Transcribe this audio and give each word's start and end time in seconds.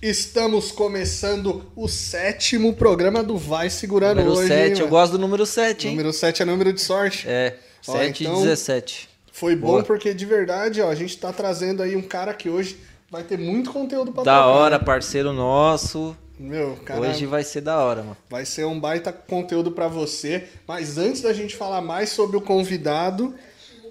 Estamos 0.00 0.70
começando 0.70 1.64
o 1.74 1.88
sétimo 1.88 2.72
programa 2.74 3.22
do 3.22 3.36
Vai 3.36 3.68
Segurando 3.68 4.18
Número 4.18 4.36
hoje. 4.38 4.48
7, 4.48 4.60
hein, 4.62 4.70
eu 4.72 4.76
mano? 4.78 4.88
gosto 4.90 5.12
do 5.12 5.18
número 5.18 5.44
7, 5.44 5.88
hein? 5.88 5.96
Número 5.96 6.12
7 6.12 6.42
é 6.42 6.44
número 6.44 6.72
de 6.72 6.80
sorte. 6.80 7.28
É, 7.28 7.56
Ó, 7.86 7.92
7 7.92 8.22
então- 8.24 8.38
e 8.40 8.42
17. 8.44 9.08
Foi 9.32 9.56
bom 9.56 9.66
Boa. 9.68 9.82
porque 9.82 10.14
de 10.14 10.24
verdade, 10.24 10.80
ó, 10.80 10.88
a 10.88 10.94
gente 10.94 11.16
tá 11.18 11.32
trazendo 11.32 11.82
aí 11.82 11.96
um 11.96 12.02
cara 12.02 12.32
que 12.32 12.48
hoje 12.48 12.76
vai 13.10 13.22
ter 13.24 13.38
muito 13.38 13.72
conteúdo 13.72 14.12
pra 14.12 14.22
Da 14.22 14.34
trocar. 14.36 14.46
hora, 14.48 14.78
parceiro 14.78 15.32
nosso. 15.32 16.16
Meu, 16.38 16.76
cara, 16.84 17.00
Hoje 17.00 17.26
vai 17.26 17.42
ser 17.42 17.60
da 17.62 17.78
hora, 17.82 18.02
mano. 18.02 18.16
vai 18.30 18.44
ser 18.46 18.64
um 18.64 18.78
baita 18.78 19.12
conteúdo 19.12 19.72
pra 19.72 19.88
você. 19.88 20.44
Mas 20.66 20.96
antes 20.96 21.22
da 21.22 21.32
gente 21.32 21.56
falar 21.56 21.80
mais 21.80 22.10
sobre 22.10 22.36
o 22.36 22.40
convidado, 22.40 23.34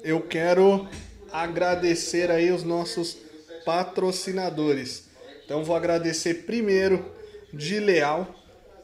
eu 0.02 0.22
quero 0.22 0.88
agradecer 1.34 2.32
aí 2.32 2.50
os 2.50 2.64
nossos 2.64 3.18
patrocinadores. 3.66 5.07
Então 5.48 5.64
vou 5.64 5.78
agradecer 5.78 6.44
primeiro 6.46 7.06
de 7.54 7.80
Leal, 7.80 8.36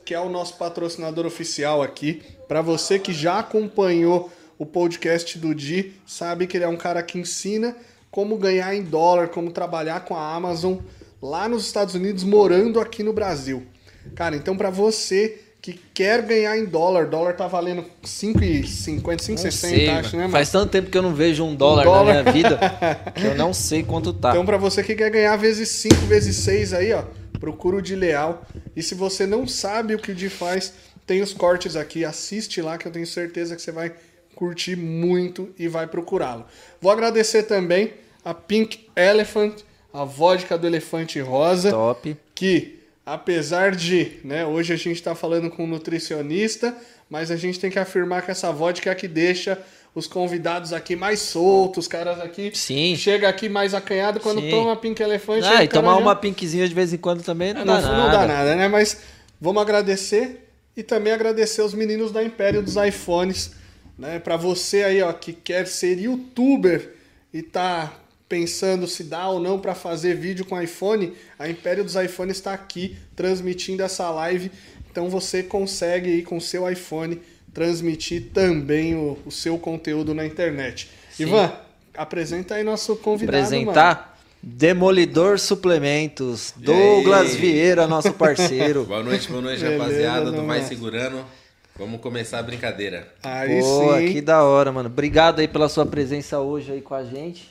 que 0.05 0.13
é 0.13 0.19
o 0.21 0.29
nosso 0.29 0.57
patrocinador 0.57 1.25
oficial 1.25 1.81
aqui. 1.81 2.21
Para 2.47 2.61
você 2.61 2.97
que 2.97 3.11
já 3.11 3.39
acompanhou 3.39 4.31
o 4.57 4.65
podcast 4.65 5.37
do 5.37 5.53
Di, 5.53 5.91
sabe 6.07 6.47
que 6.47 6.55
ele 6.55 6.63
é 6.63 6.67
um 6.69 6.77
cara 6.77 7.03
que 7.03 7.19
ensina 7.19 7.75
como 8.09 8.37
ganhar 8.37 8.73
em 8.73 8.81
dólar, 8.81 9.27
como 9.27 9.51
trabalhar 9.51 10.05
com 10.05 10.15
a 10.15 10.33
Amazon 10.33 10.77
lá 11.21 11.49
nos 11.49 11.65
Estados 11.65 11.95
Unidos, 11.95 12.23
morando 12.23 12.79
aqui 12.79 13.03
no 13.03 13.11
Brasil. 13.11 13.67
Cara, 14.15 14.37
então 14.37 14.55
para 14.55 14.69
você 14.69 15.41
que 15.63 15.79
quer 15.93 16.21
ganhar 16.23 16.57
em 16.57 16.65
dólar, 16.65 17.07
dólar 17.07 17.37
tá 17.37 17.47
valendo 17.47 17.85
5,50, 18.03 19.01
5,60, 19.01 19.51
Sei, 19.51 19.87
acho, 19.87 20.17
né, 20.17 20.23
mano? 20.23 20.33
Faz 20.33 20.51
tanto 20.51 20.69
tempo 20.69 20.91
que 20.91 20.97
eu 20.97 21.01
não 21.01 21.15
vejo 21.15 21.41
um 21.45 21.55
dólar, 21.55 21.85
dólar. 21.85 22.15
na 22.15 22.21
minha 22.21 22.33
vida 22.33 22.59
que 23.15 23.23
eu 23.23 23.33
não 23.33 23.53
sei 23.53 23.81
quanto 23.81 24.11
tá. 24.11 24.31
Então, 24.31 24.45
para 24.45 24.57
você 24.57 24.83
que 24.83 24.93
quer 24.93 25.09
ganhar 25.09 25.37
vezes 25.37 25.69
5, 25.69 25.95
vezes 26.05 26.35
6 26.35 26.73
aí, 26.73 26.91
ó, 26.91 27.03
procura 27.39 27.77
o 27.77 27.81
de 27.81 27.95
Leal. 27.95 28.45
E 28.75 28.83
se 28.83 28.93
você 28.93 29.25
não 29.25 29.47
sabe 29.47 29.95
o 29.95 29.99
que 29.99 30.11
o 30.11 30.15
Di 30.15 30.27
faz, 30.27 30.73
tem 31.07 31.21
os 31.21 31.33
cortes 31.33 31.77
aqui, 31.77 32.03
assiste 32.03 32.61
lá 32.61 32.77
que 32.77 32.85
eu 32.85 32.91
tenho 32.91 33.07
certeza 33.07 33.55
que 33.55 33.61
você 33.61 33.71
vai 33.71 33.93
curtir 34.35 34.75
muito 34.75 35.49
e 35.57 35.69
vai 35.69 35.87
procurá-lo. 35.87 36.43
Vou 36.81 36.91
agradecer 36.91 37.43
também 37.43 37.93
a 38.25 38.33
Pink 38.33 38.85
Elephant, 38.97 39.61
a 39.93 40.03
vodka 40.03 40.57
do 40.57 40.67
elefante 40.67 41.21
rosa, 41.21 41.71
Top. 41.71 42.17
que 42.35 42.82
apesar 43.05 43.75
de, 43.75 44.13
né, 44.23 44.45
hoje 44.45 44.73
a 44.73 44.75
gente 44.77 44.93
está 44.95 45.13
falando 45.15 45.49
com 45.49 45.63
um 45.63 45.67
nutricionista, 45.67 46.75
mas 47.09 47.29
a 47.31 47.35
gente 47.35 47.59
tem 47.59 47.69
que 47.69 47.79
afirmar 47.79 48.21
que 48.23 48.31
essa 48.31 48.51
vodka 48.51 48.89
é 48.89 48.93
a 48.93 48.95
que 48.95 49.07
deixa 49.07 49.59
os 49.93 50.07
convidados 50.07 50.73
aqui 50.73 50.95
mais 50.95 51.19
soltos, 51.19 51.85
os 51.85 51.87
caras 51.87 52.19
aqui 52.19 52.51
Sim. 52.55 52.95
chega 52.95 53.29
aqui 53.29 53.47
mais 53.47 53.73
acanhado 53.75 54.19
quando 54.19 54.41
Sim. 54.41 54.49
toma 54.49 54.75
Pink 54.75 55.01
Elefante. 55.03 55.45
Ah, 55.45 55.63
e 55.63 55.67
tomar 55.67 55.93
já- 55.93 55.99
uma 55.99 56.15
pinkzinha 56.15 56.67
de 56.67 56.73
vez 56.73 56.91
em 56.93 56.97
quando 56.97 57.21
também 57.21 57.53
não, 57.53 57.61
É, 57.61 57.65
dá 57.65 57.81
não, 57.81 57.81
nada. 57.91 57.97
não 58.03 58.11
dá 58.11 58.25
nada, 58.27 58.55
né? 58.55 58.67
Mas 58.67 58.97
vamos 59.39 59.61
agradecer 59.61 60.49
e 60.75 60.81
também 60.81 61.13
agradecer 61.13 61.61
os 61.61 61.75
meninos 61.75 62.11
da 62.11 62.23
Império 62.23 62.63
dos 62.63 62.75
iPhones, 62.75 63.51
né? 63.99 64.17
Para 64.17 64.35
você 64.35 64.81
aí, 64.83 65.01
ó, 65.03 65.13
que 65.13 65.31
quer 65.31 65.67
ser 65.67 65.99
youtuber 65.99 66.93
e 67.31 67.43
tá 67.43 67.93
pensando 68.33 68.87
se 68.87 69.03
dá 69.03 69.27
ou 69.27 69.39
não 69.39 69.59
para 69.59 69.75
fazer 69.75 70.15
vídeo 70.15 70.43
com 70.43 70.59
iPhone, 70.59 71.13
a 71.37 71.47
Império 71.47 71.83
dos 71.83 71.93
iPhones 71.93 72.37
está 72.37 72.51
aqui 72.51 72.97
transmitindo 73.15 73.83
essa 73.83 74.09
live. 74.09 74.51
Então 74.89 75.07
você 75.07 75.43
consegue 75.43 76.09
aí 76.09 76.23
com 76.23 76.39
seu 76.39 76.67
iPhone 76.67 77.21
transmitir 77.53 78.31
também 78.33 78.95
o, 78.95 79.19
o 79.23 79.29
seu 79.29 79.55
conteúdo 79.59 80.15
na 80.15 80.25
internet. 80.25 80.89
Sim. 81.11 81.23
Ivan, 81.23 81.53
apresenta 81.95 82.55
aí 82.55 82.63
nosso 82.63 82.95
convidado, 82.95 83.37
mano. 83.37 83.69
Apresentar 83.69 84.19
Demolidor 84.41 85.37
Suplementos. 85.37 86.55
Douglas? 86.57 87.35
Vieira, 87.35 87.85
nosso 87.85 88.13
parceiro. 88.13 88.85
Boa 88.89 89.03
noite, 89.03 89.29
boa 89.29 89.43
noite, 89.43 89.61
Beleza, 89.61 89.83
rapaziada 89.83 90.31
do 90.31 90.43
Vai 90.43 90.59
é. 90.59 90.63
Segurando. 90.63 91.23
Vamos 91.77 91.99
começar 92.01 92.39
a 92.39 92.43
brincadeira. 92.43 93.11
Aí 93.23 93.59
Pô, 93.59 93.97
sim. 93.97 94.13
que 94.13 94.21
da 94.21 94.43
hora, 94.43 94.71
mano. 94.71 94.89
Obrigado 94.89 95.39
aí 95.39 95.47
pela 95.47 95.67
sua 95.67 95.85
presença 95.85 96.39
hoje 96.39 96.71
aí 96.71 96.81
com 96.81 96.93
a 96.93 97.03
gente. 97.03 97.49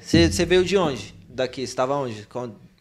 Você 0.00 0.44
veio 0.44 0.64
de 0.64 0.76
onde? 0.76 1.14
Daqui, 1.28 1.62
você 1.62 1.64
estava 1.72 1.94
onde? 1.96 2.26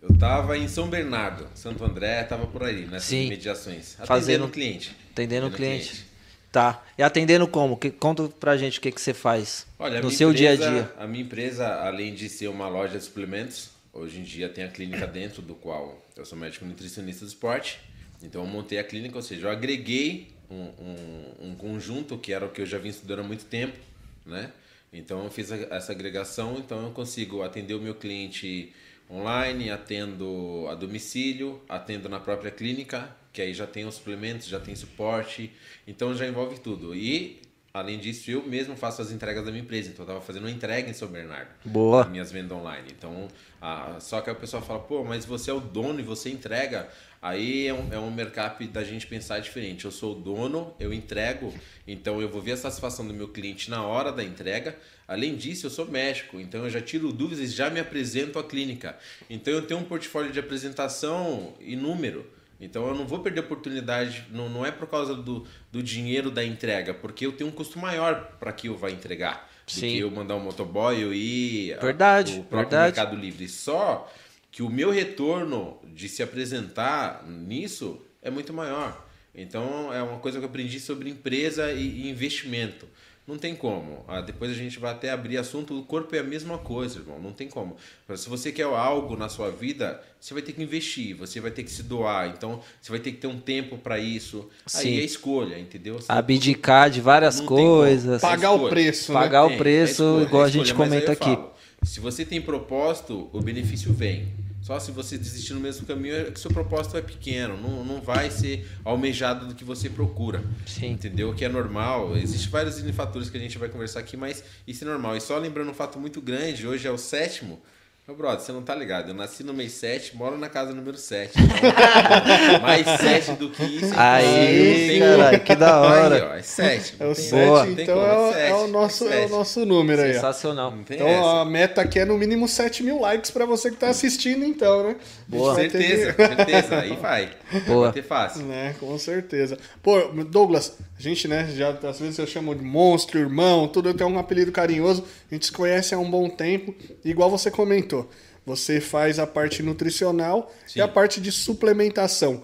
Eu 0.01 0.17
tava 0.17 0.57
em 0.57 0.67
São 0.67 0.87
Bernardo, 0.89 1.47
Santo 1.55 1.83
André, 1.83 2.23
tava 2.23 2.45
por 2.47 2.63
aí, 2.63 2.85
nessas 2.85 3.03
Sim. 3.03 3.29
mediações. 3.29 3.93
Atendendo 3.95 4.07
Fazendo- 4.07 4.45
o 4.45 4.49
cliente. 4.49 4.95
Atendendo 5.11 5.47
o 5.47 5.51
cliente. 5.51 6.05
Tá. 6.51 6.83
E 6.97 7.03
atendendo 7.03 7.47
como? 7.47 7.77
Que, 7.77 7.91
conta 7.91 8.27
pra 8.39 8.57
gente 8.57 8.79
o 8.79 8.81
que, 8.81 8.91
que 8.91 8.99
você 8.99 9.13
faz 9.13 9.67
Olha, 9.77 10.01
no 10.01 10.09
seu 10.09 10.33
dia 10.33 10.49
a 10.51 10.53
empresa- 10.55 10.71
dia. 10.71 10.91
A 10.97 11.05
minha 11.07 11.23
empresa, 11.23 11.67
além 11.85 12.13
de 12.13 12.27
ser 12.27 12.47
uma 12.47 12.67
loja 12.67 12.97
de 12.97 13.03
suplementos, 13.03 13.69
hoje 13.93 14.19
em 14.19 14.23
dia 14.23 14.49
tem 14.49 14.63
a 14.63 14.67
clínica 14.67 15.05
dentro 15.05 15.41
do 15.43 15.53
qual 15.53 16.01
eu 16.17 16.25
sou 16.25 16.37
médico 16.37 16.65
nutricionista 16.65 17.23
do 17.23 17.27
esporte. 17.29 17.79
Então 18.21 18.41
eu 18.41 18.47
montei 18.47 18.77
a 18.79 18.83
clínica, 18.83 19.15
ou 19.15 19.21
seja, 19.21 19.47
eu 19.47 19.51
agreguei 19.51 20.27
um, 20.49 20.55
um- 20.55 21.49
um 21.51 21.55
conjunto 21.55 22.17
que 22.17 22.33
era 22.33 22.45
o 22.45 22.49
que 22.49 22.61
eu 22.61 22.65
já 22.65 22.77
vim 22.77 22.89
estudando 22.89 23.19
há 23.19 23.23
muito 23.23 23.45
tempo, 23.45 23.77
né? 24.25 24.51
Então 24.91 25.23
eu 25.23 25.29
fiz 25.31 25.51
a- 25.51 25.55
essa 25.75 25.91
agregação, 25.91 26.57
então 26.57 26.83
eu 26.83 26.91
consigo 26.91 27.43
atender 27.43 27.75
o 27.75 27.81
meu 27.81 27.95
cliente 27.95 28.73
online, 29.09 29.69
atendo 29.71 30.65
a 30.69 30.75
domicílio, 30.75 31.61
atendo 31.69 32.09
na 32.09 32.19
própria 32.19 32.51
clínica, 32.51 33.15
que 33.31 33.41
aí 33.41 33.53
já 33.53 33.65
tem 33.67 33.85
os 33.85 33.95
suplementos, 33.95 34.47
já 34.47 34.59
tem 34.59 34.75
suporte, 34.75 35.51
então 35.87 36.13
já 36.15 36.27
envolve 36.27 36.59
tudo. 36.59 36.95
E 36.95 37.39
além 37.73 37.99
disso, 37.99 38.29
eu 38.31 38.43
mesmo 38.45 38.75
faço 38.75 39.01
as 39.01 39.11
entregas 39.11 39.45
da 39.45 39.51
minha 39.51 39.63
empresa, 39.63 39.89
então 39.89 40.03
eu 40.03 40.07
estava 40.07 40.21
fazendo 40.25 40.43
uma 40.43 40.51
entrega 40.51 40.89
em 40.89 40.93
São 40.93 41.07
Bernardo 41.07 41.49
Boa. 41.65 42.05
minhas 42.05 42.31
vendas 42.31 42.57
online. 42.57 42.87
Então, 42.91 43.27
ah, 43.61 43.97
só 43.99 44.21
que 44.21 44.29
a 44.29 44.35
pessoa 44.35 44.61
fala, 44.61 44.79
pô, 44.79 45.03
mas 45.03 45.25
você 45.25 45.51
é 45.51 45.53
o 45.53 45.59
dono 45.59 45.99
e 45.99 46.03
você 46.03 46.29
entrega. 46.31 46.89
Aí 47.21 47.67
é 47.67 47.73
um, 47.73 47.93
é 47.93 47.99
um 47.99 48.09
mercado 48.09 48.65
da 48.67 48.83
gente 48.83 49.05
pensar 49.05 49.39
diferente. 49.39 49.85
Eu 49.85 49.91
sou 49.91 50.15
o 50.15 50.19
dono, 50.19 50.73
eu 50.79 50.93
entrego, 50.93 51.53
então 51.85 52.21
eu 52.21 52.29
vou 52.29 52.41
ver 52.41 52.53
a 52.53 52.57
satisfação 52.57 53.05
do 53.05 53.13
meu 53.13 53.27
cliente 53.27 53.69
na 53.69 53.83
hora 53.83 54.11
da 54.11 54.23
entrega. 54.23 54.77
Além 55.05 55.35
disso, 55.35 55.65
eu 55.65 55.69
sou 55.69 55.85
médico, 55.85 56.39
então 56.39 56.63
eu 56.63 56.69
já 56.69 56.79
tiro 56.79 57.11
dúvidas 57.11 57.51
e 57.51 57.53
já 57.53 57.69
me 57.69 57.79
apresento 57.79 58.39
à 58.39 58.43
clínica. 58.43 58.97
Então 59.29 59.51
eu 59.51 59.61
tenho 59.63 59.79
um 59.79 59.83
portfólio 59.83 60.31
de 60.31 60.39
apresentação 60.39 61.53
inúmero. 61.59 62.25
Então 62.61 62.87
eu 62.87 62.95
não 62.95 63.07
vou 63.07 63.19
perder 63.19 63.41
oportunidade, 63.41 64.25
não, 64.31 64.49
não 64.49 64.65
é 64.65 64.71
por 64.71 64.87
causa 64.87 65.15
do, 65.15 65.45
do 65.71 65.81
dinheiro 65.81 66.29
da 66.29 66.43
entrega, 66.43 66.93
porque 66.93 67.25
eu 67.25 67.31
tenho 67.31 67.49
um 67.49 67.53
custo 67.53 67.79
maior 67.79 68.33
para 68.39 68.51
que 68.51 68.67
eu 68.67 68.77
vá 68.77 68.91
entregar. 68.91 69.49
Do 69.65 69.71
Sim. 69.71 69.93
que 69.93 69.99
eu 69.99 70.11
mandar 70.11 70.35
um 70.35 70.39
motoboy, 70.39 71.01
eu 71.01 71.13
ir 71.13 71.77
Verdade, 71.79 72.33
o 72.33 72.43
próprio 72.43 72.69
verdade. 72.69 72.97
Mercado 72.97 73.15
Livre. 73.15 73.47
Só 73.47 74.11
que 74.59 74.63
o 74.63 74.69
meu 74.69 74.91
retorno 74.91 75.77
de 75.95 76.09
se 76.09 76.21
apresentar 76.21 77.25
nisso 77.25 77.97
é 78.21 78.29
muito 78.29 78.51
maior. 78.51 79.05
Então 79.33 79.93
é 79.93 80.03
uma 80.03 80.19
coisa 80.19 80.37
que 80.37 80.43
eu 80.43 80.49
aprendi 80.49 80.81
sobre 80.81 81.09
empresa 81.09 81.71
e 81.71 82.09
investimento. 82.09 82.85
Não 83.25 83.37
tem 83.37 83.55
como. 83.55 84.03
Ah, 84.05 84.19
depois 84.19 84.51
a 84.51 84.53
gente 84.53 84.77
vai 84.77 84.91
até 84.91 85.11
abrir 85.11 85.37
assunto. 85.37 85.79
O 85.79 85.83
corpo 85.83 86.13
é 86.13 86.19
a 86.19 86.23
mesma 86.23 86.57
coisa, 86.57 86.99
irmão. 86.99 87.21
Não 87.21 87.31
tem 87.31 87.47
como. 87.47 87.77
Mas 88.05 88.19
Se 88.19 88.27
você 88.29 88.51
quer 88.51 88.63
algo 88.63 89.15
na 89.15 89.29
sua 89.29 89.49
vida, 89.49 90.03
você 90.19 90.33
vai 90.33 90.43
ter 90.43 90.51
que 90.51 90.61
investir, 90.61 91.15
você 91.15 91.39
vai 91.39 91.51
ter 91.51 91.63
que 91.63 91.71
se 91.71 91.83
doar. 91.83 92.27
Então, 92.27 92.59
você 92.81 92.91
vai 92.91 92.99
ter 92.99 93.13
que 93.13 93.17
ter 93.19 93.27
um 93.27 93.39
tempo 93.39 93.77
para 93.77 93.97
isso. 93.97 94.49
Sim. 94.67 94.89
Aí 94.89 94.99
é 94.99 95.03
escolha, 95.05 95.57
entendeu? 95.57 96.01
Você- 96.01 96.11
Abdicar 96.11 96.89
de 96.89 96.99
várias 96.99 97.39
não 97.39 97.45
coisas. 97.45 98.19
Pagar 98.21 98.51
o 98.51 98.55
escolha. 98.55 98.69
preço, 98.71 99.13
né? 99.13 99.19
Pagar 99.21 99.45
o 99.45 99.49
Tem, 99.49 99.57
preço, 99.57 100.03
é 100.03 100.05
escolha, 100.07 100.23
igual 100.25 100.43
a 100.43 100.47
é 100.47 100.51
gente 100.51 100.73
comenta 100.73 101.11
aqui. 101.13 101.23
falo, 101.33 101.53
se 101.83 102.01
você 102.01 102.25
tem 102.25 102.41
propósito, 102.41 103.29
o 103.31 103.39
benefício 103.39 103.93
vem. 103.93 104.48
Só 104.61 104.79
se 104.79 104.91
você 104.91 105.17
desistir 105.17 105.53
no 105.53 105.59
mesmo 105.59 105.85
caminho, 105.85 106.15
é 106.15 106.31
que 106.31 106.39
seu 106.39 106.51
propósito 106.51 106.97
é 106.97 107.01
pequeno. 107.01 107.57
Não, 107.57 107.83
não 107.83 108.01
vai 108.01 108.29
ser 108.29 108.67
almejado 108.83 109.47
do 109.47 109.55
que 109.55 109.63
você 109.63 109.89
procura. 109.89 110.43
Sim. 110.65 110.91
Entendeu? 110.91 111.33
Que 111.33 111.45
é 111.45 111.49
normal. 111.49 112.15
Existem 112.17 112.49
vários 112.49 112.79
fatores 112.91 113.29
que 113.29 113.37
a 113.37 113.39
gente 113.39 113.57
vai 113.57 113.69
conversar 113.69 113.99
aqui, 113.99 114.17
mas 114.17 114.43
isso 114.67 114.83
é 114.83 114.87
normal. 114.87 115.15
E 115.15 115.21
só 115.21 115.37
lembrando 115.37 115.71
um 115.71 115.73
fato 115.73 115.97
muito 115.99 116.21
grande, 116.21 116.67
hoje 116.67 116.87
é 116.87 116.91
o 116.91 116.97
sétimo. 116.97 117.61
Meu 118.09 118.15
brother, 118.17 118.39
você 118.43 118.51
não 118.51 118.63
tá 118.63 118.73
ligado. 118.73 119.09
Eu 119.09 119.13
nasci 119.13 119.43
no 119.43 119.53
mês 119.53 119.71
7, 119.73 120.15
moro 120.17 120.35
na 120.35 120.49
casa 120.49 120.73
número 120.73 120.97
7. 120.97 121.31
Então, 121.37 122.59
mais 122.59 122.83
7 122.99 123.33
do 123.33 123.51
que 123.51 123.61
isso. 123.63 123.85
então, 123.85 123.99
Aí, 123.99 124.99
caralho, 124.99 125.39
que 125.41 125.55
da 125.55 125.79
hora. 125.79 126.15
Aí, 126.15 126.21
ó, 126.23 126.33
é 126.33 126.41
7. 126.41 126.95
É 126.99 127.03
o 127.03 127.13
Boa. 127.45 127.65
7, 127.67 127.81
então 127.83 128.01
é, 128.01 128.17
o- 128.17 128.33
é 128.33 128.53
o 128.55 128.67
nosso, 128.67 129.07
é 129.07 129.25
o 129.27 129.29
nosso 129.29 129.63
número 129.63 130.01
aí. 130.01 130.15
Sensacional. 130.15 130.73
Então 130.89 131.05
essa. 131.07 131.41
a 131.41 131.45
meta 131.45 131.81
aqui 131.81 131.99
é 131.99 132.05
no 132.05 132.17
mínimo 132.17 132.47
7 132.47 132.81
mil 132.81 132.99
likes 132.99 133.29
pra 133.29 133.45
você 133.45 133.69
que 133.69 133.77
tá 133.77 133.89
assistindo, 133.89 134.43
então, 134.43 134.87
né? 134.87 134.95
Boa. 135.27 135.53
ter 135.53 135.69
que- 135.69 135.77
Certeza, 135.77 136.13
certeza. 136.35 136.79
Aí 136.79 136.95
vai. 136.95 137.29
Boa. 137.67 137.83
Vai 137.85 137.93
ter 137.93 138.01
fácil. 138.03 138.41
Né, 138.45 138.73
com 138.79 138.97
certeza. 138.97 139.55
Pô, 139.83 139.99
Douglas, 140.27 140.75
a 140.99 141.01
gente, 141.01 141.27
né, 141.27 141.47
já 141.55 141.69
às 141.69 141.99
vezes 141.99 142.19
eu 142.19 142.27
chamo 142.27 142.53
de 142.53 142.63
monstro, 142.63 143.17
irmão, 143.19 143.67
tudo 143.67 143.87
eu 143.89 143.93
tenho 143.93 144.09
um 144.09 144.19
apelido 144.19 144.51
carinhoso. 144.51 145.05
A 145.31 145.33
gente 145.33 145.45
se 145.45 145.51
conhece 145.51 145.95
há 145.95 145.97
um 145.97 146.09
bom 146.11 146.29
tempo. 146.29 146.75
Igual 147.05 147.29
você 147.31 147.49
comentou, 147.49 148.09
você 148.45 148.81
faz 148.81 149.17
a 149.17 149.25
parte 149.25 149.63
nutricional 149.63 150.51
e 150.67 150.71
Sim. 150.73 150.81
a 150.81 150.87
parte 150.87 151.21
de 151.21 151.31
suplementação. 151.31 152.41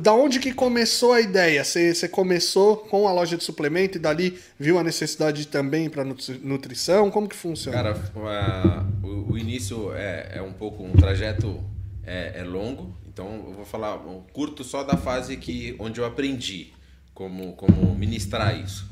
Da 0.00 0.14
onde 0.14 0.40
que 0.40 0.54
começou 0.54 1.12
a 1.12 1.20
ideia? 1.20 1.62
Você, 1.62 1.92
você 1.94 2.08
começou 2.08 2.78
com 2.78 3.06
a 3.06 3.12
loja 3.12 3.36
de 3.36 3.44
suplemento 3.44 3.98
e 3.98 4.00
dali 4.00 4.38
viu 4.58 4.78
a 4.78 4.82
necessidade 4.82 5.46
também 5.46 5.90
para 5.90 6.04
nutrição? 6.42 7.10
Como 7.10 7.28
que 7.28 7.36
funciona? 7.36 7.76
Cara, 7.76 8.00
a- 8.16 8.86
o, 9.06 9.32
o 9.32 9.38
início 9.38 9.92
é, 9.94 10.36
é 10.36 10.42
um 10.42 10.54
pouco 10.54 10.82
um 10.82 10.92
trajeto 10.92 11.62
é, 12.02 12.40
é 12.40 12.42
longo, 12.44 12.96
então 13.06 13.44
eu 13.46 13.52
vou 13.52 13.66
falar 13.66 13.96
um 14.06 14.22
curto 14.32 14.64
só 14.64 14.82
da 14.82 14.96
fase 14.96 15.36
que, 15.36 15.76
onde 15.78 16.00
eu 16.00 16.06
aprendi 16.06 16.72
como, 17.18 17.52
como 17.54 17.96
ministrar 17.96 18.56
isso. 18.56 18.86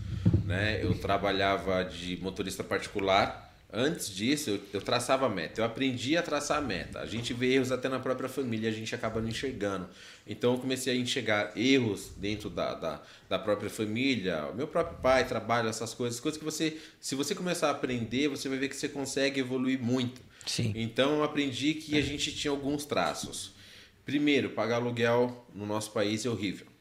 Né? 0.45 0.83
Eu 0.83 0.99
trabalhava 0.99 1.85
de 1.85 2.17
motorista 2.17 2.65
particular. 2.65 3.45
Antes 3.73 4.11
disso, 4.11 4.51
eu, 4.51 4.61
eu 4.73 4.83
traçava 4.83 5.29
meta. 5.29 5.61
Eu 5.61 5.65
aprendi 5.65 6.17
a 6.17 6.23
traçar 6.23 6.61
meta. 6.61 6.99
A 6.99 7.07
gente 7.07 7.33
vê 7.33 7.55
erros 7.55 7.71
até 7.71 7.89
na 7.89 8.01
própria 8.01 8.29
família, 8.29 8.69
a 8.69 8.73
gente 8.73 8.93
acaba 8.93 9.21
não 9.21 9.29
enxergando. 9.29 9.89
Então, 10.27 10.55
eu 10.55 10.59
comecei 10.59 10.93
a 10.93 10.97
enxergar 10.97 11.53
erros 11.57 12.11
dentro 12.17 12.51
da, 12.51 12.75
da, 12.75 13.03
da 13.29 13.39
própria 13.39 13.71
família. 13.71 14.51
Meu 14.57 14.67
próprio 14.67 14.99
pai 14.99 15.25
trabalha 15.25 15.69
essas 15.69 15.95
coisas. 15.95 16.19
Coisas 16.19 16.37
que 16.37 16.45
você, 16.45 16.79
se 17.01 17.15
você 17.15 17.33
começar 17.33 17.69
a 17.69 17.71
aprender, 17.71 18.27
você 18.27 18.49
vai 18.49 18.59
ver 18.59 18.69
que 18.69 18.77
você 18.77 18.89
consegue 18.89 19.39
evoluir 19.39 19.81
muito. 19.81 20.21
Sim. 20.45 20.73
Então, 20.75 21.19
eu 21.19 21.23
aprendi 21.23 21.75
que 21.75 21.97
a 21.97 22.03
gente 22.03 22.35
tinha 22.35 22.51
alguns 22.51 22.85
traços. 22.85 23.53
Primeiro, 24.05 24.51
pagar 24.51 24.77
aluguel 24.77 25.47
no 25.55 25.65
nosso 25.65 25.93
país 25.93 26.27
é 26.27 26.29
horrível. 26.29 26.76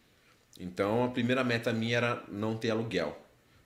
Então, 0.60 1.04
a 1.04 1.10
primeira 1.10 1.44
meta 1.44 1.74
minha 1.74 1.98
era 1.98 2.24
não 2.30 2.56
ter 2.56 2.70
aluguel. 2.70 3.18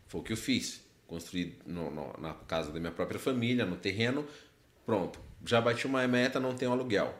Foi 0.07 0.21
o 0.21 0.23
que 0.23 0.33
eu 0.33 0.37
fiz. 0.37 0.81
Construí 1.07 1.55
no, 1.65 1.89
no, 1.91 2.13
na 2.19 2.33
casa 2.33 2.71
da 2.71 2.79
minha 2.79 2.91
própria 2.91 3.19
família, 3.19 3.65
no 3.65 3.75
terreno. 3.75 4.25
Pronto. 4.85 5.19
Já 5.45 5.61
bati 5.61 5.85
uma 5.85 6.05
meta, 6.07 6.39
não 6.39 6.55
tenho 6.55 6.71
aluguel. 6.71 7.13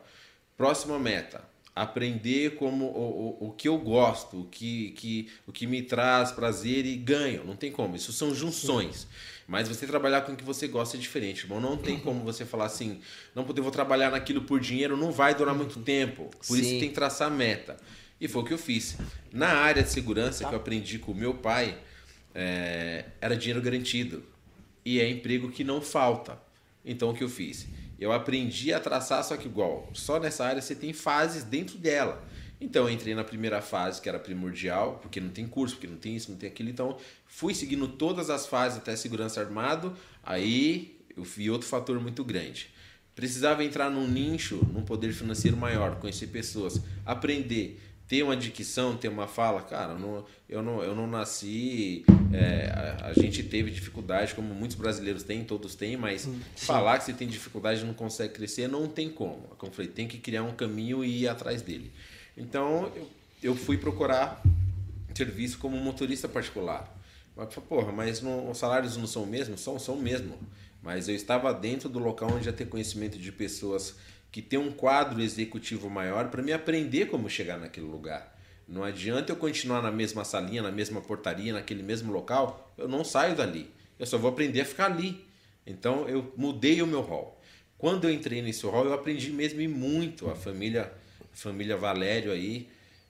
Próxima 0.56 0.98
meta. 0.98 1.48
Aprender 1.74 2.56
como 2.56 2.84
o, 2.86 3.38
o, 3.40 3.48
o 3.48 3.52
que 3.52 3.68
eu 3.68 3.78
gosto, 3.78 4.40
o 4.40 4.44
que, 4.44 4.90
que, 4.90 5.30
o 5.46 5.52
que 5.52 5.66
me 5.66 5.82
traz 5.82 6.32
prazer 6.32 6.84
e 6.84 6.96
ganho. 6.96 7.44
Não 7.44 7.54
tem 7.54 7.70
como. 7.70 7.94
Isso 7.94 8.12
são 8.12 8.34
junções. 8.34 9.06
Mas 9.46 9.68
você 9.68 9.86
trabalhar 9.86 10.22
com 10.22 10.32
o 10.32 10.36
que 10.36 10.44
você 10.44 10.68
gosta 10.68 10.96
é 10.96 11.00
diferente, 11.00 11.44
irmão. 11.44 11.60
Não 11.60 11.76
tem 11.76 11.98
como 11.98 12.22
você 12.22 12.44
falar 12.44 12.66
assim, 12.66 13.00
não 13.34 13.44
poder 13.44 13.60
vou 13.60 13.70
trabalhar 13.70 14.10
naquilo 14.10 14.42
por 14.42 14.60
dinheiro, 14.60 14.96
não 14.96 15.10
vai 15.10 15.34
durar 15.34 15.54
muito 15.54 15.80
tempo. 15.80 16.28
Por 16.46 16.56
Sim. 16.56 16.60
isso 16.60 16.70
tem 16.78 16.88
que 16.88 16.94
traçar 16.94 17.30
meta. 17.30 17.76
E 18.20 18.28
foi 18.28 18.42
o 18.42 18.44
que 18.44 18.52
eu 18.52 18.58
fiz. 18.58 18.96
Na 19.32 19.48
área 19.48 19.82
de 19.82 19.90
segurança 19.90 20.44
que 20.44 20.54
eu 20.54 20.58
aprendi 20.58 20.98
com 20.98 21.12
o 21.12 21.14
meu 21.14 21.34
pai, 21.34 21.78
é, 22.34 23.06
era 23.20 23.36
dinheiro 23.36 23.62
garantido. 23.62 24.22
E 24.84 25.00
é 25.00 25.08
emprego 25.08 25.50
que 25.50 25.64
não 25.64 25.80
falta. 25.80 26.38
Então 26.84 27.10
o 27.10 27.14
que 27.14 27.24
eu 27.24 27.28
fiz? 27.28 27.66
Eu 27.98 28.12
aprendi 28.12 28.72
a 28.72 28.80
traçar, 28.80 29.22
só 29.24 29.36
que 29.36 29.46
igual, 29.46 29.90
só 29.92 30.18
nessa 30.18 30.44
área 30.44 30.62
você 30.62 30.74
tem 30.74 30.92
fases 30.92 31.44
dentro 31.44 31.76
dela. 31.76 32.22
Então 32.60 32.86
eu 32.86 32.90
entrei 32.90 33.14
na 33.14 33.24
primeira 33.24 33.62
fase, 33.62 34.00
que 34.00 34.08
era 34.08 34.18
primordial, 34.18 34.98
porque 35.00 35.20
não 35.20 35.30
tem 35.30 35.46
curso, 35.46 35.76
porque 35.76 35.86
não 35.86 35.96
tem 35.96 36.16
isso, 36.16 36.30
não 36.30 36.38
tem 36.38 36.48
aquilo. 36.48 36.68
Então 36.68 36.96
fui 37.26 37.54
seguindo 37.54 37.88
todas 37.88 38.28
as 38.28 38.46
fases 38.46 38.78
até 38.78 38.94
segurança 38.96 39.40
armado. 39.40 39.96
Aí 40.22 40.98
eu 41.16 41.24
vi 41.24 41.50
outro 41.50 41.66
fator 41.66 41.98
muito 42.00 42.22
grande. 42.22 42.70
Precisava 43.14 43.64
entrar 43.64 43.90
num 43.90 44.06
nicho, 44.06 44.66
num 44.72 44.82
poder 44.82 45.12
financeiro 45.12 45.56
maior, 45.56 45.96
conhecer 45.96 46.28
pessoas, 46.28 46.80
aprender 47.04 47.80
ter 48.10 48.24
uma 48.24 48.36
dicção, 48.36 48.96
ter 48.96 49.06
uma 49.06 49.28
fala, 49.28 49.62
cara, 49.62 49.92
eu 49.92 49.98
não, 50.00 50.24
eu 50.48 50.62
não, 50.64 50.82
eu 50.82 50.96
não 50.96 51.06
nasci. 51.06 52.04
É, 52.32 52.98
a, 53.00 53.06
a, 53.06 53.12
gente 53.12 53.40
teve 53.44 53.70
dificuldade, 53.70 54.34
como 54.34 54.52
muitos 54.52 54.76
brasileiros 54.76 55.22
têm, 55.22 55.44
todos 55.44 55.76
têm, 55.76 55.96
mas 55.96 56.22
Sim. 56.22 56.40
falar 56.56 56.98
que 56.98 57.04
você 57.04 57.12
tem 57.12 57.28
dificuldade 57.28 57.82
e 57.82 57.84
não 57.84 57.94
consegue 57.94 58.34
crescer, 58.34 58.66
não 58.66 58.88
tem 58.88 59.08
como. 59.08 59.42
Como 59.56 59.70
eu 59.70 59.76
falei, 59.76 59.92
tem 59.92 60.08
que 60.08 60.18
criar 60.18 60.42
um 60.42 60.52
caminho 60.52 61.04
e 61.04 61.22
ir 61.22 61.28
atrás 61.28 61.62
dele. 61.62 61.92
Então, 62.36 62.90
eu, 62.96 63.08
eu 63.44 63.54
fui 63.54 63.78
procurar 63.78 64.42
serviço 65.14 65.58
como 65.58 65.76
motorista 65.76 66.28
particular. 66.28 66.92
Mas, 67.36 67.54
porra, 67.54 67.92
mas 67.92 68.20
não, 68.20 68.50
os 68.50 68.58
salários 68.58 68.96
não 68.96 69.06
são 69.06 69.22
o 69.22 69.26
mesmo? 69.26 69.56
São, 69.56 69.78
são 69.78 69.94
o 69.94 70.02
mesmo. 70.02 70.36
Mas 70.82 71.08
eu 71.08 71.14
estava 71.14 71.54
dentro 71.54 71.88
do 71.88 72.00
local 72.00 72.32
onde 72.32 72.46
já 72.46 72.52
ter 72.52 72.66
conhecimento 72.66 73.16
de 73.16 73.30
pessoas 73.30 73.94
que 74.30 74.40
tem 74.40 74.58
um 74.58 74.70
quadro 74.70 75.20
executivo 75.20 75.90
maior 75.90 76.28
para 76.28 76.42
me 76.42 76.52
aprender 76.52 77.06
como 77.06 77.28
chegar 77.28 77.58
naquele 77.58 77.86
lugar. 77.86 78.38
Não 78.66 78.84
adianta 78.84 79.32
eu 79.32 79.36
continuar 79.36 79.82
na 79.82 79.90
mesma 79.90 80.24
salinha, 80.24 80.62
na 80.62 80.70
mesma 80.70 81.00
portaria, 81.00 81.52
naquele 81.52 81.82
mesmo 81.82 82.12
local, 82.12 82.72
eu 82.78 82.86
não 82.86 83.04
saio 83.04 83.34
dali. 83.34 83.68
Eu 83.98 84.06
só 84.06 84.16
vou 84.16 84.30
aprender 84.30 84.60
a 84.60 84.64
ficar 84.64 84.86
ali. 84.86 85.24
Então 85.66 86.08
eu 86.08 86.32
mudei 86.36 86.80
o 86.80 86.86
meu 86.86 87.00
rol. 87.00 87.40
Quando 87.76 88.04
eu 88.04 88.12
entrei 88.12 88.40
nesse 88.42 88.64
rol, 88.66 88.84
eu 88.84 88.92
aprendi 88.92 89.30
mesmo 89.30 89.60
e 89.60 89.66
muito 89.66 90.30
a 90.30 90.36
família, 90.36 90.92
a 91.32 91.36
família 91.36 91.76
Valério 91.76 92.30
aí. 92.30 92.68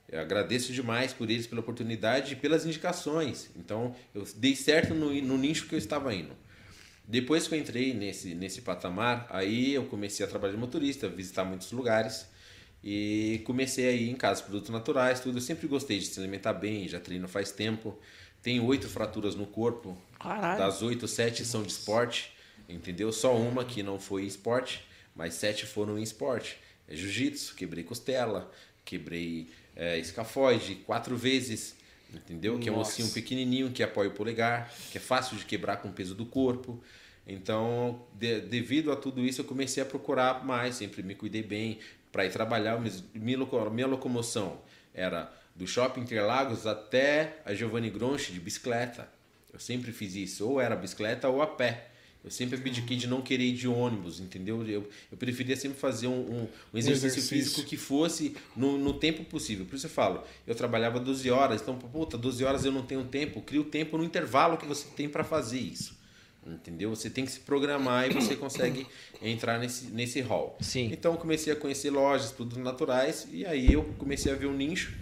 Eu 0.08 0.20
agradeço 0.20 0.72
demais 0.72 1.12
por 1.12 1.30
eles, 1.30 1.46
pela 1.46 1.60
oportunidade 1.60 2.32
e 2.32 2.36
pelas 2.36 2.64
indicações. 2.64 3.50
Então 3.54 3.94
eu 4.14 4.24
dei 4.36 4.56
certo 4.56 4.94
no, 4.94 5.12
no 5.12 5.36
nicho 5.36 5.66
que 5.66 5.74
eu 5.74 5.78
estava 5.78 6.14
indo. 6.14 6.32
Depois 7.10 7.48
que 7.48 7.56
eu 7.56 7.58
entrei 7.58 7.92
nesse, 7.92 8.36
nesse 8.36 8.62
patamar, 8.62 9.26
aí 9.30 9.74
eu 9.74 9.84
comecei 9.86 10.24
a 10.24 10.28
trabalhar 10.28 10.52
de 10.52 10.60
motorista, 10.60 11.08
visitar 11.08 11.44
muitos 11.44 11.72
lugares 11.72 12.28
e 12.84 13.42
comecei 13.44 13.88
a 13.88 13.90
ir 13.90 14.08
em 14.08 14.14
casa, 14.14 14.40
produtos 14.44 14.70
naturais, 14.70 15.18
tudo. 15.18 15.38
Eu 15.38 15.42
sempre 15.42 15.66
gostei 15.66 15.98
de 15.98 16.06
se 16.06 16.20
alimentar 16.20 16.52
bem, 16.52 16.86
já 16.86 17.00
treino 17.00 17.26
faz 17.26 17.50
tempo. 17.50 17.98
Tenho 18.40 18.64
oito 18.64 18.88
fraturas 18.88 19.34
no 19.34 19.44
corpo. 19.44 19.98
Caralho. 20.20 20.60
Das 20.60 20.82
oito, 20.82 21.08
sete 21.08 21.44
são 21.44 21.64
de 21.64 21.72
esporte, 21.72 22.32
entendeu? 22.68 23.10
Só 23.10 23.36
uma 23.36 23.64
que 23.64 23.82
não 23.82 23.98
foi 23.98 24.22
esporte, 24.22 24.86
mas 25.12 25.34
sete 25.34 25.66
foram 25.66 25.98
em 25.98 26.04
esporte. 26.04 26.58
É 26.86 26.94
jiu-jitsu, 26.94 27.56
quebrei 27.56 27.82
costela, 27.82 28.48
quebrei 28.84 29.48
é, 29.74 29.98
escafoide 29.98 30.76
quatro 30.86 31.16
vezes, 31.16 31.74
entendeu? 32.14 32.56
Que 32.60 32.68
é 32.68 32.72
um 32.72 32.78
ossinho 32.78 33.08
pequenininho 33.10 33.72
que 33.72 33.82
apoia 33.82 34.10
o 34.10 34.12
polegar, 34.12 34.72
que 34.92 34.98
é 34.98 35.00
fácil 35.00 35.36
de 35.36 35.44
quebrar 35.44 35.78
com 35.78 35.88
o 35.88 35.92
peso 35.92 36.14
do 36.14 36.24
corpo. 36.24 36.80
Então, 37.26 38.06
de, 38.14 38.40
devido 38.40 38.90
a 38.90 38.96
tudo 38.96 39.24
isso, 39.24 39.40
eu 39.40 39.44
comecei 39.44 39.82
a 39.82 39.86
procurar 39.86 40.44
mais, 40.44 40.76
sempre 40.76 41.02
me 41.02 41.14
cuidei 41.14 41.42
bem 41.42 41.78
para 42.10 42.26
ir 42.26 42.32
trabalhar. 42.32 42.80
Minha, 43.14 43.86
locomoção 43.86 44.60
era 44.92 45.32
do 45.54 45.66
Shopping 45.66 46.00
Interlagos 46.00 46.66
até 46.66 47.38
a 47.44 47.54
Giovanni 47.54 47.90
Gronchi 47.90 48.32
de 48.32 48.40
bicicleta. 48.40 49.08
Eu 49.52 49.58
sempre 49.58 49.92
fiz 49.92 50.14
isso, 50.14 50.48
ou 50.48 50.60
era 50.60 50.76
bicicleta 50.76 51.28
ou 51.28 51.42
a 51.42 51.46
pé. 51.46 51.90
Eu 52.22 52.30
sempre 52.30 52.56
abdiquei 52.56 52.98
de 52.98 53.06
não 53.06 53.22
querer 53.22 53.44
ir 53.44 53.54
de 53.54 53.66
ônibus, 53.66 54.20
entendeu? 54.20 54.62
Eu, 54.68 54.86
eu 55.10 55.16
preferia 55.16 55.56
sempre 55.56 55.78
fazer 55.78 56.06
um, 56.06 56.20
um, 56.20 56.48
um 56.74 56.78
exercício, 56.78 57.06
exercício, 57.06 57.28
físico 57.28 57.62
que 57.62 57.78
fosse 57.78 58.36
no, 58.54 58.76
no 58.76 58.92
tempo 58.92 59.24
possível. 59.24 59.64
Por 59.64 59.76
isso 59.76 59.86
eu 59.86 59.90
falo, 59.90 60.22
eu 60.46 60.54
trabalhava 60.54 61.00
12 61.00 61.30
horas, 61.30 61.62
então, 61.62 61.78
puta, 61.78 62.18
12 62.18 62.44
horas 62.44 62.64
eu 62.66 62.72
não 62.72 62.82
tenho 62.82 63.04
tempo. 63.04 63.40
Crio 63.40 63.64
tempo 63.64 63.96
no 63.96 64.04
intervalo 64.04 64.58
que 64.58 64.66
você 64.66 64.86
tem 64.94 65.08
para 65.08 65.24
fazer 65.24 65.60
isso. 65.60 65.98
Entendeu? 66.46 66.90
Você 66.90 67.10
tem 67.10 67.24
que 67.26 67.30
se 67.32 67.40
programar 67.40 68.10
e 68.10 68.14
você 68.14 68.34
consegue 68.34 68.86
entrar 69.20 69.58
nesse, 69.58 69.86
nesse 69.86 70.20
hall. 70.20 70.56
Sim. 70.60 70.88
Então 70.92 71.16
comecei 71.16 71.52
a 71.52 71.56
conhecer 71.56 71.90
lojas, 71.90 72.32
produtos 72.32 72.62
naturais, 72.64 73.28
e 73.30 73.44
aí 73.44 73.72
eu 73.72 73.84
comecei 73.98 74.32
a 74.32 74.34
ver 74.34 74.46
um 74.46 74.56
nicho 74.56 74.92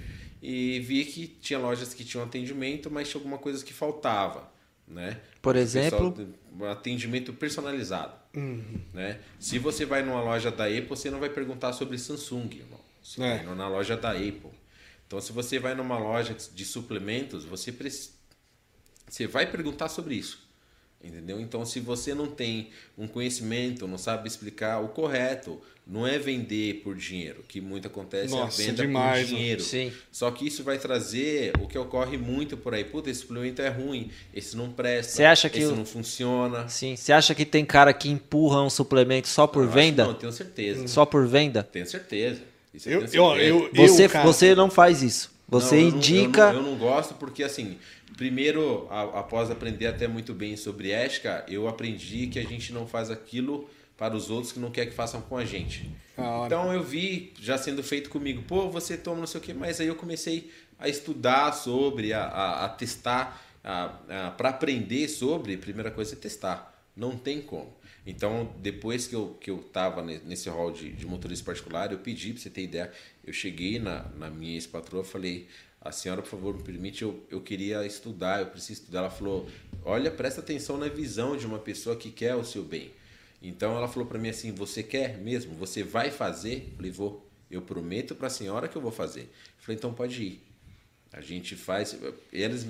e 0.42 0.80
vi 0.80 1.04
que 1.04 1.26
tinha 1.28 1.58
lojas 1.58 1.94
que 1.94 2.04
tinham 2.04 2.24
atendimento, 2.24 2.90
mas 2.90 3.08
tinha 3.08 3.20
alguma 3.20 3.38
coisa 3.38 3.64
que 3.64 3.72
faltava. 3.72 4.50
Né? 4.86 5.20
Por 5.42 5.54
exemplo, 5.54 6.16
um 6.58 6.64
atendimento 6.64 7.32
personalizado. 7.32 8.14
Uhum. 8.34 8.80
Né? 8.94 9.20
Se 9.38 9.58
você 9.58 9.84
vai 9.84 10.02
numa 10.02 10.20
loja 10.22 10.50
da 10.50 10.64
Apple, 10.64 10.86
você 10.88 11.10
não 11.10 11.20
vai 11.20 11.28
perguntar 11.28 11.72
sobre 11.74 11.98
Samsung, 11.98 12.48
irmão. 12.56 12.80
Você 13.02 13.22
É. 13.22 13.42
vai 13.44 13.54
na 13.54 13.68
loja 13.68 13.96
da 13.96 14.12
Apple. 14.12 14.50
Então, 15.06 15.20
se 15.20 15.30
você 15.32 15.58
vai 15.58 15.74
numa 15.74 15.98
loja 15.98 16.34
de 16.54 16.64
suplementos, 16.64 17.44
você, 17.44 17.70
preci- 17.70 18.10
você 19.08 19.26
vai 19.26 19.50
perguntar 19.50 19.88
sobre 19.88 20.14
isso. 20.14 20.47
Entendeu? 21.02 21.40
Então, 21.40 21.64
se 21.64 21.78
você 21.78 22.12
não 22.12 22.26
tem 22.26 22.70
um 22.96 23.06
conhecimento, 23.06 23.86
não 23.86 23.96
sabe 23.98 24.26
explicar 24.26 24.80
o 24.82 24.88
correto, 24.88 25.60
não 25.86 26.04
é 26.06 26.18
vender 26.18 26.80
por 26.82 26.96
dinheiro, 26.96 27.42
que 27.46 27.60
muito 27.60 27.86
acontece 27.86 28.34
Nossa, 28.34 28.60
é 28.60 28.64
a 28.64 28.68
venda 28.68 28.82
demais, 28.84 29.28
por 29.28 29.36
dinheiro. 29.36 29.62
Sim. 29.62 29.92
Só 30.10 30.28
que 30.32 30.46
isso 30.46 30.62
vai 30.64 30.76
trazer 30.76 31.52
o 31.60 31.68
que 31.68 31.78
ocorre 31.78 32.18
muito 32.18 32.56
por 32.56 32.74
aí. 32.74 32.82
Puta, 32.84 33.08
esse 33.10 33.20
suplemento 33.20 33.62
é 33.62 33.68
ruim, 33.68 34.10
esse 34.34 34.56
não 34.56 34.70
presta, 34.70 35.12
Você 35.12 35.24
acha 35.24 35.48
que 35.48 35.58
esse 35.60 35.72
o- 35.72 35.76
não 35.76 35.86
funciona. 35.86 36.68
Sim. 36.68 36.96
Você 36.96 37.12
acha 37.12 37.32
que 37.34 37.44
tem 37.46 37.64
cara 37.64 37.92
que 37.94 38.08
empurra 38.10 38.60
um 38.62 38.68
suplemento 38.68 39.28
só 39.28 39.46
por 39.46 39.64
Eu 39.64 39.70
venda? 39.70 40.04
Não, 40.04 40.14
tenho 40.14 40.32
certeza. 40.32 40.86
Só 40.88 41.06
por 41.06 41.26
venda? 41.28 41.62
Tenho 41.62 41.86
certeza. 41.86 42.42
Isso 42.74 42.88
Eu, 42.90 43.06
tenho 43.06 43.22
eu, 43.22 43.30
certeza. 43.30 43.70
eu, 43.82 43.88
Você, 43.88 44.04
eu, 44.04 44.10
cara, 44.10 44.26
você 44.26 44.54
não 44.54 44.68
faz 44.68 45.00
isso. 45.02 45.30
Você 45.48 45.76
Não, 45.76 45.82
eu 45.84 45.90
não- 45.92 45.96
indica. 45.96 46.40
Eu 46.48 46.52
não, 46.54 46.60
eu 46.60 46.62
não 46.72 46.76
gosto 46.78 47.14
porque, 47.14 47.42
assim, 47.42 47.78
primeiro, 48.18 48.86
a- 48.90 49.20
após 49.20 49.50
aprender 49.50 49.86
até 49.86 50.06
muito 50.06 50.34
bem 50.34 50.56
sobre 50.56 50.90
ética, 50.90 51.44
eu 51.48 51.66
aprendi 51.68 52.26
que 52.26 52.38
a 52.38 52.44
gente 52.44 52.72
não 52.72 52.86
faz 52.86 53.10
aquilo 53.10 53.70
para 53.96 54.14
os 54.14 54.28
outros 54.28 54.52
que 54.52 54.58
não 54.60 54.70
quer 54.70 54.86
que 54.86 54.92
façam 54.94 55.22
com 55.22 55.36
a 55.36 55.44
gente. 55.44 55.90
Então 56.46 56.72
eu 56.72 56.82
vi 56.82 57.32
já 57.40 57.56
sendo 57.56 57.82
feito 57.82 58.10
comigo, 58.10 58.42
pô, 58.42 58.68
você 58.68 58.96
toma 58.96 59.20
não 59.20 59.26
sei 59.26 59.40
o 59.40 59.42
que, 59.44 59.54
mas 59.54 59.80
aí 59.80 59.86
eu 59.86 59.94
comecei 59.94 60.50
a 60.78 60.88
estudar 60.88 61.52
sobre, 61.52 62.12
a, 62.12 62.22
a, 62.24 62.64
a 62.66 62.68
testar, 62.68 63.40
para 64.36 64.48
aprender 64.48 65.08
sobre, 65.08 65.54
a 65.54 65.58
primeira 65.58 65.90
coisa 65.90 66.14
é 66.14 66.16
testar. 66.18 66.74
Não 66.96 67.16
tem 67.16 67.40
como. 67.40 67.72
Então, 68.06 68.52
depois 68.60 69.06
que 69.06 69.14
eu, 69.14 69.36
que 69.40 69.50
eu 69.50 69.58
tava 69.58 70.02
ne- 70.02 70.20
nesse 70.24 70.48
hall 70.48 70.72
de, 70.72 70.90
de 70.92 71.06
motorista 71.06 71.44
particular, 71.44 71.92
eu 71.92 71.98
pedi, 71.98 72.32
para 72.32 72.42
você 72.42 72.50
ter 72.50 72.62
ideia, 72.62 72.90
eu 73.24 73.32
cheguei 73.32 73.78
na, 73.78 74.04
na 74.16 74.30
minha 74.30 74.54
ex-patroa 74.54 75.04
falei, 75.04 75.46
a 75.80 75.92
senhora, 75.92 76.22
por 76.22 76.28
favor, 76.28 76.56
me 76.56 76.62
permite, 76.62 77.02
eu, 77.02 77.24
eu 77.30 77.40
queria 77.40 77.86
estudar, 77.86 78.40
eu 78.40 78.46
preciso 78.46 78.80
estudar. 78.80 79.00
Ela 79.00 79.10
falou, 79.10 79.48
olha, 79.84 80.10
presta 80.10 80.40
atenção 80.40 80.76
na 80.76 80.88
visão 80.88 81.36
de 81.36 81.46
uma 81.46 81.58
pessoa 81.58 81.96
que 81.96 82.10
quer 82.10 82.34
o 82.34 82.44
seu 82.44 82.64
bem. 82.64 82.90
Então, 83.40 83.76
ela 83.76 83.86
falou 83.86 84.08
para 84.08 84.18
mim 84.18 84.28
assim, 84.28 84.52
você 84.52 84.82
quer 84.82 85.18
mesmo? 85.18 85.54
Você 85.54 85.82
vai 85.82 86.10
fazer? 86.10 86.68
Eu 86.70 86.76
falei, 86.76 86.90
vou. 86.90 87.24
Eu 87.50 87.62
prometo 87.62 88.14
para 88.14 88.26
a 88.26 88.30
senhora 88.30 88.68
que 88.68 88.76
eu 88.76 88.82
vou 88.82 88.90
fazer. 88.90 89.22
Eu 89.22 89.62
falei, 89.62 89.76
então 89.76 89.94
pode 89.94 90.22
ir. 90.22 90.42
A 91.12 91.20
gente 91.20 91.56
faz. 91.56 91.96
Eles, 92.30 92.66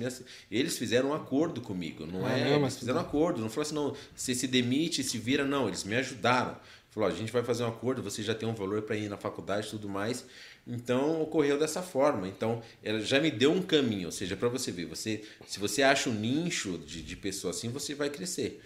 eles 0.49 0.77
fizeram 0.77 1.09
um 1.09 1.13
acordo 1.13 1.59
comigo, 1.59 2.05
não 2.05 2.25
ah, 2.25 2.31
é? 2.31 2.51
Não, 2.51 2.61
eles 2.61 2.77
fizeram 2.77 2.99
um 2.99 3.01
acordo. 3.01 3.41
Não 3.41 3.49
falou 3.49 3.63
assim, 3.63 3.75
não, 3.75 3.95
você 4.15 4.33
se 4.33 4.47
demite, 4.47 5.03
se 5.03 5.17
vira, 5.17 5.43
não. 5.43 5.67
Eles 5.67 5.83
me 5.83 5.95
ajudaram. 5.95 6.55
Falou, 6.91 7.07
a 7.07 7.11
gente 7.11 7.31
vai 7.31 7.43
fazer 7.43 7.63
um 7.63 7.67
acordo, 7.67 8.01
você 8.01 8.23
já 8.23 8.33
tem 8.33 8.47
um 8.47 8.53
valor 8.53 8.81
para 8.81 8.95
ir 8.95 9.09
na 9.09 9.17
faculdade 9.17 9.67
e 9.67 9.69
tudo 9.69 9.89
mais. 9.89 10.25
Então 10.69 11.21
ocorreu 11.21 11.57
dessa 11.57 11.81
forma. 11.81 12.27
Então 12.27 12.61
ela 12.83 13.01
já 13.01 13.19
me 13.19 13.31
deu 13.31 13.51
um 13.51 13.61
caminho, 13.61 14.05
ou 14.05 14.11
seja, 14.11 14.37
para 14.37 14.47
você 14.47 14.71
ver, 14.71 14.85
você, 14.85 15.23
se 15.47 15.59
você 15.59 15.81
acha 15.81 16.09
um 16.09 16.13
nicho 16.13 16.77
de, 16.77 17.01
de 17.01 17.15
pessoa 17.15 17.51
assim, 17.51 17.69
você 17.69 17.95
vai 17.95 18.09
crescer. 18.09 18.61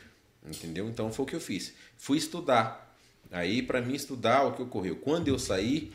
Entendeu? 0.46 0.90
Então 0.90 1.12
foi 1.12 1.24
o 1.24 1.28
que 1.28 1.36
eu 1.36 1.40
fiz. 1.40 1.74
Fui 1.98 2.18
estudar. 2.18 2.94
Aí, 3.32 3.64
para 3.64 3.82
mim 3.82 3.96
estudar, 3.96 4.44
o 4.44 4.52
que 4.54 4.62
ocorreu? 4.62 4.98
Quando 4.98 5.28
eu 5.30 5.40
saí, 5.40 5.92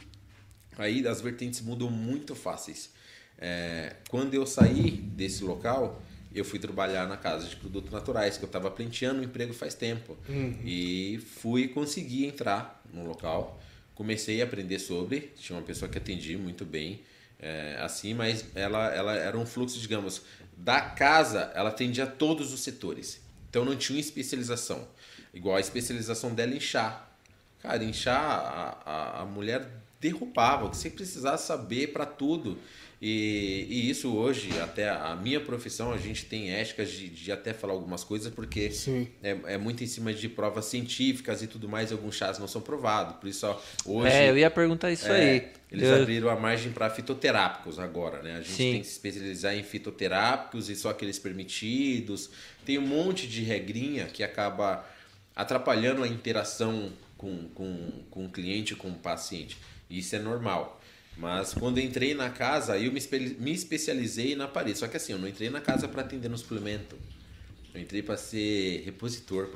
aí 0.76 1.06
as 1.06 1.20
vertentes 1.20 1.60
mudam 1.60 1.90
muito 1.90 2.34
fáceis. 2.34 2.90
É, 3.38 3.94
quando 4.08 4.34
eu 4.34 4.46
saí 4.46 4.90
desse 4.90 5.44
local, 5.44 6.02
eu 6.34 6.44
fui 6.44 6.58
trabalhar 6.58 7.06
na 7.06 7.16
casa 7.16 7.46
de 7.46 7.54
produtos 7.56 7.92
naturais, 7.92 8.36
que 8.36 8.44
eu 8.44 8.48
estava 8.48 8.70
plenteando 8.70 9.20
o 9.20 9.24
emprego 9.24 9.52
faz 9.52 9.74
tempo. 9.74 10.16
Uhum. 10.28 10.58
E 10.64 11.18
fui 11.18 11.68
conseguir 11.68 12.26
entrar 12.26 12.82
no 12.92 13.06
local. 13.06 13.60
Comecei 13.98 14.40
a 14.40 14.44
aprender 14.44 14.78
sobre, 14.78 15.32
tinha 15.34 15.58
uma 15.58 15.64
pessoa 15.64 15.90
que 15.90 15.98
atendia 15.98 16.38
muito 16.38 16.64
bem, 16.64 17.00
é, 17.36 17.76
assim, 17.80 18.14
mas 18.14 18.44
ela, 18.54 18.94
ela 18.94 19.12
era 19.16 19.36
um 19.36 19.44
fluxo, 19.44 19.76
digamos, 19.80 20.22
da 20.56 20.80
casa, 20.80 21.50
ela 21.52 21.70
atendia 21.70 22.06
todos 22.06 22.52
os 22.52 22.60
setores. 22.60 23.20
Então 23.50 23.64
não 23.64 23.74
tinha 23.74 23.98
especialização. 23.98 24.86
Igual 25.34 25.56
a 25.56 25.60
especialização 25.60 26.32
dela 26.32 26.54
em 26.54 26.60
chá. 26.60 27.08
Cara, 27.60 27.82
em 27.82 27.92
chá, 27.92 28.16
a, 28.16 28.88
a, 28.88 29.22
a 29.22 29.24
mulher 29.24 29.68
derrubava, 30.00 30.70
que 30.70 30.76
você 30.76 30.90
precisava 30.90 31.36
saber 31.36 31.88
para 31.88 32.06
tudo. 32.06 32.56
E, 33.00 33.66
e, 33.68 33.90
isso 33.90 34.12
hoje, 34.12 34.50
até 34.60 34.88
a 34.88 35.14
minha 35.14 35.40
profissão, 35.40 35.92
a 35.92 35.96
gente 35.96 36.24
tem 36.24 36.50
éticas 36.50 36.90
de, 36.90 37.08
de 37.08 37.30
até 37.30 37.54
falar 37.54 37.72
algumas 37.72 38.02
coisas, 38.02 38.32
porque 38.34 38.72
é, 39.22 39.38
é, 39.44 39.58
muito 39.58 39.84
em 39.84 39.86
cima 39.86 40.12
de 40.12 40.28
provas 40.28 40.64
científicas 40.64 41.40
e 41.40 41.46
tudo 41.46 41.68
mais, 41.68 41.90
e 41.90 41.92
alguns 41.92 42.16
chás 42.16 42.40
não 42.40 42.48
são 42.48 42.60
provados. 42.60 43.16
Por 43.16 43.28
isso, 43.28 43.46
ó, 43.46 43.60
hoje. 43.84 44.12
É, 44.12 44.30
eu 44.30 44.36
ia 44.36 44.50
perguntar 44.50 44.90
isso 44.90 45.06
é, 45.06 45.20
aí. 45.20 45.48
Eles 45.70 45.88
eu... 45.88 46.02
abriram 46.02 46.28
a 46.28 46.34
margem 46.34 46.72
para 46.72 46.90
fitoterápicos 46.90 47.78
agora, 47.78 48.20
né? 48.20 48.34
A 48.34 48.40
gente 48.40 48.50
Sim. 48.50 48.72
tem 48.72 48.80
que 48.80 48.86
se 48.86 48.92
especializar 48.94 49.54
em 49.54 49.62
fitoterápicos 49.62 50.68
e 50.68 50.74
só 50.74 50.90
aqueles 50.90 51.20
permitidos. 51.20 52.30
Tem 52.64 52.78
um 52.78 52.86
monte 52.86 53.28
de 53.28 53.42
regrinha 53.42 54.06
que 54.06 54.24
acaba 54.24 54.84
atrapalhando 55.36 56.02
a 56.02 56.08
interação 56.08 56.92
com, 57.16 57.48
com, 57.54 57.90
com 58.10 58.26
o 58.26 58.28
cliente, 58.28 58.74
com 58.74 58.88
o 58.88 58.94
paciente. 58.94 59.56
Isso 59.88 60.16
é 60.16 60.18
normal. 60.18 60.77
Mas 61.18 61.52
quando 61.52 61.80
entrei 61.80 62.14
na 62.14 62.30
casa, 62.30 62.78
eu 62.78 62.92
me, 62.92 62.98
espe 62.98 63.37
me 63.40 63.52
especializei 63.52 64.37
na 64.37 64.46
parede. 64.46 64.78
Só 64.78 64.87
que 64.87 64.96
assim, 64.96 65.12
eu 65.12 65.18
não 65.18 65.26
entrei 65.26 65.50
na 65.50 65.60
casa 65.60 65.88
para 65.88 66.02
atender 66.02 66.28
no 66.28 66.38
suplemento. 66.38 66.96
Eu 67.75 67.80
entrei 67.80 68.02
para 68.02 68.16
ser 68.16 68.82
repositor, 68.84 69.48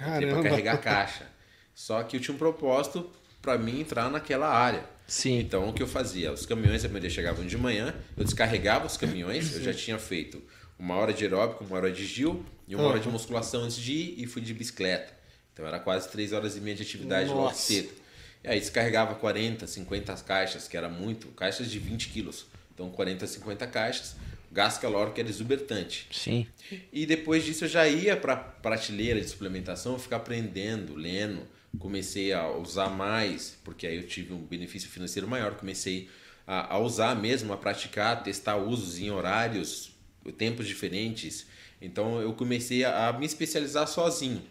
entrei 0.00 0.30
para 0.30 0.42
carregar 0.42 0.78
caixa. 0.78 1.26
Só 1.74 2.02
que 2.04 2.16
eu 2.16 2.20
tinha 2.20 2.34
um 2.34 2.38
propósito 2.38 3.10
para 3.40 3.58
mim 3.58 3.80
entrar 3.80 4.08
naquela 4.08 4.48
área. 4.48 4.84
Sim. 5.06 5.40
Então 5.40 5.68
o 5.68 5.72
que 5.72 5.82
eu 5.82 5.88
fazia? 5.88 6.32
Os 6.32 6.46
caminhões 6.46 6.84
da 6.84 7.10
chegavam 7.10 7.44
de 7.44 7.58
manhã, 7.58 7.92
eu 8.16 8.22
descarregava 8.24 8.86
os 8.86 8.96
caminhões, 8.96 9.56
eu 9.56 9.62
já 9.62 9.74
tinha 9.74 9.98
feito 9.98 10.40
uma 10.78 10.94
hora 10.94 11.12
de 11.12 11.24
aeróbico, 11.24 11.64
uma 11.64 11.76
hora 11.76 11.90
de 11.90 12.06
gil 12.06 12.44
e 12.68 12.74
uma 12.74 12.84
uhum. 12.84 12.90
hora 12.90 13.00
de 13.00 13.08
musculação 13.08 13.62
antes 13.62 13.76
de 13.76 13.92
ir 13.92 14.14
e 14.18 14.26
fui 14.26 14.40
de 14.40 14.54
bicicleta. 14.54 15.12
Então 15.52 15.66
era 15.66 15.80
quase 15.80 16.08
três 16.08 16.32
horas 16.32 16.56
e 16.56 16.60
meia 16.60 16.76
de 16.76 16.82
atividade 16.82 17.28
Nossa. 17.28 17.40
logo 17.40 17.54
cedo. 17.54 18.01
E 18.44 18.48
aí 18.48 18.58
descarregava 18.58 19.14
40, 19.14 19.66
50 19.66 20.16
caixas, 20.16 20.66
que 20.66 20.76
era 20.76 20.88
muito, 20.88 21.28
caixas 21.28 21.70
de 21.70 21.78
20 21.78 22.08
quilos. 22.08 22.46
Então 22.74 22.90
40, 22.90 23.26
50 23.26 23.66
caixas, 23.68 24.16
gasto 24.50 24.80
calórico 24.80 25.20
era 25.20 25.28
exuberante. 25.28 26.08
Sim. 26.10 26.46
E 26.92 27.06
depois 27.06 27.44
disso 27.44 27.64
eu 27.64 27.68
já 27.68 27.86
ia 27.86 28.16
para 28.16 28.36
prateleira 28.36 29.20
de 29.20 29.28
suplementação, 29.28 29.98
ficar 29.98 30.16
aprendendo, 30.16 30.94
lendo. 30.94 31.46
Comecei 31.78 32.32
a 32.32 32.50
usar 32.50 32.90
mais, 32.90 33.56
porque 33.64 33.86
aí 33.86 33.96
eu 33.96 34.06
tive 34.06 34.32
um 34.32 34.42
benefício 34.42 34.90
financeiro 34.90 35.28
maior. 35.28 35.54
Comecei 35.54 36.08
a, 36.46 36.74
a 36.74 36.78
usar 36.78 37.14
mesmo, 37.14 37.52
a 37.52 37.56
praticar, 37.56 38.16
a 38.16 38.20
testar 38.20 38.56
usos 38.56 38.98
em 38.98 39.10
horários, 39.10 39.92
tempos 40.36 40.66
diferentes. 40.66 41.46
Então 41.80 42.20
eu 42.20 42.32
comecei 42.34 42.84
a, 42.84 43.08
a 43.08 43.12
me 43.12 43.24
especializar 43.24 43.86
sozinho 43.86 44.42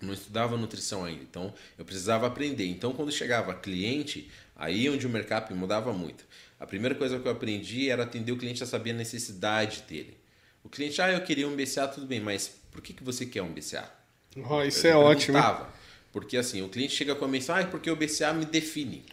não 0.00 0.12
estudava 0.12 0.56
nutrição 0.56 1.04
ainda, 1.04 1.22
então 1.22 1.52
eu 1.76 1.84
precisava 1.84 2.26
aprender. 2.26 2.66
Então, 2.66 2.92
quando 2.92 3.10
chegava 3.10 3.54
cliente, 3.54 4.30
aí 4.56 4.88
onde 4.88 5.06
o 5.06 5.10
mercado 5.10 5.54
mudava 5.54 5.92
muito. 5.92 6.24
A 6.58 6.66
primeira 6.66 6.94
coisa 6.94 7.18
que 7.18 7.26
eu 7.26 7.32
aprendi 7.32 7.88
era 7.88 8.02
atender 8.02 8.32
o 8.32 8.36
cliente 8.36 8.62
a 8.62 8.66
saber 8.66 8.90
a 8.90 8.94
necessidade 8.94 9.82
dele. 9.88 10.16
O 10.64 10.68
cliente, 10.68 11.00
ah, 11.00 11.12
eu 11.12 11.20
queria 11.22 11.48
um 11.48 11.54
BCA, 11.54 11.86
tudo 11.88 12.06
bem, 12.06 12.20
mas 12.20 12.60
por 12.70 12.80
que, 12.80 12.92
que 12.92 13.02
você 13.02 13.24
quer 13.24 13.42
um 13.42 13.52
BCA? 13.52 13.88
Oh, 14.48 14.62
isso 14.62 14.86
eu 14.86 14.92
é 14.92 14.96
ótimo. 14.96 15.38
Porque 16.12 16.36
assim, 16.36 16.62
o 16.62 16.68
cliente 16.68 16.94
chega 16.94 17.14
com 17.14 17.24
a 17.24 17.28
mensagem, 17.28 17.66
ah, 17.66 17.70
porque 17.70 17.90
o 17.90 17.96
BCA 17.96 18.32
me 18.32 18.44
define. 18.44 19.04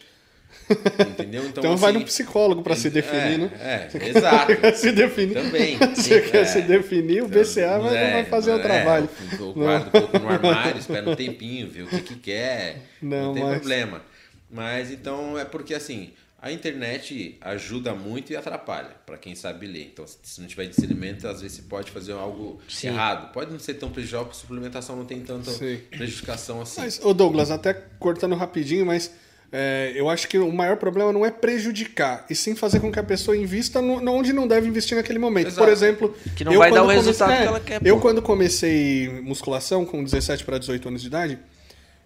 Entendeu? 0.68 1.42
Então, 1.46 1.62
então 1.62 1.72
assim, 1.74 1.82
vai 1.82 1.92
no 1.92 2.04
psicólogo 2.04 2.62
para 2.62 2.74
se 2.74 2.90
definir, 2.90 3.20
é, 3.20 3.38
né? 3.38 3.50
É, 3.60 4.08
exato. 4.08 4.52
se 4.74 4.92
definir. 4.92 5.34
Também. 5.34 5.78
Você 5.94 6.20
quer 6.22 6.42
é. 6.42 6.44
se 6.44 6.62
definir, 6.62 7.22
o 7.22 7.28
BCA 7.28 7.78
vai, 7.78 7.96
é, 7.96 8.12
vai 8.12 8.24
fazer 8.24 8.52
o 8.52 8.58
é, 8.58 8.62
trabalho. 8.62 9.08
Eu 9.38 9.52
guardo 9.52 9.86
um 9.86 9.90
pouco 9.90 10.18
no 10.18 10.28
armário, 10.28 10.78
espera 10.78 11.08
um 11.08 11.14
tempinho, 11.14 11.68
ver 11.68 11.82
o 11.82 11.86
que, 11.86 12.00
que 12.00 12.16
quer. 12.16 12.82
Não, 13.00 13.26
não 13.26 13.34
tem 13.34 13.42
mas... 13.44 13.58
problema. 13.58 14.02
Mas 14.50 14.90
então 14.90 15.38
é 15.38 15.44
porque 15.44 15.74
assim, 15.74 16.12
a 16.40 16.52
internet 16.52 17.38
ajuda 17.40 17.94
muito 17.94 18.32
e 18.32 18.36
atrapalha 18.36 18.90
para 19.06 19.16
quem 19.16 19.34
sabe 19.34 19.66
ler. 19.66 19.90
Então, 19.92 20.04
se 20.06 20.40
não 20.40 20.46
tiver 20.46 20.66
discernimento, 20.66 21.26
às 21.26 21.40
vezes 21.40 21.56
você 21.56 21.62
pode 21.62 21.90
fazer 21.90 22.12
algo 22.12 22.60
Sim. 22.68 22.88
errado. 22.88 23.32
Pode 23.32 23.50
não 23.50 23.58
ser 23.58 23.74
tão 23.74 23.90
prejudicial, 23.90 24.24
porque 24.24 24.38
suplementação 24.38 24.96
não 24.96 25.04
tem 25.04 25.20
tanta 25.22 25.50
Sim. 25.50 25.80
prejudicação 25.90 26.60
assim. 26.60 26.82
Mas, 26.82 27.04
ô 27.04 27.14
Douglas, 27.14 27.50
até 27.50 27.72
cortando 27.74 28.34
rapidinho, 28.34 28.84
mas 28.84 29.12
é, 29.58 29.90
eu 29.94 30.10
acho 30.10 30.28
que 30.28 30.36
o 30.36 30.52
maior 30.52 30.76
problema 30.76 31.10
não 31.10 31.24
é 31.24 31.30
prejudicar, 31.30 32.26
e 32.28 32.34
sim 32.34 32.54
fazer 32.54 32.78
com 32.78 32.92
que 32.92 32.98
a 32.98 33.02
pessoa 33.02 33.34
invista 33.34 33.80
no, 33.80 34.06
onde 34.12 34.30
não 34.30 34.46
deve 34.46 34.68
investir 34.68 34.94
naquele 34.98 35.18
momento. 35.18 35.46
Exato. 35.46 35.64
Por 35.64 35.72
exemplo, 35.72 36.14
que 36.36 36.44
não 36.44 36.58
vai 36.58 36.70
dar 36.70 36.82
o 36.82 36.88
resultado 36.88 37.28
comecei, 37.28 37.42
que 37.42 37.48
ela 37.48 37.60
quer. 37.60 37.86
Eu, 37.86 37.98
quando 37.98 38.20
comecei 38.20 39.08
musculação, 39.22 39.86
com 39.86 40.04
17 40.04 40.44
para 40.44 40.58
18 40.58 40.88
anos 40.88 41.00
de 41.00 41.06
idade, 41.06 41.38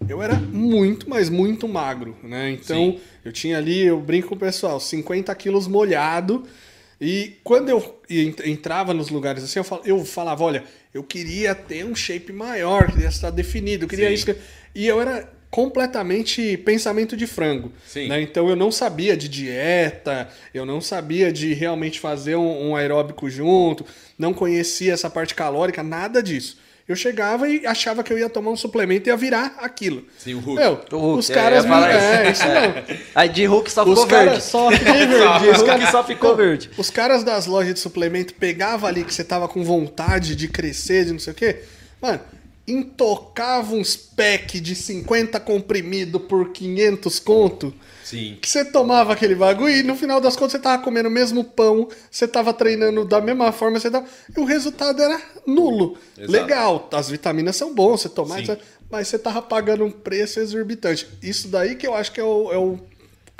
eu 0.09 0.23
era 0.23 0.35
muito, 0.35 1.11
mas 1.11 1.29
muito 1.29 1.67
magro, 1.67 2.17
né? 2.23 2.53
Então, 2.53 2.93
sim. 2.93 3.01
eu 3.25 3.33
tinha 3.33 3.59
ali, 3.59 3.81
eu 3.81 3.99
brinco 3.99 4.29
com 4.29 4.37
o 4.37 4.39
pessoal, 4.39 4.79
50 4.79 5.35
quilos 5.35 5.67
molhado. 5.67 6.45
E 7.01 7.37
quando 7.43 7.69
eu 7.69 8.01
entrava 8.45 8.95
nos 8.95 9.11
lugares 9.11 9.43
assim, 9.43 9.61
eu 9.85 10.05
falava, 10.05 10.45
olha, 10.45 10.63
eu 10.95 11.03
queria 11.03 11.53
ter 11.53 11.85
um 11.85 11.97
shape 11.97 12.33
maior, 12.33 12.93
queria 12.93 13.09
estar 13.09 13.31
definido, 13.31 13.87
eu 13.87 13.89
queria 13.89 14.07
sim. 14.07 14.15
isso. 14.15 14.37
E 14.73 14.87
eu 14.87 15.01
era 15.01 15.40
completamente 15.51 16.57
pensamento 16.59 17.17
de 17.17 17.27
frango. 17.27 17.73
Né? 17.95 18.23
Então 18.23 18.49
eu 18.49 18.55
não 18.55 18.71
sabia 18.71 19.17
de 19.17 19.29
dieta, 19.29 20.29
eu 20.55 20.65
não 20.65 20.81
sabia 20.81 21.33
de 21.33 21.53
realmente 21.53 21.99
fazer 21.99 22.37
um, 22.37 22.71
um 22.71 22.77
aeróbico 22.77 23.29
junto, 23.29 23.85
não 24.17 24.33
conhecia 24.33 24.93
essa 24.93 25.11
parte 25.11 25.35
calórica, 25.35 25.83
nada 25.83 26.23
disso. 26.23 26.59
Eu 26.91 26.97
chegava 26.97 27.49
e 27.49 27.65
achava 27.65 28.03
que 28.03 28.13
eu 28.13 28.19
ia 28.19 28.29
tomar 28.29 28.51
um 28.51 28.57
suplemento 28.57 29.09
e 29.09 29.11
ia 29.11 29.17
virar 29.17 29.55
aquilo. 29.61 30.05
Sim, 30.19 30.35
o 30.35 30.41
Hulk. 30.41 30.61
Meu, 30.61 30.81
o 30.91 30.97
Hulk. 30.97 31.19
Os 31.21 31.31
caras. 31.31 31.65
Me... 31.65 31.73
É, 31.73 32.31
isso 32.33 32.43
não. 32.45 32.99
Aí 33.15 33.29
de 33.29 33.47
Hulk 33.47 33.71
só 33.71 33.87
ficou 33.87 34.07
verde. 34.09 34.43
Só 34.43 34.71
verde. 34.71 35.49
Os 35.51 35.63
caras 35.63 35.89
só 35.91 36.03
ficou 36.03 36.35
verde. 36.35 36.71
Os 36.77 36.91
caras 36.91 37.23
das 37.23 37.47
lojas 37.47 37.75
de 37.75 37.79
suplemento 37.79 38.35
pegavam 38.35 38.89
ali 38.89 39.05
que 39.05 39.15
você 39.15 39.23
tava 39.23 39.47
com 39.47 39.63
vontade 39.63 40.35
de 40.35 40.49
crescer, 40.49 41.05
de 41.05 41.13
não 41.13 41.21
sei 41.21 41.33
o 41.33 41.37
quê. 41.37 41.61
Mano, 42.03 42.21
intocava 42.67 43.75
uns 43.75 43.97
pack 43.97 44.61
de 44.61 44.75
50 44.75 45.41
comprimido 45.41 46.21
por 46.21 46.53
500 46.53 47.19
conto. 47.19 47.75
Sim. 48.05 48.39
Que 48.41 48.49
você 48.49 48.65
tomava 48.65 49.13
aquele 49.13 49.35
bagulho 49.35 49.75
e 49.75 49.83
no 49.83 49.95
final 49.95 50.21
das 50.21 50.35
contas 50.35 50.53
você 50.53 50.59
tava 50.59 50.83
comendo 50.83 51.09
o 51.09 51.13
mesmo 51.13 51.45
pão, 51.45 51.89
você 52.11 52.27
tava 52.27 52.53
treinando 52.53 53.05
da 53.05 53.21
mesma 53.21 53.53
forma, 53.53 53.79
você 53.79 53.91
tava... 53.91 54.07
e 54.37 54.41
o 54.41 54.45
resultado 54.45 55.01
era 55.01 55.21
nulo. 55.47 55.97
Exato. 56.17 56.33
Legal, 56.33 56.89
as 56.93 57.11
vitaminas 57.11 57.57
são 57.57 57.75
boas, 57.75 58.01
você 58.01 58.09
tomar, 58.09 58.41
mas 58.91 59.09
você 59.09 59.19
tava 59.19 59.41
pagando 59.41 59.85
um 59.85 59.91
preço 59.91 60.41
exorbitante. 60.41 61.07
Isso 61.23 61.49
daí 61.49 61.77
que 61.77 61.87
eu 61.87 61.95
acho 61.95 62.11
que 62.11 62.21
é 62.21 62.25
o, 62.25 62.53
é 62.53 62.59
o 62.59 62.81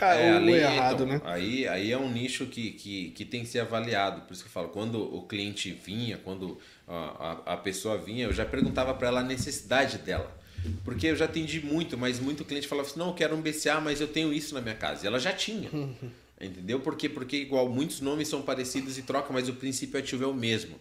é, 0.07 0.31
ali, 0.31 0.53
errado, 0.55 1.05
então, 1.05 1.07
né? 1.07 1.21
Aí, 1.25 1.69
aí 1.69 1.93
é 1.93 1.99
um 1.99 2.11
nicho 2.11 2.47
que, 2.47 2.71
que, 2.73 3.11
que 3.11 3.25
tem 3.25 3.43
que 3.43 3.49
ser 3.49 3.61
avaliado. 3.61 4.23
Por 4.23 4.33
isso 4.33 4.43
que 4.43 4.49
eu 4.49 4.53
falo, 4.53 4.69
quando 4.69 5.03
o 5.15 5.23
cliente 5.27 5.71
vinha, 5.73 6.17
quando 6.17 6.59
a, 6.95 7.55
a, 7.55 7.57
pessoa 7.57 7.97
vinha, 7.97 8.27
eu 8.27 8.33
já 8.33 8.45
perguntava 8.45 8.93
para 8.95 9.09
ela 9.09 9.21
a 9.21 9.25
necessidade 9.25 9.99
dela. 9.99 10.37
Porque 10.85 11.07
eu 11.07 11.17
já 11.17 11.25
atendi 11.25 11.65
muito, 11.65 11.97
mas 11.97 12.19
muito 12.19 12.45
cliente 12.45 12.69
falava 12.69 12.89
assim: 12.89 12.99
não, 12.99 13.09
eu 13.09 13.15
quero 13.15 13.35
um 13.35 13.41
BCA, 13.41 13.81
mas 13.81 14.01
eu 14.01 14.09
tenho 14.09 14.33
isso 14.33 14.55
na 14.55 14.61
minha 14.61 14.75
casa. 14.75 15.05
E 15.05 15.07
ela 15.07 15.19
já 15.19 15.33
tinha. 15.33 15.71
Entendeu? 16.41 16.81
Por 16.81 16.97
quê? 16.97 17.09
Porque, 17.09 17.37
igual, 17.37 17.69
muitos 17.69 18.01
nomes 18.01 18.29
são 18.29 18.43
parecidos 18.43 18.99
e 18.99 19.03
troca, 19.03 19.33
mas 19.33 19.49
o 19.49 19.55
princípio 19.55 19.99
ativo 19.99 20.25
é 20.25 20.27
o 20.27 20.35
mesmo. 20.35 20.81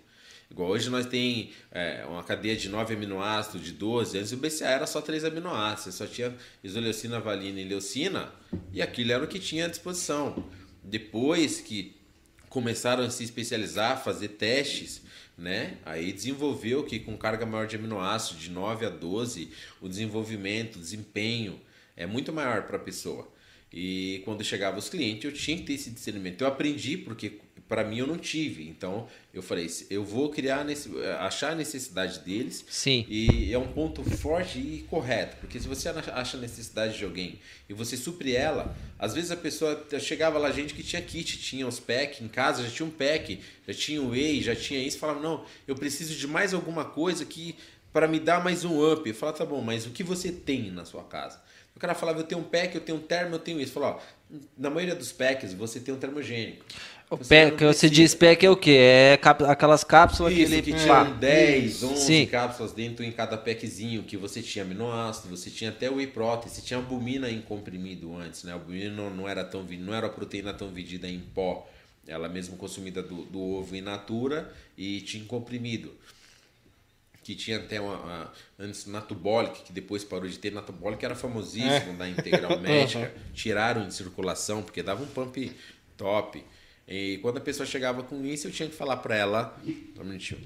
Igual 0.49 0.71
hoje 0.71 0.89
nós 0.89 1.05
tem 1.05 1.51
é, 1.71 2.03
uma 2.07 2.23
cadeia 2.23 2.55
de 2.55 2.69
9 2.69 2.95
aminoácidos, 2.95 3.61
de 3.61 3.71
12, 3.73 4.17
antes 4.17 4.31
o 4.31 4.37
BCA 4.37 4.65
era 4.67 4.87
só 4.87 4.99
3 4.99 5.25
aminoácidos, 5.25 5.95
só 5.95 6.07
tinha 6.07 6.35
isoleucina, 6.63 7.19
valina 7.19 7.59
e 7.61 7.65
leucina, 7.65 8.31
e 8.73 8.81
aquilo 8.81 9.11
era 9.11 9.23
o 9.23 9.27
que 9.27 9.37
tinha 9.37 9.65
à 9.65 9.67
disposição. 9.67 10.43
Depois 10.83 11.61
que 11.61 11.95
começaram 12.49 13.03
a 13.03 13.09
se 13.11 13.23
especializar, 13.23 14.03
fazer 14.03 14.29
testes, 14.29 15.03
né? 15.39 15.77
Aí 15.85 16.11
desenvolveu 16.11 16.83
que 16.83 16.99
com 16.99 17.17
carga 17.17 17.45
maior 17.45 17.65
de 17.65 17.77
aminoácidos, 17.77 18.43
de 18.43 18.51
9 18.51 18.85
a 18.85 18.89
12, 18.89 19.49
o 19.81 19.87
desenvolvimento, 19.87 20.75
o 20.75 20.79
desempenho 20.79 21.59
é 21.95 22.05
muito 22.05 22.31
maior 22.33 22.63
para 22.63 22.75
a 22.75 22.79
pessoa. 22.79 23.27
E 23.71 24.21
quando 24.25 24.43
chegava 24.43 24.77
os 24.77 24.89
clientes, 24.89 25.25
eu 25.25 25.31
tinha 25.31 25.57
que 25.57 25.63
ter 25.63 25.73
esse 25.73 25.91
discernimento. 25.91 26.41
Eu 26.41 26.47
aprendi 26.47 26.97
porque 26.97 27.39
para 27.69 27.83
mim 27.83 27.99
eu 27.99 28.07
não 28.07 28.17
tive. 28.17 28.67
Então 28.67 29.07
eu 29.31 29.43
falei, 29.43 29.69
eu 29.89 30.03
vou 30.03 30.29
criar 30.29 30.65
nesse, 30.65 30.89
achar 31.19 31.51
a 31.51 31.55
necessidade 31.55 32.19
deles. 32.19 32.65
Sim. 32.67 33.05
E 33.07 33.53
é 33.53 33.57
um 33.57 33.71
ponto 33.71 34.03
forte 34.03 34.57
e 34.57 34.85
correto, 34.89 35.37
porque 35.39 35.59
se 35.59 35.67
você 35.67 35.87
acha 35.87 36.35
a 36.35 36.39
necessidade 36.41 36.97
de 36.97 37.05
alguém 37.05 37.39
e 37.69 37.73
você 37.73 37.95
supre 37.95 38.35
ela, 38.35 38.75
às 38.97 39.13
vezes 39.13 39.29
a 39.29 39.37
pessoa 39.37 39.85
chegava 39.99 40.39
lá 40.39 40.51
gente 40.51 40.73
que 40.73 40.83
tinha 40.83 41.01
kit, 41.01 41.37
tinha 41.37 41.67
os 41.67 41.79
pack 41.79 42.23
em 42.23 42.27
casa, 42.27 42.63
já 42.63 42.69
tinha 42.69 42.87
um 42.87 42.91
pack, 42.91 43.39
já 43.67 43.73
tinha 43.73 44.01
o 44.01 44.09
whey, 44.09 44.41
já 44.41 44.55
tinha 44.55 44.81
isso, 44.81 44.97
falava 44.97 45.19
não, 45.19 45.45
eu 45.67 45.75
preciso 45.75 46.15
de 46.15 46.27
mais 46.27 46.53
alguma 46.53 46.83
coisa 46.83 47.23
que 47.23 47.55
para 47.93 48.07
me 48.07 48.19
dar 48.19 48.43
mais 48.43 48.63
um 48.63 48.91
up. 48.91 49.07
Eu 49.07 49.15
falava, 49.15 49.37
tá 49.37 49.45
bom, 49.45 49.61
mas 49.61 49.85
o 49.85 49.91
que 49.91 50.03
você 50.03 50.31
tem 50.31 50.71
na 50.71 50.85
sua 50.85 51.03
casa? 51.03 51.41
O 51.75 51.79
cara 51.79 51.95
falava, 51.95 52.19
eu 52.19 52.23
tenho 52.23 52.41
um 52.41 52.43
pack, 52.43 52.75
eu 52.75 52.81
tenho 52.81 52.97
um 52.97 53.01
termo, 53.01 53.35
eu 53.35 53.39
tenho 53.39 53.59
isso. 53.59 53.71
Falou, 53.71 54.01
na 54.57 54.69
maioria 54.69 54.95
dos 54.95 55.11
packs 55.11 55.53
você 55.53 55.79
tem 55.79 55.93
um 55.93 55.97
termogênico. 55.97 56.65
O 57.09 57.17
pack, 57.17 57.57
que 57.57 57.65
você 57.65 57.89
diz 57.89 58.13
pack 58.13 58.45
é 58.45 58.49
o 58.51 58.55
quê? 58.55 58.71
É 58.71 59.17
cap, 59.17 59.43
aquelas 59.45 59.83
cápsulas 59.83 60.31
Isso, 60.31 60.51
que 60.51 60.61
que 60.61 60.69
ele... 60.71 60.79
tinha 60.79 61.03
10, 61.05 61.83
11 61.83 62.05
Sim. 62.05 62.25
cápsulas 62.27 62.71
dentro 62.71 63.03
em 63.03 63.11
cada 63.11 63.35
packzinho, 63.35 64.03
que 64.03 64.15
você 64.15 64.43
tinha 64.43 64.63
aminoácido, 64.63 65.35
você 65.35 65.49
tinha 65.49 65.71
até 65.71 65.89
whey 65.89 66.05
protein, 66.05 66.49
você 66.51 66.61
tinha 66.61 66.77
albumina 66.77 67.27
em 67.29 67.41
comprimido 67.41 68.15
antes, 68.15 68.43
né? 68.43 68.51
A 68.51 68.55
albumina 68.55 68.91
não, 68.95 69.09
não 69.09 69.27
era 69.27 69.43
tão 69.43 69.63
não 69.63 69.93
era 69.93 70.05
a 70.05 70.09
proteína 70.09 70.53
tão 70.53 70.69
vendida 70.69 71.07
em 71.07 71.19
pó, 71.19 71.67
ela 72.07 72.29
mesmo 72.29 72.57
consumida 72.57 73.01
do, 73.01 73.25
do 73.25 73.41
ovo 73.41 73.75
in 73.75 73.81
natura 73.81 74.53
e 74.77 75.01
tinha 75.01 75.23
em 75.23 75.25
comprimido 75.25 75.91
que 77.23 77.35
tinha 77.35 77.57
até 77.57 77.79
uma, 77.79 77.95
uma 77.97 78.33
antes 78.57 78.87
Natubolic, 78.87 79.61
que 79.63 79.71
depois 79.71 80.03
parou 80.03 80.27
de 80.27 80.39
ter 80.39 80.51
Natubolic, 80.51 81.03
era 81.03 81.15
famosíssimo 81.15 81.91
É. 81.91 81.95
da 81.95 82.09
Integral 82.09 82.57
Médica. 82.61 83.13
Tiraram 83.33 83.87
de 83.87 83.93
circulação 83.93 84.63
porque 84.63 84.81
dava 84.81 85.03
um 85.03 85.07
pump 85.07 85.51
top. 85.95 86.43
E 86.89 87.19
quando 87.21 87.37
a 87.37 87.41
pessoa 87.41 87.65
chegava 87.67 88.01
com 88.01 88.25
isso, 88.25 88.47
eu 88.47 88.51
tinha 88.51 88.67
que 88.67 88.75
falar 88.75 88.97
para 88.97 89.15
ela, 89.15 89.55
um 89.99 90.03
minutinho. 90.03 90.41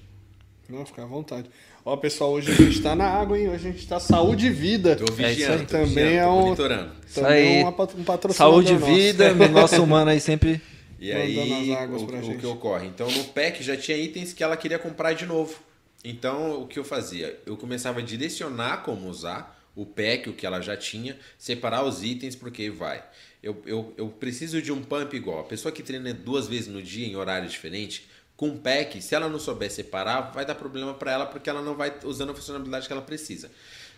Não, 0.69 0.85
fica 0.85 1.03
à 1.03 1.05
vontade. 1.05 1.49
Ó, 1.85 1.95
pessoal, 1.97 2.31
hoje 2.31 2.51
a 2.51 2.55
gente 2.55 2.81
tá 2.81 2.95
na 2.95 3.05
água, 3.05 3.37
hein? 3.39 3.47
Hoje 3.49 3.67
a 3.67 3.71
gente 3.71 3.87
tá 3.87 3.99
saúde 3.99 4.47
e 4.47 4.49
vida. 4.49 4.95
Tô 4.95 5.05
É 5.13 5.15
vigiando, 5.27 5.63
tô 5.63 5.69
Também 5.69 5.87
vigiando, 5.87 6.09
é 6.17 6.23
tô 6.23 6.29
um- 6.31 6.41
monitorando. 6.41 6.91
Também 7.13 7.57
aí. 7.57 7.63
é 7.63 7.67
um 7.67 7.71
patrocinador 7.71 8.33
Saúde 8.33 8.73
e 8.73 8.77
vida, 8.77 9.33
nosso 9.49 9.81
humano 9.83 10.11
aí 10.11 10.19
sempre... 10.19 10.61
E 10.99 11.11
aí, 11.11 11.71
as 11.73 11.77
águas 11.81 12.01
o, 12.01 12.07
pra 12.07 12.19
o 12.19 12.23
gente. 12.23 12.39
que 12.39 12.45
ocorre? 12.45 12.87
Então, 12.87 13.11
no 13.11 13.25
pack 13.25 13.61
já 13.61 13.75
tinha 13.75 13.97
itens 13.97 14.31
que 14.31 14.41
ela 14.41 14.55
queria 14.55 14.79
comprar 14.79 15.11
de 15.11 15.25
novo. 15.25 15.53
Então, 16.01 16.61
o 16.61 16.67
que 16.67 16.79
eu 16.79 16.83
fazia? 16.85 17.37
Eu 17.45 17.57
começava 17.57 17.99
a 17.99 18.01
direcionar 18.01 18.83
como 18.83 19.09
usar 19.09 19.61
o 19.75 19.85
pack, 19.85 20.29
o 20.29 20.33
que 20.33 20.45
ela 20.45 20.61
já 20.61 20.77
tinha, 20.77 21.17
separar 21.37 21.83
os 21.83 22.03
itens, 22.03 22.37
porque 22.37 22.69
vai. 22.69 23.03
Eu, 23.43 23.61
eu, 23.65 23.93
eu 23.97 24.07
preciso 24.07 24.61
de 24.61 24.71
um 24.71 24.81
pump 24.81 25.13
igual. 25.13 25.41
A 25.41 25.43
pessoa 25.43 25.71
que 25.71 25.83
treina 25.83 26.13
duas 26.13 26.47
vezes 26.47 26.67
no 26.67 26.81
dia 26.81 27.05
em 27.05 27.17
horário 27.17 27.49
diferente, 27.49 28.07
com 28.37 28.47
um 28.47 28.57
pack, 28.57 29.01
se 29.01 29.13
ela 29.13 29.27
não 29.27 29.37
souber 29.37 29.69
separar, 29.69 30.31
vai 30.31 30.45
dar 30.45 30.55
problema 30.55 30.93
para 30.93 31.11
ela, 31.11 31.25
porque 31.25 31.49
ela 31.49 31.61
não 31.61 31.75
vai 31.75 31.93
usando 32.05 32.31
a 32.31 32.33
funcionalidade 32.33 32.87
que 32.87 32.93
ela 32.93 33.01
precisa. 33.01 33.51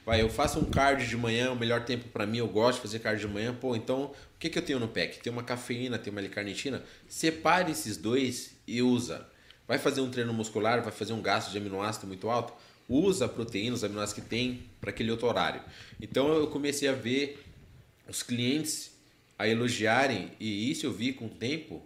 Vai, 0.06 0.22
eu 0.22 0.30
faço 0.30 0.60
um 0.60 0.66
cardio 0.66 1.08
de 1.08 1.16
manhã, 1.16 1.52
o 1.52 1.56
melhor 1.56 1.86
tempo 1.86 2.08
para 2.10 2.26
mim, 2.26 2.40
eu 2.40 2.48
gosto 2.48 2.78
de 2.78 2.82
fazer 2.82 3.00
cardio 3.00 3.28
de 3.28 3.34
manhã. 3.34 3.54
Pô, 3.54 3.76
então, 3.76 4.06
o 4.06 4.40
que, 4.40 4.50
que 4.50 4.58
eu 4.58 4.62
tenho 4.62 4.80
no 4.80 4.88
pack? 4.88 5.20
Tem 5.20 5.32
uma 5.32 5.44
cafeína, 5.44 5.98
tem 5.98 6.12
uma 6.12 6.22
L-carnitina. 6.22 6.84
Separe 7.08 7.72
esses 7.72 7.98
dois 7.98 8.56
e 8.68 8.82
usa. 8.82 9.28
Vai 9.68 9.80
fazer 9.80 10.02
um 10.02 10.10
treino 10.10 10.34
muscular, 10.34 10.82
vai 10.82 10.92
fazer 10.92 11.14
um 11.14 11.22
gasto 11.22 11.52
de 11.52 11.58
aminoácido 11.58 12.06
muito 12.06 12.30
alto, 12.30 12.54
usa 12.88 13.26
a 13.26 13.30
proteína, 13.30 13.76
os 13.76 13.84
aminoácidos 13.84 14.24
que 14.24 14.30
tem 14.30 14.64
para 14.80 14.92
aquele 14.92 15.10
outro 15.10 15.28
horário. 15.28 15.62
Então 16.00 16.34
eu 16.34 16.48
comecei 16.48 16.88
a 16.88 16.94
ver 16.94 17.44
os 18.08 18.22
clientes 18.22 18.95
a 19.38 19.48
elogiarem, 19.48 20.32
e 20.40 20.70
isso 20.72 20.86
eu 20.86 20.92
vi 20.94 21.14
com 21.14 21.26
o 21.26 21.30
tempo 21.30 21.86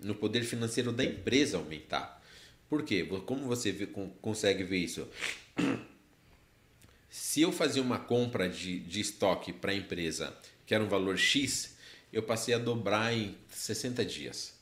no 0.00 0.14
poder 0.14 0.42
financeiro 0.44 0.92
da 0.92 1.04
empresa 1.04 1.56
aumentar. 1.56 2.22
Por 2.68 2.82
quê? 2.82 3.04
Como 3.24 3.46
você 3.46 3.72
vê- 3.72 3.86
con- 3.86 4.10
consegue 4.20 4.62
ver 4.64 4.78
isso? 4.78 5.08
Se 7.10 7.40
eu 7.40 7.50
fazia 7.50 7.82
uma 7.82 7.98
compra 7.98 8.48
de, 8.48 8.78
de 8.80 9.00
estoque 9.00 9.52
para 9.52 9.72
a 9.72 9.74
empresa 9.74 10.36
que 10.66 10.74
era 10.74 10.84
um 10.84 10.88
valor 10.88 11.16
X, 11.16 11.76
eu 12.12 12.22
passei 12.22 12.54
a 12.54 12.58
dobrar 12.58 13.14
em 13.16 13.34
60 13.48 14.04
dias. 14.04 14.52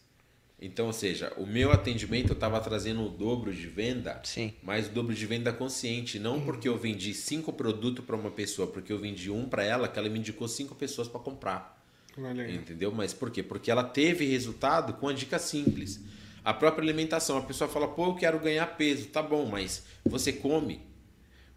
Então, 0.61 0.87
ou 0.87 0.93
seja, 0.93 1.33
o 1.37 1.45
meu 1.45 1.71
atendimento 1.71 2.33
estava 2.33 2.61
trazendo 2.61 3.05
o 3.05 3.11
dobro 3.11 3.53
de 3.53 3.67
venda, 3.67 4.21
Sim. 4.25 4.55
mas 4.63 4.87
o 4.87 4.91
dobro 4.91 5.15
de 5.15 5.27
venda 5.27 5.53
consciente. 5.53 6.19
Não 6.19 6.41
porque 6.41 6.67
eu 6.69 6.79
vendi 6.79 7.13
cinco 7.13 7.53
produtos 7.53 8.05
para 8.05 8.17
uma 8.17 8.31
pessoa, 8.31 8.69
porque 8.69 8.93
eu 8.93 8.99
vendi 8.99 9.31
um 9.31 9.49
para 9.49 9.65
ela, 9.65 9.89
que 9.89 9.99
ela 9.99 10.09
me 10.09 10.19
indicou 10.19 10.49
cinco 10.49 10.75
pessoas 10.75 11.09
para 11.09 11.21
comprar. 11.21 11.76
Olha 12.19 12.45
aí. 12.45 12.55
Entendeu? 12.57 12.93
Mas 12.93 13.13
por 13.13 13.31
quê? 13.31 13.43
Porque 13.43 13.71
ela 13.71 13.85
teve 13.85 14.25
resultado 14.27 14.95
com 14.95 15.09
a 15.09 15.13
dica 15.13 15.39
simples. 15.39 16.01
A 16.45 16.55
própria 16.55 16.83
alimentação. 16.83 17.39
A 17.39 17.43
pessoa 17.43 17.69
fala, 17.69 17.89
pô, 17.89 18.07
eu 18.07 18.15
quero 18.15 18.39
ganhar 18.39 18.67
peso. 18.77 19.07
Tá 19.09 19.21
bom, 19.23 19.47
mas 19.47 19.83
você 20.05 20.33
come? 20.33 20.81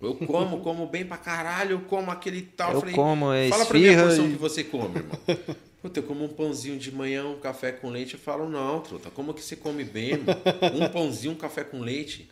Eu 0.01 0.15
como, 0.15 0.59
como 0.63 0.87
bem 0.87 1.05
pra 1.05 1.17
caralho, 1.17 1.71
eu 1.71 1.81
como 1.81 2.09
aquele 2.11 2.41
tal. 2.41 2.73
Eu 2.73 2.81
como, 2.93 3.31
é 3.33 3.49
Fala 3.49 3.65
pra 3.65 3.77
mim 3.79 3.87
a 3.89 4.03
porção 4.03 4.27
e- 4.27 4.31
que 4.31 4.37
você 4.37 4.63
come, 4.63 4.97
irmão. 4.97 5.17
Puta, 5.81 5.99
eu 5.99 6.03
como 6.03 6.25
um 6.25 6.29
pãozinho 6.29 6.77
de 6.77 6.91
manhã, 6.91 7.25
um 7.25 7.39
café 7.39 7.71
com 7.71 7.89
leite. 7.89 8.15
Eu 8.15 8.19
falo, 8.19 8.49
não, 8.49 8.81
truta, 8.81 9.09
como 9.09 9.33
que 9.33 9.41
você 9.41 9.55
come 9.55 9.85
bem, 9.85 10.09
irmão? 10.11 10.35
Um 10.75 10.89
pãozinho, 10.89 11.31
um 11.33 11.37
café 11.37 11.63
com 11.63 11.79
leite. 11.79 12.29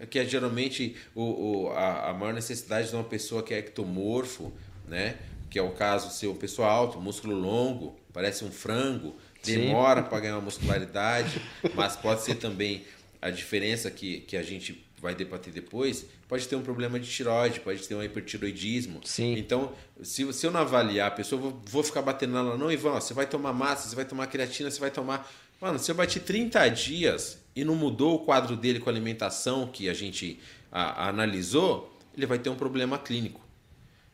É 0.00 0.06
que 0.06 0.18
é 0.18 0.24
geralmente 0.24 0.96
o, 1.14 1.64
o- 1.66 1.70
a, 1.72 2.08
a 2.10 2.14
maior 2.14 2.32
necessidade 2.32 2.88
de 2.88 2.94
uma 2.94 3.04
pessoa 3.04 3.42
que 3.42 3.52
é 3.52 3.58
ectomorfo, 3.58 4.50
né? 4.88 5.16
Que 5.50 5.58
é 5.58 5.62
o 5.62 5.70
caso 5.70 6.10
ser 6.10 6.26
uma 6.26 6.36
pessoa 6.36 6.68
alta, 6.68 6.98
músculo 6.98 7.34
longo, 7.34 7.96
parece 8.12 8.44
um 8.44 8.50
frango, 8.50 9.14
demora 9.44 10.02
para 10.02 10.20
ganhar 10.20 10.34
uma 10.36 10.42
muscularidade, 10.42 11.40
mas 11.74 11.96
pode 11.96 12.22
ser 12.22 12.36
também 12.36 12.84
a 13.22 13.30
diferença 13.30 13.90
que, 13.90 14.20
que 14.20 14.36
a 14.36 14.42
gente 14.42 14.84
vai 15.00 15.14
debater 15.14 15.52
depois, 15.52 16.06
pode 16.26 16.48
ter 16.48 16.56
um 16.56 16.62
problema 16.62 16.98
de 16.98 17.08
tiroide, 17.08 17.60
pode 17.60 17.86
ter 17.86 17.94
um 17.94 18.02
hipertiroidismo. 18.02 19.00
Sim. 19.04 19.36
Então, 19.36 19.72
se, 20.02 20.30
se 20.32 20.46
eu 20.46 20.50
não 20.50 20.60
avaliar 20.60 21.08
a 21.08 21.10
pessoa, 21.10 21.40
vou, 21.40 21.62
vou 21.66 21.82
ficar 21.82 22.02
batendo 22.02 22.32
nela, 22.32 22.56
não, 22.56 22.72
Ivan, 22.72 22.92
ó, 22.92 23.00
você 23.00 23.14
vai 23.14 23.26
tomar 23.26 23.52
massa, 23.52 23.88
você 23.88 23.94
vai 23.94 24.04
tomar 24.04 24.26
creatina, 24.26 24.70
você 24.70 24.80
vai 24.80 24.90
tomar. 24.90 25.30
Mano, 25.60 25.78
se 25.78 25.90
eu 25.90 25.94
bati 25.94 26.18
30 26.18 26.66
dias 26.68 27.38
e 27.54 27.64
não 27.64 27.74
mudou 27.74 28.16
o 28.16 28.18
quadro 28.20 28.56
dele 28.56 28.80
com 28.80 28.88
a 28.88 28.92
alimentação 28.92 29.66
que 29.66 29.88
a 29.88 29.94
gente 29.94 30.40
a- 30.72 31.04
a 31.04 31.08
analisou, 31.08 31.96
ele 32.16 32.26
vai 32.26 32.38
ter 32.38 32.48
um 32.50 32.56
problema 32.56 32.98
clínico. 32.98 33.40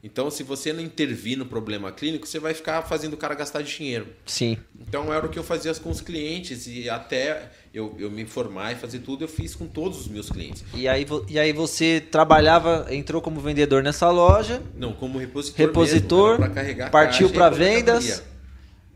Então, 0.04 0.28
se 0.32 0.42
você 0.42 0.72
não 0.72 0.82
intervir 0.82 1.38
no 1.38 1.46
problema 1.46 1.92
clínico, 1.92 2.26
você 2.26 2.40
vai 2.40 2.52
ficar 2.52 2.82
fazendo 2.82 3.12
o 3.12 3.16
cara 3.16 3.36
gastar 3.36 3.62
dinheiro. 3.62 4.08
Sim. 4.26 4.58
Então 4.80 5.14
era 5.14 5.24
o 5.24 5.28
que 5.28 5.38
eu 5.38 5.44
fazia 5.44 5.72
com 5.76 5.90
os 5.90 6.00
clientes 6.00 6.66
e 6.66 6.90
até 6.90 7.50
eu, 7.72 7.94
eu 7.98 8.10
me 8.10 8.20
informar 8.20 8.72
e 8.72 8.74
fazer 8.74 8.98
tudo, 8.98 9.22
eu 9.22 9.28
fiz 9.28 9.54
com 9.54 9.66
todos 9.66 10.00
os 10.00 10.08
meus 10.08 10.28
clientes. 10.28 10.64
E 10.74 10.88
aí, 10.88 11.06
e 11.28 11.38
aí 11.38 11.52
você 11.52 12.00
trabalhava, 12.00 12.86
entrou 12.90 13.22
como 13.22 13.40
vendedor 13.40 13.82
nessa 13.82 14.10
loja, 14.10 14.60
Não, 14.76 14.92
como 14.92 15.18
repositor. 15.18 15.66
Repositor, 15.66 16.30
mesmo, 16.30 16.44
pra 16.46 16.54
carregar 16.54 16.90
partiu 16.90 17.30
pôr 17.30 17.50
vendas. 17.54 18.24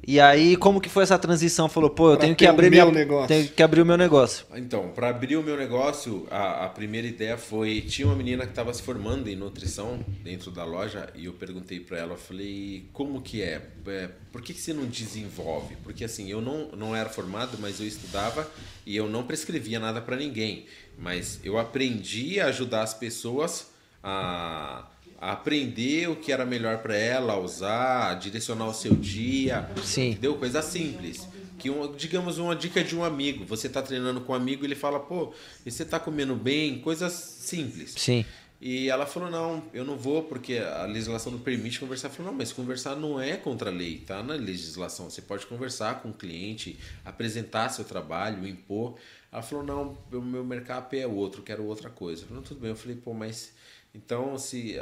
E 0.03 0.21
aí 0.21 0.57
como 0.57 0.81
que 0.81 0.89
foi 0.89 1.03
essa 1.03 1.19
transição? 1.19 1.69
Falou, 1.69 1.91
pô, 1.91 2.13
eu 2.13 2.17
Pra 2.17 2.27
tenho 2.27 2.37
que 2.37 2.47
abrir 2.47 2.71
meu 2.71 2.71
minha, 2.71 2.91
negócio. 2.91 3.27
tenho 3.27 3.49
que 3.49 3.63
abrir 3.63 3.81
o 3.83 3.87
meu 3.87 3.97
negócio. 3.97 4.47
Então, 4.55 4.91
para 4.91 5.09
abrir 5.09 5.37
o 5.37 5.43
meu 5.43 5.57
negócio, 5.57 6.27
a, 6.31 6.65
a 6.65 6.69
primeira 6.69 7.07
ideia 7.09 7.37
foi: 7.37 7.81
tinha 7.83 8.07
uma 8.07 8.15
menina 8.15 8.45
que 8.45 8.53
estava 8.53 8.73
se 8.73 8.83
formando 8.83 9.29
em 9.29 9.35
nutrição 9.35 10.05
dentro 10.23 10.51
da 10.53 10.65
loja 10.65 11.11
e 11.15 11.25
eu 11.27 11.33
perguntei 11.33 11.81
para 11.81 11.99
ela, 11.99 12.13
eu 12.13 12.17
falei, 12.17 12.89
como 12.93 13.21
que 13.21 13.43
é? 13.43 13.61
É, 13.87 14.09
Por 14.31 14.41
que, 14.43 14.55
que 14.55 14.61
você 14.61 14.73
não 14.73 14.87
desenvolve? 14.87 15.77
Porque 15.83 16.05
assim, 16.05 16.31
eu 16.31 16.41
não, 16.41 16.69
não 16.77 16.95
era 16.95 17.09
formado, 17.09 17.59
mas 17.61 17.81
eu 17.81 17.87
estudava 17.87 18.49
e 18.87 18.97
eu 18.97 19.09
não 19.09 19.25
prescrevia 19.25 19.81
nada 19.81 20.01
para 20.01 20.17
ninguém. 20.17 20.67
Mas 20.99 21.41
eu 21.45 21.59
aprendi 21.59 22.41
a 22.41 22.47
ajudar 22.47 22.83
as 22.83 22.95
pessoas 22.95 23.73
a, 24.03 24.81
a 24.81 24.87
aprender 25.19 26.09
o 26.09 26.17
que 26.17 26.33
era 26.33 26.45
melhor 26.45 26.79
para 26.79 26.97
ela, 26.97 27.39
usar, 27.39 28.15
direcionar 28.15 28.67
o 28.69 28.75
seu 28.75 28.95
dia. 28.95 29.69
Sim. 29.83 30.11
Entendeu? 30.11 30.37
Coisa 30.37 30.63
simples. 30.63 31.27
Que 31.59 31.71
um, 31.71 31.95
digamos 31.95 32.39
uma 32.39 32.55
dica 32.55 32.85
de 32.85 32.95
um 32.95 33.03
amigo. 33.03 33.45
Você 33.47 33.67
está 33.67 33.81
treinando 33.81 34.21
com 34.21 34.33
um 34.33 34.37
amigo 34.37 34.65
e 34.65 34.67
ele 34.67 34.75
fala, 34.75 35.01
pô, 35.01 35.33
você 35.65 35.83
está 35.83 35.99
comendo 35.99 36.35
bem? 36.35 36.81
Coisas 36.81 37.13
simples. 37.13 37.95
Sim. 37.97 38.25
E 38.61 38.89
ela 38.89 39.05
falou: 39.05 39.31
não, 39.31 39.63
eu 39.73 39.85
não 39.85 39.97
vou 39.97 40.23
porque 40.23 40.59
a 40.59 40.85
legislação 40.87 41.31
não 41.31 41.39
permite 41.39 41.79
conversar. 41.79 42.09
Eu 42.09 42.13
falei: 42.13 42.33
não, 42.33 42.39
mas 42.39 42.53
conversar 42.53 42.97
não 42.97 43.21
é 43.21 43.37
contra 43.37 43.71
a 43.71 43.73
lei, 43.73 43.99
tá 43.99 44.23
na 44.23 44.35
legislação. 44.35 45.11
Você 45.11 45.21
pode 45.21 45.47
conversar 45.47 46.01
com 46.01 46.09
o 46.09 46.15
cliente, 46.15 46.79
apresentar 47.05 47.69
seu 47.69 47.85
trabalho, 47.85 48.47
impor. 48.47 48.97
Ela 49.31 49.43
falou: 49.43 49.65
não, 49.65 49.99
o 50.11 50.23
meu 50.23 50.45
mercado 50.45 50.95
é 50.95 51.07
outro, 51.07 51.43
quero 51.43 51.65
outra 51.65 51.91
coisa. 51.91 52.23
Eu 52.23 52.29
falei: 52.29 52.43
tudo 52.45 52.61
bem. 52.61 52.71
Eu 52.71 52.77
falei: 52.77 52.97
pô, 52.97 53.13
mas 53.13 53.53
então 53.97 54.39
se 54.39 54.77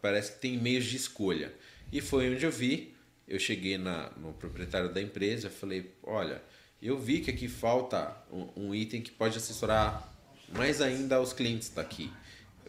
parece 0.00 0.32
que 0.32 0.38
tem 0.38 0.56
meios 0.56 0.84
de 0.84 0.96
escolha. 0.96 1.52
E 1.92 2.00
foi 2.00 2.32
onde 2.32 2.44
eu 2.44 2.50
vi. 2.50 2.94
Eu 3.26 3.38
cheguei 3.38 3.76
na, 3.76 4.10
no 4.16 4.32
proprietário 4.32 4.92
da 4.92 5.02
empresa, 5.02 5.50
falei: 5.50 5.92
olha, 6.02 6.42
eu 6.80 6.98
vi 6.98 7.20
que 7.20 7.30
aqui 7.30 7.48
falta 7.48 8.16
um, 8.32 8.48
um 8.56 8.74
item 8.74 9.02
que 9.02 9.10
pode 9.10 9.36
assessorar 9.36 10.14
mais 10.50 10.80
ainda 10.80 11.20
os 11.20 11.32
clientes 11.32 11.68
daqui 11.68 12.10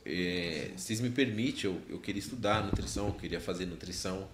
é, 0.05 0.71
vocês 0.75 0.99
me 0.99 1.09
permitem, 1.09 1.69
eu, 1.69 1.81
eu 1.87 1.99
queria 1.99 2.19
estudar 2.19 2.63
nutrição, 2.63 3.07
eu 3.07 3.13
queria 3.13 3.39
fazer 3.39 3.65
nutrição. 3.65 4.27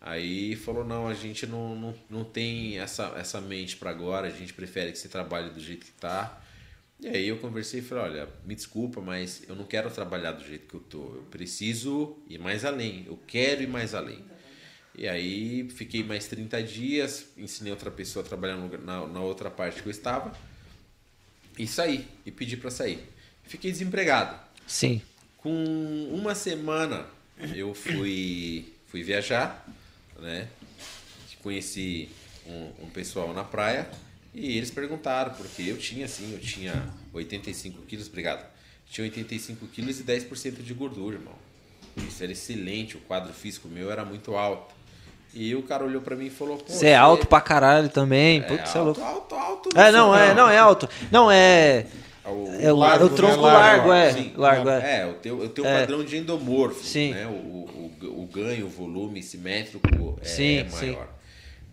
Aí 0.00 0.54
falou, 0.54 0.84
não, 0.84 1.08
a 1.08 1.14
gente 1.14 1.44
não, 1.46 1.74
não, 1.74 1.94
não 2.08 2.24
tem 2.24 2.78
essa, 2.78 3.14
essa 3.16 3.40
mente 3.40 3.76
para 3.76 3.90
agora, 3.90 4.28
a 4.28 4.30
gente 4.30 4.54
prefere 4.54 4.92
que 4.92 4.98
você 4.98 5.08
trabalhe 5.08 5.50
do 5.50 5.60
jeito 5.60 5.86
que 5.86 5.92
tá. 5.92 6.40
E 7.00 7.06
aí 7.06 7.28
eu 7.28 7.38
conversei 7.38 7.78
e 7.78 7.82
falei, 7.82 8.04
olha, 8.04 8.28
me 8.44 8.56
desculpa, 8.56 9.00
mas 9.00 9.42
eu 9.48 9.54
não 9.54 9.64
quero 9.64 9.88
trabalhar 9.88 10.32
do 10.32 10.44
jeito 10.44 10.66
que 10.66 10.74
eu 10.74 10.80
tô. 10.80 11.14
Eu 11.14 11.26
preciso 11.30 12.16
ir 12.28 12.38
mais 12.38 12.64
além, 12.64 13.04
eu 13.06 13.16
quero 13.26 13.62
ir 13.62 13.68
mais 13.68 13.94
além. 13.94 14.24
E 14.96 15.06
aí 15.06 15.68
fiquei 15.70 16.02
mais 16.02 16.26
30 16.26 16.60
dias, 16.64 17.26
ensinei 17.36 17.70
outra 17.70 17.88
pessoa 17.88 18.24
a 18.24 18.28
trabalhar 18.28 18.56
na, 18.56 19.06
na 19.06 19.20
outra 19.20 19.48
parte 19.48 19.80
que 19.80 19.88
eu 19.88 19.92
estava. 19.92 20.36
E 21.56 21.68
saí, 21.68 22.04
e 22.26 22.32
pedi 22.32 22.56
para 22.56 22.70
sair. 22.70 23.04
Fiquei 23.44 23.70
desempregado. 23.70 24.36
Sim. 24.66 25.00
Com 25.36 26.08
uma 26.12 26.34
semana 26.34 27.06
eu 27.54 27.74
fui, 27.74 28.72
fui 28.88 29.04
viajar, 29.04 29.64
né? 30.18 30.48
Conheci 31.44 32.08
um, 32.44 32.86
um 32.86 32.90
pessoal 32.90 33.32
na 33.32 33.44
praia 33.44 33.88
e 34.38 34.56
eles 34.56 34.70
perguntaram, 34.70 35.32
porque 35.34 35.62
eu 35.62 35.76
tinha 35.76 36.04
assim, 36.06 36.32
eu 36.32 36.38
tinha 36.40 36.88
85 37.12 37.82
quilos, 37.82 38.06
obrigado. 38.08 38.44
Tinha 38.90 39.04
85 39.04 39.66
quilos 39.66 40.00
e 40.00 40.04
10% 40.04 40.62
de 40.62 40.72
gordura, 40.74 41.16
irmão. 41.16 41.34
Isso 41.96 42.22
era 42.22 42.32
excelente, 42.32 42.96
o 42.96 43.00
quadro 43.00 43.32
físico 43.32 43.68
meu 43.68 43.90
era 43.90 44.04
muito 44.04 44.34
alto. 44.36 44.74
E 45.34 45.54
o 45.54 45.62
cara 45.62 45.84
olhou 45.84 46.00
para 46.00 46.16
mim 46.16 46.26
e 46.26 46.30
falou: 46.30 46.62
Você 46.66 46.88
é 46.88 46.96
alto 46.96 47.26
pra 47.26 47.40
caralho 47.40 47.88
também. 47.90 48.38
É, 48.38 48.42
Putz, 48.42 48.74
alto, 48.74 48.78
é 48.78 48.80
louco. 48.82 49.00
alto, 49.02 49.34
alto, 49.34 49.68
É, 49.78 49.92
não, 49.92 50.14
é, 50.16 50.34
não, 50.34 50.48
é 50.48 50.56
alto. 50.56 50.88
Não, 51.10 51.30
é. 51.30 51.86
O, 52.24 52.48
É 52.60 52.72
o, 52.72 52.76
largo, 52.76 53.04
o 53.06 53.10
tronco 53.10 53.36
né? 53.36 53.52
largo, 53.52 53.92
é. 53.92 54.12
Sim. 54.12 54.32
largo, 54.36 54.68
é. 54.70 55.00
É, 55.00 55.04
eu 55.04 55.14
tenho, 55.14 55.42
eu 55.42 55.48
tenho 55.50 55.66
um 55.66 55.70
É. 55.70 55.80
padrão 55.80 56.04
de 56.04 56.16
endomorfo. 56.16 56.82
Sim. 56.84 57.12
Né? 57.12 57.26
O, 57.26 57.30
o, 57.30 58.22
o 58.22 58.26
ganho, 58.26 58.66
o 58.66 58.68
volume 58.70 59.22
simétrico 59.22 60.18
é 60.22 60.24
Sim, 60.24 60.64
maior. 60.70 61.08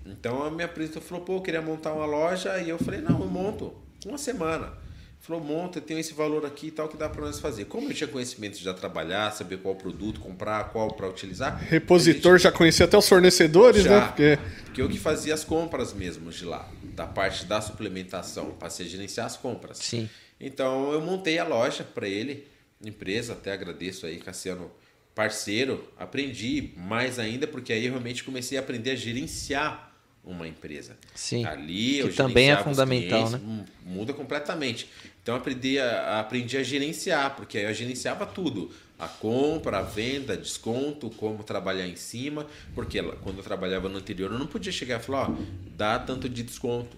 Então 0.05 0.43
a 0.43 0.51
minha 0.51 0.65
apresentadora 0.65 1.05
falou, 1.05 1.23
pô, 1.23 1.35
eu 1.37 1.41
queria 1.41 1.61
montar 1.61 1.93
uma 1.93 2.05
loja 2.05 2.59
e 2.59 2.69
eu 2.69 2.77
falei, 2.77 3.01
não, 3.01 3.19
eu 3.19 3.27
monto. 3.27 3.73
Uma 4.05 4.17
semana. 4.17 4.73
Falou, 5.19 5.43
monta, 5.43 5.81
tem 5.81 5.99
esse 5.99 6.13
valor 6.13 6.45
aqui 6.45 6.67
e 6.67 6.71
tal 6.71 6.87
que 6.87 6.95
dá 6.95 7.09
para 7.09 7.25
nós 7.25 7.39
fazer. 7.39 7.65
Como 7.65 7.89
eu 7.89 7.93
tinha 7.95 8.07
conhecimento 8.07 8.59
de 8.59 8.63
já 8.63 8.75
trabalhar, 8.75 9.31
saber 9.31 9.57
qual 9.57 9.73
produto 9.73 10.19
comprar, 10.19 10.65
qual 10.65 10.93
para 10.93 11.09
utilizar. 11.09 11.57
Repositor, 11.57 12.37
já 12.37 12.51
conhecia 12.51 12.85
até 12.85 12.95
os 12.95 13.09
fornecedores, 13.09 13.83
Já. 13.83 13.89
né? 13.89 14.05
Porque 14.07 14.39
Porque 14.65 14.81
eu 14.83 14.87
que 14.87 14.99
fazia 14.99 15.33
as 15.33 15.43
compras 15.43 15.93
mesmo 15.93 16.29
de 16.29 16.45
lá, 16.45 16.69
da 16.93 17.07
parte 17.07 17.43
da 17.45 17.59
suplementação, 17.59 18.51
passei 18.51 18.85
a 18.85 18.89
gerenciar 18.89 19.25
as 19.25 19.35
compras. 19.35 19.79
Sim. 19.79 20.07
Então 20.39 20.91
eu 20.91 21.01
montei 21.01 21.39
a 21.39 21.43
loja 21.43 21.83
para 21.83 22.07
ele, 22.07 22.45
empresa, 22.83 23.33
até 23.33 23.51
agradeço 23.51 24.05
aí, 24.05 24.17
Cassiano, 24.17 24.69
parceiro, 25.15 25.89
aprendi 25.97 26.73
mais 26.77 27.17
ainda, 27.17 27.47
porque 27.47 27.73
aí 27.73 27.85
eu 27.85 27.93
realmente 27.93 28.23
comecei 28.23 28.59
a 28.59 28.61
aprender 28.61 28.91
a 28.91 28.95
gerenciar 28.95 29.94
uma 30.25 30.47
empresa. 30.47 30.97
Sim. 31.13 31.45
Ali 31.45 31.99
eu 31.99 32.09
Que 32.09 32.15
também 32.15 32.51
é 32.51 32.57
fundamental, 32.57 33.27
clientes, 33.27 33.47
né? 33.47 33.65
Muda 33.85 34.13
completamente. 34.13 34.89
Então 35.21 35.35
eu 35.35 35.41
aprendi 35.41 35.79
a, 35.79 36.19
aprendi 36.19 36.57
a 36.57 36.63
gerenciar, 36.63 37.35
porque 37.35 37.57
aí 37.57 37.65
eu 37.65 37.73
gerenciava 37.73 38.25
tudo. 38.25 38.71
A 38.97 39.07
compra, 39.07 39.79
a 39.79 39.81
venda, 39.81 40.37
desconto, 40.37 41.09
como 41.11 41.43
trabalhar 41.43 41.87
em 41.87 41.95
cima. 41.95 42.47
Porque 42.73 43.01
quando 43.01 43.37
eu 43.37 43.43
trabalhava 43.43 43.87
no 43.87 43.97
anterior, 43.97 44.31
eu 44.31 44.39
não 44.39 44.47
podia 44.47 44.71
chegar 44.71 44.99
e 44.99 45.03
falar, 45.03 45.29
ó, 45.29 45.35
dá 45.77 45.99
tanto 45.99 46.27
de 46.27 46.43
desconto. 46.43 46.97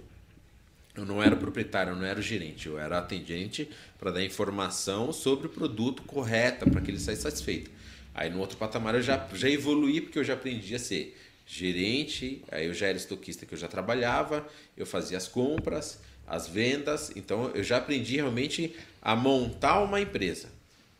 Eu 0.95 1.05
não 1.05 1.21
era 1.21 1.35
proprietário, 1.35 1.91
eu 1.91 1.95
não 1.95 2.05
era 2.05 2.19
o 2.19 2.23
gerente, 2.23 2.67
eu 2.67 2.79
era 2.79 2.97
atendente 2.97 3.69
para 3.99 4.09
dar 4.09 4.23
informação 4.23 5.13
sobre 5.13 5.45
o 5.45 5.49
produto 5.49 6.01
correta, 6.01 6.67
para 6.67 6.81
que 6.81 6.89
ele 6.89 6.99
saia 6.99 7.15
satisfeito. 7.15 7.69
Aí 8.15 8.31
no 8.31 8.39
outro 8.39 8.57
patamar 8.57 8.95
eu 8.95 9.01
já, 9.03 9.27
já 9.35 9.47
evoluí, 9.47 10.01
porque 10.01 10.17
eu 10.17 10.23
já 10.23 10.33
aprendi 10.33 10.73
a 10.73 10.79
ser 10.79 11.15
gerente, 11.47 12.43
aí 12.51 12.65
eu 12.65 12.73
já 12.73 12.87
era 12.87 12.97
estoquista 12.97 13.45
que 13.45 13.53
eu 13.53 13.57
já 13.57 13.69
trabalhava, 13.69 14.45
eu 14.75 14.85
fazia 14.85 15.17
as 15.17 15.29
compras, 15.29 15.99
as 16.27 16.45
vendas, 16.45 17.09
então 17.15 17.49
eu 17.55 17.63
já 17.63 17.77
aprendi 17.77 18.17
realmente 18.17 18.75
a 19.01 19.15
montar 19.15 19.81
uma 19.81 20.01
empresa. 20.01 20.49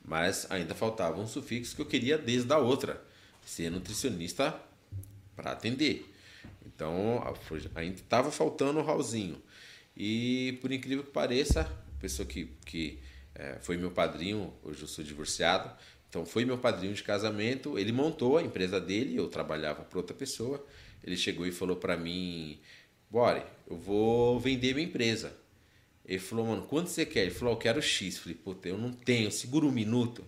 Mas 0.06 0.50
ainda 0.50 0.74
faltava 0.74 1.20
um 1.20 1.28
sufixo 1.28 1.76
que 1.76 1.82
eu 1.82 1.86
queria 1.86 2.18
desde 2.18 2.52
a 2.54 2.58
outra, 2.58 3.04
ser 3.46 3.70
nutricionista 3.70 4.58
para 5.36 5.52
atender. 5.52 6.10
Então 6.66 7.22
ainda 7.76 7.96
estava 7.96 8.32
faltando 8.32 8.80
o 8.80 8.84
Raulzinho. 8.84 9.42
E 9.96 10.58
por 10.62 10.72
incrível 10.72 11.04
que 11.04 11.12
pareça, 11.12 11.62
a 11.62 12.00
pessoa 12.00 12.26
que, 12.26 12.50
que 12.66 13.00
eh, 13.36 13.58
foi 13.62 13.76
meu 13.76 13.92
padrinho, 13.92 14.54
hoje 14.64 14.82
eu 14.82 14.88
sou 14.88 15.04
divorciado, 15.04 15.70
então 16.18 16.26
foi 16.26 16.46
meu 16.46 16.58
padrinho 16.58 16.96
de 16.96 17.04
casamento, 17.04 17.78
ele 17.78 17.92
montou 17.92 18.40
a 18.40 18.42
empresa 18.42 18.82
dele, 18.82 19.16
eu 19.16 19.28
trabalhava 19.28 19.84
para 19.84 20.00
outra 20.00 20.16
pessoa. 20.16 20.66
Ele 21.04 21.16
chegou 21.16 21.46
e 21.46 21.52
falou 21.52 21.76
para 21.76 21.96
mim: 21.96 22.60
Bore, 23.08 23.44
eu 23.70 23.78
vou 23.78 24.40
vender 24.40 24.74
minha 24.74 24.88
empresa. 24.88 25.38
Ele 26.04 26.18
falou, 26.18 26.48
mano, 26.48 26.64
quanto 26.64 26.90
você 26.90 27.06
quer? 27.06 27.24
Ele 27.24 27.32
falou, 27.32 27.54
eu 27.54 27.58
quero 27.60 27.82
X. 27.82 28.16
Eu 28.16 28.22
Falei, 28.22 28.38
puta, 28.44 28.70
eu 28.70 28.78
não 28.78 28.92
tenho, 28.92 29.30
segura 29.30 29.66
um 29.66 29.72
minuto. 29.72 30.26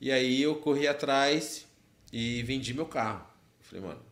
E 0.00 0.12
aí 0.12 0.40
eu 0.40 0.54
corri 0.56 0.86
atrás 0.86 1.66
e 2.12 2.42
vendi 2.42 2.72
meu 2.72 2.86
carro. 2.86 3.26
Eu 3.58 3.64
Falei, 3.64 3.84
mano, 3.86 4.02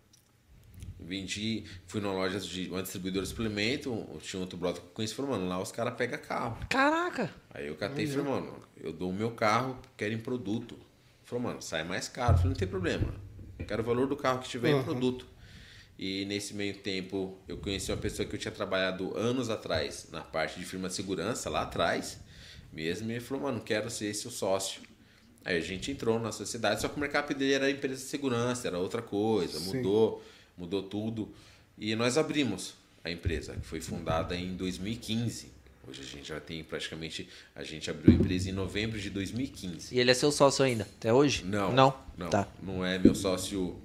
vendi, 0.98 1.64
fui 1.86 2.00
numa 2.00 2.14
loja 2.14 2.40
de 2.40 2.68
uma 2.68 2.82
distribuidora 2.82 3.24
de 3.24 3.28
suplemento, 3.28 4.06
tinha 4.22 4.40
outro 4.40 4.58
brother 4.58 4.80
que 4.80 4.88
eu 4.88 4.92
conheci, 4.92 5.14
falou, 5.14 5.32
mano, 5.32 5.46
lá 5.46 5.60
os 5.60 5.70
caras 5.70 5.94
pegam 5.94 6.18
carro. 6.18 6.66
Caraca. 6.68 7.32
Aí 7.50 7.66
eu 7.68 7.76
catei 7.76 8.06
e 8.06 8.08
falei, 8.08 8.24
mano, 8.24 8.60
eu 8.76 8.92
dou 8.92 9.10
o 9.10 9.14
meu 9.14 9.30
carro, 9.32 9.78
quero 9.96 10.14
em 10.14 10.18
produto. 10.18 10.85
Ele 11.26 11.30
falou, 11.30 11.42
mano, 11.42 11.60
sai 11.60 11.82
mais 11.82 12.08
caro. 12.08 12.34
Eu 12.34 12.36
falei, 12.36 12.48
não 12.50 12.56
tem 12.56 12.68
problema. 12.68 13.14
Eu 13.58 13.66
quero 13.66 13.82
o 13.82 13.84
valor 13.84 14.06
do 14.06 14.16
carro 14.16 14.38
que 14.38 14.48
tiver 14.48 14.70
em 14.70 14.82
produto. 14.84 15.26
E 15.98 16.24
nesse 16.26 16.54
meio 16.54 16.74
tempo, 16.74 17.36
eu 17.48 17.56
conheci 17.56 17.90
uma 17.90 17.96
pessoa 17.96 18.28
que 18.28 18.36
eu 18.36 18.38
tinha 18.38 18.52
trabalhado 18.52 19.16
anos 19.16 19.50
atrás 19.50 20.08
na 20.12 20.20
parte 20.20 20.58
de 20.60 20.64
firma 20.64 20.88
de 20.88 20.94
segurança, 20.94 21.50
lá 21.50 21.62
atrás 21.62 22.20
mesmo, 22.72 23.10
e 23.10 23.14
ele 23.14 23.20
falou, 23.20 23.44
mano, 23.44 23.60
quero 23.60 23.90
ser 23.90 24.12
seu 24.14 24.30
sócio. 24.30 24.82
Aí 25.44 25.56
a 25.56 25.60
gente 25.60 25.90
entrou 25.90 26.20
na 26.20 26.30
sociedade, 26.30 26.80
só 26.80 26.88
que 26.88 26.96
o 26.96 27.00
mercado 27.00 27.32
dele 27.34 27.54
era 27.54 27.70
empresa 27.70 28.02
de 28.02 28.08
segurança, 28.08 28.68
era 28.68 28.78
outra 28.78 29.00
coisa, 29.00 29.58
Sim. 29.58 29.76
mudou, 29.76 30.22
mudou 30.56 30.82
tudo. 30.82 31.34
E 31.78 31.94
nós 31.96 32.18
abrimos 32.18 32.74
a 33.02 33.10
empresa, 33.10 33.54
que 33.54 33.64
foi 33.64 33.80
fundada 33.80 34.36
em 34.36 34.54
2015. 34.54 35.55
Hoje 35.88 36.00
a 36.00 36.04
gente 36.04 36.28
já 36.28 36.40
tem 36.40 36.64
praticamente. 36.64 37.28
A 37.54 37.62
gente 37.62 37.88
abriu 37.90 38.12
a 38.12 38.16
empresa 38.16 38.48
em 38.50 38.52
novembro 38.52 38.98
de 38.98 39.08
2015. 39.10 39.94
E 39.94 40.00
ele 40.00 40.10
é 40.10 40.14
seu 40.14 40.32
sócio 40.32 40.64
ainda, 40.64 40.84
até 40.98 41.12
hoje? 41.12 41.44
Não. 41.44 41.72
Não? 41.72 41.94
Não, 42.16 42.28
Tá. 42.30 42.48
não 42.62 42.84
é 42.84 42.98
meu 42.98 43.14
sócio 43.14 43.76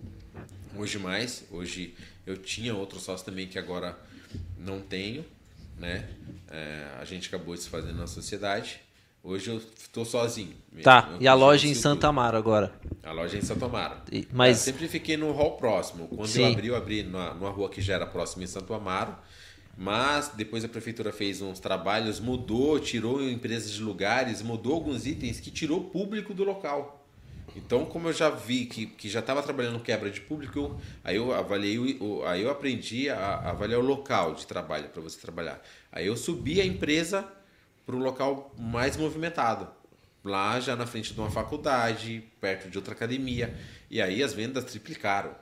hoje 0.76 0.98
mais. 0.98 1.44
Hoje 1.52 1.94
eu 2.26 2.38
tinha 2.38 2.74
outro 2.76 3.00
sócio 3.00 3.26
também 3.26 3.48
que 3.48 3.60
agora 3.60 3.98
não 4.58 4.80
tenho, 4.82 5.24
né? 5.78 6.08
É, 6.50 6.88
a 7.00 7.06
gente 7.06 7.28
acabou 7.28 7.56
se 7.56 7.70
fazer 7.70 7.92
na 7.94 8.08
sociedade. 8.08 8.80
Hoje 9.24 9.52
eu 9.52 9.58
estou 9.58 10.04
sozinho. 10.04 10.56
mesmo. 10.72 10.84
Tá. 10.84 11.10
Eu 11.14 11.22
E 11.22 11.28
a 11.28 11.34
loja 11.36 11.68
em 11.68 11.76
Santa. 11.76 12.08
Amaro 12.08 12.36
agora? 12.36 12.74
A 13.04 13.12
loja 13.12 13.36
é 13.36 13.40
em 13.40 13.44
Santo 13.44 13.64
Amaro. 13.66 13.98
E- 14.12 14.28
mas- 14.32 14.66
Eu 14.66 14.74
sempre 14.74 14.88
fiquei 14.88 15.16
no 15.16 15.32
hall 15.32 15.58
próximo. 15.58 16.08
Quando 16.08 16.28
Sim. 16.28 16.42
eu 16.46 16.52
abri, 16.52 16.68
eu 16.70 16.76
abri 16.76 17.04
numa, 17.04 17.32
numa 17.36 17.52
rua 17.52 17.70
que 17.70 17.80
já 17.82 17.94
era 17.94 18.08
próxima 18.08 18.44
em 18.44 18.48
Santo 18.48 18.74
Amaro. 18.74 19.16
Mas 19.77 20.29
depois 20.29 20.63
a 20.63 20.69
prefeitura 20.69 21.12
fez 21.12 21.41
uns 21.41 21.60
trabalhos, 21.60 22.19
mudou, 22.19 22.79
tirou 22.79 23.21
empresas 23.27 23.71
de 23.71 23.81
lugares, 23.81 24.41
mudou 24.41 24.73
alguns 24.73 25.05
itens 25.07 25.39
que 25.39 25.49
tirou 25.49 25.86
público 25.86 26.34
do 26.34 26.43
local. 26.43 26.97
Então, 27.55 27.86
como 27.86 28.07
eu 28.10 28.13
já 28.13 28.29
vi 28.29 28.65
que, 28.65 28.86
que 28.86 29.10
já 29.10 29.19
estava 29.19 29.43
trabalhando 29.43 29.79
quebra 29.81 30.10
de 30.10 30.21
público, 30.21 30.79
aí 31.03 31.17
eu 31.17 31.34
avaliei, 31.34 31.97
o- 31.99 32.23
aí 32.25 32.41
eu 32.43 32.49
aprendi 32.49 33.10
a, 33.10 33.17
a 33.17 33.49
avaliar 33.51 33.79
o 33.79 33.84
local 33.84 34.34
de 34.36 34.47
trabalho 34.47 34.88
para 34.89 35.01
você 35.01 35.19
trabalhar. 35.19 35.62
Aí 35.91 36.07
eu 36.07 36.15
subi 36.15 36.62
a 36.62 36.65
empresa 36.65 37.27
para 37.86 37.95
um 37.95 37.99
local 37.99 38.53
mais 38.57 38.95
movimentado. 38.95 39.67
Lá 40.23 40.60
já 40.60 40.75
na 40.75 40.86
frente 40.86 41.13
de 41.13 41.19
uma 41.19 41.31
faculdade, 41.31 42.23
perto 42.39 42.69
de 42.69 42.77
outra 42.77 42.93
academia. 42.93 43.53
E 43.89 44.01
aí 44.01 44.23
as 44.23 44.34
vendas 44.34 44.63
triplicaram. 44.63 45.36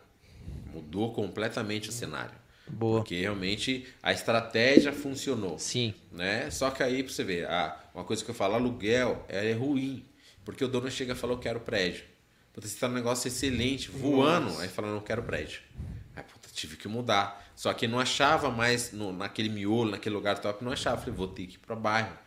Mudou 0.74 1.14
completamente 1.14 1.90
o 1.90 1.92
cenário. 1.92 2.39
Boa. 2.70 3.00
Porque 3.00 3.20
realmente 3.20 3.88
a 4.02 4.12
estratégia 4.12 4.94
funcionou 4.94 5.58
Sim. 5.58 5.94
né? 6.12 6.50
Só 6.52 6.70
que 6.70 6.84
aí 6.84 7.04
pra 7.04 7.12
você 7.12 7.24
ver, 7.24 7.48
ah, 7.48 7.78
uma 7.94 8.04
coisa 8.04 8.24
que 8.24 8.30
eu 8.30 8.36
falo, 8.36 8.56
aluguel 8.56 9.26
é 9.28 9.52
ruim. 9.54 10.06
Porque 10.46 10.64
o 10.64 10.68
dono 10.68 10.90
chega 10.90 11.14
e 11.14 11.16
fala, 11.16 11.34
eu 11.34 11.40
quero 11.40 11.60
prédio. 11.60 12.04
Puta, 12.54 12.68
você 12.68 12.78
tá 12.80 12.88
num 12.88 12.96
negócio 12.96 13.28
excelente, 13.28 13.92
voando. 13.92 14.48
Nossa. 14.48 14.64
Aí 14.64 14.68
fala, 14.68 14.92
não 14.92 15.02
quero 15.02 15.22
prédio. 15.24 15.62
Aí, 16.16 16.24
puta, 16.24 16.50
tive 16.54 16.76
que 16.78 16.88
mudar. 16.88 17.48
Só 17.56 17.74
que 17.74 17.88
não 17.88 18.00
achava 18.00 18.50
mais 18.50 18.92
no, 18.92 19.12
naquele 19.14 19.50
miolo, 19.50 19.92
naquele 19.92 20.16
lugar 20.16 20.40
top, 20.40 20.64
não 20.64 20.72
achava. 20.72 20.98
Falei, 20.98 21.14
vou 21.14 21.28
ter 21.28 21.46
que 21.46 21.56
ir 21.56 21.60
para 21.60 21.76
bairro. 21.76 22.18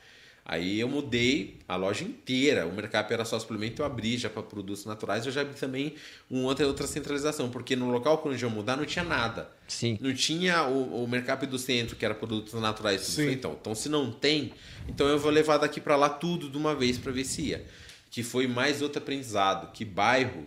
Aí 0.44 0.80
eu 0.80 0.88
mudei 0.88 1.58
a 1.68 1.76
loja 1.76 2.02
inteira. 2.04 2.66
O 2.66 2.72
mercado 2.72 3.12
era 3.12 3.24
só 3.24 3.38
suplemento, 3.38 3.80
eu 3.80 3.86
abri 3.86 4.18
já 4.18 4.28
para 4.28 4.42
produtos 4.42 4.84
naturais. 4.84 5.24
Eu 5.24 5.30
já 5.30 5.42
abri 5.42 5.54
também 5.54 5.94
um 6.30 6.44
outra, 6.44 6.66
outra 6.66 6.86
centralização, 6.86 7.48
porque 7.48 7.76
no 7.76 7.88
local 7.90 8.20
onde 8.26 8.44
eu 8.44 8.50
mudar 8.50 8.76
não 8.76 8.84
tinha 8.84 9.04
nada. 9.04 9.48
Sim. 9.68 9.96
Não 10.00 10.12
tinha 10.12 10.64
o, 10.64 11.04
o 11.04 11.08
mercado 11.08 11.46
do 11.46 11.58
centro, 11.58 11.94
que 11.94 12.04
era 12.04 12.14
produtos 12.14 12.52
naturais. 12.54 13.02
Sim. 13.02 13.30
Então, 13.30 13.56
então, 13.60 13.74
se 13.74 13.88
não 13.88 14.10
tem, 14.10 14.52
então 14.88 15.06
eu 15.06 15.18
vou 15.18 15.30
levar 15.30 15.58
daqui 15.58 15.80
para 15.80 15.94
lá 15.94 16.08
tudo 16.08 16.48
de 16.50 16.58
uma 16.58 16.74
vez 16.74 16.98
para 16.98 17.12
ver 17.12 17.24
se 17.24 17.42
ia. 17.42 17.64
Que 18.10 18.22
foi 18.24 18.46
mais 18.48 18.82
outro 18.82 18.98
aprendizado, 19.00 19.70
que 19.72 19.84
bairro 19.84 20.44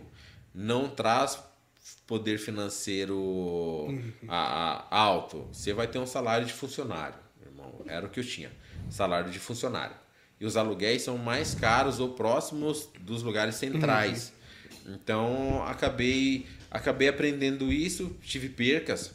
não 0.54 0.88
traz 0.90 1.42
poder 2.06 2.38
financeiro 2.38 3.88
a- 4.28 4.84
a- 4.90 4.96
alto. 4.96 5.46
Você 5.52 5.72
vai 5.72 5.86
ter 5.86 5.98
um 5.98 6.06
salário 6.06 6.46
de 6.46 6.52
funcionário, 6.52 7.16
irmão. 7.44 7.72
Era 7.86 8.06
o 8.06 8.10
que 8.10 8.20
eu 8.20 8.24
tinha. 8.24 8.50
Salário 8.90 9.30
de 9.30 9.38
funcionário. 9.38 9.96
E 10.40 10.44
os 10.44 10.56
aluguéis 10.56 11.02
são 11.02 11.16
mais 11.16 11.54
caros 11.54 11.98
ou 11.98 12.10
próximos 12.10 12.88
dos 13.00 13.22
lugares 13.22 13.54
centrais. 13.54 14.32
Então, 14.86 15.62
acabei, 15.66 16.46
acabei 16.70 17.08
aprendendo 17.08 17.72
isso, 17.72 18.14
tive 18.22 18.48
percas. 18.48 19.12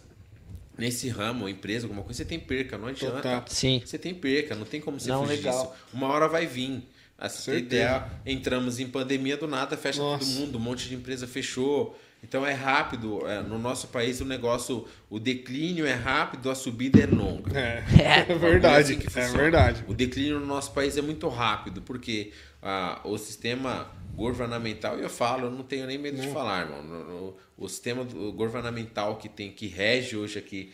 Nesse 0.77 1.09
ramo, 1.09 1.47
empresa, 1.47 1.85
alguma 1.85 2.01
coisa, 2.01 2.17
você 2.17 2.25
tem 2.25 2.39
perca, 2.39 2.77
não 2.77 2.87
adianta. 2.87 3.17
Total. 3.17 3.43
Sim. 3.47 3.81
Você 3.85 3.97
tem 3.99 4.13
perca, 4.15 4.55
não 4.55 4.65
tem 4.65 4.81
como 4.81 4.99
você 4.99 5.09
Não, 5.09 5.23
fugir 5.25 5.37
legal. 5.37 5.63
disso. 5.65 5.73
Uma 5.93 6.07
hora 6.07 6.27
vai 6.27 6.45
vir. 6.47 6.81
Essa 7.19 7.39
Certeza. 7.39 7.65
ideia, 7.65 8.09
entramos 8.25 8.79
em 8.79 8.87
pandemia 8.87 9.37
do 9.37 9.47
nada, 9.47 9.77
fecha 9.77 10.01
Nossa. 10.01 10.25
todo 10.25 10.33
mundo, 10.39 10.57
um 10.57 10.61
monte 10.61 10.89
de 10.89 10.95
empresa 10.95 11.27
fechou. 11.27 11.95
Então 12.23 12.45
é 12.45 12.53
rápido. 12.53 13.25
é, 13.27 13.41
no 13.41 13.57
nosso 13.57 13.87
país 13.87 14.21
o 14.21 14.25
negócio, 14.25 14.87
o 15.09 15.19
declínio 15.19 15.85
é 15.85 15.93
rápido, 15.93 16.49
a 16.49 16.55
subida 16.55 17.01
é 17.01 17.05
longa. 17.05 17.57
É, 17.59 17.83
É, 17.99 18.31
é 18.31 18.35
verdade. 18.37 18.93
assim 18.93 18.99
que 18.99 19.19
É 19.19 19.27
verdade. 19.29 19.83
O 19.87 19.93
declínio 19.93 20.39
no 20.39 20.45
nosso 20.45 20.71
país 20.73 20.97
é 20.97 21.01
muito 21.01 21.27
rápido, 21.29 21.81
porque 21.81 22.31
ah, 22.61 23.01
o 23.03 23.17
sistema 23.17 23.89
governamental, 24.13 24.99
e 24.99 25.01
eu 25.01 25.09
falo, 25.09 25.45
eu 25.47 25.51
não 25.51 25.63
tenho 25.63 25.87
nem 25.87 25.97
medo 25.97 26.19
de 26.21 26.27
falar, 26.29 26.61
irmão. 26.65 26.83
No- 26.83 27.03
no- 27.05 27.35
o 27.57 27.67
sistema 27.69 28.03
governamental 28.35 29.17
que 29.17 29.29
tem, 29.29 29.51
que 29.51 29.67
rege 29.67 30.15
hoje 30.17 30.37
aqui, 30.39 30.71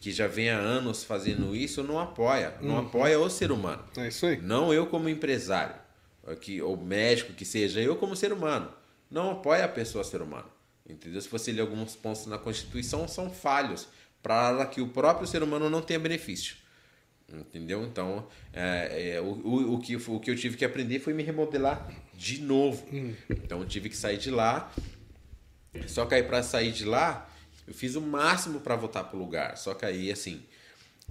que 0.00 0.12
já 0.12 0.26
vem 0.26 0.50
há 0.50 0.56
anos 0.58 1.02
fazendo 1.02 1.54
isso, 1.56 1.82
não 1.82 1.98
apoia. 1.98 2.54
Uhum. 2.60 2.68
Não 2.68 2.78
apoia 2.78 3.18
o 3.18 3.28
ser 3.30 3.50
humano. 3.50 3.82
É 3.96 4.08
isso 4.08 4.26
aí. 4.26 4.36
Não 4.40 4.72
eu 4.72 4.86
como 4.86 5.08
empresário, 5.08 5.74
que, 6.40 6.60
ou 6.60 6.76
médico 6.76 7.32
que 7.32 7.44
seja, 7.44 7.80
eu 7.80 7.96
como 7.96 8.14
ser 8.14 8.32
humano. 8.32 8.68
Não 9.10 9.30
apoia 9.30 9.64
a 9.64 9.68
pessoa 9.68 10.04
ser 10.04 10.20
humano. 10.20 10.46
Entendeu? 10.88 11.20
Se 11.20 11.28
você 11.28 11.52
ler 11.52 11.62
alguns 11.62 11.96
pontos 11.96 12.26
na 12.26 12.38
Constituição, 12.38 13.08
são 13.08 13.30
falhos 13.30 13.88
para 14.22 14.64
que 14.66 14.80
o 14.80 14.88
próprio 14.88 15.26
ser 15.26 15.42
humano 15.42 15.68
não 15.68 15.82
tenha 15.82 15.98
benefício. 15.98 16.56
Entendeu? 17.32 17.84
Então, 17.84 18.26
é, 18.52 19.14
é, 19.14 19.20
o, 19.20 19.24
o, 19.24 19.74
o, 19.74 19.80
que, 19.80 19.96
o 19.96 20.20
que 20.20 20.30
eu 20.30 20.36
tive 20.36 20.56
que 20.56 20.64
aprender 20.64 21.00
foi 21.00 21.12
me 21.12 21.22
remodelar 21.22 21.90
de 22.14 22.40
novo. 22.40 22.86
Então, 23.28 23.60
eu 23.60 23.66
tive 23.66 23.88
que 23.88 23.96
sair 23.96 24.18
de 24.18 24.30
lá. 24.30 24.72
Só 25.86 26.06
que 26.06 26.14
aí, 26.14 26.22
para 26.22 26.42
sair 26.42 26.70
de 26.70 26.84
lá, 26.84 27.28
eu 27.66 27.74
fiz 27.74 27.96
o 27.96 28.00
máximo 28.00 28.60
para 28.60 28.76
voltar 28.76 29.04
para 29.04 29.16
o 29.16 29.18
lugar. 29.18 29.56
Só 29.56 29.74
que 29.74 29.84
aí, 29.84 30.10
assim, 30.12 30.42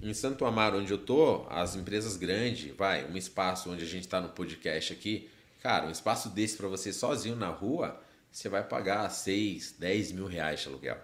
em 0.02 0.12
Santo 0.14 0.44
Amaro, 0.44 0.78
onde 0.78 0.92
eu 0.92 0.98
tô, 0.98 1.46
as 1.50 1.76
empresas 1.76 2.16
grandes, 2.16 2.74
vai, 2.76 3.04
um 3.10 3.16
espaço 3.16 3.70
onde 3.70 3.84
a 3.84 3.86
gente 3.86 4.04
está 4.04 4.20
no 4.20 4.30
podcast 4.30 4.92
aqui, 4.92 5.28
cara, 5.62 5.86
um 5.86 5.90
espaço 5.90 6.30
desse 6.30 6.56
para 6.56 6.68
você 6.68 6.92
sozinho 6.92 7.36
na 7.36 7.48
rua, 7.48 8.00
você 8.36 8.50
vai 8.50 8.62
pagar 8.62 9.08
6, 9.08 9.76
10 9.78 10.12
mil 10.12 10.26
reais 10.26 10.60
de 10.60 10.68
aluguel. 10.68 10.98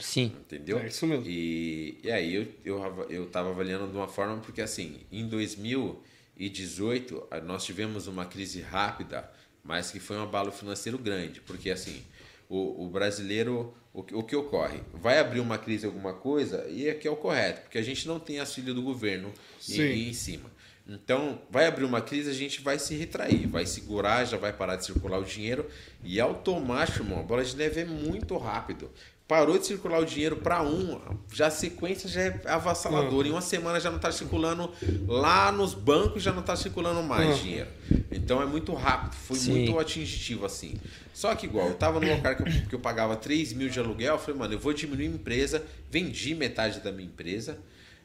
Sim. 0.00 0.26
Entendeu? 0.38 0.78
É 0.78 0.88
isso 0.88 1.06
mesmo. 1.06 1.24
E, 1.26 1.98
e 2.04 2.12
aí 2.12 2.34
eu, 2.34 2.46
eu, 2.62 3.06
eu 3.08 3.26
tava 3.30 3.48
avaliando 3.48 3.88
de 3.90 3.96
uma 3.96 4.06
forma, 4.06 4.36
porque 4.42 4.60
assim, 4.60 5.00
em 5.10 5.26
2018 5.26 7.26
ah, 7.30 7.40
nós 7.40 7.64
tivemos 7.64 8.06
uma 8.06 8.26
crise 8.26 8.60
rápida, 8.60 9.30
mas 9.62 9.90
que 9.90 9.98
foi 9.98 10.18
um 10.18 10.22
abalo 10.24 10.52
financeiro 10.52 10.98
grande, 10.98 11.40
porque 11.40 11.70
assim, 11.70 12.02
o, 12.50 12.84
o 12.84 12.88
brasileiro, 12.90 13.74
o, 13.92 14.02
que- 14.02 14.14
o 14.14 14.22
que 14.22 14.36
ocorre? 14.36 14.80
Vai 14.92 15.18
abrir 15.18 15.40
uma 15.40 15.56
crise 15.56 15.86
alguma 15.86 16.12
coisa 16.12 16.66
e 16.68 16.86
é 16.86 16.92
que 16.92 17.08
é 17.08 17.10
o 17.10 17.16
correto, 17.16 17.62
porque 17.62 17.78
a 17.78 17.82
gente 17.82 18.06
não 18.06 18.20
tem 18.20 18.38
auxílio 18.40 18.74
do 18.74 18.82
governo 18.82 19.32
em, 19.70 20.10
em 20.10 20.12
cima. 20.12 20.52
Então, 20.86 21.40
vai 21.50 21.66
abrir 21.66 21.84
uma 21.84 22.02
crise, 22.02 22.28
a 22.28 22.34
gente 22.34 22.60
vai 22.60 22.78
se 22.78 22.94
retrair, 22.94 23.46
vai 23.48 23.64
segurar, 23.64 24.24
já 24.26 24.36
vai 24.36 24.52
parar 24.52 24.76
de 24.76 24.84
circular 24.84 25.18
o 25.18 25.24
dinheiro 25.24 25.66
e 26.02 26.20
automático, 26.20 26.98
irmão, 27.02 27.20
a 27.20 27.22
bola 27.22 27.42
de 27.42 27.56
neve 27.56 27.80
é 27.80 27.84
muito 27.86 28.36
rápido. 28.36 28.90
Parou 29.26 29.58
de 29.58 29.64
circular 29.66 30.00
o 30.00 30.04
dinheiro 30.04 30.36
para 30.36 30.62
um, 30.62 31.00
já 31.32 31.46
a 31.46 31.50
sequência 31.50 32.06
já 32.10 32.20
é 32.20 32.40
avassaladora. 32.44 33.26
Em 33.26 33.30
uma 33.30 33.40
semana 33.40 33.80
já 33.80 33.88
não 33.88 33.96
está 33.96 34.12
circulando 34.12 34.70
lá 35.08 35.50
nos 35.50 35.72
bancos, 35.72 36.22
já 36.22 36.30
não 36.30 36.40
está 36.40 36.54
circulando 36.54 37.02
mais 37.02 37.30
Uhum. 37.38 37.42
dinheiro. 37.42 37.70
Então 38.12 38.42
é 38.42 38.44
muito 38.44 38.74
rápido, 38.74 39.14
foi 39.14 39.38
Sim. 39.38 39.52
muito 39.52 39.78
atingitivo 39.78 40.44
assim. 40.44 40.74
Só 41.14 41.34
que 41.34 41.46
igual, 41.46 41.68
eu 41.68 41.74
tava 41.74 41.98
num 42.00 42.12
lugar 42.16 42.36
que 42.36 42.42
eu, 42.42 42.68
que 42.68 42.74
eu 42.74 42.78
pagava 42.80 43.16
3 43.16 43.54
mil 43.54 43.70
de 43.70 43.80
aluguel, 43.80 44.16
eu 44.16 44.18
falei, 44.20 44.38
mano, 44.38 44.52
eu 44.52 44.58
vou 44.58 44.74
diminuir 44.74 45.06
minha 45.08 45.18
empresa, 45.18 45.64
vendi 45.90 46.34
metade 46.34 46.80
da 46.80 46.92
minha 46.92 47.06
empresa. 47.08 47.56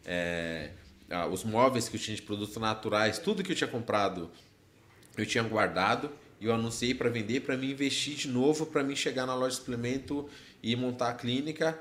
é, 0.06 0.70
ah, 1.10 1.28
os 1.28 1.43
móveis 1.43 1.89
que 1.89 1.95
eu 1.95 2.00
tinha 2.00 2.15
de 2.15 2.22
produtos 2.22 2.56
naturais, 2.58 3.19
tudo 3.19 3.43
que 3.43 3.52
eu 3.52 3.56
tinha 3.56 3.69
comprado, 3.69 4.30
eu 5.17 5.26
tinha 5.26 5.43
guardado 5.43 6.12
e 6.39 6.45
eu 6.45 6.54
anunciei 6.54 6.93
para 6.93 7.10
vender, 7.10 7.41
para 7.41 7.58
mim 7.58 7.72
investir 7.72 8.15
de 8.15 8.28
novo, 8.28 8.65
para 8.65 8.84
mim 8.84 8.95
chegar 8.95 9.26
na 9.26 9.36
loja 9.36 9.52
de 9.52 9.56
suplemento 9.58 10.30
e 10.63 10.76
montar 10.76 11.10
a 11.10 11.13
clínica. 11.13 11.78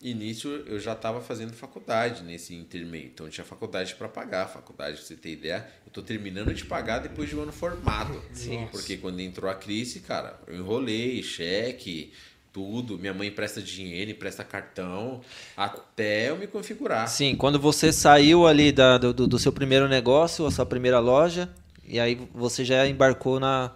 E 0.00 0.14
nisso 0.14 0.48
eu 0.66 0.78
já 0.78 0.92
estava 0.92 1.20
fazendo 1.20 1.52
faculdade 1.52 2.22
nesse 2.22 2.54
intermeio. 2.54 3.06
Então 3.06 3.26
eu 3.26 3.32
tinha 3.32 3.44
faculdade 3.44 3.96
para 3.96 4.08
pagar, 4.08 4.46
faculdade, 4.46 4.96
pra 4.96 5.04
você 5.04 5.16
ter 5.16 5.32
ideia. 5.32 5.68
Eu 5.84 5.88
estou 5.88 6.04
terminando 6.04 6.54
de 6.54 6.64
pagar 6.64 7.00
depois 7.00 7.28
de 7.28 7.36
um 7.36 7.42
ano 7.42 7.52
formado. 7.52 8.22
Sim. 8.32 8.68
Porque 8.70 8.96
quando 8.96 9.18
entrou 9.20 9.50
a 9.50 9.54
crise, 9.54 10.00
cara, 10.00 10.40
eu 10.46 10.54
enrolei, 10.54 11.22
cheque, 11.22 12.12
tudo. 12.58 12.98
Minha 12.98 13.14
mãe 13.14 13.28
empresta 13.28 13.62
dinheiro, 13.62 14.10
empresta 14.10 14.42
cartão, 14.42 15.20
até 15.56 16.30
eu 16.30 16.36
me 16.36 16.46
configurar. 16.48 17.06
Sim, 17.08 17.36
quando 17.36 17.58
você 17.58 17.92
saiu 17.92 18.46
ali 18.46 18.72
da- 18.72 18.98
do, 18.98 19.12
do- 19.12 19.38
seu 19.38 19.52
primeiro 19.52 19.86
negócio, 19.88 20.44
a 20.44 20.50
sua 20.50 20.66
primeira 20.66 20.98
loja, 20.98 21.48
e 21.86 22.00
aí 22.00 22.18
você 22.34 22.64
já 22.64 22.84
embarcou 22.88 23.38
na, 23.38 23.72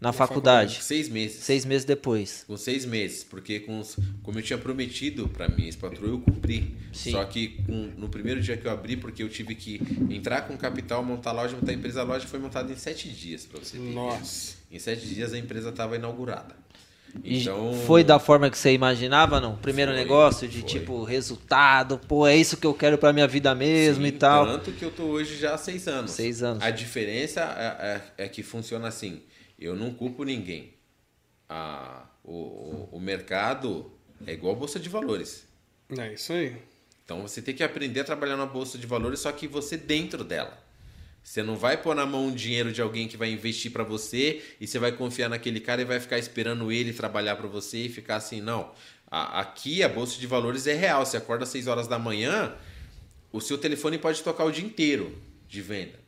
na 0.00 0.12
faculdade. 0.12 0.82
Seis 0.82 1.08
meses. 1.08 1.44
Seis 1.44 1.64
meses 1.64 1.84
depois. 1.84 2.44
Com 2.46 2.56
seis 2.56 2.84
meses, 2.84 3.22
porque 3.22 3.60
com 3.60 3.78
os- 3.78 3.96
como 4.24 4.38
eu 4.38 4.42
tinha 4.42 4.58
prometido 4.58 5.28
para 5.28 5.48
minha 5.48 5.68
ex-patroa, 5.68 6.08
eu 6.10 6.18
cumpri. 6.20 6.74
Sim. 6.92 7.12
Só 7.12 7.24
que 7.24 7.62
com- 7.64 7.92
no 7.96 8.08
primeiro 8.08 8.40
dia 8.40 8.56
que 8.56 8.66
eu 8.66 8.72
abri, 8.72 8.96
porque 8.96 9.22
eu 9.22 9.28
tive 9.28 9.54
que 9.54 9.80
entrar 10.10 10.42
com 10.42 10.56
capital, 10.56 11.04
montar 11.04 11.30
a 11.30 11.34
loja, 11.34 11.54
montar 11.54 11.70
a 11.70 11.74
empresa, 11.74 12.00
a 12.00 12.04
loja 12.04 12.26
foi 12.26 12.40
montada 12.40 12.72
em 12.72 12.76
sete 12.76 13.08
dias, 13.08 13.46
para 13.46 13.60
você 13.60 13.78
ter. 13.78 13.92
Nossa. 13.94 14.56
Em 14.72 14.78
sete 14.80 15.06
dias 15.06 15.32
a 15.32 15.38
empresa 15.38 15.68
estava 15.68 15.94
inaugurada. 15.94 16.63
E 17.22 17.42
Então, 17.42 17.72
foi 17.86 18.02
da 18.02 18.18
forma 18.18 18.50
que 18.50 18.58
você 18.58 18.72
imaginava, 18.72 19.40
não? 19.40 19.56
Primeiro 19.56 19.92
Foi, 19.92 20.00
negócio 20.00 20.48
de 20.48 20.60
foi. 20.60 20.68
tipo 20.68 21.04
resultado, 21.04 21.98
pô, 21.98 22.26
é 22.26 22.36
isso 22.36 22.56
que 22.56 22.66
eu 22.66 22.74
quero 22.74 22.98
pra 22.98 23.12
minha 23.12 23.26
vida 23.28 23.54
mesmo 23.54 24.02
Sim, 24.02 24.08
e 24.08 24.12
tal. 24.12 24.46
Tanto 24.46 24.72
que 24.72 24.84
eu 24.84 24.90
tô 24.90 25.04
hoje 25.04 25.36
já 25.36 25.54
há 25.54 25.58
seis 25.58 25.86
anos. 25.86 26.10
Seis 26.10 26.42
anos. 26.42 26.62
A 26.62 26.70
diferença 26.70 27.40
é, 27.40 28.22
é- 28.22 28.24
é 28.24 28.28
que 28.28 28.42
funciona 28.42 28.88
assim. 28.88 29.22
Eu 29.58 29.76
não 29.76 29.92
culpo 29.94 30.24
ninguém. 30.24 30.74
A, 31.48 32.04
o, 32.24 32.32
o, 32.32 32.88
o 32.92 33.00
mercado 33.00 33.92
é 34.26 34.32
igual 34.32 34.54
a 34.54 34.58
bolsa 34.58 34.80
de 34.80 34.88
valores. 34.88 35.46
É 35.96 36.12
isso 36.14 36.32
aí. 36.32 36.56
Então 37.04 37.22
você 37.22 37.40
tem 37.42 37.54
que 37.54 37.62
aprender 37.62 38.00
a 38.00 38.04
trabalhar 38.04 38.36
na 38.36 38.46
bolsa 38.46 38.78
de 38.78 38.86
valores, 38.86 39.20
só 39.20 39.30
que 39.30 39.46
você 39.46 39.76
dentro 39.76 40.24
dela. 40.24 40.58
Você 41.24 41.42
não 41.42 41.56
vai 41.56 41.76
pôr 41.80 41.96
na 41.96 42.04
mão 42.04 42.26
um 42.26 42.34
dinheiro 42.34 42.70
de 42.70 42.82
alguém 42.82 43.08
que 43.08 43.16
vai 43.16 43.30
investir 43.32 43.72
para 43.72 43.82
você 43.82 44.42
e 44.60 44.66
você 44.66 44.78
vai 44.78 44.92
confiar 44.92 45.30
naquele 45.30 45.58
cara 45.58 45.80
e 45.80 45.84
vai 45.84 45.98
ficar 45.98 46.18
esperando 46.18 46.70
ele 46.70 46.92
trabalhar 46.92 47.34
para 47.36 47.48
você 47.48 47.86
e 47.86 47.88
ficar 47.88 48.16
assim, 48.16 48.42
não. 48.42 48.70
A- 49.10 49.40
aqui 49.40 49.82
a 49.82 49.88
bolsa 49.88 50.20
de 50.20 50.26
valores 50.26 50.66
é 50.66 50.74
real. 50.74 51.04
Você 51.06 51.16
acorda 51.16 51.44
às 51.44 51.48
6 51.48 51.66
horas 51.66 51.88
da 51.88 51.98
manhã, 51.98 52.54
o 53.32 53.40
seu 53.40 53.56
telefone 53.56 53.96
pode 53.98 54.22
tocar 54.22 54.44
o 54.44 54.50
dia 54.52 54.64
inteiro 54.64 55.16
de 55.48 55.62
venda. 55.62 55.98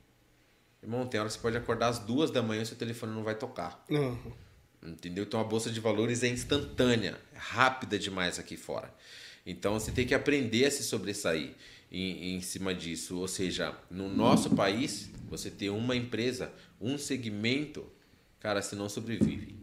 Irmão, 0.82 1.06
tem 1.06 1.18
hora 1.18 1.28
que 1.28 1.34
você 1.34 1.40
pode 1.40 1.56
acordar 1.56 1.88
às 1.88 1.98
duas 1.98 2.30
da 2.30 2.42
manhã 2.42 2.62
e 2.62 2.66
seu 2.66 2.76
telefone 2.76 3.12
não 3.14 3.24
vai 3.24 3.34
tocar. 3.34 3.82
Uhum. 3.90 4.32
Entendeu? 4.84 5.24
Então 5.24 5.40
a 5.40 5.44
bolsa 5.44 5.70
de 5.70 5.80
valores 5.80 6.22
é 6.22 6.28
instantânea, 6.28 7.18
rápida 7.34 7.98
demais 7.98 8.38
aqui 8.38 8.56
fora. 8.56 8.92
Então 9.46 9.74
você 9.80 9.90
tem 9.90 10.06
que 10.06 10.14
aprender 10.14 10.66
a 10.66 10.70
se 10.70 10.84
sobressair 10.84 11.54
em, 11.90 12.36
em 12.36 12.40
cima 12.40 12.74
disso. 12.74 13.18
Ou 13.18 13.28
seja, 13.28 13.76
no 13.90 14.08
nosso 14.08 14.50
país, 14.50 15.10
você 15.28 15.50
ter 15.50 15.70
uma 15.70 15.94
empresa, 15.96 16.52
um 16.80 16.98
segmento, 16.98 17.84
cara, 18.40 18.62
você 18.62 18.76
não 18.76 18.88
sobrevive. 18.88 19.56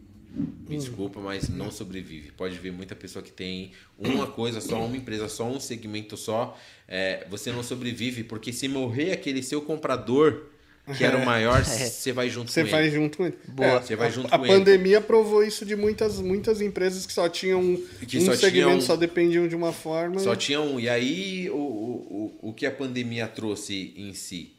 Me 0.68 0.76
desculpa, 0.76 1.20
mas 1.20 1.48
não 1.48 1.70
sobrevive. 1.70 2.32
Pode 2.32 2.58
ver 2.58 2.72
muita 2.72 2.96
pessoa 2.96 3.22
que 3.22 3.30
tem 3.30 3.72
uma 3.96 4.26
coisa 4.26 4.60
só, 4.60 4.84
uma 4.84 4.96
empresa 4.96 5.28
só, 5.28 5.46
um 5.46 5.60
segmento 5.60 6.16
só. 6.16 6.58
é, 6.88 7.26
você 7.30 7.52
não 7.52 7.62
sobrevive, 7.62 8.24
porque 8.24 8.52
se 8.52 8.66
morrer 8.66 9.12
aquele 9.12 9.42
seu 9.42 9.62
comprador, 9.62 10.46
que 10.96 11.02
era 11.04 11.16
o 11.16 11.24
maior, 11.24 11.62
você 11.64 12.12
vai 12.12 12.28
junto 12.28 12.50
Você 12.50 12.64
com 12.64 12.70
vai 12.70 12.86
ele. 12.86 12.94
junto 12.94 13.16
com 13.18 13.26
ele. 13.26 13.38
Boa. 13.48 13.80
Você 13.80 13.96
vai 13.96 14.08
a, 14.08 14.10
junto 14.10 14.34
a 14.34 14.38
com 14.38 14.44
ele. 14.44 14.54
pandemia 14.54 15.00
provou 15.00 15.42
isso 15.42 15.64
de 15.64 15.74
muitas, 15.74 16.20
muitas 16.20 16.60
empresas 16.60 17.06
que 17.06 17.12
só 17.12 17.28
tinham 17.28 17.60
um, 17.60 17.86
Que 18.06 18.18
um 18.18 18.24
só 18.26 18.34
segmento, 18.34 18.68
tinham- 18.68 18.80
só 18.80 18.96
dependiam 18.96 19.48
de 19.48 19.56
uma 19.56 19.72
forma. 19.72 20.18
Só 20.20 20.36
tinha 20.36 20.60
um. 20.60 20.78
E 20.78 20.88
aí, 20.88 21.48
o, 21.50 21.54
o, 21.56 22.38
o, 22.42 22.48
o 22.50 22.52
que 22.52 22.66
a 22.66 22.70
pandemia 22.70 23.26
trouxe 23.26 23.94
em 23.96 24.12
si? 24.12 24.52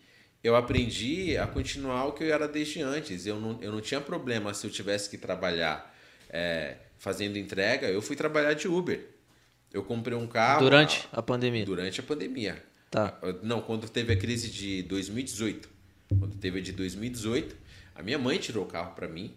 Eu 0.44 0.56
aprendi 0.56 1.36
a 1.38 1.48
continuar 1.48 2.06
o 2.06 2.12
que 2.14 2.24
eu 2.24 2.34
era 2.34 2.48
desde 2.48 2.82
antes. 2.82 3.26
Eu 3.26 3.40
não, 3.40 3.58
eu 3.62 3.72
não 3.72 3.82
tinha 3.82 4.00
problema 4.00 4.54
se 4.54 4.66
eu 4.66 4.72
tivesse 4.72 5.10
que 5.10 5.18
trabalhar 5.18 5.96
é, 6.30 6.76
fazendo 7.00 7.38
entrega. 7.38 7.88
Eu 7.88 8.02
fui 8.02 8.16
trabalhar 8.16 8.54
de 8.54 8.68
Uber. 8.68 9.00
Eu 9.74 9.84
comprei 9.84 10.16
um 10.18 10.28
carro. 10.28 10.62
Durante 10.62 11.08
a 11.12 11.22
pandemia. 11.22 11.66
Durante 11.66 12.00
a 12.00 12.04
pandemia. 12.04 12.64
Tá. 12.92 13.20
Não, 13.44 13.60
quando 13.60 13.90
teve 13.90 14.14
a 14.14 14.16
crise 14.16 14.50
de 14.50 14.84
2018. 14.84 15.75
Quando 16.10 16.36
teve 16.38 16.60
a 16.60 16.62
de 16.62 16.72
2018, 16.72 17.56
a 17.96 18.04
minha 18.04 18.18
mãe 18.18 18.38
tirou 18.38 18.64
o 18.64 18.68
carro 18.68 18.94
para 18.94 19.08
mim 19.08 19.34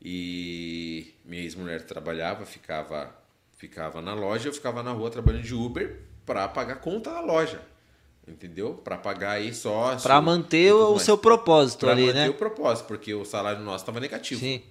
e 0.00 1.14
minha 1.24 1.42
ex-mulher 1.42 1.82
trabalhava, 1.82 2.44
ficava 2.44 3.14
ficava 3.56 4.02
na 4.02 4.12
loja, 4.12 4.48
eu 4.48 4.52
ficava 4.52 4.82
na 4.82 4.90
rua 4.90 5.08
trabalhando 5.08 5.44
de 5.44 5.54
Uber 5.54 6.00
para 6.26 6.48
pagar 6.48 6.76
conta 6.76 7.12
da 7.12 7.20
loja. 7.20 7.62
Entendeu? 8.26 8.74
Para 8.74 8.96
pagar 8.96 9.32
aí 9.32 9.52
só 9.54 9.96
Pra 9.96 10.20
manter 10.20 10.72
o 10.72 10.98
seu 10.98 11.18
propósito 11.18 11.80
para 11.80 11.92
ali, 11.92 12.06
manter 12.06 12.14
né? 12.14 12.28
o 12.28 12.34
propósito, 12.34 12.86
porque 12.86 13.12
o 13.14 13.24
salário 13.24 13.62
nosso 13.62 13.82
estava 13.82 14.00
negativo. 14.00 14.40
Sim. 14.40 14.62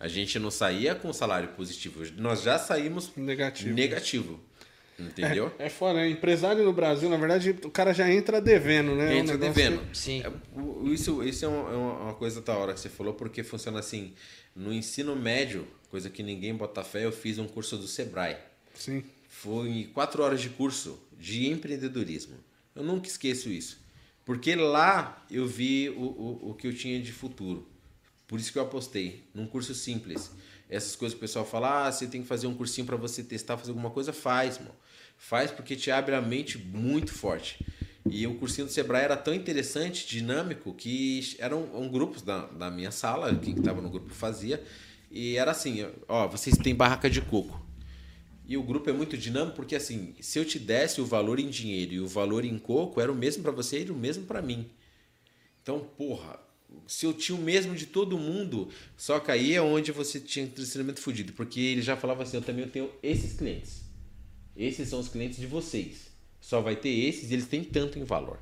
A 0.00 0.08
gente 0.08 0.38
não 0.38 0.50
saía 0.50 0.94
com 0.94 1.12
salário 1.12 1.48
positivo, 1.50 2.04
nós 2.16 2.42
já 2.42 2.58
saímos 2.58 3.10
Negativo. 3.16 3.74
negativo. 3.74 4.40
Entendeu? 4.98 5.52
É 5.58 5.68
foda, 5.68 5.94
né? 6.00 6.08
Empresário 6.10 6.64
no 6.64 6.72
Brasil, 6.72 7.08
na 7.08 7.16
verdade, 7.16 7.50
o 7.64 7.70
cara 7.70 7.92
já 7.94 8.12
entra 8.12 8.40
devendo, 8.40 8.96
né? 8.96 9.16
Entra 9.16 9.36
Um 9.36 9.38
devendo. 9.38 9.80
que- 9.90 9.96
Sim. 9.98 10.22
É, 10.24 10.58
o- 10.60 10.92
isso 10.92 11.22
isso 11.22 11.44
é, 11.44 11.48
uma, 11.48 11.70
é 11.72 11.76
uma- 11.76 11.98
uma 12.04 12.14
coisa 12.14 12.40
da 12.40 12.56
hora 12.56 12.74
que 12.74 12.80
você 12.80 12.88
falou, 12.88 13.14
porque 13.14 13.42
funciona 13.44 13.78
assim. 13.78 14.12
No 14.56 14.72
ensino 14.72 15.14
médio, 15.14 15.68
coisa 15.88 16.10
que 16.10 16.20
ninguém 16.22 16.52
bota 16.54 16.82
fé, 16.82 17.04
eu 17.04 17.12
fiz 17.12 17.38
um 17.38 17.46
curso 17.46 17.76
do 17.76 17.86
Sebrae. 17.86 18.36
Sim. 18.74 19.04
Foi 19.28 19.88
quatro 19.94 20.22
horas 20.22 20.40
de 20.40 20.48
curso 20.48 20.98
de 21.16 21.46
empreendedorismo. 21.48 22.34
Eu 22.74 22.82
nunca 22.82 23.06
esqueço 23.06 23.48
isso. 23.48 23.78
Porque 24.24 24.56
lá 24.56 25.24
eu 25.30 25.46
vi 25.46 25.90
o, 25.90 26.00
o, 26.02 26.50
o 26.50 26.54
que 26.54 26.66
eu 26.66 26.74
tinha 26.74 27.00
de 27.00 27.12
futuro. 27.12 27.66
Por 28.26 28.38
isso 28.40 28.52
que 28.52 28.58
eu 28.58 28.62
apostei 28.62 29.22
num 29.32 29.46
curso 29.46 29.74
simples. 29.74 30.30
Essas 30.68 30.94
coisas 30.96 31.14
que 31.14 31.18
o 31.18 31.26
pessoal 31.26 31.46
fala, 31.46 31.86
ah, 31.86 31.92
você 31.92 32.06
tem 32.06 32.20
que 32.20 32.28
fazer 32.28 32.46
um 32.46 32.54
cursinho 32.54 32.86
para 32.86 32.96
você 32.96 33.22
testar, 33.22 33.56
fazer 33.56 33.70
alguma 33.70 33.90
coisa, 33.90 34.12
faz, 34.12 34.58
mano. 34.58 34.74
Faz 35.18 35.50
porque 35.50 35.76
te 35.76 35.90
abre 35.90 36.14
a 36.14 36.20
mente 36.22 36.56
muito 36.56 37.12
forte. 37.12 37.58
E 38.10 38.26
o 38.26 38.36
cursinho 38.36 38.66
do 38.66 38.72
Sebrae 38.72 39.04
era 39.04 39.16
tão 39.16 39.34
interessante, 39.34 40.06
dinâmico, 40.06 40.72
que 40.72 41.36
eram, 41.38 41.64
um 41.74 41.88
grupos 41.88 42.22
da, 42.22 42.46
da 42.46 42.70
minha 42.70 42.90
sala, 42.90 43.34
que 43.34 43.50
estava 43.50 43.82
no 43.82 43.90
grupo 43.90 44.14
fazia, 44.14 44.64
e 45.10 45.36
era 45.36 45.50
assim, 45.50 45.86
ó, 46.06 46.26
vocês 46.26 46.56
têm 46.56 46.74
barraca 46.74 47.10
de 47.10 47.20
coco. 47.20 47.66
E 48.46 48.56
o 48.56 48.62
grupo 48.62 48.88
é 48.88 48.92
muito 48.94 49.18
dinâmico 49.18 49.56
porque 49.56 49.76
assim, 49.76 50.14
se 50.20 50.38
eu 50.38 50.44
te 50.44 50.58
desse 50.58 51.02
o 51.02 51.04
valor 51.04 51.38
em 51.38 51.50
dinheiro 51.50 51.92
e 51.92 52.00
o 52.00 52.08
valor 52.08 52.46
em 52.46 52.58
coco, 52.58 52.98
era 52.98 53.12
o 53.12 53.14
mesmo 53.14 53.42
para 53.42 53.52
você 53.52 53.84
e 53.84 53.90
o 53.90 53.94
mesmo 53.94 54.24
para 54.24 54.40
mim. 54.40 54.70
Então, 55.62 55.80
porra, 55.80 56.40
se 56.86 57.04
eu 57.04 57.12
tinha 57.12 57.36
o 57.36 57.42
mesmo 57.42 57.74
de 57.74 57.84
todo 57.84 58.16
mundo, 58.16 58.70
só 58.96 59.20
que 59.20 59.30
aí 59.30 59.54
é 59.54 59.60
onde 59.60 59.92
você 59.92 60.18
tinha 60.18 60.46
entretenimento 60.46 61.00
fudido, 61.00 61.34
porque 61.34 61.60
ele 61.60 61.82
já 61.82 61.94
falava 61.94 62.22
assim, 62.22 62.38
eu 62.38 62.42
também 62.42 62.66
tenho 62.66 62.90
esses 63.02 63.34
clientes. 63.34 63.87
Esses 64.58 64.88
são 64.88 64.98
os 64.98 65.08
clientes 65.08 65.38
de 65.38 65.46
vocês. 65.46 66.08
Só 66.40 66.60
vai 66.60 66.74
ter 66.74 66.88
esses 66.88 67.30
e 67.30 67.34
eles 67.34 67.46
têm 67.46 67.62
tanto 67.62 67.96
em 67.96 68.02
valor. 68.02 68.40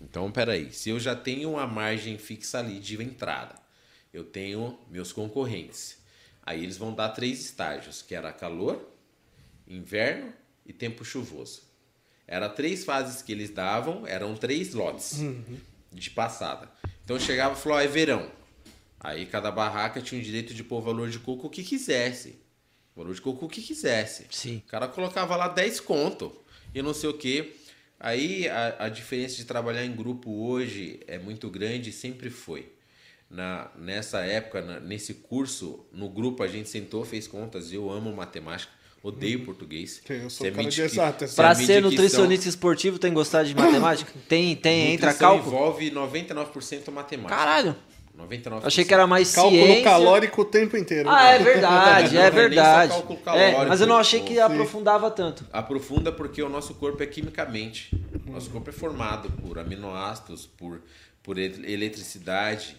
Então, 0.00 0.30
peraí, 0.30 0.72
se 0.72 0.90
eu 0.90 1.00
já 1.00 1.16
tenho 1.16 1.50
uma 1.50 1.66
margem 1.66 2.16
fixa 2.16 2.60
ali 2.60 2.78
de 2.78 3.02
entrada, 3.02 3.56
eu 4.12 4.22
tenho 4.22 4.78
meus 4.88 5.12
concorrentes. 5.12 5.98
Aí 6.42 6.62
eles 6.62 6.76
vão 6.76 6.94
dar 6.94 7.08
três 7.08 7.40
estágios, 7.40 8.02
que 8.02 8.14
era 8.14 8.32
calor, 8.32 8.88
inverno 9.66 10.32
e 10.64 10.72
tempo 10.72 11.04
chuvoso. 11.04 11.62
Era 12.24 12.48
três 12.48 12.84
fases 12.84 13.20
que 13.20 13.32
eles 13.32 13.50
davam, 13.50 14.06
eram 14.06 14.36
três 14.36 14.74
lotes 14.74 15.18
de 15.90 16.10
passada. 16.10 16.70
Então 17.04 17.18
chegava 17.18 17.58
e 17.58 17.60
falou, 17.60 17.78
ó, 17.78 17.80
é 17.80 17.88
verão. 17.88 18.30
Aí 19.00 19.26
cada 19.26 19.50
barraca 19.50 20.00
tinha 20.00 20.20
o 20.20 20.24
direito 20.24 20.54
de 20.54 20.62
pôr 20.62 20.78
o 20.78 20.82
valor 20.82 21.10
de 21.10 21.18
coco 21.18 21.48
o 21.48 21.50
que 21.50 21.64
quisesse. 21.64 22.45
Coco 23.22 23.46
o 23.46 23.48
que 23.48 23.60
quisesse. 23.62 24.26
Sim. 24.30 24.62
O 24.66 24.70
cara 24.70 24.88
colocava 24.88 25.36
lá 25.36 25.48
10 25.48 25.80
conto 25.80 26.32
e 26.74 26.80
não 26.82 26.94
sei 26.94 27.10
o 27.10 27.14
quê. 27.14 27.54
Aí 27.98 28.48
a, 28.48 28.84
a 28.84 28.88
diferença 28.88 29.36
de 29.36 29.44
trabalhar 29.44 29.84
em 29.84 29.94
grupo 29.94 30.30
hoje 30.46 31.00
é 31.06 31.18
muito 31.18 31.48
grande 31.50 31.90
e 31.90 31.92
sempre 31.92 32.28
foi. 32.30 32.72
Na, 33.28 33.70
nessa 33.76 34.20
época, 34.20 34.60
na- 34.62 34.80
nesse 34.80 35.14
curso, 35.14 35.84
no 35.92 36.08
grupo 36.08 36.42
a 36.42 36.46
gente 36.48 36.68
sentou, 36.68 37.04
fez 37.04 37.26
contas. 37.26 37.72
Eu 37.72 37.90
amo 37.90 38.14
matemática, 38.14 38.70
odeio 39.02 39.44
português. 39.44 40.00
Que 40.04 40.12
eu 40.12 40.30
sou 40.30 40.46
Você 40.46 40.52
cara 40.52 40.68
de 40.68 40.82
exatas. 40.82 41.30
você 41.30 41.36
Pra 41.36 41.54
ser 41.54 41.82
nutricionista 41.82 42.48
esportivo 42.48 42.98
tem 42.98 43.10
que 43.10 43.14
gostar 43.14 43.42
de 43.42 43.54
matemática? 43.54 44.12
Tem, 44.28 44.54
tem, 44.54 44.92
entra 44.94 45.08
nutrição 45.08 45.28
cálculo? 45.36 45.54
envolve 45.56 45.90
99% 45.90 46.90
matemática. 46.92 47.36
Caralho. 47.36 47.76
99%. 48.16 48.60
Achei 48.64 48.84
que 48.84 48.94
era 48.94 49.06
mais 49.06 49.34
Cálculo 49.34 49.56
ciência. 49.62 49.84
calórico 49.84 50.40
o 50.42 50.44
tempo 50.44 50.76
inteiro. 50.76 51.08
Ah, 51.10 51.30
é 51.32 51.38
verdade, 51.38 52.16
é 52.16 52.30
verdade. 52.30 52.92
É, 53.34 53.64
mas 53.66 53.80
eu 53.80 53.86
não 53.86 53.96
achei 53.98 54.20
que 54.20 54.34
sim. 54.34 54.40
aprofundava 54.40 55.10
tanto. 55.10 55.44
Aprofunda 55.52 56.10
porque 56.10 56.42
o 56.42 56.48
nosso 56.48 56.74
corpo 56.74 57.02
é 57.02 57.06
quimicamente. 57.06 57.90
Nosso 58.26 58.50
corpo 58.50 58.70
é 58.70 58.72
formado 58.72 59.30
por 59.42 59.58
aminoácidos, 59.58 60.46
por, 60.46 60.80
por 61.22 61.38
ele- 61.38 61.70
eletricidade, 61.72 62.76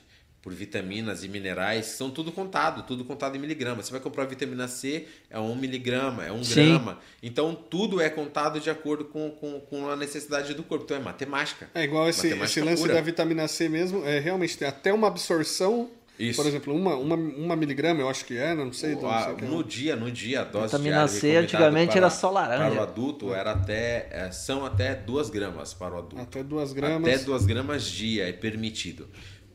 por 0.47 0.53
vitaminas 0.53 1.25
e 1.25 1.27
minerais. 1.27 1.87
São 1.87 2.09
tudo 2.09 2.31
contado, 2.31 2.83
tudo 2.83 3.03
contado 3.03 3.35
em 3.35 3.39
miligramas. 3.39 3.85
Você 3.85 3.91
vai 3.91 3.99
comprar 3.99 4.23
vitamina 4.23 4.65
C, 4.69 5.05
é 5.29 5.37
um 5.37 5.53
miligrama, 5.53 6.25
é 6.25 6.31
um 6.31 6.41
Sim. 6.41 6.69
grama. 6.69 6.99
Então 7.21 7.53
tudo 7.53 7.99
é 7.99 8.09
contado 8.09 8.57
de 8.57 8.69
acordo 8.69 9.03
com, 9.03 9.29
com, 9.29 9.59
com 9.59 9.89
a 9.89 9.97
necessidade 9.97 10.53
do 10.53 10.63
corpo. 10.63 10.85
Então 10.85 10.95
é 10.95 11.01
matemática. 11.01 11.69
É 11.75 11.83
igual 11.83 12.07
esse, 12.07 12.27
Matemática 12.27 12.45
esse 12.45 12.61
lance 12.61 12.81
pura. 12.81 12.93
da 12.93 13.01
vitamina 13.01 13.45
C 13.45 13.67
mesmo, 13.67 14.05
é 14.05 14.19
realmente 14.19 14.57
tem 14.57 14.65
até 14.65 14.93
uma 14.93 15.07
absorção. 15.07 15.89
Isso. 16.17 16.41
Por 16.41 16.47
exemplo, 16.47 16.73
uma, 16.73 16.95
uma, 16.95 17.15
uma 17.15 17.55
miligrama, 17.55 17.99
eu 18.01 18.09
acho 18.09 18.25
que 18.25 18.35
é, 18.37 18.55
não 18.55 18.71
sei. 18.73 18.95
não 18.95 19.07
Ah, 19.07 19.35
sei 19.37 19.45
é. 19.45 19.49
no 19.49 19.63
dia, 19.63 19.95
no 19.95 20.09
dia, 20.09 20.41
a 20.41 20.43
dose 20.45 20.65
Vitamina 20.75 21.07
C 21.09 21.35
antigamente 21.35 21.89
para- 21.89 21.97
era 21.99 22.09
só 22.09 22.31
laranja. 22.31 22.71
Para 22.71 22.79
o 22.79 22.81
adulto 22.81 23.33
era 23.35 23.51
até, 23.51 24.07
é, 24.09 24.31
são 24.31 24.65
até 24.65 24.95
2 24.95 25.29
gramas 25.29 25.75
para 25.75 25.93
o 25.93 25.97
adulto. 25.99 26.19
Até 26.19 26.41
duas 26.41 26.73
gramas. 26.73 27.07
Até 27.13 27.23
2 27.23 27.45
gramas 27.45 27.83
dia 27.85 28.27
é 28.29 28.31
permitido. 28.31 29.07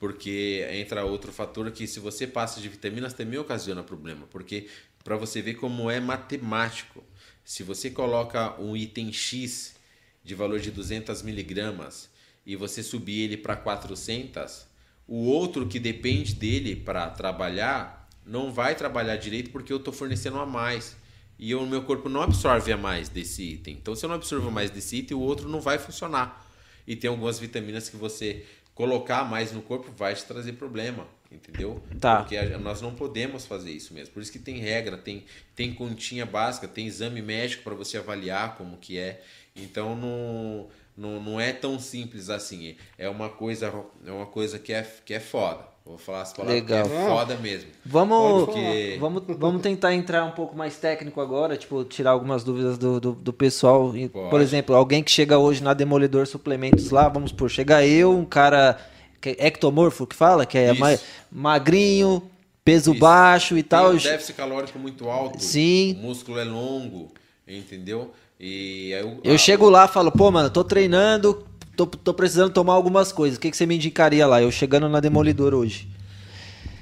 Porque 0.03 0.67
entra 0.73 1.05
outro 1.05 1.31
fator 1.33 1.71
que 1.71 1.87
se 1.87 2.01
você 2.01 2.27
passa 2.27 2.61
de 2.61 2.69
vitaminas 2.69 3.13
também 3.13 3.39
ocasiona 3.39 3.85
problema. 3.85 4.27
Porque 4.27 4.67
para 5.05 5.17
você 5.17 5.41
ver 5.41 5.55
como 5.55 5.89
é 5.89 6.01
matemático, 6.01 7.05
se 7.45 7.63
você 7.63 7.89
coloca 7.89 8.61
um 8.61 8.77
item 8.77 9.13
X 9.13 9.77
de 10.25 10.35
valor 10.35 10.59
de 10.59 10.73
200 10.73 11.23
miligramas 11.23 12.11
e 12.45 12.57
você 12.57 12.83
subir 12.83 13.21
ele 13.21 13.37
para 13.37 13.55
400, 13.55 14.67
o 15.07 15.19
outro 15.27 15.69
que 15.69 15.79
depende 15.79 16.35
dele 16.35 16.75
para 16.75 17.09
trabalhar 17.09 18.09
não 18.27 18.53
vai 18.53 18.75
trabalhar 18.75 19.15
direito 19.15 19.51
porque 19.51 19.73
eu 19.73 19.77
estou 19.77 19.95
fornecendo 19.95 20.41
a 20.41 20.45
mais. 20.45 20.97
E 21.39 21.55
o 21.55 21.65
meu 21.65 21.85
corpo 21.85 22.09
não 22.09 22.23
absorve 22.23 22.73
a 22.73 22.77
mais 22.77 23.09
desse 23.09 23.45
item. 23.45 23.75
Então, 23.75 23.95
se 23.95 24.05
eu 24.05 24.09
não 24.09 24.17
absorvo 24.17 24.51
mais 24.51 24.69
desse 24.69 24.97
item, 24.97 25.17
o 25.17 25.21
outro 25.21 25.49
não 25.49 25.61
vai 25.61 25.79
funcionar. 25.79 26.45
E 26.85 26.97
tem 26.97 27.09
algumas 27.09 27.39
vitaminas 27.39 27.89
que 27.89 27.97
você 27.97 28.45
colocar 28.83 29.23
mais 29.25 29.53
no 29.53 29.63
corpo 29.63 29.93
vai 29.97 30.13
te 30.13 30.25
trazer 30.25 30.55
problema, 30.55 31.07
entendeu? 31.31 31.81
Tá. 32.01 32.17
Porque 32.17 32.37
a- 32.37 32.59
nós 32.59 32.81
não 32.81 32.93
podemos 32.95 33.47
fazer 33.47 33.71
isso 33.71 33.95
mesmo. 33.95 34.13
Por 34.13 34.21
isso 34.23 34.33
que 34.33 34.41
tem 34.41 34.59
regra, 34.59 34.97
tem, 34.99 35.25
tem 35.55 35.73
continha 35.73 36.27
básica, 36.27 36.67
tem 36.67 36.87
exame 36.87 37.23
médico 37.23 37.63
para 37.63 37.75
você 37.75 37.97
avaliar 37.99 38.57
como 38.57 38.77
que 38.79 38.99
é. 38.99 39.23
Então 39.55 39.95
não, 39.95 40.69
não, 40.97 41.23
não 41.23 41.41
é 41.41 41.53
tão 41.53 41.79
simples 41.79 42.29
assim. 42.29 42.77
É 42.99 43.09
uma 43.09 43.29
coisa, 43.29 43.73
é 44.05 44.11
uma 44.11 44.27
coisa 44.27 44.59
que 44.59 44.73
é, 44.73 44.83
que 45.05 45.15
é 45.15 45.21
foda. 45.21 45.65
Vou 45.85 45.99
falar 45.99 46.23
as 46.23 46.33
palavras 46.33 46.63
Legal. 46.63 46.87
que 46.89 46.93
é 46.95 47.07
foda 47.07 47.37
mesmo. 47.37 47.69
Vamos, 47.85 48.45
Porque- 48.45 48.97
vamos, 49.01 49.23
vamos 49.37 49.63
tentar 49.63 49.93
entrar 49.95 50.25
um 50.25 50.31
pouco 50.31 50.57
mais 50.57 50.77
técnico 50.77 51.21
agora, 51.21 51.57
tipo, 51.57 51.83
tirar 51.85 52.13
algumas 52.13 52.45
dúvidas 52.45 52.79
do, 52.79 53.01
do, 53.01 53.13
do 53.13 53.33
pessoal. 53.33 53.95
E, 53.97 54.09
Por 54.09 54.31
Pode. 54.31 54.45
exemplo, 54.45 54.77
alguém 54.77 55.03
que 55.03 55.11
chega 55.11 55.39
hoje 55.39 55.63
na 55.63 55.75
Demolidor 55.75 56.27
Suplementos 56.27 56.91
lá, 56.91 57.09
vamos 57.09 57.33
por, 57.33 57.51
chega 57.51 57.85
eu, 57.85 58.17
um 58.17 58.25
cara 58.25 58.79
que 59.21 59.31
é 59.39 59.47
ectomorfo 59.49 60.07
que 60.07 60.15
fala, 60.15 60.47
que 60.47 60.57
é 60.57 60.71
Isso. 60.73 60.81
ma- 60.81 60.99
magrinho, 61.31 62.23
peso 62.65 62.93
Isso. 62.93 63.01
baixo 63.01 63.55
e 63.59 63.63
Tem 63.63 63.69
tal. 63.79 63.91
um 63.91 63.97
déficit 63.97 64.35
calórico 64.37 64.79
muito 64.79 65.09
alto. 65.11 65.43
Sim. 65.43 65.97
O 66.01 66.07
músculo 66.07 66.39
é 66.39 66.45
longo, 66.45 67.11
entendeu? 67.47 68.13
E 68.39 68.91
Eu 69.25 69.35
a- 69.35 69.39
chego 69.39 69.69
lá 69.69 69.85
e 69.85 69.89
falo, 69.89 70.11
pô, 70.13 70.31
mano, 70.31 70.49
tô 70.51 70.63
treinando, 70.65 71.45
tô, 71.77 71.87
tô 71.87 72.15
precisando 72.15 72.53
tomar 72.53 72.75
algumas 72.75 73.13
coisas. 73.13 73.39
O 73.39 73.41
que, 73.41 73.51
que 73.51 73.57
você 73.57 73.67
me 73.67 73.77
indicaria 73.77 74.27
lá? 74.27 74.43
Eu 74.43 74.51
chegando 74.51 74.89
na 74.89 75.01
Demolidor 75.01 75.55
hoje. 75.55 75.89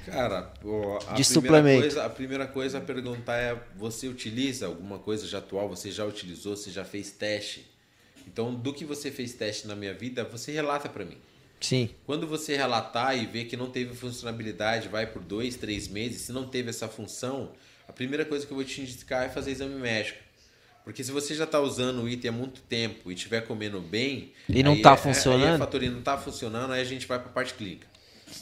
Cara, 0.06 0.38
a 0.38 1.14
De 1.14 1.22
primeira 1.22 1.24
suplemento. 1.24 1.80
Coisa, 1.82 2.04
a 2.04 2.10
primeira 2.10 2.46
coisa 2.46 2.78
a 2.78 2.80
perguntar 2.80 3.36
é: 3.36 3.56
você 3.76 4.08
utiliza 4.08 4.66
alguma 4.66 4.98
coisa 4.98 5.26
já 5.26 5.38
atual? 5.38 5.68
Você 5.68 5.90
já 5.90 6.04
utilizou? 6.04 6.56
Você 6.56 6.70
já 6.70 6.84
fez 6.84 7.10
teste? 7.12 7.70
Então, 8.26 8.54
do 8.54 8.72
que 8.72 8.84
você 8.84 9.10
fez 9.10 9.32
teste 9.32 9.66
na 9.66 9.74
minha 9.74 9.94
vida, 9.94 10.24
você 10.24 10.52
relata 10.52 10.88
pra 10.88 11.04
mim. 11.04 11.16
Sim. 11.60 11.90
Quando 12.06 12.26
você 12.26 12.56
relatar 12.56 13.16
e 13.16 13.26
ver 13.26 13.44
que 13.44 13.56
não 13.56 13.70
teve 13.70 13.94
funcionalidade, 13.94 14.88
vai 14.88 15.06
por 15.06 15.22
dois, 15.22 15.56
três 15.56 15.88
meses, 15.88 16.22
se 16.22 16.32
não 16.32 16.46
teve 16.46 16.70
essa 16.70 16.88
função, 16.88 17.52
a 17.86 17.92
primeira 17.92 18.24
coisa 18.24 18.46
que 18.46 18.52
eu 18.52 18.56
vou 18.56 18.64
te 18.64 18.80
indicar 18.80 19.26
é 19.26 19.28
fazer 19.28 19.50
exame 19.50 19.74
médico. 19.74 20.18
Porque 20.84 21.04
se 21.04 21.12
você 21.12 21.34
já 21.34 21.44
está 21.44 21.60
usando 21.60 22.02
o 22.02 22.08
item 22.08 22.30
há 22.30 22.32
muito 22.32 22.60
tempo 22.62 23.10
e 23.10 23.14
estiver 23.14 23.42
comendo 23.46 23.80
bem. 23.80 24.32
E 24.48 24.62
não 24.62 24.74
está 24.74 24.92
é, 24.92 24.96
funcionando. 24.96 25.44
Aí 25.44 25.54
a 25.54 25.58
fatoria 25.58 25.90
não 25.90 25.98
está 26.00 26.18
funcionando, 26.18 26.72
aí 26.72 26.80
a 26.80 26.84
gente 26.84 27.06
vai 27.06 27.18
para 27.18 27.28
a 27.28 27.32
parte 27.32 27.54
clínica. 27.54 27.86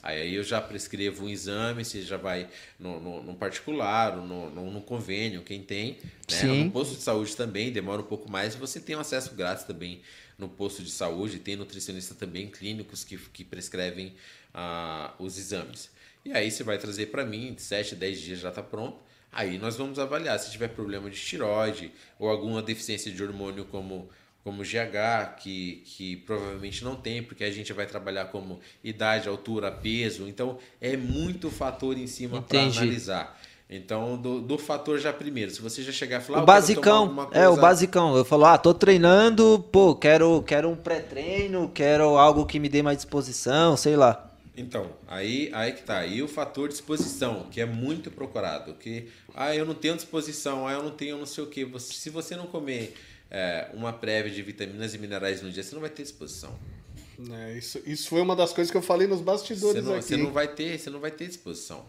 Aí 0.03 0.34
eu 0.34 0.45
já 0.45 0.61
prescrevo 0.61 1.24
um 1.24 1.28
exame, 1.28 1.84
você 1.84 2.03
já 2.03 2.16
vai 2.16 2.49
no, 2.78 3.01
no, 3.01 3.22
no 3.22 3.34
particular, 3.34 4.16
no, 4.16 4.51
no, 4.51 4.70
no, 4.70 4.80
convênio, 4.82 5.43
quem 5.43 5.62
tem. 5.62 5.99
Né? 6.30 6.43
No 6.64 6.70
posto 6.70 6.95
de 6.95 7.03
saúde 7.03 7.34
também, 7.34 7.72
demora 7.72 8.03
um 8.03 8.05
pouco 8.05 8.30
mais. 8.30 8.55
Você 8.55 8.80
tem 8.80 8.97
um 8.97 9.01
acesso 9.01 9.34
grátis 9.34 9.64
também 9.64 10.03
no 10.36 10.49
posto 10.49 10.82
de 10.82 10.91
saúde, 10.91 11.39
tem 11.39 11.57
nutricionista 11.57 12.14
também, 12.14 12.49
clínicos 12.49 13.03
que, 13.03 13.16
que 13.16 13.45
prescrevem 13.45 14.14
ah, 14.55 15.14
os 15.18 15.39
exames. 15.39 15.91
E 16.24 16.32
aí 16.32 16.51
você 16.51 16.62
vai 16.62 16.78
trazer 16.78 17.07
para 17.07 17.24
mim, 17.24 17.55
7, 17.57 17.95
10 17.95 18.20
dias 18.20 18.39
já 18.39 18.51
está 18.51 18.62
pronto. 18.62 19.07
Aí 19.32 19.58
nós 19.58 19.76
vamos 19.76 19.98
avaliar 19.98 20.38
se 20.38 20.50
tiver 20.50 20.68
problema 20.68 21.10
de 21.10 21.18
tiroide 21.18 21.92
ou 22.18 22.28
alguma 22.28 22.62
deficiência 22.62 23.12
de 23.12 23.22
hormônio 23.22 23.64
como 23.64 24.08
como 24.44 24.62
GH, 24.62 25.36
que, 25.36 25.82
que 25.84 26.16
provavelmente 26.16 26.82
não 26.82 26.96
tem, 26.96 27.22
porque 27.22 27.44
a 27.44 27.50
gente 27.50 27.70
vai 27.74 27.84
trabalhar 27.84 28.26
como 28.26 28.60
idade, 28.82 29.28
altura, 29.28 29.70
peso. 29.70 30.26
Então, 30.26 30.56
é 30.80 30.96
muito 30.96 31.50
fator 31.50 31.98
em 31.98 32.06
cima 32.06 32.40
para 32.40 32.60
analisar. 32.62 33.38
Então, 33.68 34.16
do, 34.16 34.40
do 34.40 34.56
fator 34.56 34.98
já 34.98 35.12
primeiro, 35.12 35.50
se 35.50 35.60
você 35.60 35.82
já 35.82 35.92
chegar 35.92 36.22
e 36.22 36.24
falar... 36.24 36.38
O 36.38 36.42
ah, 36.42 36.46
basicão, 36.46 37.14
coisa... 37.14 37.30
é, 37.34 37.48
o 37.48 37.56
basicão. 37.56 38.16
Eu 38.16 38.24
falo, 38.24 38.46
ah, 38.46 38.56
tô 38.56 38.72
treinando, 38.72 39.62
pô, 39.70 39.94
quero, 39.94 40.42
quero 40.46 40.70
um 40.70 40.76
pré-treino, 40.76 41.70
quero 41.74 42.16
algo 42.16 42.46
que 42.46 42.58
me 42.58 42.70
dê 42.70 42.82
mais 42.82 42.96
disposição, 42.96 43.76
sei 43.76 43.96
lá. 43.96 44.30
Então, 44.59 44.90
aí, 45.06 45.50
aí 45.52 45.72
que 45.72 45.82
tá. 45.82 46.04
E 46.04 46.20
o 46.20 46.26
fator 46.26 46.68
disposição, 46.68 47.46
que 47.50 47.61
é 47.61 47.64
muito 47.64 48.11
procurado. 48.11 48.74
Que, 48.74 49.09
ah, 49.34 49.54
eu 49.54 49.64
não 49.64 49.74
tenho 49.74 49.94
disposição, 49.94 50.66
ah, 50.66 50.72
eu 50.72 50.82
não 50.82 50.90
tenho 50.90 51.16
não 51.16 51.26
sei 51.26 51.44
o 51.44 51.46
quê. 51.46 51.64
Você, 51.64 51.94
se 51.94 52.11
você 52.11 52.34
não 52.34 52.46
comer 52.46 52.94
é, 53.30 53.68
uma 53.72 53.92
prévia 53.92 54.32
de 54.32 54.42
vitaminas 54.42 54.94
e 54.94 54.98
minerais 54.98 55.40
no 55.42 55.50
dia, 55.50 55.62
você 55.62 55.74
não 55.74 55.80
vai 55.80 55.90
ter 55.90 56.02
disposição. 56.02 56.59
É, 57.30 57.56
isso, 57.56 57.80
isso 57.86 58.09
foi 58.09 58.20
uma 58.20 58.34
das 58.34 58.52
coisas 58.52 58.70
que 58.70 58.76
eu 58.76 58.82
falei 58.82 59.06
nos 59.06 59.20
bastidores 59.20 59.84
você 59.84 59.88
não, 59.88 59.94
aqui. 59.94 60.04
Você 60.04 60.16
não 60.16 60.32
vai 60.32 60.48
ter, 60.48 60.78
você 60.78 60.90
não 60.90 61.00
vai 61.00 61.11
ter 61.12 61.28
disposição. 61.28 61.84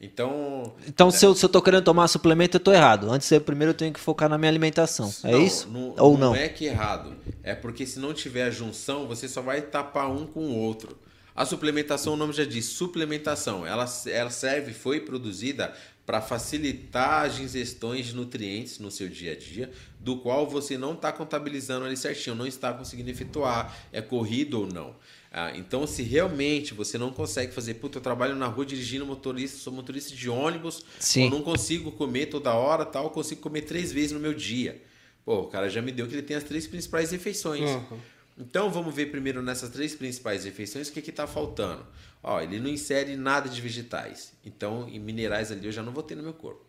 Então. 0.00 0.74
Então, 0.86 1.10
se, 1.10 1.24
eu, 1.24 1.34
se 1.34 1.44
eu 1.44 1.48
tô 1.48 1.62
querendo 1.62 1.84
tomar 1.84 2.06
suplemento, 2.08 2.56
eu 2.56 2.60
tô 2.60 2.72
errado. 2.72 3.10
Antes 3.10 3.28
de 3.28 3.40
primeiro 3.40 3.70
eu 3.70 3.76
tenho 3.76 3.92
que 3.92 4.00
focar 4.00 4.28
na 4.28 4.38
minha 4.38 4.50
alimentação. 4.50 5.12
É 5.24 5.32
não, 5.32 5.42
isso? 5.42 5.68
Não, 5.68 5.94
Ou 5.98 6.18
não? 6.18 6.30
Não 6.30 6.36
é 6.36 6.48
que 6.48 6.68
é 6.68 6.70
errado. 6.70 7.12
É 7.42 7.54
porque 7.54 7.86
se 7.86 7.98
não 7.98 8.12
tiver 8.12 8.44
a 8.44 8.50
junção, 8.50 9.06
você 9.06 9.28
só 9.28 9.42
vai 9.42 9.62
tapar 9.62 10.10
um 10.10 10.26
com 10.26 10.40
o 10.40 10.56
outro. 10.56 10.96
A 11.34 11.44
suplementação, 11.44 12.14
o 12.14 12.16
nome 12.16 12.32
já 12.32 12.44
diz, 12.44 12.66
suplementação. 12.66 13.66
Ela, 13.66 13.86
ela 14.06 14.30
serve, 14.30 14.72
foi 14.72 15.00
produzida 15.00 15.74
para 16.06 16.20
facilitar 16.20 17.24
as 17.24 17.38
ingestões 17.38 18.06
de 18.06 18.14
nutrientes 18.14 18.78
no 18.78 18.90
seu 18.90 19.08
dia 19.08 19.32
a 19.32 19.36
dia, 19.36 19.70
do 19.98 20.18
qual 20.18 20.46
você 20.46 20.76
não 20.76 20.92
está 20.92 21.10
contabilizando 21.10 21.86
ali 21.86 21.96
certinho, 21.96 22.36
não 22.36 22.46
está 22.46 22.72
conseguindo 22.72 23.10
efetuar, 23.10 23.74
é 23.90 24.02
corrido 24.02 24.60
ou 24.60 24.66
não. 24.66 24.94
Ah, 25.32 25.50
então, 25.56 25.86
se 25.86 26.02
realmente 26.02 26.74
você 26.74 26.96
não 26.96 27.10
consegue 27.10 27.52
fazer, 27.52 27.74
puta, 27.74 27.98
eu 27.98 28.02
trabalho 28.02 28.36
na 28.36 28.46
rua 28.46 28.64
dirigindo 28.64 29.04
motorista, 29.04 29.58
sou 29.58 29.72
motorista 29.72 30.14
de 30.14 30.28
ônibus, 30.28 30.84
Sim. 31.00 31.24
eu 31.24 31.30
não 31.30 31.42
consigo 31.42 31.90
comer 31.90 32.26
toda 32.26 32.54
hora, 32.54 32.84
tal, 32.84 33.10
consigo 33.10 33.40
comer 33.40 33.62
três 33.62 33.90
vezes 33.90 34.12
no 34.12 34.20
meu 34.20 34.34
dia. 34.34 34.80
Pô, 35.24 35.40
o 35.40 35.46
cara 35.46 35.70
já 35.70 35.80
me 35.80 35.90
deu 35.90 36.06
que 36.06 36.14
ele 36.14 36.22
tem 36.22 36.36
as 36.36 36.44
três 36.44 36.66
principais 36.66 37.10
refeições. 37.10 37.68
Uhum. 37.68 37.98
Então 38.36 38.70
vamos 38.70 38.94
ver 38.94 39.06
primeiro 39.06 39.40
nessas 39.42 39.70
três 39.70 39.94
principais 39.94 40.44
refeições 40.44 40.88
o 40.88 40.92
que 40.92 41.08
está 41.08 41.26
faltando. 41.26 41.86
Ó, 42.22 42.40
ele 42.40 42.58
não 42.58 42.68
insere 42.68 43.16
nada 43.16 43.48
de 43.48 43.60
vegetais. 43.60 44.32
Então, 44.44 44.88
em 44.88 44.98
minerais 44.98 45.52
ali 45.52 45.66
eu 45.66 45.72
já 45.72 45.82
não 45.82 45.92
vou 45.92 46.02
ter 46.02 46.14
no 46.14 46.22
meu 46.22 46.32
corpo. 46.32 46.64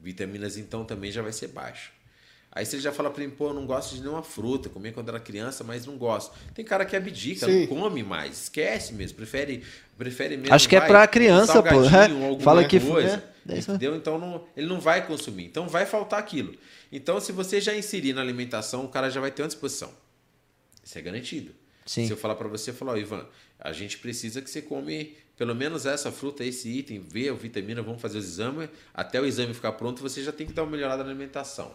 Vitaminas 0.00 0.56
então 0.56 0.84
também 0.84 1.10
já 1.10 1.22
vai 1.22 1.32
ser 1.32 1.48
baixo. 1.48 1.92
Aí 2.56 2.64
você 2.64 2.80
já 2.80 2.90
fala 2.90 3.10
para 3.10 3.22
mim, 3.22 3.28
pô, 3.28 3.48
eu 3.48 3.54
não 3.54 3.66
gosto 3.66 3.94
de 3.94 4.00
nenhuma 4.00 4.22
fruta, 4.22 4.70
comi 4.70 4.90
quando 4.90 5.10
era 5.10 5.20
criança, 5.20 5.62
mas 5.62 5.84
não 5.84 5.98
gosto. 5.98 6.34
Tem 6.54 6.64
cara 6.64 6.86
que 6.86 6.96
abdica, 6.96 7.44
Sim. 7.44 7.60
não 7.60 7.66
come 7.66 8.02
mais, 8.02 8.44
esquece 8.44 8.94
mesmo, 8.94 9.14
prefere, 9.18 9.62
prefere 9.98 10.38
mesmo. 10.38 10.54
Acho 10.54 10.66
que 10.66 10.74
é 10.74 10.78
vai, 10.78 10.88
é 10.88 10.90
para 10.90 11.06
criança, 11.06 11.62
pô. 11.62 11.84
É, 11.84 12.40
fala 12.40 12.64
que 12.64 12.80
coisa, 12.80 13.22
é, 13.46 13.58
entendeu? 13.58 13.94
Então 13.94 14.18
não, 14.18 14.42
ele 14.56 14.66
não 14.66 14.80
vai 14.80 15.06
consumir. 15.06 15.44
Então 15.44 15.68
vai 15.68 15.84
faltar 15.84 16.18
aquilo. 16.18 16.54
Então 16.90 17.20
se 17.20 17.30
você 17.30 17.60
já 17.60 17.76
inserir 17.76 18.14
na 18.14 18.22
alimentação, 18.22 18.86
o 18.86 18.88
cara 18.88 19.10
já 19.10 19.20
vai 19.20 19.30
ter 19.30 19.42
uma 19.42 19.48
disposição. 19.48 19.92
Isso 20.86 20.96
é 20.96 21.02
garantido. 21.02 21.52
Sim. 21.84 22.06
Se 22.06 22.12
eu 22.12 22.16
falar 22.16 22.36
para 22.36 22.46
você, 22.46 22.72
falar, 22.72 22.92
oh, 22.92 22.96
Ivan, 22.96 23.26
a 23.58 23.72
gente 23.72 23.98
precisa 23.98 24.40
que 24.40 24.48
você 24.48 24.62
come 24.62 25.16
pelo 25.36 25.54
menos 25.54 25.84
essa 25.84 26.10
fruta, 26.10 26.44
esse 26.44 26.68
item, 26.68 27.00
vê 27.00 27.28
a 27.28 27.34
vitamina, 27.34 27.82
vamos 27.82 28.00
fazer 28.00 28.18
os 28.18 28.24
exames. 28.24 28.70
Até 28.94 29.20
o 29.20 29.26
exame 29.26 29.52
ficar 29.52 29.72
pronto, 29.72 30.00
você 30.00 30.22
já 30.22 30.32
tem 30.32 30.46
que 30.46 30.52
dar 30.52 30.62
uma 30.62 30.70
melhorada 30.70 31.04
na 31.04 31.10
alimentação. 31.10 31.74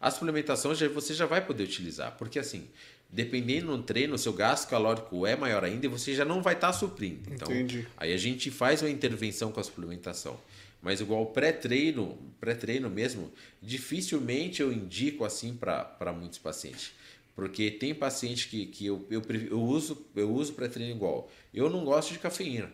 A 0.00 0.10
suplementação 0.10 0.74
já, 0.74 0.88
você 0.88 1.12
já 1.12 1.26
vai 1.26 1.44
poder 1.44 1.64
utilizar, 1.64 2.16
porque 2.16 2.38
assim, 2.38 2.68
dependendo 3.10 3.76
do 3.76 3.82
treino, 3.82 4.14
o 4.14 4.18
seu 4.18 4.32
gasto 4.32 4.68
calórico 4.68 5.26
é 5.26 5.36
maior 5.36 5.64
ainda 5.64 5.86
e 5.86 5.88
você 5.88 6.14
já 6.14 6.24
não 6.24 6.42
vai 6.42 6.54
estar 6.54 6.68
tá 6.68 6.72
suprindo. 6.72 7.32
Então, 7.32 7.52
Entendi. 7.52 7.86
aí 7.96 8.12
a 8.12 8.16
gente 8.16 8.50
faz 8.50 8.80
uma 8.82 8.90
intervenção 8.90 9.52
com 9.52 9.60
a 9.60 9.64
suplementação. 9.64 10.38
Mas 10.80 11.00
igual 11.00 11.24
pré-treino, 11.26 12.18
pré-treino 12.38 12.90
mesmo, 12.90 13.32
dificilmente 13.62 14.60
eu 14.60 14.70
indico 14.70 15.24
assim 15.24 15.54
para 15.54 16.12
muitos 16.12 16.38
pacientes. 16.38 16.92
Porque 17.34 17.70
tem 17.70 17.94
paciente 17.94 18.48
que, 18.48 18.66
que 18.66 18.86
eu, 18.86 19.04
eu, 19.10 19.22
eu 19.50 19.60
uso 19.60 20.06
eu 20.14 20.30
uso 20.32 20.52
pré-treino 20.52 20.92
igual. 20.94 21.28
Eu 21.52 21.68
não 21.68 21.84
gosto 21.84 22.12
de 22.12 22.18
cafeína. 22.18 22.70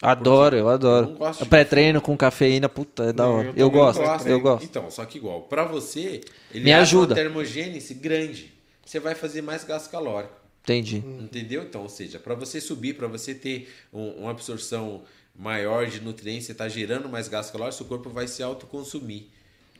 Adoro, 0.00 0.56
eu 0.56 0.68
adoro. 0.68 1.16
Eu 1.40 1.46
pré-treino 1.46 2.00
com 2.00 2.16
cafeína, 2.16 2.68
puta, 2.68 3.04
é 3.04 3.12
da 3.12 3.26
hora. 3.26 3.48
Eu, 3.48 3.54
eu 3.56 3.70
gosto, 3.70 4.00
gosto, 4.00 4.28
eu 4.28 4.40
gosto. 4.40 4.64
Então, 4.64 4.90
só 4.90 5.04
que 5.04 5.18
igual, 5.18 5.42
para 5.42 5.64
você, 5.64 6.20
ele 6.52 6.64
Me 6.64 6.72
ajuda. 6.72 7.14
uma 7.14 7.20
termogênese 7.20 7.94
grande. 7.94 8.52
Você 8.84 9.00
vai 9.00 9.14
fazer 9.14 9.42
mais 9.42 9.64
gasto 9.64 9.90
calórico. 9.90 10.34
Entendi. 10.62 10.98
Entendeu? 11.20 11.62
Então, 11.62 11.82
ou 11.82 11.88
seja, 11.88 12.18
para 12.18 12.34
você 12.34 12.60
subir, 12.60 12.94
para 12.94 13.08
você 13.08 13.34
ter 13.34 13.72
um, 13.92 14.08
uma 14.22 14.30
absorção 14.30 15.02
maior 15.34 15.86
de 15.86 16.00
nutrientes, 16.00 16.46
você 16.46 16.52
está 16.52 16.68
gerando 16.68 17.08
mais 17.08 17.26
gasto 17.26 17.52
calórico, 17.52 17.76
seu 17.76 17.86
corpo 17.86 18.10
vai 18.10 18.28
se 18.28 18.42
autoconsumir. 18.42 19.28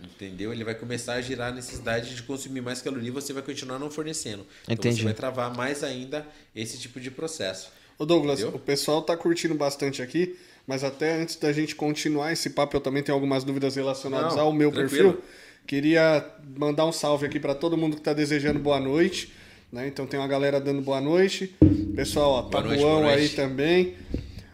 Entendeu? 0.00 0.52
Ele 0.52 0.62
vai 0.62 0.74
começar 0.74 1.14
a 1.14 1.20
gerar 1.20 1.48
a 1.48 1.52
necessidade 1.52 2.14
de 2.14 2.22
consumir 2.22 2.60
mais 2.60 2.80
caloria 2.80 3.08
e 3.08 3.10
você 3.10 3.32
vai 3.32 3.42
continuar 3.42 3.78
não 3.78 3.90
fornecendo. 3.90 4.46
Então 4.64 4.74
Entendi. 4.74 4.98
você 4.98 5.04
vai 5.04 5.14
travar 5.14 5.54
mais 5.56 5.82
ainda 5.82 6.26
esse 6.54 6.78
tipo 6.78 7.00
de 7.00 7.10
processo. 7.10 7.72
Ô 7.98 8.06
Douglas, 8.06 8.40
Entendeu? 8.40 8.56
o 8.56 8.60
pessoal 8.60 9.02
tá 9.02 9.16
curtindo 9.16 9.56
bastante 9.56 10.00
aqui, 10.00 10.38
mas 10.66 10.84
até 10.84 11.20
antes 11.20 11.34
da 11.34 11.52
gente 11.52 11.74
continuar 11.74 12.32
esse 12.32 12.50
papo, 12.50 12.76
eu 12.76 12.80
também 12.80 13.02
tenho 13.02 13.16
algumas 13.16 13.42
dúvidas 13.42 13.74
relacionadas 13.74 14.36
não, 14.36 14.42
ao 14.44 14.52
meu 14.52 14.70
tranquilo. 14.70 15.14
perfil. 15.14 15.28
Queria 15.66 16.24
mandar 16.56 16.86
um 16.86 16.92
salve 16.92 17.26
aqui 17.26 17.40
para 17.40 17.54
todo 17.54 17.76
mundo 17.76 17.94
que 17.94 18.00
está 18.00 18.12
desejando 18.12 18.60
boa 18.60 18.78
noite. 18.78 19.32
Né? 19.72 19.88
Então 19.88 20.06
tem 20.06 20.18
uma 20.18 20.28
galera 20.28 20.60
dando 20.60 20.80
boa 20.80 21.00
noite. 21.00 21.54
Pessoal, 21.94 22.30
ó, 22.30 22.42
Tabuão 22.42 23.06
aí 23.06 23.28
também. 23.28 23.94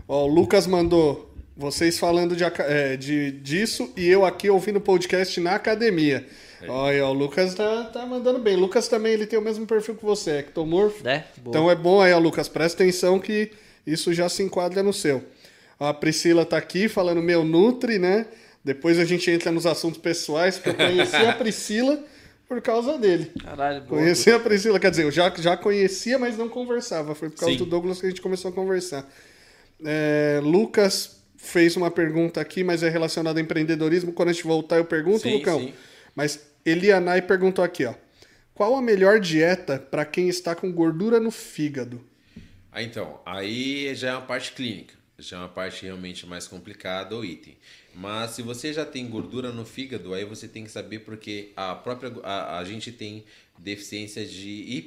Ó, 0.08 0.24
o 0.24 0.26
Lucas 0.26 0.66
mandou 0.66 1.33
vocês 1.56 1.98
falando 1.98 2.34
de, 2.34 2.44
é, 2.44 2.96
de, 2.96 3.30
disso 3.30 3.92
e 3.96 4.08
eu 4.08 4.24
aqui 4.24 4.50
ouvindo 4.50 4.76
o 4.76 4.80
podcast 4.80 5.38
na 5.40 5.54
academia. 5.54 6.26
É. 6.60 6.68
Olha, 6.68 7.06
o 7.06 7.12
Lucas 7.12 7.54
tá, 7.54 7.84
tá 7.84 8.04
mandando 8.04 8.38
bem. 8.38 8.56
Lucas 8.56 8.88
também 8.88 9.12
ele 9.12 9.26
tem 9.26 9.38
o 9.38 9.42
mesmo 9.42 9.66
perfil 9.66 9.94
que 9.94 10.04
você, 10.04 10.38
ectomorfo. 10.38 11.06
É, 11.06 11.24
então 11.38 11.70
é 11.70 11.74
bom 11.74 12.00
aí, 12.00 12.12
ó, 12.12 12.18
Lucas, 12.18 12.48
presta 12.48 12.82
atenção 12.82 13.20
que 13.20 13.52
isso 13.86 14.12
já 14.12 14.28
se 14.28 14.42
enquadra 14.42 14.82
no 14.82 14.92
seu. 14.92 15.22
A 15.78 15.92
Priscila 15.92 16.44
tá 16.44 16.56
aqui 16.56 16.88
falando 16.88 17.22
meu 17.22 17.44
Nutri, 17.44 17.98
né? 17.98 18.26
Depois 18.64 18.98
a 18.98 19.04
gente 19.04 19.30
entra 19.30 19.52
nos 19.52 19.66
assuntos 19.66 20.00
pessoais, 20.00 20.56
porque 20.56 20.70
eu 20.70 20.86
conheci 20.86 21.16
a 21.16 21.32
Priscila 21.36 22.02
por 22.48 22.60
causa 22.62 22.96
dele. 22.98 23.30
Caralho, 23.42 23.82
boa. 23.82 24.00
Conheci 24.00 24.30
a 24.30 24.40
Priscila, 24.40 24.80
quer 24.80 24.90
dizer, 24.90 25.04
eu 25.04 25.10
já, 25.10 25.32
já 25.36 25.56
conhecia, 25.56 26.18
mas 26.18 26.38
não 26.38 26.48
conversava. 26.48 27.14
Foi 27.14 27.28
por 27.28 27.38
causa 27.38 27.52
Sim. 27.52 27.58
do 27.58 27.66
Douglas 27.66 28.00
que 28.00 28.06
a 28.06 28.08
gente 28.08 28.22
começou 28.22 28.50
a 28.50 28.54
conversar. 28.54 29.06
É, 29.84 30.40
Lucas 30.42 31.13
fez 31.44 31.76
uma 31.76 31.90
pergunta 31.90 32.40
aqui, 32.40 32.64
mas 32.64 32.82
é 32.82 32.88
relacionada 32.88 33.38
ao 33.38 33.44
empreendedorismo. 33.44 34.12
Quando 34.12 34.30
a 34.30 34.32
gente 34.32 34.44
voltar, 34.44 34.78
eu 34.78 34.84
pergunto, 34.84 35.20
sim, 35.20 35.34
Lucão. 35.34 35.60
Sim. 35.60 35.74
Mas 36.14 36.46
Elianai 36.64 37.22
perguntou 37.22 37.64
aqui, 37.64 37.84
ó. 37.84 37.94
Qual 38.54 38.74
a 38.76 38.82
melhor 38.82 39.20
dieta 39.20 39.78
para 39.78 40.04
quem 40.04 40.28
está 40.28 40.54
com 40.54 40.72
gordura 40.72 41.20
no 41.20 41.30
fígado? 41.30 42.00
Ah, 42.72 42.82
então, 42.82 43.20
aí 43.26 43.94
já 43.94 44.10
é 44.10 44.12
uma 44.12 44.22
parte 44.22 44.52
clínica, 44.52 44.94
já 45.18 45.36
é 45.36 45.40
uma 45.40 45.48
parte 45.48 45.84
realmente 45.84 46.26
mais 46.26 46.48
complicada 46.48 47.16
o 47.16 47.24
item. 47.24 47.56
Mas 47.94 48.32
se 48.32 48.42
você 48.42 48.72
já 48.72 48.84
tem 48.84 49.08
gordura 49.08 49.52
no 49.52 49.64
fígado, 49.64 50.14
aí 50.14 50.24
você 50.24 50.48
tem 50.48 50.64
que 50.64 50.70
saber 50.70 51.00
porque 51.00 51.52
a 51.56 51.74
própria 51.74 52.12
a, 52.22 52.58
a 52.58 52.64
gente 52.64 52.90
tem 52.90 53.24
deficiência 53.58 54.24
de 54.24 54.84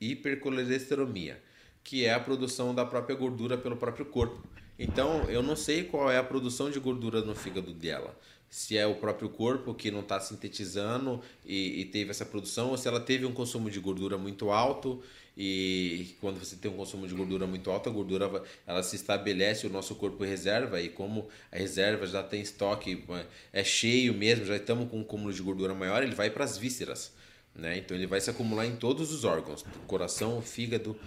hipercolesterolemia, 0.00 1.38
que 1.82 2.04
é 2.04 2.12
a 2.12 2.20
produção 2.20 2.74
da 2.74 2.84
própria 2.84 3.16
gordura 3.16 3.58
pelo 3.58 3.76
próprio 3.76 4.06
corpo. 4.06 4.46
Então, 4.78 5.24
eu 5.28 5.42
não 5.42 5.56
sei 5.56 5.84
qual 5.84 6.10
é 6.10 6.18
a 6.18 6.22
produção 6.22 6.70
de 6.70 6.78
gordura 6.78 7.20
no 7.20 7.34
fígado 7.34 7.72
dela. 7.72 8.16
se 8.50 8.78
é 8.78 8.86
o 8.86 8.94
próprio 8.94 9.28
corpo 9.28 9.74
que 9.74 9.90
não 9.90 10.00
está 10.00 10.18
sintetizando 10.20 11.20
e, 11.44 11.82
e, 11.82 11.84
teve 11.84 12.10
essa 12.10 12.24
produção, 12.24 12.70
ou 12.70 12.78
se 12.78 12.88
ela 12.88 12.98
teve 13.00 13.26
um 13.26 13.32
consumo 13.32 13.70
de 13.70 13.78
gordura 13.78 14.16
muito 14.16 14.50
alto 14.50 15.02
e 15.40 16.16
quando 16.20 16.40
você 16.40 16.56
tem 16.56 16.68
um 16.68 16.74
consumo 16.74 17.06
de 17.06 17.14
gordura 17.14 17.46
muito 17.46 17.70
alto, 17.70 17.88
a 17.88 17.92
gordura 17.92 18.42
ela 18.66 18.82
se 18.82 18.96
estabelece, 18.96 19.68
o 19.68 19.70
nosso 19.70 19.94
corpo 19.94 20.24
reserva 20.24 20.80
e 20.80 20.88
como 20.88 21.28
a 21.52 21.56
reserva 21.56 22.06
já 22.06 22.24
tem 22.24 22.40
estoque, 22.40 23.04
é 23.52 23.62
cheio 23.62 24.12
mesmo, 24.12 24.44
já 24.44 24.56
estamos 24.56 24.90
com 24.90 24.98
um 24.98 25.04
cúmulo 25.04 25.32
de 25.32 25.40
gordura 25.40 25.74
maior, 25.74 26.02
ele 26.02 26.14
vai 26.14 26.28
para 26.28 26.42
as 26.42 26.58
vísceras, 26.58 27.12
né? 27.54 27.78
Então 27.78 27.96
ele 27.96 28.06
vai 28.06 28.20
se 28.20 28.28
acumular 28.28 28.66
em 28.66 28.74
todos 28.74 29.12
os 29.12 29.24
órgãos, 29.24 29.64
coração, 29.86 30.42
fígado. 30.42 30.98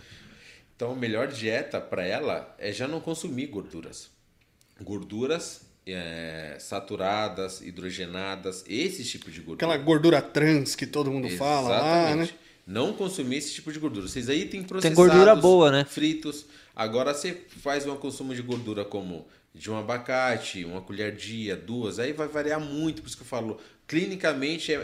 Então 0.81 0.93
a 0.93 0.95
melhor 0.95 1.27
dieta 1.27 1.79
para 1.79 2.03
ela 2.03 2.55
é 2.57 2.71
já 2.71 2.87
não 2.87 2.99
consumir 2.99 3.45
gorduras. 3.45 4.09
Gorduras 4.81 5.61
é, 5.85 6.55
saturadas, 6.59 7.61
hidrogenadas, 7.61 8.65
esse 8.67 9.03
tipo 9.03 9.29
de 9.29 9.41
gordura. 9.41 9.73
Aquela 9.73 9.77
gordura 9.77 10.19
trans 10.23 10.73
que 10.73 10.87
todo 10.87 11.11
mundo 11.11 11.27
Exatamente. 11.27 11.37
fala 11.37 11.81
lá, 11.83 12.15
né? 12.15 12.29
Não 12.65 12.93
consumir 12.93 13.35
esse 13.35 13.53
tipo 13.53 13.71
de 13.71 13.77
gordura. 13.77 14.07
Vocês 14.07 14.27
aí 14.27 14.45
têm 14.45 14.63
processados, 14.63 14.97
tem 14.97 15.05
gordura 15.05 15.35
boa, 15.35 15.69
né? 15.69 15.85
fritos. 15.85 16.47
Agora 16.75 17.13
você 17.13 17.39
faz 17.61 17.85
um 17.85 17.95
consumo 17.95 18.33
de 18.33 18.41
gordura 18.41 18.83
como 18.83 19.27
de 19.53 19.69
um 19.69 19.77
abacate, 19.77 20.65
uma 20.65 20.81
colher 20.81 21.15
dia, 21.15 21.55
duas, 21.55 21.99
aí 21.99 22.11
vai 22.11 22.27
variar 22.27 22.59
muito, 22.59 23.03
por 23.03 23.07
isso 23.07 23.17
que 23.17 23.23
eu 23.23 23.27
falo, 23.27 23.59
clinicamente 23.85 24.73
é, 24.73 24.77
é, 24.77 24.79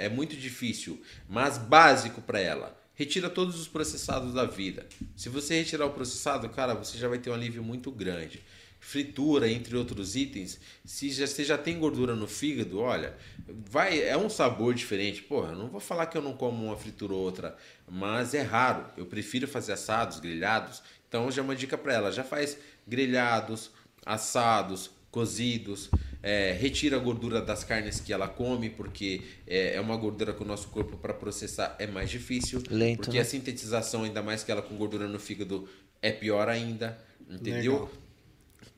é, 0.00 0.06
é 0.06 0.08
muito 0.08 0.34
difícil, 0.34 1.00
mas 1.28 1.58
básico 1.58 2.20
para 2.20 2.40
ela. 2.40 2.77
Retira 2.98 3.30
todos 3.30 3.60
os 3.60 3.68
processados 3.68 4.34
da 4.34 4.44
vida. 4.44 4.84
Se 5.16 5.28
você 5.28 5.58
retirar 5.58 5.86
o 5.86 5.90
processado, 5.90 6.48
cara, 6.48 6.74
você 6.74 6.98
já 6.98 7.06
vai 7.06 7.18
ter 7.18 7.30
um 7.30 7.34
alívio 7.34 7.62
muito 7.62 7.92
grande 7.92 8.42
fritura, 8.80 9.50
entre 9.50 9.76
outros 9.76 10.16
itens, 10.16 10.58
se 10.84 11.10
já, 11.10 11.26
você 11.26 11.44
já 11.44 11.58
tem 11.58 11.78
gordura 11.78 12.14
no 12.14 12.26
fígado, 12.26 12.78
olha, 12.78 13.14
vai 13.46 14.00
é 14.02 14.16
um 14.16 14.30
sabor 14.30 14.74
diferente. 14.74 15.22
Porra, 15.22 15.52
eu 15.52 15.58
não 15.58 15.68
vou 15.68 15.80
falar 15.80 16.06
que 16.06 16.16
eu 16.16 16.22
não 16.22 16.32
como 16.32 16.66
uma 16.66 16.76
fritura 16.76 17.12
ou 17.12 17.20
outra, 17.20 17.56
mas 17.88 18.34
é 18.34 18.42
raro. 18.42 18.86
Eu 18.96 19.06
prefiro 19.06 19.46
fazer 19.46 19.72
assados, 19.72 20.20
grelhados. 20.20 20.82
Então 21.08 21.30
já 21.30 21.42
é 21.42 21.44
uma 21.44 21.56
dica 21.56 21.76
para 21.76 21.92
ela, 21.92 22.12
já 22.12 22.24
faz 22.24 22.56
grelhados, 22.86 23.70
assados, 24.04 24.90
cozidos, 25.10 25.90
é, 26.22 26.52
retira 26.52 26.96
a 26.96 26.98
gordura 26.98 27.40
das 27.40 27.64
carnes 27.64 28.00
que 28.00 28.12
ela 28.12 28.28
come, 28.28 28.70
porque 28.70 29.22
é, 29.46 29.74
é 29.74 29.80
uma 29.80 29.96
gordura 29.96 30.32
que 30.32 30.42
o 30.42 30.46
nosso 30.46 30.68
corpo 30.68 30.96
para 30.96 31.14
processar 31.14 31.76
é 31.78 31.86
mais 31.86 32.10
difícil. 32.10 32.62
Lento, 32.70 33.02
porque 33.02 33.16
né? 33.16 33.22
a 33.22 33.24
sintetização, 33.24 34.04
ainda 34.04 34.22
mais 34.22 34.42
que 34.42 34.50
ela 34.50 34.62
com 34.62 34.76
gordura 34.76 35.06
no 35.06 35.18
fígado, 35.18 35.68
é 36.02 36.10
pior 36.10 36.48
ainda. 36.48 36.98
Entendeu? 37.28 37.72
Legal 37.72 37.90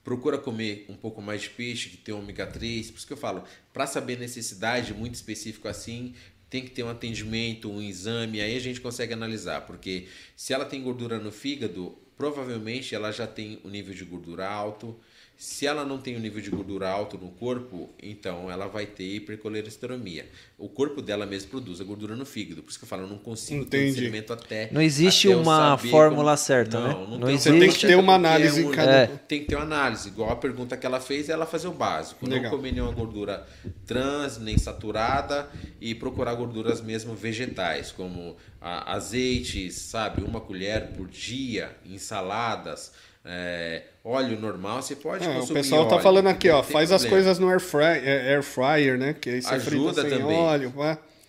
procura 0.02 0.38
comer 0.38 0.86
um 0.88 0.94
pouco 0.94 1.20
mais 1.20 1.42
de 1.42 1.50
peixe, 1.50 1.90
que 1.90 1.96
tem 1.96 2.14
ômega 2.14 2.46
3. 2.46 2.90
Por 2.90 2.96
isso 2.96 3.06
que 3.06 3.12
eu 3.12 3.16
falo, 3.16 3.44
para 3.72 3.86
saber 3.86 4.18
necessidade 4.18 4.94
muito 4.94 5.14
específico 5.14 5.68
assim, 5.68 6.14
tem 6.48 6.64
que 6.64 6.70
ter 6.70 6.82
um 6.82 6.88
atendimento, 6.88 7.70
um 7.70 7.80
exame, 7.80 8.40
aí 8.40 8.56
a 8.56 8.60
gente 8.60 8.80
consegue 8.80 9.12
analisar, 9.12 9.60
porque 9.62 10.08
se 10.34 10.52
ela 10.52 10.64
tem 10.64 10.82
gordura 10.82 11.18
no 11.18 11.30
fígado, 11.30 11.96
provavelmente 12.16 12.94
ela 12.94 13.12
já 13.12 13.26
tem 13.26 13.60
um 13.64 13.70
nível 13.70 13.94
de 13.94 14.04
gordura 14.04 14.48
alto, 14.48 14.98
se 15.40 15.66
ela 15.66 15.86
não 15.86 15.96
tem 15.96 16.18
um 16.18 16.20
nível 16.20 16.42
de 16.42 16.50
gordura 16.50 16.86
alto 16.86 17.16
no 17.16 17.30
corpo, 17.30 17.88
então 18.02 18.50
ela 18.50 18.66
vai 18.66 18.84
ter 18.84 19.04
hipercolesterolemia. 19.04 20.28
O 20.58 20.68
corpo 20.68 21.00
dela 21.00 21.24
mesmo 21.24 21.48
produz 21.48 21.80
a 21.80 21.84
gordura 21.84 22.14
no 22.14 22.26
fígado. 22.26 22.62
Por 22.62 22.68
isso 22.68 22.78
que 22.78 22.84
eu 22.84 22.88
falo, 22.90 23.04
eu 23.04 23.06
não 23.06 23.16
consigo 23.16 23.62
Entendi. 23.62 23.70
ter 23.70 23.88
discernimento 23.88 24.34
até. 24.34 24.68
Não 24.70 24.82
existe 24.82 25.28
até 25.28 25.36
uma 25.38 25.78
fórmula 25.78 26.32
como... 26.32 26.36
certa, 26.36 26.78
não, 26.78 26.88
né? 26.88 26.92
Não, 26.92 27.18
não 27.20 27.26
tem 27.26 27.38
Você 27.38 27.58
tem 27.58 27.72
que 27.72 27.86
ter 27.86 27.94
uma 27.94 28.16
análise 28.16 28.60
é 28.60 28.64
em 28.64 28.70
cada. 28.70 28.92
É. 28.92 29.06
Tem 29.06 29.40
que 29.40 29.46
ter 29.46 29.54
uma 29.54 29.64
análise. 29.64 30.08
Igual 30.08 30.28
a 30.28 30.36
pergunta 30.36 30.76
que 30.76 30.84
ela 30.84 31.00
fez, 31.00 31.30
ela 31.30 31.46
fazer 31.46 31.68
o 31.68 31.72
básico. 31.72 32.28
Legal. 32.28 32.42
Não 32.42 32.50
comer 32.50 32.72
nenhuma 32.72 32.92
gordura 32.92 33.46
trans, 33.86 34.36
nem 34.36 34.58
saturada 34.58 35.48
e 35.80 35.94
procurar 35.94 36.34
gorduras 36.34 36.82
mesmo 36.82 37.14
vegetais, 37.14 37.90
como 37.90 38.36
azeites, 38.60 39.74
sabe? 39.76 40.22
Uma 40.22 40.42
colher 40.42 40.88
por 40.88 41.08
dia, 41.08 41.74
ensaladas 41.86 42.92
é, 43.24 43.84
óleo 44.10 44.38
normal, 44.38 44.82
você 44.82 44.96
pode 44.96 45.24
é, 45.24 45.34
consumir 45.34 45.60
O 45.60 45.62
pessoal 45.62 45.86
tá 45.86 45.94
óleo, 45.94 46.02
falando 46.02 46.26
aqui, 46.28 46.50
ó, 46.50 46.62
faz 46.62 46.88
problema. 46.88 46.96
as 46.96 47.04
coisas 47.04 47.38
no 47.38 47.48
air, 47.48 47.60
fry, 47.60 47.84
é, 47.84 48.34
air 48.34 48.42
fryer, 48.42 48.98
né? 48.98 49.14
Que 49.14 49.30
aí 49.30 49.42
você 49.42 49.54
Ajuda 49.54 50.02
frita 50.02 50.16
também. 50.16 50.36
óleo. 50.36 50.72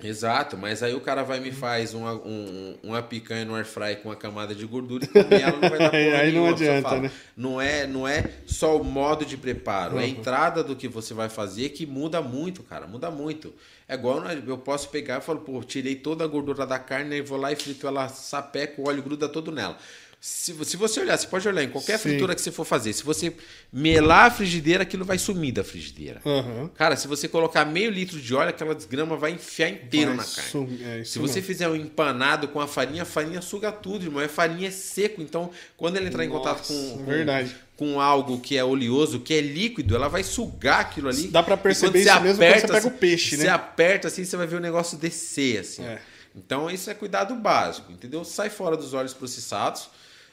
Exato, 0.03 0.57
mas 0.57 0.81
aí 0.81 0.93
o 0.95 0.99
cara 0.99 1.23
vai 1.23 1.39
me 1.39 1.51
faz 1.51 1.93
uma, 1.93 2.13
um, 2.13 2.75
uma 2.83 3.01
picanha 3.03 3.45
no 3.45 3.55
air 3.55 3.65
fry 3.65 3.97
com 4.01 4.09
uma 4.09 4.15
camada 4.15 4.55
de 4.55 4.65
gordura 4.65 5.05
e 5.05 5.07
comer 5.07 5.41
ela 5.41 5.57
não 5.59 5.69
vai 5.69 5.77
dar 5.77 5.89
porra 5.91 6.21
Aí 6.21 6.31
não 6.31 6.47
adianta, 6.47 6.99
né? 6.99 7.11
Não 7.37 7.61
é, 7.61 7.85
não 7.85 8.07
é 8.07 8.23
só 8.45 8.79
o 8.79 8.83
modo 8.83 9.25
de 9.25 9.37
preparo, 9.37 9.95
uhum. 9.95 10.01
é 10.01 10.05
a 10.05 10.07
entrada 10.07 10.63
do 10.63 10.75
que 10.75 10.87
você 10.87 11.13
vai 11.13 11.29
fazer 11.29 11.69
que 11.69 11.85
muda 11.85 12.21
muito, 12.21 12.63
cara, 12.63 12.87
muda 12.87 13.11
muito. 13.11 13.53
É 13.87 13.93
igual 13.93 14.23
eu 14.47 14.57
posso 14.57 14.89
pegar 14.89 15.19
e 15.19 15.21
falo, 15.21 15.41
pô, 15.41 15.61
tirei 15.63 15.95
toda 15.95 16.23
a 16.23 16.27
gordura 16.27 16.65
da 16.65 16.79
carne 16.79 17.17
e 17.17 17.21
vou 17.21 17.37
lá 17.37 17.51
e 17.51 17.55
frito 17.55 17.85
ela 17.85 18.07
sapeco, 18.09 18.81
o 18.81 18.87
óleo 18.87 19.03
gruda 19.03 19.29
todo 19.29 19.51
nela. 19.51 19.77
Se, 20.23 20.53
se 20.65 20.77
você 20.77 20.99
olhar, 20.99 21.17
você 21.17 21.25
pode 21.25 21.47
olhar 21.47 21.63
em 21.63 21.69
qualquer 21.69 21.97
Sim. 21.97 22.09
fritura 22.09 22.35
que 22.35 22.41
você 22.41 22.51
for 22.51 22.63
fazer. 22.63 22.93
Se 22.93 23.03
você 23.03 23.35
melar 23.73 24.27
a 24.27 24.31
frigideira, 24.31 24.83
aquilo 24.83 25.03
vai 25.03 25.17
sumir 25.17 25.51
da 25.51 25.63
frigideira. 25.63 26.21
Uhum. 26.23 26.69
Cara, 26.75 26.95
se 26.95 27.07
você 27.07 27.27
colocar 27.27 27.65
meio 27.65 27.89
litro 27.89 28.21
de 28.21 28.35
óleo, 28.35 28.49
aquela 28.49 28.75
desgrama 28.75 29.17
vai 29.17 29.31
enfiar 29.31 29.69
inteiro 29.69 30.15
vai 30.15 30.17
na 30.17 30.23
carne. 30.23 30.83
É 30.83 31.03
se 31.03 31.17
você 31.17 31.41
fizer 31.41 31.67
um 31.67 31.75
empanado 31.75 32.47
com 32.49 32.61
a 32.61 32.67
farinha, 32.67 33.01
a 33.01 33.05
farinha 33.05 33.41
suga 33.41 33.71
tudo, 33.71 34.05
irmão. 34.05 34.23
A 34.23 34.29
farinha 34.29 34.67
é 34.67 34.71
seco. 34.71 35.23
Então, 35.23 35.49
quando 35.75 35.97
ela 35.97 36.05
entrar 36.05 36.23
Nossa, 36.23 36.35
em 36.35 36.37
contato 36.37 36.67
com, 36.67 36.97
com, 36.99 37.05
verdade. 37.05 37.55
com 37.75 37.99
algo 37.99 38.39
que 38.39 38.55
é 38.55 38.63
oleoso, 38.63 39.21
que 39.21 39.33
é 39.33 39.41
líquido, 39.41 39.95
ela 39.95 40.07
vai 40.07 40.21
sugar 40.21 40.81
aquilo 40.81 41.09
ali. 41.09 41.29
Dá 41.29 41.41
para 41.41 41.57
perceber 41.57 42.01
isso 42.01 42.11
aperta, 42.11 42.27
mesmo 42.27 42.45
quando 42.45 42.61
você 42.61 42.67
pega 42.67 42.87
o 42.87 42.91
peixe, 42.91 43.37
né? 43.37 43.43
Você 43.45 43.49
aperta 43.49 44.07
assim, 44.07 44.23
você 44.23 44.37
vai 44.37 44.45
ver 44.45 44.57
o 44.57 44.61
negócio 44.61 44.99
descer, 44.99 45.61
assim. 45.61 45.83
É. 45.83 45.99
Então, 46.35 46.69
isso 46.69 46.91
é 46.91 46.93
cuidado 46.93 47.33
básico, 47.33 47.91
entendeu? 47.91 48.23
Sai 48.23 48.51
fora 48.51 48.77
dos 48.77 48.93
óleos 48.93 49.15
processados 49.15 49.89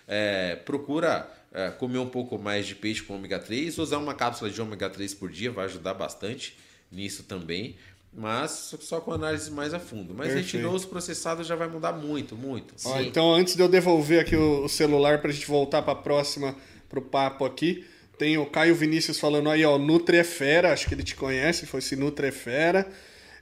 é, 0.08 0.56
procura 0.56 1.30
é, 1.52 1.70
comer 1.70 1.98
um 1.98 2.08
pouco 2.08 2.38
mais 2.38 2.66
de 2.66 2.74
peixe 2.74 3.02
com 3.02 3.14
ômega 3.14 3.38
3, 3.38 3.76
usar 3.78 3.98
uma 3.98 4.14
cápsula 4.14 4.50
de 4.50 4.60
ômega 4.60 4.88
3 4.88 5.12
por 5.14 5.30
dia 5.30 5.52
vai 5.52 5.66
ajudar 5.66 5.92
bastante 5.92 6.56
nisso 6.90 7.24
também, 7.24 7.76
mas 8.12 8.74
só 8.80 9.00
com 9.00 9.12
análise 9.12 9.50
mais 9.50 9.74
a 9.74 9.78
fundo. 9.78 10.14
Mas 10.14 10.28
Perfeito. 10.28 10.46
retirou 10.46 10.74
os 10.74 10.86
processados 10.86 11.46
já 11.46 11.54
vai 11.54 11.68
mudar 11.68 11.92
muito, 11.92 12.34
muito. 12.34 12.74
Ó, 12.84 13.00
então, 13.00 13.34
antes 13.34 13.54
de 13.54 13.62
eu 13.62 13.68
devolver 13.68 14.20
aqui 14.20 14.34
o, 14.34 14.64
o 14.64 14.68
celular 14.68 15.20
para 15.20 15.30
a 15.30 15.34
gente 15.34 15.46
voltar 15.46 15.82
para 15.82 15.92
a 15.92 15.96
próxima, 15.96 16.56
para 16.88 16.98
o 16.98 17.02
papo 17.02 17.44
aqui, 17.44 17.84
tem 18.16 18.38
o 18.38 18.46
Caio 18.46 18.74
Vinícius 18.74 19.20
falando 19.20 19.50
aí, 19.50 19.64
ó, 19.64 19.78
Nutrefera, 19.78 20.72
acho 20.72 20.88
que 20.88 20.94
ele 20.94 21.04
te 21.04 21.14
conhece, 21.14 21.66
foi 21.66 21.78
esse 21.78 21.94
Nutrefera. 21.94 22.88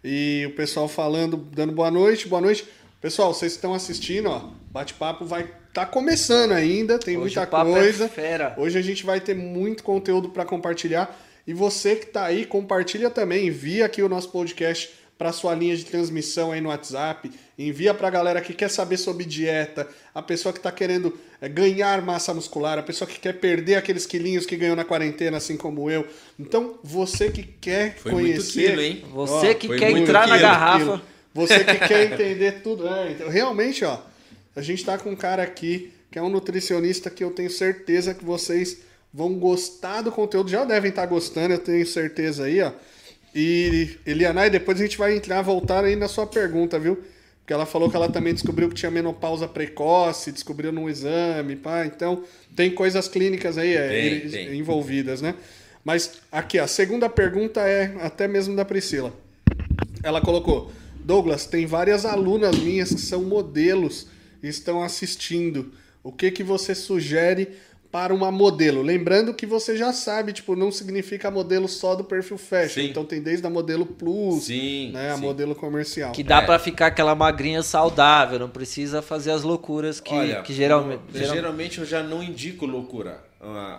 E 0.04 0.44
o 0.46 0.54
pessoal 0.54 0.86
falando, 0.86 1.36
dando 1.36 1.72
boa 1.72 1.90
noite, 1.90 2.28
boa 2.28 2.42
noite. 2.42 2.66
Pessoal, 3.00 3.32
vocês 3.32 3.52
estão 3.52 3.72
assistindo, 3.72 4.28
ó, 4.28 4.50
bate-papo 4.70 5.24
vai 5.24 5.50
tá 5.76 5.84
começando 5.84 6.52
ainda, 6.52 6.98
tem 6.98 7.18
Hoje 7.18 7.36
muita 7.36 7.42
é 7.42 7.62
coisa. 7.62 8.10
É 8.16 8.54
Hoje 8.56 8.78
a 8.78 8.82
gente 8.82 9.04
vai 9.04 9.20
ter 9.20 9.34
muito 9.34 9.84
conteúdo 9.84 10.30
para 10.30 10.42
compartilhar. 10.42 11.14
E 11.46 11.52
você 11.52 11.94
que 11.96 12.06
tá 12.06 12.24
aí, 12.24 12.46
compartilha 12.46 13.10
também, 13.10 13.48
envia 13.48 13.84
aqui 13.84 14.00
o 14.00 14.08
nosso 14.08 14.30
podcast 14.30 14.88
para 15.18 15.32
sua 15.32 15.54
linha 15.54 15.76
de 15.76 15.84
transmissão 15.84 16.50
aí 16.50 16.62
no 16.62 16.70
WhatsApp, 16.70 17.30
envia 17.58 17.92
para 17.92 18.08
a 18.08 18.10
galera 18.10 18.40
que 18.40 18.54
quer 18.54 18.70
saber 18.70 18.96
sobre 18.96 19.26
dieta, 19.26 19.86
a 20.14 20.22
pessoa 20.22 20.50
que 20.50 20.58
está 20.58 20.72
querendo 20.72 21.18
é, 21.42 21.48
ganhar 21.48 22.00
massa 22.00 22.32
muscular, 22.32 22.78
a 22.78 22.82
pessoa 22.82 23.08
que 23.08 23.20
quer 23.20 23.34
perder 23.34 23.76
aqueles 23.76 24.06
quilinhos 24.06 24.46
que 24.46 24.56
ganhou 24.56 24.76
na 24.76 24.84
quarentena, 24.84 25.36
assim 25.36 25.58
como 25.58 25.90
eu. 25.90 26.06
Então, 26.38 26.78
você 26.82 27.30
que 27.30 27.42
quer 27.42 27.96
Foi 27.98 28.12
conhecer, 28.12 28.70
quilo, 28.70 28.80
hein? 28.80 29.04
Você 29.12 29.50
ó, 29.50 29.54
que 29.54 29.68
quer 29.76 29.90
entrar 29.90 30.22
quilo, 30.24 30.36
na 30.36 30.42
garrafa, 30.42 30.84
quilo. 30.84 31.02
você 31.34 31.64
que 31.64 31.78
quer 31.86 32.12
entender 32.12 32.62
tudo, 32.62 32.88
é, 32.88 33.12
então, 33.12 33.28
realmente, 33.28 33.84
ó, 33.84 33.98
a 34.56 34.62
gente 34.62 34.78
está 34.78 34.96
com 34.96 35.10
um 35.10 35.16
cara 35.16 35.42
aqui 35.42 35.92
que 36.10 36.18
é 36.18 36.22
um 36.22 36.30
nutricionista 36.30 37.10
que 37.10 37.22
eu 37.22 37.30
tenho 37.30 37.50
certeza 37.50 38.14
que 38.14 38.24
vocês 38.24 38.78
vão 39.12 39.34
gostar 39.34 40.00
do 40.00 40.10
conteúdo. 40.10 40.48
Já 40.48 40.64
devem 40.64 40.88
estar 40.88 41.02
tá 41.02 41.06
gostando, 41.08 41.52
eu 41.52 41.58
tenho 41.58 41.86
certeza 41.86 42.44
aí, 42.44 42.62
ó. 42.62 42.72
E 43.34 43.98
Elianai, 44.06 44.48
depois 44.48 44.80
a 44.80 44.82
gente 44.82 44.96
vai 44.96 45.14
entrar, 45.14 45.42
voltar 45.42 45.84
aí 45.84 45.94
na 45.94 46.08
sua 46.08 46.26
pergunta, 46.26 46.78
viu? 46.78 47.04
Porque 47.40 47.52
ela 47.52 47.66
falou 47.66 47.90
que 47.90 47.96
ela 47.96 48.08
também 48.08 48.32
descobriu 48.32 48.68
que 48.70 48.74
tinha 48.74 48.90
menopausa 48.90 49.46
precoce, 49.46 50.32
descobriu 50.32 50.72
num 50.72 50.88
exame, 50.88 51.54
pá. 51.54 51.84
Então, 51.84 52.24
tem 52.56 52.70
coisas 52.70 53.08
clínicas 53.08 53.58
aí 53.58 53.74
é, 53.74 53.88
tem, 53.88 54.30
tem. 54.30 54.58
envolvidas, 54.58 55.20
né? 55.20 55.34
Mas 55.84 56.14
aqui, 56.32 56.58
a 56.58 56.66
segunda 56.66 57.10
pergunta 57.10 57.60
é 57.60 57.94
até 58.00 58.26
mesmo 58.26 58.56
da 58.56 58.64
Priscila. 58.64 59.12
Ela 60.02 60.20
colocou: 60.22 60.72
Douglas, 61.04 61.44
tem 61.44 61.66
várias 61.66 62.06
alunas 62.06 62.58
minhas 62.58 62.88
que 62.88 63.00
são 63.00 63.22
modelos 63.22 64.06
estão 64.48 64.82
assistindo. 64.82 65.72
O 66.02 66.12
que 66.12 66.30
que 66.30 66.44
você 66.44 66.74
sugere 66.74 67.56
para 67.90 68.14
uma 68.14 68.30
modelo? 68.30 68.82
Lembrando 68.82 69.34
que 69.34 69.46
você 69.46 69.76
já 69.76 69.92
sabe, 69.92 70.32
tipo, 70.32 70.54
não 70.54 70.70
significa 70.70 71.30
modelo 71.30 71.66
só 71.66 71.94
do 71.94 72.04
perfil 72.04 72.38
fashion. 72.38 72.82
Sim. 72.82 72.90
Então 72.90 73.04
tem 73.04 73.20
desde 73.20 73.46
a 73.46 73.50
modelo 73.50 73.84
plus, 73.84 74.44
sim, 74.44 74.92
né, 74.92 75.10
a 75.10 75.16
modelo 75.16 75.54
comercial. 75.54 76.12
Que 76.12 76.22
dá 76.22 76.42
é. 76.42 76.46
para 76.46 76.58
ficar 76.58 76.86
aquela 76.86 77.14
magrinha 77.14 77.62
saudável, 77.62 78.38
não 78.38 78.48
precisa 78.48 79.02
fazer 79.02 79.32
as 79.32 79.42
loucuras 79.42 79.98
que, 79.98 80.14
Olha, 80.14 80.42
que 80.42 80.52
geralmente, 80.52 81.02
geralmente 81.12 81.78
eu 81.78 81.84
já 81.84 82.02
não 82.02 82.22
indico 82.22 82.66
loucura. 82.66 83.25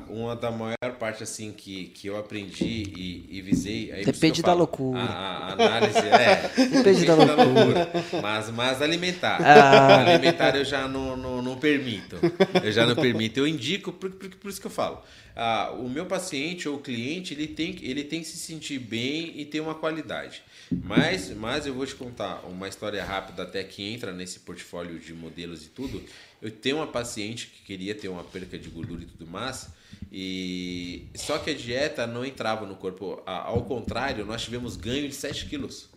Uma, 0.09 0.35
da 0.35 0.51
maior 0.51 0.75
parte 0.99 1.23
assim 1.23 1.51
que, 1.51 1.85
que 1.85 2.07
eu 2.07 2.17
aprendi 2.17 2.65
e, 2.65 3.27
e 3.29 3.41
visei. 3.41 3.91
Aí 3.91 4.05
Depende 4.05 4.41
da 4.41 4.47
falo, 4.47 4.59
loucura. 4.59 4.99
A, 4.99 5.03
a 5.03 5.53
análise 5.53 5.99
é. 5.99 6.51
Depende 6.69 7.05
da 7.05 7.15
loucura. 7.15 7.91
Mas, 8.21 8.49
mas 8.51 8.81
alimentar. 8.81 9.41
Ah. 9.41 9.99
Alimentar 9.99 10.55
eu 10.55 10.65
já 10.65 10.87
não, 10.87 11.17
não, 11.17 11.41
não 11.41 11.57
permito. 11.57 12.17
Eu 12.63 12.71
já 12.71 12.85
não 12.85 12.95
permito. 12.95 13.39
Eu 13.39 13.47
indico, 13.47 13.91
por, 13.91 14.09
por, 14.11 14.29
por 14.29 14.49
isso 14.49 14.61
que 14.61 14.67
eu 14.67 14.71
falo. 14.71 15.01
Ah, 15.35 15.71
o 15.77 15.87
meu 15.87 16.05
paciente 16.05 16.67
ou 16.67 16.79
cliente, 16.79 17.33
ele 17.33 17.47
tem, 17.47 17.77
ele 17.81 18.03
tem 18.03 18.21
que 18.21 18.27
se 18.27 18.37
sentir 18.37 18.79
bem 18.79 19.33
e 19.35 19.45
ter 19.45 19.59
uma 19.59 19.75
qualidade. 19.75 20.41
Mas, 20.71 21.29
mas 21.35 21.65
eu 21.65 21.73
vou 21.73 21.85
te 21.85 21.95
contar 21.95 22.45
uma 22.45 22.67
história 22.67 23.03
rápida 23.03 23.43
até 23.43 23.63
que 23.63 23.83
entra 23.83 24.11
nesse 24.11 24.41
portfólio 24.41 24.99
de 24.99 25.13
modelos 25.13 25.65
e 25.65 25.69
tudo. 25.69 26.03
Eu 26.41 26.51
tenho 26.51 26.77
uma 26.77 26.87
paciente 26.87 27.47
que 27.47 27.63
queria 27.63 27.95
ter 27.95 28.09
uma 28.09 28.23
perca 28.23 28.57
de 28.57 28.69
gordura 28.69 29.03
e 29.03 29.05
tudo 29.05 29.25
mais, 29.25 29.69
e 30.11 31.07
só 31.15 31.37
que 31.39 31.49
a 31.49 31.53
dieta 31.53 32.05
não 32.05 32.25
entrava 32.25 32.65
no 32.65 32.75
corpo. 32.75 33.21
Ao 33.25 33.63
contrário, 33.63 34.25
nós 34.25 34.43
tivemos 34.43 34.75
ganho 34.75 35.07
de 35.07 35.15
7 35.15 35.47
quilos. 35.47 35.89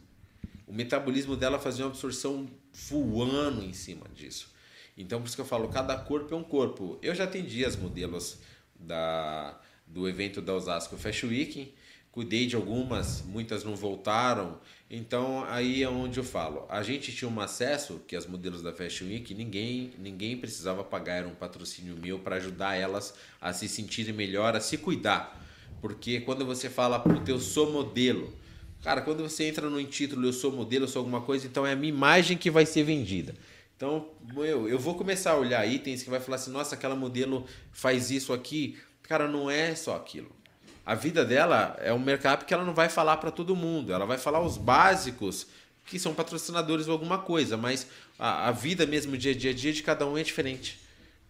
O 0.67 0.73
metabolismo 0.73 1.37
dela 1.37 1.59
fazia 1.59 1.85
uma 1.85 1.91
absorção 1.91 2.49
voando 2.73 3.65
em 3.65 3.73
cima 3.73 4.07
disso. 4.15 4.53
Então, 4.97 5.21
por 5.21 5.27
isso 5.27 5.35
que 5.35 5.43
eu 5.43 5.47
falo, 5.47 5.69
cada 5.69 5.97
corpo 5.97 6.33
é 6.33 6.37
um 6.37 6.45
corpo. 6.45 6.99
Eu 7.03 7.15
já 7.15 7.25
atendi 7.25 7.65
as 7.65 7.75
modelos 7.75 8.39
da, 8.79 9.59
do 9.87 10.09
evento 10.09 10.41
da 10.41 10.55
Osasco 10.55 10.97
Fashion 10.97 11.29
Week, 11.29 11.75
cuidei 12.13 12.47
de 12.47 12.57
algumas, 12.57 13.23
muitas 13.23 13.65
não 13.65 13.77
voltaram. 13.77 14.59
Então 14.91 15.45
aí 15.45 15.83
é 15.83 15.89
onde 15.89 16.19
eu 16.19 16.25
falo. 16.25 16.67
A 16.69 16.83
gente 16.83 17.13
tinha 17.13 17.31
um 17.31 17.41
acesso 17.41 18.03
que 18.07 18.17
as 18.17 18.27
modelos 18.27 18.63
da 18.63 18.73
Fashion 18.73 19.07
Week 19.07 19.33
ninguém 19.35 19.93
ninguém 19.99 20.37
precisava 20.37 20.83
pagar 20.83 21.19
era 21.19 21.29
um 21.29 21.35
patrocínio 21.35 21.97
meu 21.97 22.19
para 22.19 22.37
ajudar 22.37 22.75
elas 22.75 23.15
a 23.41 23.53
se 23.53 23.69
sentirem 23.69 24.13
melhor, 24.13 24.57
a 24.57 24.61
se 24.61 24.77
cuidar. 24.77 25.41
Porque 25.81 26.21
quando 26.21 26.45
você 26.45 26.69
fala, 26.69 26.99
puta, 26.99 27.31
eu 27.31 27.39
sou 27.39 27.73
modelo. 27.73 28.35
Cara, 28.83 29.03
quando 29.03 29.23
você 29.23 29.45
entra 29.45 29.69
no 29.71 29.83
título 29.85 30.27
eu 30.27 30.33
sou 30.33 30.53
modelo, 30.53 30.85
eu 30.85 30.89
sou 30.89 31.01
alguma 31.01 31.21
coisa, 31.21 31.47
então 31.47 31.67
é 31.67 31.73
a 31.73 31.77
minha 31.77 31.93
imagem 31.93 32.37
que 32.37 32.51
vai 32.51 32.67
ser 32.67 32.83
vendida. 32.83 33.35
Então, 33.77 34.11
eu, 34.37 34.69
eu 34.69 34.79
vou 34.79 34.95
começar 34.95 35.33
a 35.33 35.39
olhar 35.39 35.67
itens 35.67 36.03
que 36.03 36.11
vai 36.11 36.21
falar 36.21 36.37
assim, 36.37 36.51
nossa, 36.51 36.75
aquela 36.75 36.95
modelo 36.95 37.47
faz 37.73 38.11
isso 38.11 38.33
aqui. 38.33 38.79
Cara, 39.03 39.27
não 39.27 39.51
é 39.51 39.75
só 39.75 39.97
aquilo 39.97 40.40
a 40.85 40.95
vida 40.95 41.25
dela 41.25 41.77
é 41.81 41.93
um 41.93 41.99
mercado 41.99 42.45
que 42.45 42.55
ela 42.55 42.65
não 42.65 42.75
vai 42.75 42.89
falar 42.89 43.19
para 43.19 43.31
todo 43.31 43.55
mundo. 43.55 43.93
Ela 43.93 44.07
vai 44.07 44.19
falar 44.19 44.41
os 44.41 44.57
básicos 44.57 45.47
que 45.87 45.99
são 45.99 46.15
patrocinadores 46.15 46.87
ou 46.87 46.93
alguma 46.93 47.19
coisa, 47.19 47.57
mas 47.57 47.87
a, 48.19 48.49
a 48.49 48.53
vida 48.53 48.87
mesmo, 48.87 49.17
dia 49.17 49.33
a 49.33 49.35
dia, 49.35 49.53
dia 49.53 49.73
de 49.73 49.83
cada 49.83 50.07
um 50.07 50.17
é 50.17 50.23
diferente. 50.23 50.79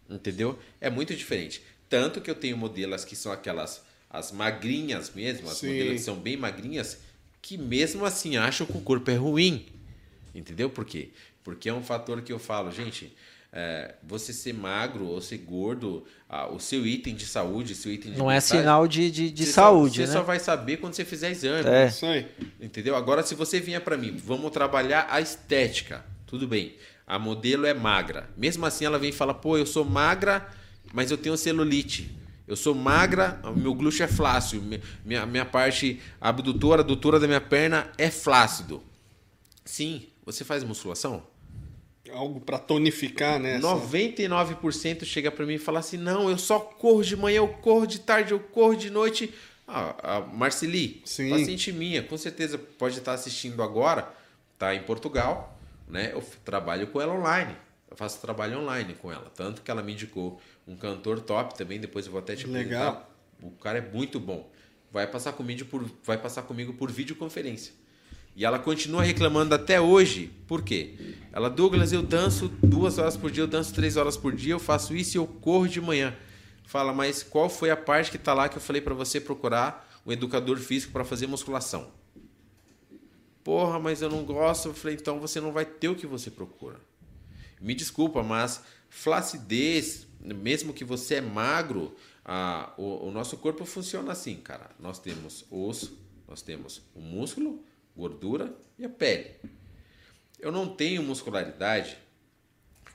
Entendeu? 0.09 0.59
É 0.80 0.90
muito 0.90 1.14
diferente. 1.14 1.62
Tanto 1.88 2.20
que 2.20 2.30
eu 2.30 2.34
tenho 2.34 2.57
modelos 2.57 3.05
que 3.05 3.16
são 3.16 3.32
aquelas 3.32 3.82
as 4.11 4.32
magrinhas 4.32 5.12
mesmo, 5.14 5.48
as 5.48 5.59
Sim. 5.59 5.68
modelos 5.68 5.92
que 5.92 5.98
são 6.01 6.16
bem 6.16 6.36
magrinhas, 6.36 6.98
que 7.40 7.57
mesmo 7.57 8.05
assim 8.05 8.36
acham 8.36 8.66
que 8.66 8.76
o 8.76 8.80
corpo 8.80 9.09
é 9.09 9.14
ruim. 9.14 9.66
Entendeu 10.34 10.68
por 10.68 10.84
quê? 10.84 11.11
Porque 11.44 11.68
é 11.68 11.72
um 11.72 11.82
fator 11.82 12.20
que 12.22 12.32
eu 12.32 12.38
falo, 12.38 12.72
gente, 12.72 13.14
é, 13.53 13.94
você 14.03 14.32
ser 14.32 14.53
magro 14.55 15.07
ou 15.07 15.20
ser 15.20 15.38
gordo, 15.38 16.05
ah, 16.28 16.48
o 16.48 16.61
seu 16.61 16.86
item 16.86 17.14
de 17.14 17.26
saúde, 17.26 17.74
seu 17.74 17.92
item 17.92 18.12
de 18.12 18.18
Não 18.18 18.30
é 18.30 18.34
mensagem, 18.34 18.61
sinal 18.62 18.86
de, 18.86 19.11
de, 19.11 19.30
de 19.30 19.44
você 19.46 19.53
saúde, 19.53 19.94
só, 19.96 20.01
né? 20.03 20.07
Você 20.07 20.12
só 20.12 20.22
vai 20.22 20.38
saber 20.38 20.76
quando 20.76 20.94
você 20.94 21.05
fizer 21.05 21.30
exame. 21.30 21.68
É. 21.68 21.86
Isso 21.88 22.07
aí. 22.07 22.26
Entendeu? 22.61 22.94
Agora, 22.94 23.22
se 23.22 23.34
você 23.34 23.59
vier 23.61 23.80
para 23.80 23.96
mim, 23.96 24.16
vamos 24.16 24.51
trabalhar 24.53 25.07
a 25.11 25.20
estética. 25.20 26.05
Tudo 26.26 26.46
bem. 26.46 26.74
A 27.07 27.18
modelo 27.18 27.66
é 27.66 27.74
magra. 27.74 28.30
Mesmo 28.36 28.64
assim, 28.66 28.84
ela 28.84 28.98
vem 28.98 29.11
e 29.11 29.12
fala: 29.12 29.34
pô, 29.34 29.57
eu 29.59 29.66
sou 29.66 29.84
magra, 29.84 30.48
mas 30.92 31.11
eu 31.11 31.18
tenho 31.18 31.36
celulite. 31.36 32.09
Eu 32.46 32.55
sou 32.57 32.74
magra, 32.74 33.40
meu 33.57 33.74
glúteo 33.74 34.05
é 34.05 34.09
flácido. 34.09 34.62
mi- 34.62 34.80
Minha, 35.05 35.26
minha 35.26 35.44
parte 35.44 36.01
abdutora, 36.20 36.82
adutora 36.82 37.18
da 37.18 37.26
minha 37.26 37.40
perna 37.40 37.88
é 37.98 38.11
flácido. 38.11 38.80
Sim, 39.64 40.07
você 40.24 40.44
faz 40.44 40.62
musculação? 40.64 41.24
Algo 42.15 42.41
pra 42.41 42.59
tonificar, 42.59 43.39
né? 43.39 43.57
essa- 43.57 43.67
99% 43.67 45.05
chega 45.05 45.31
pra 45.31 45.47
mim 45.47 45.55
e 45.55 45.59
fala 45.59 45.79
assim: 45.81 45.97
não, 45.97 46.29
eu 46.31 46.39
só 46.39 46.59
corro 46.59 47.03
de 47.03 47.17
manhã, 47.17 47.39
eu 47.39 47.49
corro 47.49 47.87
de 47.87 48.01
tarde, 48.01 48.33
eu 48.33 48.41
corro 48.41 48.75
de 48.77 48.91
noite. 48.91 49.33
Ah, 49.67 50.17
a 50.17 50.21
Marceli, 50.21 51.01
Sim. 51.05 51.31
paciente 51.31 51.71
minha, 51.73 52.03
com 52.03 52.17
certeza 52.17 52.59
pode 52.59 52.99
estar 52.99 53.13
assistindo 53.13 53.63
agora, 53.63 54.13
tá 54.59 54.75
em 54.75 54.83
Portugal, 54.83 55.57
né? 55.89 56.11
Eu 56.13 56.23
trabalho 56.45 56.89
com 56.89 57.01
ela 57.01 57.13
online. 57.15 57.55
Eu 57.89 57.97
faço 57.97 58.21
trabalho 58.21 58.59
online 58.61 58.95
com 58.95 59.13
ela. 59.13 59.31
Tanto 59.35 59.63
que 59.63 59.71
ela 59.71 59.83
me 59.83 59.93
indicou 59.93 60.41
um 60.67 60.77
cantor 60.77 61.21
top 61.21 61.57
também, 61.57 61.79
depois 61.81 62.07
eu 62.07 62.13
vou 62.13 62.21
até 62.21 62.35
te 62.37 62.47
Legal. 62.47 62.89
apresentar. 62.89 63.11
O 63.43 63.51
cara 63.53 63.79
é 63.79 63.81
muito 63.81 64.19
bom. 64.21 64.51
Vai 64.93 65.07
passar 65.07 65.33
comigo 65.33 65.65
por, 65.67 65.89
vai 66.05 66.19
passar 66.19 66.43
comigo 66.43 66.73
por 66.75 66.91
videoconferência. 66.91 67.73
E 68.35 68.45
ela 68.45 68.59
continua 68.59 69.03
reclamando 69.03 69.55
até 69.55 69.81
hoje. 69.81 70.31
Por 70.47 70.62
quê? 70.62 71.16
Ela, 71.33 71.51
Douglas, 71.51 71.93
eu 71.93 72.03
danço 72.03 72.49
duas 72.49 72.99
horas 72.99 73.16
por 73.16 73.31
dia, 73.31 73.43
eu 73.43 73.49
danço 73.49 73.74
três 73.74 73.97
horas 73.97 74.16
por 74.16 74.35
dia, 74.35 74.55
eu 74.55 74.59
faço 74.59 74.95
isso 74.95 75.16
e 75.16 75.18
eu 75.18 75.26
corro 75.26 75.68
de 75.68 75.81
manhã. 75.81 76.16
Fala, 76.64 76.93
mas 76.93 77.22
qual 77.22 77.49
foi 77.49 77.70
a 77.70 77.76
parte 77.76 78.11
que 78.11 78.18
tá 78.18 78.33
lá 78.33 78.49
que 78.49 78.57
eu 78.57 78.62
falei 78.62 78.81
para 78.81 78.95
você 78.95 79.20
procurar 79.20 79.89
um 80.07 80.12
educador 80.12 80.57
físico 80.59 80.93
para 80.93 81.05
fazer 81.05 81.26
musculação? 81.26 81.91
Porra, 83.43 83.78
mas 83.78 84.03
eu 84.03 84.09
não 84.09 84.24
gosto. 84.24 84.68
Eu 84.68 84.74
falei, 84.74 84.97
então 84.97 85.18
você 85.18 85.41
não 85.41 85.53
vai 85.53 85.64
ter 85.64 85.89
o 85.89 85.97
que 85.97 86.07
você 86.07 86.31
procura. 86.31 86.81
Me 87.61 87.74
desculpa, 87.74 88.22
mas 88.22 88.62
flacidez, 88.89 90.07
mesmo 90.20 90.72
que 90.72 90.85
você 90.85 91.16
é 91.16 91.20
magro, 91.20 91.95
a, 92.24 92.72
o, 92.76 93.09
o 93.09 93.11
nosso 93.11 93.37
corpo 93.37 93.64
funciona 93.64 94.12
assim, 94.12 94.37
cara. 94.37 94.70
Nós 94.78 94.99
temos 94.99 95.45
osso, 95.51 95.99
nós 96.28 96.43
temos 96.43 96.83
o 96.95 97.01
músculo, 97.01 97.62
gordura 98.01 98.57
e 98.78 98.84
a 98.84 98.88
pele. 98.88 99.30
Eu 100.38 100.51
não 100.51 100.66
tenho 100.66 101.03
muscularidade 101.03 101.98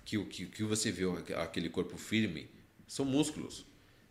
que 0.04 0.18
o 0.18 0.26
que, 0.26 0.48
que 0.48 0.64
você 0.64 0.92
vê 0.92 1.04
aquele 1.36 1.70
corpo 1.70 1.98
firme 1.98 2.50
são 2.88 3.06
músculos. 3.06 3.66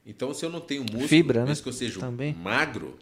Então, 0.07 0.33
se 0.33 0.45
eu 0.45 0.51
não 0.51 0.61
tenho 0.61 0.83
músculo, 0.83 1.09
Fibra, 1.09 1.41
né? 1.41 1.49
mesmo 1.49 1.63
que 1.63 1.69
eu 1.69 1.73
seja 1.73 2.01
Também. 2.01 2.35
magro, 2.35 2.99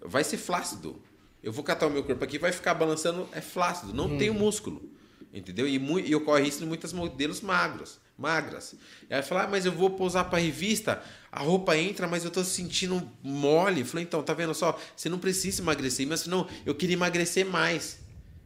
vai 0.00 0.24
ser 0.24 0.36
flácido. 0.36 1.00
Eu 1.42 1.52
vou 1.52 1.62
catar 1.62 1.86
o 1.86 1.90
meu 1.90 2.02
corpo 2.02 2.24
aqui, 2.24 2.38
vai 2.38 2.52
ficar 2.52 2.74
balançando, 2.74 3.28
é 3.32 3.40
flácido, 3.40 3.94
não 3.94 4.18
tem 4.18 4.30
músculo. 4.30 4.90
Entendeu? 5.32 5.68
E, 5.68 5.76
e 6.08 6.14
ocorre 6.14 6.48
isso 6.48 6.64
em 6.64 6.66
muitas 6.66 6.92
modelos 6.92 7.40
magros, 7.40 8.00
magras. 8.18 8.74
E 9.08 9.14
aí 9.14 9.22
fala, 9.22 9.44
ah, 9.44 9.48
mas 9.48 9.64
eu 9.64 9.72
vou 9.72 9.90
pousar 9.90 10.24
para 10.28 10.38
revista, 10.40 11.00
a 11.30 11.40
roupa 11.40 11.76
entra, 11.76 12.08
mas 12.08 12.24
eu 12.24 12.30
tô 12.30 12.42
sentindo 12.42 13.08
mole. 13.22 13.80
Eu 13.80 13.86
falei, 13.86 14.04
então, 14.04 14.22
tá 14.22 14.34
vendo 14.34 14.52
só? 14.54 14.78
Você 14.96 15.08
não 15.08 15.18
precisa 15.18 15.62
emagrecer, 15.62 16.06
mas 16.06 16.26
não, 16.26 16.46
eu 16.66 16.74
queria 16.74 16.94
emagrecer 16.94 17.46
mais. 17.46 18.00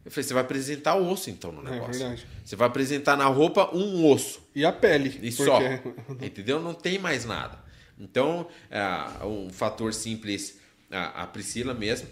Eu 0.05 0.11
falei, 0.11 0.23
você 0.27 0.33
vai 0.33 0.43
apresentar 0.43 0.95
o 0.95 1.09
osso 1.09 1.29
então 1.29 1.51
no 1.51 1.65
É 1.67 1.71
negócio. 1.71 1.93
verdade. 1.99 2.27
Você 2.45 2.55
vai 2.55 2.67
apresentar 2.67 3.15
na 3.17 3.25
roupa 3.25 3.73
um 3.75 4.05
osso. 4.05 4.41
E 4.53 4.63
a 4.65 4.71
pele. 4.71 5.09
E 5.21 5.31
porque- 5.31 5.31
só. 5.31 5.59
Entendeu? 6.21 6.61
Não 6.61 6.73
tem 6.73 6.99
mais 6.99 7.25
nada. 7.25 7.57
Então, 7.97 8.47
é, 8.69 9.25
um 9.25 9.49
fator 9.49 9.93
simples, 9.93 10.59
a, 10.91 11.23
a 11.23 11.27
Priscila 11.27 11.73
mesmo, 11.73 12.07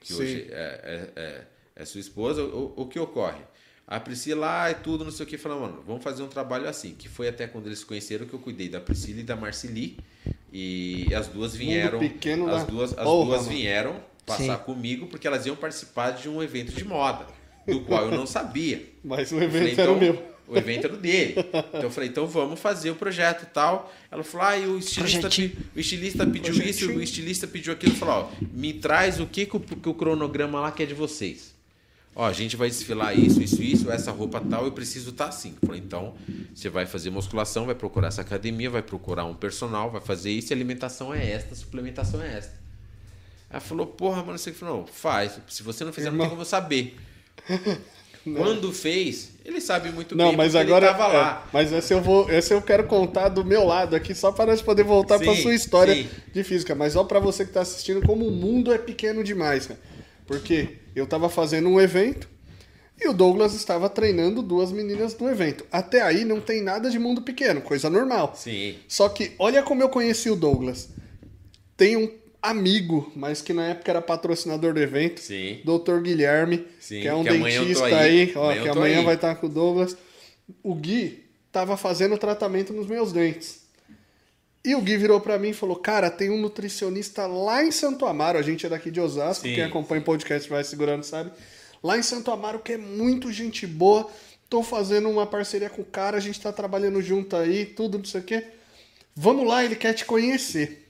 que 0.00 0.12
Sim. 0.14 0.22
hoje 0.22 0.46
é, 0.50 1.10
é, 1.16 1.20
é- 1.22 1.46
é 1.76 1.84
sua 1.84 2.00
esposa, 2.00 2.42
o, 2.42 2.72
o 2.76 2.86
que 2.86 2.98
ocorre? 2.98 3.42
A 3.86 4.00
Priscila, 4.00 4.62
ah, 4.64 4.70
é 4.70 4.74
tudo, 4.74 5.04
não 5.04 5.10
sei 5.12 5.26
o 5.26 5.28
que, 5.28 5.36
falou, 5.36 5.60
mano, 5.60 5.84
vamos 5.86 6.02
fazer 6.02 6.22
um 6.22 6.28
trabalho 6.28 6.66
assim, 6.66 6.94
que 6.94 7.08
foi 7.08 7.28
até 7.28 7.46
quando 7.46 7.66
eles 7.66 7.80
se 7.80 7.86
conheceram 7.86 8.26
que 8.26 8.32
eu 8.32 8.38
cuidei 8.38 8.68
da 8.68 8.80
Priscila 8.80 9.20
e 9.20 9.22
da 9.22 9.36
Marceli, 9.36 9.98
e 10.50 11.06
as 11.14 11.28
duas 11.28 11.54
vieram, 11.54 11.98
pequeno 11.98 12.48
as 12.48 12.64
duas, 12.64 12.92
as 12.96 13.04
porra, 13.04 13.26
duas 13.26 13.42
mano. 13.42 13.52
vieram 13.56 14.00
passar 14.24 14.58
Sim. 14.58 14.64
comigo 14.64 15.06
porque 15.06 15.26
elas 15.26 15.44
iam 15.46 15.56
participar 15.56 16.12
de 16.12 16.28
um 16.28 16.42
evento 16.42 16.72
de 16.72 16.84
moda, 16.84 17.26
do 17.66 17.80
qual 17.80 18.06
eu 18.06 18.12
não 18.12 18.26
sabia. 18.26 18.82
Mas 19.04 19.32
o 19.32 19.36
Eu 19.38 19.50
falei, 19.50 19.72
evento 19.72 19.80
era 19.80 19.92
o 19.92 19.96
então, 19.96 20.14
meu. 20.14 20.34
O 20.46 20.58
evento 20.58 20.84
era 20.84 20.94
o 20.94 20.96
dele. 20.98 21.34
Então 21.38 21.82
eu 21.82 21.90
falei, 21.90 22.08
então 22.10 22.26
vamos 22.26 22.60
fazer 22.60 22.90
o 22.90 22.94
projeto 22.94 23.44
e 23.44 23.46
tal. 23.46 23.92
Ela 24.10 24.22
falou, 24.22 24.46
ah, 24.46 24.58
e 24.58 24.66
o 24.66 24.78
estilista, 24.78 25.28
o 25.74 25.80
estilista 25.80 26.26
pediu 26.26 26.52
isso, 26.52 26.60
Projetinho. 26.60 26.98
o 26.98 27.02
estilista 27.02 27.46
pediu 27.46 27.72
aquilo. 27.72 27.94
Falou, 27.94 28.30
ó, 28.30 28.46
me 28.52 28.74
traz 28.74 29.20
o 29.20 29.26
que, 29.26 29.46
que, 29.46 29.56
o, 29.56 29.60
que 29.60 29.88
o 29.88 29.94
cronograma 29.94 30.60
lá 30.60 30.70
quer 30.70 30.86
de 30.86 30.94
vocês. 30.94 31.53
Ó, 32.16 32.24
a 32.24 32.32
gente 32.32 32.56
vai 32.56 32.68
desfilar 32.68 33.18
isso, 33.18 33.42
isso, 33.42 33.60
isso, 33.60 33.90
essa 33.90 34.12
roupa 34.12 34.40
tal, 34.40 34.64
eu 34.64 34.72
preciso 34.72 35.10
estar 35.10 35.26
assim. 35.26 35.56
Eu 35.60 35.66
falei, 35.66 35.82
então, 35.84 36.14
você 36.54 36.68
vai 36.68 36.86
fazer 36.86 37.10
musculação, 37.10 37.66
vai 37.66 37.74
procurar 37.74 38.08
essa 38.08 38.20
academia, 38.20 38.70
vai 38.70 38.82
procurar 38.82 39.24
um 39.24 39.34
personal, 39.34 39.90
vai 39.90 40.00
fazer 40.00 40.30
isso, 40.30 40.52
e 40.52 40.54
alimentação 40.54 41.12
é 41.12 41.28
esta, 41.28 41.54
suplementação 41.56 42.22
é 42.22 42.38
esta. 42.38 42.52
Ela 43.50 43.60
falou, 43.60 43.86
porra, 43.86 44.22
mano, 44.22 44.38
você 44.38 44.52
falou, 44.52 44.78
não, 44.78 44.86
faz. 44.86 45.40
Se 45.48 45.62
você 45.62 45.84
não 45.84 45.92
fizer, 45.92 46.10
não 46.10 46.18
tem 46.18 46.28
como 46.28 46.42
eu 46.42 46.46
saber. 46.46 46.96
Quando 48.24 48.72
fez, 48.72 49.32
ele 49.44 49.60
sabe 49.60 49.90
muito 49.90 50.16
Não, 50.16 50.28
bem, 50.28 50.36
mas 50.36 50.52
porque 50.52 50.66
agora. 50.66 50.86
ele 50.86 50.94
tava 50.94 51.12
é, 51.12 51.16
lá. 51.16 51.48
mas 51.52 51.70
esse 51.70 51.92
eu 51.92 52.00
vou. 52.00 52.30
Esse 52.30 52.54
eu 52.54 52.62
quero 52.62 52.84
contar 52.84 53.28
do 53.28 53.44
meu 53.44 53.66
lado 53.66 53.94
aqui, 53.94 54.14
só 54.14 54.32
para 54.32 54.46
nós 54.46 54.62
poder 54.62 54.82
voltar 54.82 55.18
para 55.18 55.36
sua 55.36 55.54
história 55.54 55.94
sim. 55.94 56.08
de 56.32 56.42
física. 56.42 56.74
Mas 56.74 56.96
ó, 56.96 57.04
para 57.04 57.20
você 57.20 57.44
que 57.44 57.52
tá 57.52 57.60
assistindo, 57.60 58.00
como 58.00 58.26
o 58.26 58.30
mundo 58.30 58.72
é 58.72 58.78
pequeno 58.78 59.22
demais, 59.22 59.66
cara. 59.66 59.78
Porque 60.26 60.78
eu 60.94 61.06
tava 61.06 61.28
fazendo 61.28 61.68
um 61.68 61.80
evento, 61.80 62.28
E 63.00 63.08
o 63.08 63.12
Douglas 63.12 63.54
estava 63.54 63.88
treinando 63.88 64.40
duas 64.40 64.70
meninas 64.70 65.18
no 65.18 65.28
evento. 65.28 65.66
Até 65.72 66.00
aí 66.00 66.24
não 66.24 66.40
tem 66.40 66.62
nada 66.62 66.88
de 66.88 66.96
mundo 66.98 67.22
pequeno, 67.22 67.60
coisa 67.60 67.90
normal. 67.90 68.34
Sim. 68.36 68.76
Só 68.86 69.08
que 69.08 69.32
olha 69.36 69.64
como 69.64 69.82
eu 69.82 69.88
conheci 69.88 70.30
o 70.30 70.36
Douglas. 70.36 70.90
Tem 71.76 71.96
um 71.96 72.08
amigo, 72.40 73.10
mas 73.16 73.42
que 73.42 73.52
na 73.52 73.66
época 73.70 73.90
era 73.90 74.00
patrocinador 74.00 74.72
do 74.74 74.80
evento, 74.80 75.20
Sim. 75.20 75.60
Dr. 75.64 76.00
Guilherme, 76.02 76.64
Sim, 76.78 77.00
que 77.00 77.08
é 77.08 77.14
um 77.14 77.24
que 77.24 77.30
dentista 77.30 77.84
aí. 77.86 77.94
aí, 77.94 78.32
ó, 78.36 78.44
Amanhã 78.44 78.62
que 78.62 78.68
amanhã 78.68 78.98
aí. 79.00 79.04
vai 79.04 79.14
estar 79.16 79.34
com 79.36 79.46
o 79.46 79.50
Douglas. 79.50 79.96
O 80.62 80.74
Gui 80.74 81.24
tava 81.50 81.76
fazendo 81.76 82.16
tratamento 82.16 82.72
nos 82.72 82.86
meus 82.86 83.12
dentes. 83.12 83.63
E 84.64 84.74
o 84.74 84.80
Gui 84.80 84.96
virou 84.96 85.20
pra 85.20 85.38
mim 85.38 85.50
e 85.50 85.54
falou: 85.54 85.76
Cara, 85.76 86.10
tem 86.10 86.30
um 86.30 86.40
nutricionista 86.40 87.26
lá 87.26 87.62
em 87.62 87.70
Santo 87.70 88.06
Amaro. 88.06 88.38
A 88.38 88.42
gente 88.42 88.64
é 88.64 88.68
daqui 88.68 88.90
de 88.90 89.00
Osasco, 89.00 89.46
Sim. 89.46 89.54
quem 89.54 89.62
acompanha 89.62 90.00
o 90.00 90.04
podcast 90.04 90.48
vai 90.48 90.64
segurando, 90.64 91.02
sabe? 91.02 91.30
Lá 91.82 91.98
em 91.98 92.02
Santo 92.02 92.30
Amaro, 92.30 92.60
que 92.60 92.72
é 92.72 92.78
muito 92.78 93.30
gente 93.30 93.66
boa. 93.66 94.08
Tô 94.48 94.62
fazendo 94.62 95.10
uma 95.10 95.26
parceria 95.26 95.68
com 95.68 95.82
o 95.82 95.84
cara, 95.84 96.16
a 96.16 96.20
gente 96.20 96.40
tá 96.40 96.50
trabalhando 96.50 97.02
junto 97.02 97.36
aí, 97.36 97.66
tudo, 97.66 97.98
não 97.98 98.04
sei 98.06 98.20
o 98.22 98.24
quê. 98.24 98.44
Vamos 99.14 99.46
lá, 99.46 99.62
ele 99.64 99.76
quer 99.76 99.92
te 99.92 100.04
conhecer. 100.04 100.88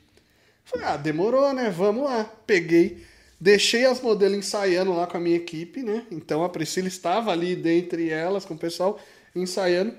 Falei, 0.65 0.87
ah, 0.87 0.97
demorou, 0.97 1.53
né? 1.53 1.69
Vamos 1.71 2.05
lá. 2.05 2.25
Peguei, 2.47 3.05
deixei 3.41 3.85
as 3.85 4.01
modelos 4.01 4.39
ensaiando 4.39 4.95
lá 4.95 5.07
com 5.07 5.17
a 5.17 5.21
minha 5.21 5.37
equipe, 5.37 5.83
né? 5.83 6.07
Então 6.11 6.45
a 6.45 6.49
Priscila 6.49 6.89
estava 6.89 7.33
ali 7.33 7.57
dentre 7.57 8.09
elas, 8.11 8.45
com 8.45 8.55
o 8.55 8.59
pessoal 8.59 9.01
ensaiando. 9.35 9.95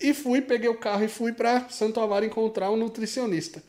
E 0.00 0.14
fui, 0.14 0.40
peguei 0.40 0.68
o 0.68 0.74
carro 0.74 1.04
e 1.04 1.08
fui 1.08 1.32
para 1.32 1.68
Santo 1.68 2.00
Amaro 2.00 2.24
encontrar 2.24 2.70
um 2.70 2.76
nutricionista. 2.76 3.62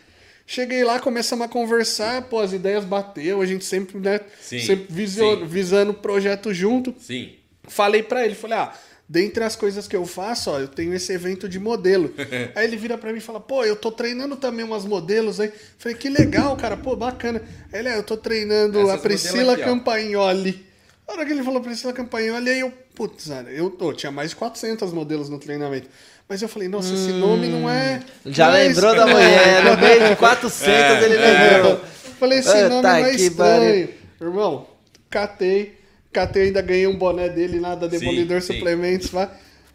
Cheguei 0.47 0.83
lá, 0.83 0.99
começamos 0.99 1.45
a 1.45 1.49
conversar, 1.49 2.23
pô, 2.23 2.39
as 2.39 2.51
ideias 2.53 2.83
bateu, 2.83 3.41
a 3.41 3.45
gente 3.45 3.63
sempre, 3.63 3.97
né? 3.99 4.19
Sim, 4.41 4.59
sempre 4.59 4.85
visio- 4.89 5.39
sim. 5.39 5.45
visando 5.45 5.91
o 5.91 5.93
projeto 5.93 6.53
junto. 6.53 6.93
Sim. 6.99 7.33
Falei 7.63 8.03
pra 8.03 8.25
ele, 8.25 8.35
falei, 8.35 8.57
ah, 8.57 8.73
dentre 9.07 9.43
as 9.43 9.55
coisas 9.55 9.87
que 9.87 9.95
eu 9.95 10.05
faço, 10.05 10.49
ó, 10.51 10.59
eu 10.59 10.67
tenho 10.67 10.93
esse 10.93 11.13
evento 11.13 11.47
de 11.47 11.59
modelo. 11.59 12.13
aí 12.55 12.65
ele 12.65 12.75
vira 12.75 12.97
pra 12.97 13.11
mim 13.13 13.19
e 13.19 13.21
fala, 13.21 13.39
pô, 13.39 13.63
eu 13.63 13.75
tô 13.75 13.91
treinando 13.91 14.35
também 14.35 14.65
umas 14.65 14.83
modelos 14.85 15.39
aí. 15.39 15.51
Falei, 15.77 15.97
que 15.97 16.09
legal, 16.09 16.55
cara, 16.57 16.75
pô, 16.75 16.95
bacana. 16.95 17.41
Aí 17.71 17.79
Ele, 17.79 17.89
ah, 17.89 17.95
eu 17.97 18.03
tô 18.03 18.17
treinando 18.17 18.79
Essas 18.79 18.91
a 18.95 18.97
Priscila 18.97 19.53
aqui. 19.53 19.63
Campagnoli. 19.63 20.65
Na 21.07 21.13
hora 21.13 21.25
que 21.25 21.31
ele 21.33 21.43
falou 21.43 21.59
Priscila 21.61 21.91
Campagnoli, 21.93 22.49
aí 22.49 22.59
eu, 22.61 22.71
putz, 22.95 23.29
eu 23.53 23.69
tô, 23.69 23.91
tinha 23.93 24.11
mais 24.11 24.29
de 24.31 24.35
400 24.37 24.93
modelos 24.93 25.29
no 25.29 25.37
treinamento. 25.39 25.89
Mas 26.31 26.41
eu 26.41 26.47
falei, 26.47 26.69
nossa, 26.69 26.93
esse 26.93 27.11
nome 27.11 27.45
não 27.49 27.69
é. 27.69 27.99
Já 28.25 28.47
não 28.47 28.55
é 28.55 28.63
lembrou 28.69 28.95
da 28.95 29.05
mulher, 29.05 29.65
no 29.65 29.77
meio 29.81 30.07
de 30.07 30.15
400 30.15 31.03
ele 31.03 31.17
lembrou. 31.17 31.81
Falei, 32.17 32.39
esse 32.39 32.49
Ah, 32.57 32.69
nome 32.69 32.81
tá 32.83 32.99
não 33.01 33.05
é 33.05 33.15
estranho. 33.15 33.89
Irmão, 34.21 34.67
catei. 35.09 35.77
Catei, 36.13 36.43
ainda 36.43 36.61
ganhei 36.61 36.87
um 36.87 36.95
boné 36.95 37.27
dele 37.27 37.59
lá 37.59 37.75
da 37.75 37.85
Demolidor 37.85 38.41
sim. 38.41 38.53
Suplementos 38.53 39.11
lá. 39.11 39.29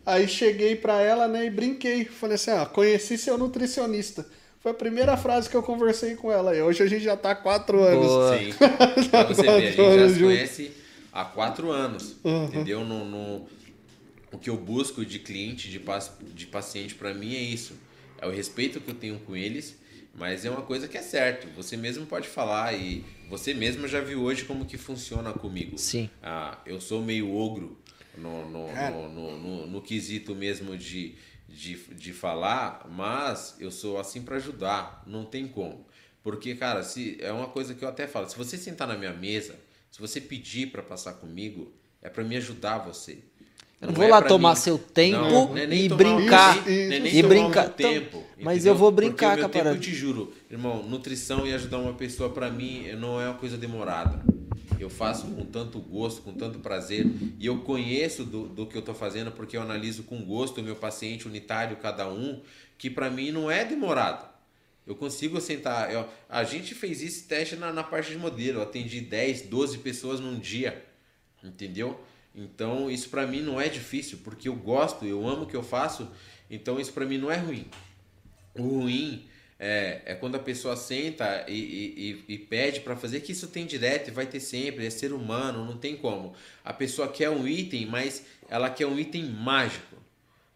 Aí 0.06 0.26
cheguei 0.26 0.74
pra 0.76 0.98
ela, 0.98 1.28
né, 1.28 1.44
e 1.44 1.50
brinquei. 1.50 2.06
Falei 2.06 2.36
assim, 2.36 2.52
ah, 2.52 2.64
conheci 2.64 3.18
seu 3.18 3.36
nutricionista. 3.36 4.24
Foi 4.62 4.70
a 4.70 4.74
primeira 4.74 5.14
frase 5.18 5.50
que 5.50 5.56
eu 5.58 5.62
conversei 5.62 6.14
com 6.16 6.32
ela. 6.32 6.56
E 6.56 6.62
hoje 6.62 6.82
a 6.82 6.86
gente 6.86 7.04
já 7.04 7.18
tá 7.18 7.32
há 7.32 7.34
quatro 7.34 7.82
anos. 7.82 8.06
Boa. 8.06 8.38
Sim. 8.38 8.54
pra 9.10 9.24
você 9.24 9.42
ver, 9.44 9.50
a 9.50 9.60
gente 9.60 9.76
já 9.76 9.82
Quatro 9.84 10.08
se 10.14 10.20
conhece 10.20 10.70
há 11.12 11.24
quatro 11.26 11.70
anos. 11.70 12.16
Entendeu? 12.24 12.80
No, 12.82 13.04
no- 13.04 13.55
o 14.36 14.38
que 14.38 14.50
eu 14.50 14.56
busco 14.56 15.04
de 15.04 15.18
cliente, 15.18 15.70
de, 15.70 15.80
pac- 15.80 16.22
de 16.22 16.46
paciente, 16.46 16.94
pra 16.94 17.12
mim 17.14 17.34
é 17.34 17.40
isso. 17.40 17.74
É 18.18 18.26
o 18.26 18.30
respeito 18.30 18.80
que 18.80 18.90
eu 18.90 18.94
tenho 18.94 19.18
com 19.20 19.34
eles, 19.36 19.76
mas 20.14 20.44
é 20.44 20.50
uma 20.50 20.62
coisa 20.62 20.86
que 20.86 20.96
é 20.96 21.02
certo. 21.02 21.48
Você 21.56 21.76
mesmo 21.76 22.06
pode 22.06 22.28
falar 22.28 22.74
e 22.74 23.04
você 23.28 23.52
mesmo 23.54 23.88
já 23.88 24.00
viu 24.00 24.22
hoje 24.22 24.44
como 24.44 24.64
que 24.66 24.76
funciona 24.76 25.32
comigo. 25.32 25.78
Sim. 25.78 26.08
Ah, 26.22 26.58
eu 26.66 26.80
sou 26.80 27.02
meio 27.02 27.34
ogro 27.34 27.78
no, 28.16 28.48
no, 28.48 28.68
no, 28.90 29.08
no, 29.08 29.38
no- 29.38 29.66
no 29.66 29.82
quesito 29.82 30.34
mesmo 30.34 30.76
de, 30.76 31.14
de, 31.48 31.74
de 31.94 32.12
falar, 32.12 32.86
mas 32.90 33.56
eu 33.58 33.70
sou 33.70 33.98
assim 33.98 34.22
pra 34.22 34.36
ajudar, 34.36 35.02
não 35.06 35.24
tem 35.24 35.46
como. 35.48 35.86
Porque, 36.22 36.54
cara, 36.54 36.82
se 36.82 37.16
é 37.20 37.30
uma 37.32 37.46
coisa 37.48 37.74
que 37.74 37.84
eu 37.84 37.88
até 37.88 38.06
falo, 38.06 38.28
se 38.28 38.36
você 38.36 38.56
sentar 38.58 38.86
na 38.88 38.96
minha 38.98 39.12
mesa, 39.12 39.54
se 39.90 40.00
você 40.00 40.20
pedir 40.20 40.70
pra 40.70 40.82
passar 40.82 41.14
comigo, 41.14 41.72
é 42.02 42.08
pra 42.08 42.24
me 42.24 42.36
ajudar 42.36 42.78
você. 42.78 43.18
Eu 43.80 43.88
não 43.88 43.92
Não 43.92 43.94
vou 43.94 44.04
é 44.04 44.08
lá 44.08 44.22
tomar 44.22 44.54
mim. 44.54 44.60
seu 44.60 44.78
tempo 44.78 45.18
Não, 45.20 45.58
e 45.58 45.88
brincar. 45.88 46.56
Isso, 46.58 46.68
é 46.92 46.98
nem 46.98 47.14
e 47.16 47.22
brincar. 47.22 47.64
meu 47.64 47.72
tempo, 47.74 48.06
Então, 48.16 48.24
mas 48.40 48.56
entendeu? 48.56 48.72
eu 48.72 48.78
vou 48.78 48.90
Porque 48.92 49.06
brincar 49.08 49.26
o 49.26 49.30
meu 49.32 49.38
com 49.40 49.44
a 49.44 49.48
tempo, 49.50 49.64
parada. 49.64 49.76
eu 49.76 49.80
te 49.80 49.94
juro, 49.94 50.32
irmão, 50.50 50.82
nutrição 50.82 51.46
e 51.46 51.52
ajudar 51.52 51.78
uma 51.78 51.92
pessoa 51.92 52.30
pra 52.30 52.50
mim 52.50 52.90
não 52.98 53.20
é 53.20 53.26
uma 53.28 53.34
coisa 53.34 53.56
demorada. 53.58 54.22
Eu 54.80 54.88
faço 54.90 55.26
com 55.26 55.44
tanto 55.44 55.78
gosto, 55.78 56.22
com 56.22 56.32
tanto 56.32 56.58
prazer, 56.58 57.06
e 57.38 57.46
eu 57.46 57.58
conheço 57.58 58.24
do, 58.24 58.46
do 58.48 58.66
que 58.66 58.76
eu 58.76 58.82
tô 58.82 58.94
fazendo 58.94 59.30
porque 59.30 59.56
eu 59.56 59.62
analiso 59.62 60.02
com 60.04 60.22
gosto 60.24 60.60
o 60.60 60.64
meu 60.64 60.76
paciente 60.76 61.26
unitário, 61.28 61.76
cada 61.76 62.08
um, 62.08 62.40
que 62.78 62.88
pra 62.90 63.10
mim 63.10 63.30
não 63.30 63.50
é 63.50 63.64
demorado. 63.64 64.26
Eu 64.86 64.94
consigo 64.94 65.40
sentar. 65.40 65.92
eu- 65.92 66.06
a 66.28 66.44
gente 66.44 66.74
fez 66.74 67.02
esse 67.02 67.24
teste 67.24 67.56
na, 67.56 67.72
na 67.72 67.82
parte 67.82 68.10
de 68.12 68.16
modelo. 68.18 68.58
Eu 68.58 68.62
atendi 68.62 69.00
10, 69.00 69.42
12 69.42 69.78
pessoas 69.78 70.20
num 70.20 70.38
dia. 70.38 70.82
Entendeu? 71.42 72.00
Então, 72.36 72.90
isso 72.90 73.08
pra 73.08 73.26
mim 73.26 73.40
não 73.40 73.58
é 73.60 73.68
difícil, 73.68 74.18
porque 74.22 74.48
eu 74.48 74.54
gosto, 74.54 75.06
eu 75.06 75.26
amo 75.26 75.44
o 75.44 75.46
que 75.46 75.56
eu 75.56 75.62
faço. 75.62 76.08
Então, 76.50 76.78
isso 76.78 76.92
pra 76.92 77.06
mim 77.06 77.16
não 77.16 77.30
é 77.30 77.36
ruim. 77.36 77.66
O 78.54 78.62
ruim 78.80 79.26
é, 79.58 80.02
é 80.04 80.14
quando 80.14 80.34
a 80.34 80.38
pessoa 80.38 80.76
senta 80.76 81.46
e, 81.48 81.54
e, 82.28 82.34
e- 82.34 82.38
pede 82.38 82.80
pra 82.80 82.94
fazer, 82.94 83.20
que 83.20 83.32
isso 83.32 83.48
tem 83.48 83.64
direto 83.64 84.08
e 84.08 84.10
vai 84.10 84.26
ter 84.26 84.40
sempre, 84.40 84.86
é 84.86 84.90
ser 84.90 85.12
humano, 85.14 85.64
não 85.64 85.78
tem 85.78 85.96
como. 85.96 86.34
A 86.62 86.72
pessoa 86.74 87.08
quer 87.08 87.30
um 87.30 87.48
item, 87.48 87.86
mas 87.86 88.24
ela 88.50 88.68
quer 88.68 88.86
um 88.86 88.98
item 88.98 89.24
mágico. 89.24 89.96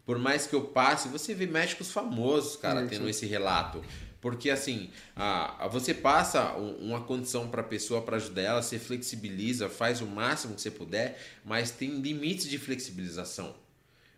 Por 0.05 0.19
mais 0.19 0.47
que 0.47 0.55
eu 0.55 0.63
passe, 0.65 1.09
você 1.09 1.35
vê 1.35 1.47
médicos 1.47 1.91
famosos, 1.93 2.57
cara, 2.57 2.81
tendo 2.91 3.09
esse 3.09 3.27
relato. 3.27 3.83
Porque 4.21 4.51
assim, 4.51 4.91
a, 5.17 5.65
a- 5.65 5.69
você 5.69 5.95
passa 5.95 6.55
um- 6.57 6.77
uma 6.89 7.01
condição 7.01 7.49
para 7.49 7.63
a 7.63 7.65
pessoa 7.65 8.03
para 8.03 8.17
ajudar 8.17 8.43
ela, 8.43 8.63
você 8.63 8.79
flexibiliza, 8.79 9.69
faz 9.69 10.01
o 10.01 10.07
máximo 10.07 10.55
que 10.55 10.61
você 10.61 10.71
puder, 10.71 11.19
mas 11.45 11.71
tem 11.71 12.01
limites 12.01 12.47
de 12.49 12.59
flexibilização. 12.59 13.55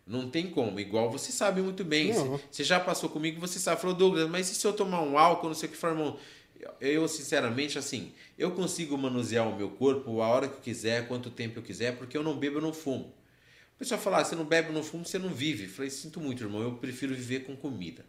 Não 0.05 0.29
tem 0.29 0.51
como, 0.51 0.81
igual 0.81 1.11
você 1.11 1.31
sabe 1.31 1.63
muito 1.63 1.85
bem. 1.85 2.09
Você- 2.51 2.65
já 2.65 2.81
passou 2.81 3.09
comigo, 3.09 3.41
você 3.41 3.61
sabe, 3.61 3.81
falou, 3.81 3.95
Douglas, 3.97 4.29
mas 4.29 4.51
e 4.51 4.55
se 4.55 4.67
eu 4.67 4.73
tomar 4.73 5.01
um 5.03 5.17
álcool, 5.17 5.47
não 5.47 5.55
sei 5.55 5.69
o 5.69 5.73
que, 5.73 5.87
irmão? 5.87 6.19
Eu, 6.81 7.07
sinceramente, 7.09 7.79
assim, 7.79 8.13
eu 8.39 8.51
consigo 8.53 8.97
manusear 8.99 9.49
o 9.49 9.57
meu 9.57 9.71
corpo 9.71 10.21
a 10.21 10.29
hora 10.29 10.49
que 10.49 10.55
eu 10.57 10.61
quiser, 10.61 11.07
quanto 11.09 11.31
tempo 11.31 11.59
eu 11.59 11.63
quiser, 11.63 11.97
porque 11.97 12.17
eu 12.17 12.23
não 12.23 12.37
bebo, 12.37 12.59
eu 12.59 12.63
não 12.63 12.73
fumo. 12.73 13.15
O 13.77 13.79
pessoal 13.79 14.01
fala, 14.01 14.19
ah, 14.19 14.25
você 14.25 14.37
não 14.37 14.45
bebe, 14.45 14.73
não 14.73 14.83
fuma, 14.83 15.05
você 15.05 15.19
não 15.19 15.29
vive. 15.31 15.65
Eu 15.65 15.71
falei, 15.71 15.91
sinto 15.91 16.21
muito, 16.21 16.43
irmão, 16.43 16.63
eu 16.63 16.75
prefiro 16.75 17.15
viver 17.15 17.41
com 17.45 17.57
comida. 17.57 18.05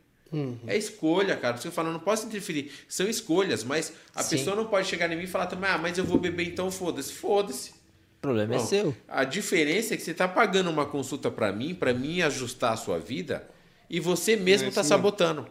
É 0.67 0.77
escolha, 0.77 1.35
cara. 1.37 1.57
Você 1.57 1.69
fala, 1.69 1.91
não 1.91 1.99
posso 1.99 2.25
interferir. 2.25 2.71
São 2.87 3.07
escolhas, 3.07 3.63
mas 3.63 3.93
a 4.15 4.23
Sim. 4.23 4.37
pessoa 4.37 4.55
não 4.55 4.65
pode 4.65 4.87
chegar 4.87 5.11
em 5.11 5.15
mim 5.15 5.23
e 5.23 5.27
falar 5.27 5.47
também, 5.47 5.69
ah, 5.69 5.77
mas 5.77 5.97
eu 5.97 6.03
vou 6.05 6.17
beber 6.17 6.47
então, 6.47 6.71
foda-se. 6.71 7.13
Foda-se. 7.13 7.71
O 7.71 8.21
problema 8.21 8.55
é 8.55 8.59
seu. 8.59 8.95
A 9.07 9.23
diferença 9.23 9.93
é 9.93 9.97
que 9.97 10.03
você 10.03 10.11
está 10.11 10.27
pagando 10.27 10.69
uma 10.69 10.85
consulta 10.85 11.29
para 11.29 11.51
mim, 11.51 11.75
para 11.75 11.93
mim 11.93 12.21
ajustar 12.21 12.73
a 12.73 12.77
sua 12.77 12.97
vida, 12.97 13.47
e 13.89 13.99
você 13.99 14.35
mesmo 14.35 14.67
É 14.67 14.71
mesmo. 14.71 14.83
sabotando. 14.83 15.45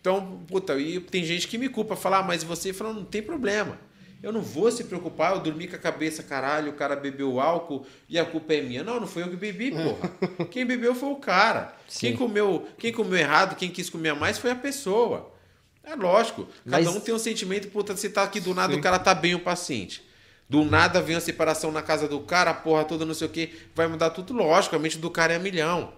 Então, 0.00 0.42
puta, 0.48 0.76
e 0.78 0.98
tem 0.98 1.24
gente 1.24 1.46
que 1.46 1.56
me 1.56 1.68
culpa, 1.68 1.94
falar, 1.94 2.18
ah, 2.18 2.22
mas 2.24 2.42
você 2.42 2.72
fala, 2.72 2.92
não 2.92 3.04
tem 3.04 3.22
problema. 3.22 3.78
Eu 4.22 4.32
não 4.32 4.40
vou 4.40 4.70
se 4.70 4.84
preocupar, 4.84 5.32
eu 5.32 5.40
dormi 5.40 5.66
com 5.66 5.74
a 5.74 5.78
cabeça, 5.78 6.22
caralho, 6.22 6.70
o 6.70 6.74
cara 6.74 6.94
bebeu 6.94 7.40
álcool 7.40 7.84
e 8.08 8.18
a 8.18 8.24
culpa 8.24 8.54
é 8.54 8.60
minha. 8.62 8.84
Não, 8.84 9.00
não 9.00 9.06
foi 9.06 9.24
eu 9.24 9.28
que 9.28 9.36
bebi, 9.36 9.72
porra. 9.72 10.08
Quem 10.50 10.64
bebeu 10.64 10.94
foi 10.94 11.08
o 11.08 11.16
cara. 11.16 11.74
Quem 11.98 12.12
Sim. 12.12 12.16
comeu, 12.16 12.68
quem 12.78 12.92
comeu 12.92 13.18
errado, 13.18 13.56
quem 13.56 13.68
quis 13.68 13.90
comer 13.90 14.14
mais 14.14 14.38
foi 14.38 14.50
a 14.52 14.54
pessoa. 14.54 15.32
É 15.82 15.96
lógico. 15.96 16.46
Cada 16.64 16.84
Mas- 16.84 16.94
um 16.94 17.00
tem 17.00 17.12
um 17.12 17.18
sentimento, 17.18 17.68
puta, 17.68 17.96
você 17.96 18.08
tá 18.08 18.22
aqui 18.22 18.38
do 18.38 18.54
nada, 18.54 18.74
o 18.74 18.80
cara 18.80 18.98
tá 18.98 19.12
bem 19.12 19.34
o 19.34 19.40
paciente. 19.40 20.02
Do 20.48 20.64
nada 20.64 21.00
vem 21.00 21.16
a 21.16 21.20
separação 21.20 21.72
na 21.72 21.82
casa 21.82 22.06
do 22.06 22.20
cara, 22.20 22.50
a 22.50 22.54
porra 22.54 22.84
toda, 22.84 23.04
não 23.04 23.14
sei 23.14 23.26
o 23.26 23.30
que, 23.30 23.52
vai 23.74 23.88
mudar 23.88 24.10
tudo. 24.10 24.32
Lógico, 24.32 24.76
a 24.76 24.78
mente 24.78 24.98
do 24.98 25.10
cara 25.10 25.32
é 25.32 25.36
a 25.36 25.40
milhão. 25.40 25.92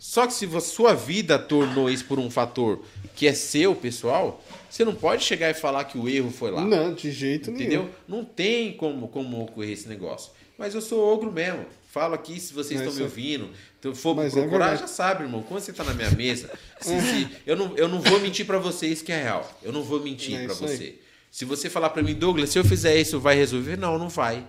Só 0.00 0.26
que 0.26 0.32
se 0.32 0.46
a 0.56 0.60
sua 0.60 0.94
vida 0.94 1.38
tornou 1.38 1.90
isso 1.90 2.06
por 2.06 2.18
um 2.18 2.30
fator 2.30 2.82
que 3.14 3.26
é 3.28 3.34
seu, 3.34 3.74
pessoal, 3.74 4.42
você 4.70 4.82
não 4.82 4.94
pode 4.94 5.22
chegar 5.22 5.50
e 5.50 5.54
falar 5.54 5.84
que 5.84 5.98
o 5.98 6.08
erro 6.08 6.30
foi 6.30 6.50
lá. 6.50 6.64
Não, 6.64 6.94
de 6.94 7.12
jeito 7.12 7.50
Entendeu? 7.50 7.82
nenhum. 7.82 7.90
Não 8.08 8.24
tem 8.24 8.72
como, 8.72 9.08
como 9.08 9.42
ocorrer 9.42 9.72
esse 9.72 9.86
negócio. 9.86 10.32
Mas 10.58 10.74
eu 10.74 10.80
sou 10.80 11.12
ogro 11.12 11.30
mesmo. 11.30 11.66
Falo 11.92 12.14
aqui, 12.14 12.40
se 12.40 12.54
vocês 12.54 12.80
Mas 12.80 12.88
estão 12.88 12.94
me 12.94 13.00
é- 13.00 13.04
ouvindo, 13.04 13.50
então 13.78 13.94
for 13.94 14.14
Mas 14.16 14.34
é 14.34 14.40
procurar, 14.40 14.68
verdade. 14.68 14.80
já 14.82 14.86
sabe, 14.88 15.24
irmão. 15.24 15.42
Quando 15.42 15.60
você 15.60 15.72
tá 15.72 15.84
na 15.84 15.92
minha 15.92 16.10
mesa, 16.12 16.48
se- 16.80 17.00
se- 17.00 17.28
eu, 17.46 17.56
não, 17.56 17.76
eu 17.76 17.86
não 17.88 18.00
vou 18.00 18.20
mentir 18.20 18.46
pra 18.46 18.58
vocês 18.58 19.02
que 19.02 19.12
é 19.12 19.22
real. 19.22 19.58
Eu 19.62 19.70
não 19.72 19.82
vou 19.82 20.00
mentir 20.00 20.34
É 20.34 20.44
pra 20.44 20.54
isso 20.54 20.64
aí. 20.64 20.76
você. 20.76 20.94
Se 21.30 21.44
você 21.44 21.68
falar 21.68 21.90
pra 21.90 22.02
mim, 22.02 22.14
Douglas, 22.14 22.48
se 22.50 22.58
eu 22.58 22.64
fizer 22.64 22.96
isso, 22.96 23.20
vai 23.20 23.36
resolver? 23.36 23.76
Não, 23.76 23.98
não 23.98 24.08
vai. 24.08 24.46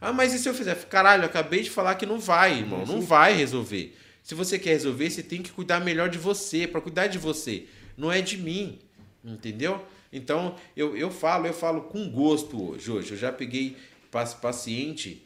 Ah, 0.00 0.12
mas 0.12 0.34
e 0.34 0.38
se 0.38 0.48
eu 0.48 0.54
fizer? 0.54 0.74
Caralho, 0.88 1.22
eu 1.22 1.26
acabei 1.26 1.62
de 1.62 1.70
falar 1.70 1.94
que 1.94 2.04
não 2.06 2.18
vai, 2.18 2.58
irmão. 2.58 2.84
Não 2.86 3.00
vai 3.00 3.34
resolver. 3.34 3.96
Se 4.22 4.34
você 4.34 4.58
quer 4.58 4.70
resolver, 4.70 5.10
você 5.10 5.22
tem 5.22 5.42
que 5.42 5.50
cuidar 5.50 5.80
melhor 5.80 6.08
de 6.08 6.18
você. 6.18 6.66
Pra 6.66 6.80
cuidar 6.80 7.06
de 7.06 7.18
você, 7.18 7.66
não 7.96 8.10
é 8.10 8.20
de 8.20 8.36
mim. 8.36 8.78
Entendeu? 9.24 9.84
Então, 10.12 10.56
eu, 10.76 10.96
eu 10.96 11.10
falo, 11.10 11.46
eu 11.46 11.52
falo 11.52 11.82
com 11.82 12.10
gosto 12.10 12.70
hoje. 12.70 12.90
hoje. 12.90 13.12
Eu 13.12 13.16
já 13.16 13.32
peguei 13.32 13.76
paci- 14.10 14.36
paciente 14.36 15.24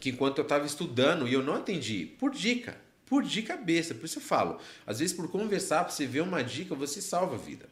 que 0.00 0.10
enquanto 0.10 0.38
eu 0.38 0.42
estava 0.42 0.66
estudando 0.66 1.28
e 1.28 1.32
eu 1.32 1.42
não 1.44 1.54
atendi, 1.54 2.06
por 2.18 2.32
dica, 2.32 2.76
por 3.06 3.22
dica 3.22 3.56
cabeça, 3.56 3.94
por 3.94 4.06
isso 4.06 4.18
eu 4.18 4.22
falo, 4.22 4.58
às 4.84 4.98
vezes 4.98 5.14
por 5.14 5.30
conversar, 5.30 5.84
para 5.84 5.92
você 5.92 6.04
ver 6.06 6.22
uma 6.22 6.42
dica, 6.42 6.74
você 6.74 7.00
salva 7.00 7.36
a 7.36 7.38
vida. 7.38 7.68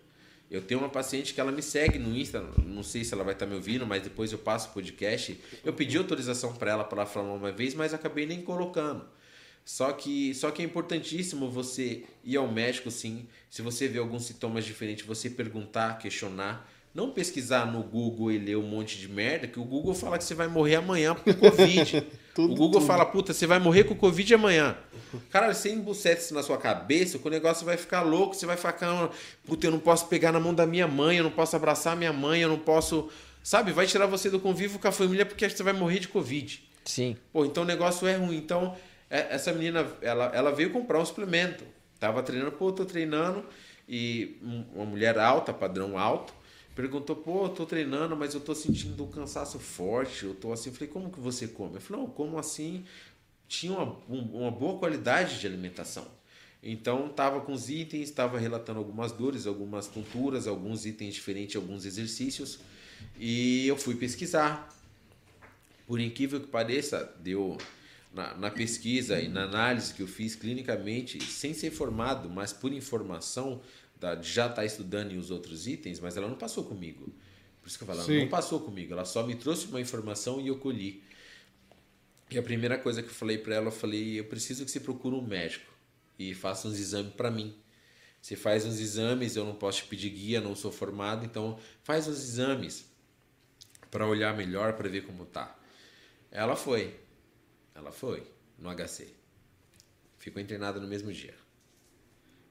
Eu 0.49 0.63
tenho 0.63 0.79
uma 0.81 0.89
paciente 0.89 1.35
que 1.35 1.41
ela 1.41 1.51
me 1.51 1.63
segue 1.63 1.99
no 1.99 2.17
Insta, 2.17 2.41
não 2.65 2.85
sei 2.85 3.03
se 3.03 3.15
ela 3.15 3.25
vai 3.25 3.35
estar 3.35 3.47
tá 3.47 3.51
me 3.51 3.57
ouvindo, 3.57 3.85
mas 3.85 4.03
depois 4.03 4.31
eu 4.31 4.39
passo 4.39 4.69
o 4.69 4.73
podcast. 4.73 5.41
Eu 5.65 5.73
pedi 5.73 5.97
autorização 5.97 6.53
para 6.55 6.71
ela 6.71 6.85
para 6.85 7.03
ela 7.03 7.07
falar 7.11 7.33
uma 7.33 7.51
vez, 7.51 7.75
mas 7.75 7.95
acabei 7.95 8.27
nem 8.27 8.43
colocando. 8.43 9.05
Só 9.65 9.93
que, 9.93 10.35
só 10.35 10.51
que 10.51 10.63
é 10.63 10.65
importantíssimo 10.65 11.49
você 11.49 12.05
ir 12.25 12.37
ao 12.37 12.49
médico, 12.49 12.91
sim. 12.91 13.27
Se 13.49 13.63
você 13.63 13.87
vê 13.89 13.99
alguns 13.99 14.25
sintomas 14.25 14.65
diferentes, 14.65 15.05
você 15.05 15.31
perguntar, 15.31 15.99
questionar. 15.99 16.69
Não 16.93 17.13
pesquisar 17.13 17.71
no 17.71 17.85
Google 17.85 18.33
e 18.33 18.39
ler 18.39 18.57
um 18.57 18.67
monte 18.67 18.99
de 18.99 19.09
merda, 19.09 19.47
que 19.47 19.61
o 19.61 19.65
Google 19.65 19.95
fala 19.95 20.19
que 20.19 20.25
você 20.25 20.35
vai 20.35 20.49
morrer 20.49 20.75
amanhã 20.75 21.15
com 21.15 21.33
Covid. 21.33 22.05
tudo, 22.35 22.53
o 22.53 22.57
Google 22.57 22.81
tudo. 22.81 22.87
fala, 22.87 23.07
puta, 23.07 23.33
você 23.33 23.47
vai 23.47 23.61
morrer 23.61 23.85
com 23.85 23.95
Covid 23.95 24.35
amanhã. 24.35 24.77
Cara, 25.31 25.55
você 25.55 25.71
embuscete 25.71 26.23
isso 26.23 26.35
na 26.35 26.43
sua 26.43 26.59
cabeça, 26.59 27.21
o 27.23 27.31
negócio 27.31 27.65
vai 27.65 27.77
ficar 27.77 28.03
louco, 28.03 28.35
você 28.35 28.45
vai 28.45 28.57
ficar, 28.57 29.11
puta, 29.47 29.69
eu 29.69 29.71
não 29.71 29.79
posso 29.79 30.09
pegar 30.09 30.33
na 30.33 30.41
mão 30.41 30.53
da 30.53 30.67
minha 30.67 30.89
mãe, 30.89 31.19
eu 31.19 31.25
não 31.25 31.31
posso 31.31 31.55
abraçar 31.55 31.97
minha 31.97 32.13
mãe, 32.13 32.41
eu 32.41 32.49
não 32.49 32.59
posso. 32.59 33.09
Sabe, 33.41 33.71
vai 33.71 33.87
tirar 33.87 34.07
você 34.07 34.29
do 34.29 34.41
convívio 34.41 34.81
com 34.81 34.89
a 34.89 34.93
família 34.93 35.25
porque 35.25 35.49
você 35.49 35.63
vai 35.63 35.73
morrer 35.73 36.01
de 36.01 36.09
Covid. 36.09 36.61
Sim. 36.85 37.17
Pô, 37.33 37.45
então 37.45 37.63
o 37.63 37.67
negócio 37.67 38.07
é 38.07 38.17
ruim. 38.17 38.37
Então, 38.37 38.77
essa 39.11 39.53
menina, 39.53 39.87
ela, 40.01 40.27
ela 40.27 40.53
veio 40.53 40.71
comprar 40.71 41.01
um 41.01 41.05
suplemento. 41.05 41.65
Tava 41.99 42.23
treinando, 42.23 42.53
pô, 42.53 42.73
tô 42.73 42.85
treinando. 42.85 43.45
E 43.89 44.39
uma 44.73 44.87
mulher 44.87 45.19
alta, 45.19 45.53
padrão 45.53 45.99
alto, 45.99 46.33
perguntou, 46.77 47.17
pô, 47.17 47.49
tô 47.49 47.67
treinando, 47.67 48.17
mas 48.17 48.35
eu 48.35 48.41
tô 48.41 48.55
sentindo 48.55 49.03
um 49.03 49.11
cansaço 49.11 49.59
forte. 49.59 50.25
Eu 50.25 50.35
tô 50.35 50.53
assim, 50.53 50.71
eu 50.71 50.75
falei, 50.75 50.89
como 50.89 51.11
que 51.11 51.19
você 51.19 51.49
come? 51.49 51.75
Eu 51.75 51.81
falei, 51.81 52.03
não, 52.03 52.09
como 52.09 52.39
assim? 52.39 52.85
Tinha 53.49 53.73
uma, 53.73 53.99
uma 54.09 54.51
boa 54.51 54.79
qualidade 54.79 55.41
de 55.41 55.47
alimentação. 55.47 56.07
Então, 56.63 57.07
estava 57.07 57.41
com 57.41 57.53
os 57.53 57.69
itens, 57.69 58.09
estava 58.09 58.39
relatando 58.39 58.79
algumas 58.79 59.11
dores, 59.11 59.47
algumas 59.47 59.89
tonturas, 59.89 60.47
alguns 60.47 60.87
itens 60.87 61.15
diferentes, 61.15 61.57
alguns 61.57 61.85
exercícios. 61.85 62.61
E 63.19 63.67
eu 63.67 63.77
fui 63.77 63.97
pesquisar. 63.97 64.69
Por 65.87 65.99
incrível 65.99 66.39
que 66.39 66.47
pareça, 66.47 67.13
deu 67.19 67.59
na, 68.13 68.37
na, 68.37 68.51
pesquisa 68.51 69.21
e 69.21 69.29
na 69.29 69.45
análise 69.45 69.95
que 69.95 70.03
eu 70.03 70.09
fiz 70.09 70.35
clinicamente, 70.35 71.23
sem 71.23 71.55
ser 71.55 71.71
formado, 71.71 72.29
mas 72.29 72.53
por 72.53 72.73
informação 72.73 73.61
da, 73.99 74.15
de 74.15 74.29
já 74.29 74.45
estar 74.45 74.57
tá 74.57 74.65
estudando 74.65 75.13
em 75.13 75.19
os 75.19 75.31
outros 75.31 75.67
itens, 75.67 76.01
mas 76.01 76.17
ela 76.17 76.29
não 76.29 76.37
passou 76.37 76.65
comigo. 76.65 77.13
Por 77.61 77.69
isso 77.69 77.79
que 77.79 77.85
eu 77.85 77.87
falo, 77.87 78.01
ela 78.01 78.21
não 78.21 78.29
passou 78.29 78.61
comigo, 78.61 78.93
ela 78.93 79.05
só 79.05 79.27
me 79.27 79.35
trouxe 79.35 79.67
uma 79.67 79.81
informação 79.81 80.41
e 80.41 80.49
eu 80.49 80.59
colhi. 80.59 81.03
E 82.31 82.39
a 82.39 82.43
primeira 82.43 82.79
coisa 82.79 83.03
que 83.03 83.09
eu 83.09 83.15
falei 83.15 83.39
para 83.39 83.55
ela, 83.55 83.67
eu 83.67 83.73
falei, 83.73 84.19
eu 84.19 84.25
preciso 84.25 84.65
que 84.65 84.71
você 84.71 84.81
procure 84.81 85.17
um 85.17 85.23
médico 85.23 85.71
e 86.19 86.35
faça 86.35 86.69
uns 86.69 86.79
exames 86.79 87.13
para 87.15 87.31
mim. 87.31 87.55
Você 88.21 88.37
faz 88.37 88.65
uns 88.65 88.79
exames, 88.79 89.35
eu 89.35 89.45
não 89.45 89.55
posso 89.55 89.79
te 89.79 89.85
pedir 89.87 90.11
guia, 90.11 90.41
não 90.41 90.55
sou 90.55 90.71
formado, 90.71 91.25
então 91.25 91.59
faz 91.83 92.07
uns 92.07 92.19
exames 92.19 92.85
para 93.91 94.07
olhar 94.07 94.37
melhor, 94.37 94.75
para 94.75 94.89
ver 94.89 95.03
como 95.03 95.25
tá. 95.25 95.59
Ela 96.31 96.55
foi. 96.55 96.95
Ela 97.75 97.93
foi 97.93 98.27
no 98.59 98.69
HC. 98.75 99.09
Ficou 100.19 100.41
internada 100.41 100.79
no 100.81 100.87
mesmo 100.87 101.13
dia. 101.13 101.35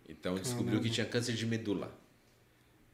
Então 0.07 0.35
descobriu 0.35 0.81
que 0.81 0.89
tinha 0.89 1.05
câncer 1.05 1.33
de 1.33 1.45
medula. 1.45 1.93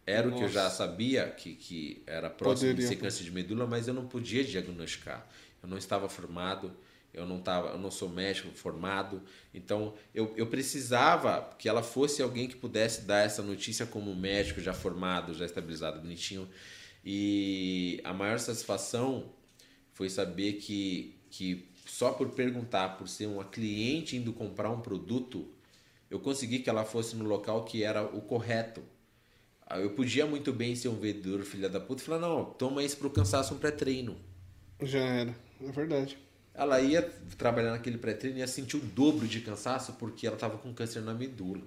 Era 0.05 0.28
Nossa. 0.28 0.36
o 0.36 0.39
que 0.39 0.45
eu 0.45 0.49
já 0.49 0.69
sabia 0.69 1.30
que, 1.30 1.55
que 1.55 2.03
era 2.05 2.30
próximo 2.30 2.69
Poderia. 2.71 2.89
de 2.89 2.95
ser 2.95 3.01
câncer 3.01 3.23
de 3.23 3.32
medula, 3.32 3.65
mas 3.65 3.88
eu 3.88 3.93
não 3.93 4.05
podia 4.05 4.43
diagnosticar. 4.43 5.28
Eu 5.63 5.69
não 5.69 5.78
estava 5.78 6.07
formado, 6.07 6.76
eu 7.11 7.26
não, 7.26 7.39
tava, 7.39 7.69
eu 7.69 7.80
não 7.80 7.89
sou 7.89 8.09
médico 8.09 8.51
formado. 8.53 9.21
Então 9.53 9.95
eu, 10.13 10.34
eu 10.36 10.45
precisava 10.47 11.55
que 11.57 11.67
ela 11.69 11.82
fosse 11.82 12.21
alguém 12.21 12.47
que 12.47 12.55
pudesse 12.55 13.01
dar 13.01 13.26
essa 13.26 13.41
notícia 13.41 13.86
como 13.86 14.13
médico 14.13 14.59
já 14.59 14.73
formado, 14.73 15.34
já 15.34 15.45
estabilizado, 15.45 16.01
bonitinho. 16.01 16.47
E 17.03 18.01
a 18.03 18.13
maior 18.13 18.38
satisfação 18.39 19.32
foi 19.93 20.09
saber 20.09 20.53
que, 20.53 21.15
que 21.30 21.67
só 21.96 22.12
por 22.12 22.32
perguntar, 22.32 22.98
por 22.98 23.08
ser 23.08 23.26
uma 23.26 23.46
cliente 23.46 24.18
indo 24.18 24.34
comprar 24.34 24.70
um 24.70 24.82
produto, 24.82 25.48
eu 26.12 26.20
consegui 26.20 26.60
que 26.60 26.70
ela 26.70 26.84
fosse 26.84 27.16
no 27.16 27.24
local 27.24 27.64
que 27.64 27.86
era 27.86 28.04
o 28.04 28.22
correto. 28.22 28.84
Ah, 29.66 29.80
eu 29.80 29.91
podia 29.91 30.26
muito 30.26 30.52
bem 30.52 30.76
ser 30.76 30.89
um 30.89 31.00
vendedor 31.00 31.41
filha 31.43 31.70
da 31.70 31.80
puta 31.80 32.02
e 32.02 32.06
falar, 32.06 32.20
não, 32.20 32.43
toma 32.43 32.84
isso 32.84 32.98
pro 32.98 33.10
cansaço 33.10 33.54
um 33.54 33.58
pré-treino. 33.58 34.18
Já 34.82 35.00
era, 35.00 35.36
é 35.64 35.72
verdade. 35.72 36.18
Ela 36.54 36.82
ia 36.82 37.02
trabalhar 37.38 37.72
naquele 37.72 37.98
pré-treino 37.98 38.39
e 38.39 38.41
ia 38.41 38.48
sentir 38.48 38.76
o 38.76 38.82
dobro 38.82 39.26
de 39.26 39.39
cansaço 39.39 39.93
porque 39.93 40.28
ela 40.28 40.36
tava 40.36 40.58
com 40.58 40.74
câncer 40.74 41.00
na 41.00 41.14
medula. 41.14 41.64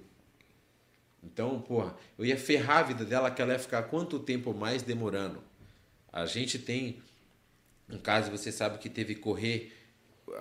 Então, 1.23 1.59
porra, 1.59 1.95
eu 2.19 2.23
ia 2.23 2.37
ferrar 2.37 2.77
a 2.77 2.83
vida 2.83 3.03
dela 3.03 3.31
que 3.31 3.41
ela 3.41 3.53
ia 3.53 3.59
ficar 3.59 3.81
quanto 3.81 4.19
tempo 4.19 4.53
mais 4.53 4.83
demorando. 4.83 5.41
A 6.13 6.27
gente 6.27 6.59
tem 6.59 7.01
um 7.89 7.97
caso, 7.97 8.29
você 8.29 8.51
sabe 8.51 8.77
que 8.77 8.89
teve 8.89 9.15
que 9.15 9.21
correr 9.21 9.78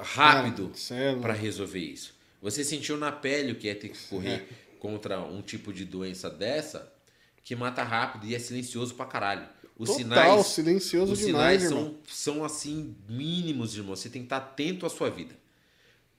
rápido 0.01 0.73
para 1.21 1.33
resolver 1.33 1.79
isso. 1.79 2.15
Você 2.41 2.63
sentiu 2.63 2.97
na 2.97 3.11
pele 3.11 3.53
o 3.53 3.57
que 3.57 3.69
é 3.69 3.75
ter 3.75 3.89
que 3.89 3.99
correr 4.09 4.49
contra 4.79 5.21
um 5.21 5.43
tipo 5.43 5.73
de 5.73 5.85
doença 5.85 6.31
dessa 6.31 6.93
que 7.43 7.57
mata 7.57 7.83
rápido 7.83 8.27
e 8.27 8.35
é 8.35 8.39
silencioso 8.39 8.95
pra 8.95 9.07
caralho. 9.07 9.49
Os 9.79 9.89
Total, 9.91 9.99
sinais, 9.99 10.47
silencioso 10.47 11.13
os 11.13 11.19
demais, 11.21 11.63
sinais 11.63 11.63
são, 11.63 11.97
são 12.07 12.45
assim 12.45 12.97
mínimos, 13.09 13.77
irmão. 13.77 13.95
Você 13.97 14.11
tem 14.11 14.23
que 14.23 14.27
estar 14.27 14.39
atento 14.39 14.85
à 14.85 14.91
sua 14.91 15.09
vida. 15.09 15.35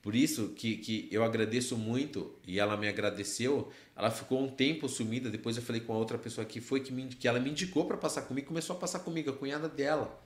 Por 0.01 0.15
isso 0.15 0.53
que, 0.55 0.77
que 0.77 1.09
eu 1.11 1.23
agradeço 1.23 1.75
muito 1.75 2.33
e 2.47 2.57
ela 2.57 2.77
me 2.77 2.87
agradeceu. 2.87 3.69
Ela 3.95 4.09
ficou 4.09 4.41
um 4.41 4.47
tempo 4.47 4.87
sumida. 4.87 5.29
Depois 5.29 5.57
eu 5.57 5.61
falei 5.61 5.81
com 5.81 5.93
a 5.93 5.97
outra 5.97 6.17
pessoa 6.17 6.45
que 6.45 6.61
foi 6.61 6.79
que, 6.79 6.91
me, 6.91 7.07
que 7.07 7.27
ela 7.27 7.39
me 7.39 7.49
indicou 7.49 7.85
para 7.85 7.97
passar 7.97 8.21
comigo. 8.21 8.47
Começou 8.47 8.77
a 8.77 8.79
passar 8.79 8.99
comigo, 8.99 9.29
a 9.29 9.33
cunhada 9.33 9.67
dela. 9.67 10.19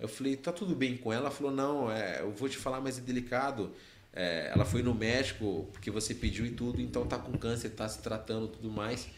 Eu 0.00 0.08
falei, 0.08 0.36
tá 0.36 0.52
tudo 0.52 0.74
bem 0.74 0.96
com 0.96 1.12
ela? 1.12 1.26
Ela 1.26 1.30
falou, 1.30 1.52
não, 1.52 1.90
é, 1.90 2.20
eu 2.20 2.32
vou 2.32 2.48
te 2.48 2.56
falar, 2.56 2.80
mas 2.80 2.98
é 2.98 3.00
delicado. 3.00 3.72
É, 4.12 4.50
ela 4.52 4.64
foi 4.64 4.82
no 4.82 4.94
médico 4.94 5.68
porque 5.72 5.90
você 5.90 6.14
pediu 6.14 6.44
e 6.44 6.50
tudo, 6.50 6.80
então 6.80 7.06
tá 7.06 7.16
com 7.16 7.32
câncer, 7.38 7.70
tá 7.70 7.88
se 7.88 8.00
tratando 8.02 8.48
tudo 8.48 8.70
mais. 8.70 9.08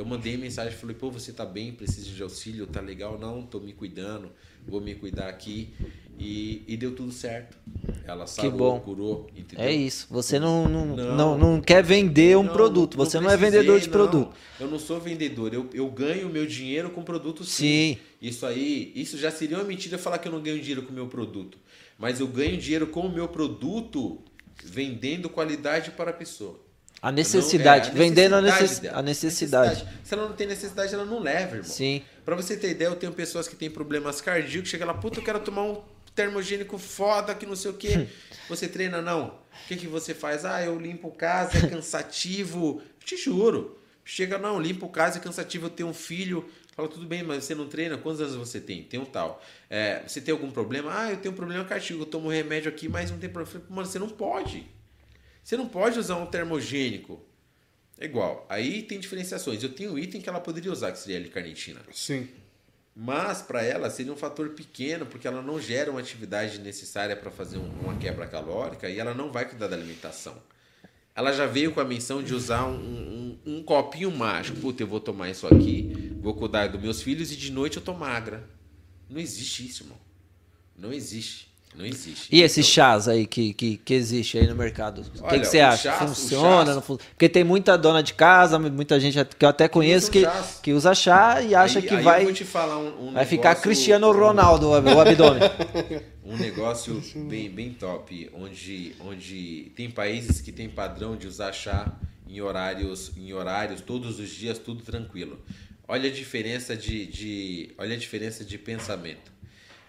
Eu 0.00 0.06
mandei 0.06 0.34
mensagem, 0.38 0.72
falei, 0.78 0.96
pô, 0.96 1.10
você 1.10 1.30
tá 1.30 1.44
bem, 1.44 1.72
precisa 1.72 2.08
de 2.08 2.22
auxílio, 2.22 2.66
tá 2.66 2.80
legal? 2.80 3.18
Não, 3.18 3.42
tô 3.42 3.60
me 3.60 3.74
cuidando, 3.74 4.32
vou 4.66 4.80
me 4.80 4.94
cuidar 4.94 5.28
aqui. 5.28 5.74
E, 6.18 6.64
e 6.66 6.74
deu 6.74 6.94
tudo 6.94 7.12
certo. 7.12 7.58
Ela 8.06 8.26
sarou, 8.26 8.50
que 8.50 8.56
bom. 8.56 8.80
curou, 8.80 9.30
entendeu? 9.36 9.62
É 9.62 9.70
isso. 9.70 10.06
Você 10.08 10.38
não, 10.38 10.66
não, 10.66 10.86
não, 10.96 11.16
não, 11.16 11.38
não 11.38 11.60
quer 11.60 11.84
vender 11.84 12.34
um 12.38 12.44
não, 12.44 12.50
produto. 12.54 12.96
Você 12.96 13.18
não, 13.18 13.24
não, 13.24 13.30
é 13.30 13.36
vendedor 13.36 13.78
de 13.78 13.90
produto. 13.90 14.34
Eu 14.58 14.70
não 14.70 14.78
sou 14.78 14.98
vendedor. 14.98 15.52
Eu, 15.52 15.68
eu 15.74 15.90
ganho 15.90 16.30
meu 16.30 16.46
dinheiro 16.46 16.88
com 16.88 17.02
produto 17.02 17.44
sim. 17.44 17.98
sim. 17.98 17.98
Isso 18.22 18.46
aí, 18.46 18.92
isso 18.96 19.18
já 19.18 19.30
seria 19.30 19.58
uma 19.58 19.64
mentira 19.64 19.98
falar 19.98 20.16
que 20.16 20.28
eu 20.28 20.32
não 20.32 20.40
ganho 20.40 20.60
dinheiro 20.60 20.82
com 20.82 20.92
o 20.92 20.94
meu 20.94 21.08
produto. 21.08 21.58
Mas 21.98 22.20
eu 22.20 22.26
ganho 22.26 22.56
dinheiro 22.56 22.86
com 22.86 23.02
o 23.02 23.12
meu 23.12 23.28
produto 23.28 24.18
vendendo 24.64 25.28
qualidade 25.28 25.90
para 25.90 26.08
a 26.08 26.14
pessoa. 26.14 26.69
A 27.02 27.10
necessidade, 27.10 27.88
não, 27.88 27.96
é, 27.96 27.98
a 28.00 28.02
vendendo 28.04 28.34
a, 28.34 28.42
necess... 28.42 28.84
a 28.84 29.02
necessidade. 29.02 29.70
necessidade. 29.70 30.00
Se 30.04 30.14
ela 30.14 30.28
não 30.28 30.34
tem 30.34 30.46
necessidade, 30.46 30.94
ela 30.94 31.04
não 31.04 31.18
leva, 31.18 31.56
irmão. 31.56 31.70
Sim. 31.70 32.02
Pra 32.24 32.36
você 32.36 32.56
ter 32.56 32.70
ideia, 32.70 32.88
eu 32.88 32.96
tenho 32.96 33.12
pessoas 33.12 33.48
que 33.48 33.56
têm 33.56 33.70
problemas 33.70 34.20
cardíacos, 34.20 34.68
chega 34.68 34.84
lá, 34.84 34.92
puta, 34.92 35.18
eu 35.18 35.24
quero 35.24 35.40
tomar 35.40 35.62
um 35.62 35.82
termogênico 36.14 36.76
foda, 36.76 37.34
que 37.34 37.46
não 37.46 37.56
sei 37.56 37.70
o 37.70 37.74
quê. 37.74 38.06
Você 38.48 38.68
treina, 38.68 39.00
não. 39.00 39.28
O 39.28 39.68
que, 39.68 39.76
que 39.76 39.86
você 39.86 40.12
faz? 40.12 40.44
Ah, 40.44 40.62
eu 40.62 40.78
limpo 40.78 41.10
casa, 41.10 41.58
é 41.58 41.68
cansativo. 41.68 42.82
Te 43.04 43.16
juro. 43.16 43.78
Chega, 44.04 44.38
não, 44.38 44.60
limpo 44.60 44.88
casa, 44.88 45.18
é 45.18 45.20
cansativo, 45.20 45.66
eu 45.66 45.70
tenho 45.70 45.88
um 45.88 45.94
filho. 45.94 46.48
Fala, 46.74 46.88
tudo 46.88 47.06
bem, 47.06 47.22
mas 47.22 47.44
você 47.44 47.54
não 47.54 47.68
treina? 47.68 47.96
Quantos 47.96 48.20
anos 48.20 48.34
você 48.34 48.60
tem? 48.60 48.82
Tem 48.82 48.98
um 48.98 49.04
tal. 49.04 49.40
É, 49.68 50.02
você 50.06 50.20
tem 50.20 50.32
algum 50.32 50.50
problema? 50.50 50.90
Ah, 50.92 51.10
eu 51.10 51.16
tenho 51.18 51.32
um 51.32 51.36
problema 51.36 51.64
cardíaco, 51.64 52.02
eu 52.02 52.06
tomo 52.06 52.28
remédio 52.28 52.68
aqui, 52.68 52.88
mas 52.88 53.10
não 53.10 53.18
tem 53.18 53.30
problema. 53.30 53.64
Mano, 53.68 53.86
você 53.86 53.98
não 53.98 54.08
pode. 54.08 54.66
Você 55.42 55.56
não 55.56 55.68
pode 55.68 55.98
usar 55.98 56.16
um 56.16 56.26
termogênico. 56.26 57.20
É 57.98 58.04
igual. 58.04 58.46
Aí 58.48 58.82
tem 58.82 58.98
diferenciações. 58.98 59.62
Eu 59.62 59.70
tenho 59.70 59.92
um 59.92 59.98
item 59.98 60.20
que 60.20 60.28
ela 60.28 60.40
poderia 60.40 60.72
usar, 60.72 60.92
que 60.92 60.98
seria 60.98 61.18
a 61.18 61.20
L-carnitina. 61.20 61.80
Sim. 61.92 62.28
Mas 62.94 63.40
para 63.42 63.62
ela 63.62 63.88
seria 63.88 64.12
um 64.12 64.16
fator 64.16 64.50
pequeno, 64.50 65.06
porque 65.06 65.26
ela 65.26 65.42
não 65.42 65.60
gera 65.60 65.90
uma 65.90 66.00
atividade 66.00 66.58
necessária 66.58 67.16
para 67.16 67.30
fazer 67.30 67.58
uma 67.58 67.96
quebra 67.96 68.26
calórica 68.26 68.88
e 68.88 68.98
ela 68.98 69.14
não 69.14 69.30
vai 69.30 69.48
cuidar 69.48 69.68
da 69.68 69.76
alimentação. 69.76 70.36
Ela 71.14 71.32
já 71.32 71.46
veio 71.46 71.72
com 71.72 71.80
a 71.80 71.84
menção 71.84 72.22
de 72.22 72.34
usar 72.34 72.64
um, 72.66 72.74
um, 72.74 73.38
um 73.58 73.62
copinho 73.62 74.10
mágico. 74.10 74.58
Puta, 74.60 74.82
eu 74.82 74.86
vou 74.86 75.00
tomar 75.00 75.28
isso 75.28 75.46
aqui, 75.46 76.12
vou 76.20 76.34
cuidar 76.34 76.68
dos 76.68 76.80
meus 76.80 77.02
filhos 77.02 77.32
e 77.32 77.36
de 77.36 77.52
noite 77.52 77.76
eu 77.76 77.82
tô 77.82 77.92
magra. 77.92 78.48
Não 79.08 79.20
existe 79.20 79.66
isso, 79.66 79.82
irmão. 79.84 79.98
Não 80.76 80.92
existe. 80.92 81.49
Não 81.76 81.86
existe. 81.86 82.28
E 82.34 82.42
esses 82.42 82.66
chás 82.66 83.06
aí 83.08 83.26
que, 83.26 83.54
que, 83.54 83.76
que 83.78 83.94
existe 83.94 84.36
aí 84.36 84.46
no 84.46 84.56
mercado? 84.56 85.02
O 85.02 85.28
que, 85.28 85.38
que 85.40 85.44
você 85.46 85.60
o 85.60 85.66
acha? 85.68 85.82
chás- 85.84 85.98
Funciona? 86.10 86.64
chás- 86.66 86.74
Não 86.76 86.82
fun... 86.82 86.96
Porque 86.96 87.28
tem 87.28 87.44
muita 87.44 87.78
dona 87.78 88.02
de 88.02 88.12
casa, 88.12 88.58
muita 88.58 88.98
gente 88.98 89.24
que 89.38 89.44
eu 89.44 89.48
até 89.48 89.68
conheço 89.68 90.10
que, 90.10 90.22
chás. 90.22 90.58
que 90.62 90.72
usa 90.72 90.94
chá 90.94 91.40
e 91.40 91.54
acha 91.54 91.78
Aí- 91.78 91.86
que 91.86 91.94
aí 91.94 92.00
eu 92.00 92.04
vai, 92.04 92.24
vou 92.24 92.32
te 92.32 92.44
falar 92.44 92.76
um- 92.78 93.08
um 93.08 93.12
vai 93.12 93.24
ficar 93.24 93.54
Cristiano 93.54 94.10
Ronaldo 94.12 94.70
o 94.70 94.74
ab- 94.74 94.88
o 94.88 95.00
abdômen. 95.00 95.40
Um 96.22 96.36
negócio 96.36 97.02
bem, 97.28 97.50
bem 97.50 97.72
top, 97.72 98.30
onde, 98.34 98.94
onde 99.00 99.72
tem 99.74 99.90
países 99.90 100.40
que 100.40 100.52
tem 100.52 100.68
padrão 100.68 101.16
de 101.16 101.26
usar 101.26 101.52
chá 101.52 101.92
em 102.28 102.40
horários, 102.40 103.10
em 103.16 103.32
horários 103.32 103.80
todos 103.80 104.20
os 104.20 104.28
dias, 104.28 104.56
tudo 104.56 104.80
tranquilo. 104.82 105.40
Olha 105.88 106.08
a 106.08 106.12
diferença 106.12 106.76
de, 106.76 107.04
de, 107.06 107.70
olha 107.76 107.94
a 107.96 107.98
diferença 107.98 108.44
de 108.44 108.56
pensamento. 108.58 109.32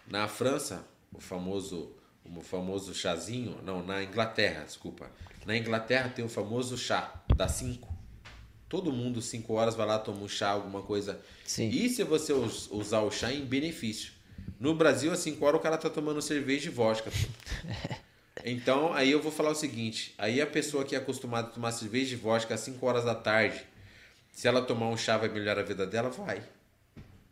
Na 0.09 0.27
França, 0.27 0.84
o 1.14 1.20
famoso, 1.20 1.91
o 2.26 2.41
famoso 2.41 2.93
chazinho, 2.93 3.57
não, 3.64 3.84
na 3.86 4.03
Inglaterra, 4.03 4.64
desculpa. 4.64 5.09
Na 5.45 5.55
Inglaterra 5.57 6.09
tem 6.09 6.24
o 6.24 6.30
famoso 6.30 6.78
chá 6.78 7.14
da 7.36 7.47
5. 7.47 7.91
Todo 8.70 8.91
mundo, 8.93 9.22
5 9.22 9.53
horas, 9.53 9.76
vai 9.76 9.86
lá, 9.86 9.99
toma 9.99 10.22
um 10.22 10.28
chá, 10.30 10.49
alguma 10.49 10.82
coisa. 10.82 11.20
Sim. 11.45 11.68
E 11.70 11.89
se 11.89 12.03
você 12.03 12.32
us- 12.32 12.70
usar 12.72 13.01
o 13.01 13.12
chá 13.12 13.32
em 13.32 13.43
benefício? 13.43 14.14
No 14.59 14.74
Brasil, 14.76 15.12
às 15.12 15.20
5 15.20 15.43
horas, 15.45 15.59
o 15.59 15.64
cara 15.64 15.78
tá 15.78 15.89
tomando 15.89 16.22
cerveja 16.22 16.70
e 16.70 16.74
vodka. 16.74 17.12
Então, 18.43 18.91
aí 18.93 19.12
eu 19.12 19.22
vou 19.22 19.32
falar 19.32 19.51
o 19.51 19.55
seguinte: 19.55 20.16
aí 20.18 20.41
a 20.41 20.47
pessoa 20.47 20.84
que 20.84 20.95
é 20.95 20.97
acostumada 20.97 21.47
a 21.49 21.51
tomar 21.51 21.72
cerveja 21.72 22.16
e 22.16 22.18
vodka 22.18 22.55
às 22.55 22.62
5 22.62 22.84
horas 22.88 23.03
da 23.03 23.14
tarde, 23.14 23.62
se 24.32 24.47
ela 24.47 24.64
tomar 24.64 24.88
um 24.88 24.97
chá 24.97 25.16
vai 25.16 25.30
melhorar 25.30 25.62
a 25.62 25.64
vida 25.66 25.86
dela, 25.86 26.09
vai. 26.09 26.41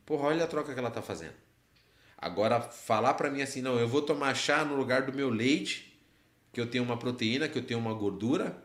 Porra, 0.05 0.27
olha 0.27 0.43
a 0.43 0.47
troca 0.47 0.71
que 0.71 0.79
ela 0.79 0.91
tá 0.91 1.01
fazendo. 1.01 1.33
Agora, 2.21 2.59
falar 2.59 3.13
pra 3.13 3.29
mim 3.31 3.41
assim, 3.41 3.61
não, 3.61 3.79
eu 3.79 3.87
vou 3.87 4.01
tomar 4.01 4.35
chá 4.35 4.65
no 4.65 4.75
lugar 4.75 5.03
do 5.03 5.13
meu 5.13 5.29
leite, 5.29 5.97
que 6.51 6.59
eu 6.59 6.67
tenho 6.67 6.83
uma 6.83 6.97
proteína, 6.97 7.47
que 7.47 7.57
eu 7.57 7.63
tenho 7.63 7.79
uma 7.79 7.93
gordura, 7.93 8.61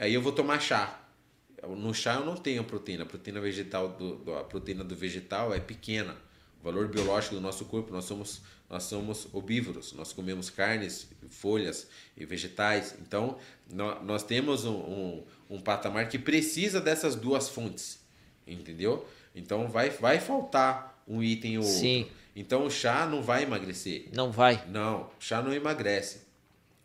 aí 0.00 0.14
eu 0.14 0.22
vou 0.22 0.32
tomar 0.32 0.60
chá. 0.60 1.02
No 1.68 1.92
chá 1.92 2.14
eu 2.14 2.24
não 2.24 2.36
tenho 2.36 2.64
proteína. 2.64 3.02
A 3.02 3.06
proteína 3.06 3.40
vegetal 3.40 3.88
do, 3.88 4.34
a 4.34 4.44
proteína 4.44 4.82
do 4.82 4.94
vegetal 4.96 5.52
é 5.54 5.60
pequena. 5.60 6.16
O 6.60 6.64
valor 6.64 6.88
biológico 6.88 7.34
do 7.34 7.40
nosso 7.40 7.64
corpo, 7.66 7.92
nós 7.92 8.04
somos 8.04 8.40
nós 8.68 8.82
somos 8.84 9.28
obívoros. 9.32 9.92
Nós 9.92 10.12
comemos 10.12 10.50
carnes, 10.50 11.08
folhas 11.28 11.88
e 12.16 12.24
vegetais. 12.24 12.96
Então, 13.00 13.38
nó- 13.70 14.02
nós 14.02 14.22
temos 14.24 14.64
um, 14.64 14.74
um, 14.74 15.24
um 15.50 15.60
patamar 15.60 16.08
que 16.08 16.18
precisa 16.18 16.80
dessas 16.80 17.14
duas 17.14 17.48
fontes. 17.48 18.00
Entendeu? 18.46 19.06
Então 19.34 19.68
vai, 19.68 19.90
vai 19.90 20.18
faltar 20.18 21.02
um 21.06 21.22
item 21.22 21.58
ou 21.58 21.64
Sim. 21.64 22.00
outro. 22.00 22.14
Então 22.36 22.66
o 22.66 22.70
chá 22.70 23.06
não 23.06 23.22
vai 23.22 23.44
emagrecer. 23.44 24.08
Não 24.14 24.30
vai. 24.30 24.62
Não, 24.68 25.08
chá 25.18 25.40
não 25.42 25.52
emagrece. 25.54 26.20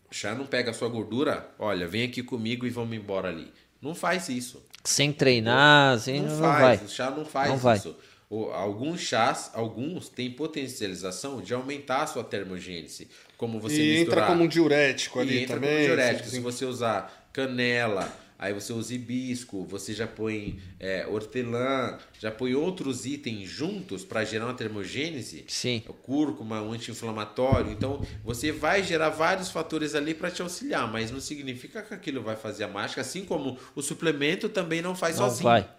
Chá 0.10 0.34
não 0.34 0.46
pega 0.46 0.72
a 0.72 0.74
sua 0.74 0.88
gordura, 0.90 1.50
olha, 1.60 1.88
vem 1.88 2.04
aqui 2.04 2.24
comigo 2.24 2.66
e 2.66 2.70
vamos 2.70 2.96
embora 2.98 3.28
ali. 3.30 3.52
Não 3.82 3.94
faz 3.94 4.30
isso. 4.30 4.66
Sem 4.84 5.12
treinar, 5.14 5.94
assim, 5.96 6.20
Não, 6.22 6.30
não, 6.36 6.40
faz, 6.40 6.80
vai. 6.80 6.86
o 6.88 6.90
chá 6.90 7.12
não 7.12 7.26
faz 7.26 7.50
Não 7.50 7.58
vai. 7.58 7.78
isso. 7.78 7.96
O- 8.30 8.46
alguns 8.52 9.02
chás, 9.02 9.52
alguns 9.54 10.08
têm 10.08 10.32
potencialização 10.32 11.42
de 11.42 11.54
aumentar 11.54 12.04
a 12.04 12.08
sua 12.08 12.24
termogênese. 12.24 13.10
Como 13.38 13.60
você 13.60 13.76
e 13.76 14.00
misturar... 14.00 14.20
entra 14.24 14.28
como 14.28 14.44
um 14.44 14.48
diurético 14.48 15.20
E 15.20 15.22
ali 15.22 15.40
entra 15.44 15.56
também. 15.56 15.72
como 15.72 15.86
diurético. 15.86 16.22
assim. 16.28 16.32
Se 16.38 16.40
você 16.40 16.66
usar 16.66 17.28
canela, 17.34 18.12
aí 18.42 18.52
você 18.54 18.74
usa 18.74 18.94
hibisco, 18.96 19.64
você 19.66 19.94
já 19.94 20.08
põe 20.08 20.60
é, 20.80 21.06
hortelã, 21.08 21.98
já 22.20 22.32
põe 22.32 22.56
outros 22.56 23.06
itens 23.06 23.48
juntos 23.48 24.04
para 24.04 24.26
gerar 24.26 24.46
uma 24.48 24.54
termogênese. 24.56 25.46
Sim. 25.48 25.84
O 25.88 25.94
cúrcuma, 25.94 26.60
um 26.62 26.74
anti-inflamatório. 26.74 27.72
Então, 27.72 28.02
você 28.26 28.52
vai 28.52 28.84
gerar 28.84 29.10
vários 29.10 29.52
fatores 29.52 29.94
ali 29.94 30.16
para 30.16 30.32
te 30.32 30.42
auxiliar, 30.42 30.92
mas 30.92 31.12
não 31.12 31.20
significa 31.20 31.84
que 31.84 31.94
aquilo 31.94 32.22
vai 32.24 32.36
fazer 32.36 32.64
a 32.64 32.68
mágica, 32.68 33.02
assim 33.02 33.24
como 33.24 33.58
o 33.76 33.82
suplemento 33.84 34.50
também 34.50 34.82
não 34.82 34.96
faz 34.96 35.18
Não 35.20 35.28
sozinho. 35.30 35.44
vai. 35.44 35.70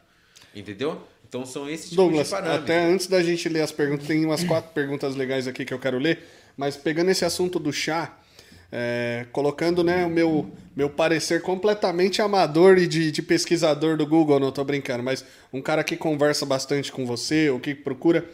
Entendeu? 0.54 1.02
Então 1.28 1.44
são 1.44 1.68
esses 1.68 1.90
tipos 1.90 1.96
Douglas, 1.96 2.26
de 2.26 2.30
parâmetros. 2.30 2.64
até 2.64 2.84
antes 2.84 3.06
da 3.08 3.22
gente 3.22 3.48
ler 3.48 3.62
as 3.62 3.72
perguntas, 3.72 4.06
tem 4.06 4.24
umas 4.24 4.44
quatro 4.44 4.70
perguntas 4.72 5.16
legais 5.16 5.48
aqui 5.48 5.64
que 5.64 5.72
eu 5.74 5.78
quero 5.78 5.98
ler, 5.98 6.22
mas 6.56 6.76
pegando 6.76 7.10
esse 7.10 7.24
assunto 7.24 7.58
do 7.58 7.72
chá, 7.72 8.18
é, 8.73 9.27
colocando 9.31 9.85
né, 9.85 10.07
o 10.07 10.09
meu, 10.09 10.51
meu 10.75 10.89
parecer 10.89 11.43
completamente 11.43 12.23
amador 12.23 12.79
e 12.79 12.87
de, 12.87 13.12
de 13.12 13.20
pesquisador 13.20 13.99
do 13.99 14.07
Google, 14.07 14.41
não 14.41 14.51
tô 14.51 14.64
brincando, 14.64 15.03
mas 15.03 15.23
um 15.53 15.61
cara 15.61 15.85
que 15.85 15.95
conversa 15.95 16.47
bastante 16.47 16.91
com 16.91 17.05
você, 17.05 17.51
ou 17.51 17.61
que 17.61 17.75
procura, 17.75 18.25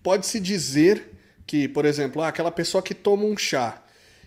pode-se 0.00 0.38
dizer 0.38 1.10
que, 1.44 1.66
por 1.66 1.84
exemplo, 1.84 2.22
ah, 2.22 2.28
aquela 2.28 2.52
pessoa 2.52 2.80
que 2.80 2.94
toma 2.94 3.24
um 3.24 3.36
chá 3.36 3.82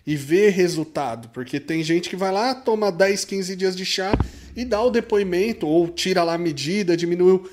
e 0.06 0.16
vê 0.16 0.50
resultado, 0.50 1.28
porque 1.30 1.58
tem 1.58 1.82
gente 1.82 2.10
que 2.10 2.16
vai 2.16 2.30
lá, 2.30 2.54
toma 2.54 2.92
10, 2.92 3.24
15 3.24 3.56
dias 3.56 3.74
de 3.74 3.86
chá 3.86 4.12
e 4.54 4.64
dá 4.64 4.82
o 4.82 4.90
depoimento, 4.90 5.66
ou 5.66 5.88
tira 5.88 6.22
lá 6.22 6.34
a 6.34 6.38
medida, 6.38 6.96
diminuiu. 6.96 7.48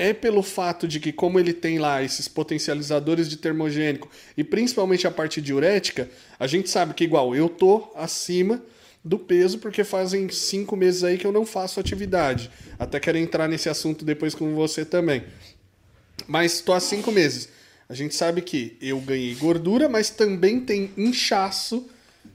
É 0.00 0.14
pelo 0.14 0.42
fato 0.42 0.88
de 0.88 0.98
que, 0.98 1.12
como 1.12 1.38
ele 1.38 1.52
tem 1.52 1.78
lá 1.78 2.02
esses 2.02 2.26
potencializadores 2.26 3.28
de 3.28 3.36
termogênico 3.36 4.08
e 4.34 4.42
principalmente 4.42 5.06
a 5.06 5.10
parte 5.10 5.42
diurética, 5.42 6.08
a 6.38 6.46
gente 6.46 6.70
sabe 6.70 6.94
que, 6.94 7.04
igual, 7.04 7.36
eu 7.36 7.50
tô 7.50 7.92
acima 7.94 8.62
do 9.04 9.18
peso 9.18 9.58
porque 9.58 9.84
fazem 9.84 10.26
cinco 10.30 10.74
meses 10.74 11.04
aí 11.04 11.18
que 11.18 11.26
eu 11.26 11.32
não 11.32 11.44
faço 11.44 11.78
atividade. 11.78 12.50
Até 12.78 12.98
quero 12.98 13.18
entrar 13.18 13.46
nesse 13.46 13.68
assunto 13.68 14.02
depois 14.02 14.34
com 14.34 14.54
você 14.54 14.86
também. 14.86 15.22
Mas 16.26 16.54
estou 16.54 16.74
há 16.74 16.80
cinco 16.80 17.12
meses. 17.12 17.50
A 17.86 17.92
gente 17.92 18.14
sabe 18.14 18.40
que 18.40 18.78
eu 18.80 18.98
ganhei 19.00 19.34
gordura, 19.34 19.86
mas 19.86 20.08
também 20.08 20.60
tem 20.60 20.92
inchaço 20.96 21.86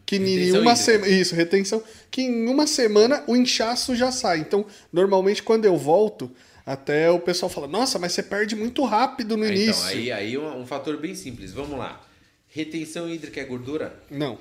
que 0.06 0.18
em 0.18 0.20
Retenção 0.20 0.62
uma 0.62 0.72
hídrica. 0.74 0.92
semana. 0.92 1.08
Isso, 1.08 1.36
retenção. 1.36 1.84
Que 2.12 2.22
em 2.22 2.48
uma 2.48 2.68
semana 2.68 3.24
o 3.26 3.36
inchaço 3.36 3.96
já 3.96 4.12
sai. 4.12 4.38
Então, 4.40 4.68
normalmente, 4.94 5.42
quando 5.42 5.66
eu 5.66 5.76
volto, 5.76 6.32
até 6.66 7.10
o 7.12 7.20
pessoal 7.20 7.50
fala: 7.50 7.68
Nossa, 7.68 8.00
mas 8.00 8.12
você 8.14 8.24
perde 8.24 8.56
muito 8.56 8.84
rápido 8.84 9.38
no 9.38 9.44
Ah, 9.44 9.48
início. 9.50 9.84
Então, 9.88 9.88
aí, 10.00 10.12
aí 10.12 10.38
um, 10.38 10.62
um 10.62 10.66
fator 10.66 10.98
bem 10.98 11.14
simples. 11.16 11.52
Vamos 11.52 11.78
lá. 11.78 12.02
Retenção 12.48 13.10
hídrica 13.10 13.40
é 13.42 13.44
gordura? 13.44 14.02
Não. 14.10 14.38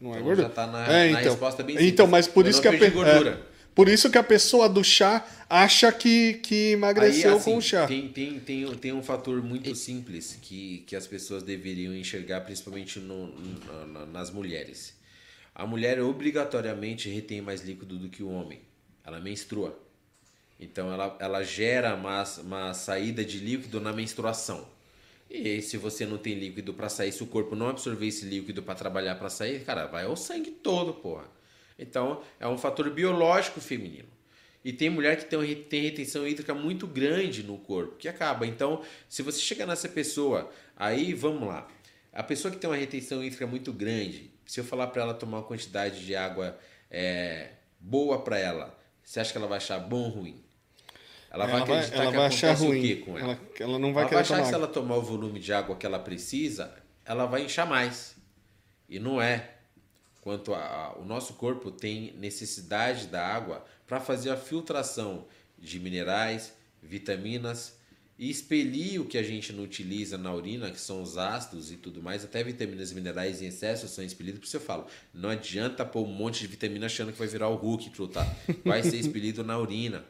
Não 0.00 0.10
é 0.10 0.14
Então 0.14 0.24
gordura. 0.26 0.48
já 0.48 0.54
tá 0.54 0.66
na- 0.66 0.86
é, 0.92 1.10
na 1.10 1.20
então. 1.20 1.32
resposta 1.32 1.62
bem 1.62 1.74
Então, 1.76 2.06
simples. 2.06 2.10
mas 2.10 2.28
por 2.28 2.44
Eu 2.44 2.50
isso 2.50 2.62
que 2.62 2.68
a 2.68 2.90
gordura. 2.90 3.30
é, 3.30 3.58
por 3.74 3.88
isso 3.88 4.08
que 4.10 4.16
a 4.18 4.22
pessoa 4.22 4.68
do 4.68 4.82
chá 4.84 5.26
acha 5.50 5.90
que, 5.90 6.34
que 6.34 6.70
emagreceu 6.72 7.32
Aí, 7.32 7.36
assim, 7.36 7.50
com 7.50 7.56
o 7.56 7.60
chá. 7.62 7.86
Tem, 7.86 8.08
tem, 8.08 8.38
tem, 8.38 8.74
tem 8.76 8.92
um 8.92 9.02
fator 9.02 9.42
muito 9.42 9.74
simples 9.74 10.38
que, 10.40 10.84
que 10.86 10.94
as 10.94 11.06
pessoas 11.06 11.42
deveriam 11.42 11.92
enxergar, 11.94 12.42
principalmente 12.42 13.00
no, 13.00 13.26
na- 13.66 13.86
na- 13.86 14.06
nas 14.06 14.30
mulheres. 14.30 14.94
A 15.52 15.66
mulher 15.66 16.00
obrigatoriamente 16.00 17.08
retém 17.10 17.40
mais 17.42 17.62
líquido 17.62 17.98
do 17.98 18.08
que 18.08 18.22
o 18.22 18.28
homem. 18.30 18.60
Ela 19.04 19.18
menstrua. 19.20 19.76
Então 20.58 20.92
ela, 20.92 21.16
ela 21.20 21.42
gera 21.42 21.94
uma, 21.94 22.24
uma 22.42 22.74
saída 22.74 23.24
de 23.24 23.38
líquido 23.38 23.80
na 23.80 23.92
menstruação. 23.92 24.66
E 25.30 25.60
se 25.60 25.76
você 25.76 26.06
não 26.06 26.16
tem 26.16 26.34
líquido 26.34 26.72
para 26.72 26.88
sair, 26.88 27.12
se 27.12 27.22
o 27.22 27.26
corpo 27.26 27.54
não 27.54 27.68
absorver 27.68 28.06
esse 28.06 28.24
líquido 28.24 28.62
para 28.62 28.74
trabalhar 28.74 29.14
para 29.16 29.28
sair, 29.28 29.62
cara, 29.64 29.86
vai 29.86 30.06
o 30.06 30.16
sangue 30.16 30.50
todo, 30.50 30.94
porra. 30.94 31.24
Então, 31.78 32.22
é 32.40 32.48
um 32.48 32.58
fator 32.58 32.90
biológico 32.90 33.60
feminino. 33.60 34.08
E 34.64 34.72
tem 34.72 34.90
mulher 34.90 35.16
que 35.16 35.26
tem, 35.26 35.54
tem 35.64 35.82
retenção 35.82 36.26
hídrica 36.26 36.54
muito 36.54 36.86
grande 36.86 37.42
no 37.42 37.58
corpo, 37.58 37.96
que 37.96 38.08
acaba. 38.08 38.46
Então, 38.46 38.82
se 39.08 39.22
você 39.22 39.38
chegar 39.38 39.66
nessa 39.66 39.88
pessoa, 39.88 40.50
aí 40.76 41.14
vamos 41.14 41.46
lá. 41.46 41.68
A 42.12 42.22
pessoa 42.22 42.50
que 42.50 42.58
tem 42.58 42.68
uma 42.68 42.76
retenção 42.76 43.22
hídrica 43.22 43.46
muito 43.46 43.72
grande, 43.72 44.32
se 44.44 44.58
eu 44.58 44.64
falar 44.64 44.88
para 44.88 45.02
ela 45.02 45.14
tomar 45.14 45.38
uma 45.38 45.44
quantidade 45.44 46.04
de 46.04 46.16
água 46.16 46.58
é, 46.90 47.50
boa 47.78 48.22
para 48.22 48.38
ela, 48.38 48.76
você 49.04 49.20
acha 49.20 49.30
que 49.30 49.38
ela 49.38 49.46
vai 49.46 49.58
achar 49.58 49.78
bom 49.78 50.04
ou 50.04 50.08
ruim? 50.08 50.47
Ela, 51.30 51.46
vai 51.46 51.56
ela 51.56 51.64
vai, 51.66 51.78
acreditar 51.78 52.02
ela 52.02 52.10
que 52.10 52.16
vai 52.16 52.26
achar 52.26 52.54
ruim. 52.56 52.78
o 52.78 52.82
quê 52.82 52.96
com 52.96 53.18
ela? 53.18 53.32
Ela, 53.32 53.40
ela 53.60 53.78
não 53.78 53.92
vai 53.92 54.02
ela 54.04 54.08
querer 54.10 54.14
vai 54.14 54.20
achar 54.22 54.34
tomar. 54.36 54.42
que 54.42 54.48
se 54.48 54.54
ela 54.54 54.66
tomar 54.66 54.96
o 54.96 55.02
volume 55.02 55.38
de 55.40 55.52
água 55.52 55.76
que 55.76 55.84
ela 55.86 55.98
precisa, 55.98 56.74
ela 57.04 57.26
vai 57.26 57.44
inchar 57.44 57.66
mais. 57.68 58.16
E 58.88 58.98
não 58.98 59.20
é. 59.20 59.50
Quanto 60.20 60.54
a, 60.54 60.58
a- 60.58 60.98
o 60.98 61.04
nosso 61.04 61.34
corpo 61.34 61.70
tem 61.70 62.12
necessidade 62.18 63.06
da 63.06 63.26
água 63.26 63.64
para 63.86 64.00
fazer 64.00 64.30
a 64.30 64.36
filtração 64.36 65.26
de 65.58 65.78
minerais, 65.78 66.52
vitaminas 66.82 67.76
e 68.18 68.28
expelir 68.28 69.00
o 69.00 69.04
que 69.04 69.16
a 69.16 69.22
gente 69.22 69.52
não 69.52 69.62
utiliza 69.62 70.18
na 70.18 70.32
urina, 70.34 70.70
que 70.70 70.80
são 70.80 71.00
os 71.02 71.16
ácidos 71.16 71.70
e 71.70 71.76
tudo 71.76 72.02
mais, 72.02 72.24
até 72.24 72.42
vitaminas 72.42 72.90
e 72.90 72.94
minerais 72.94 73.40
em 73.40 73.46
excesso 73.46 73.86
são 73.86 74.02
expelidos. 74.02 74.40
Por 74.40 74.46
isso 74.46 74.56
eu 74.56 74.60
falo, 74.60 74.86
não 75.14 75.28
adianta 75.30 75.84
pôr 75.84 76.02
um 76.04 76.12
monte 76.12 76.40
de 76.40 76.46
vitamina 76.48 76.86
achando 76.86 77.12
que 77.12 77.18
vai 77.18 77.28
virar 77.28 77.48
o 77.48 77.54
Hulk, 77.56 77.90
truta. 77.90 78.26
Vai 78.64 78.82
ser 78.82 78.96
expelido 78.96 79.44
na 79.44 79.56
urina. 79.58 80.04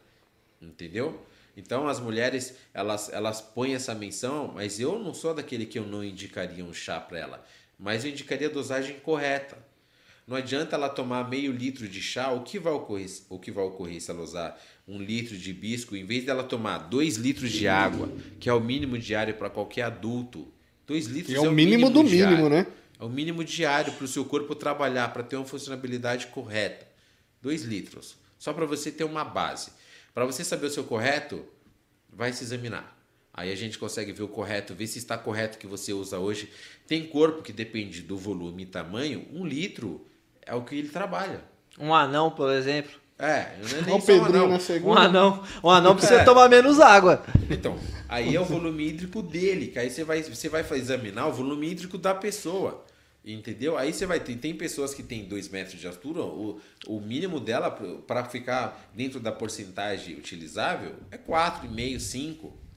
Entendeu? 0.60 1.24
Então 1.56 1.88
as 1.88 1.98
mulheres 1.98 2.54
elas, 2.72 3.12
elas 3.12 3.40
põem 3.40 3.74
essa 3.74 3.94
menção, 3.94 4.52
mas 4.54 4.78
eu 4.78 4.98
não 4.98 5.12
sou 5.12 5.34
daquele 5.34 5.66
que 5.66 5.78
eu 5.78 5.86
não 5.86 6.04
indicaria 6.04 6.64
um 6.64 6.72
chá 6.72 7.00
para 7.00 7.18
ela, 7.18 7.44
mas 7.78 8.04
eu 8.04 8.10
indicaria 8.10 8.48
a 8.48 8.52
dosagem 8.52 8.98
correta. 9.00 9.58
Não 10.26 10.36
adianta 10.36 10.76
ela 10.76 10.90
tomar 10.90 11.28
meio 11.28 11.50
litro 11.50 11.88
de 11.88 12.02
chá, 12.02 12.30
o 12.30 12.42
que 12.42 12.58
vai 12.58 12.72
ocorrer, 12.72 13.08
o 13.30 13.38
que 13.38 13.50
vai 13.50 13.64
ocorrer 13.64 14.00
se 14.00 14.10
ela 14.10 14.22
usar 14.22 14.60
um 14.86 15.00
litro 15.00 15.36
de 15.36 15.50
hibisco, 15.50 15.96
em 15.96 16.04
vez 16.04 16.24
dela 16.24 16.44
tomar 16.44 16.78
dois 16.78 17.16
litros 17.16 17.50
de 17.50 17.66
água, 17.66 18.10
que 18.38 18.48
é 18.48 18.52
o 18.52 18.60
mínimo 18.60 18.98
diário 18.98 19.34
para 19.34 19.48
qualquer 19.48 19.82
adulto, 19.82 20.46
dois 20.86 21.06
litros 21.06 21.34
E 21.34 21.36
é 21.36 21.40
o 21.40 21.50
mínimo 21.50 21.88
do 21.88 22.04
diário. 22.04 22.36
mínimo, 22.36 22.50
né? 22.50 22.66
É 23.00 23.04
o 23.04 23.08
mínimo 23.08 23.42
diário 23.42 23.92
para 23.92 24.04
o 24.04 24.08
seu 24.08 24.24
corpo 24.24 24.54
trabalhar, 24.54 25.12
para 25.12 25.22
ter 25.22 25.36
uma 25.36 25.46
funcionalidade 25.46 26.26
correta. 26.26 26.86
2 27.40 27.62
litros. 27.62 28.16
Só 28.38 28.52
para 28.52 28.66
você 28.66 28.90
ter 28.90 29.04
uma 29.04 29.24
base. 29.24 29.70
Para 30.18 30.26
você 30.26 30.42
saber 30.42 30.66
o 30.66 30.70
seu 30.70 30.82
correto, 30.82 31.44
vai 32.12 32.32
se 32.32 32.42
examinar. 32.42 32.98
Aí 33.32 33.52
a 33.52 33.54
gente 33.54 33.78
consegue 33.78 34.10
ver 34.12 34.24
o 34.24 34.28
correto, 34.28 34.74
ver 34.74 34.88
se 34.88 34.98
está 34.98 35.16
correto 35.16 35.54
o 35.56 35.60
que 35.60 35.66
você 35.68 35.92
usa 35.92 36.18
hoje. 36.18 36.50
Tem 36.88 37.06
corpo 37.06 37.40
que 37.40 37.52
depende 37.52 38.02
do 38.02 38.18
volume 38.18 38.64
e 38.64 38.66
tamanho, 38.66 39.24
um 39.32 39.46
litro 39.46 40.04
é 40.44 40.52
o 40.56 40.62
que 40.64 40.74
ele 40.74 40.88
trabalha. 40.88 41.44
Um 41.78 41.94
anão, 41.94 42.32
por 42.32 42.50
exemplo. 42.50 42.90
É, 43.16 43.58
não 43.86 43.96
é 43.96 44.00
só 44.00 44.06
Pedrinho 44.06 44.44
anão. 44.46 44.58
na 44.58 44.88
Um 44.88 44.92
anão. 44.92 45.44
Um 45.62 45.70
anão 45.70 45.94
precisa 45.94 46.22
É. 46.22 46.24
tomar 46.24 46.48
menos 46.48 46.80
água. 46.80 47.22
Então, 47.48 47.78
aí 48.08 48.34
é 48.34 48.40
o 48.40 48.44
volume 48.44 48.88
hídrico 48.88 49.22
dele, 49.22 49.68
que 49.68 49.78
aí 49.78 49.88
você 49.88 50.02
vai, 50.02 50.20
você 50.20 50.48
vai 50.48 50.64
examinar 50.72 51.28
o 51.28 51.32
volume 51.32 51.70
hídrico 51.70 51.96
da 51.96 52.12
pessoa. 52.12 52.84
Entendeu? 53.32 53.76
Aí 53.76 53.92
você 53.92 54.06
vai 54.06 54.20
ter. 54.20 54.36
Tem 54.36 54.54
pessoas 54.54 54.94
que 54.94 55.02
têm 55.02 55.24
2 55.24 55.48
metros 55.48 55.78
de 55.78 55.86
altura, 55.86 56.22
o, 56.22 56.60
o 56.86 57.00
mínimo 57.00 57.38
dela 57.38 57.70
para 57.70 58.24
ficar 58.24 58.90
dentro 58.94 59.20
da 59.20 59.30
porcentagem 59.30 60.16
utilizável 60.16 60.94
é 61.10 61.18
4,5, 61.18 62.00
5. 62.00 62.68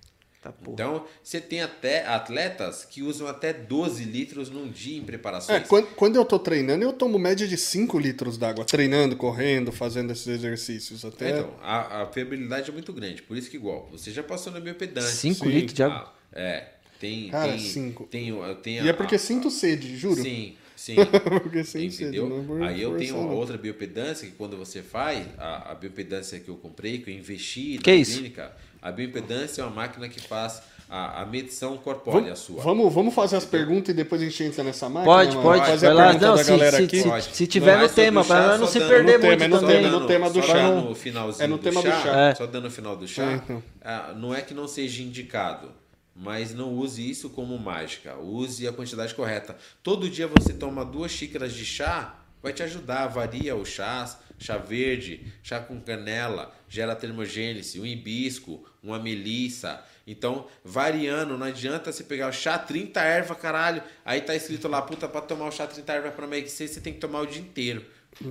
Tá. 0.41 0.51
Então, 0.67 1.05
você 1.23 1.39
tem 1.39 1.61
até 1.61 2.03
atletas 2.05 2.83
que 2.83 3.03
usam 3.03 3.27
até 3.27 3.53
12 3.53 4.03
litros 4.05 4.49
num 4.49 4.67
dia 4.67 4.97
em 4.97 5.03
preparações. 5.03 5.61
É, 5.61 5.67
quando, 5.67 5.85
quando 5.95 6.15
eu 6.15 6.25
tô 6.25 6.39
treinando, 6.39 6.83
eu 6.83 6.91
tomo 6.91 7.19
média 7.19 7.47
de 7.47 7.55
5 7.55 7.99
litros 7.99 8.39
d'água. 8.39 8.65
Treinando, 8.65 9.15
correndo, 9.15 9.71
fazendo 9.71 10.11
esses 10.11 10.25
exercícios. 10.27 11.05
Até. 11.05 11.29
Então, 11.29 11.53
a, 11.61 12.01
a 12.01 12.05
fiabilidade 12.07 12.71
é 12.71 12.73
muito 12.73 12.91
grande. 12.91 13.21
Por 13.21 13.37
isso 13.37 13.51
que, 13.51 13.57
igual, 13.57 13.87
você 13.91 14.09
já 14.09 14.23
passou 14.23 14.51
na 14.51 14.59
biopedância. 14.59 15.11
5 15.11 15.45
sim. 15.45 15.51
litros 15.51 15.73
de 15.75 15.83
água. 15.83 16.11
Ah, 16.33 16.39
é. 16.39 16.80
Tem. 17.01 17.29
Cara, 17.29 17.49
tem, 17.49 17.59
cinco. 17.59 18.03
Tem, 18.09 18.33
tem 18.63 18.75
E 18.83 18.87
é 18.87 18.93
porque 18.93 19.15
a- 19.15 19.19
sinto 19.19 19.49
sede, 19.51 19.97
juro. 19.97 20.21
Sim, 20.21 20.53
sim. 20.75 20.95
porque 21.41 21.63
sinto 21.63 21.91
sede. 21.91 22.03
Entendeu? 22.03 22.29
não 22.29 22.39
é 22.39 22.43
por 22.43 22.61
Aí 22.63 22.81
eu 22.81 22.95
tenho 22.95 23.15
não. 23.17 23.29
outra 23.35 23.57
biopedância 23.57 24.27
que 24.27 24.33
quando 24.35 24.55
você 24.55 24.81
faz, 24.81 25.25
a, 25.37 25.71
a 25.71 25.75
biopedância 25.75 26.39
que 26.39 26.47
eu 26.49 26.55
comprei, 26.55 26.99
que 26.99 27.09
eu 27.09 27.15
investi 27.15 27.79
Que 27.83 27.89
na 27.91 27.97
isso? 27.97 28.13
clínica, 28.19 28.51
a 28.81 28.91
biopedância 28.91 29.61
é 29.61 29.65
uma 29.65 29.73
máquina 29.75 30.07
que 30.07 30.21
faz 30.21 30.61
a, 30.93 31.21
a 31.21 31.25
medição 31.25 31.77
corpórea 31.77 32.21
Vamos, 32.21 32.39
sua. 32.39 32.61
vamos, 32.61 32.93
vamos 32.93 33.13
fazer 33.15 33.37
as 33.37 33.45
perguntas 33.45 33.89
e 33.89 33.93
depois 33.93 34.21
a 34.21 34.25
gente 34.25 34.43
entra 34.43 34.61
nessa 34.63 34.89
máquina? 34.89 35.05
Pode, 35.05 35.29
mano? 35.37 35.41
pode. 35.41 35.65
Fazer 35.65 35.87
Vai 35.87 35.95
a 35.95 36.07
lá. 36.07 36.13
Não, 36.13 36.35
da 36.35 36.43
se, 36.43 36.49
galera 36.51 36.77
se, 36.77 36.83
aqui. 36.83 36.97
se, 37.01 37.07
Pode. 37.07 37.23
se 37.35 37.47
tiver 37.47 37.75
Não 37.77 37.79
é 37.79 37.87
no 37.87 37.89
tema, 37.93 38.21
o 38.21 38.23
chá, 38.25 38.33
pra 38.35 38.51
só 38.51 38.57
não 38.57 38.67
se 38.67 38.79
dando- 38.79 38.89
perder 38.89 39.13
No 39.13 39.19
tema, 39.21 39.29
muito 39.29 39.43
é 39.43 39.47
no 39.47 39.59
também. 39.61 39.81
tema, 39.83 39.99
no 39.99 40.07
tema 40.07 40.29
do 40.29 40.41
só 40.41 40.47
chá. 40.47 40.67
no 40.69 40.93
finalzinho 40.95 41.43
É 41.43 41.47
no 41.47 41.57
do 41.57 41.63
tema 41.63 41.81
do 41.81 41.87
chá, 41.87 42.01
chá. 42.01 42.19
É. 42.29 42.35
só 42.35 42.45
dando 42.45 42.63
no 42.65 42.71
final 42.71 42.95
do 42.97 43.07
chá, 43.07 43.23
É, 43.31 43.35
então. 43.35 43.63
ah, 43.83 44.13
não 44.17 44.35
é 44.35 44.41
que 44.41 44.53
não 44.53 44.67
seja 44.67 45.01
indicado, 45.01 45.71
mas 46.15 46.53
não 46.53 46.73
use 46.73 47.09
isso 47.09 47.29
como 47.29 47.57
mágica. 47.57 48.17
Use 48.17 48.67
a 48.67 48.73
quantidade 48.73 49.15
correta. 49.15 49.57
Todo 49.81 50.09
dia 50.09 50.27
você 50.27 50.53
toma 50.53 50.85
duas 50.85 51.11
xícaras 51.11 51.53
de 51.53 51.65
chá, 51.65 52.19
vai 52.41 52.53
te 52.53 52.63
ajudar. 52.63 53.07
Varia 53.07 53.55
o 53.55 53.65
chá, 53.65 54.19
chá 54.37 54.57
verde, 54.57 55.31
chá 55.41 55.59
com 55.59 55.79
canela, 55.79 56.53
gera 56.67 56.95
termogênese, 56.95 57.79
um 57.79 57.85
hibisco, 57.85 58.65
uma 58.83 58.99
melissa. 58.99 59.83
Então, 60.05 60.47
variando, 60.63 61.37
não 61.37 61.45
adianta 61.45 61.91
você 61.91 62.03
pegar 62.03 62.27
o 62.27 62.33
chá 62.33 62.57
30 62.57 62.99
erva, 63.01 63.35
caralho. 63.35 63.83
Aí 64.03 64.21
tá 64.21 64.35
escrito 64.35 64.67
lá, 64.67 64.81
puta, 64.81 65.07
pra 65.07 65.21
tomar 65.21 65.47
o 65.47 65.51
chá 65.51 65.67
30 65.67 65.93
erva 65.93 66.11
pra 66.11 66.25
emagrecer, 66.25 66.67
você 66.67 66.81
tem 66.81 66.93
que 66.93 66.99
tomar 66.99 67.21
o 67.21 67.27
dia 67.27 67.41
inteiro. 67.41 67.85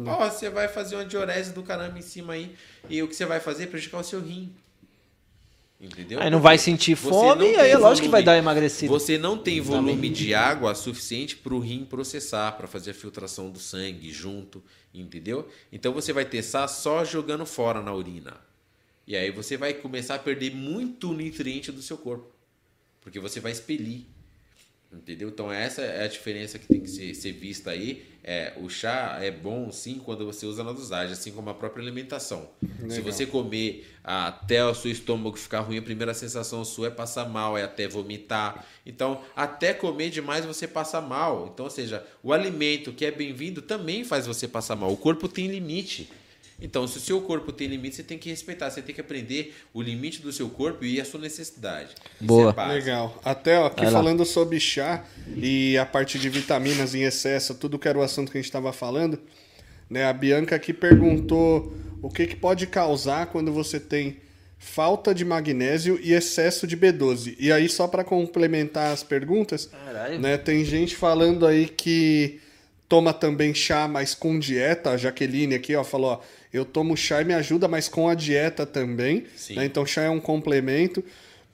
Ó, 0.06 0.28
você 0.28 0.50
vai 0.50 0.68
fazer 0.68 0.96
uma 0.96 1.04
diurese 1.04 1.52
do 1.52 1.62
caramba 1.62 1.98
em 1.98 2.02
cima 2.02 2.34
aí. 2.34 2.54
E 2.88 3.02
o 3.02 3.08
que 3.08 3.14
você 3.14 3.24
vai 3.24 3.40
fazer 3.40 3.64
é 3.64 3.66
prejudicar 3.66 4.00
o 4.00 4.04
seu 4.04 4.20
rim. 4.20 4.54
Entendeu? 5.80 6.20
Aí 6.20 6.28
não 6.28 6.42
vai 6.42 6.58
sentir 6.58 6.94
fome, 6.94 7.52
e 7.52 7.56
aí 7.56 7.70
é 7.70 7.78
lógico 7.78 8.06
que 8.06 8.10
vai 8.10 8.22
dar 8.22 8.36
emagrecida. 8.36 8.92
Você 8.92 9.16
não 9.16 9.38
tem 9.38 9.62
volume 9.62 10.10
de 10.10 10.34
água 10.34 10.74
suficiente 10.74 11.36
para 11.36 11.54
o 11.54 11.58
rim 11.58 11.86
processar, 11.86 12.52
para 12.52 12.66
fazer 12.66 12.90
a 12.90 12.94
filtração 12.94 13.50
do 13.50 13.58
sangue 13.58 14.10
junto, 14.12 14.62
entendeu? 14.92 15.48
Então 15.72 15.94
você 15.94 16.12
vai 16.12 16.26
testar 16.26 16.68
só 16.68 17.02
jogando 17.02 17.46
fora 17.46 17.80
na 17.80 17.94
urina. 17.94 18.36
E 19.06 19.16
aí 19.16 19.30
você 19.30 19.56
vai 19.56 19.72
começar 19.72 20.16
a 20.16 20.18
perder 20.18 20.54
muito 20.54 21.14
nutriente 21.14 21.72
do 21.72 21.80
seu 21.80 21.96
corpo, 21.96 22.28
porque 23.00 23.18
você 23.18 23.40
vai 23.40 23.50
expelir. 23.50 24.02
Entendeu? 24.92 25.28
Então 25.28 25.52
essa 25.52 25.82
é 25.82 26.04
a 26.04 26.08
diferença 26.08 26.58
que 26.58 26.66
tem 26.66 26.80
que 26.80 26.90
ser, 26.90 27.14
ser 27.14 27.32
vista 27.32 27.70
aí. 27.70 28.04
É, 28.24 28.52
o 28.60 28.68
chá 28.68 29.18
é 29.22 29.30
bom 29.30 29.70
sim 29.70 30.00
quando 30.04 30.26
você 30.26 30.44
usa 30.44 30.64
na 30.64 30.72
dosagem, 30.72 31.12
assim 31.12 31.30
como 31.30 31.48
a 31.48 31.54
própria 31.54 31.80
alimentação. 31.80 32.50
Se 32.60 32.98
Legal. 32.98 33.12
você 33.12 33.24
comer 33.24 33.86
até 34.02 34.64
o 34.64 34.74
seu 34.74 34.90
estômago 34.90 35.38
ficar 35.38 35.60
ruim, 35.60 35.78
a 35.78 35.82
primeira 35.82 36.12
sensação 36.12 36.64
sua 36.64 36.88
é 36.88 36.90
passar 36.90 37.28
mal, 37.28 37.56
é 37.56 37.62
até 37.62 37.86
vomitar. 37.86 38.66
Então, 38.84 39.22
até 39.34 39.72
comer 39.72 40.10
demais 40.10 40.44
você 40.44 40.66
passa 40.66 41.00
mal. 41.00 41.50
Então, 41.52 41.64
ou 41.64 41.70
seja, 41.70 42.04
o 42.22 42.32
alimento 42.32 42.92
que 42.92 43.04
é 43.04 43.12
bem-vindo 43.12 43.62
também 43.62 44.02
faz 44.04 44.26
você 44.26 44.48
passar 44.48 44.74
mal. 44.74 44.92
O 44.92 44.96
corpo 44.96 45.28
tem 45.28 45.46
limite. 45.46 46.10
Então, 46.60 46.86
se 46.86 46.98
o 46.98 47.00
seu 47.00 47.20
corpo 47.22 47.52
tem 47.52 47.66
limite, 47.68 47.96
você 47.96 48.02
tem 48.02 48.18
que 48.18 48.28
respeitar, 48.28 48.70
você 48.70 48.82
tem 48.82 48.94
que 48.94 49.00
aprender 49.00 49.54
o 49.72 49.80
limite 49.80 50.20
do 50.20 50.32
seu 50.32 50.48
corpo 50.48 50.84
e 50.84 51.00
a 51.00 51.04
sua 51.04 51.20
necessidade. 51.20 51.90
Isso 51.90 52.24
Boa. 52.26 52.54
é. 52.56 52.66
Legal. 52.66 53.18
Até 53.24 53.58
ó, 53.58 53.66
aqui 53.66 53.82
Vai 53.82 53.90
lá. 53.92 53.98
falando 53.98 54.24
sobre 54.24 54.60
chá 54.60 55.04
e 55.36 55.76
a 55.78 55.86
parte 55.86 56.18
de 56.18 56.28
vitaminas 56.28 56.94
em 56.94 57.02
excesso, 57.02 57.54
tudo 57.54 57.78
que 57.78 57.88
era 57.88 57.98
o 57.98 58.02
assunto 58.02 58.30
que 58.30 58.38
a 58.38 58.40
gente 58.40 58.48
estava 58.48 58.72
falando, 58.72 59.18
né? 59.88 60.04
A 60.04 60.12
Bianca 60.12 60.54
aqui 60.56 60.72
perguntou 60.72 61.72
o 62.02 62.08
que, 62.08 62.26
que 62.26 62.36
pode 62.36 62.66
causar 62.66 63.26
quando 63.26 63.52
você 63.52 63.80
tem 63.80 64.18
falta 64.58 65.14
de 65.14 65.24
magnésio 65.24 65.98
e 66.02 66.12
excesso 66.12 66.66
de 66.66 66.76
B12. 66.76 67.34
E 67.38 67.50
aí, 67.50 67.66
só 67.68 67.88
para 67.88 68.04
complementar 68.04 68.92
as 68.92 69.02
perguntas, 69.02 69.66
Caralho. 69.66 70.20
né? 70.20 70.36
Tem 70.36 70.62
gente 70.64 70.94
falando 70.94 71.46
aí 71.46 71.66
que 71.66 72.38
toma 72.90 73.14
também 73.14 73.54
chá, 73.54 73.86
mas 73.88 74.14
com 74.14 74.38
dieta. 74.38 74.90
A 74.90 74.96
Jaqueline 74.98 75.54
aqui, 75.54 75.74
ó, 75.76 75.84
falou, 75.84 76.10
ó, 76.10 76.18
eu 76.52 76.64
tomo 76.64 76.96
chá 76.96 77.22
e 77.22 77.24
me 77.24 77.32
ajuda, 77.32 77.68
mas 77.68 77.88
com 77.88 78.08
a 78.08 78.14
dieta 78.14 78.66
também. 78.66 79.24
Né? 79.56 79.64
Então 79.64 79.86
chá 79.86 80.02
é 80.02 80.10
um 80.10 80.20
complemento. 80.20 81.02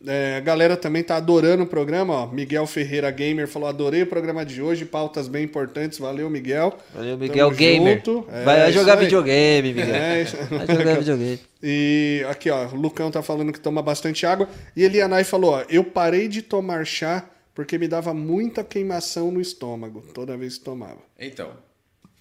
É, 0.06 0.36
a 0.36 0.40
galera 0.40 0.76
também 0.76 1.02
tá 1.02 1.16
adorando 1.16 1.62
o 1.62 1.66
programa, 1.66 2.12
ó. 2.14 2.26
Miguel 2.26 2.66
Ferreira 2.66 3.10
Gamer 3.10 3.48
falou: 3.48 3.68
adorei 3.68 4.02
o 4.02 4.06
programa 4.06 4.44
de 4.44 4.60
hoje, 4.62 4.84
pautas 4.84 5.26
bem 5.26 5.44
importantes. 5.44 5.98
Valeu, 5.98 6.28
Miguel. 6.30 6.76
Valeu, 6.94 7.16
Miguel 7.18 7.46
Tamo 7.48 7.56
Gamer. 7.58 7.96
junto. 7.96 8.26
É, 8.30 8.44
vai 8.44 8.72
jogar 8.72 8.96
videogame, 8.96 9.72
Miguel. 9.72 9.94
É, 9.94 10.22
isso- 10.22 10.36
Vai 10.50 10.66
jogar 10.76 10.98
videogame. 10.98 11.38
E 11.62 12.24
aqui, 12.30 12.48
ó, 12.50 12.66
o 12.66 12.76
Lucão 12.76 13.10
tá 13.10 13.22
falando 13.22 13.52
que 13.52 13.58
toma 13.58 13.82
bastante 13.82 14.24
água. 14.26 14.48
E 14.76 14.84
Elianai 14.84 15.24
falou: 15.24 15.52
ó, 15.52 15.64
eu 15.68 15.82
parei 15.82 16.28
de 16.28 16.40
tomar 16.42 16.84
chá 16.86 17.24
porque 17.56 17.78
me 17.78 17.88
dava 17.88 18.12
muita 18.12 18.62
queimação 18.62 19.32
no 19.32 19.40
estômago 19.40 20.02
toda 20.12 20.36
vez 20.36 20.58
que 20.58 20.64
tomava. 20.64 21.00
Então, 21.18 21.56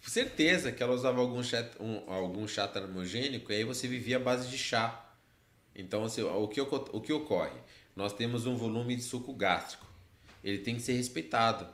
certeza 0.02 0.72
que 0.72 0.82
ela 0.82 0.94
usava 0.94 1.20
algum 1.20 1.44
chá, 1.44 1.70
um- 1.78 2.10
algum 2.10 2.48
chá 2.48 2.66
termogênico 2.70 3.52
e 3.52 3.56
aí 3.58 3.64
você 3.66 3.86
vivia 3.86 4.16
à 4.16 4.20
base 4.20 4.48
de 4.48 4.58
chá. 4.58 5.14
Então, 5.76 6.06
assim, 6.06 6.22
o, 6.24 6.48
que, 6.48 6.62
o 6.62 7.02
que 7.02 7.12
ocorre? 7.12 7.60
Nós 7.94 8.14
temos 8.14 8.46
um 8.46 8.56
volume 8.56 8.96
de 8.96 9.02
suco 9.02 9.34
gástrico. 9.34 9.86
Ele 10.42 10.60
tem 10.60 10.78
que 10.78 10.82
ser 10.82 10.94
respeitado. 10.94 11.68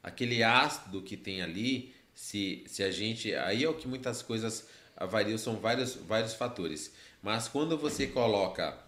Aquele 0.00 0.44
ácido 0.44 1.02
que 1.02 1.16
tem 1.16 1.42
ali, 1.42 1.92
se, 2.14 2.62
se 2.68 2.84
a 2.84 2.90
gente. 2.92 3.34
Aí 3.34 3.64
é 3.64 3.68
o 3.68 3.74
que 3.74 3.88
muitas 3.88 4.22
coisas 4.22 4.68
variam, 5.10 5.36
são 5.36 5.56
vários, 5.56 5.96
vários 5.96 6.34
fatores. 6.34 6.92
Mas 7.20 7.48
quando 7.48 7.76
você 7.76 8.06
coloca 8.06 8.78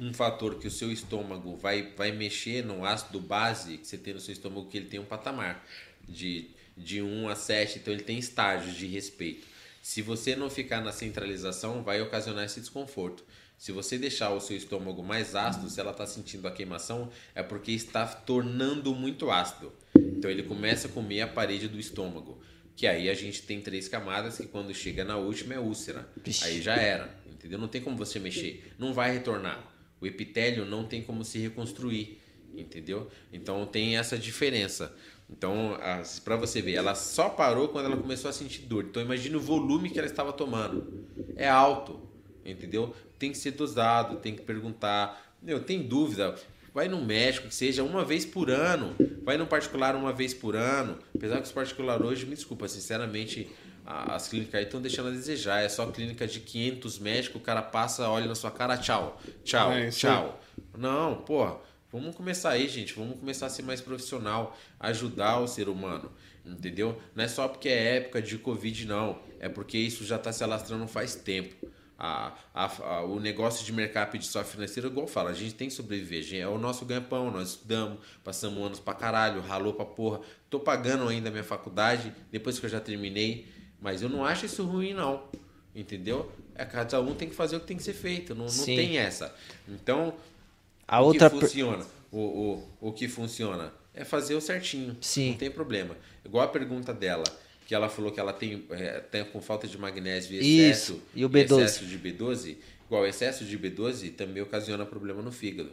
um 0.00 0.12
fator 0.12 0.58
que 0.58 0.66
o 0.66 0.70
seu 0.70 0.90
estômago 0.92 1.56
vai, 1.56 1.92
vai 1.96 2.12
mexer 2.12 2.64
no 2.64 2.84
ácido 2.84 3.20
base 3.20 3.78
que 3.78 3.86
você 3.86 3.96
tem 3.96 4.14
no 4.14 4.20
seu 4.20 4.32
estômago, 4.32 4.68
que 4.68 4.76
ele 4.76 4.86
tem 4.86 5.00
um 5.00 5.04
patamar 5.04 5.66
de, 6.08 6.50
de 6.76 7.00
1 7.00 7.28
a 7.28 7.34
7, 7.34 7.78
então 7.78 7.92
ele 7.92 8.02
tem 8.02 8.18
estágios 8.18 8.76
de 8.76 8.86
respeito. 8.86 9.46
Se 9.82 10.00
você 10.00 10.36
não 10.36 10.48
ficar 10.48 10.80
na 10.80 10.92
centralização, 10.92 11.82
vai 11.82 12.00
ocasionar 12.00 12.44
esse 12.44 12.60
desconforto. 12.60 13.24
Se 13.58 13.72
você 13.72 13.96
deixar 13.96 14.30
o 14.30 14.40
seu 14.40 14.56
estômago 14.56 15.02
mais 15.02 15.34
ácido, 15.34 15.70
se 15.70 15.80
ela 15.80 15.92
está 15.92 16.06
sentindo 16.06 16.46
a 16.48 16.52
queimação, 16.52 17.10
é 17.34 17.42
porque 17.42 17.72
está 17.72 18.06
tornando 18.06 18.94
muito 18.94 19.30
ácido. 19.30 19.72
Então 19.96 20.30
ele 20.30 20.42
começa 20.42 20.88
a 20.88 20.90
comer 20.90 21.20
a 21.22 21.28
parede 21.28 21.68
do 21.68 21.78
estômago. 21.78 22.40
Que 22.74 22.86
aí 22.86 23.08
a 23.08 23.14
gente 23.14 23.42
tem 23.42 23.60
três 23.60 23.86
camadas 23.86 24.38
que 24.38 24.46
quando 24.46 24.74
chega 24.74 25.04
na 25.04 25.16
última 25.16 25.54
é 25.54 25.58
úlcera. 25.58 26.08
Aí 26.42 26.60
já 26.60 26.74
era, 26.74 27.14
entendeu? 27.30 27.58
Não 27.58 27.68
tem 27.68 27.80
como 27.80 27.96
você 27.96 28.18
mexer, 28.18 28.72
não 28.78 28.92
vai 28.92 29.12
retornar. 29.12 29.71
O 30.02 30.06
epitélio 30.06 30.66
não 30.66 30.84
tem 30.84 31.00
como 31.00 31.24
se 31.24 31.38
reconstruir, 31.38 32.18
entendeu? 32.54 33.08
Então 33.32 33.64
tem 33.64 33.96
essa 33.96 34.18
diferença. 34.18 34.92
Então, 35.30 35.78
para 36.24 36.36
você 36.36 36.60
ver, 36.60 36.74
ela 36.74 36.94
só 36.94 37.30
parou 37.30 37.68
quando 37.68 37.86
ela 37.86 37.96
começou 37.96 38.28
a 38.28 38.32
sentir 38.32 38.62
dor. 38.62 38.84
Então 38.84 39.00
imagine 39.00 39.36
o 39.36 39.40
volume 39.40 39.88
que 39.88 39.98
ela 39.98 40.08
estava 40.08 40.32
tomando. 40.32 41.06
É 41.36 41.48
alto, 41.48 42.00
entendeu? 42.44 42.94
Tem 43.18 43.30
que 43.30 43.38
ser 43.38 43.52
dosado, 43.52 44.16
tem 44.16 44.34
que 44.34 44.42
perguntar. 44.42 45.36
Meu, 45.40 45.62
tem 45.62 45.80
dúvida? 45.82 46.34
Vai 46.74 46.88
no 46.88 47.00
médico, 47.02 47.48
que 47.48 47.54
seja 47.54 47.82
uma 47.82 48.04
vez 48.04 48.26
por 48.26 48.50
ano. 48.50 48.94
Vai 49.22 49.38
no 49.38 49.46
particular 49.46 49.94
uma 49.94 50.12
vez 50.12 50.34
por 50.34 50.56
ano. 50.56 50.98
Apesar 51.14 51.36
que 51.36 51.46
os 51.46 51.52
particulares 51.52 52.04
hoje, 52.04 52.26
me 52.26 52.34
desculpa, 52.34 52.66
sinceramente, 52.66 53.48
as 53.84 54.28
clínicas 54.28 54.54
aí 54.54 54.64
estão 54.64 54.80
deixando 54.80 55.08
a 55.08 55.12
desejar. 55.12 55.62
É 55.62 55.68
só 55.68 55.86
clínica 55.86 56.26
de 56.26 56.40
500 56.40 56.98
médicos, 56.98 57.40
o 57.40 57.44
cara 57.44 57.62
passa, 57.62 58.08
olha 58.08 58.26
na 58.26 58.34
sua 58.34 58.50
cara, 58.50 58.76
tchau, 58.76 59.20
tchau, 59.44 59.72
É, 59.72 59.90
tchau. 59.90 60.40
Não, 60.76 61.16
porra, 61.16 61.58
Vamos 61.92 62.16
começar 62.16 62.52
aí, 62.52 62.66
gente. 62.68 62.94
Vamos 62.94 63.20
começar 63.20 63.44
a 63.44 63.50
ser 63.50 63.62
mais 63.62 63.82
profissional, 63.82 64.56
ajudar 64.80 65.40
o 65.40 65.46
ser 65.46 65.68
humano. 65.68 66.10
Entendeu? 66.44 66.98
Não 67.14 67.22
é 67.22 67.28
só 67.28 67.46
porque 67.46 67.68
é 67.68 67.96
época 67.96 68.22
de 68.22 68.38
Covid, 68.38 68.86
não. 68.86 69.20
É 69.38 69.46
porque 69.46 69.76
isso 69.76 70.02
já 70.02 70.16
está 70.16 70.32
se 70.32 70.42
alastrando 70.42 70.88
faz 70.88 71.14
tempo. 71.14 71.54
A, 71.98 72.32
a, 72.54 72.64
a, 72.64 73.04
o 73.04 73.20
negócio 73.20 73.64
de 73.64 73.72
mercado 73.74 74.16
de 74.16 74.24
software 74.24 74.54
financeiro, 74.54 74.88
igual 74.88 75.06
fala, 75.06 75.30
a 75.30 75.34
gente 75.34 75.54
tem 75.54 75.68
que 75.68 75.74
sobreviver. 75.74 76.40
É 76.40 76.48
o 76.48 76.56
nosso 76.56 76.86
ganha-pão, 76.86 77.30
nós 77.30 77.50
estudamos, 77.50 77.98
passamos 78.24 78.64
anos 78.64 78.80
pra 78.80 78.94
caralho, 78.94 79.42
ralou 79.42 79.74
pra 79.74 79.84
porra. 79.84 80.20
Tô 80.48 80.58
pagando 80.58 81.06
ainda 81.06 81.28
a 81.28 81.32
minha 81.32 81.44
faculdade, 81.44 82.10
depois 82.30 82.58
que 82.58 82.64
eu 82.64 82.70
já 82.70 82.80
terminei. 82.80 83.46
Mas 83.82 84.00
eu 84.00 84.08
não 84.08 84.24
acho 84.24 84.46
isso 84.46 84.64
ruim, 84.64 84.94
não. 84.94 85.24
Entendeu? 85.74 86.30
É, 86.54 86.64
cada 86.64 87.00
um 87.00 87.14
tem 87.14 87.28
que 87.28 87.34
fazer 87.34 87.56
o 87.56 87.60
que 87.60 87.66
tem 87.66 87.76
que 87.76 87.82
ser 87.82 87.94
feito. 87.94 88.32
Não, 88.34 88.46
não 88.46 88.64
tem 88.64 88.96
essa. 88.98 89.34
Então, 89.68 90.14
a 90.86 91.00
o 91.00 91.06
outra 91.06 91.28
que 91.28 91.40
funciona? 91.40 91.84
O, 92.12 92.18
o, 92.80 92.88
o 92.88 92.92
que 92.92 93.08
funciona 93.08 93.72
é 93.92 94.04
fazer 94.04 94.36
o 94.36 94.40
certinho. 94.40 94.96
Sim. 95.00 95.30
Não 95.30 95.38
tem 95.38 95.50
problema. 95.50 95.96
Igual 96.24 96.44
a 96.44 96.48
pergunta 96.48 96.92
dela, 96.94 97.24
que 97.66 97.74
ela 97.74 97.88
falou 97.88 98.12
que 98.12 98.20
ela 98.20 98.32
tem, 98.32 98.64
é, 98.70 99.00
tem 99.00 99.24
com 99.24 99.40
falta 99.40 99.66
de 99.66 99.76
magnésio 99.76 100.34
e 100.34 100.38
excesso, 100.68 100.92
Isso. 100.92 101.02
E 101.14 101.24
o 101.24 101.30
B12. 101.30 101.44
excesso 101.62 101.86
de 101.86 101.98
B12. 101.98 102.56
Igual 102.86 103.06
excesso 103.06 103.44
de 103.44 103.58
B12 103.58 104.14
também 104.14 104.42
ocasiona 104.42 104.86
problema 104.86 105.22
no 105.22 105.32
fígado. 105.32 105.72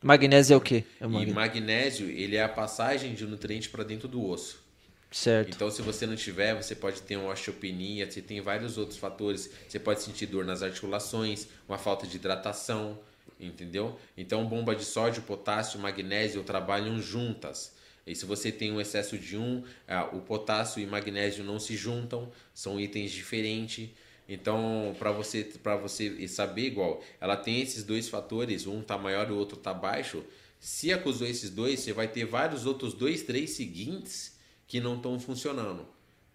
Magnésio 0.00 0.54
é 0.54 0.56
o 0.56 0.60
quê? 0.60 0.84
É 1.00 1.04
E 1.04 1.08
magnésio. 1.08 1.34
magnésio, 1.34 2.08
ele 2.08 2.36
é 2.36 2.42
a 2.44 2.48
passagem 2.48 3.14
de 3.14 3.26
nutriente 3.26 3.68
para 3.68 3.82
dentro 3.82 4.06
do 4.06 4.24
osso. 4.24 4.62
Certo. 5.10 5.54
Então, 5.54 5.70
se 5.70 5.80
você 5.80 6.06
não 6.06 6.16
tiver, 6.16 6.54
você 6.54 6.74
pode 6.74 7.00
ter 7.02 7.16
uma 7.16 7.32
osteopenia, 7.32 8.10
você 8.10 8.20
tem 8.20 8.40
vários 8.40 8.76
outros 8.76 8.98
fatores. 8.98 9.50
Você 9.66 9.78
pode 9.78 10.02
sentir 10.02 10.26
dor 10.26 10.44
nas 10.44 10.62
articulações, 10.62 11.46
uma 11.66 11.78
falta 11.78 12.06
de 12.06 12.16
hidratação, 12.16 12.98
entendeu? 13.40 13.98
Então, 14.16 14.46
bomba 14.46 14.76
de 14.76 14.84
sódio, 14.84 15.22
potássio, 15.22 15.80
magnésio 15.80 16.42
trabalham 16.42 17.00
juntas. 17.00 17.72
E 18.06 18.14
se 18.14 18.26
você 18.26 18.52
tem 18.52 18.72
um 18.72 18.80
excesso 18.80 19.18
de 19.18 19.36
um, 19.36 19.62
ah, 19.86 20.08
o 20.12 20.20
potássio 20.20 20.82
e 20.82 20.86
magnésio 20.86 21.44
não 21.44 21.58
se 21.58 21.76
juntam, 21.76 22.30
são 22.54 22.78
itens 22.78 23.10
diferentes. 23.10 23.90
Então, 24.28 24.94
para 24.98 25.10
você 25.10 25.42
para 25.62 25.76
você 25.76 26.28
saber 26.28 26.66
igual, 26.66 27.02
ela 27.18 27.36
tem 27.36 27.60
esses 27.62 27.82
dois 27.82 28.08
fatores, 28.08 28.66
um 28.66 28.82
tá 28.82 28.98
maior 28.98 29.28
e 29.28 29.32
o 29.32 29.36
outro 29.38 29.56
tá 29.56 29.72
baixo. 29.72 30.22
Se 30.60 30.92
acusou 30.92 31.26
esses 31.26 31.50
dois, 31.50 31.80
você 31.80 31.92
vai 31.92 32.08
ter 32.08 32.26
vários 32.26 32.66
outros 32.66 32.92
dois, 32.92 33.22
três 33.22 33.50
seguintes 33.50 34.37
que 34.68 34.78
não 34.80 34.96
estão 34.96 35.18
funcionando, 35.18 35.84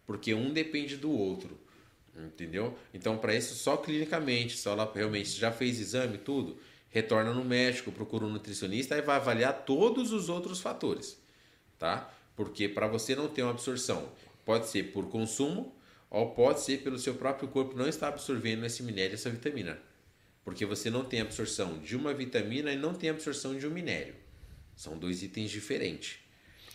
porque 0.05 0.33
um 0.33 0.51
depende 0.51 0.97
do 0.97 1.11
outro, 1.11 1.57
entendeu? 2.17 2.77
Então, 2.93 3.17
para 3.17 3.35
isso 3.35 3.53
só 3.53 3.77
clinicamente, 3.77 4.57
só 4.57 4.71
ela 4.71 4.91
realmente 4.93 5.29
já 5.29 5.51
fez 5.51 5.79
exame 5.79 6.17
tudo, 6.17 6.57
retorna 6.89 7.31
no 7.31 7.45
médico, 7.45 7.91
procura 7.91 8.25
um 8.25 8.29
nutricionista 8.29 8.97
e 8.97 9.01
vai 9.01 9.17
avaliar 9.17 9.63
todos 9.65 10.11
os 10.11 10.29
outros 10.29 10.59
fatores, 10.59 11.17
tá? 11.77 12.11
Porque 12.35 12.67
para 12.67 12.87
você 12.87 13.15
não 13.15 13.27
ter 13.27 13.43
uma 13.43 13.51
absorção, 13.51 14.09
pode 14.43 14.67
ser 14.67 14.91
por 14.91 15.07
consumo 15.09 15.73
ou 16.09 16.31
pode 16.31 16.61
ser 16.61 16.81
pelo 16.81 16.97
seu 16.97 17.13
próprio 17.13 17.47
corpo 17.47 17.77
não 17.77 17.87
estar 17.87 18.07
absorvendo 18.07 18.65
esse 18.65 18.81
minério, 18.83 19.13
essa 19.13 19.29
vitamina. 19.29 19.79
Porque 20.43 20.65
você 20.65 20.89
não 20.89 21.05
tem 21.05 21.21
absorção 21.21 21.79
de 21.79 21.95
uma 21.95 22.13
vitamina 22.13 22.71
e 22.71 22.75
não 22.75 22.93
tem 22.93 23.09
absorção 23.09 23.57
de 23.57 23.65
um 23.65 23.71
minério. 23.71 24.15
São 24.75 24.97
dois 24.97 25.23
itens 25.23 25.49
diferentes. 25.49 26.22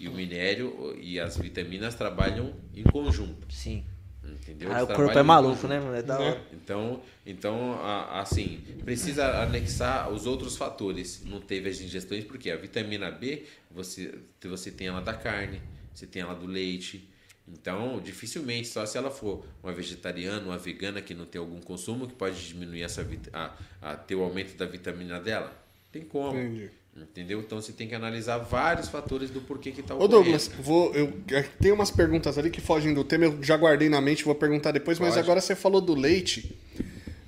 E 0.01 0.09
o 0.09 0.12
minério 0.12 0.97
e 1.01 1.19
as 1.19 1.37
vitaminas 1.37 1.95
trabalham 1.95 2.55
em 2.75 2.83
conjunto. 2.85 3.47
Sim. 3.53 3.85
Entendeu? 4.25 4.70
Ah, 4.73 4.83
o 4.83 4.87
corpo 4.87 5.19
é 5.19 5.23
maluco, 5.23 5.66
né, 5.66 5.81
mano? 5.81 5.95
É 5.95 6.03
da 6.03 6.19
hora. 6.20 6.41
Então, 6.53 7.03
então 7.25 7.81
assim, 8.11 8.61
precisa 8.85 9.43
anexar 9.43 10.11
os 10.11 10.27
outros 10.27 10.57
fatores. 10.57 11.23
Não 11.25 11.41
teve 11.41 11.69
as 11.69 11.81
ingestões, 11.81 12.25
porque 12.25 12.51
a 12.51 12.57
vitamina 12.57 13.11
B, 13.11 13.45
você, 13.70 14.15
você 14.43 14.70
tem 14.70 14.89
ela 14.89 15.01
da 15.01 15.15
carne, 15.15 15.62
você 15.95 16.07
tem 16.07 16.23
ela 16.23 16.35
do 16.35 16.47
leite. 16.47 17.09
Então, 17.51 17.99
dificilmente, 18.01 18.69
só 18.69 18.85
se 18.85 18.99
ela 18.99 19.11
for 19.11 19.45
uma 19.62 19.73
vegetariana, 19.73 20.45
uma 20.45 20.59
vegana 20.59 21.01
que 21.01 21.15
não 21.15 21.25
tem 21.25 21.39
algum 21.41 21.61
consumo, 21.61 22.07
que 22.07 22.15
pode 22.15 22.47
diminuir 22.47 22.83
essa, 22.83 23.03
vit- 23.03 23.31
a, 23.33 23.57
a, 23.81 23.97
ter 23.97 24.15
o 24.15 24.23
aumento 24.23 24.55
da 24.57 24.66
vitamina 24.66 25.19
dela. 25.19 25.57
Tem 25.91 26.03
como. 26.03 26.39
Entendi. 26.39 26.70
Entendeu? 27.03 27.41
Então 27.41 27.61
você 27.61 27.73
tem 27.73 27.87
que 27.89 27.95
analisar 27.95 28.39
vários 28.39 28.89
fatores 28.89 29.31
do 29.31 29.41
porquê 29.41 29.70
que 29.73 29.81
está 29.81 29.95
Ô 29.95 29.99
ocorrendo. 29.99 30.23
Douglas, 30.23 30.51
vou, 30.61 30.95
eu, 30.95 31.12
é, 31.33 31.43
tem 31.61 31.73
umas 31.73 31.91
perguntas 31.91 32.39
ali 32.39 32.51
que 32.51 32.61
fogem 32.61 32.93
do 32.95 33.03
tema, 33.05 33.25
eu 33.27 33.43
já 33.43 33.57
guardei 33.57 33.89
na 33.89 34.01
mente, 34.01 34.25
vou 34.25 34.35
perguntar 34.35 34.70
depois, 34.73 34.99
mas 34.99 35.11
Pode. 35.11 35.20
agora 35.20 35.41
você 35.41 35.55
falou 35.55 35.81
do 35.81 35.95
leite. 35.95 36.55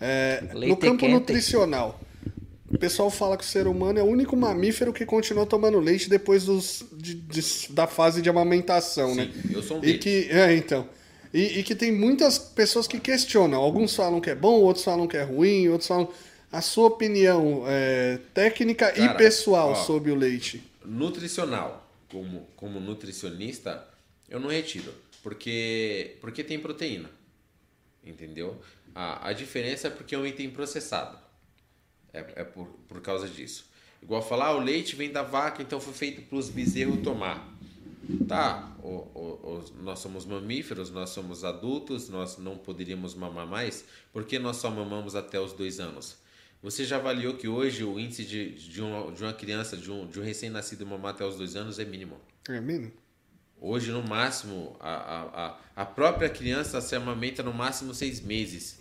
É, 0.00 0.42
no 0.52 0.58
Leite 0.58 0.76
campo 0.80 0.98
quente. 1.00 1.12
nutricional, 1.12 2.00
o 2.72 2.78
pessoal 2.78 3.10
fala 3.10 3.36
que 3.36 3.44
o 3.44 3.46
ser 3.46 3.66
humano 3.66 3.98
é 3.98 4.02
o 4.02 4.06
único 4.06 4.34
mamífero 4.36 4.92
que 4.92 5.04
continua 5.04 5.44
tomando 5.44 5.78
leite 5.78 6.08
depois 6.08 6.44
dos, 6.44 6.84
de- 6.92 7.14
de- 7.14 7.72
da 7.72 7.86
fase 7.86 8.22
de 8.22 8.28
amamentação, 8.30 9.14
né? 9.14 9.30
Sim, 9.32 9.50
eu 9.54 9.62
sou 9.62 9.78
um 9.78 9.84
E 9.84 9.98
que, 9.98 10.28
é, 10.30 10.54
então. 10.54 10.86
E, 11.34 11.58
e 11.58 11.62
que 11.62 11.74
tem 11.74 11.92
muitas 11.92 12.38
pessoas 12.38 12.86
que 12.88 12.98
questionam. 12.98 13.60
Alguns 13.60 13.94
falam 13.94 14.20
que 14.20 14.30
é 14.30 14.34
bom, 14.34 14.60
outros 14.60 14.84
falam 14.84 15.06
que 15.06 15.16
é 15.16 15.22
ruim, 15.22 15.68
outros 15.68 15.86
falam. 15.86 16.08
A 16.52 16.60
sua 16.60 16.88
opinião 16.88 17.64
é, 17.66 18.18
técnica 18.34 18.90
e 18.92 19.06
Cara, 19.06 19.14
pessoal 19.14 19.70
ó. 19.70 19.74
sobre 19.74 20.10
o 20.10 20.14
leite. 20.16 20.62
nutricional, 20.84 21.88
como, 22.10 22.46
como 22.56 22.80
nutricionista, 22.80 23.86
eu 24.28 24.40
não 24.40 24.48
retiro, 24.50 24.92
porque, 25.22 26.16
porque 26.20 26.42
tem 26.42 26.58
proteína, 26.58 27.08
entendeu? 28.04 28.60
A, 28.94 29.28
a 29.28 29.32
diferença 29.32 29.86
é 29.86 29.90
porque 29.90 30.14
é 30.14 30.18
um 30.18 30.26
item 30.26 30.50
processado, 30.50 31.16
é, 32.12 32.24
é 32.36 32.44
por, 32.44 32.66
por 32.88 33.00
causa 33.00 33.28
disso. 33.28 33.66
Igual 34.02 34.20
falar, 34.22 34.46
ah, 34.46 34.56
o 34.56 34.60
leite 34.60 34.96
vem 34.96 35.12
da 35.12 35.22
vaca, 35.22 35.62
então 35.62 35.78
foi 35.80 35.92
feito 35.92 36.22
para 36.22 36.36
os 36.38 36.48
bezerros 36.48 37.00
tomar. 37.02 37.46
Tá, 38.26 38.72
o, 38.82 38.88
o, 38.88 39.58
os- 39.62 39.70
nós 39.84 39.98
somos 40.00 40.24
mamíferos, 40.24 40.90
nós 40.90 41.10
somos 41.10 41.44
adultos, 41.44 42.08
nós 42.08 42.38
não 42.38 42.56
poderíamos 42.56 43.14
mamar 43.14 43.46
mais, 43.46 43.84
porque 44.12 44.36
nós 44.38 44.56
só 44.56 44.68
mamamos 44.70 45.14
até 45.14 45.38
os 45.38 45.52
dois 45.52 45.78
anos. 45.78 46.16
Você 46.62 46.84
já 46.84 46.96
avaliou 46.96 47.34
que 47.34 47.48
hoje 47.48 47.82
o 47.84 47.98
índice 47.98 48.24
de, 48.24 48.50
de, 48.50 48.82
uma, 48.82 49.10
de 49.12 49.22
uma 49.22 49.32
criança, 49.32 49.76
de 49.76 49.90
um, 49.90 50.06
de 50.06 50.20
um 50.20 50.22
recém-nascido 50.22 50.84
mamar 50.84 51.12
até 51.12 51.24
os 51.24 51.36
dois 51.36 51.56
anos 51.56 51.78
é 51.78 51.84
mínimo? 51.84 52.20
É 52.48 52.60
mínimo? 52.60 52.92
Hoje, 53.62 53.90
no 53.90 54.02
máximo, 54.02 54.76
a, 54.80 55.56
a, 55.76 55.82
a, 55.82 55.84
própria 55.84 56.30
criança 56.30 56.80
se 56.80 56.96
amamenta 56.96 57.42
no 57.42 57.52
máximo 57.52 57.92
seis 57.92 58.18
meses. 58.18 58.78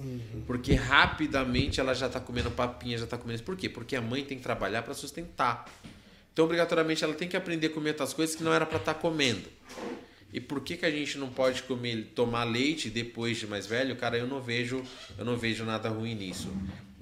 Porque 0.47 0.73
rapidamente 0.73 1.81
ela 1.81 1.93
já 1.93 2.07
está 2.07 2.19
comendo 2.19 2.49
papinha, 2.49 2.97
já 2.97 3.03
está 3.03 3.17
comendo. 3.17 3.43
Por 3.43 3.57
quê? 3.57 3.67
Porque 3.67 3.95
a 3.95 4.01
mãe 4.01 4.23
tem 4.23 4.37
que 4.37 4.43
trabalhar 4.43 4.83
para 4.83 4.93
sustentar. 4.93 5.65
Então, 6.31 6.45
obrigatoriamente, 6.45 7.03
ela 7.03 7.13
tem 7.13 7.27
que 7.27 7.35
aprender 7.35 7.67
a 7.67 7.69
comer 7.71 7.89
outras 7.89 8.13
coisas 8.13 8.37
que 8.37 8.43
não 8.43 8.53
era 8.53 8.65
para 8.65 8.77
estar 8.77 8.93
comendo. 8.93 9.49
E 10.31 10.39
por 10.39 10.61
que, 10.61 10.77
que 10.77 10.85
a 10.85 10.91
gente 10.91 11.17
não 11.17 11.29
pode 11.29 11.63
comer, 11.63 12.11
tomar 12.15 12.45
leite 12.45 12.89
depois 12.89 13.37
de 13.37 13.47
mais 13.47 13.67
velho? 13.67 13.97
Cara, 13.97 14.17
eu 14.17 14.27
não 14.27 14.41
vejo, 14.41 14.81
eu 15.17 15.25
não 15.25 15.35
vejo 15.35 15.65
nada 15.65 15.89
ruim 15.89 16.15
nisso. 16.15 16.49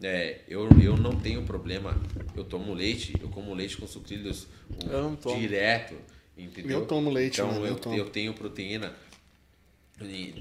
É, 0.02 0.42
eu, 0.48 0.68
eu 0.82 0.96
não 0.96 1.16
tenho 1.20 1.44
problema. 1.44 2.00
Eu 2.36 2.44
tomo 2.44 2.74
leite, 2.74 3.16
eu 3.20 3.30
como 3.30 3.54
leite 3.54 3.78
com 3.78 3.88
sucrilhos 3.88 4.48
um, 4.70 5.38
direto. 5.40 5.96
Entendeu? 6.38 6.82
Eu 6.82 6.86
tomo 6.86 7.10
leite, 7.10 7.36
Então 7.36 7.48
mano, 7.48 7.66
eu 7.66 7.72
eu, 7.74 7.76
tomo. 7.76 7.96
eu 7.96 8.10
tenho 8.10 8.34
proteína 8.34 8.94
em, 10.00 10.36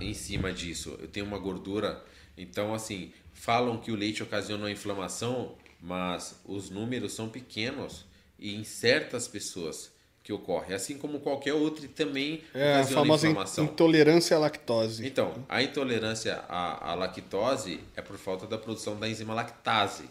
em 0.00 0.14
cima 0.14 0.52
disso. 0.52 0.96
Eu 0.98 1.08
tenho 1.08 1.26
uma 1.26 1.38
gordura. 1.38 2.02
Então, 2.38 2.72
assim, 2.72 3.12
falam 3.34 3.78
que 3.78 3.92
o 3.92 3.94
leite 3.94 4.22
ocasiona 4.22 4.70
inflamação, 4.70 5.56
mas 5.80 6.40
os 6.44 6.70
números 6.70 7.12
são 7.12 7.28
pequenos 7.28 8.06
e 8.38 8.54
em 8.54 8.64
certas 8.64 9.28
pessoas 9.28 9.91
que 10.22 10.32
ocorre, 10.32 10.72
assim 10.74 10.96
como 10.98 11.18
qualquer 11.20 11.52
outro 11.54 11.86
também 11.88 12.42
É 12.54 12.76
a 12.76 12.84
famosa 12.84 13.26
in- 13.26 13.30
inflamação. 13.30 13.64
intolerância 13.64 14.36
à 14.36 14.40
lactose. 14.40 15.04
Então, 15.06 15.44
a 15.48 15.62
intolerância 15.62 16.44
à, 16.48 16.92
à 16.92 16.94
lactose 16.94 17.80
é 17.96 18.00
por 18.02 18.16
falta 18.16 18.46
da 18.46 18.56
produção 18.56 18.96
da 18.98 19.08
enzima 19.08 19.34
lactase, 19.34 20.04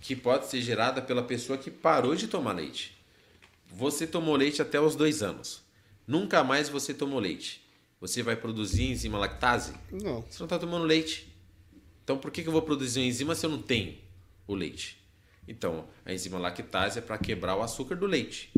que 0.00 0.14
pode 0.14 0.46
ser 0.46 0.60
gerada 0.60 1.00
pela 1.00 1.22
pessoa 1.22 1.56
que 1.56 1.70
parou 1.70 2.14
de 2.14 2.28
tomar 2.28 2.52
leite. 2.52 2.96
Você 3.66 4.06
tomou 4.06 4.36
leite 4.36 4.60
até 4.60 4.80
os 4.80 4.94
dois 4.94 5.22
anos. 5.22 5.62
Nunca 6.06 6.44
mais 6.44 6.68
você 6.68 6.92
tomou 6.94 7.18
leite. 7.18 7.64
Você 8.00 8.22
vai 8.22 8.36
produzir 8.36 8.84
enzima 8.84 9.18
lactase? 9.18 9.72
Não. 9.90 10.20
Você 10.22 10.38
não 10.38 10.46
está 10.46 10.58
tomando 10.58 10.84
leite. 10.84 11.34
Então, 12.04 12.18
por 12.18 12.30
que, 12.30 12.42
que 12.42 12.48
eu 12.48 12.52
vou 12.52 12.62
produzir 12.62 13.00
uma 13.00 13.06
enzima 13.06 13.34
se 13.34 13.44
eu 13.46 13.50
não 13.50 13.60
tenho 13.60 13.96
o 14.46 14.54
leite? 14.54 15.02
Então, 15.48 15.86
a 16.04 16.12
enzima 16.12 16.38
lactase 16.38 16.98
é 16.98 17.02
para 17.02 17.16
quebrar 17.18 17.56
o 17.56 17.62
açúcar 17.62 17.96
do 17.96 18.06
leite. 18.06 18.50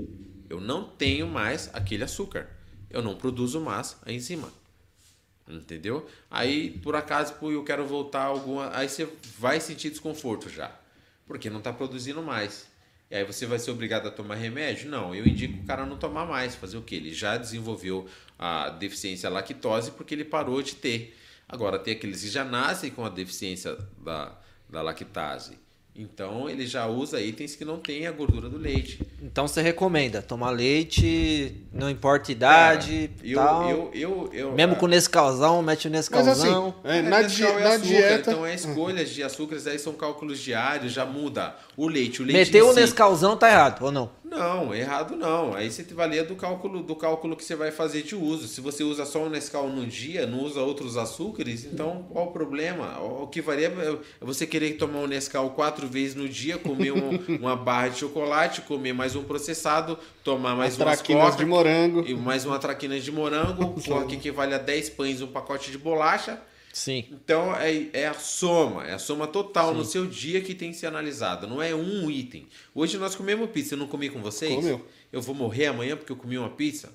Eu 0.48 0.60
não 0.60 0.84
tenho 0.84 1.26
mais 1.26 1.70
aquele 1.72 2.04
açúcar. 2.04 2.48
Eu 2.90 3.02
não 3.02 3.16
produzo 3.16 3.60
mais 3.60 3.96
a 4.04 4.12
enzima. 4.12 4.50
Entendeu? 5.46 6.06
Aí, 6.30 6.78
por 6.82 6.94
acaso, 6.94 7.34
eu 7.42 7.64
quero 7.64 7.86
voltar 7.86 8.24
alguma. 8.24 8.74
Aí 8.76 8.88
você 8.88 9.08
vai 9.38 9.60
sentir 9.60 9.90
desconforto 9.90 10.48
já. 10.48 10.74
Porque 11.26 11.48
não 11.48 11.58
está 11.58 11.72
produzindo 11.72 12.22
mais. 12.22 12.66
E 13.10 13.16
aí 13.16 13.24
você 13.24 13.46
vai 13.46 13.58
ser 13.58 13.70
obrigado 13.70 14.06
a 14.06 14.10
tomar 14.10 14.34
remédio? 14.34 14.90
Não, 14.90 15.14
eu 15.14 15.26
indico 15.26 15.62
o 15.62 15.66
cara 15.66 15.86
não 15.86 15.96
tomar 15.96 16.26
mais. 16.26 16.54
Fazer 16.54 16.76
o 16.76 16.82
quê? 16.82 16.96
Ele 16.96 17.12
já 17.12 17.38
desenvolveu 17.38 18.06
a 18.38 18.68
deficiência 18.68 19.30
lactose 19.30 19.90
porque 19.92 20.14
ele 20.14 20.24
parou 20.24 20.62
de 20.62 20.74
ter. 20.74 21.16
Agora, 21.48 21.78
tem 21.78 21.94
aqueles 21.94 22.20
que 22.20 22.28
já 22.28 22.44
nascem 22.44 22.90
com 22.90 23.04
a 23.04 23.08
deficiência 23.08 23.78
da, 23.98 24.38
da 24.68 24.82
lactase. 24.82 25.58
Então 26.00 26.48
ele 26.48 26.64
já 26.64 26.86
usa 26.86 27.20
itens 27.20 27.56
que 27.56 27.64
não 27.64 27.76
tem 27.78 28.06
a 28.06 28.12
gordura 28.12 28.48
do 28.48 28.56
leite. 28.56 29.00
Então 29.20 29.48
você 29.48 29.60
recomenda 29.60 30.22
tomar 30.22 30.50
leite, 30.50 31.56
não 31.72 31.90
importa 31.90 32.30
a 32.30 32.32
idade, 32.32 33.10
Cara, 33.16 33.28
eu, 33.28 33.36
tal. 33.36 33.68
eu, 33.70 33.90
eu, 33.92 34.30
eu, 34.32 34.52
Mesmo 34.52 34.74
a- 34.74 34.76
com 34.76 34.86
Nescauzão, 34.86 35.60
mete 35.60 35.88
o 35.88 35.90
Mas 35.90 35.98
Nescauzão. 36.08 36.68
assim, 36.82 36.88
é, 36.88 36.98
É, 36.98 37.02
na, 37.02 37.22
di- 37.22 37.42
é 37.44 37.52
na 37.60 37.68
açúcar, 37.70 37.78
dieta. 37.86 38.30
Então 38.30 38.46
é 38.46 38.54
escolhas 38.54 39.10
de 39.10 39.24
açúcares, 39.24 39.66
aí 39.66 39.76
são 39.76 39.92
cálculos 39.92 40.38
diários, 40.38 40.92
já 40.92 41.04
muda. 41.04 41.56
O 41.76 41.88
leite, 41.88 42.22
o 42.22 42.24
leite. 42.24 42.38
Meteu 42.52 42.68
o 42.68 42.74
si- 42.74 42.80
Nescauzão, 42.80 43.36
tá 43.36 43.50
errado, 43.50 43.82
ou 43.84 43.90
não? 43.90 44.08
Não, 44.28 44.74
errado 44.74 45.16
não. 45.16 45.54
Aí 45.54 45.70
você 45.70 45.82
valia 45.94 46.22
do 46.22 46.36
cálculo 46.36 46.82
do 46.82 46.94
cálculo 46.94 47.34
que 47.36 47.44
você 47.44 47.56
vai 47.56 47.70
fazer 47.70 48.02
de 48.02 48.14
uso. 48.14 48.46
Se 48.46 48.60
você 48.60 48.84
usa 48.84 49.04
só 49.06 49.22
o 49.24 49.28
Nescau 49.30 49.68
no 49.68 49.86
dia, 49.86 50.26
não 50.26 50.40
usa 50.40 50.60
outros 50.60 50.96
açúcares, 50.96 51.64
então 51.64 52.06
qual 52.10 52.26
o 52.26 52.30
problema? 52.32 52.98
O 53.00 53.26
que 53.26 53.40
varia 53.40 53.68
é 53.68 54.24
você 54.24 54.46
querer 54.46 54.72
tomar 54.74 55.00
o 55.00 55.06
Nescau 55.06 55.50
quatro 55.50 55.86
vezes 55.86 56.14
no 56.14 56.28
dia, 56.28 56.58
comer 56.58 56.92
um- 56.92 57.18
uma 57.40 57.56
barra 57.56 57.88
de 57.88 57.98
chocolate, 57.98 58.60
comer 58.62 58.92
mais 58.92 59.16
um 59.16 59.24
processado, 59.24 59.98
tomar 60.22 60.54
mais 60.54 60.76
traquinas 60.76 61.24
coca, 61.30 61.36
de 61.38 61.44
morango. 61.46 62.04
e 62.06 62.14
mais 62.14 62.44
uma 62.44 62.58
traquina 62.58 62.98
de 63.00 63.10
morango, 63.10 63.74
porra, 63.82 64.04
que 64.06 64.16
equivale 64.16 64.54
a 64.54 64.58
10 64.58 64.90
pães 64.90 65.22
um 65.22 65.26
pacote 65.28 65.70
de 65.70 65.78
bolacha. 65.78 66.38
Sim. 66.78 67.04
Então 67.10 67.52
é, 67.56 67.88
é 67.92 68.06
a 68.06 68.14
soma, 68.14 68.86
é 68.86 68.94
a 68.94 69.00
soma 69.00 69.26
total 69.26 69.74
no 69.74 69.84
seu 69.84 70.06
dia 70.06 70.40
que 70.40 70.54
tem 70.54 70.70
que 70.70 70.76
ser 70.76 70.86
analisada, 70.86 71.44
não 71.44 71.60
é 71.60 71.74
um 71.74 72.08
item. 72.08 72.46
Hoje 72.72 72.96
nós 72.98 73.16
comemos 73.16 73.50
pizza, 73.50 73.74
eu 73.74 73.78
não 73.78 73.88
comi 73.88 74.08
com 74.08 74.22
vocês? 74.22 74.54
Comeu. 74.54 74.86
Eu 75.12 75.20
vou 75.20 75.34
morrer 75.34 75.66
amanhã 75.66 75.96
porque 75.96 76.12
eu 76.12 76.16
comi 76.16 76.38
uma 76.38 76.50
pizza? 76.50 76.92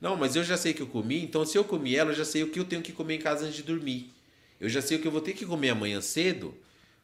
Não, 0.00 0.16
mas 0.16 0.36
eu 0.36 0.42
já 0.42 0.56
sei 0.56 0.72
que 0.72 0.80
eu 0.80 0.86
comi, 0.86 1.22
então 1.22 1.44
se 1.44 1.58
eu 1.58 1.64
comi 1.64 1.94
ela, 1.94 2.12
eu 2.12 2.14
já 2.14 2.24
sei 2.24 2.44
o 2.44 2.48
que 2.48 2.58
eu 2.58 2.64
tenho 2.64 2.80
que 2.80 2.92
comer 2.92 3.16
em 3.16 3.18
casa 3.18 3.44
antes 3.44 3.56
de 3.56 3.62
dormir. 3.62 4.10
Eu 4.58 4.70
já 4.70 4.80
sei 4.80 4.96
o 4.96 5.00
que 5.00 5.06
eu 5.06 5.12
vou 5.12 5.20
ter 5.20 5.34
que 5.34 5.44
comer 5.44 5.68
amanhã 5.68 6.00
cedo, 6.00 6.54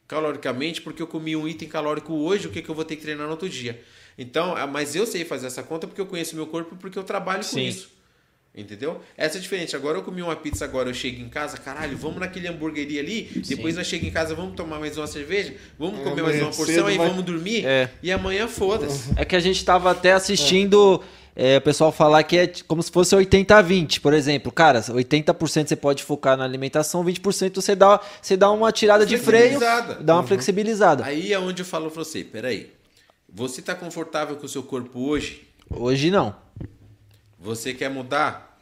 caloricamente, 0.07 0.81
porque 0.81 1.03
eu 1.03 1.07
comi 1.07 1.35
um 1.35 1.47
item 1.47 1.69
calórico 1.69 2.13
hoje, 2.13 2.47
o 2.47 2.51
que, 2.51 2.63
que 2.63 2.69
eu 2.69 2.73
vou 2.73 2.83
ter 2.83 2.95
que 2.95 3.03
treinar 3.03 3.27
no 3.27 3.31
outro 3.31 3.47
dia. 3.47 3.79
Então, 4.17 4.55
ah, 4.55 4.65
mas 4.65 4.95
eu 4.95 5.05
sei 5.05 5.23
fazer 5.23 5.45
essa 5.45 5.61
conta 5.61 5.85
porque 5.85 6.01
eu 6.01 6.07
conheço 6.07 6.35
meu 6.35 6.47
corpo 6.47 6.75
porque 6.77 6.97
eu 6.97 7.03
trabalho 7.03 7.43
com 7.43 7.49
Sim. 7.49 7.67
isso. 7.67 7.89
Entendeu? 8.55 9.01
Essa 9.17 9.39
é 9.39 9.41
diferente. 9.41 9.75
Agora 9.75 9.97
eu 9.97 10.03
comi 10.03 10.21
uma 10.21 10.35
pizza, 10.35 10.63
agora 10.63 10.87
eu 10.89 10.93
chego 10.93 11.19
em 11.19 11.27
casa, 11.27 11.57
caralho, 11.57 11.97
vamos 11.97 12.19
naquele 12.19 12.47
hamburgueria 12.47 13.01
ali, 13.01 13.23
depois 13.47 13.75
nós 13.75 13.87
chegamos 13.87 14.11
em 14.11 14.13
casa, 14.13 14.35
vamos 14.35 14.55
tomar 14.55 14.79
mais 14.79 14.95
uma 14.95 15.07
cerveja, 15.07 15.55
vamos 15.79 15.99
É, 15.99 16.03
comer 16.03 16.21
mais 16.21 16.39
uma 16.39 16.51
porção, 16.51 16.85
aí 16.85 16.97
vai- 16.97 17.07
vamos 17.07 17.23
dormir, 17.25 17.65
É. 17.65 17.89
e 18.03 18.11
amanhã 18.11 18.47
foda-se. 18.47 19.09
É 19.15 19.25
que 19.25 19.35
a 19.35 19.39
gente 19.39 19.65
tava 19.65 19.89
até 19.89 20.11
assistindo 20.13 21.01
é, 21.35 21.57
o 21.57 21.61
pessoal 21.61 21.91
falar 21.91 22.21
que 22.21 22.37
é 22.37 22.51
como 22.67 22.83
se 22.83 22.91
fosse 22.91 23.15
80-20, 23.15 23.99
por 23.99 24.13
exemplo. 24.13 24.51
Cara, 24.51 24.79
80% 24.81 25.67
você 25.67 25.75
pode 25.75 26.03
focar 26.03 26.37
na 26.37 26.43
alimentação, 26.43 27.03
20% 27.03 27.59
você 27.59 27.75
dá, 27.75 27.99
você 28.21 28.37
dá 28.37 28.51
uma 28.51 28.71
tirada 28.71 29.03
de 29.03 29.17
freio, 29.17 29.59
dá 29.99 30.13
uma 30.13 30.21
flexibilizada. 30.27 31.03
Aí 31.03 31.33
é 31.33 31.39
onde 31.39 31.63
eu 31.63 31.65
falo 31.65 31.89
pra 31.89 32.03
você, 32.03 32.23
peraí, 32.23 32.71
você 33.27 33.63
tá 33.63 33.73
confortável 33.73 34.35
com 34.35 34.45
o 34.45 34.49
seu 34.49 34.61
corpo 34.61 34.99
hoje? 35.09 35.41
Hoje 35.71 36.11
não. 36.11 36.42
Você 37.43 37.73
quer 37.73 37.89
mudar? 37.89 38.57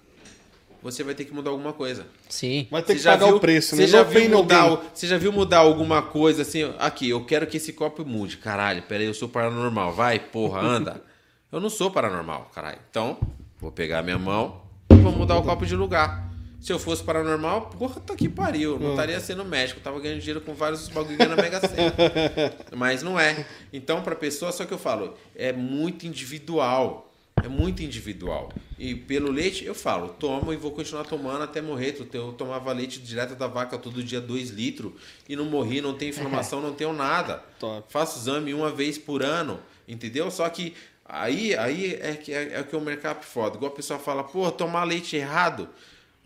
Você 0.82 1.04
vai 1.04 1.14
ter 1.14 1.26
que 1.26 1.34
mudar 1.34 1.52
alguma 1.52 1.72
coisa. 1.74 2.08
Sim. 2.28 2.68
Vai 2.72 2.82
ter 2.82 2.94
Você 2.94 2.98
que 2.98 3.04
já 3.04 3.12
pagar 3.12 3.28
viu- 3.28 3.36
o 3.36 3.40
preço, 3.40 3.76
né? 3.76 3.84
Você 3.84 3.88
já, 3.88 4.02
viu 4.02 4.30
mudar, 4.30 4.70
você 4.94 5.06
já 5.08 5.18
viu 5.20 5.32
mudar 5.32 5.60
alguma 5.60 6.02
coisa 6.02 6.42
assim? 6.42 6.74
Aqui, 6.80 7.08
eu 7.08 7.24
quero 7.24 7.46
que 7.46 7.58
esse 7.58 7.72
copo 7.72 8.04
mude. 8.04 8.38
Caralho, 8.38 8.82
peraí, 8.82 9.06
eu 9.06 9.14
sou 9.14 9.30
paranormal. 9.30 9.94
Vai, 9.94 10.18
porra, 10.20 10.60
anda. 10.62 11.02
Eu 11.52 11.60
não 11.60 11.70
sou 11.70 11.92
paranormal, 11.92 12.50
caralho. 12.56 12.80
Então, 12.90 13.18
vou 13.60 13.74
pegar 13.74 14.02
minha 14.02 14.18
mão 14.18 14.62
e 14.90 14.96
vou 14.96 15.12
mudar 15.12 15.36
o 15.36 15.44
copo 15.44 15.66
de 15.66 15.76
lugar. 15.76 16.32
Se 16.62 16.72
eu 16.72 16.80
fosse 16.80 17.04
paranormal, 17.04 17.64
porra, 17.72 18.00
tá 18.00 18.16
que 18.16 18.30
pariu. 18.30 18.80
Não 18.80 18.92
estaria 18.92 19.20
sendo 19.20 19.44
médico. 19.44 19.82
Eu 19.82 19.84
tava 19.84 20.00
ganhando 20.00 20.20
dinheiro 20.20 20.40
com 20.40 20.54
vários 20.54 20.88
bagulho 20.88 21.18
na 21.18 21.36
Mega 21.36 21.60
Sena. 21.60 21.94
Mas 22.74 23.04
não 23.04 23.20
é. 23.20 23.46
Então, 23.74 24.02
pra 24.02 24.16
pessoa, 24.16 24.54
só 24.54 24.64
que 24.64 24.74
eu 24.74 24.78
falo, 24.78 25.14
é 25.36 25.52
muito 25.52 26.08
individual. 26.08 27.11
É 27.44 27.48
muito 27.48 27.82
individual. 27.82 28.52
E 28.78 28.94
pelo 28.94 29.32
leite, 29.32 29.66
eu 29.66 29.74
falo, 29.74 30.10
tomo 30.10 30.54
e 30.54 30.58
vou 30.58 30.72
continuar 30.72 31.04
tomando 31.06 31.44
até 31.44 31.62
morrer. 31.62 31.96
Eu 32.14 32.34
tomava 32.34 32.72
leite 32.72 33.00
direto 33.00 33.36
da 33.36 33.48
vaca 33.48 33.78
todo 33.78 34.04
dia, 34.04 34.22
2 34.22 34.50
litros, 34.52 34.92
e 35.28 35.36
não 35.36 35.46
morri, 35.46 35.82
não 35.82 35.94
tenho 35.96 36.10
inflamação, 36.10 36.62
não 36.62 36.74
tenho 36.74 36.94
nada. 36.94 37.44
Top. 37.60 37.84
Faço 37.90 38.20
exame 38.20 38.54
uma 38.54 38.70
vez 38.70 38.98
por 38.98 39.24
ano, 39.24 39.60
entendeu? 39.88 40.30
Só 40.30 40.48
que 40.50 40.76
aí, 41.04 41.56
aí 41.56 41.96
é 42.00 42.14
que 42.16 42.32
é, 42.34 42.60
é 42.60 42.64
que 42.64 42.76
o 42.76 42.82
mercado 42.82 43.24
foda. 43.24 43.56
Igual 43.58 43.72
a 43.72 43.76
pessoa 43.76 43.98
fala, 44.00 44.24
pô, 44.24 44.52
tomar 44.52 44.84
leite 44.84 45.16
errado. 45.16 45.68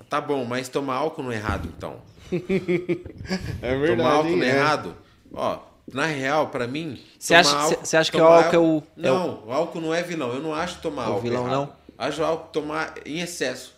Tá 0.10 0.20
bom, 0.20 0.44
mas 0.44 0.68
tomar 0.68 0.96
álcool 0.96 1.24
não 1.24 1.32
é 1.32 1.36
errado, 1.36 1.72
então. 1.78 2.02
É 3.62 3.78
verdade. 3.78 3.98
tomar 3.98 4.12
álcool 4.12 4.30
hein? 4.32 4.38
não 4.38 4.46
é 4.46 4.50
É. 4.50 4.56
errado. 4.56 4.98
Ó, 5.34 5.60
na 5.92 6.06
real, 6.06 6.50
pra 6.50 6.68
mim. 6.68 7.02
Você 7.20 7.34
acha- 7.36 7.56
álcool- 7.56 7.98
acha 7.98 8.12
que 8.12 8.18
o 8.20 8.24
álcool 8.24 8.56
é 8.56 8.60
o- 8.60 8.62
é 8.98 9.12
o- 9.12 9.14
Não, 9.16 9.46
o 9.48 9.52
álcool 9.52 9.82
não 9.82 9.94
é 9.94 10.02
vilão. 10.04 10.32
Eu 10.34 10.42
não 10.42 10.54
acho 10.54 10.82
tomar 10.82 11.04
É 11.04 11.08
o 11.08 11.10
álcool. 11.14 11.22
vilão, 11.22 11.46
errado. 11.46 11.56
não? 11.60 11.74
Acho 11.98 12.24
álcool 12.24 12.50
tomar 12.52 12.96
em 13.06 13.20
excesso. 13.20 13.74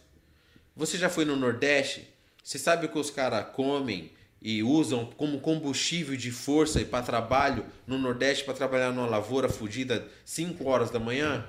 Você 0.76 0.98
já 0.98 1.10
foi 1.10 1.26
no 1.26 1.36
Nordeste? 1.36 2.08
Você 2.44 2.58
sabe 2.58 2.86
o 2.86 2.90
que 2.90 2.98
os 2.98 3.10
caras 3.12 3.46
comem 3.54 4.12
e 4.42 4.64
usam 4.64 5.06
como 5.18 5.40
combustível 5.40 6.16
de 6.16 6.32
força 6.32 6.80
e 6.80 6.86
para 6.86 7.04
trabalho 7.04 7.66
no 7.86 7.98
Nordeste 7.98 8.44
para 8.46 8.54
trabalhar 8.54 8.92
numa 8.92 9.08
lavoura 9.08 9.50
fudida 9.50 10.08
5 10.24 10.68
horas 10.70 10.90
da 10.90 11.00
manhã? 11.00 11.46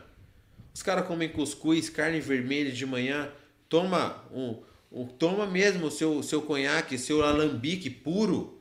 Os 0.75 0.83
caras 0.83 1.07
comem 1.07 1.29
cuscuz, 1.29 1.89
carne 1.89 2.21
vermelha 2.21 2.71
de 2.73 2.85
manhã, 2.87 3.29
toma 3.69 4.25
um, 4.33 4.57
um- 4.91 5.07
toma 5.07 5.47
mesmo 5.47 5.87
o 5.87 5.91
seu 5.91 6.23
seu 6.23 6.43
conhaque, 6.43 6.99
seu 6.99 7.23
alambique 7.23 7.89
puro. 7.91 8.58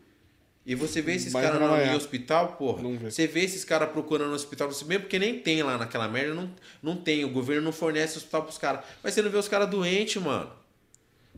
E 0.67 0.75
você 0.75 1.01
vê 1.01 1.13
esses 1.13 1.31
caras 1.31 1.61
no 1.61 1.95
hospital, 1.95 2.57
porra. 2.59 2.83
Você 3.09 3.25
vê 3.25 3.39
esses 3.45 3.63
caras 3.63 3.89
procurando 3.89 4.33
hospital, 4.33 4.67
você 4.67 4.83
mesmo 4.83 5.03
porque 5.03 5.17
nem 5.17 5.39
tem 5.39 5.63
lá 5.63 5.77
naquela 5.77 6.09
merda, 6.09 6.33
não, 6.33 6.49
não 6.83 6.97
tem, 6.97 7.23
o 7.23 7.29
governo 7.29 7.61
não 7.61 7.71
fornece 7.71 8.17
hospital 8.17 8.43
pros 8.43 8.57
caras. 8.57 8.81
Mas 9.01 9.13
você 9.13 9.21
não 9.21 9.31
vê 9.31 9.37
os 9.37 9.47
caras 9.47 9.69
doentes, 9.69 10.21
mano. 10.21 10.49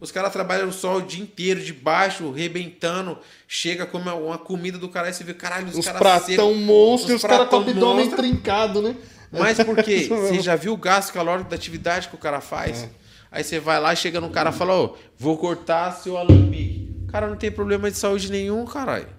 Os 0.02 0.12
caras 0.12 0.34
trabalham 0.34 0.66
no 0.66 0.74
sol 0.74 0.98
o 0.98 1.02
dia 1.04 1.22
inteiro, 1.22 1.62
de 1.62 1.72
baixo, 1.72 2.32
rebentando. 2.32 3.20
Chega, 3.48 3.86
come 3.86 4.10
uma 4.10 4.40
comida 4.40 4.80
do 4.80 4.90
cara 4.90 5.10
e 5.10 5.14
você 5.14 5.24
vê, 5.24 5.36
caralho, 5.36 5.68
os 5.68 5.76
Uns 5.76 5.86
caras 5.86 6.00
pratão 6.00 6.50
secos, 6.50 6.58
monstro 6.58 7.12
e 7.12 7.16
os 7.16 7.22
caras 7.22 7.48
com 7.50 7.58
o 7.58 7.60
abdômen 7.60 8.10
trincado, 8.10 8.82
né? 8.82 8.96
Mas 9.32 9.64
por 9.64 9.76
quê? 9.84 10.08
Você 10.10 10.40
já 10.40 10.56
viu 10.56 10.74
o 10.74 10.78
gasto 10.78 11.14
calórico 11.14 11.52
da 11.52 11.56
atividade 11.56 12.10
que 12.10 12.16
o 12.16 12.18
cara 12.18 12.42
faz? 12.42 12.82
É. 12.82 12.90
Aí 13.32 13.44
você 13.44 13.60
vai 13.60 13.80
lá, 13.80 13.94
chega 13.94 14.20
no 14.20 14.32
cara 14.32 14.50
e 14.50 14.54
fala, 14.54 14.76
ô, 14.76 14.96
vou 15.16 15.38
cortar 15.38 15.92
seu 15.92 16.18
alambique. 16.18 16.90
Cara 17.12 17.28
não 17.28 17.36
tem 17.36 17.52
problema 17.52 17.92
de 17.92 17.98
saúde 17.98 18.32
nenhum, 18.32 18.66
caralho. 18.66 19.19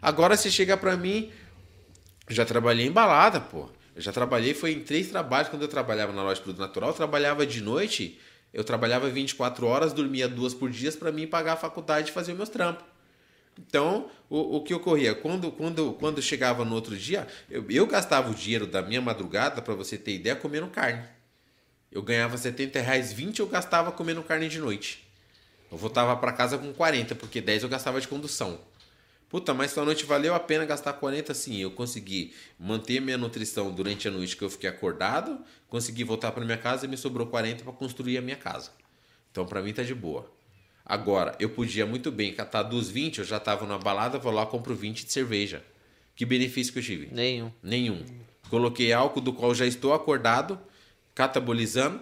Agora 0.00 0.36
você 0.36 0.50
chega 0.50 0.76
pra 0.76 0.96
mim, 0.96 1.32
já 2.28 2.44
trabalhei 2.44 2.86
em 2.86 2.92
balada, 2.92 3.40
pô. 3.40 3.68
Eu 3.94 4.02
já 4.02 4.12
trabalhei, 4.12 4.52
foi 4.52 4.72
em 4.72 4.80
três 4.80 5.08
trabalhos 5.08 5.48
quando 5.48 5.62
eu 5.62 5.68
trabalhava 5.68 6.12
na 6.12 6.22
loja 6.22 6.36
de 6.36 6.42
produto 6.42 6.60
natural. 6.60 6.90
Eu 6.90 6.94
trabalhava 6.94 7.46
de 7.46 7.62
noite, 7.62 8.20
eu 8.52 8.62
trabalhava 8.62 9.08
24 9.08 9.66
horas, 9.66 9.92
dormia 9.92 10.28
duas 10.28 10.52
por 10.52 10.70
dia 10.70 10.92
pra 10.92 11.10
mim 11.10 11.26
pagar 11.26 11.54
a 11.54 11.56
faculdade 11.56 12.10
e 12.10 12.12
fazer 12.12 12.34
meus 12.34 12.48
trampos. 12.48 12.84
Então, 13.58 14.10
o, 14.28 14.56
o 14.56 14.62
que 14.62 14.74
ocorria? 14.74 15.14
Quando, 15.14 15.50
quando, 15.50 15.94
quando 15.94 16.20
chegava 16.20 16.64
no 16.64 16.74
outro 16.74 16.96
dia, 16.96 17.26
eu, 17.50 17.64
eu 17.70 17.86
gastava 17.86 18.30
o 18.30 18.34
dinheiro 18.34 18.66
da 18.66 18.82
minha 18.82 19.00
madrugada, 19.00 19.62
pra 19.62 19.74
você 19.74 19.96
ter 19.96 20.14
ideia, 20.14 20.36
comendo 20.36 20.66
carne. 20.66 21.02
Eu 21.90 22.02
ganhava 22.02 22.36
70 22.36 22.80
reais, 22.80 23.12
20 23.12 23.40
eu 23.40 23.46
gastava 23.46 23.90
comendo 23.90 24.22
carne 24.22 24.48
de 24.48 24.58
noite. 24.58 25.08
Eu 25.72 25.78
voltava 25.78 26.14
pra 26.16 26.32
casa 26.32 26.58
com 26.58 26.72
40, 26.72 27.14
porque 27.14 27.40
10 27.40 27.62
eu 27.62 27.68
gastava 27.68 27.98
de 27.98 28.06
condução. 28.06 28.60
Puta, 29.28 29.52
mas 29.52 29.72
sua 29.72 29.84
noite 29.84 30.04
valeu 30.04 30.34
a 30.34 30.40
pena 30.40 30.64
gastar 30.64 30.92
40 30.92 31.34
sim. 31.34 31.56
Eu 31.56 31.70
consegui 31.72 32.32
manter 32.58 33.00
minha 33.00 33.18
nutrição 33.18 33.72
durante 33.72 34.06
a 34.06 34.10
noite 34.10 34.36
que 34.36 34.44
eu 34.44 34.50
fiquei 34.50 34.70
acordado, 34.70 35.40
consegui 35.68 36.04
voltar 36.04 36.30
pra 36.30 36.44
minha 36.44 36.56
casa 36.56 36.86
e 36.86 36.88
me 36.88 36.96
sobrou 36.96 37.26
40 37.26 37.64
pra 37.64 37.72
construir 37.72 38.18
a 38.18 38.22
minha 38.22 38.36
casa. 38.36 38.70
Então 39.30 39.44
pra 39.44 39.60
mim 39.60 39.72
tá 39.72 39.82
de 39.82 39.94
boa. 39.94 40.30
Agora, 40.84 41.36
eu 41.40 41.50
podia 41.50 41.84
muito 41.84 42.12
bem 42.12 42.32
catar 42.32 42.62
dos 42.62 42.88
20, 42.88 43.18
eu 43.18 43.24
já 43.24 43.40
tava 43.40 43.66
na 43.66 43.76
balada, 43.76 44.18
vou 44.18 44.32
lá 44.32 44.46
compro 44.46 44.74
20 44.74 45.04
de 45.04 45.12
cerveja. 45.12 45.64
Que 46.14 46.24
benefício 46.24 46.72
que 46.72 46.78
eu 46.78 46.82
tive? 46.82 47.08
Nenhum. 47.12 47.50
Nenhum. 47.60 48.04
Coloquei 48.48 48.92
álcool 48.92 49.20
do 49.20 49.32
qual 49.32 49.52
já 49.52 49.66
estou 49.66 49.92
acordado, 49.92 50.58
catabolizando, 51.12 52.00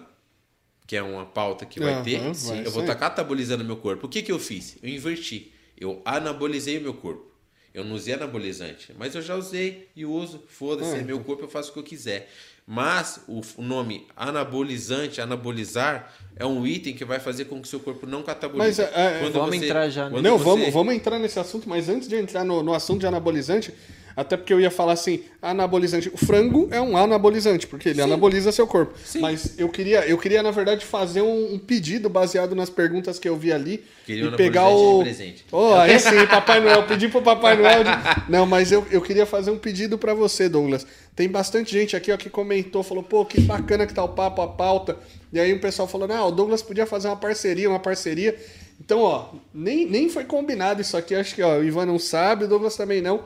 que 0.85 0.95
é 0.95 1.01
uma 1.01 1.25
pauta 1.25 1.65
que 1.65 1.79
vai 1.79 1.93
Aham, 1.93 2.03
ter. 2.03 2.31
vai, 2.33 2.65
eu 2.65 2.71
vou 2.71 2.81
estar 2.81 2.93
catabolizando 2.93 3.65
meu 3.65 3.77
corpo. 3.77 4.05
O 4.05 4.09
que, 4.09 4.21
que 4.21 4.31
eu 4.31 4.37
fiz? 4.37 4.77
Eu 4.83 4.89
inverti. 4.89 5.51
Eu 5.79 6.01
anabolizei 6.05 6.77
o 6.77 6.81
meu 6.81 6.93
corpo. 6.93 7.25
Eu 7.73 7.83
não 7.83 7.95
usei 7.95 8.13
anabolizante, 8.13 8.93
mas 8.97 9.13
eu 9.15 9.21
já 9.21 9.35
usei 9.35 9.89
e 9.95 10.05
uso. 10.05 10.41
Foda-se, 10.47 10.95
é 10.95 11.01
meu 11.01 11.19
corpo, 11.19 11.43
eu 11.43 11.49
faço 11.49 11.71
o 11.71 11.73
que 11.73 11.79
eu 11.79 11.83
quiser. 11.83 12.29
Mas 12.65 13.19
o 13.27 13.41
nome 13.61 14.07
anabolizante, 14.15 15.19
anabolizar, 15.21 16.11
é 16.37 16.45
um 16.45 16.65
item 16.65 16.95
que 16.95 17.03
vai 17.03 17.19
fazer 17.19 17.45
com 17.45 17.57
que 17.61 17.67
o 17.67 17.69
seu 17.69 17.79
corpo 17.79 18.07
não 18.07 18.23
catabolize. 18.23 18.81
Mas, 18.81 18.93
é, 18.95 19.17
é, 19.17 19.19
Quando 19.19 19.33
vamos 19.33 19.55
entrar 19.55 19.89
já, 19.89 20.05
né? 20.05 20.11
quando 20.11 20.23
Não, 20.23 20.37
você- 20.37 20.43
vamos, 20.45 20.73
vamos 20.73 20.93
entrar 20.95 21.19
nesse 21.19 21.37
assunto, 21.37 21.67
mas 21.69 21.89
antes 21.89 22.07
de 22.07 22.15
entrar 22.15 22.43
no, 22.45 22.63
no 22.63 22.73
assunto 22.73 23.01
de 23.01 23.07
anabolizante, 23.07 23.73
Até 24.17 24.37
porque 24.37 24.53
eu 24.53 24.61
ia 24.61 24.71
falar 24.71 24.93
assim, 24.93 25.23
anabolizante. 25.41 26.09
O 26.13 26.17
frango 26.17 26.69
é 26.71 26.79
um 26.79 26.95
anabolizante, 26.95 27.67
porque 27.67 27.89
ele 27.89 28.01
anaboliza 28.01 28.51
seu 28.51 28.65
corpo. 28.65 28.93
Sim. 29.03 29.19
Mas 29.19 29.59
eu 29.59 29.67
queria, 29.67 30.05
eu 30.07 30.17
queria, 30.17 30.41
na 30.41 30.51
verdade, 30.51 30.85
fazer 30.85 31.21
um, 31.21 31.53
um 31.55 31.59
pedido 31.59 32.09
baseado 32.09 32.55
nas 32.55 32.69
perguntas 32.69 33.19
que 33.19 33.27
eu 33.27 33.35
vi 33.35 33.51
ali. 33.51 33.83
Queria 34.05 34.29
um 34.29 34.33
e 34.33 34.37
pegar 34.37 34.61
anabolizante 34.67 35.45
o. 35.51 35.57
Oh, 35.57 35.73
aí 35.75 35.99
sim, 35.99 36.25
Papai 36.27 36.61
Noel. 36.61 36.83
Pedi 36.83 37.09
pro 37.09 37.21
Papai 37.21 37.57
Noel. 37.61 37.83
de- 37.83 37.91
Não, 38.31 38.45
mas 38.45 38.71
eu, 38.71 38.85
eu 38.89 39.01
queria 39.01 39.25
fazer 39.25 39.51
um 39.51 39.57
pedido 39.57 39.97
pra 39.97 40.13
você, 40.13 40.47
Douglas. 40.47 40.87
Tem 41.13 41.27
bastante 41.27 41.71
gente 41.73 41.95
aqui 41.95 42.11
ó, 42.11 42.17
que 42.17 42.29
comentou, 42.29 42.83
falou, 42.83 43.03
pô, 43.03 43.25
que 43.25 43.41
bacana 43.41 43.85
que 43.85 43.93
tá 43.93 44.03
o 44.03 44.09
papo, 44.09 44.41
a 44.41 44.47
pauta. 44.47 44.97
E 45.33 45.39
aí 45.39 45.51
o 45.51 45.59
pessoal 45.59 45.87
falou, 45.87 46.07
não, 46.07 46.27
o 46.27 46.31
Douglas 46.31 46.61
podia 46.61 46.85
fazer 46.85 47.09
uma 47.09 47.17
parceria, 47.17 47.69
uma 47.69 47.79
parceria. 47.79 48.35
Então, 48.79 48.99
ó, 49.01 49.25
nem, 49.53 49.85
nem 49.85 50.07
foi 50.09 50.23
combinado 50.23 50.81
isso 50.81 50.95
aqui. 50.95 51.13
Acho 51.15 51.35
que 51.35 51.41
ó, 51.41 51.57
o 51.59 51.63
Ivan 51.65 51.85
não 51.85 51.99
sabe, 51.99 52.45
o 52.45 52.47
Douglas 52.47 52.75
também 52.77 53.01
não. 53.01 53.21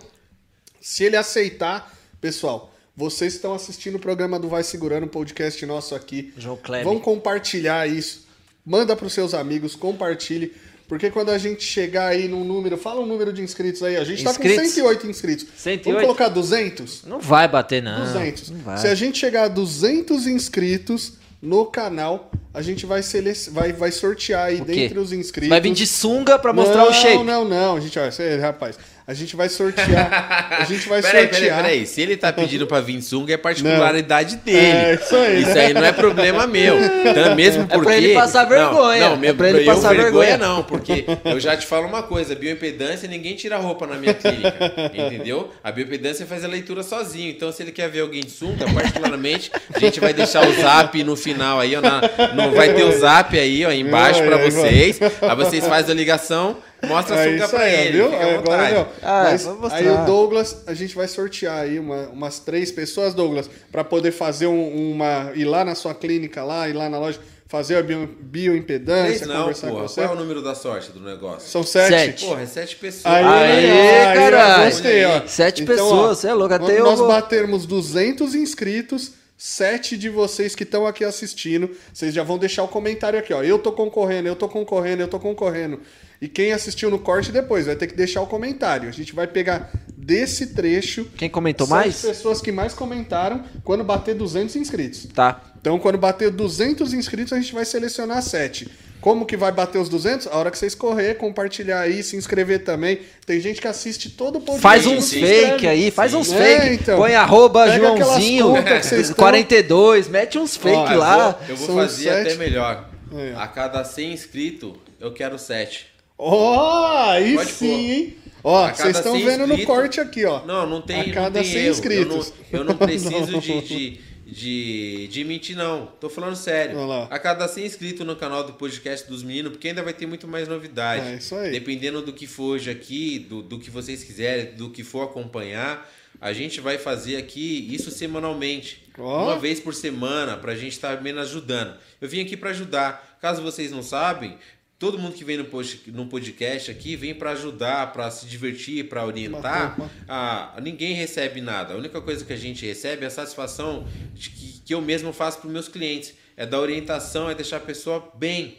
Se 0.81 1.03
ele 1.03 1.15
aceitar, 1.15 1.93
pessoal, 2.22 2.73
vocês 2.95 3.34
estão 3.34 3.53
assistindo 3.53 3.95
o 3.95 3.99
programa 3.99 4.39
do 4.39 4.47
Vai 4.47 4.64
Segurando, 4.64 5.06
um 5.06 5.10
podcast 5.10 5.65
nosso 5.65 5.95
aqui. 5.95 6.34
João 6.38 6.57
Kleber. 6.57 6.85
Vão 6.85 6.99
compartilhar 6.99 7.88
isso. 7.88 8.27
Manda 8.65 8.95
para 8.95 9.07
os 9.07 9.14
seus 9.14 9.34
amigos, 9.34 9.76
compartilhe. 9.76 10.53
Porque 10.88 11.11
quando 11.11 11.30
a 11.30 11.38
gente 11.38 11.64
chegar 11.64 12.07
aí 12.07 12.27
num 12.27 12.43
número, 12.43 12.76
fala 12.76 12.99
um 12.99 13.06
número 13.06 13.31
de 13.31 13.43
inscritos 13.43 13.84
aí. 13.84 13.95
A 13.95 14.03
gente 14.03 14.23
tá 14.23 14.34
com 14.34 14.43
Inscritos? 14.43 14.72
108 14.73 15.07
inscritos. 15.07 15.45
108? 15.56 15.84
Vamos 15.85 16.01
colocar 16.01 16.30
200? 16.30 17.06
Não 17.06 17.19
vai 17.19 17.47
bater, 17.47 17.81
não. 17.81 17.99
200. 18.06 18.49
Não 18.49 18.60
vai. 18.60 18.77
Se 18.77 18.88
a 18.88 18.95
gente 18.95 19.19
chegar 19.19 19.43
a 19.43 19.47
200 19.47 20.26
inscritos 20.26 21.14
no 21.39 21.65
canal, 21.68 22.31
a 22.51 22.64
gente 22.64 22.88
vai, 22.88 23.03
sele... 23.03 23.31
vai, 23.51 23.72
vai 23.72 23.91
sortear 23.91 24.47
aí 24.47 24.61
O 24.61 24.65
dentre 24.65 24.97
os 24.97 25.14
inscritos. 25.14 25.49
Vai 25.49 25.61
vir 25.61 25.73
de 25.73 25.85
sunga 25.85 26.39
pra 26.39 26.51
mostrar 26.51 26.84
não, 26.84 26.89
o 26.89 26.93
shape. 26.93 27.23
Não, 27.23 27.45
não, 27.45 27.77
A 27.77 27.80
gente, 27.80 27.97
olha, 27.99 28.11
você- 28.11 28.38
rapaz, 28.38 28.77
a 29.10 29.14
gente 29.15 29.36
vai 29.36 29.49
sortear. 29.49 30.57
a 30.60 30.64
gente 30.65 30.88
vai 30.88 31.02
Peraí, 31.02 31.22
sortear. 31.23 31.57
peraí, 31.57 31.64
peraí. 31.64 31.86
Se 31.88 31.99
ele 31.99 32.15
tá 32.15 32.31
pedindo 32.31 32.68
pra 32.68 32.80
vir 32.80 33.02
sunga, 33.02 33.34
é 33.34 33.38
particularidade 33.38 34.36
dele. 34.36 34.60
É, 34.60 34.94
isso 34.94 35.15
aí, 35.15 35.41
Isso 35.41 35.57
aí 35.57 35.73
não 35.73 35.84
é 35.84 35.91
problema 35.91 36.45
meu. 36.45 36.77
Então, 36.80 37.36
mesmo 37.36 37.65
pra 37.65 37.80
porque... 37.80 37.91
ele 37.94 38.14
passar 38.14 38.45
vergonha. 38.45 38.99
Não, 39.02 39.10
não 39.10 39.15
É 39.15 39.18
mesmo 39.18 39.38
pra 39.38 39.49
ele 39.49 39.61
eu 39.61 39.65
passar 39.65 39.95
vergonha. 39.95 40.38
não, 40.38 40.61
porque 40.61 41.06
eu 41.26 41.40
já 41.40 41.57
te 41.57 41.65
falo 41.65 41.88
uma 41.88 42.03
coisa, 42.03 42.36
bioimpedância, 42.36 43.10
ninguém 43.10 43.36
tira 43.36 43.57
roupa 43.57 43.88
na 43.88 43.95
minha 43.95 44.14
clínica, 44.14 44.72
entendeu? 44.94 45.49
A 45.64 45.72
bioimpedância 45.72 46.27
faz 46.27 46.44
a 46.45 46.48
leitura 46.48 46.84
sozinho, 46.84 47.31
então 47.31 47.52
se 47.52 47.64
ele 47.64 47.72
quer 47.72 47.90
ver 47.90 48.02
alguém 48.02 48.22
de 48.22 48.30
sunga, 48.30 48.65
particularmente, 48.72 49.52
a 49.73 49.80
gente 49.80 49.99
vai 49.99 50.14
deixar 50.14 50.48
o 50.48 50.53
zap 50.61 51.03
no 51.03 51.15
final 51.15 51.60
aí, 51.60 51.76
ó, 51.76 51.81
na, 51.81 52.02
no, 52.36 52.52
vai 52.52 52.73
ter 52.76 52.84
o 52.84 52.91
zap 52.91 53.38
aí, 53.40 53.65
ó, 53.65 53.72
embaixo 53.72 54.22
Ai, 54.22 54.27
pra 54.27 54.38
ai, 54.38 54.52
vocês, 54.52 54.99
aí 55.02 55.36
vocês 55.36 55.65
fazem 55.68 55.94
a 55.94 55.95
ligação, 55.95 56.57
mostra 56.88 57.15
a 57.15 57.19
É 57.19 57.23
sunga 57.31 57.43
isso 57.45 57.49
pra 57.56 57.64
aí, 57.64 57.76
ele, 57.88 57.91
viu? 57.97 58.07
Aí 58.14 58.35
Agora 58.35 58.69
não. 58.72 58.88
Ah, 59.01 59.23
Mas 59.26 59.43
vou 59.43 59.56
mostrar. 59.60 59.77
aí 59.80 59.88
o 59.89 60.06
Douglas, 60.06 60.64
a 60.68 60.73
gente 60.73 60.95
vai 60.95 61.07
sortear 61.07 61.60
aí 61.60 61.80
uma- 61.80 62.07
umas 62.10 62.39
três 62.39 62.72
pessoas, 62.72 63.14
Douglas, 63.14 63.49
para 63.72 63.84
poder 63.84 64.11
fazer 64.11 64.47
um- 64.47 64.91
uma. 64.91 65.31
ir 65.35 65.45
lá 65.45 65.64
na 65.65 65.76
sua 65.76 65.93
clínica, 65.93 66.43
lá, 66.43 66.68
ir 66.69 66.73
lá 66.73 66.89
na 66.89 66.97
loja, 66.99 67.19
fazer 67.47 67.77
a 67.77 67.81
bio, 67.81 68.07
bioimpedância, 68.22 69.26
não, 69.26 69.39
conversar 69.41 69.68
com 69.68 69.73
porra. 69.73 69.88
você. 69.88 70.01
Qual 70.01 70.14
é 70.14 70.15
o 70.15 70.19
número 70.19 70.41
da 70.41 70.53
sorte 70.56 70.91
do 70.91 70.99
negócio? 70.99 71.49
São 71.49 71.64
sete. 71.64 71.89
Sete. 71.89 72.26
Porra, 72.26 72.41
é 72.41 72.45
sete 72.45 72.76
pessoas. 72.76 73.14
Aí, 73.15 74.14
caralho. 74.15 74.65
gostei, 74.65 75.06
ó. 75.06 75.22
Sete 75.27 75.64
Então, 75.64 75.76
pessoas, 75.76 76.11
ó, 76.11 76.22
cê 76.22 76.27
é 76.27 76.34
louco, 76.34 76.53
até 76.53 76.65
Quando 76.65 76.77
eu 76.77 76.85
nós 76.85 76.99
vou- 76.99 77.07
batermos 77.07 77.65
200 77.65 78.35
inscritos, 78.35 79.14
sete 79.40 79.98
de 79.98 80.10
vocês 80.10 80.53
que 80.53 80.64
estão 80.64 80.86
aqui 80.86 81.06
assistindo, 81.06 81.72
vocês 81.94 82.14
já 82.14 82.24
vão 82.24 82.38
deixar 82.38 82.61
o 82.64 82.68
comentário 82.68 83.18
aqui, 83.18 83.34
ó. 83.34 83.41
Eu 83.41 83.57
tô 83.57 83.72
concorrendo, 83.72 84.28
eu 84.28 84.36
tô 84.36 84.49
concorrendo, 84.49 85.02
eu 85.02 85.07
tô 85.07 85.18
concorrendo. 85.18 85.80
E 86.22 86.28
quem 86.28 86.52
assistiu 86.52 86.91
no 86.91 86.99
corte 86.99 87.32
depois 87.32 87.66
vai 87.66 87.78
ter 87.78 87.88
que 87.88 87.95
deixar 87.95 88.22
o 88.22 88.28
comentário. 88.28 88.90
A 88.90 88.91
gente 88.91 89.16
vai 89.16 89.26
pegar 89.26 89.72
desse 89.95 90.48
trecho. 90.48 91.06
Quem 91.16 91.30
comentou 91.30 91.66
sete 91.66 91.76
mais? 91.78 92.02
pessoas 92.02 92.41
que 92.41 92.52
mais 92.52 92.74
comentaram 92.74 93.45
quando 93.64 93.82
bater 93.82 94.14
200 94.14 94.57
inscritos. 94.57 95.07
Tá. 95.14 95.41
Então, 95.61 95.80
quando 95.80 95.98
bater 95.98 96.30
200 96.32 96.94
inscritos, 96.94 97.32
a 97.32 97.40
gente 97.40 97.53
vai 97.53 97.64
selecionar 97.64 98.22
7. 98.22 98.70
Como 99.01 99.26
que 99.26 99.38
vai 99.38 99.51
bater 99.51 99.77
os 99.77 99.88
200? 99.88 100.27
A 100.27 100.35
hora 100.38 100.51
que 100.51 100.57
vocês 100.57 100.76
correr, 100.76 101.15
compartilhar 101.15 101.80
aí, 101.80 102.03
se 102.03 102.17
inscrever 102.17 102.63
também. 102.65 102.99
Tem 103.26 103.39
gente 103.39 103.61
que 103.61 103.67
assiste 103.67 104.09
todo 104.09 104.38
o 104.38 104.41
podcast. 104.41 104.61
Faz 104.61 104.85
uns 104.85 105.13
fake 105.13 105.65
aí, 105.67 105.89
faz 105.89 106.13
uns 106.13 106.31
É, 106.34 106.59
fake. 106.59 106.81
então. 106.84 106.97
Põe 106.97 107.15
arroba 107.15 107.69
Joãozinho 107.69 108.47
contas 108.49 108.80
que 108.81 108.85
vocês 108.88 109.07
tão- 109.07 109.15
42, 109.15 110.07
mete 110.09 110.38
uns 110.38 110.57
fake 110.57 110.76
Ó, 110.76 110.91
Eu 110.91 110.99
lá. 110.99 111.31
vou, 111.31 111.49
eu 111.49 111.55
vou 111.55 111.76
fazer 111.77 112.03
sete. 112.09 112.27
até 112.27 112.35
melhor. 112.35 112.89
É. 113.15 113.34
A 113.38 113.47
cada 113.47 113.84
100 113.85 114.11
inscritos, 114.13 114.73
eu 114.99 115.13
quero 115.13 115.39
7. 115.39 115.88
Ó, 116.17 117.09
aí 117.11 117.35
Pode 117.35 117.51
sim, 117.51 117.67
pôr. 117.67 117.76
hein? 117.80 118.15
Ó, 118.43 118.67
vocês 118.73 118.97
estão 118.97 119.13
100 119.15 119.26
vendo 119.26 119.47
no 119.47 119.65
corte 119.65 119.99
aqui, 119.99 120.26
ó. 120.26 120.45
Não, 120.45 120.65
não 120.67 120.81
tem, 120.81 121.01
A 121.11 121.13
cada 121.13 121.21
não 121.21 121.31
tem 121.31 121.43
100 121.45 121.61
erro. 121.61 121.69
inscritos. 121.71 122.34
Eu 122.51 122.63
não, 122.65 122.71
eu 122.71 122.76
não 122.76 122.77
preciso 122.77 123.31
Não. 123.31 123.39
de, 123.39 123.61
de, 123.61 124.01
de, 124.31 125.07
de 125.07 125.23
mentir, 125.23 125.56
não. 125.56 125.88
Tô 125.99 126.10
falando 126.10 126.35
sério. 126.35 126.77
Olha 126.77 126.85
lá. 126.85 127.07
A 127.10 127.19
cada 127.19 127.47
100 127.47 127.65
inscritos 127.65 128.06
no 128.06 128.15
canal 128.15 128.43
do 128.43 128.53
podcast 128.53 129.07
dos 129.07 129.23
meninos, 129.23 129.51
porque 129.51 129.69
ainda 129.69 129.84
vai 129.84 129.93
ter 129.93 130.06
muito 130.06 130.27
mais 130.27 130.47
novidade. 130.47 131.07
É 131.07 131.15
isso 131.15 131.35
aí. 131.35 131.51
Dependendo 131.51 132.01
do 132.01 132.14
que 132.14 132.27
for 132.27 132.56
hoje 132.56 132.69
aqui, 132.69 133.19
do, 133.19 133.41
do 133.41 133.60
que 133.60 133.69
vocês 133.69 134.03
quiserem, 134.03 134.53
do 134.56 134.69
que 134.69 134.84
for 134.84 135.03
acompanhar, 135.03 135.89
a 136.22 136.34
gente 136.34 136.60
vai 136.60 136.77
fazer 136.77 137.18
aqui 137.18 137.68
isso 137.73 137.91
semanalmente. 137.91 138.84
Ó. 138.97 139.26
Uma 139.26 139.39
vez 139.39 139.60
por 139.60 139.73
semana, 139.73 140.35
pra 140.38 140.56
gente 140.56 140.73
estar 140.73 141.01
menos 141.01 141.30
ajudando. 141.30 141.76
Eu 142.01 142.10
vim 142.10 142.22
aqui 142.22 142.35
pra 142.35 142.49
ajudar. 142.49 143.18
Caso 143.22 143.41
vocês 143.41 143.72
não 143.72 143.84
sabem, 143.84 144.38
todo 144.80 144.97
mundo 144.97 145.14
que 145.14 145.26
vem 145.26 145.35
no, 145.38 145.43
post, 145.45 145.91
no 145.91 146.06
podcast 146.07 146.72
aqui 146.72 146.95
vem 146.95 147.14
pra 147.14 147.31
ajudar, 147.31 147.91
pra 147.91 148.10
se 148.10 148.26
divertir, 148.26 148.88
pra 148.88 149.06
orientar. 149.06 149.76
Ah, 150.07 150.57
ninguém 150.61 150.93
recebe 150.93 151.41
nada. 151.41 151.73
A 151.73 151.77
única 151.77 151.99
coisa 152.01 152.23
que 152.23 152.31
a 152.34 152.38
gente 152.38 152.65
recebe 152.65 153.03
é 153.03 153.07
a 153.07 153.11
satisfação 153.11 153.85
de 154.14 154.30
que, 154.30 154.61
que 154.65 154.73
eu 154.73 154.81
mesmo 154.81 155.11
faço 155.11 155.39
para 155.39 155.49
meus 155.49 155.68
clientes. 155.68 156.14
É 156.38 156.45
dar 156.45 156.60
orientação, 156.61 157.30
é 157.30 157.35
deixar 157.35 157.57
a 157.57 157.60
pessoa 157.60 158.10
bem. 158.15 158.57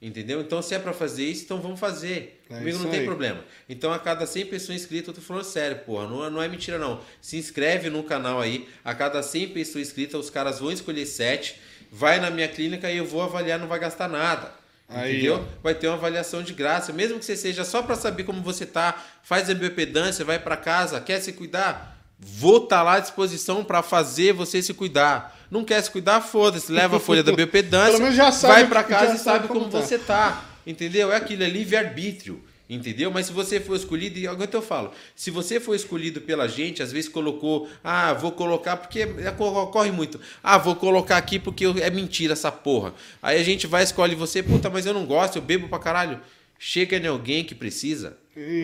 Entendeu? 0.00 0.40
Então, 0.42 0.60
se 0.62 0.74
é 0.74 0.78
para 0.78 0.92
fazer 0.92 1.24
isso, 1.24 1.44
então 1.44 1.58
vamos 1.60 1.80
fazer. 1.80 2.40
É 2.50 2.58
Comigo 2.58 2.78
não 2.78 2.90
tem 2.90 3.00
aí. 3.00 3.06
problema. 3.06 3.42
Então, 3.68 3.92
a 3.92 3.98
cada 3.98 4.26
100 4.26 4.46
pessoas 4.46 4.76
inscritas, 4.80 5.08
eu 5.08 5.14
tô 5.14 5.20
falando 5.20 5.42
sério, 5.42 5.78
porra. 5.78 6.06
Não, 6.06 6.24
é- 6.24 6.30
não 6.30 6.40
é 6.42 6.46
mentira, 6.48 6.78
não. 6.78 7.00
Se 7.20 7.36
inscreve 7.38 7.88
no 7.90 8.04
canal 8.04 8.40
aí. 8.40 8.68
A 8.84 8.94
cada 8.94 9.22
100 9.22 9.48
pessoas 9.48 9.88
inscritas, 9.88 10.20
os 10.20 10.30
caras 10.30 10.60
vão 10.60 10.70
escolher 10.70 11.06
7. 11.06 11.56
Vai 11.90 12.20
na 12.20 12.30
minha 12.30 12.46
clínica 12.46 12.90
e 12.90 12.98
eu 12.98 13.06
vou 13.06 13.22
avaliar, 13.22 13.58
não 13.58 13.66
vai 13.66 13.80
gastar 13.80 14.06
nada. 14.06 14.52
Aí, 14.88 15.14
entendeu? 15.16 15.34
ó. 15.36 15.62
Vai 15.62 15.74
ter 15.74 15.88
uma 15.88 15.96
avaliação 15.96 16.42
de 16.42 16.52
graça. 16.52 16.92
Mesmo 16.92 17.18
que 17.18 17.24
você 17.24 17.36
seja 17.36 17.64
só 17.64 17.82
para 17.82 17.96
saber 17.96 18.24
como 18.24 18.40
você 18.40 18.64
tá, 18.64 18.94
faz 19.22 19.50
a 19.50 19.54
biopedância, 19.54 20.24
vai 20.24 20.38
para 20.38 20.56
casa, 20.56 21.00
quer 21.00 21.20
se 21.20 21.32
cuidar? 21.32 21.96
Vou 22.18 22.64
estar 22.64 22.82
lá 22.82 22.94
à 22.94 23.00
disposição 23.00 23.62
para 23.62 23.82
fazer 23.82 24.32
você 24.32 24.62
se 24.62 24.72
cuidar. 24.72 25.36
Não 25.50 25.64
quer 25.64 25.82
se 25.82 25.90
cuidar? 25.90 26.20
Foda-se, 26.20 26.72
leva 26.72 26.96
a 26.96 27.00
folha 27.00 27.22
da 27.22 27.32
biopedância, 27.32 27.92
Pelo 27.98 28.02
menos 28.02 28.16
já 28.16 28.32
sabe 28.32 28.54
vai 28.54 28.66
para 28.66 28.84
casa 28.84 29.14
e 29.14 29.18
sabe 29.18 29.20
sabe 29.20 29.48
como 29.48 29.60
como, 29.60 29.72
tá. 29.72 29.82
você 29.82 29.98
tá. 29.98 30.44
Entendeu? 30.66 31.12
É 31.12 31.16
aquilo, 31.16 31.42
é 31.42 31.48
livre-arbítrio. 31.48 32.42
Entendeu? 32.68 33.10
Mas 33.12 33.26
se 33.26 33.32
você 33.32 33.60
for 33.60 33.76
escolhido, 33.76 34.18
e 34.18 34.26
agora 34.26 34.50
eu 34.52 34.60
falo, 34.60 34.90
se 35.14 35.30
você 35.30 35.60
for 35.60 35.74
escolhido 35.74 36.20
pela 36.20 36.48
gente, 36.48 36.82
às 36.82 36.90
vezes 36.90 37.08
colocou, 37.08 37.68
ah, 37.84 38.12
vou 38.12 38.32
colocar, 38.32 38.76
porque 38.76 39.00
é- 39.02 39.30
ocorre 39.38 39.92
muito, 39.92 40.20
ah, 40.42 40.58
vou 40.58 40.74
colocar 40.74 41.16
aqui 41.16 41.38
porque 41.38 41.64
é 41.64 41.90
mentira 41.90 42.32
essa 42.32 42.50
porra. 42.50 42.92
Aí 43.22 43.38
a 43.38 43.42
gente 43.44 43.68
vai, 43.68 43.84
escolhe 43.84 44.16
você, 44.16 44.42
puta, 44.42 44.68
mas 44.68 44.84
eu 44.84 44.92
não 44.92 45.06
gosto, 45.06 45.36
eu 45.36 45.42
bebo 45.42 45.68
pra 45.68 45.78
caralho. 45.78 46.20
Chega 46.58 46.96
em 46.96 47.06
alguém 47.06 47.44
que 47.44 47.54
precisa, 47.54 48.16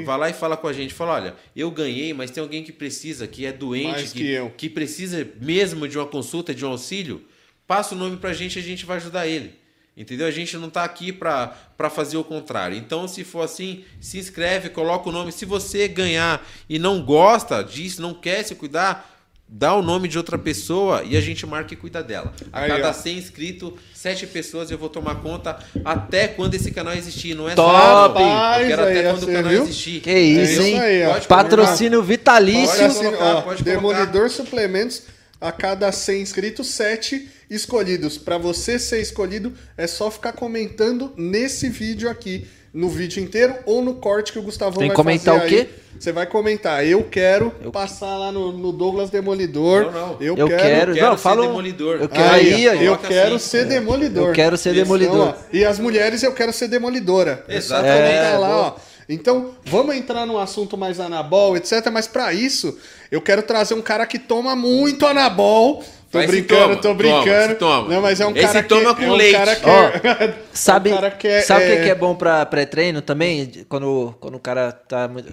vai 0.04 0.18
lá 0.18 0.30
e 0.30 0.32
fala 0.32 0.56
com 0.56 0.66
a 0.66 0.72
gente, 0.72 0.92
fala, 0.94 1.12
olha, 1.12 1.36
eu 1.54 1.70
ganhei, 1.70 2.12
mas 2.12 2.30
tem 2.30 2.42
alguém 2.42 2.64
que 2.64 2.72
precisa, 2.72 3.26
que 3.28 3.44
é 3.46 3.52
doente, 3.52 3.88
que 4.14 4.26
eu. 4.30 4.50
que 4.50 4.68
precisa 4.68 5.28
mesmo 5.40 5.86
de 5.86 5.96
uma 5.98 6.06
consulta, 6.06 6.54
de 6.54 6.64
um 6.64 6.68
auxílio, 6.70 7.22
passa 7.66 7.94
o 7.94 7.98
nome 7.98 8.16
pra 8.16 8.32
gente 8.32 8.56
e 8.56 8.58
a 8.58 8.62
gente 8.62 8.84
vai 8.86 8.96
ajudar 8.96 9.26
ele. 9.28 9.52
Entendeu? 9.96 10.26
A 10.26 10.30
gente 10.30 10.56
não 10.56 10.70
tá 10.70 10.84
aqui 10.84 11.12
pra 11.12 11.54
pra 11.76 11.90
fazer 11.90 12.16
o 12.16 12.24
contrário. 12.24 12.76
Então, 12.76 13.08
se 13.08 13.24
for 13.24 13.42
assim, 13.42 13.84
se 14.00 14.16
inscreve, 14.18 14.68
coloca 14.68 15.08
o 15.08 15.12
nome. 15.12 15.32
Se 15.32 15.44
você 15.44 15.88
ganhar 15.88 16.46
e 16.68 16.78
não 16.78 17.02
gosta 17.02 17.62
disso, 17.62 18.00
não 18.00 18.14
quer 18.14 18.44
se 18.44 18.54
cuidar, 18.54 19.10
dá 19.48 19.74
o 19.74 19.82
nome 19.82 20.08
de 20.08 20.16
outra 20.16 20.38
pessoa 20.38 21.02
e 21.04 21.16
a 21.16 21.20
gente 21.20 21.44
marca 21.44 21.74
e 21.74 21.76
cuida 21.76 22.02
dela. 22.02 22.32
A 22.52 22.60
Aí, 22.60 22.68
cada 22.68 22.88
ó. 22.88 22.92
100 22.92 23.18
inscritos, 23.18 23.72
7 23.92 24.26
pessoas 24.28 24.70
eu 24.70 24.78
vou 24.78 24.88
tomar 24.88 25.16
conta 25.16 25.58
até 25.84 26.26
quando 26.28 26.54
esse 26.54 26.70
canal 26.70 26.94
existir. 26.94 27.34
Não 27.34 27.48
é 27.50 27.54
Top! 27.54 28.18
só. 28.18 28.60
Eu 28.60 28.66
quero 28.68 28.82
Aí, 28.84 28.98
até 28.98 29.02
quando 29.10 29.22
o 29.22 29.26
você 29.26 29.32
canal 29.32 29.50
viu? 29.50 29.62
existir. 29.64 30.00
Que 30.00 30.18
isso, 30.18 30.52
isso 30.52 30.62
hein? 30.62 30.80
aí, 30.80 31.04
ó. 31.04 31.12
Pode 31.12 31.26
Patrocínio 31.28 31.98
Pode 31.98 32.08
vitalício. 32.08 32.86
assim, 32.86 33.04
colocar, 33.04 33.24
ó, 33.24 33.42
pode 33.42 33.62
colocar. 33.62 33.64
Demolidor 33.64 34.30
Suplementos, 34.30 35.02
a 35.42 35.52
cada 35.52 35.90
100 35.92 36.22
inscritos, 36.22 36.68
7 36.68 37.28
escolhidos. 37.50 38.16
Para 38.16 38.38
você 38.38 38.78
ser 38.78 39.00
escolhido, 39.00 39.52
é 39.76 39.86
só 39.86 40.10
ficar 40.10 40.32
comentando 40.32 41.12
nesse 41.16 41.68
vídeo 41.68 42.08
aqui, 42.08 42.46
no 42.72 42.88
vídeo 42.88 43.22
inteiro 43.22 43.54
ou 43.66 43.82
no 43.82 43.96
corte 43.96 44.32
que 44.32 44.38
o 44.38 44.42
Gustavão 44.42 44.78
Tem 44.78 44.88
vai 44.88 44.96
comentar 44.96 45.34
fazer 45.34 45.46
o 45.46 45.48
quê? 45.48 45.68
aí. 45.68 45.82
Você 46.00 46.10
vai 46.10 46.26
comentar, 46.26 46.84
eu 46.86 47.04
quero 47.04 47.50
passar 47.70 48.16
lá 48.16 48.32
no, 48.32 48.50
no 48.50 48.72
Douglas 48.72 49.10
Demolidor. 49.10 49.84
Não, 49.84 49.92
não. 49.92 50.16
Eu, 50.20 50.36
Eu 50.36 50.48
quero. 50.48 50.62
quero. 50.62 50.94
quero 50.94 51.06
não, 51.10 51.16
ser 51.16 51.22
fala 51.22 51.46
demolidor. 51.46 51.98
Eu 52.00 52.08
quero 52.08 52.32
Aí, 52.34 52.68
aí, 52.68 52.86
eu 52.86 52.96
quero 52.98 53.34
assim. 53.36 53.48
ser 53.50 53.66
demolidor. 53.66 54.28
Eu 54.28 54.32
quero 54.32 54.56
ser 54.56 54.70
Então, 54.70 54.82
demolidor. 54.84 55.28
ó, 55.28 55.34
e 55.52 55.64
as 55.64 55.78
mulheres, 55.78 56.22
eu 56.22 56.32
quero 56.32 56.52
ser 56.52 56.66
demolidora. 56.68 57.44
É 57.46 57.60
só 57.60 57.76
Exatamente. 57.78 57.98
colocar 58.08 58.28
É, 58.34 58.38
lá, 58.38 58.56
ó. 58.56 58.76
Então, 59.08 59.50
vamos 59.64 59.94
entrar 59.96 60.24
num 60.26 60.38
assunto 60.38 60.76
mais 60.78 61.00
anabol, 61.00 61.56
etc. 61.56 61.88
Mas 61.92 62.06
para 62.06 62.32
isso, 62.32 62.78
eu 63.10 63.20
quero 63.20 63.42
trazer 63.42 63.74
um 63.74 63.82
cara 63.82 64.06
que 64.06 64.18
toma 64.18 64.54
muito 64.56 65.06
anabol. 65.06 65.82
Tô 66.10 66.18
Vai, 66.18 66.26
brincando, 66.26 66.60
toma, 66.62 66.76
tô 66.76 66.82
toma, 66.82 66.94
brincando. 66.94 67.48
se 67.52 67.58
toma. 67.58 67.88
Não, 67.88 68.02
mas 68.02 68.20
é 68.20 68.26
um 68.26 68.32
Esse 68.32 68.42
cara 68.46 68.62
que 68.62 68.68
toma 68.68 68.94
com 68.94 69.02
é 69.02 69.06
um 69.10 69.14
leite. 69.14 69.32
cara 69.38 69.56
que 69.56 69.68
é- 69.70 70.34
Sabe, 70.52 70.90
um 70.90 70.94
cara 70.94 71.10
que 71.10 71.26
é- 71.26 71.40
sabe 71.40 71.64
o 71.64 71.66
que 71.68 71.72
é- 71.72 71.82
que 71.84 71.90
é 71.90 71.94
bom 71.94 72.14
pra 72.14 72.44
pré-treino 72.44 73.00
também? 73.00 73.50
Quando, 73.68 74.14
quando 74.20 74.34
o 74.34 74.38
cara 74.40 74.72
tá 74.72 75.08
muito. 75.08 75.32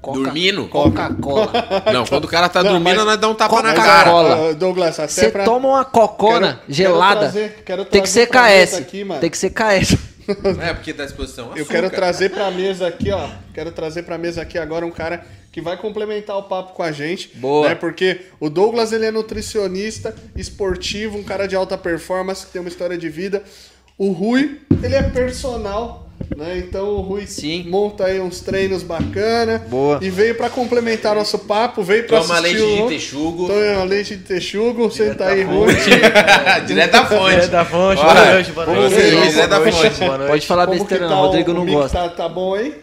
Coca- 0.00 0.18
Dormindo? 0.20 0.66
Coca-Cola. 0.68 1.52
Não, 1.92 2.06
quando 2.06 2.24
o 2.24 2.28
cara 2.28 2.48
tá 2.48 2.62
Não, 2.62 2.70
dormindo, 2.72 3.04
nós 3.04 3.18
dá 3.18 3.28
um 3.28 3.34
tapa 3.34 3.60
na 3.62 3.74
cara. 3.74 4.10
Cola. 4.10 4.50
Ah, 4.50 4.52
Douglas, 4.54 4.98
até 4.98 5.08
Você 5.08 5.28
pra... 5.28 5.44
toma 5.44 5.68
uma 5.68 5.84
cocona 5.84 6.40
Quero- 6.46 6.58
quero 6.60 6.72
gelada. 6.74 7.20
trazer- 7.20 7.62
quero 7.66 7.84
tem 7.84 8.00
que 8.00 8.10
trazer 8.10 8.26
ser 8.26 8.26
KS. 8.28 8.74
aqui, 8.78 9.04
mano. 9.04 9.20
tem 9.20 9.28
que 9.28 9.36
ser 9.36 9.50
KS. 9.50 9.98
É, 10.60 10.74
porque 10.74 10.92
dá 10.92 11.04
exposição 11.04 11.46
Eu 11.48 11.52
açúcar. 11.54 11.72
quero 11.72 11.90
trazer 11.90 12.30
pra 12.30 12.50
mesa 12.50 12.86
aqui, 12.86 13.10
ó. 13.10 13.28
Quero 13.54 13.72
trazer 13.72 14.02
pra 14.02 14.18
mesa 14.18 14.42
aqui 14.42 14.58
agora 14.58 14.84
um 14.86 14.90
cara 14.90 15.24
que 15.52 15.60
vai 15.60 15.76
complementar 15.76 16.36
o 16.36 16.44
papo 16.44 16.72
com 16.74 16.82
a 16.82 16.92
gente. 16.92 17.30
Boa. 17.36 17.68
Né? 17.70 17.74
Porque 17.74 18.20
o 18.38 18.48
Douglas, 18.48 18.92
ele 18.92 19.06
é 19.06 19.10
nutricionista, 19.10 20.14
esportivo, 20.36 21.18
um 21.18 21.24
cara 21.24 21.46
de 21.46 21.56
alta 21.56 21.76
performance, 21.76 22.46
que 22.46 22.52
tem 22.52 22.60
uma 22.60 22.68
história 22.68 22.96
de 22.96 23.08
vida. 23.08 23.42
O 23.98 24.12
Rui, 24.12 24.60
ele 24.82 24.94
é 24.94 25.02
personal, 25.02 26.09
né? 26.36 26.58
Então 26.58 26.88
o 26.88 27.00
Rui 27.00 27.26
Sim. 27.26 27.64
monta 27.68 28.04
aí 28.06 28.20
uns 28.20 28.40
treinos 28.40 28.82
bacana. 28.82 29.58
Boa. 29.68 29.98
E 30.00 30.08
veio 30.10 30.34
pra 30.34 30.48
complementar 30.50 31.14
nosso 31.14 31.38
papo, 31.40 31.82
veio 31.82 32.06
pra 32.06 32.20
Toma 32.20 32.38
assistir 32.38 32.56
leite 32.58 32.80
o- 32.82 32.82
de 32.88 32.94
texugo. 32.94 33.46
Toma 33.48 33.84
leite 33.84 34.16
de 34.16 34.22
texugo, 34.24 34.90
senta 34.90 35.26
aí, 35.26 35.42
Rui. 35.42 35.72
Direto 36.66 36.92
da 36.92 37.06
fonte. 37.06 37.30
Direto 37.30 37.50
da 37.50 37.64
fonte, 37.64 38.02
boa 38.02 38.32
noite, 38.32 38.52
boa 38.52 38.66
noite. 38.66 38.94
direto 38.96 39.48
da 39.48 39.58
noite, 39.60 39.76
fonte. 39.76 39.98
boa 40.00 40.18
noite. 40.18 40.30
Pode 40.30 40.46
falar 40.46 40.66
Como 40.66 40.78
besteira, 40.78 41.04
tá 41.04 41.10
não. 41.10 41.18
O 41.22 41.26
Rodrigo 41.26 41.52
não 41.52 41.66
gosta. 41.66 41.98
Tá, 41.98 42.08
tá 42.08 42.28
bom 42.28 42.54
aí? 42.54 42.74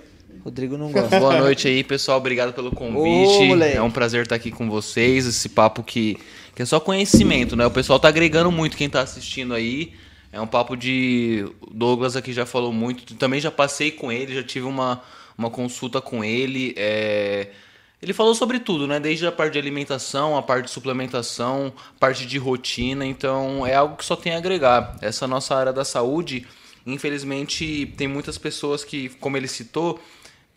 Rodrigo 0.44 0.78
não 0.78 0.91
gosta. 0.91 1.19
Boa 1.19 1.38
noite 1.40 1.68
aí, 1.68 1.84
pessoal. 1.84 2.18
Obrigado 2.19 2.53
pelo 2.53 2.72
convite. 2.72 3.52
Ô, 3.53 3.64
é 3.64 3.82
um 3.82 3.91
prazer 3.91 4.24
estar 4.24 4.36
aqui 4.36 4.49
com 4.52 4.69
vocês. 4.69 5.26
Esse 5.28 5.49
papo 5.49 5.84
que, 5.84 6.18
que 6.56 6.61
é 6.61 6.65
só 6.65 6.80
conhecimento, 6.80 7.56
né? 7.56 7.65
O 7.65 7.72
pessoal 7.72 7.99
tá 7.99 8.07
agregando 8.07 8.49
muito 8.52 8.78
quem 8.78 8.90
tá 8.90 9.02
assistindo 9.02 9.53
aí. 9.53 9.91
É 10.32 10.41
um 10.41 10.48
papo 10.48 10.76
de. 10.76 11.45
Douglas 11.72 12.16
aqui 12.16 12.34
já 12.34 12.45
falou 12.45 12.74
muito. 12.74 13.16
Também 13.16 13.40
já 13.40 13.49
passei 13.52 13.91
com 13.91 14.12
ele, 14.12 14.36
já 14.36 14.44
tive 14.44 14.66
uma, 14.66 15.02
uma 15.38 15.49
consulta 15.49 16.02
com 16.02 16.24
ele. 16.24 16.74
é, 16.78 17.49
Ele 18.02 18.14
falou 18.14 18.36
sobre 18.36 18.60
tudo, 18.60 18.86
né? 18.88 18.99
Desde 18.99 19.26
a 19.26 19.32
parte 19.32 19.54
de 19.54 19.60
alimentação, 19.60 20.38
a 20.38 20.41
parte 20.44 20.66
de 20.66 20.72
suplementação, 20.72 21.74
parte 21.99 22.26
de 22.26 22.38
rotina. 22.38 23.06
Então 23.06 23.66
é 23.66 23.74
algo 23.76 23.95
que 23.95 24.06
só 24.06 24.16
tem 24.16 24.34
a 24.34 24.38
agregar. 24.38 24.98
Essa 25.02 25.28
nossa 25.28 25.56
área 25.56 25.72
da 25.74 25.86
saúde, 25.86 26.45
infelizmente, 26.86 27.94
tem 27.98 28.08
muitas 28.08 28.38
pessoas 28.38 28.84
que, 28.84 29.10
como 29.10 29.38
ele 29.38 29.48
citou, 29.48 29.99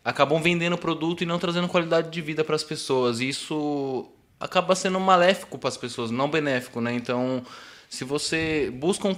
acabam 0.05 0.43
vendendo 0.43 0.77
produto 0.77 1.23
e 1.23 1.27
não 1.27 1.39
trazendo 1.39 1.69
qualidade 1.69 2.11
de 2.11 2.21
vida 2.21 2.43
para 2.43 2.57
as 2.57 2.65
pessoas. 2.65 3.21
E 3.21 3.29
isso 3.29 4.07
acaba 4.39 4.75
sendo 4.75 4.99
maléfico 4.99 5.59
para 5.59 5.69
as 5.69 5.77
pessoas, 5.77 6.11
não 6.11 6.29
benéfico, 6.29 6.81
né? 6.81 6.93
Então, 6.93 7.43
se 7.89 8.05
você 8.05 8.71
busca 8.75 9.07
um- 9.07 9.17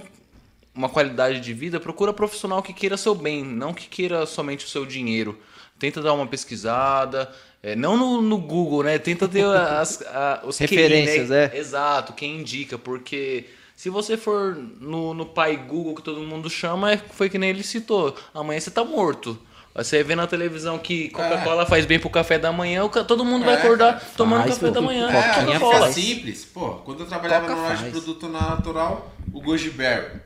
uma 0.75 0.89
qualidade 0.89 1.39
de 1.39 1.53
vida, 1.53 1.79
procura 1.79 2.11
profissional 2.13 2.61
que 2.63 2.73
queira 2.73 2.97
seu 2.97 3.13
bem, 3.13 3.43
não 3.43 3.73
que 3.73 3.87
queira 3.87 4.25
somente 4.25 4.65
o 4.65 4.69
seu 4.69 4.85
dinheiro. 4.85 5.37
Tenta 5.79 6.01
dar 6.01 6.13
uma 6.13 6.25
pesquisada, 6.27 7.31
é, 7.61 7.75
não 7.75 7.97
no, 7.97 8.21
no 8.21 8.37
Google, 8.37 8.83
né? 8.83 8.97
Tenta 8.97 9.27
ter 9.27 9.43
as, 9.45 10.01
a- 10.01 10.41
os 10.45 10.57
Referências, 10.57 11.29
né? 11.29 11.51
é. 11.53 11.57
Exato, 11.57 12.13
quem 12.13 12.39
indica, 12.39 12.77
porque 12.77 13.45
se 13.75 13.89
você 13.89 14.15
for 14.17 14.55
no, 14.55 15.13
no 15.13 15.25
pai 15.25 15.57
Google 15.57 15.95
que 15.95 16.01
todo 16.01 16.21
mundo 16.21 16.49
chama, 16.49 16.93
é- 16.93 16.97
foi 16.97 17.29
que 17.29 17.37
nem 17.37 17.49
ele 17.49 17.63
citou, 17.63 18.15
amanhã 18.33 18.59
você 18.59 18.71
tá 18.71 18.83
morto. 18.83 19.37
Você 19.75 20.03
vê 20.03 20.15
na 20.15 20.27
televisão 20.27 20.77
que 20.77 21.09
Coca-Cola 21.09 21.65
faz 21.65 21.83
bem 21.83 21.97
pro 21.99 22.07
café 22.07 22.37
da 22.37 22.51
manhã, 22.51 22.87
todo 22.87 23.25
mundo 23.25 23.43
vai 23.43 23.55
É, 23.55 23.57
acordar 23.57 23.99
tomando 24.15 24.41
faz, 24.43 24.53
café 24.53 24.67
da 24.71 24.79
pô. 24.79 24.85
manhã. 24.85 25.09
É, 25.09 25.45
Coca-Cola. 25.45 25.91
simples. 25.91 26.45
Pô, 26.45 26.75
quando 26.85 26.99
eu 26.99 27.07
trabalhava 27.07 27.47
Coca 27.47 27.59
na 27.59 27.69
loja 27.69 27.83
de 27.85 27.89
produto 27.89 28.29
natural, 28.29 29.11
o 29.33 29.41
goji 29.41 29.71
berry. 29.71 30.21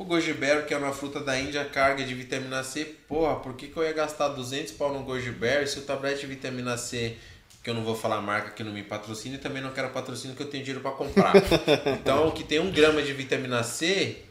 O 0.00 0.04
goji 0.06 0.32
berry, 0.32 0.64
que 0.64 0.72
é 0.72 0.78
uma 0.78 0.94
fruta 0.94 1.20
da 1.20 1.38
Índia, 1.38 1.62
carga 1.62 2.02
de 2.02 2.14
vitamina 2.14 2.62
C. 2.62 2.86
Porra, 3.06 3.36
por 3.36 3.52
que, 3.52 3.66
que 3.66 3.76
eu 3.76 3.82
ia 3.82 3.92
gastar 3.92 4.28
200 4.28 4.72
pau 4.72 4.94
no 4.94 5.02
goji 5.02 5.30
berry 5.30 5.66
se 5.66 5.78
o 5.78 5.82
tablete 5.82 6.22
de 6.22 6.26
vitamina 6.26 6.78
C, 6.78 7.18
que 7.62 7.68
eu 7.68 7.74
não 7.74 7.84
vou 7.84 7.94
falar 7.94 8.16
a 8.16 8.20
marca 8.22 8.48
que 8.52 8.64
não 8.64 8.72
me 8.72 8.82
patrocina 8.82 9.34
e 9.34 9.38
também 9.38 9.60
não 9.62 9.72
quero 9.72 9.90
patrocínio 9.90 10.34
que 10.34 10.42
eu 10.42 10.48
tenho 10.48 10.64
dinheiro 10.64 10.80
pra 10.80 10.92
comprar. 10.92 11.34
então, 12.00 12.28
o 12.28 12.32
que 12.32 12.42
tem 12.42 12.58
um 12.58 12.70
grama 12.72 13.02
de 13.02 13.12
vitamina 13.12 13.62
C 13.62 14.22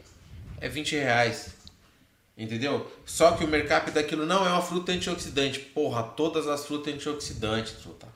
é 0.60 0.68
20 0.68 0.96
reais. 0.96 1.54
Entendeu? 2.36 2.90
Só 3.06 3.30
que 3.36 3.44
o 3.44 3.46
mercap 3.46 3.92
daquilo 3.92 4.26
não 4.26 4.44
é 4.44 4.50
uma 4.50 4.62
fruta 4.62 4.90
antioxidante. 4.90 5.60
Porra, 5.60 6.02
todas 6.02 6.48
as 6.48 6.66
frutas 6.66 6.92
antioxidantes, 6.92 7.74
fruta. 7.80 8.08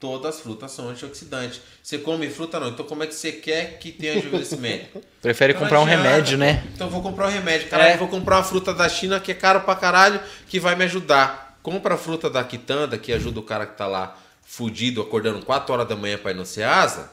Todas 0.00 0.36
as 0.36 0.40
frutas 0.40 0.70
são 0.70 0.88
antioxidantes. 0.88 1.60
Você 1.82 1.98
come 1.98 2.28
fruta 2.30 2.60
não, 2.60 2.68
então 2.68 2.86
como 2.86 3.02
é 3.02 3.06
que 3.08 3.14
você 3.14 3.32
quer 3.32 3.78
que 3.78 3.90
tenha 3.90 4.14
envelhecimento? 4.14 5.02
Prefere 5.20 5.52
Não 5.54 5.60
comprar 5.60 5.80
um 5.80 5.82
adianta. 5.84 6.02
remédio, 6.08 6.38
né? 6.38 6.64
Então 6.72 6.88
vou 6.88 7.02
comprar 7.02 7.26
um 7.26 7.30
remédio. 7.30 7.68
Caralho, 7.68 7.90
É. 7.90 7.94
eu 7.94 7.98
vou 7.98 8.06
comprar 8.08 8.36
uma 8.36 8.44
fruta 8.44 8.72
da 8.72 8.88
China 8.88 9.18
que 9.18 9.32
é 9.32 9.34
caro 9.34 9.62
pra 9.62 9.74
caralho, 9.74 10.20
que 10.48 10.60
vai 10.60 10.76
me 10.76 10.84
ajudar. 10.84 11.58
Compra 11.64 11.94
a 11.94 11.98
fruta 11.98 12.30
da 12.30 12.44
quitanda, 12.44 12.96
que 12.96 13.12
ajuda 13.12 13.40
o 13.40 13.42
cara 13.42 13.66
que 13.66 13.76
tá 13.76 13.88
lá 13.88 14.16
fudido, 14.44 15.02
acordando 15.02 15.44
4 15.44 15.72
horas 15.74 15.88
da 15.88 15.96
manhã 15.96 16.16
pra 16.16 16.30
ir 16.30 16.34
no 16.34 16.46
Ceasa. 16.46 17.10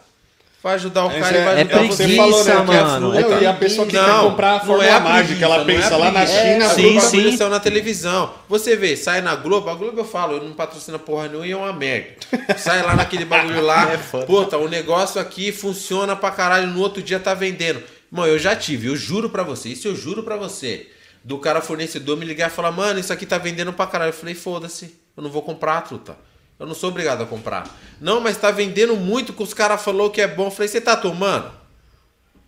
Vai 0.65 0.73
ajudar 0.73 1.05
o 1.05 1.09
Mas 1.09 1.19
cara 1.19 1.37
e 1.37 1.43
vai 1.45 1.53
é 1.53 1.59
ajudar 1.59 1.77
preguiça, 1.77 2.03
você. 2.07 2.15
falou, 2.15 2.43
né, 2.43 2.51
que 2.51 2.57
a 2.57 2.63
mano. 2.63 3.11
fruta- 3.11 3.21
Então, 3.27 3.41
e 3.43 3.45
a 3.45 3.53
pessoa 3.53 3.85
que 3.85 3.93
não, 3.93 4.03
quer 4.03 4.29
comprar 4.31 4.49
a 4.49 4.53
não 4.53 4.59
fórmula 4.65 4.85
é 4.85 4.91
a 4.93 4.99
mágica, 4.99 5.23
preguiça, 5.27 5.45
ela 5.45 5.55
não 5.57 5.61
é 5.61 5.65
pensa 5.75 5.97
lá 5.97 6.11
na. 6.11 6.25
China, 6.25 6.41
É, 6.41 6.65
a 6.65 6.69
sim, 6.71 6.99
sim. 7.37 7.37
na 7.49 7.59
televisão. 7.59 8.33
Você 8.49 8.75
vê, 8.75 8.97
sai 8.97 9.21
na 9.21 9.35
Globo, 9.35 9.69
a 9.69 9.75
Globo 9.75 9.99
eu 9.99 10.03
falo, 10.05 10.37
eu 10.37 10.43
não 10.43 10.53
patrocina 10.53 10.97
porra 10.97 11.27
nenhuma 11.27 11.45
e 11.45 11.51
é 11.51 11.55
uma 11.55 11.71
merda. 11.71 12.15
Sai 12.57 12.81
lá 12.81 12.95
naquele 12.95 13.25
bagulho 13.25 13.61
lá, 13.61 13.91
É 13.93 13.97
puta, 14.25 14.57
o 14.57 14.67
negócio 14.67 15.21
aqui 15.21 15.51
funciona 15.51 16.15
pra 16.15 16.31
caralho, 16.31 16.65
no 16.65 16.79
outro 16.79 16.99
dia 17.03 17.19
tá 17.19 17.35
vendendo. 17.35 17.83
Mano, 18.09 18.27
eu 18.29 18.39
já 18.39 18.55
tive, 18.55 18.87
eu 18.87 18.95
juro 18.95 19.29
pra 19.29 19.43
você, 19.43 19.69
isso 19.69 19.87
eu 19.87 19.95
juro 19.95 20.23
pra 20.23 20.35
você. 20.35 20.87
Do 21.23 21.37
cara 21.37 21.61
fornecedor 21.61 22.17
me 22.17 22.25
ligar 22.25 22.49
e 22.49 22.51
falar, 22.51 22.71
mano, 22.71 22.99
isso 22.99 23.13
aqui 23.13 23.27
tá 23.27 23.37
vendendo 23.37 23.71
pra 23.71 23.85
caralho. 23.85 24.09
Eu 24.09 24.13
falei, 24.13 24.33
foda-se, 24.33 24.95
eu 25.15 25.21
não 25.21 25.29
vou 25.29 25.43
comprar, 25.43 25.81
truta. 25.81 26.17
Eu 26.60 26.65
não 26.65 26.73
sou 26.73 26.90
obrigado 26.90 27.22
a 27.22 27.26
comprar. 27.26 27.68
Não, 27.99 28.22
mas 28.22 28.38
tá 28.38 28.49
vendendo 28.49 28.95
muito 28.95 29.34
que 29.34 29.44
os 29.44 29.53
caras 29.53 29.84
falou 29.84 30.10
que 30.10 30.22
é 30.22 30.27
bom. 30.27 30.45
Eu 30.45 30.52
falei, 30.52 30.68
você 30.68 30.80
tá 30.80 30.95
tomando? 30.95 31.52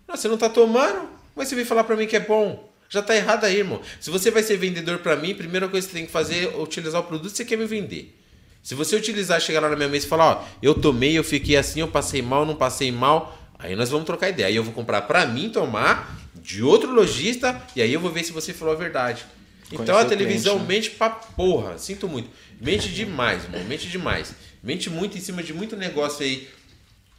Não, 0.07 0.15
você 0.15 0.27
não 0.27 0.37
tá 0.37 0.49
tomando? 0.49 1.09
Mas 1.35 1.49
você 1.49 1.55
vem 1.55 1.65
falar 1.65 1.83
pra 1.83 1.95
mim 1.95 2.07
que 2.07 2.15
é 2.15 2.19
bom. 2.19 2.71
Já 2.89 3.01
tá 3.01 3.15
errado 3.15 3.43
aí, 3.43 3.57
irmão. 3.57 3.81
Se 3.99 4.09
você 4.09 4.31
vai 4.31 4.41
ser 4.41 4.57
vendedor 4.57 4.99
pra 4.99 5.15
mim, 5.15 5.33
a 5.33 5.35
primeira 5.35 5.67
coisa 5.67 5.85
que 5.85 5.91
você 5.91 5.99
tem 5.99 6.05
que 6.05 6.11
fazer 6.11 6.53
é 6.53 6.57
utilizar 6.57 7.01
o 7.01 7.03
produto 7.03 7.31
que 7.31 7.37
você 7.37 7.45
quer 7.45 7.57
me 7.57 7.65
vender. 7.65 8.17
Se 8.63 8.75
você 8.75 8.95
utilizar, 8.95 9.39
chegar 9.41 9.59
lá 9.59 9.69
na 9.69 9.75
minha 9.75 9.89
mesa 9.89 10.05
e 10.05 10.09
falar, 10.09 10.25
ó, 10.25 10.43
eu 10.61 10.73
tomei, 10.73 11.17
eu 11.17 11.23
fiquei 11.23 11.57
assim, 11.57 11.81
eu 11.81 11.87
passei 11.87 12.21
mal, 12.21 12.45
não 12.45 12.55
passei 12.55 12.91
mal, 12.91 13.37
aí 13.59 13.75
nós 13.75 13.89
vamos 13.89 14.05
trocar 14.05 14.29
ideia. 14.29 14.47
Aí 14.47 14.55
eu 14.55 14.63
vou 14.63 14.73
comprar 14.73 15.01
pra 15.01 15.25
mim 15.25 15.49
tomar, 15.49 16.17
de 16.35 16.63
outro 16.63 16.91
lojista, 16.91 17.61
e 17.75 17.81
aí 17.81 17.93
eu 17.93 17.99
vou 17.99 18.11
ver 18.11 18.23
se 18.23 18.31
você 18.31 18.53
falou 18.53 18.73
a 18.73 18.77
verdade. 18.77 19.25
Então 19.71 19.97
a 19.97 20.05
televisão 20.05 20.55
cliente, 20.55 20.69
né? 20.69 20.75
mente 20.75 20.89
pra 20.91 21.09
porra, 21.09 21.77
sinto 21.77 22.07
muito. 22.07 22.29
Mente 22.59 22.89
demais, 22.89 23.43
irmão, 23.43 23.63
mente 23.65 23.87
demais. 23.87 24.33
Mente 24.63 24.89
muito 24.89 25.17
em 25.17 25.21
cima 25.21 25.43
de 25.43 25.53
muito 25.53 25.75
negócio 25.75 26.23
aí 26.25 26.47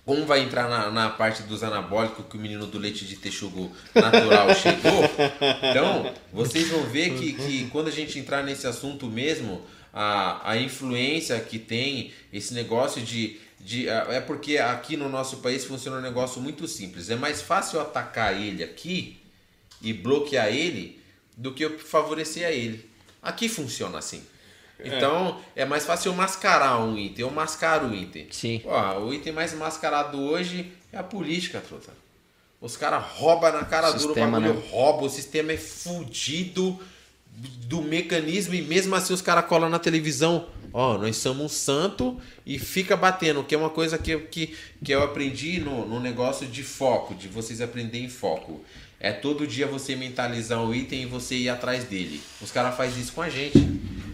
como 0.08 0.24
vai 0.24 0.40
entrar 0.40 0.70
na, 0.70 0.90
na 0.90 1.10
parte 1.10 1.42
dos 1.42 1.62
anabólicos 1.62 2.24
que 2.30 2.36
o 2.38 2.40
menino 2.40 2.66
do 2.66 2.78
leite 2.78 3.04
de 3.04 3.14
texugo 3.16 3.70
natural 3.94 4.48
chegou. 4.56 5.04
Então, 5.70 6.14
vocês 6.32 6.68
vão 6.68 6.84
ver 6.84 7.10
que, 7.18 7.34
que 7.34 7.66
quando 7.66 7.88
a 7.88 7.90
gente 7.90 8.18
entrar 8.18 8.42
nesse 8.42 8.66
assunto 8.66 9.06
mesmo, 9.06 9.60
a, 9.92 10.52
a 10.52 10.56
influência 10.56 11.38
que 11.40 11.58
tem 11.58 12.10
esse 12.32 12.54
negócio 12.54 13.02
de, 13.02 13.38
de. 13.60 13.86
É 13.86 14.18
porque 14.18 14.56
aqui 14.56 14.96
no 14.96 15.10
nosso 15.10 15.38
país 15.38 15.66
funciona 15.66 15.98
um 15.98 16.02
negócio 16.02 16.40
muito 16.40 16.66
simples. 16.66 17.10
É 17.10 17.16
mais 17.16 17.42
fácil 17.42 17.78
atacar 17.78 18.34
ele 18.34 18.64
aqui 18.64 19.18
e 19.82 19.92
bloquear 19.92 20.48
ele 20.48 20.97
do 21.38 21.54
que 21.54 21.64
eu 21.64 21.78
favorecer 21.78 22.46
a 22.46 22.50
ele. 22.50 22.84
Aqui 23.22 23.48
funciona 23.48 23.98
assim. 23.98 24.22
Então, 24.84 25.40
é 25.56 25.64
mais 25.64 25.86
fácil 25.86 26.10
eu 26.10 26.14
mascarar 26.14 26.80
um 26.80 26.96
item. 26.96 27.24
Eu 27.24 27.30
mascaro 27.30 27.88
o 27.88 27.94
item. 27.94 28.26
Sim. 28.30 28.60
Pô, 28.60 28.70
o 29.00 29.14
item 29.14 29.32
mais 29.32 29.52
mascarado 29.54 30.20
hoje 30.20 30.72
é 30.92 30.98
a 30.98 31.02
política, 31.02 31.60
truta. 31.60 31.92
Os 32.60 32.76
caras 32.76 33.04
roubam 33.04 33.52
na 33.52 33.64
cara 33.64 33.90
dura, 33.90 33.98
o 33.98 34.00
Sistema, 34.00 34.40
bagulho 34.40 34.60
né? 34.60 34.68
rouba, 34.70 35.04
o 35.04 35.08
sistema 35.08 35.52
é 35.52 35.56
fudido 35.56 36.78
do 37.66 37.82
mecanismo 37.82 38.54
e 38.54 38.62
mesmo 38.62 38.96
assim 38.96 39.12
os 39.12 39.22
caras 39.22 39.46
colam 39.46 39.70
na 39.70 39.78
televisão. 39.78 40.46
Ó, 40.72 40.98
nós 40.98 41.16
somos 41.16 41.44
um 41.44 41.48
santo 41.48 42.20
e 42.44 42.58
fica 42.58 42.96
batendo, 42.96 43.42
que 43.44 43.54
é 43.54 43.58
uma 43.58 43.70
coisa 43.70 43.96
que, 43.96 44.16
que, 44.18 44.54
que 44.84 44.92
eu 44.92 45.02
aprendi 45.02 45.60
no, 45.60 45.86
no 45.86 45.98
negócio 46.00 46.46
de 46.46 46.62
foco, 46.62 47.14
de 47.14 47.28
vocês 47.28 47.60
aprenderem 47.60 48.08
foco. 48.08 48.60
É 49.00 49.12
todo 49.12 49.46
dia 49.46 49.66
você 49.66 49.94
mentalizar 49.94 50.60
um 50.60 50.74
item 50.74 51.02
e 51.02 51.06
você 51.06 51.36
ir 51.36 51.48
atrás 51.48 51.84
dele. 51.84 52.20
Os 52.42 52.50
caras 52.50 52.76
fazem 52.76 53.00
isso 53.00 53.12
com 53.12 53.22
a 53.22 53.28
gente. 53.28 53.58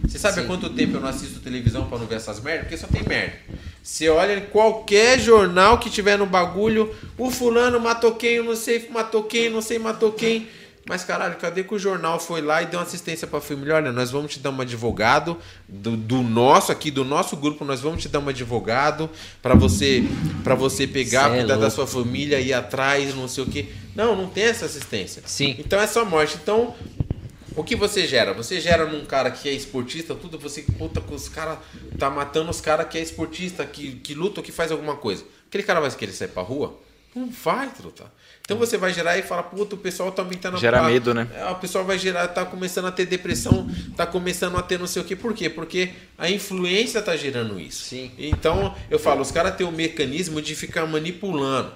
Você 0.07 0.19
sabe 0.19 0.41
há 0.41 0.45
quanto 0.45 0.69
tempo 0.69 0.97
eu 0.97 1.01
não 1.01 1.09
assisto 1.09 1.41
televisão 1.41 1.89
pra 1.89 1.99
não 1.99 2.07
ver 2.07 2.17
essas 2.17 2.39
merdas? 2.41 2.65
Porque 2.65 2.77
só 2.77 2.87
tem 2.87 3.03
merda. 3.03 3.35
Você 3.83 4.11
olha 4.11 4.37
em 4.37 4.47
qualquer 4.47 5.19
jornal 5.19 5.79
que 5.79 5.89
tiver 5.89 6.19
no 6.19 6.27
bagulho, 6.27 6.95
o 7.17 7.31
fulano 7.31 7.81
matou 7.81 8.15
quem, 8.15 8.35
eu 8.35 8.45
não 8.45 8.55
sei, 8.55 8.87
matou 8.91 9.25
quem, 9.25 9.49
não 9.49 9.63
sei, 9.63 9.79
matou 9.79 10.13
quem. 10.13 10.49
Mas 10.87 11.03
caralho, 11.03 11.37
cadê 11.37 11.65
que 11.65 11.75
o 11.75 11.79
jornal 11.79 12.21
foi 12.21 12.43
lá 12.43 12.63
e 12.63 12.67
deu 12.67 12.79
uma 12.79 12.85
assistência 12.85 13.27
pra 13.27 13.41
família? 13.41 13.77
Olha, 13.77 13.91
nós 13.91 14.11
vamos 14.11 14.33
te 14.33 14.39
dar 14.39 14.51
um 14.51 14.61
advogado 14.61 15.39
do, 15.67 15.97
do 15.97 16.23
nosso 16.23 16.71
aqui, 16.71 16.91
do 16.91 17.05
nosso 17.05 17.37
grupo, 17.37 17.65
nós 17.65 17.81
vamos 17.81 18.03
te 18.03 18.09
dar 18.09 18.19
um 18.21 18.29
advogado 18.29 19.09
pra 19.41 19.55
você 19.55 20.05
para 20.43 20.55
você 20.55 20.87
pegar, 20.87 21.31
Cê 21.31 21.37
é 21.37 21.39
cuidar 21.39 21.55
da 21.55 21.61
louco. 21.69 21.75
sua 21.75 21.87
família, 21.87 22.39
ir 22.39 22.53
atrás, 22.53 23.15
não 23.15 23.27
sei 23.27 23.45
o 23.45 23.47
quê. 23.47 23.67
Não, 23.95 24.15
não 24.15 24.29
tem 24.29 24.45
essa 24.45 24.67
assistência. 24.67 25.23
Sim. 25.25 25.57
Então 25.59 25.81
é 25.81 25.87
só 25.87 26.05
morte. 26.05 26.39
Então, 26.43 26.75
o 27.57 27.65
que 27.65 27.77
você 27.77 28.07
gera? 28.07 28.35
Você 28.35 28.61
gera 28.61 28.85
num 28.85 29.07
cara 29.07 29.31
que 29.31 29.49
é 29.49 29.53
esportista, 29.53 30.15
tudo, 30.15 30.39
você, 30.39 30.63
puta, 30.63 31.01
que 31.01 31.15
os 31.15 31.29
caras 31.29 31.59
tá 31.99 32.11
matando 32.11 32.51
os 32.51 32.61
caras 32.61 32.89
que 32.89 32.99
é 32.99 33.01
esportista, 33.01 33.65
que, 33.65 33.93
que 33.97 34.15
luta 34.15 34.43
que 34.43 34.53
faz 34.53 34.71
alguma 34.71 34.97
coisa. 34.97 35.25
Aquele 35.49 35.63
cara 35.63 35.81
vai 35.81 35.91
querer 35.93 36.13
sair 36.13 36.29
pra 36.29 36.43
rua? 36.43 36.79
Não 37.15 37.31
vai, 37.31 37.71
truta. 37.71 38.13
Então 38.45 38.59
você 38.59 38.77
vai 38.77 38.93
gerar 38.93 39.17
e 39.17 39.23
fala, 39.23 39.43
puta, 39.43 39.75
o 39.75 39.79
pessoal 39.79 40.13
também 40.13 40.37
tá 40.37 40.51
na 40.51 40.59
Gera 40.59 40.81
ah, 40.81 40.83
medo, 40.83 41.15
né? 41.15 41.27
é, 41.35 41.47
o 41.47 41.55
pessoal 41.55 41.83
vai 41.83 41.99
gerar, 41.99 42.29
tá 42.29 42.45
começando 42.45 42.85
a 42.85 42.93
ter 42.93 43.07
depressão, 43.07 43.67
tá 43.97 44.07
começando 44.07 44.59
a 44.59 44.63
ter 44.63 44.79
não 44.79 44.87
sei 44.87 45.01
o 45.01 45.05
quê. 45.05 45.17
Por 45.17 45.33
quê? 45.33 45.49
Porque 45.49 45.93
a 46.19 46.29
influência 46.29 47.01
tá 47.01 47.17
gerando 47.17 47.59
isso. 47.59 47.85
Sim. 47.85 48.11
Então, 48.19 48.75
eu 48.91 48.99
falo, 48.99 49.23
os 49.23 49.31
caras 49.31 49.57
têm 49.57 49.67
o 49.67 49.73
mecanismo 49.73 50.43
de 50.43 50.55
ficar 50.55 50.85
manipulando. 50.85 51.73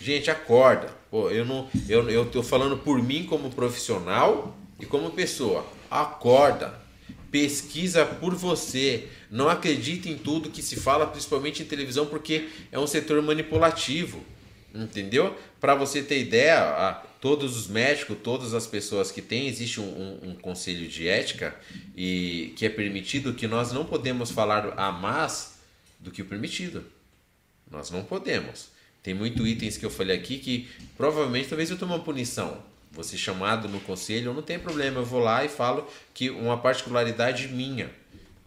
Gente, 0.00 0.28
acorda. 0.28 0.88
Pô, 1.08 1.30
eu 1.30 1.44
não. 1.44 1.68
Eu, 1.88 2.10
eu 2.10 2.26
tô 2.26 2.42
falando 2.42 2.76
por 2.76 3.00
mim 3.00 3.24
como 3.24 3.50
profissional 3.50 4.56
e 4.80 4.84
como 4.86 5.10
pessoa. 5.10 5.64
Acorda. 5.88 6.74
Pesquisa 7.30 8.04
por 8.04 8.34
você. 8.34 9.06
Não 9.30 9.48
acredite 9.48 10.10
em 10.10 10.16
tudo 10.16 10.50
que 10.50 10.62
se 10.62 10.74
fala, 10.74 11.06
principalmente 11.06 11.62
em 11.62 11.66
televisão, 11.66 12.06
porque 12.06 12.48
é 12.72 12.78
um 12.78 12.88
setor 12.88 13.22
manipulativo. 13.22 14.20
Entendeu? 14.74 15.36
Para 15.60 15.74
você 15.74 16.02
ter 16.02 16.20
ideia, 16.20 16.58
a- 16.60 16.94
todos 17.20 17.56
os 17.56 17.66
médicos, 17.66 18.16
todas 18.22 18.54
as 18.54 18.66
pessoas 18.66 19.10
que 19.10 19.20
têm, 19.20 19.48
existe 19.48 19.80
um, 19.80 19.84
um- 19.84 20.30
um 20.30 20.34
conselho 20.34 20.86
de 20.86 21.08
ética 21.08 21.56
e 21.96 22.52
que 22.56 22.64
é 22.64 22.68
permitido 22.68 23.34
que 23.34 23.46
nós 23.48 23.72
não 23.72 23.84
podemos 23.84 24.30
falar 24.30 24.74
a 24.78 24.92
mais 24.92 25.58
do 25.98 26.10
que 26.12 26.22
o 26.22 26.24
permitido. 26.26 26.84
Nós 27.70 27.90
não 27.90 28.04
podemos. 28.04 28.68
Tem 29.02 29.14
muito 29.14 29.46
itens 29.46 29.76
que 29.76 29.84
eu 29.86 29.90
falei 29.90 30.16
aqui 30.16 30.38
que 30.38 30.68
provavelmente 30.96 31.48
talvez 31.48 31.70
eu 31.70 31.76
tome 31.78 31.92
uma 31.92 32.04
punição. 32.04 32.62
Ser 33.02 33.16
chamado 33.18 33.68
no 33.68 33.78
conselho, 33.80 34.34
não 34.34 34.42
tem 34.42 34.58
problema, 34.58 34.98
eu 35.00 35.04
vou 35.04 35.20
lá 35.20 35.44
e 35.44 35.48
falo 35.48 35.88
que 36.12 36.30
uma 36.30 36.58
particularidade 36.58 37.46
minha, 37.46 37.90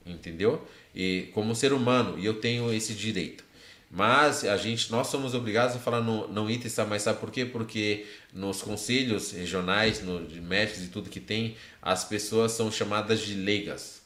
entendeu? 0.06 0.68
E 0.94 1.30
como 1.34 1.56
ser 1.56 1.72
humano, 1.72 2.20
e 2.20 2.26
eu 2.26 2.34
tenho 2.34 2.74
esse 2.74 2.94
direito. 2.94 3.46
Mas 3.94 4.46
a 4.46 4.56
gente, 4.56 4.90
nós 4.90 5.08
somos 5.08 5.34
obrigados 5.34 5.76
a 5.76 5.80
falar 5.80 6.00
no, 6.00 6.26
não 6.30 6.48
tá? 6.48 6.86
mas 6.86 7.02
sabe 7.02 7.20
por 7.20 7.30
quê? 7.30 7.44
Porque 7.44 8.06
nos 8.34 8.62
conselhos 8.62 9.32
regionais, 9.32 10.02
no, 10.02 10.26
de 10.26 10.40
médicos 10.40 10.84
e 10.84 10.88
tudo 10.88 11.10
que 11.10 11.20
tem, 11.20 11.58
as 11.82 12.06
pessoas 12.06 12.54
são 12.54 12.72
chamadas 12.72 13.20
de 13.20 13.34
leigas. 13.34 14.02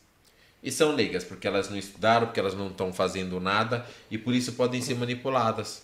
E 0.64 0.72
são 0.72 0.96
leigas 0.96 1.24
porque 1.24 1.46
elas 1.46 1.70
não 1.70 1.78
estudaram, 1.78 2.26
porque 2.26 2.40
elas 2.40 2.56
não 2.56 2.68
estão 2.70 2.92
fazendo 2.92 3.40
nada 3.40 3.86
e 4.10 4.18
por 4.18 4.34
isso 4.34 4.54
podem 4.54 4.82
ser 4.82 4.96
manipuladas. 4.96 5.84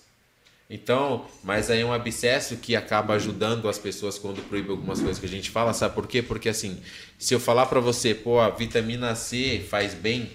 Então, 0.67 1.27
mas 1.43 1.69
aí 1.69 1.81
é 1.81 1.85
um 1.85 1.93
abscesso 1.93 2.57
que 2.57 2.75
acaba 2.75 3.13
ajudando 3.13 3.69
as 3.69 3.77
pessoas 3.77 4.17
quando 4.17 4.41
proíbe 4.47 4.71
algumas 4.71 4.99
coisas 4.99 5.19
que 5.19 5.25
a 5.27 5.29
gente 5.29 5.51
fala, 5.51 5.73
sabe 5.73 5.93
por 5.93 6.07
quê? 6.07 6.23
Porque 6.23 6.49
assim, 6.49 6.81
se 7.19 7.35
eu 7.35 7.39
falar 7.39 7.67
pra 7.67 7.79
você, 7.79 8.15
pô, 8.15 8.39
a 8.39 8.49
vitamina 8.49 9.13
C 9.13 9.63
faz 9.69 9.93
bem, 9.93 10.31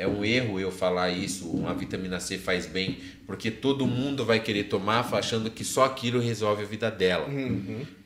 é 0.00 0.08
um 0.08 0.24
erro 0.24 0.58
eu 0.58 0.72
falar 0.72 1.10
isso, 1.10 1.46
uma 1.46 1.74
vitamina 1.74 2.18
C 2.18 2.38
faz 2.38 2.64
bem, 2.64 2.96
porque 3.26 3.50
todo 3.50 3.86
mundo 3.86 4.24
vai 4.24 4.40
querer 4.40 4.64
tomar 4.64 5.06
achando 5.14 5.50
que 5.50 5.62
só 5.62 5.84
aquilo 5.84 6.18
resolve 6.18 6.62
a 6.62 6.66
vida 6.66 6.90
dela. 6.90 7.28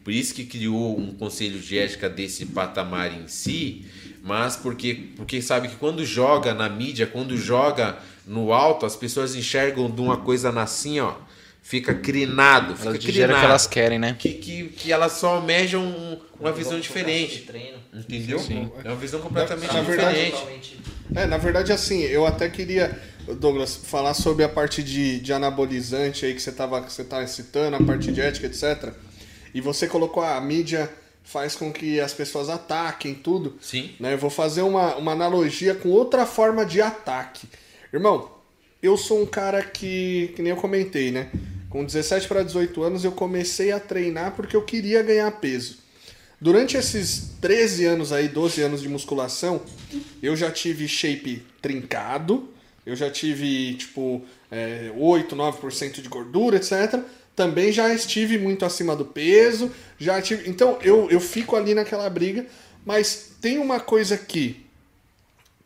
Por 0.03 0.12
isso 0.12 0.35
que 0.35 0.45
criou 0.45 0.99
um 0.99 1.15
conselho 1.15 1.61
de 1.61 1.79
ética 1.79 2.11
desse 2.11 2.47
patamar 2.47 3.16
em 3.16 3.29
si, 3.29 3.87
mas 4.25 4.57
porque, 4.57 5.11
porque 5.15 5.41
sabe 5.41 5.69
que 5.69 5.77
quando 5.77 6.05
joga 6.05 6.53
na 6.53 6.69
mídia, 6.69 7.07
quando 7.07 7.37
joga 7.37 7.97
no 8.27 8.53
alto, 8.53 8.85
as 8.85 8.97
pessoas 8.97 9.37
enxergam 9.37 9.89
de 9.89 10.01
uma 10.01 10.16
coisa 10.16 10.51
assim, 10.61 10.99
ó, 10.99 11.15
fica 11.66 11.95
crinado, 11.95 12.77
fica 12.77 12.91
Elas 12.91 13.05
crinado. 13.05 13.39
que 13.41 13.45
elas 13.47 13.66
querem, 13.66 13.99
né? 13.99 14.15
Que, 14.19 14.35
que, 14.35 14.69
que 14.69 14.93
elas 14.93 15.12
só 15.12 15.36
almejam 15.36 15.82
um- 15.82 16.20
uma 16.39 16.53
visão 16.53 16.78
diferente. 16.78 17.49
Entendeu? 17.93 18.39
Sim. 18.39 18.70
É 18.85 18.89
uma 18.89 18.97
visão 18.97 19.19
completamente 19.20 19.73
Na 19.73 19.81
verdade- 19.81 20.24
diferente. 20.31 20.78
É, 21.15 21.27
na 21.27 21.39
verdade, 21.39 21.73
assim, 21.73 22.01
eu 22.03 22.27
até 22.27 22.51
queria, 22.51 23.01
Douglas, 23.41 23.74
falar 23.77 24.12
sobre 24.12 24.45
a 24.45 24.49
parte 24.49 24.82
de, 24.82 25.19
de 25.20 25.32
anabolizante 25.32 26.27
aí 26.27 26.35
que 26.35 26.43
você 26.43 26.51
estava 26.51 26.82
que 26.82 26.93
você 26.93 27.03
tava 27.03 27.27
citando, 27.27 27.77
a 27.77 27.82
parte 27.82 28.12
de 28.12 28.20
ética, 28.20 28.47
etc. 28.47 28.93
E 29.55 29.61
você 29.61 29.86
colocou 29.86 30.23
a 30.23 30.39
mídia 30.41 30.91
faz 31.23 31.57
com 31.57 31.73
que 31.73 31.99
as 31.99 32.12
pessoas 32.12 32.51
ataquem 32.51 33.15
tudo. 33.15 33.57
Sim. 33.59 33.93
Né? 33.99 34.12
Eu 34.12 34.19
vou 34.19 34.28
fazer 34.28 34.61
uma, 34.61 34.97
uma 34.97 35.12
analogia 35.12 35.74
com 35.74 35.89
outra 35.89 36.27
forma 36.27 36.66
de 36.66 36.82
ataque. 36.82 37.49
Irmão, 37.93 38.31
eu 38.82 38.97
sou 38.99 39.23
um 39.23 39.27
cara 39.27 39.62
que, 39.62 40.32
que 40.36 40.43
nem 40.43 40.51
eu 40.51 40.57
comentei, 40.59 41.11
né? 41.11 41.28
Com 41.74 41.84
17 41.84 42.28
para 42.28 42.44
18 42.44 42.84
anos 42.84 43.05
eu 43.05 43.10
comecei 43.10 43.72
a 43.72 43.80
treinar 43.80 44.36
porque 44.36 44.55
eu 44.55 44.62
queria 44.62 45.02
ganhar 45.02 45.28
peso. 45.40 45.78
Durante 46.40 46.76
esses 46.76 47.32
13 47.40 47.84
anos 47.86 48.12
aí, 48.12 48.28
12 48.28 48.62
anos 48.62 48.80
de 48.80 48.88
musculação, 48.88 49.60
eu 50.22 50.36
já 50.36 50.52
tive 50.52 50.86
shape 50.86 51.44
trincado, 51.60 52.48
eu 52.86 52.94
já 52.94 53.10
tive, 53.10 53.74
tipo, 53.74 54.22
é, 54.52 54.92
8, 54.96 55.34
9% 55.34 56.01
de 56.01 56.09
gordura, 56.09 56.59
etc. 56.59 57.01
Também 57.34 57.72
já 57.72 57.92
estive 57.92 58.38
muito 58.38 58.64
acima 58.64 58.94
do 58.94 59.06
peso, 59.06 59.68
já 59.98 60.22
tive... 60.22 60.48
Então, 60.48 60.78
eu, 60.80 61.10
eu 61.10 61.18
fico 61.18 61.56
ali 61.56 61.74
naquela 61.74 62.09
briga, 62.09 62.46
mas 62.86 63.32
tem 63.40 63.59
uma 63.59 63.80
coisa 63.80 64.16
que, 64.16 64.64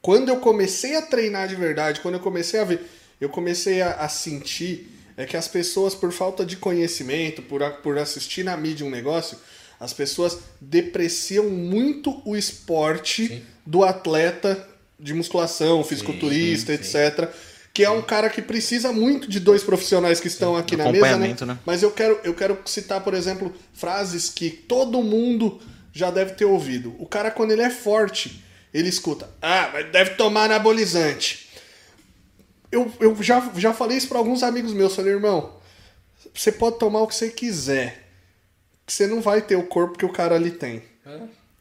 quando 0.01 0.31
eu 0.31 0.39
comecei 0.39 0.97
a 0.97 1.03
treinar 1.03 1.49
de 1.49 1.55
verdade, 1.55 2.01
quando 2.01 2.15
eu 2.15 2.21
comecei 2.21 2.59
a 2.61 2.65
ver, 2.65 2.81
eu 3.21 3.29
comecei 3.29 3.83
a, 3.83 3.93
a 3.97 4.09
sentir 4.09 4.97
é 5.19 5.27
que 5.27 5.37
as 5.37 5.49
pessoas, 5.49 5.97
por 5.97 6.13
falta 6.13 6.47
de 6.47 6.57
conhecimento, 6.57 7.43
por, 7.43 7.61
por 7.83 7.99
assistir 7.99 8.45
na 8.45 8.57
mídia 8.57 8.87
um 8.87 8.91
negócio, 8.91 9.37
as 9.81 9.93
pessoas 9.93 10.39
depreciam 10.61 11.51
muito 11.51 12.23
o 12.25 12.37
esporte 12.37 13.43
do 13.67 13.83
atleta 13.83 14.67
de 14.99 15.13
musculação, 15.13 15.83
fisiculturista, 15.83 16.73
etc. 16.73 17.31
Que 17.75 17.85
é 17.85 17.91
um 17.91 18.01
cara 18.01 18.31
que 18.31 18.41
precisa 18.41 18.93
muito 18.93 19.29
de 19.29 19.41
dois 19.41 19.65
profissionais 19.65 20.21
que 20.21 20.29
estão 20.29 20.57
aqui 20.57 20.77
na 20.77 20.91
mesa, 20.93 21.17
né? 21.17 21.35
Né? 21.47 21.59
Mas 21.67 21.83
eu 21.83 21.91
quero, 21.91 22.21
eu 22.23 22.33
quero 22.33 22.57
citar, 22.65 23.03
por 23.03 23.13
exemplo, 23.13 23.53
frases 23.75 24.31
que 24.31 24.51
todo 24.51 25.03
mundo 25.03 25.61
já 25.93 26.13
deve 26.13 26.35
ter 26.35 26.45
ouvido. 26.45 26.95
O 26.97 27.07
cara, 27.07 27.33
quando 27.33 27.51
ele 27.51 27.63
é 27.63 27.71
forte, 27.71 28.45
ele 28.73 28.89
escuta: 28.89 29.29
Ah, 29.43 29.71
mas 29.73 29.91
deve 29.91 30.11
tomar 30.11 30.45
anabolizante. 30.45 31.48
Eu, 32.71 32.93
eu 33.01 33.17
já, 33.23 33.51
já 33.57 33.73
falei 33.73 33.97
isso 33.97 34.09
para 34.09 34.19
alguns 34.19 34.43
amigos 34.43 34.73
meus. 34.73 34.95
Falei, 34.95 35.15
irmão, 35.15 35.55
você 36.35 36.53
pode 36.53 36.79
tomar 36.79 37.01
o 37.01 37.07
que 37.07 37.15
você 37.15 37.31
quiser. 37.31 38.09
Que 38.87 38.93
você 38.93 39.07
não 39.07 39.21
vai 39.21 39.43
ter 39.43 39.57
o 39.57 39.65
corpo 39.65 39.99
que 39.99 40.05
o 40.05 40.13
cara 40.13 40.35
ali 40.35 40.51
tem. 40.51 40.83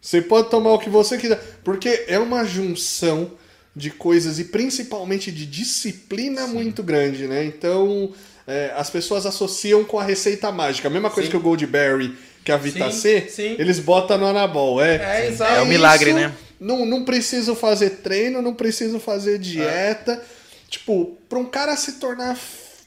Você 0.02 0.22
pode 0.22 0.50
tomar 0.50 0.74
o 0.74 0.80
que 0.80 0.90
você 0.90 1.18
quiser. 1.18 1.42
Porque 1.64 2.06
é 2.08 2.20
uma 2.20 2.46
junção 2.46 3.32
de 3.76 3.92
coisas 3.92 4.40
e 4.40 4.46
principalmente 4.46 5.32
de 5.32 5.46
disciplina 5.46 6.48
muito 6.48 6.82
grande, 6.82 7.28
né? 7.28 7.46
Então, 7.46 8.12
é, 8.48 8.74
as 8.76 8.90
pessoas 8.90 9.26
associam 9.26 9.84
com 9.84 10.00
a 10.00 10.04
receita 10.04 10.52
mágica. 10.52 10.88
A 10.88 10.92
mesma 10.92 11.10
coisa 11.10 11.28
Sim. 11.28 11.32
que 11.32 11.38
o 11.38 11.42
Goldberry, 11.42 12.18
que 12.44 12.52
a 12.52 12.58
Vita 12.58 12.90
Sim, 12.92 13.00
C, 13.00 13.28
sim. 13.30 13.56
eles 13.60 13.80
botam 13.80 14.18
no 14.18 14.26
anabol. 14.26 14.82
É, 14.82 14.96
É, 14.96 15.28
exato. 15.28 15.54
É 15.54 15.62
o 15.62 15.66
milagre, 15.66 16.14
né? 16.14 16.34
Não, 16.60 16.86
não 16.86 17.06
preciso 17.06 17.54
fazer 17.54 17.90
treino, 18.02 18.42
não 18.42 18.54
preciso 18.54 19.00
fazer 19.00 19.38
dieta. 19.38 20.24
Tipo, 20.68 21.18
para 21.30 21.40
um 21.40 21.46
cara 21.46 21.76
se 21.76 21.94
tornar 21.94 22.38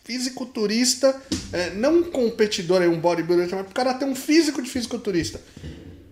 fisiculturista, 0.05 1.21
é, 1.53 1.71
não 1.71 1.99
um 1.99 2.03
competidor, 2.03 2.83
é 2.83 2.89
um 2.89 2.99
bodybuilder, 2.99 3.49
mas 3.51 3.65
pro 3.65 3.75
cara 3.75 3.95
ter 3.95 4.05
um 4.05 4.15
físico 4.15 4.61
de 4.61 4.69
fisiculturista. 4.69 5.41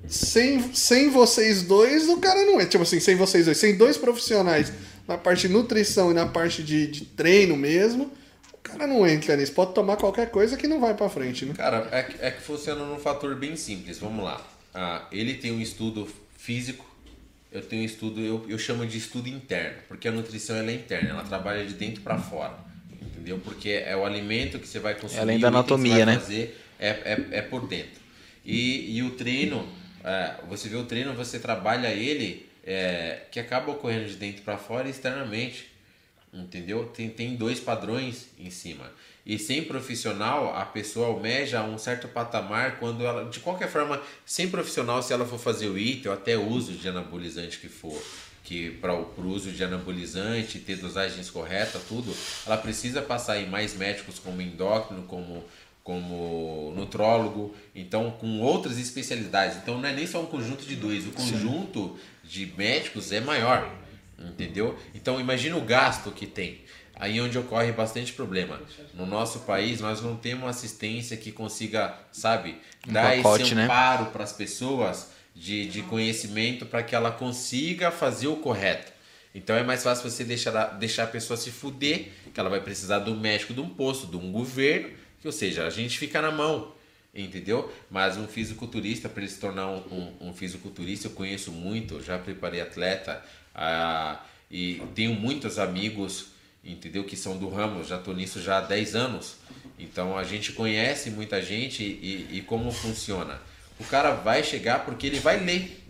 Sem, 0.07 0.73
sem 0.73 1.11
vocês 1.11 1.63
dois, 1.63 2.09
o 2.09 2.17
cara 2.19 2.45
não 2.45 2.61
é. 2.61 2.65
Tipo 2.65 2.83
assim, 2.83 3.01
sem 3.01 3.17
vocês 3.17 3.45
dois, 3.45 3.59
sem 3.59 3.77
dois 3.77 3.97
profissionais 3.97 4.73
na 5.07 5.19
parte 5.19 5.49
de 5.49 5.53
nutrição 5.53 6.11
e 6.11 6.15
na 6.15 6.27
parte 6.27 6.63
de, 6.63 6.87
de 6.87 7.05
treino 7.05 7.57
mesmo, 7.57 8.13
o 8.53 8.59
cara 8.59 8.87
não 8.87 9.07
entra 9.07 9.37
nisso. 9.37 9.53
Pode 9.53 9.75
tomar 9.75 9.97
qualquer 9.97 10.31
coisa 10.31 10.57
que 10.57 10.67
não 10.67 10.81
vai 10.81 10.95
pra 10.95 11.09
frente, 11.09 11.45
né? 11.45 11.55
Cara, 11.55 11.89
é 11.91 12.03
que, 12.03 12.25
é 12.25 12.31
que 12.31 12.43
funciona 12.43 12.85
num 12.85 12.99
fator 12.99 13.35
bem 13.35 13.57
simples. 13.57 13.99
Vamos 13.99 14.25
lá. 14.25 14.47
Ah, 14.75 15.07
ele 15.11 15.35
tem 15.35 15.51
um 15.51 15.61
estudo 15.61 16.09
físico, 16.37 16.85
eu 17.51 17.63
tenho 17.63 17.85
estudo, 17.85 18.21
eu, 18.21 18.45
eu 18.49 18.59
chamo 18.59 18.87
de 18.87 18.99
estudo 18.99 19.29
interno, 19.29 19.79
porque 19.89 20.07
a 20.07 20.13
nutrição 20.13 20.57
ela 20.57 20.71
é 20.71 20.75
interna, 20.75 21.11
ela 21.11 21.25
trabalha 21.25 21.65
de 21.65 21.75
dentro 21.75 22.03
para 22.03 22.19
fora. 22.19 22.59
Entendeu? 23.01 23.39
Porque 23.39 23.71
é 23.71 23.97
o 23.97 24.05
alimento 24.05 24.59
que 24.59 24.69
você 24.69 24.79
vai 24.79 24.95
consumir, 24.95 25.21
Além 25.21 25.39
da 25.39 25.49
anatomia, 25.49 26.05
vai 26.05 26.07
né? 26.07 26.15
fazer 26.19 26.59
é, 26.79 26.89
é, 26.89 27.27
é 27.39 27.43
por 27.43 27.67
dentro. 27.67 28.01
E, 28.45 28.97
e 28.97 29.03
o 29.03 29.11
treino, 29.11 29.69
é, 30.05 30.35
você 30.49 30.69
vê 30.69 30.77
o 30.77 30.85
treino, 30.85 31.15
você 31.15 31.39
trabalha 31.39 31.89
ele 31.89 32.47
é, 32.65 33.23
que 33.31 33.41
acaba 33.41 33.73
ocorrendo 33.73 34.09
de 34.09 34.17
dentro 34.17 34.43
para 34.43 34.57
fora 34.57 34.87
e 34.87 34.91
externamente. 34.91 35.69
Entendeu? 36.33 36.85
Tem, 36.87 37.09
tem 37.09 37.35
dois 37.37 37.59
padrões 37.59 38.29
em 38.39 38.51
cima. 38.51 38.93
E 39.29 39.39
sem 39.39 39.63
profissional, 39.63 40.57
a 40.57 40.65
pessoa 40.65 41.09
almeja 41.09 41.63
um 41.63 41.77
certo 41.77 42.09
patamar 42.09 42.79
quando 42.79 43.05
ela, 43.05 43.29
de 43.29 43.41
qualquer 43.41 43.69
forma, 43.69 44.01
sem 44.25 44.49
profissional, 44.49 45.03
se 45.03 45.13
ela 45.13 45.27
for 45.27 45.39
fazer 45.39 45.69
o 45.69 45.77
IT 45.77 46.09
ou 46.09 46.15
até 46.15 46.39
uso 46.39 46.73
de 46.73 46.89
anabolizante 46.89 47.59
que 47.59 47.69
for, 47.69 48.03
que 48.43 48.71
para 48.71 48.95
o 48.95 49.27
uso 49.27 49.53
de 49.53 49.63
anabolizante, 49.63 50.59
ter 50.59 50.77
dosagens 50.77 51.29
corretas, 51.29 51.83
tudo, 51.87 52.11
ela 52.47 52.57
precisa 52.57 53.03
passar 53.03 53.39
em 53.39 53.47
mais 53.47 53.77
médicos 53.77 54.19
como 54.19 54.41
endócrino, 54.41 55.03
como 55.03 55.45
como 55.85 56.75
nutrólogo, 56.77 57.55
então 57.75 58.11
com 58.11 58.41
outras 58.41 58.79
especialidades. 58.79 59.57
Então 59.57 59.79
não 59.81 59.89
é 59.89 59.93
nem 59.95 60.07
só 60.07 60.21
um 60.21 60.27
conjunto 60.27 60.67
de 60.67 60.77
dois, 60.77 61.07
o 61.07 61.13
conjunto 61.13 61.99
Sim. 62.23 62.29
de 62.29 62.53
médicos 62.59 63.11
é 63.11 63.21
maior, 63.23 63.75
entendeu? 64.19 64.79
Então 64.95 65.19
imagina 65.19 65.57
o 65.57 65.63
gasto 65.63 66.11
que 66.11 66.27
tem. 66.27 66.61
Aí 66.99 67.21
onde 67.21 67.39
ocorre 67.39 67.71
bastante 67.73 68.13
problema. 68.13 68.61
No 68.95 69.07
nosso 69.07 69.41
país 69.41 69.81
nós 69.81 70.01
não 70.01 70.17
temos 70.17 70.45
uma 70.45 70.51
assistência 70.51 71.17
que 71.17 71.31
consiga, 71.31 71.95
sabe, 72.11 72.57
um 72.87 72.93
dar 72.93 73.17
pacote, 73.17 73.45
esse 73.45 73.55
né? 73.55 73.65
amparo 73.65 74.05
né? 74.05 74.11
para 74.13 74.25
as 74.25 74.33
pessoas 74.33 75.11
de, 75.35 75.67
de 75.67 75.83
conhecimento 75.83 76.67
para 76.67 76.83
que 76.83 76.95
ela 76.95 77.13
consiga 77.13 77.91
fazer 77.91 78.27
o 78.27 78.37
correto. 78.37 78.93
Então 79.35 79.55
é 79.55 79.63
mais 79.63 79.85
fácil 79.85 80.11
você 80.11 80.25
deixar, 80.25 80.79
deixar 80.79 81.05
a 81.05 81.07
pessoa 81.07 81.37
se 81.37 81.51
fuder, 81.51 82.09
que 82.35 82.41
ela 82.41 82.51
vai 82.51 82.61
precisar 82.61 82.99
do 82.99 83.15
médico 83.15 83.55
de 83.55 83.61
um 83.61 83.69
posto, 83.69 84.07
de 84.07 84.17
um 84.17 84.33
governo, 84.33 84.91
que, 85.21 85.27
ou 85.27 85.33
seja, 85.33 85.67
a 85.67 85.71
gente 85.71 85.99
fica 85.99 86.21
na 86.21 86.33
mão, 86.33 86.75
entendeu? 87.15 87.73
Mas 87.91 88.17
um 88.17 88.27
fisiculturista, 88.27 89.09
para 89.09 89.23
ele 89.23 89.31
se 89.31 89.39
tornar 89.39 89.69
um, 89.69 89.79
um, 90.21 90.29
um, 90.29 90.35
fisiculturista, 90.35 91.07
eu 91.07 91.13
conheço 91.13 91.53
muito, 91.53 92.03
já 92.03 92.19
preparei 92.19 92.61
atleta 92.61 93.23
ah, 93.55 94.21
e 94.51 94.83
tenho 94.95 95.15
muitos 95.15 95.59
amigos, 95.59 96.33
entendeu? 96.69 97.05
Que 97.05 97.17
são 97.17 97.37
do 97.37 97.49
ramo, 97.49 97.83
já 97.85 97.97
estou 97.97 98.15
nisso 98.15 98.41
já 98.41 98.59
há 98.59 98.61
10 98.61 98.95
anos. 98.95 99.37
Então 99.79 100.17
a 100.17 100.25
gente 100.25 100.53
conhece 100.53 101.11
muita 101.11 101.41
gente 101.41 101.83
e, 101.83 102.29
e 102.33 102.43
como 102.43 102.71
funciona. 102.71 103.41
O 103.79 103.85
cara 103.85 104.13
vai 104.13 104.43
chegar 104.43 104.85
porque 104.85 105.07
ele 105.07 105.21
vai 105.21 105.39
ler. 105.43 105.85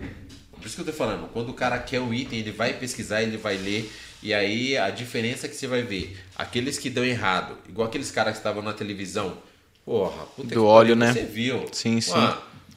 Por 0.52 0.66
isso 0.66 0.74
que 0.74 0.82
eu 0.82 0.88
estou 0.88 1.06
falando, 1.06 1.28
quando 1.28 1.50
o 1.50 1.54
cara 1.54 1.78
quer 1.78 2.00
o 2.00 2.12
item, 2.12 2.40
ele 2.40 2.50
vai 2.50 2.74
pesquisar, 2.74 3.22
ele 3.22 3.36
vai 3.36 3.56
ler 3.56 3.90
e 4.22 4.34
aí 4.34 4.76
a 4.76 4.90
diferença 4.90 5.46
é 5.46 5.48
que 5.48 5.54
você 5.54 5.66
vai 5.66 5.82
ver, 5.82 6.18
aqueles 6.36 6.78
que 6.78 6.90
dão 6.90 7.04
errado, 7.04 7.56
igual 7.68 7.86
aqueles 7.86 8.10
caras 8.10 8.32
que 8.32 8.38
estavam 8.38 8.62
na 8.62 8.72
televisão, 8.72 9.38
porra, 9.84 10.26
puta 10.26 10.54
do 10.54 10.66
óleo, 10.66 10.96
né? 10.96 11.12
Você 11.12 11.22
viu? 11.22 11.66
Sim, 11.70 12.00
sim. 12.00 12.12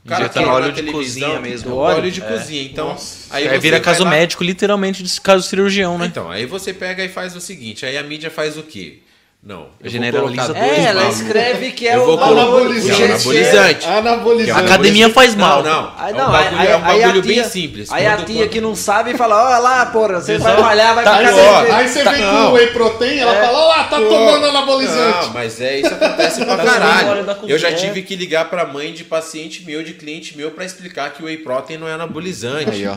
O 0.04 0.10
cara 0.10 0.28
tá 0.28 0.42
óleo 0.52 0.72
de 0.72 0.84
cozinha 0.84 1.40
mesmo. 1.40 1.76
óleo, 1.76 1.98
óleo 1.98 2.12
de 2.12 2.22
é. 2.22 2.28
cozinha. 2.28 2.64
Então, 2.64 2.98
aí 3.30 3.46
é, 3.46 3.58
vira 3.60 3.80
caso 3.80 4.06
médico, 4.06 4.44
literalmente, 4.44 5.04
de 5.04 5.22
caso 5.22 5.48
cirurgião, 5.48 5.98
né? 5.98 6.08
Então, 6.08 6.30
aí 6.30 6.46
você 6.46 6.74
pega 6.74 7.04
e 7.04 7.10
faz 7.10 7.36
o 7.36 7.42
seguinte, 7.42 7.86
aí 7.86 7.98
a 7.98 8.04
mídia 8.04 8.32
faz 8.32 8.58
o 8.58 8.64
quê? 8.64 9.00
Não. 9.44 9.70
Generaliza 9.84 10.56
É, 10.56 10.84
ela 10.84 11.10
escreve 11.10 11.72
que 11.72 11.88
é 11.88 11.98
o 11.98 12.14
anabolizante. 12.24 13.04
Anabolizante. 13.04 13.88
anabolizante. 13.88 14.52
A 14.52 14.64
academia 14.64 15.10
faz 15.10 15.34
mal. 15.34 15.64
Não, 15.64 15.82
não. 15.82 15.94
Aí, 15.98 16.14
não, 16.14 16.20
é 16.20 16.28
um 16.28 16.32
bagulho, 16.32 16.60
aí, 16.60 16.68
é 16.68 16.78
um 16.78 16.82
bagulho 16.82 17.24
bem 17.24 17.44
simples. 17.44 17.92
Aí 17.92 18.06
a 18.06 18.18
tia 18.18 18.48
que 18.48 18.62
não 18.62 18.76
sabe 18.76 19.18
fala, 19.18 19.44
olha 19.44 19.58
lá, 19.58 19.86
porra, 19.88 20.22
você 20.22 20.38
vai 20.38 20.62
malhar, 20.62 20.94
vai 20.94 21.04
tá, 21.04 21.18
pra 21.18 21.76
Aí 21.76 21.88
você 21.88 22.04
vem 22.04 22.22
com 22.22 22.36
o 22.36 22.52
whey 22.52 22.68
protein, 22.68 23.18
ela 23.18 23.36
é. 23.36 23.42
fala, 23.42 23.58
olha 23.58 23.68
lá, 23.68 23.84
tá 23.86 23.98
tomando 23.98 24.46
anabolizante. 24.46 25.26
Não, 25.26 25.34
mas 25.34 25.60
é, 25.60 25.80
isso 25.80 25.92
acontece 25.92 26.46
pra 26.46 26.58
caralho. 26.58 27.26
Eu 27.48 27.58
já 27.58 27.74
tive 27.74 28.04
que 28.04 28.16
ligar 28.16 28.48
pra 28.48 28.64
mãe 28.64 28.94
de 28.94 29.04
paciente 29.04 29.66
meu, 29.66 29.82
de 29.82 29.94
cliente 29.94 30.38
meu, 30.38 30.52
pra 30.52 30.64
explicar 30.66 31.14
que 31.14 31.24
o 31.24 31.26
whey 31.26 31.38
protein 31.38 31.78
não 31.78 31.88
é 31.88 31.94
anabolizante. 31.94 32.70
Aí, 32.70 32.86
ó. 32.88 32.94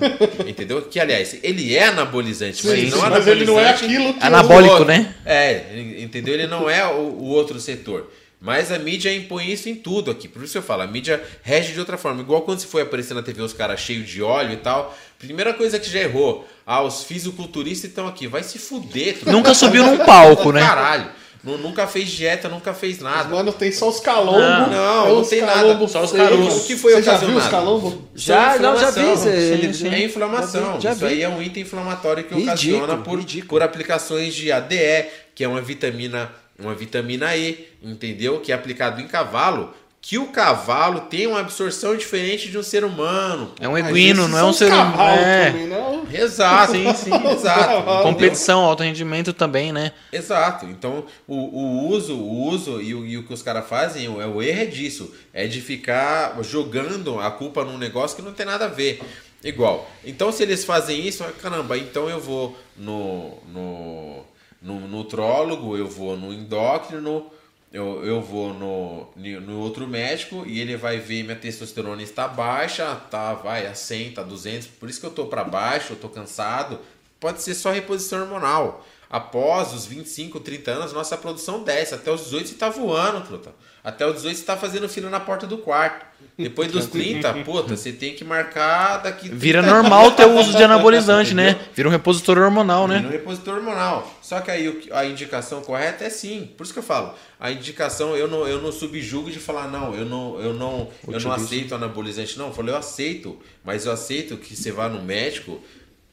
Entendeu? 0.46 0.82
Que, 0.82 1.00
aliás, 1.00 1.38
ele 1.42 1.74
é 1.74 1.84
anabolizante, 1.84 2.66
mas 2.66 2.90
não 2.90 3.00
Mas 3.08 3.26
ele 3.26 3.46
não 3.46 3.58
é 3.58 3.70
aquilo 3.70 4.12
que 4.12 4.26
Anabólico, 4.26 4.84
né? 4.84 5.14
É, 5.24 5.62
entendeu? 5.98 6.33
Ele 6.34 6.46
não 6.46 6.68
é 6.68 6.86
o 6.86 7.14
o 7.14 7.28
outro 7.28 7.58
setor. 7.58 8.10
Mas 8.40 8.70
a 8.70 8.78
mídia 8.78 9.14
impõe 9.14 9.50
isso 9.50 9.70
em 9.70 9.74
tudo 9.74 10.10
aqui. 10.10 10.28
Por 10.28 10.44
isso 10.44 10.58
eu 10.58 10.62
falo, 10.62 10.82
a 10.82 10.86
mídia 10.86 11.22
rege 11.42 11.72
de 11.72 11.80
outra 11.80 11.96
forma. 11.96 12.20
Igual 12.20 12.42
quando 12.42 12.58
você 12.58 12.66
foi 12.66 12.82
aparecer 12.82 13.14
na 13.14 13.22
TV 13.22 13.40
os 13.40 13.54
caras 13.54 13.80
cheios 13.80 14.06
de 14.06 14.22
óleo 14.22 14.52
e 14.52 14.56
tal. 14.58 14.94
Primeira 15.18 15.54
coisa 15.54 15.78
que 15.78 15.88
já 15.88 16.00
errou. 16.00 16.46
Ah, 16.66 16.82
os 16.82 17.04
fisiculturistas 17.04 17.88
estão 17.88 18.06
aqui. 18.06 18.26
Vai 18.26 18.42
se 18.42 18.58
fuder. 18.58 19.16
Nunca 19.26 19.54
subiu 19.54 19.82
num 19.86 19.96
palco, 20.04 20.52
né? 20.52 20.60
Caralho. 20.60 21.10
Nunca 21.44 21.86
fez 21.86 22.08
dieta, 22.08 22.48
nunca 22.48 22.72
fez 22.72 23.00
nada. 23.00 23.28
Mano, 23.28 23.52
tem 23.52 23.70
só 23.70 23.88
os 23.88 24.00
calombos. 24.00 24.40
Não, 24.40 24.70
não, 24.70 25.14
não 25.16 25.24
tem 25.24 25.42
nada. 25.42 25.86
Só 25.86 26.02
os 26.02 26.12
caroços. 26.12 26.62
O 26.62 26.66
que 26.66 26.76
foi 26.76 26.94
Você 26.94 27.02
já 27.02 27.16
viu 27.18 27.36
os 27.36 27.46
calombos? 27.48 27.94
Já, 28.14 28.58
não, 28.58 28.76
já 28.78 28.90
vi. 28.90 29.74
Sim, 29.74 29.88
É 29.88 30.04
inflamação. 30.04 30.80
Já 30.80 30.92
vi, 30.94 31.00
já 31.00 31.06
Isso 31.06 31.06
aí 31.06 31.22
é 31.22 31.28
um 31.28 31.42
item 31.42 31.62
inflamatório 31.62 32.24
que 32.24 32.34
ridículo, 32.34 32.84
ocasiona 32.84 32.96
por, 32.96 33.22
por 33.46 33.62
aplicações 33.62 34.34
de 34.34 34.50
ADE, 34.50 35.06
que 35.34 35.44
é 35.44 35.48
uma 35.48 35.60
vitamina 35.60 36.30
uma 36.58 36.74
vitamina 36.74 37.36
E, 37.36 37.68
entendeu? 37.82 38.40
Que 38.40 38.52
é 38.52 38.54
aplicado 38.54 39.00
em 39.00 39.06
cavalo, 39.06 39.74
que 40.06 40.18
o 40.18 40.26
cavalo 40.26 41.00
tem 41.00 41.26
uma 41.26 41.40
absorção 41.40 41.96
diferente 41.96 42.50
de 42.50 42.58
um 42.58 42.62
ser 42.62 42.84
humano. 42.84 43.52
É 43.58 43.66
um 43.66 43.76
equino, 43.76 44.28
não 44.28 44.38
é 44.38 44.44
um 44.44 44.52
ser 44.52 44.70
humano. 44.70 45.00
É. 45.00 45.50
não? 45.66 46.06
Exato, 46.12 46.72
sim, 46.72 46.92
sim, 46.92 47.10
exato. 47.32 48.02
Competição, 48.02 48.60
alto 48.60 48.82
rendimento 48.82 49.32
também, 49.32 49.72
né? 49.72 49.92
Exato. 50.12 50.66
Então, 50.66 51.06
o, 51.26 51.36
o 51.36 51.88
uso, 51.88 52.16
o 52.18 52.48
uso 52.50 52.82
e 52.82 52.94
o, 52.94 53.06
e 53.06 53.16
o 53.16 53.26
que 53.26 53.32
os 53.32 53.40
caras 53.40 53.66
fazem, 53.66 54.04
é 54.04 54.26
o 54.26 54.42
erro 54.42 54.60
é 54.60 54.66
disso. 54.66 55.10
É 55.32 55.46
de 55.46 55.62
ficar 55.62 56.36
jogando 56.42 57.18
a 57.18 57.30
culpa 57.30 57.64
num 57.64 57.78
negócio 57.78 58.14
que 58.14 58.22
não 58.22 58.34
tem 58.34 58.44
nada 58.44 58.66
a 58.66 58.68
ver. 58.68 59.00
Igual. 59.42 59.90
Então, 60.04 60.30
se 60.30 60.42
eles 60.42 60.66
fazem 60.66 61.00
isso, 61.08 61.24
caramba, 61.40 61.78
então 61.78 62.10
eu 62.10 62.20
vou 62.20 62.54
no, 62.76 63.38
no 63.50 64.24
no 64.60 64.80
nutrólogo, 64.80 65.76
eu 65.76 65.86
vou 65.86 66.16
no 66.16 66.32
endócrino, 66.32 67.30
eu, 67.74 68.06
eu 68.06 68.22
vou 68.22 68.54
no, 68.54 69.08
no 69.40 69.58
outro 69.58 69.84
médico 69.88 70.44
e 70.46 70.60
ele 70.60 70.76
vai 70.76 71.00
ver 71.00 71.24
minha 71.24 71.34
testosterona 71.34 72.00
está 72.04 72.28
baixa, 72.28 72.94
tá, 73.10 73.34
vai 73.34 73.66
a 73.66 73.74
100, 73.74 74.12
tá 74.12 74.22
200, 74.22 74.68
por 74.68 74.88
isso 74.88 75.00
que 75.00 75.06
eu 75.06 75.10
tô 75.10 75.26
para 75.26 75.42
baixo, 75.42 75.94
eu 75.94 75.96
tô 75.96 76.08
cansado. 76.08 76.78
Pode 77.18 77.42
ser 77.42 77.52
só 77.52 77.72
reposição 77.72 78.20
hormonal. 78.20 78.86
Após 79.10 79.72
os 79.72 79.86
25, 79.86 80.40
30 80.40 80.70
anos, 80.70 80.92
nossa 80.92 81.16
produção 81.16 81.62
desce. 81.62 81.94
Até 81.94 82.10
os 82.10 82.22
18 82.24 82.48
você 82.48 82.54
tá 82.54 82.68
voando, 82.68 83.20
truta. 83.26 83.54
Até 83.82 84.06
os 84.06 84.14
18 84.14 84.38
você 84.38 84.44
tá 84.44 84.56
fazendo 84.56 84.88
fila 84.88 85.10
na 85.10 85.20
porta 85.20 85.46
do 85.46 85.58
quarto. 85.58 86.06
Depois 86.36 86.72
dos 86.72 86.86
30, 86.86 87.32
puta, 87.44 87.76
você 87.76 87.92
tem 87.92 88.14
que 88.14 88.24
marcar 88.24 88.98
daqui. 88.98 89.28
30 89.28 89.36
Vira 89.36 89.62
normal 89.62 90.12
ter 90.12 90.24
o 90.24 90.36
uso 90.38 90.56
de 90.56 90.62
anabolizante, 90.62 91.34
né? 91.34 91.60
Vira 91.74 91.88
um 91.88 91.92
repositor 91.92 92.38
hormonal, 92.38 92.88
né? 92.88 92.96
Vira 92.96 93.08
um 93.08 93.12
repositor 93.12 93.56
hormonal. 93.56 94.18
Só 94.20 94.40
que 94.40 94.50
aí 94.50 94.88
a 94.90 95.04
indicação 95.04 95.60
correta 95.62 96.04
é 96.04 96.10
sim. 96.10 96.50
Por 96.56 96.64
isso 96.64 96.72
que 96.72 96.78
eu 96.78 96.82
falo, 96.82 97.14
a 97.38 97.52
indicação 97.52 98.16
eu 98.16 98.26
não, 98.26 98.48
eu 98.48 98.60
não 98.60 98.72
subjugo 98.72 99.30
de 99.30 99.38
falar 99.38 99.68
não, 99.68 99.94
eu 99.94 100.04
não, 100.04 100.40
eu 100.40 100.54
não, 100.54 100.88
eu 101.06 101.20
não 101.20 101.32
aceito 101.32 101.74
anabolizante 101.74 102.38
não. 102.38 102.46
Eu 102.46 102.52
falei 102.52 102.74
eu 102.74 102.78
aceito, 102.78 103.38
mas 103.62 103.86
eu 103.86 103.92
aceito 103.92 104.36
que 104.38 104.56
você 104.56 104.72
vá 104.72 104.88
no 104.88 105.02
médico, 105.02 105.60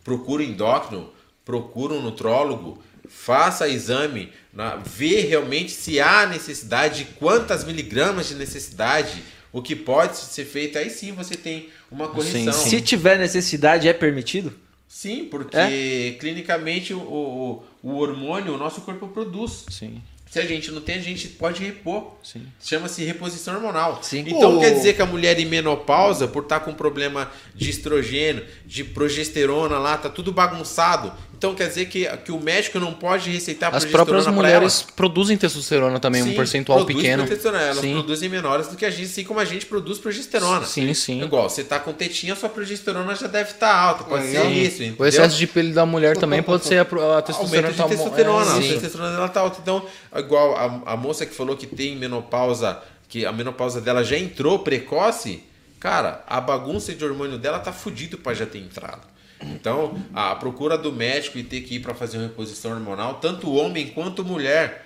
procura 0.04 0.44
endócrino, 0.44 1.10
procura 1.52 1.94
um 1.94 2.02
nutrólogo, 2.02 2.82
faça 3.10 3.68
exame, 3.68 4.32
na, 4.54 4.78
vê 4.78 5.20
realmente 5.20 5.74
se 5.74 6.00
há 6.00 6.26
necessidade, 6.26 7.06
quantas 7.20 7.66
miligramas 7.66 8.30
de 8.30 8.36
necessidade 8.36 9.22
o 9.52 9.62
que 9.62 9.76
pode 9.76 10.16
ser 10.16 10.46
feito, 10.46 10.78
aí 10.78 10.90
sim 10.90 11.12
você 11.12 11.36
tem 11.36 11.68
uma 11.92 12.08
correção. 12.08 12.54
Sim, 12.54 12.64
sim. 12.64 12.70
Se 12.70 12.82
tiver 12.82 13.20
necessidade, 13.20 13.86
é 13.86 13.92
permitido? 13.92 14.54
Sim, 14.88 15.26
porque 15.26 15.58
é? 15.58 16.16
clinicamente 16.18 16.94
o, 16.94 17.02
o, 17.02 17.64
o 17.84 17.98
hormônio 17.98 18.54
o 18.54 18.58
nosso 18.58 18.80
corpo 18.80 19.10
produz. 19.10 19.66
Sim. 19.70 20.02
Se 20.30 20.40
a 20.40 20.46
gente 20.46 20.72
não 20.72 20.80
tem, 20.80 20.96
a 20.96 21.02
gente 21.02 21.28
pode 21.28 21.62
repor. 21.62 22.14
Sim. 22.24 22.48
Chama-se 22.62 23.04
reposição 23.04 23.56
hormonal. 23.56 24.02
Sim. 24.02 24.24
Então 24.26 24.62
quer 24.62 24.74
dizer 24.74 24.94
que 24.94 25.02
a 25.02 25.06
mulher 25.06 25.38
em 25.38 25.46
menopausa, 25.46 26.26
por 26.26 26.44
estar 26.44 26.62
com 26.62 26.74
problema 26.74 27.30
de 27.54 27.70
estrogênio, 27.70 28.46
de 28.66 28.86
progesterona 28.86 29.78
lá, 29.78 29.98
tá 29.98 30.10
tudo 30.10 30.32
bagunçado. 30.32 31.12
Então 31.42 31.56
quer 31.56 31.70
dizer 31.70 31.88
que, 31.88 32.06
que 32.18 32.32
o 32.32 32.40
médico 32.40 32.80
não 32.80 32.94
pode 32.94 33.32
receitar 33.32 33.74
As 33.76 33.84
próprias 33.84 34.28
mulheres 34.28 34.86
produzem 34.96 35.36
testosterona 35.36 36.00
também, 36.00 36.22
sim, 36.22 36.34
um 36.34 36.36
percentual 36.36 36.86
pequeno. 36.86 37.24
Elas 37.24 37.78
sim. 37.80 37.94
produzem 37.94 38.30
menores 38.30 38.68
do 38.68 38.76
que 38.76 38.86
a 38.86 38.92
gente, 38.92 39.06
assim 39.06 39.24
como 39.24 39.40
a 39.40 39.46
gente 39.46 39.66
produz 39.66 39.98
progesterona. 39.98 40.68
Sim, 40.68 40.94
sim. 40.94 41.24
Igual, 41.24 41.50
você 41.50 41.64
tá 41.64 41.80
com 41.80 41.94
tetinha, 41.94 42.36
sua 42.36 42.48
progesterona 42.48 43.16
já 43.16 43.26
deve 43.26 43.54
estar 43.54 43.74
tá 43.74 43.76
alta. 43.76 44.04
Pode 44.04 44.26
sim. 44.26 44.34
ser 44.34 44.46
isso. 44.50 44.84
Entendeu? 44.84 44.98
O 45.00 45.06
excesso 45.08 45.36
de 45.36 45.48
pele 45.48 45.74
da 45.74 45.84
mulher 45.84 46.16
também 46.16 46.44
pode 46.44 46.64
ser 46.64 46.78
a, 46.78 46.82
a 46.82 47.22
testosterona. 47.24 47.40
Aumento 47.40 47.72
de 47.72 47.78
tá 47.78 47.88
testosterona. 47.88 48.52
É, 48.52 48.58
a 48.58 48.62
testosterona 48.62 49.12
dela 49.12 49.30
tá 49.30 49.40
alta. 49.40 49.60
Então, 49.64 49.84
igual 50.16 50.56
a, 50.56 50.94
a 50.94 50.96
moça 50.96 51.26
que 51.26 51.34
falou 51.34 51.58
que 51.58 51.66
tem 51.66 51.96
menopausa, 51.96 52.80
que 53.10 53.26
a 53.26 53.32
menopausa 53.32 53.82
dela 53.82 54.04
já 54.04 54.16
entrou 54.16 54.60
precoce, 54.60 55.42
cara, 55.80 56.24
a 56.28 56.40
bagunça 56.40 56.94
de 56.94 57.04
hormônio 57.04 57.40
dela 57.40 57.58
tá 57.58 57.74
fudido 57.74 58.20
para 58.20 58.36
já 58.36 58.46
ter 58.46 58.60
entrado. 58.60 59.10
Então, 59.44 59.96
a 60.14 60.36
procura 60.36 60.78
do 60.78 60.92
médico 60.92 61.38
e 61.38 61.44
ter 61.44 61.62
que 61.62 61.76
ir 61.76 61.80
para 61.80 61.94
fazer 61.94 62.18
uma 62.18 62.28
reposição 62.28 62.72
hormonal, 62.72 63.16
tanto 63.16 63.54
homem 63.54 63.88
quanto 63.88 64.24
mulher. 64.24 64.86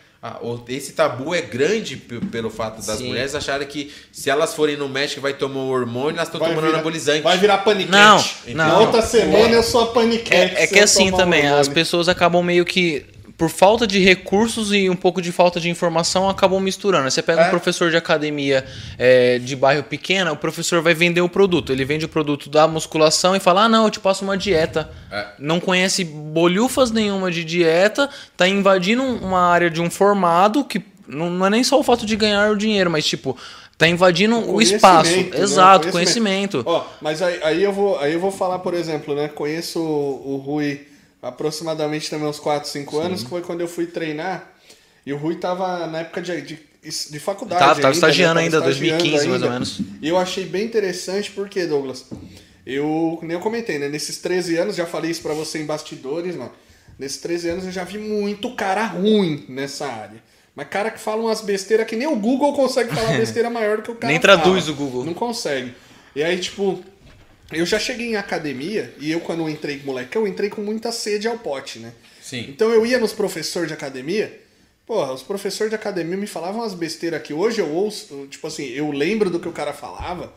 Esse 0.68 0.94
tabu 0.94 1.36
é 1.36 1.42
grande 1.42 1.98
pelo 1.98 2.50
fato 2.50 2.84
das 2.84 2.98
Sim. 2.98 3.10
mulheres 3.10 3.36
acharem 3.36 3.68
que 3.68 3.94
se 4.12 4.28
elas 4.28 4.56
forem 4.56 4.76
no 4.76 4.90
médico 4.90 5.22
vai 5.22 5.34
tomar 5.34 5.60
um 5.60 5.70
hormônio, 5.70 6.18
elas 6.18 6.28
estão 6.28 6.40
tomando 6.40 6.62
virar, 6.62 6.74
anabolizante. 6.74 7.22
Vai 7.22 7.38
virar 7.38 7.60
paniquete. 7.60 7.92
Não, 7.92 8.18
não. 8.48 8.68
Na 8.68 8.80
outra 8.80 9.04
semana 9.04 9.54
é, 9.54 9.56
eu 9.56 9.62
sou 9.62 9.84
a 9.84 9.88
paniquete. 9.88 10.56
É, 10.56 10.64
é 10.64 10.68
que 10.68 10.80
assim 10.80 11.12
também, 11.12 11.48
as 11.48 11.68
pessoas 11.68 12.10
acabam 12.10 12.44
meio 12.44 12.66
que 12.66 13.06
por 13.38 13.50
falta 13.50 13.86
de 13.86 14.00
recursos 14.00 14.72
e 14.72 14.90
um 14.90 14.96
pouco 14.96 15.22
de 15.22 15.32
falta 15.32 15.60
de 15.60 15.70
informação, 15.70 16.30
acabam 16.30 16.60
misturando. 16.60 17.12
Você 17.12 17.22
pega 17.22 17.42
É. 17.42 17.48
um 17.48 17.50
professor 17.50 17.92
de 17.92 17.98
academia 17.98 18.64
é, 18.98 19.40
de 19.40 19.56
bairro 19.56 19.84
pequeno, 19.84 20.32
o 20.32 20.38
professor 20.38 20.82
vai 20.82 20.94
vender 20.94 21.20
o 21.22 21.28
produto. 21.28 21.72
Ele 21.72 21.84
vende 21.84 22.06
o 22.06 22.10
produto 22.10 22.50
da 22.50 22.68
musculação 22.68 23.36
e 23.36 23.40
fala: 23.40 23.66
Ah, 23.66 23.70
não, 23.70 23.84
eu 23.86 23.90
te 23.92 24.00
passo 24.00 24.24
uma 24.24 24.38
dieta. 24.38 24.90
É. 25.12 25.26
Não 25.38 25.60
conhece 25.60 26.04
bolhufas 26.06 26.92
nenhuma 26.92 27.30
de 27.30 27.44
dieta, 27.44 28.10
tá 28.38 28.48
invadindo 28.48 29.04
uma 29.04 29.42
área 29.50 29.70
de 29.70 29.82
um 29.82 29.90
formado 29.90 30.64
que 30.64 30.82
não, 31.08 31.30
não 31.30 31.46
é 31.46 31.50
nem 31.50 31.64
só 31.64 31.80
o 31.80 31.84
fato 31.84 32.06
de 32.06 32.16
ganhar 32.16 32.50
o 32.52 32.58
dinheiro, 32.58 32.90
mas 32.90 33.06
tipo. 33.06 33.38
Tá 33.78 33.90
invadindo 33.90 34.38
o 34.38 34.62
espaço. 34.62 35.12
Conhecimento, 35.12 35.38
né? 35.38 35.44
Exato, 35.44 35.90
conhecimento. 35.90 36.64
Ó, 36.66 36.86
mas 37.02 37.22
aí, 37.22 37.42
aí 37.44 37.62
eu 37.62 37.74
vou, 37.74 38.00
aí 38.00 38.14
eu 38.14 38.22
vou 38.22 38.32
falar, 38.32 38.60
por 38.60 38.74
exemplo, 38.74 39.14
né? 39.14 39.28
Conheço 39.28 39.82
o, 39.82 40.36
o 40.36 40.38
Rui 40.38 40.88
aproximadamente 41.28 42.10
também 42.10 42.28
uns 42.28 42.40
4, 42.40 42.70
5 42.70 42.98
anos, 43.00 43.24
que 43.24 43.30
foi 43.30 43.42
quando 43.42 43.62
eu 43.62 43.68
fui 43.68 43.86
treinar. 43.88 44.52
E 45.06 45.14
o 45.14 45.18
Rui 45.18 45.36
tava 45.36 45.86
na 45.88 46.00
época 46.00 46.22
de, 46.22 46.42
de, 46.42 46.60
de 46.84 47.20
faculdade. 47.20 47.60
Tava- 47.60 47.76
tava 47.76 47.88
ainda, 47.88 47.92
estagiando 47.96 48.40
ainda, 48.40 48.58
estagiando 48.58 48.98
2015 49.04 49.28
mais 49.28 49.44
ou 49.44 49.50
menos. 49.50 49.80
E 50.02 50.08
eu 50.08 50.18
achei 50.18 50.46
bem 50.46 50.66
interessante, 50.66 51.32
porque, 51.32 51.66
Douglas, 51.66 52.06
eu, 52.66 53.20
nem 53.22 53.34
eu 53.34 53.40
comentei, 53.40 53.78
né? 53.78 53.88
Nesses 53.90 54.18
13 54.18 54.58
anos, 54.58 54.76
já 54.76 54.86
falei 54.86 55.12
isso 55.12 55.22
pra 55.22 55.34
você 55.34 55.60
em 55.60 55.66
bastidores, 55.66 56.36
mano. 56.36 56.52
Nesses 56.98 57.18
13 57.18 57.50
anos 57.50 57.66
eu 57.66 57.72
já 57.72 57.84
vi 57.84 57.98
muito 57.98 58.56
cara 58.56 58.86
ruim 58.86 59.46
nessa 59.50 59.86
área. 59.86 60.24
Mas 60.56 60.68
cara 60.70 60.90
que 60.90 61.00
fala 61.00 61.22
umas 61.22 61.42
besteiras 61.42 61.86
que 61.86 61.96
nem 61.98 62.08
o 62.08 62.16
Google 62.16 62.54
consegue 62.54 62.96
falar 62.96 63.12
besteira 63.18 63.50
maior 63.50 63.78
do 63.78 63.84
que 63.84 63.92
o 63.92 63.96
cara 63.96 64.12
Nem 64.12 64.20
traduz 64.22 64.64
fala. 64.66 64.74
o 64.74 64.80
Google. 64.80 65.04
Não 65.06 65.14
consegue. 65.14 65.74
E 66.16 66.24
aí, 66.24 66.40
tipo, 66.40 66.82
eu 67.52 67.66
já 67.66 67.78
cheguei 67.80 68.08
em 68.12 68.16
academia 68.16 68.94
e 69.00 69.12
eu, 69.12 69.20
quando 69.20 69.42
eu 69.42 69.50
entrei 69.50 69.82
moleque, 69.84 70.18
eu 70.18 70.28
entrei 70.28 70.50
com 70.50 70.62
muita 70.62 70.92
sede 70.92 71.28
ao 71.28 71.38
pote, 71.40 71.80
né? 71.80 71.94
Sim. 72.22 72.46
Então 72.50 72.70
eu 72.72 72.86
ia 72.86 72.98
nos 73.00 73.14
professores 73.14 73.68
de 73.68 73.74
academia, 73.74 74.42
porra, 74.86 75.14
os 75.14 75.22
professores 75.24 75.70
de 75.70 75.76
academia 75.76 76.18
me 76.18 76.28
falavam 76.28 76.62
umas 76.62 76.74
besteiras 76.74 77.22
que 77.22 77.34
hoje 77.34 77.60
eu 77.62 77.70
ouço, 77.70 78.28
tipo 78.30 78.48
assim, 78.48 78.66
eu 78.70 78.90
lembro 78.92 79.30
do 79.30 79.40
que 79.40 79.48
o 79.48 79.52
cara 79.54 79.74
falava. 79.74 80.34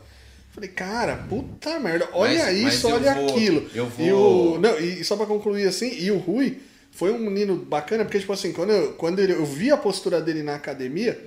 Falei, 0.51 0.69
cara, 0.69 1.15
puta 1.29 1.79
merda, 1.79 2.09
olha 2.11 2.43
Mas- 2.45 2.61
mas 2.61 2.73
isso, 2.75 2.89
eu 2.89 2.95
olha 2.95 3.13
vou- 3.15 3.29
aquilo. 3.29 3.69
eu 3.73 3.85
E, 3.99 4.09
vou- 4.11 4.55
o, 4.55 4.59
não, 4.59 4.79
e 4.79 5.03
só 5.03 5.15
pra 5.15 5.25
concluir 5.27 5.67
assim, 5.67 5.91
e 5.99 6.09
o 6.11 6.17
Rui 6.17 6.57
foi 6.91 7.11
um 7.11 7.19
menino 7.19 7.55
bacana, 7.55 8.03
porque, 8.03 8.19
tipo 8.19 8.33
assim, 8.33 8.51
quando 8.51 8.71
eu, 8.71 8.93
quando 8.93 9.19
ele- 9.19 9.33
eu 9.33 9.45
vi 9.45 9.71
a 9.71 9.77
postura 9.77 10.19
dele 10.19 10.41
na 10.43 10.55
academia, 10.55 11.23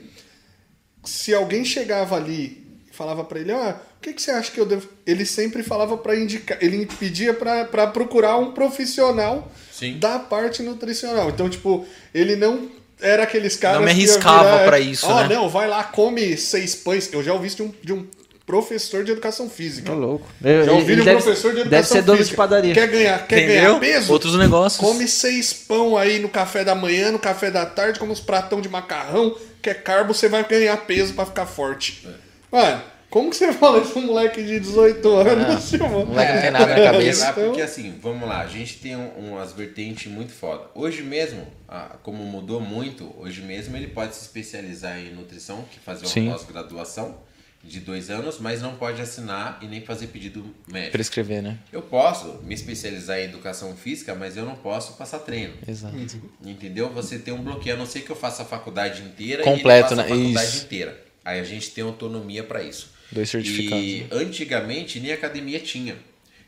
se 1.05 1.35
alguém 1.35 1.65
chegava 1.65 2.17
ali 2.17 2.67
e 2.91 2.95
falava 2.95 3.25
pra 3.25 3.41
ele, 3.41 3.53
ah, 3.53 3.81
que, 4.03 4.13
que 4.13 4.21
você 4.21 4.31
acha 4.33 4.51
que 4.51 4.61
eu 4.61 4.67
devo. 4.67 4.89
Ele 5.07 5.25
sempre 5.25 5.63
falava 5.63 5.97
pra 5.97 6.17
indicar, 6.17 6.59
ele 6.61 6.87
pedia 6.99 7.33
pra, 7.33 7.65
pra 7.65 7.87
procurar 7.87 8.37
um 8.37 8.53
profissional 8.53 9.51
Sim. 9.71 9.99
da 9.99 10.19
parte 10.19 10.63
nutricional. 10.63 11.31
Então, 11.31 11.49
tipo, 11.49 11.87
ele 12.13 12.37
não 12.37 12.69
era 13.01 13.23
aqueles 13.23 13.57
caras. 13.57 13.79
Não 13.79 13.85
me 13.85 13.91
arriscava 13.91 14.65
pra 14.65 14.79
isso, 14.79 15.07
Ó, 15.07 15.23
né? 15.23 15.35
não, 15.35 15.49
vai 15.49 15.69
lá, 15.69 15.85
come 15.85 16.37
seis 16.37 16.75
pães. 16.75 17.13
Eu 17.13 17.23
já 17.23 17.33
ouvi 17.33 17.47
isso 17.47 17.57
de 17.57 17.63
um, 17.63 17.75
de 17.83 17.93
um 17.93 18.07
professor 18.45 19.05
de 19.05 19.13
educação 19.13 19.49
física. 19.49 19.91
Tá 19.91 19.97
louco. 19.97 20.27
Já 20.43 20.73
ouvi 20.73 20.97
de 20.97 21.01
um 21.03 21.05
deve, 21.05 21.23
professor 21.23 21.55
de 21.55 21.61
educação 21.61 21.71
deve 21.71 21.89
ser 21.89 22.03
dono 22.03 22.19
física. 22.19 22.33
de 22.33 22.37
padaria. 22.37 22.75
Quer 22.75 22.87
ganhar, 22.89 23.27
quer 23.27 23.39
Entendeu? 23.45 23.79
ganhar 23.79 23.81
peso? 23.81 24.13
Outros 24.13 24.37
negócios. 24.37 24.81
Come 24.81 25.07
seis 25.09 25.53
pão 25.53 25.97
aí 25.97 26.19
no 26.19 26.29
café 26.29 26.65
da 26.65 26.75
manhã, 26.75 27.11
no 27.11 27.19
café 27.19 27.51
da 27.51 27.65
tarde, 27.65 27.99
come 27.99 28.13
uns 28.13 28.21
pratão 28.21 28.61
de 28.61 28.69
macarrão, 28.69 29.37
que 29.63 29.71
é 29.71 29.75
carbo, 29.75 30.13
você 30.13 30.29
vai 30.29 30.45
ganhar 30.45 30.77
peso 30.79 31.15
pra 31.15 31.25
ficar 31.25 31.47
forte. 31.47 32.07
Mano, 32.51 32.83
como 33.13 33.29
que 33.29 33.37
você 33.37 33.53
fala 33.53 33.79
isso 33.83 33.99
um 33.99 34.07
moleque 34.07 34.43
de 34.43 34.59
18 34.59 35.07
anos, 35.17 35.73
moleque 35.79 36.33
não 36.33 36.41
tem 36.41 36.51
nada 36.51 36.67
na 36.67 36.83
cabeça. 36.83 37.27
É, 37.27 37.33
porque 37.33 37.61
assim, 37.61 37.95
vamos 38.01 38.27
lá, 38.27 38.41
a 38.41 38.47
gente 38.47 38.79
tem 38.79 38.97
um- 38.97 39.33
umas 39.33 39.53
vertentes 39.53 40.11
muito 40.11 40.33
foda. 40.33 40.65
Hoje 40.75 41.03
mesmo, 41.03 41.47
ah, 41.69 41.97
como 42.03 42.25
mudou 42.25 42.59
muito, 42.59 43.15
hoje 43.19 43.43
mesmo 43.43 43.77
ele 43.77 43.89
pode 43.89 44.15
se 44.15 44.23
especializar 44.23 44.99
em 44.99 45.13
nutrição, 45.13 45.63
que 45.71 45.79
fazer 45.79 46.07
uma 46.21 46.33
pós-graduação 46.33 47.19
de 47.63 47.81
dois 47.81 48.09
anos, 48.09 48.39
mas 48.41 48.63
não 48.63 48.77
pode 48.77 49.03
assinar 49.03 49.59
e 49.61 49.67
nem 49.67 49.83
fazer 49.83 50.07
pedido 50.07 50.43
médico. 50.67 50.93
Prescrever, 50.93 51.43
né? 51.43 51.59
Eu 51.71 51.83
posso 51.83 52.41
me 52.43 52.55
especializar 52.55 53.19
em 53.19 53.25
educação 53.25 53.77
física, 53.77 54.15
mas 54.15 54.39
eu 54.39 54.47
não 54.47 54.55
posso 54.57 54.95
passar 54.95 55.19
treino. 55.19 55.53
Exato. 55.69 55.95
Entendeu? 56.43 56.89
Você 56.95 57.19
tem 57.19 57.35
um 57.35 57.43
bloqueio, 57.43 57.75
a 57.77 57.79
não 57.79 57.87
ser 57.87 58.01
que 58.01 58.11
eu 58.11 58.17
faça 58.17 58.43
a 58.43 58.47
faculdade 58.47 59.03
inteira 59.03 59.45
Completo, 59.45 59.69
e 59.69 59.71
ele 59.71 59.83
faça 59.83 59.97
né? 59.97 60.03
a 60.03 60.09
faculdade 60.09 60.49
Isso. 60.49 60.65
inteira. 60.65 61.13
Aí 61.25 61.39
a 61.39 61.45
gente 61.45 61.71
tem 61.71 61.85
autonomia 61.85 62.43
para 62.43 62.63
isso. 62.63 62.91
Dois 63.13 63.29
certificados, 63.31 63.85
E 63.85 64.01
né? 64.01 64.07
antigamente 64.13 64.99
nem 64.99 65.13
academia 65.13 65.61
tinha. 65.61 65.97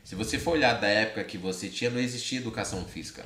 Se 0.03 0.15
você 0.15 0.39
for 0.39 0.53
olhar 0.53 0.75
da 0.75 0.87
época 0.89 1.23
que 1.25 1.39
você 1.39 1.69
tinha, 1.69 1.91
não 1.91 2.01
existia 2.01 2.39
educação 2.39 2.85
física. 2.85 3.25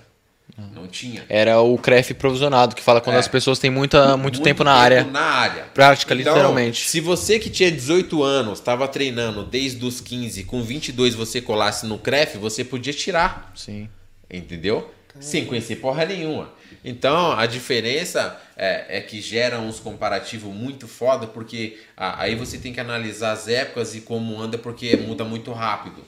Não 0.74 0.86
tinha. 0.88 1.24
Era 1.28 1.60
o 1.60 1.76
CREF 1.76 2.14
provisionado, 2.14 2.74
que 2.74 2.82
fala 2.82 3.00
quando 3.02 3.16
É. 3.16 3.18
as 3.18 3.28
pessoas 3.28 3.58
têm 3.58 3.70
muita, 3.70 4.16
muito, 4.16 4.40
tempo 4.40 4.64
na 4.64 4.72
área. 4.72 5.04
Na 5.04 5.20
área. 5.20 5.64
Prática, 5.74 6.14
Então, 6.14 6.32
literalmente. 6.32 6.88
Se 6.88 7.00
você 7.00 7.38
que 7.38 7.50
tinha 7.50 7.70
18 7.70 8.22
anos, 8.22 8.58
estava 8.58 8.88
treinando 8.88 9.44
desde 9.44 9.84
os 9.84 10.00
15, 10.00 10.44
com 10.44 10.62
22 10.62 11.14
você 11.14 11.40
colasse 11.42 11.86
no 11.86 11.98
CREF, 11.98 12.38
você 12.38 12.64
podia 12.64 12.92
tirar. 12.94 13.52
Sim. 13.54 13.88
Entendeu? 14.30 14.90
Sem 15.20 15.44
conhecer 15.44 15.76
porra 15.76 16.04
nenhuma. 16.06 16.50
Então, 16.88 17.32
a 17.32 17.44
diferença 17.46 18.40
é, 18.56 18.98
é 18.98 19.00
que 19.00 19.20
gera 19.20 19.58
uns 19.58 19.78
comparativos 19.78 20.54
muito 20.54 20.88
foda, 20.88 21.26
porque 21.26 21.78
ah, 21.96 22.22
aí 22.22 22.34
você 22.34 22.56
tem 22.58 22.72
que 22.72 22.80
analisar 22.80 23.32
as 23.32 23.46
épocas 23.48 23.94
e 23.94 24.00
como 24.00 24.40
anda, 24.40 24.56
porque 24.56 24.96
muda 24.96 25.24
muito 25.24 25.52
rápido. 25.52 26.02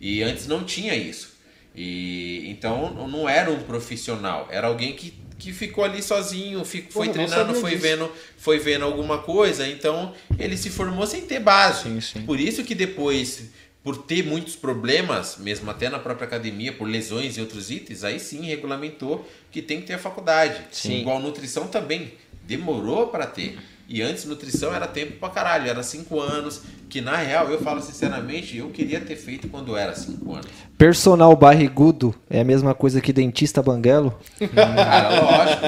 E 0.00 0.22
antes 0.22 0.46
não 0.48 0.64
tinha 0.64 0.94
isso. 0.94 1.34
E 1.74 2.44
então 2.48 3.08
não 3.08 3.28
era 3.28 3.50
um 3.50 3.62
profissional, 3.62 4.46
era 4.50 4.68
alguém 4.68 4.92
que, 4.94 5.12
que 5.38 5.52
ficou 5.52 5.82
ali 5.82 6.00
sozinho, 6.02 6.64
fi- 6.64 6.86
foi 6.88 7.06
Porra, 7.08 7.12
treinando, 7.26 7.52
foi 7.54 7.70
disso. 7.72 7.82
vendo, 7.82 8.12
foi 8.38 8.58
vendo 8.60 8.84
alguma 8.84 9.18
coisa, 9.18 9.66
então 9.66 10.14
ele 10.38 10.56
se 10.56 10.70
formou 10.70 11.04
sem 11.06 11.22
ter 11.22 11.40
base. 11.40 11.82
Sim, 11.84 12.00
sim. 12.00 12.22
Por 12.22 12.38
isso 12.38 12.62
que 12.62 12.76
depois, 12.76 13.50
por 13.84 13.98
ter 13.98 14.24
muitos 14.24 14.56
problemas, 14.56 15.36
mesmo 15.38 15.70
até 15.70 15.90
na 15.90 15.98
própria 15.98 16.26
academia, 16.26 16.72
por 16.72 16.88
lesões 16.88 17.36
e 17.36 17.40
outros 17.42 17.70
itens, 17.70 18.02
aí 18.02 18.18
sim 18.18 18.46
regulamentou 18.46 19.28
que 19.50 19.60
tem 19.60 19.82
que 19.82 19.86
ter 19.86 19.94
a 19.94 19.98
faculdade. 19.98 20.58
Sim. 20.72 21.00
Igual 21.00 21.20
nutrição 21.20 21.68
também. 21.68 22.14
Demorou 22.46 23.08
para 23.08 23.26
ter. 23.26 23.58
E 23.86 24.00
antes 24.00 24.24
nutrição 24.24 24.74
era 24.74 24.86
tempo 24.86 25.18
pra 25.18 25.28
caralho, 25.28 25.68
era 25.68 25.82
cinco 25.82 26.18
anos, 26.18 26.62
que 26.88 27.02
na 27.02 27.16
real, 27.16 27.50
eu 27.50 27.60
falo 27.60 27.82
sinceramente, 27.82 28.56
eu 28.56 28.70
queria 28.70 28.98
ter 29.02 29.16
feito 29.16 29.48
quando 29.48 29.76
era 29.76 29.94
cinco 29.94 30.32
anos. 30.32 30.46
Personal 30.78 31.36
barrigudo 31.36 32.14
é 32.30 32.40
a 32.40 32.44
mesma 32.44 32.74
coisa 32.74 33.02
que 33.02 33.12
dentista 33.12 33.62
banguelo? 33.62 34.18
Cara, 34.54 35.20
lógico. 35.20 35.62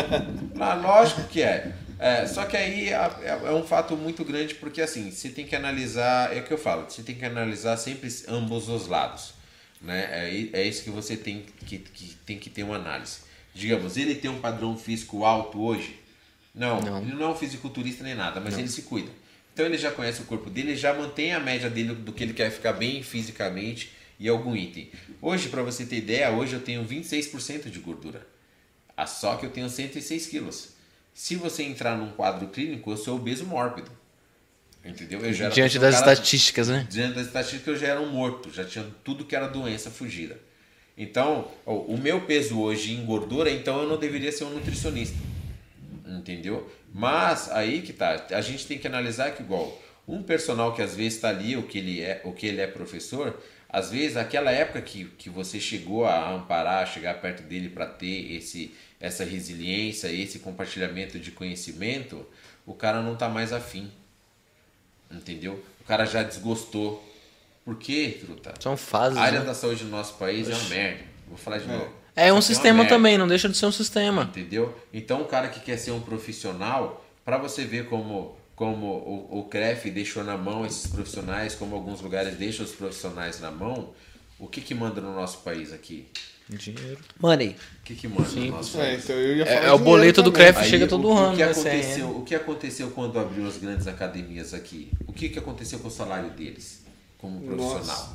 Ah, 0.58 0.74
lógico 0.74 1.22
que 1.24 1.42
é. 1.42 1.74
É, 1.98 2.26
só 2.26 2.44
que 2.44 2.56
aí 2.56 2.88
é, 2.88 2.92
é- 2.94 3.40
é 3.46 3.52
um 3.52 3.64
fato 3.64 3.96
muito 3.96 4.24
grande, 4.24 4.54
porque 4.54 4.82
assim, 4.82 5.10
você 5.10 5.30
tem 5.30 5.46
que 5.46 5.56
analisar, 5.56 6.34
é 6.36 6.40
o 6.40 6.44
que 6.44 6.52
eu 6.52 6.58
falo, 6.58 6.84
você 6.88 7.02
tem 7.02 7.14
que 7.14 7.24
analisar 7.24 7.76
sempre 7.76 8.08
ambos 8.28 8.68
os 8.68 8.86
lados. 8.86 9.32
Né? 9.80 10.08
É, 10.10 10.60
é 10.60 10.62
isso 10.64 10.82
que 10.84 10.90
você 10.90 11.16
tem 11.16 11.44
que, 11.66 11.78
que 11.78 12.14
tem 12.26 12.38
que 12.38 12.50
ter 12.50 12.62
uma 12.64 12.76
análise. 12.76 13.18
Digamos, 13.54 13.96
ele 13.96 14.14
tem 14.14 14.30
um 14.30 14.40
padrão 14.40 14.76
físico 14.76 15.24
alto 15.24 15.60
hoje? 15.62 15.98
Não, 16.54 16.80
Não. 16.80 17.00
ele 17.02 17.12
não 17.14 17.22
é 17.24 17.28
um 17.28 17.34
fisiculturista 17.34 18.02
nem 18.04 18.14
nada, 18.14 18.40
mas 18.40 18.56
ele 18.58 18.68
se 18.68 18.82
cuida. 18.82 19.10
Então 19.52 19.64
ele 19.64 19.78
já 19.78 19.90
conhece 19.90 20.20
o 20.20 20.24
corpo 20.24 20.50
dele, 20.50 20.70
ele 20.72 20.76
já 20.76 20.92
mantém 20.92 21.32
a 21.32 21.40
média 21.40 21.70
dele 21.70 21.94
do 21.94 22.12
que 22.12 22.22
ele 22.22 22.34
quer 22.34 22.50
ficar 22.50 22.74
bem 22.74 23.02
fisicamente 23.02 23.90
e 24.18 24.28
algum 24.28 24.54
item. 24.54 24.90
Hoje, 25.20 25.48
para 25.48 25.62
você 25.62 25.84
ter 25.86 25.96
ideia, 25.96 26.30
hoje 26.30 26.54
eu 26.54 26.60
tenho 26.60 26.84
26% 26.84 27.70
de 27.70 27.78
gordura. 27.78 28.26
Ah, 28.96 29.06
Só 29.06 29.36
que 29.36 29.44
eu 29.46 29.50
tenho 29.50 29.68
106 29.70 30.26
quilos. 30.26 30.75
Se 31.16 31.34
você 31.34 31.62
entrar 31.62 31.96
num 31.96 32.10
quadro 32.10 32.46
clínico, 32.48 32.90
eu 32.90 32.96
sou 32.98 33.16
obeso 33.16 33.46
mórbido. 33.46 33.90
Entendeu? 34.84 35.18
Diante 35.50 35.78
um 35.78 35.80
das 35.80 35.98
cara- 35.98 36.12
estatísticas, 36.12 36.68
né? 36.68 36.86
Diante 36.90 37.14
das 37.14 37.28
estatísticas, 37.28 37.68
eu 37.68 37.76
já 37.76 37.86
era 37.86 38.00
um 38.02 38.10
morto. 38.10 38.52
Já 38.52 38.66
tinha 38.66 38.84
tudo 39.02 39.24
que 39.24 39.34
era 39.34 39.48
doença 39.48 39.90
fugida. 39.90 40.38
Então, 40.96 41.50
o 41.64 41.96
meu 41.96 42.20
peso 42.20 42.60
hoje 42.60 42.92
em 42.92 43.02
gordura, 43.06 43.50
então 43.50 43.80
eu 43.80 43.88
não 43.88 43.96
deveria 43.96 44.30
ser 44.30 44.44
um 44.44 44.50
nutricionista. 44.50 45.16
Entendeu? 46.06 46.70
Mas 46.92 47.50
aí 47.50 47.80
que 47.80 47.94
tá. 47.94 48.26
A 48.32 48.42
gente 48.42 48.66
tem 48.66 48.76
que 48.78 48.86
analisar 48.86 49.30
que 49.30 49.42
igual 49.42 49.82
um 50.06 50.22
personal 50.22 50.74
que 50.74 50.82
às 50.82 50.94
vezes 50.94 51.14
está 51.14 51.30
ali, 51.30 51.56
o 51.56 51.62
que 51.62 51.78
ele 51.78 52.02
é, 52.02 52.20
o 52.24 52.32
que 52.32 52.46
ele 52.46 52.60
é 52.60 52.66
professor, 52.66 53.42
às 53.70 53.90
vezes 53.90 54.18
aquela 54.18 54.50
época 54.50 54.82
que, 54.82 55.06
que 55.16 55.30
você 55.30 55.58
chegou 55.58 56.04
a 56.04 56.30
amparar, 56.30 56.86
chegar 56.86 57.14
perto 57.22 57.42
dele 57.42 57.70
para 57.70 57.86
ter 57.86 58.34
esse 58.34 58.74
essa 59.00 59.24
resiliência, 59.24 60.08
esse 60.08 60.38
compartilhamento 60.38 61.18
de 61.18 61.30
conhecimento, 61.30 62.26
o 62.64 62.74
cara 62.74 63.02
não 63.02 63.16
tá 63.16 63.28
mais 63.28 63.52
afim. 63.52 63.90
Entendeu? 65.10 65.62
O 65.80 65.84
cara 65.84 66.04
já 66.04 66.22
desgostou. 66.22 67.04
Por 67.64 67.76
quê, 67.76 68.18
truta? 68.20 68.54
São 68.60 68.76
fases. 68.76 69.18
A 69.18 69.22
área 69.22 69.40
né? 69.40 69.46
da 69.46 69.54
saúde 69.54 69.84
do 69.84 69.90
nosso 69.90 70.14
país 70.14 70.48
é 70.48 70.54
uma 70.54 70.68
merda. 70.68 71.04
Vou 71.28 71.36
falar 71.36 71.58
de 71.58 71.66
novo. 71.66 71.92
É 72.14 72.22
um 72.22 72.24
aqui 72.24 72.32
uma 72.32 72.42
sistema 72.42 72.78
merda. 72.78 72.94
também, 72.94 73.18
não 73.18 73.28
deixa 73.28 73.48
de 73.48 73.56
ser 73.56 73.66
um 73.66 73.72
sistema. 73.72 74.22
Entendeu? 74.22 74.74
Então, 74.92 75.22
o 75.22 75.26
cara 75.26 75.48
que 75.48 75.60
quer 75.60 75.76
ser 75.76 75.90
um 75.90 76.00
profissional, 76.00 77.04
para 77.24 77.36
você 77.38 77.64
ver 77.64 77.88
como, 77.88 78.36
como 78.54 78.86
o, 78.86 79.40
o 79.40 79.44
CREF 79.44 79.90
deixou 79.90 80.24
na 80.24 80.36
mão 80.36 80.64
esses 80.64 80.90
profissionais, 80.90 81.54
como 81.54 81.74
alguns 81.74 82.00
lugares 82.00 82.36
deixam 82.36 82.64
os 82.64 82.72
profissionais 82.72 83.40
na 83.40 83.50
mão, 83.50 83.92
O 84.38 84.46
que 84.46 84.60
que 84.60 84.74
manda 84.74 85.00
no 85.00 85.14
nosso 85.14 85.38
país 85.38 85.72
aqui? 85.72 86.08
Dinheiro. 86.48 86.98
Money. 87.20 87.56
O 87.80 87.82
que 87.84 87.94
que 87.96 88.06
manda 88.06 88.28
É, 88.28 88.94
então 88.94 89.16
eu 89.16 89.36
ia 89.36 89.42
É- 89.42 89.46
falar 89.46 89.56
é 89.56 89.72
o 89.72 89.76
dinheiro 89.78 89.78
boleto 89.84 90.22
do. 90.22 90.30
CREF. 90.30 90.64
chega 90.64 90.86
todo 90.86 91.08
o, 91.08 91.12
ano, 91.16 91.32
O 91.32 91.36
que, 91.36 91.44
né, 91.44 91.50
aconteceu, 91.50 92.06
CRN? 92.06 92.18
o 92.18 92.22
que 92.22 92.34
aconteceu 92.36 92.90
quando 92.90 93.18
abriu 93.18 93.46
as 93.48 93.56
grandes 93.56 93.86
academias 93.88 94.54
aqui? 94.54 94.90
O 95.08 95.12
que, 95.12 95.28
que 95.28 95.38
aconteceu 95.40 95.80
com 95.80 95.88
o 95.88 95.90
salário 95.90 96.30
deles 96.30 96.84
como 97.18 97.40
profissional? 97.40 97.80
Nossa. 97.84 98.10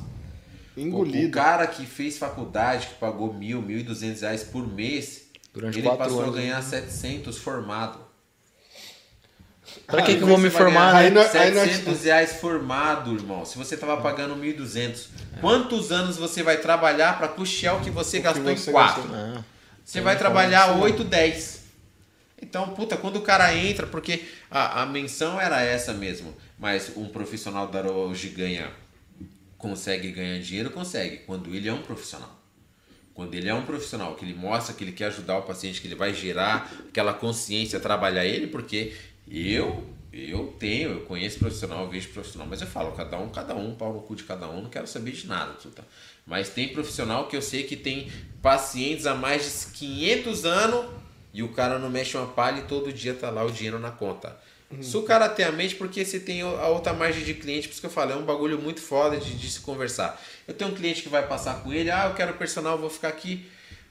O, 0.74 0.80
o 0.80 0.82
Engolido. 0.82 1.30
cara 1.30 1.66
que 1.66 1.84
fez 1.84 2.16
faculdade, 2.16 2.86
que 2.86 2.94
pagou 2.94 3.34
mil, 3.34 3.60
mil 3.60 3.78
e 3.78 3.82
duzentos 3.82 4.22
reais 4.22 4.42
por 4.42 4.66
mês, 4.66 5.24
Durante 5.52 5.78
ele 5.78 5.86
quatro 5.86 6.04
passou 6.04 6.22
anos, 6.22 6.34
a 6.34 6.38
ganhar 6.40 6.62
700 6.62 7.36
formado. 7.36 7.98
Pra 9.86 10.02
que, 10.02 10.16
que 10.16 10.22
eu 10.22 10.26
vou 10.26 10.38
me 10.38 10.50
formar, 10.50 10.94
Aí 10.94 11.10
né? 11.10 11.20
aí 11.20 11.50
não- 11.54 11.62
700 11.64 12.04
reais 12.04 12.32
formado, 12.34 13.14
irmão. 13.14 13.44
Se 13.44 13.58
você 13.58 13.76
tava 13.76 13.96
pagando 14.00 14.34
1.200, 14.36 15.08
quantos 15.40 15.90
anos 15.92 16.16
você 16.16 16.42
vai 16.42 16.56
trabalhar 16.58 17.18
para 17.18 17.28
custear 17.28 17.76
o 17.76 17.80
que 17.80 17.90
você 17.90 18.18
que 18.18 18.24
gastou 18.24 18.44
você 18.56 18.70
em 18.70 18.72
quatro? 18.72 19.02
gastou. 19.02 19.16
Ah, 19.16 19.44
Você 19.84 20.00
vai 20.00 20.16
trabalhar 20.16 20.78
8, 20.78 21.04
10. 21.04 21.62
Então, 22.40 22.68
puta, 22.70 22.96
quando 22.96 23.16
o 23.16 23.22
cara 23.22 23.54
entra, 23.54 23.86
porque 23.86 24.24
a, 24.50 24.82
a 24.82 24.86
menção 24.86 25.40
era 25.40 25.60
essa 25.62 25.92
mesmo, 25.92 26.34
mas 26.58 26.90
um 26.96 27.06
profissional 27.08 27.66
da 27.68 27.82
hoje 27.82 28.28
ganha, 28.30 28.70
consegue 29.58 30.10
ganhar 30.10 30.38
dinheiro, 30.40 30.70
consegue, 30.70 31.18
quando 31.18 31.54
ele 31.54 31.68
é 31.68 31.72
um 31.72 31.82
profissional. 31.82 32.40
Quando 33.14 33.34
ele 33.34 33.48
é 33.48 33.54
um 33.54 33.62
profissional, 33.62 34.14
que 34.14 34.24
ele 34.24 34.34
mostra 34.34 34.74
que 34.74 34.82
ele 34.82 34.92
quer 34.92 35.06
ajudar 35.06 35.36
o 35.38 35.42
paciente, 35.42 35.80
que 35.80 35.86
ele 35.86 35.94
vai 35.94 36.14
gerar 36.14 36.72
aquela 36.88 37.12
consciência, 37.12 37.78
trabalhar 37.78 38.24
ele, 38.24 38.46
porque 38.46 38.94
eu, 39.30 39.84
eu 40.12 40.54
tenho, 40.58 40.90
eu 40.90 41.00
conheço 41.02 41.38
profissional, 41.38 41.84
eu 41.84 41.90
vejo 41.90 42.08
profissional, 42.10 42.46
mas 42.48 42.60
eu 42.60 42.66
falo, 42.66 42.92
cada 42.92 43.18
um, 43.18 43.28
cada 43.28 43.54
um, 43.54 43.74
pau 43.74 43.92
no 43.92 44.00
cu 44.00 44.14
de 44.14 44.24
cada 44.24 44.48
um, 44.48 44.62
não 44.62 44.70
quero 44.70 44.86
saber 44.86 45.12
de 45.12 45.26
nada, 45.26 45.52
tuta. 45.54 45.84
Mas 46.26 46.48
tem 46.50 46.68
profissional 46.68 47.28
que 47.28 47.36
eu 47.36 47.42
sei 47.42 47.64
que 47.64 47.76
tem 47.76 48.10
pacientes 48.40 49.06
há 49.06 49.14
mais 49.14 49.44
de 49.70 49.78
500 49.78 50.44
anos 50.44 50.86
e 51.32 51.42
o 51.42 51.48
cara 51.48 51.78
não 51.78 51.88
mexe 51.88 52.16
uma 52.16 52.26
palha 52.26 52.60
e 52.60 52.64
todo 52.64 52.92
dia 52.92 53.14
tá 53.14 53.30
lá 53.30 53.44
o 53.44 53.50
dinheiro 53.50 53.78
na 53.78 53.90
conta. 53.90 54.36
Se 54.80 54.96
o 54.96 55.02
cara 55.02 55.28
tem 55.28 55.44
a 55.44 55.52
mente, 55.52 55.74
porque 55.74 56.02
você 56.02 56.18
tem 56.18 56.40
a 56.40 56.68
outra 56.68 56.94
margem 56.94 57.22
de 57.22 57.34
cliente, 57.34 57.68
por 57.68 57.72
isso 57.72 57.80
que 57.80 57.86
eu 57.86 57.90
falo, 57.90 58.12
é 58.12 58.16
um 58.16 58.24
bagulho 58.24 58.58
muito 58.58 58.80
foda 58.80 59.18
de, 59.18 59.34
de 59.36 59.50
se 59.50 59.60
conversar. 59.60 60.18
Eu 60.48 60.54
tenho 60.54 60.70
um 60.70 60.74
cliente 60.74 61.02
que 61.02 61.10
vai 61.10 61.26
passar 61.26 61.62
com 61.62 61.72
ele, 61.72 61.90
ah, 61.90 62.06
eu 62.06 62.14
quero 62.14 62.32
personal, 62.34 62.78
vou 62.78 62.88
ficar 62.88 63.08
aqui. 63.08 63.46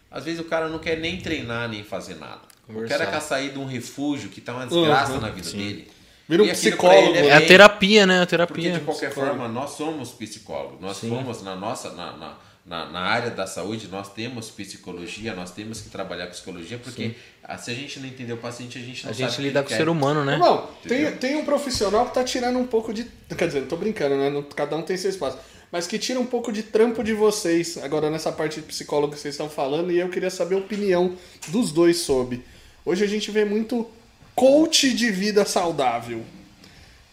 Às 0.10 0.26
vezes 0.26 0.40
o 0.40 0.46
cara 0.46 0.68
não 0.68 0.80
quer 0.80 0.98
nem 0.98 1.22
treinar, 1.22 1.70
nem 1.70 1.84
fazer 1.84 2.16
nada. 2.16 2.42
O 2.72 2.74
Conversar. 2.74 2.98
cara 2.98 3.12
quer 3.12 3.22
sair 3.22 3.52
de 3.52 3.60
um 3.60 3.66
refúgio 3.66 4.30
que 4.30 4.42
tá 4.42 4.54
uma 4.54 4.66
desgraça 4.66 5.14
Uhum, 5.14 5.20
na 5.22 5.30
vida 5.30 5.50
dele. 5.52 5.88
Vira 6.28 6.44
um 6.44 6.48
psicólogo, 6.50 7.16
ele 7.16 7.28
É 7.28 7.34
a 7.36 7.42
terapia, 7.46 8.06
né? 8.08 8.16
A 8.16 8.20
Porque 8.26 8.30
terapia. 8.38 8.72
de 8.74 8.80
qualquer 8.80 9.08
psicólogo. 9.10 9.38
forma, 9.38 9.48
nós 9.54 9.72
somos 9.72 10.10
psicólogos. 10.12 10.80
Nós 10.80 11.00
fomos 11.00 11.42
na 11.44 11.56
nossa, 11.56 11.90
na, 11.92 12.16
na, 12.16 12.38
na, 12.66 12.86
na 12.90 13.00
área 13.02 13.30
da 13.32 13.46
saúde, 13.46 13.88
nós 13.90 14.14
temos 14.14 14.50
psicologia, 14.50 15.34
nós 15.34 15.52
temos 15.52 15.82
que 15.82 15.90
trabalhar 15.90 16.28
com 16.28 16.32
psicologia, 16.32 16.78
porque 16.82 17.16
se 17.60 17.72
a 17.72 17.74
gente 17.74 18.00
não 18.00 18.08
entender 18.08 18.32
o 18.34 18.38
paciente, 18.38 18.78
a 18.78 18.82
gente 18.82 19.04
não 19.04 19.12
A 19.12 19.14
sabe 19.14 19.24
gente 19.26 19.34
o 19.34 19.36
que 19.38 19.42
lida 19.42 19.60
ele 19.60 19.68
com 19.68 19.74
o 19.74 19.78
ser 19.78 19.90
humano, 19.90 20.24
né? 20.24 20.34
Irmão, 20.34 20.70
tem, 20.88 21.12
tem 21.18 21.36
um 21.36 21.44
profissional 21.44 22.06
que 22.06 22.14
tá 22.14 22.24
tirando 22.24 22.58
um 22.60 22.66
pouco 22.68 22.94
de. 22.94 23.06
Quer 23.38 23.48
dizer, 23.48 23.62
não 23.62 23.68
tô 23.68 23.76
brincando, 23.76 24.16
né? 24.16 24.30
Não- 24.30 24.44
Cada 24.44 24.76
um 24.78 24.84
tem 24.84 24.96
seu 24.96 25.10
espaço. 25.10 25.38
Mas 25.72 25.88
que 25.88 25.98
tira 25.98 26.20
um 26.20 26.26
pouco 26.26 26.52
de 26.52 26.64
trampo 26.64 27.02
de 27.04 27.14
vocês, 27.14 27.78
agora 27.78 28.10
nessa 28.10 28.32
parte 28.32 28.60
de 28.60 28.68
psicólogo 28.68 29.14
que 29.14 29.20
vocês 29.20 29.34
estão 29.34 29.50
falando, 29.50 29.92
e 29.92 30.00
eu 30.00 30.10
queria 30.10 30.30
saber 30.30 30.56
a 30.56 30.58
opinião 30.60 31.14
dos 31.48 31.72
dois 31.72 31.98
sobre. 32.00 32.44
Hoje 32.84 33.04
a 33.04 33.08
gente 33.08 33.30
vê 33.30 33.46
muito 33.46 33.88
coach 34.36 34.94
de 34.94 35.12
vida 35.12 35.46
saudável. 35.46 36.24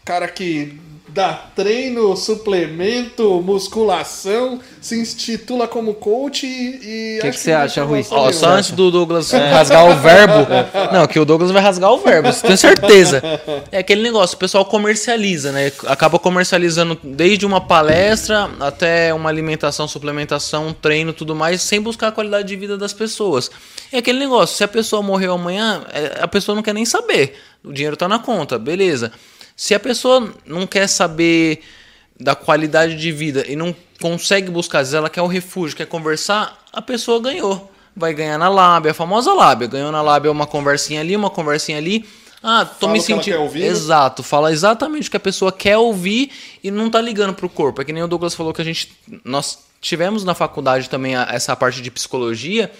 Cara 0.03 0.27
que 0.27 0.79
dá 1.13 1.33
treino, 1.55 2.15
suplemento, 2.15 3.41
musculação, 3.41 4.59
se 4.81 4.99
intitula 4.99 5.67
como 5.67 5.93
coach 5.93 6.45
e. 6.45 7.17
e 7.17 7.19
Que 7.21 7.31
que 7.31 7.39
você 7.39 7.51
acha, 7.51 7.83
Rui? 7.83 8.05
Ó, 8.09 8.15
nenhuma. 8.15 8.33
só 8.33 8.49
antes 8.49 8.71
do 8.71 8.91
Douglas 8.91 9.31
rasgar 9.31 9.85
o 9.85 9.95
verbo. 9.95 10.47
Não, 10.93 11.07
que 11.07 11.19
o 11.19 11.25
Douglas 11.25 11.51
vai 11.51 11.61
rasgar 11.61 11.91
o 11.91 11.97
verbo, 11.97 12.31
tenho 12.33 12.57
certeza. 12.57 13.21
É 13.71 13.79
aquele 13.79 14.01
negócio, 14.01 14.35
o 14.35 14.39
pessoal 14.39 14.65
comercializa, 14.65 15.51
né? 15.51 15.71
Acaba 15.87 16.19
comercializando 16.19 16.97
desde 17.03 17.45
uma 17.45 17.61
palestra 17.61 18.49
até 18.59 19.13
uma 19.13 19.29
alimentação, 19.29 19.87
suplementação, 19.87 20.67
um 20.67 20.73
treino, 20.73 21.13
tudo 21.13 21.35
mais, 21.35 21.61
sem 21.61 21.81
buscar 21.81 22.09
a 22.09 22.11
qualidade 22.11 22.47
de 22.47 22.55
vida 22.55 22.77
das 22.77 22.93
pessoas. 22.93 23.49
É 23.91 23.97
aquele 23.97 24.19
negócio, 24.19 24.55
se 24.55 24.63
a 24.63 24.67
pessoa 24.67 25.01
morreu 25.01 25.33
amanhã, 25.33 25.83
é, 25.91 26.19
a 26.21 26.27
pessoa 26.27 26.55
não 26.55 26.61
quer 26.61 26.73
nem 26.73 26.85
saber. 26.85 27.35
O 27.63 27.73
dinheiro 27.73 27.97
tá 27.97 28.07
na 28.07 28.19
conta, 28.19 28.57
beleza. 28.57 29.11
Se 29.59 29.75
a 29.75 29.79
pessoa 29.79 30.33
não 30.45 30.65
quer 30.65 30.87
saber 30.87 31.59
da 32.17 32.33
qualidade 32.33 32.95
de 32.95 33.11
vida 33.11 33.43
e 33.45 33.57
não 33.57 33.75
consegue 34.01 34.49
buscar, 34.49 34.79
às 34.79 34.87
vezes 34.87 34.93
ela 34.93 35.09
quer 35.09 35.21
o 35.21 35.27
refúgio, 35.27 35.75
quer 35.75 35.85
conversar, 35.85 36.63
a 36.71 36.81
pessoa 36.81 37.19
ganhou. 37.19 37.69
Vai 37.93 38.13
ganhar 38.13 38.37
na 38.37 38.47
lábia, 38.47 38.91
a 38.91 38.93
famosa 38.93 39.33
lábia. 39.33 39.67
Ganhou 39.67 39.91
na 39.91 40.01
lábia 40.01 40.31
uma 40.31 40.47
conversinha 40.47 41.01
ali, 41.01 41.13
uma 41.13 41.29
conversinha 41.29 41.77
ali. 41.77 42.07
Ah, 42.41 42.63
tô 42.63 42.87
Fala 42.87 42.93
me 42.93 43.01
sentindo. 43.01 43.21
quer 43.25 43.37
ouvir, 43.37 43.59
né? 43.59 43.67
Exato, 43.67 44.23
fala 44.23 44.49
exatamente 44.53 45.09
o 45.09 45.11
que 45.11 45.17
a 45.17 45.19
pessoa 45.19 45.51
quer 45.51 45.77
ouvir 45.77 46.31
e 46.63 46.71
não 46.71 46.89
tá 46.89 47.01
ligando 47.01 47.33
pro 47.33 47.49
corpo. 47.49 47.81
É 47.81 47.83
que 47.83 47.91
nem 47.91 48.01
o 48.01 48.07
Douglas 48.07 48.33
falou 48.33 48.53
que 48.53 48.61
a 48.61 48.65
gente. 48.65 48.93
Nós 49.25 49.59
tivemos 49.81 50.23
na 50.23 50.33
faculdade 50.33 50.89
também 50.89 51.17
essa 51.17 51.53
parte 51.53 51.81
de 51.81 51.91
psicologia 51.91 52.71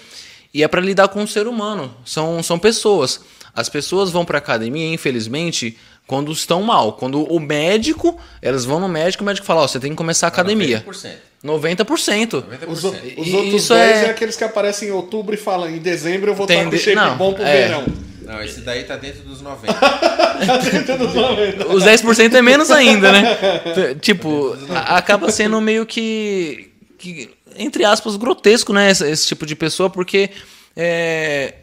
e 0.54 0.64
é 0.64 0.68
para 0.70 0.80
lidar 0.80 1.10
com 1.10 1.22
o 1.22 1.28
ser 1.28 1.46
humano. 1.46 1.94
São, 2.06 2.42
são 2.42 2.58
pessoas. 2.58 3.20
As 3.54 3.68
pessoas 3.68 4.10
vão 4.10 4.24
pra 4.24 4.38
academia, 4.38 4.94
infelizmente, 4.94 5.78
quando 6.10 6.32
estão 6.32 6.64
mal. 6.64 6.94
Quando 6.94 7.22
o 7.32 7.40
médico, 7.40 8.18
elas 8.42 8.66
vão 8.66 8.80
no 8.80 8.90
médico, 8.90 9.22
o 9.24 9.26
médico 9.28 9.46
fala: 9.46 9.62
Ó, 9.62 9.68
você 9.68 9.80
tem 9.80 9.92
que 9.92 9.96
começar 9.96 10.26
a 10.26 10.30
academia. 10.30 10.84
90%. 10.88 11.12
90%. 11.46 12.44
90%. 12.44 12.68
Os, 12.68 12.84
os 12.84 12.94
E 13.28 13.36
outros 13.36 13.54
isso 13.64 13.74
10 13.76 13.98
é... 13.98 14.06
é- 14.06 14.10
aqueles 14.10 14.36
que 14.36 14.44
aparecem 14.44 14.90
em 14.90 14.92
outubro 14.92 15.36
e 15.36 15.38
falam 15.38 15.70
em 15.70 15.78
dezembro 15.78 16.32
eu 16.32 16.36
vou 16.36 16.46
estar 16.46 16.56
com 16.56 16.62
Entende- 16.68 16.82
shape 16.82 16.96
não, 16.96 17.16
bom 17.16 17.34
pro 17.34 17.44
é. 17.44 17.68
verão. 17.68 17.86
Não, 18.26 18.42
esse 18.44 18.62
daí 18.62 18.84
tá 18.86 18.96
dentro 18.96 19.22
dos 19.22 19.40
90. 19.42 19.74
Os 21.74 21.84
10% 21.84 22.34
é 22.34 22.42
menos 22.42 22.72
ainda, 22.72 23.12
né? 23.12 23.38
Tipo, 24.02 24.56
a- 24.70 24.98
acaba 24.98 25.32
sendo 25.32 25.60
meio 25.62 25.86
que, 25.86 26.72
que, 26.98 27.30
entre 27.56 27.84
aspas, 27.86 28.16
grotesco, 28.16 28.74
né? 28.74 28.90
Esse, 28.92 29.08
esse 29.10 29.28
tipo 29.28 29.46
de 29.46 29.56
pessoa, 29.56 29.90
porque 29.90 30.30
é, 30.76 31.54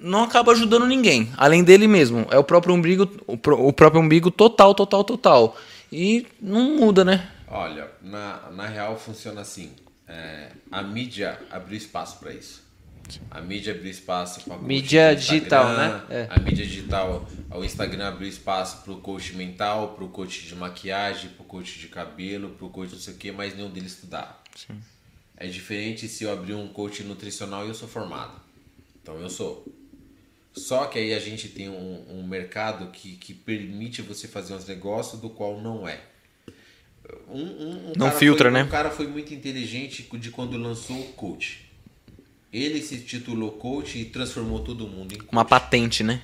não 0.00 0.24
acaba 0.24 0.52
ajudando 0.52 0.86
ninguém, 0.86 1.30
além 1.36 1.62
dele 1.62 1.86
mesmo. 1.86 2.26
É 2.30 2.38
o 2.38 2.44
próprio 2.44 2.74
umbigo, 2.74 3.08
o, 3.26 3.34
o 3.68 3.72
próprio 3.72 4.00
umbigo 4.00 4.30
total, 4.30 4.74
total, 4.74 5.04
total. 5.04 5.56
E 5.92 6.26
não 6.40 6.76
muda, 6.76 7.04
né? 7.04 7.30
Olha, 7.48 7.90
na, 8.02 8.50
na 8.50 8.66
real 8.66 8.98
funciona 8.98 9.42
assim. 9.42 9.70
É, 10.08 10.50
a 10.70 10.82
mídia 10.82 11.38
abriu 11.50 11.76
espaço 11.76 12.18
para 12.18 12.32
isso. 12.32 12.64
A 13.30 13.40
mídia 13.40 13.72
abriu 13.72 13.90
espaço 13.90 14.40
para 14.40 14.58
Mídia 14.58 15.14
digital, 15.14 15.76
né? 15.76 16.02
É. 16.10 16.26
A 16.28 16.40
mídia 16.40 16.66
digital, 16.66 17.24
o 17.50 17.64
Instagram 17.64 18.08
abriu 18.08 18.28
espaço 18.28 18.82
para 18.82 18.92
o 18.92 19.00
coach 19.00 19.36
mental, 19.36 19.90
para 19.90 20.04
o 20.04 20.08
coach 20.08 20.44
de 20.44 20.54
maquiagem, 20.56 21.30
para 21.30 21.42
o 21.42 21.46
coach 21.46 21.78
de 21.78 21.86
cabelo, 21.86 22.50
para 22.50 22.66
o 22.66 22.70
coach 22.70 22.92
não 22.92 22.98
sei 22.98 23.14
o 23.14 23.16
que, 23.16 23.30
mas 23.30 23.54
nenhum 23.54 23.70
deles 23.70 23.92
estudar. 23.92 24.42
É 25.36 25.46
diferente 25.46 26.08
se 26.08 26.24
eu 26.24 26.32
abrir 26.32 26.54
um 26.54 26.66
coach 26.66 27.04
nutricional 27.04 27.64
e 27.64 27.68
eu 27.68 27.74
sou 27.74 27.88
formado. 27.88 28.45
Então 29.06 29.20
eu 29.20 29.30
sou. 29.30 29.64
Só 30.52 30.86
que 30.86 30.98
aí 30.98 31.14
a 31.14 31.20
gente 31.20 31.48
tem 31.48 31.68
um, 31.68 32.04
um 32.10 32.26
mercado 32.26 32.90
que, 32.90 33.12
que 33.12 33.32
permite 33.32 34.02
você 34.02 34.26
fazer 34.26 34.52
uns 34.52 34.66
negócios 34.66 35.20
do 35.20 35.30
qual 35.30 35.60
não 35.60 35.86
é. 35.88 36.00
Um, 37.28 37.40
um- 37.40 37.88
um 37.90 37.92
Não 37.96 38.10
filtra, 38.10 38.50
foi, 38.50 38.58
né? 38.58 38.64
Um 38.64 38.68
cara 38.68 38.90
foi 38.90 39.06
muito 39.06 39.32
inteligente 39.32 40.08
de 40.18 40.30
quando 40.32 40.56
lançou 40.56 40.98
o 40.98 41.04
coach. 41.12 41.70
Ele 42.52 42.82
se 42.82 42.98
titulou 42.98 43.52
coach 43.52 43.96
e 43.96 44.06
transformou 44.06 44.58
todo 44.58 44.88
mundo 44.88 45.12
em 45.14 45.18
coach. 45.18 45.28
Uma 45.30 45.44
patente, 45.44 46.02
né? 46.02 46.20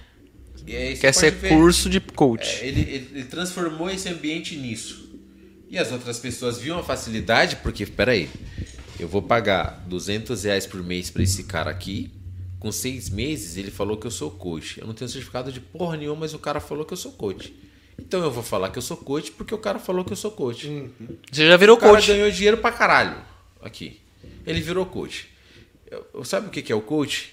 E 0.67 0.75
aí 0.75 0.97
Quer 0.99 1.15
ser 1.15 1.31
ver, 1.31 1.51
curso 1.51 1.89
de 1.89 2.01
coach. 2.01 2.65
é, 2.65 2.67
ele, 2.67 2.81
ele- 2.81 3.09
ele 3.15 3.25
transformou 3.27 3.89
esse 3.91 4.09
ambiente 4.09 4.57
nisso. 4.57 5.09
E 5.71 5.79
as 5.79 5.93
outras 5.93 6.19
pessoas 6.19 6.59
viam 6.59 6.81
a 6.81 6.83
facilidade, 6.83 7.57
porque, 7.63 7.87
peraí, 7.87 8.29
eu 8.99 9.07
vou 9.07 9.23
pagar 9.23 9.85
200 9.87 10.43
reais 10.43 10.67
por 10.67 10.83
mês 10.83 11.11
para 11.11 11.23
esse 11.23 11.45
cara 11.45 11.71
aqui. 11.71 12.11
Com 12.63 12.71
seis 12.71 13.11
meses, 13.11 13.57
ele 13.57 13.73
falou 13.73 13.97
que 13.97 14.07
eu 14.07 14.11
sou 14.11 14.31
coach. 14.31 14.79
Eu 14.81 14.87
não 14.87 14.95
tenho 14.95 15.09
certificado 15.09 15.51
de 15.51 15.59
porra 15.61 15.97
nenhuma, 15.97 16.21
mas 16.21 16.33
o 16.33 16.39
cara 16.39 16.61
falou 16.61 16.85
que 16.85 16.93
eu 16.93 16.97
sou 16.97 17.11
coach. 17.11 17.53
Então 17.99 18.23
eu 18.23 18.31
vou 18.31 18.43
falar 18.45 18.71
que 18.71 18.79
eu 18.79 18.83
sou 18.83 18.97
coach 18.97 19.33
porque 19.33 19.53
o 19.53 19.59
cara 19.59 19.81
falou 19.81 20.05
que 20.05 20.13
eu 20.13 20.17
sou 20.17 20.31
coach. 20.31 20.69
Você 21.33 21.49
já 21.49 21.57
virou 21.57 21.77
O 21.77 21.81
cara 21.81 21.95
coach. 21.95 22.07
ganhou 22.07 22.31
dinheiro 22.31 22.59
pra 22.59 22.71
caralho 22.71 23.21
aqui. 23.61 24.01
Ele 24.47 24.61
virou 24.61 24.87
coach. 24.87 25.29
Eu- 25.91 26.25
Sabe 26.25 26.47
o 26.47 26.51
que 26.51 26.63
que 26.63 26.71
é 26.71 26.75
o 26.77 26.81
coach? 26.81 27.33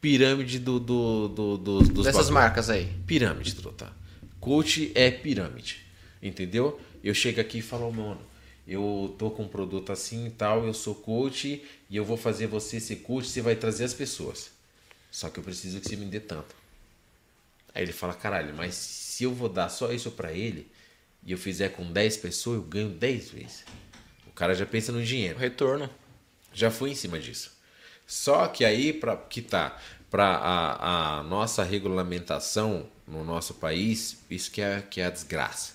Pirâmide 0.00 0.58
do, 0.58 0.80
do, 0.80 1.28
do, 1.28 1.58
do- 1.58 1.78
dos 1.80 2.04
Dessas 2.06 2.14
bagulho. 2.28 2.34
marcas 2.34 2.70
aí. 2.70 2.88
Pirâmide, 3.06 3.54
tá? 3.76 3.92
Coach 4.40 4.92
é 4.94 5.10
pirâmide. 5.10 5.76
Entendeu? 6.22 6.80
Eu 7.04 7.12
chego 7.12 7.38
aqui 7.38 7.58
e 7.58 7.62
falo, 7.62 7.92
mano, 7.92 8.20
eu 8.66 9.14
tô 9.18 9.30
com 9.30 9.42
um 9.42 9.48
produto 9.48 9.92
assim 9.92 10.26
e 10.26 10.30
tal, 10.30 10.64
eu 10.66 10.72
sou 10.72 10.94
coach 10.94 11.62
e 11.90 11.94
eu 11.96 12.02
vou 12.04 12.16
fazer 12.16 12.46
você 12.46 12.80
ser 12.80 12.96
coach, 12.96 13.28
você 13.28 13.42
vai 13.42 13.54
trazer 13.56 13.84
as 13.84 13.92
pessoas. 13.92 14.58
Só 15.10 15.28
que 15.28 15.38
eu 15.38 15.44
preciso 15.44 15.80
que 15.80 15.88
você 15.88 15.96
me 15.96 16.06
dê 16.06 16.20
tanto. 16.20 16.54
Aí 17.74 17.82
ele 17.82 17.92
fala, 17.92 18.14
caralho, 18.14 18.54
mas 18.54 18.74
se 18.74 19.24
eu 19.24 19.34
vou 19.34 19.48
dar 19.48 19.68
só 19.68 19.92
isso 19.92 20.10
pra 20.10 20.32
ele 20.32 20.70
e 21.24 21.32
eu 21.32 21.38
fizer 21.38 21.70
com 21.70 21.90
10 21.90 22.16
pessoas, 22.18 22.56
eu 22.56 22.62
ganho 22.62 22.90
10 22.90 23.30
vezes. 23.30 23.64
O 24.26 24.32
cara 24.32 24.54
já 24.54 24.66
pensa 24.66 24.92
no 24.92 25.02
dinheiro. 25.02 25.38
retorno. 25.38 25.88
Já 26.52 26.70
fui 26.70 26.90
em 26.90 26.94
cima 26.94 27.18
disso. 27.18 27.52
Só 28.06 28.48
que 28.48 28.64
aí, 28.64 28.92
para 28.92 29.16
que 29.16 29.40
tá, 29.40 29.78
para 30.10 30.26
a, 30.26 31.18
a 31.18 31.22
nossa 31.22 31.62
regulamentação 31.62 32.88
no 33.06 33.24
nosso 33.24 33.54
país, 33.54 34.18
isso 34.28 34.50
que 34.50 34.60
é, 34.60 34.82
que 34.82 35.00
é 35.00 35.06
a 35.06 35.10
desgraça. 35.10 35.74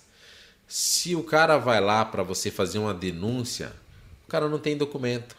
Se 0.67 1.15
o 1.15 1.23
cara 1.23 1.57
vai 1.57 1.79
lá 1.79 2.03
para 2.03 2.23
você 2.23 2.51
fazer 2.51 2.79
uma 2.79 2.93
denúncia, 2.93 3.71
o 4.25 4.27
cara 4.27 4.49
não 4.49 4.59
tem 4.59 4.75
documento, 4.75 5.37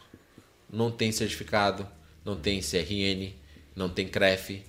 não 0.69 0.89
tem 0.89 1.11
certificado, 1.11 1.87
não 2.25 2.35
tem 2.35 2.61
CRN, 2.61 3.35
não 3.77 3.87
tem 3.89 4.07
CREF. 4.07 4.63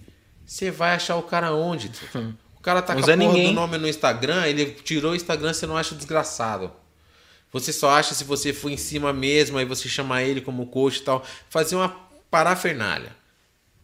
Você 0.47 0.71
vai 0.71 0.95
achar 0.95 1.17
o 1.17 1.23
cara 1.23 1.53
onde? 1.53 1.91
O 2.59 2.61
cara 2.61 2.83
tá 2.83 2.93
Não 2.93 3.01
com 3.03 3.09
a 3.11 3.17
porra 3.17 3.29
ninguém. 3.29 3.47
do 3.47 3.53
nome 3.55 3.79
no 3.79 3.89
Instagram, 3.89 4.45
ele 4.45 4.73
tirou 4.73 5.13
o 5.13 5.15
Instagram, 5.15 5.55
você 5.55 5.65
não 5.65 5.77
acha 5.77 5.95
desgraçado. 5.95 6.71
Você 7.53 7.73
só 7.73 7.91
acha 7.91 8.15
se 8.15 8.25
você 8.25 8.53
for 8.53 8.69
em 8.69 8.77
cima 8.77 9.13
mesmo, 9.13 9.57
aí 9.57 9.65
você 9.65 9.89
chamar 9.89 10.25
ele 10.25 10.41
como 10.41 10.67
coach 10.67 10.97
e 10.99 11.03
tal. 11.03 11.25
Fazer 11.49 11.77
uma 11.77 11.89
parafernália. 12.29 13.17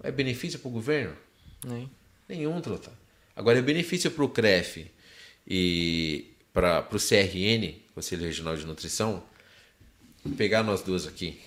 É 0.03 0.11
benefício 0.11 0.59
pro 0.59 0.69
governo? 0.71 1.17
Nem. 1.65 1.89
Nenhum, 2.29 2.61
truta. 2.61 2.91
Agora 3.35 3.59
é 3.59 3.63
benefício 3.63 4.11
pro 4.11 4.29
CREF 4.29 4.91
e 5.47 6.35
para 6.53 6.83
pro 6.83 6.99
CRN, 6.99 7.77
Conselho 7.95 8.25
Regional 8.25 8.57
de 8.57 8.67
Nutrição, 8.67 9.23
pegar 10.37 10.65
nós 10.65 10.83
duas 10.83 11.07
aqui. 11.07 11.41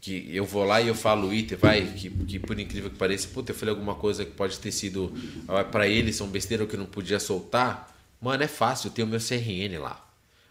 Que 0.00 0.30
eu 0.34 0.46
vou 0.46 0.64
lá 0.64 0.80
e 0.80 0.88
eu 0.88 0.94
falo 0.94 1.28
o 1.28 1.34
item, 1.34 1.58
vai, 1.58 1.82
que, 1.84 2.08
que 2.08 2.38
por 2.38 2.58
incrível 2.58 2.88
que 2.88 2.96
pareça, 2.96 3.28
puta, 3.28 3.52
eu 3.52 3.54
falei 3.56 3.74
alguma 3.74 3.94
coisa 3.94 4.24
que 4.24 4.30
pode 4.30 4.58
ter 4.58 4.72
sido 4.72 5.12
para 5.70 5.86
eles, 5.86 6.16
são 6.16 6.26
besteira 6.28 6.64
que 6.66 6.74
eu 6.74 6.78
não 6.80 6.86
podia 6.86 7.20
soltar. 7.20 7.94
Mano, 8.20 8.42
é 8.42 8.48
fácil, 8.48 8.88
eu 8.88 8.92
tenho 8.92 9.06
meu 9.06 9.20
CRN 9.20 9.78
lá. 9.78 10.06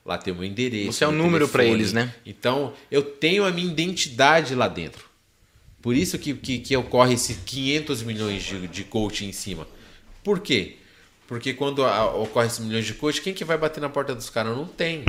Lá 0.06 0.18
tem 0.20 0.32
o 0.34 0.36
meu 0.36 0.46
endereço. 0.46 0.94
Você 0.94 1.04
é 1.04 1.08
um 1.08 1.12
número 1.12 1.48
pra 1.48 1.64
telefone. 1.64 1.82
eles, 1.82 1.94
né? 1.94 2.14
Então, 2.26 2.74
eu 2.92 3.02
tenho 3.04 3.44
a 3.46 3.52
minha 3.52 3.72
identidade 3.72 4.54
lá 4.56 4.68
dentro. 4.68 5.06
Por 5.82 5.96
isso 5.96 6.18
que, 6.20 6.34
que, 6.36 6.60
que 6.60 6.78
ocorre 6.78 7.14
esses 7.16 7.38
500 7.38 8.04
milhões 8.04 8.44
de, 8.44 8.68
de 8.68 8.84
coach 8.84 9.26
em 9.26 9.32
cima. 9.32 9.68
Por 10.24 10.40
quê? 10.42 10.76
Porque 11.28 11.54
quando 11.54 11.84
a- 11.86 12.14
ocorre 12.16 12.48
esses 12.48 12.60
milhões 12.60 12.86
de 12.86 12.94
coach, 12.94 13.22
quem 13.22 13.34
que 13.34 13.44
vai 13.46 13.58
bater 13.58 13.80
na 13.82 13.90
porta 13.90 14.14
dos 14.14 14.30
caras? 14.30 14.56
Não 14.56 14.66
tem. 14.66 15.04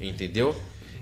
Entendeu? 0.00 0.54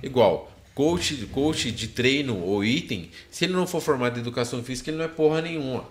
Igual, 0.02 0.50
coach, 0.76 1.14
coach 1.32 1.72
de 1.72 1.88
treino 1.88 2.38
ou 2.44 2.62
item, 2.62 3.10
se 3.30 3.46
ele 3.46 3.54
não 3.54 3.66
for 3.66 3.80
formado 3.80 4.18
em 4.18 4.20
educação 4.20 4.62
física, 4.62 4.90
ele 4.90 4.98
não 4.98 5.06
é 5.06 5.08
porra 5.08 5.40
nenhuma. 5.40 5.84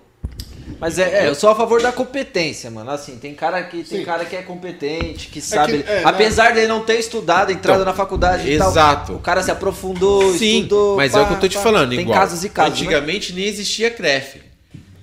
Mas 0.79 0.99
é, 0.99 1.23
é, 1.25 1.27
eu 1.27 1.33
sou 1.35 1.49
a 1.49 1.55
favor 1.55 1.81
da 1.81 1.91
competência, 1.91 2.69
mano. 2.69 2.91
Assim, 2.91 3.17
tem 3.17 3.33
cara 3.33 3.63
que 3.63 3.83
tem 3.83 3.99
Sim. 3.99 4.05
cara 4.05 4.25
que 4.25 4.35
é 4.35 4.43
competente, 4.43 5.27
que 5.29 5.41
sabe. 5.41 5.83
é, 5.87 6.03
apesar 6.03 6.53
dele 6.53 6.67
não 6.67 6.83
ter 6.83 6.99
estudado, 6.99 7.51
entrado 7.51 7.81
Então, 7.81 7.85
na 7.85 7.93
faculdade 7.93 8.47
e 8.49 8.57
tal. 8.59 8.69
exato. 8.69 9.13
O 9.13 9.19
cara 9.19 9.41
se 9.41 9.49
aprofundou, 9.51 10.33
Sim, 10.33 10.57
estudou. 10.57 10.97
mas 10.97 11.15
é 11.15 11.21
o 11.21 11.27
que 11.27 11.33
eu 11.33 11.39
tô 11.39 11.47
te 11.47 11.55
pá. 11.57 11.63
falando. 11.63 11.89
Tem 11.89 12.01
igual, 12.01 12.17
casos 12.19 12.43
e 12.43 12.49
casos. 12.49 12.79
né? 12.79 12.85
Antigamente 12.85 13.33
nem 13.33 13.45
existia 13.45 13.89
CREF. 13.89 14.41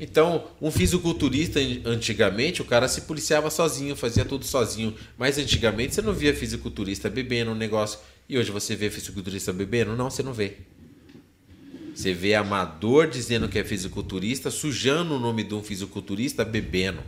Então, 0.01 0.45
um 0.61 0.71
fisiculturista, 0.73 1.61
antigamente, 1.85 2.61
o 2.61 2.65
cara 2.65 2.89
se 2.89 3.03
policiava 3.03 3.49
sozinho, 3.51 3.95
fazia 3.95 4.25
tudo 4.25 4.45
sozinho. 4.45 4.93
Mas 5.17 5.39
antigamente 5.39 5.95
você 5.95 6.03
não 6.03 6.13
via 6.13 6.35
fisiculturista 6.35 7.09
bebendo 7.09 7.53
um 7.53 7.55
negócio. 7.55 8.01
E 8.33 8.39
hoje 8.39 8.51
você 8.51 8.75
vê 8.75 8.89
fisiculturista 8.89 9.53
bebendo? 9.53 9.95
Não, 9.95 10.09
você 10.09 10.23
não 10.23 10.33
vê. 10.33 10.57
Você 11.95 12.15
vê 12.15 12.35
amador 12.35 13.07
dizendo 13.07 13.47
que 13.47 13.59
é 13.59 13.63
fisiculturista, 13.63 14.51
sujando 14.51 15.17
o 15.17 15.19
nome 15.19 15.45
de 15.45 15.53
um 15.55 15.63
fisiculturista 15.63 16.43
bebendo. 16.43 17.03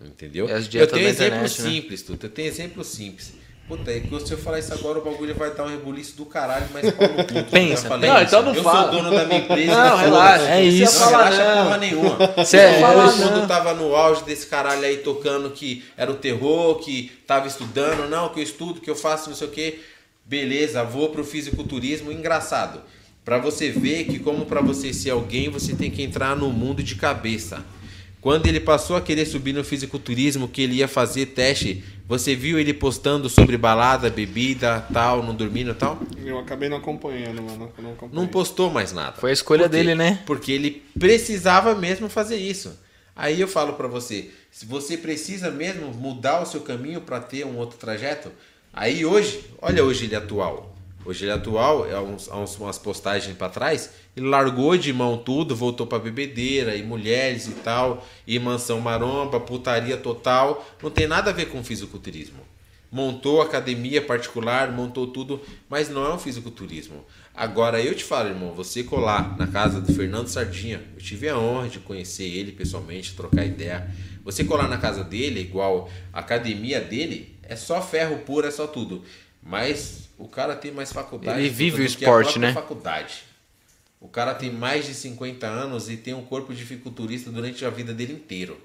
Entendeu? 0.00 0.48
É 0.48 0.52
as 0.52 0.72
eu 0.72 0.86
tenho 0.86 1.08
exemplo 1.08 1.40
né? 1.40 1.48
simples, 1.48 2.02
Tuto. 2.02 2.26
Eu 2.26 2.30
tenho 2.30 2.46
exemplo 2.46 2.84
simples. 2.84 3.32
Puta, 3.66 3.90
é 3.90 3.98
que 3.98 4.20
se 4.20 4.32
eu 4.32 4.38
falar 4.38 4.60
isso 4.60 4.72
agora, 4.72 5.00
o 5.00 5.04
bagulho 5.04 5.34
vai 5.34 5.52
dar 5.52 5.64
um 5.64 5.70
rebuliço 5.70 6.16
do 6.16 6.24
caralho, 6.24 6.68
mas 6.72 6.88
pau 6.92 7.08
no 7.08 7.24
cu. 7.26 7.34
Eu 7.36 7.44
Pensa, 7.44 7.88
falei 7.88 8.08
pensa. 8.08 8.20
Não, 8.20 8.22
então 8.22 8.42
não 8.44 8.54
eu 8.54 8.62
fala. 8.62 8.92
sou 8.92 9.02
dono 9.02 9.10
da 9.10 9.24
minha 9.24 9.40
empresa. 9.40 9.74
Não, 9.74 9.96
relaxa, 9.96 10.50
é 10.50 10.64
isso. 10.64 11.00
Não 11.00 11.06
relaxa 11.08 11.54
não. 11.56 11.64
porra 11.64 11.78
nenhuma. 11.78 12.16
É- 12.52 12.80
Todo 12.80 13.32
mundo 13.32 13.48
tava 13.48 13.74
no 13.74 13.92
auge 13.92 14.22
desse 14.22 14.46
caralho 14.46 14.84
aí 14.84 14.98
tocando 14.98 15.50
que 15.50 15.84
era 15.96 16.12
o 16.12 16.14
terror, 16.14 16.78
que 16.78 17.10
tava 17.26 17.48
estudando, 17.48 18.08
não, 18.08 18.28
que 18.28 18.38
eu 18.38 18.44
estudo, 18.44 18.80
que 18.80 18.88
eu 18.88 18.94
faço 18.94 19.30
não 19.30 19.36
sei 19.36 19.48
o 19.48 19.50
quê. 19.50 19.80
Beleza, 20.28 20.84
vou 20.84 21.08
pro 21.08 21.24
fisiculturismo. 21.24 22.12
Engraçado. 22.12 22.82
Pra 23.24 23.38
você 23.38 23.70
ver 23.70 24.04
que 24.04 24.18
como 24.18 24.44
pra 24.44 24.60
você 24.60 24.92
ser 24.92 25.10
alguém, 25.10 25.48
você 25.48 25.74
tem 25.74 25.90
que 25.90 26.02
entrar 26.02 26.36
no 26.36 26.50
mundo 26.50 26.82
de 26.82 26.96
cabeça. 26.96 27.64
Quando 28.20 28.46
ele 28.46 28.60
passou 28.60 28.96
a 28.96 29.00
querer 29.00 29.24
subir 29.24 29.54
no 29.54 29.64
fisiculturismo, 29.64 30.48
que 30.48 30.60
ele 30.60 30.74
ia 30.74 30.88
fazer 30.88 31.26
teste, 31.26 31.82
você 32.06 32.34
viu 32.34 32.58
ele 32.58 32.74
postando 32.74 33.28
sobre 33.28 33.56
balada, 33.56 34.10
bebida, 34.10 34.86
tal, 34.92 35.22
não 35.22 35.34
dormindo, 35.34 35.74
tal? 35.74 35.98
Eu 36.22 36.38
acabei 36.38 36.68
não 36.68 36.76
acompanhando, 36.76 37.42
mano. 37.42 37.72
Não, 37.78 37.92
acompanhei. 37.92 38.14
Não 38.14 38.26
postou 38.26 38.70
mais 38.70 38.92
nada. 38.92 39.16
Foi 39.18 39.30
a 39.30 39.32
escolha 39.32 39.68
dele, 39.68 39.94
né? 39.94 40.22
Porque 40.26 40.52
ele 40.52 40.82
precisava 40.98 41.74
mesmo 41.74 42.08
fazer 42.08 42.36
isso. 42.36 42.78
Aí 43.16 43.40
eu 43.40 43.48
falo 43.48 43.72
pra 43.74 43.88
você, 43.88 44.30
se 44.50 44.66
você 44.66 44.96
precisa 44.96 45.50
mesmo 45.50 45.92
mudar 45.94 46.42
o 46.42 46.46
seu 46.46 46.60
caminho 46.60 47.00
pra 47.00 47.20
ter 47.20 47.46
um 47.46 47.56
outro 47.56 47.78
trajeto, 47.78 48.30
aí 48.78 49.04
hoje, 49.04 49.44
olha 49.60 49.84
hoje 49.84 50.04
ele 50.06 50.16
atual. 50.16 50.74
Hoje 51.04 51.24
ele 51.24 51.32
atual, 51.32 51.84
há, 51.90 52.02
uns, 52.02 52.28
uns- 52.28 52.56
umas 52.58 52.78
postagens 52.78 53.34
pra 53.36 53.48
trás, 53.48 53.90
ele 54.16 54.26
largou 54.26 54.76
de 54.76 54.92
mão 54.92 55.16
tudo, 55.16 55.56
voltou 55.56 55.86
pra 55.86 55.98
bebedeira 55.98 56.74
e 56.76 56.82
mulheres 56.82 57.46
e 57.46 57.52
tal, 57.52 58.06
e 58.26 58.38
mansão 58.38 58.78
maromba, 58.80 59.40
putaria 59.40 59.96
total, 59.96 60.66
não 60.82 60.90
tem 60.90 61.06
nada 61.06 61.30
a 61.30 61.32
ver 61.32 61.46
com 61.46 61.62
fisiculturismo 61.64 62.38
montou 62.90 63.42
academia 63.42 64.00
particular, 64.00 64.72
montou 64.72 65.06
tudo, 65.08 65.40
mas 65.68 65.90
não 65.90 66.06
é 66.06 66.14
um 66.14 66.18
fisiculturismo. 66.18 67.04
Agora 67.34 67.80
eu 67.82 67.94
te 67.94 68.02
falo, 68.02 68.30
irmão, 68.30 68.54
você 68.54 68.82
colar 68.82 69.36
na 69.38 69.46
casa 69.46 69.78
do 69.78 69.92
Fernando 69.92 70.28
Sardinha, 70.28 70.80
eu 70.96 71.00
tive 71.02 71.28
a 71.28 71.38
honra 71.38 71.68
de 71.68 71.78
conhecer 71.80 72.24
ele 72.24 72.50
pessoalmente, 72.50 73.14
trocar 73.14 73.44
ideia. 73.44 73.88
Você 74.24 74.42
colar 74.42 74.68
na 74.68 74.78
casa 74.78 75.04
dele, 75.04 75.40
igual 75.40 75.90
a 76.12 76.20
academia 76.20 76.80
dele, 76.80 77.36
é 77.48 77.56
só 77.56 77.80
ferro 77.82 78.18
puro, 78.18 78.46
é 78.46 78.50
só 78.50 78.66
tudo. 78.66 79.04
Mas 79.42 80.08
o 80.18 80.28
cara 80.28 80.54
tem 80.54 80.70
mais 80.70 80.92
faculdade 80.92 81.38
Ele 81.40 81.48
vive 81.48 81.82
o 81.82 81.84
esporte, 81.84 82.38
né? 82.38 82.52
faculdade. 82.52 83.22
O 84.00 84.08
cara 84.08 84.34
tem 84.34 84.50
mais 84.50 84.86
de 84.86 84.94
50 84.94 85.46
anos 85.46 85.88
e 85.88 85.96
tem 85.96 86.14
um 86.14 86.22
corpo 86.24 86.54
de 86.54 86.62
fisiculturista 86.64 87.30
durante 87.30 87.64
a 87.64 87.70
vida 87.70 87.92
dele 87.92 88.12
inteiro. 88.12 88.60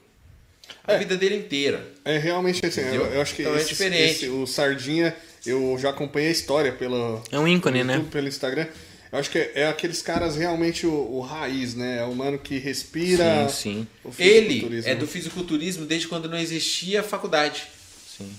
A 0.85 0.95
vida 0.95 1.17
dele 1.17 1.35
inteira. 1.37 1.85
É 2.05 2.17
realmente 2.17 2.65
assim, 2.65 2.81
eu, 2.81 3.05
eu 3.05 3.21
acho 3.21 3.35
que 3.35 3.41
Então 3.41 3.53
é 3.55 3.57
esse- 3.57 3.69
diferente. 3.69 4.11
esse- 4.25 4.29
o 4.29 4.45
Sardinha, 4.45 5.15
eu 5.45 5.75
já 5.79 5.89
acompanhei 5.89 6.29
a 6.29 6.31
história 6.31 6.71
pelo, 6.71 7.21
É 7.31 7.37
um 7.39 7.47
ícone, 7.47 7.79
pelo 7.79 7.87
né? 7.87 7.93
YouTube, 7.95 8.11
pelo 8.11 8.27
Instagram. 8.27 8.67
Eu 9.11 9.19
acho 9.19 9.29
que 9.29 9.37
é, 9.37 9.51
é 9.55 9.67
aqueles 9.67 10.01
caras 10.01 10.35
realmente 10.35 10.85
o, 10.87 10.91
o 10.93 11.19
raiz, 11.21 11.75
né? 11.75 11.99
É 11.99 12.03
o 12.03 12.15
mano 12.15 12.39
que 12.39 12.57
respira. 12.57 13.47
Sim, 13.49 13.85
sim. 13.85 13.87
o 14.03 14.11
Ele 14.17 14.81
é 14.85 14.95
do 14.95 15.05
fisiculturismo 15.05 15.85
desde 15.85 16.07
quando 16.07 16.27
não 16.29 16.37
existia 16.37 17.03
faculdade. 17.03 17.63
Sim. 18.17 18.31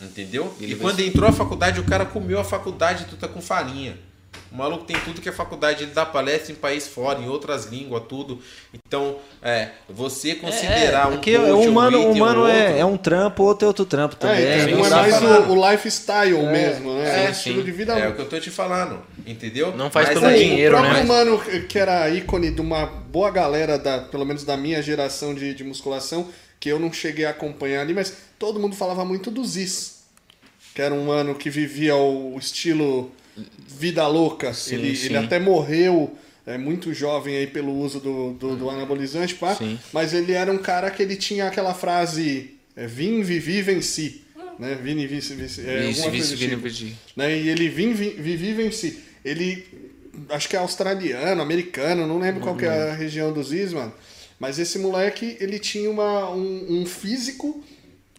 Entendeu? 0.00 0.52
Ele 0.60 0.72
e 0.72 0.76
quando 0.76 1.00
entrou 1.00 1.28
a 1.28 1.32
faculdade, 1.32 1.80
o 1.80 1.84
cara 1.84 2.06
comeu 2.06 2.40
a 2.40 2.44
faculdade, 2.44 3.06
tu 3.08 3.16
tá 3.16 3.28
com 3.28 3.40
farinha. 3.40 3.96
O 4.50 4.56
maluco 4.56 4.84
tem 4.84 4.96
tudo 5.00 5.20
que 5.20 5.28
é 5.28 5.32
faculdade, 5.32 5.84
ele 5.84 5.92
dá 5.92 6.04
palestra 6.04 6.50
em 6.50 6.56
país 6.56 6.88
fora, 6.88 7.20
em 7.20 7.28
outras 7.28 7.66
línguas, 7.66 8.02
tudo. 8.08 8.40
Então, 8.74 9.16
é, 9.40 9.68
você 9.88 10.34
considerar 10.34 11.06
um 11.08 11.12
Porque 11.12 11.36
coach, 11.36 11.50
o 11.50 11.60
humano, 11.60 11.98
um 11.98 12.10
humano 12.12 12.42
um 12.42 12.48
é, 12.48 12.62
outro, 12.64 12.78
é 12.78 12.84
um 12.84 12.96
trampo, 12.96 13.42
outro 13.44 13.64
é 13.64 13.68
outro 13.68 13.84
trampo 13.84 14.16
também. 14.16 14.44
É, 14.44 14.62
então, 14.62 14.70
Não 14.78 14.82
um 14.82 14.86
é 14.86 14.90
mais 14.90 15.22
o, 15.22 15.52
o 15.52 15.70
lifestyle 15.70 16.42
mesmo, 16.46 16.94
né? 16.94 17.26
É, 17.26 17.28
o 17.28 17.30
estilo 17.30 17.58
sim. 17.60 17.64
de 17.64 17.70
vida 17.70 17.92
É 17.96 18.08
o 18.08 18.14
que 18.14 18.22
eu 18.22 18.28
tô 18.28 18.40
te 18.40 18.50
falando, 18.50 19.00
entendeu? 19.24 19.76
Não 19.76 19.88
faz 19.88 20.08
Mas 20.08 20.18
pelo 20.18 20.26
aí- 20.30 20.44
dinheiro, 20.44 20.76
o 20.76 20.80
próprio 20.80 21.00
né? 21.00 21.08
mano 21.08 21.40
que 21.68 21.78
era 21.78 22.08
ícone 22.10 22.50
de 22.50 22.60
uma 22.60 22.86
boa 22.86 23.30
galera, 23.30 23.78
da, 23.78 23.98
pelo 23.98 24.24
menos 24.24 24.42
da 24.42 24.56
minha 24.56 24.82
geração 24.82 25.32
de, 25.32 25.54
de 25.54 25.62
musculação, 25.62 26.28
que 26.58 26.68
eu 26.68 26.78
não 26.80 26.92
cheguei 26.92 27.24
a 27.24 27.30
acompanhar 27.30 27.82
ali, 27.82 27.94
mas 27.94 28.29
todo 28.40 28.58
mundo 28.58 28.74
falava 28.74 29.04
muito 29.04 29.30
do 29.30 29.44
Ziz. 29.44 30.00
Que 30.74 30.80
era 30.82 30.94
um 30.94 31.04
mano 31.04 31.34
que 31.34 31.50
vivia 31.50 31.94
o 31.94 32.36
estilo 32.38 33.12
vida 33.68 34.08
louca. 34.08 34.52
Sim, 34.54 34.76
ele, 34.76 34.96
sim. 34.96 35.06
ele 35.06 35.18
até 35.18 35.38
morreu 35.38 36.16
é, 36.46 36.56
muito 36.56 36.92
jovem 36.94 37.36
aí 37.36 37.46
pelo 37.46 37.72
uso 37.78 38.00
do, 38.00 38.32
do, 38.32 38.56
do 38.56 38.70
anabolizante, 38.70 39.34
pá. 39.34 39.54
Sim. 39.54 39.78
mas 39.92 40.14
ele 40.14 40.32
era 40.32 40.50
um 40.50 40.58
cara 40.58 40.90
que 40.90 41.02
ele 41.02 41.16
tinha 41.16 41.46
aquela 41.46 41.74
frase 41.74 42.52
é, 42.74 42.86
vim, 42.86 43.22
vivi, 43.22 43.60
venci. 43.62 44.22
Né? 44.58 44.74
Vini, 44.82 45.06
vice, 45.06 45.34
vice, 45.34 45.60
é, 45.66 45.86
vice, 45.86 46.02
do 46.02 46.10
vini, 46.10 46.56
tipo 46.56 46.68
vini. 46.68 46.96
né? 47.16 47.38
E 47.38 47.48
ele 47.48 47.68
vim, 47.68 47.92
vi- 47.92 48.10
vivi 48.10 48.52
venci. 48.52 48.98
Ele, 49.24 49.66
acho 50.28 50.48
que 50.48 50.56
é 50.56 50.58
australiano, 50.58 51.40
americano, 51.40 52.06
não 52.06 52.18
lembro 52.18 52.42
qual 52.42 52.56
que 52.56 52.66
é 52.66 52.90
a 52.90 52.94
região 52.94 53.32
dos 53.32 53.52
Is, 53.52 53.72
mano. 53.72 53.92
Mas 54.38 54.58
esse 54.58 54.78
moleque, 54.78 55.36
ele 55.40 55.58
tinha 55.58 55.90
uma, 55.90 56.30
um, 56.30 56.80
um 56.80 56.86
físico 56.86 57.62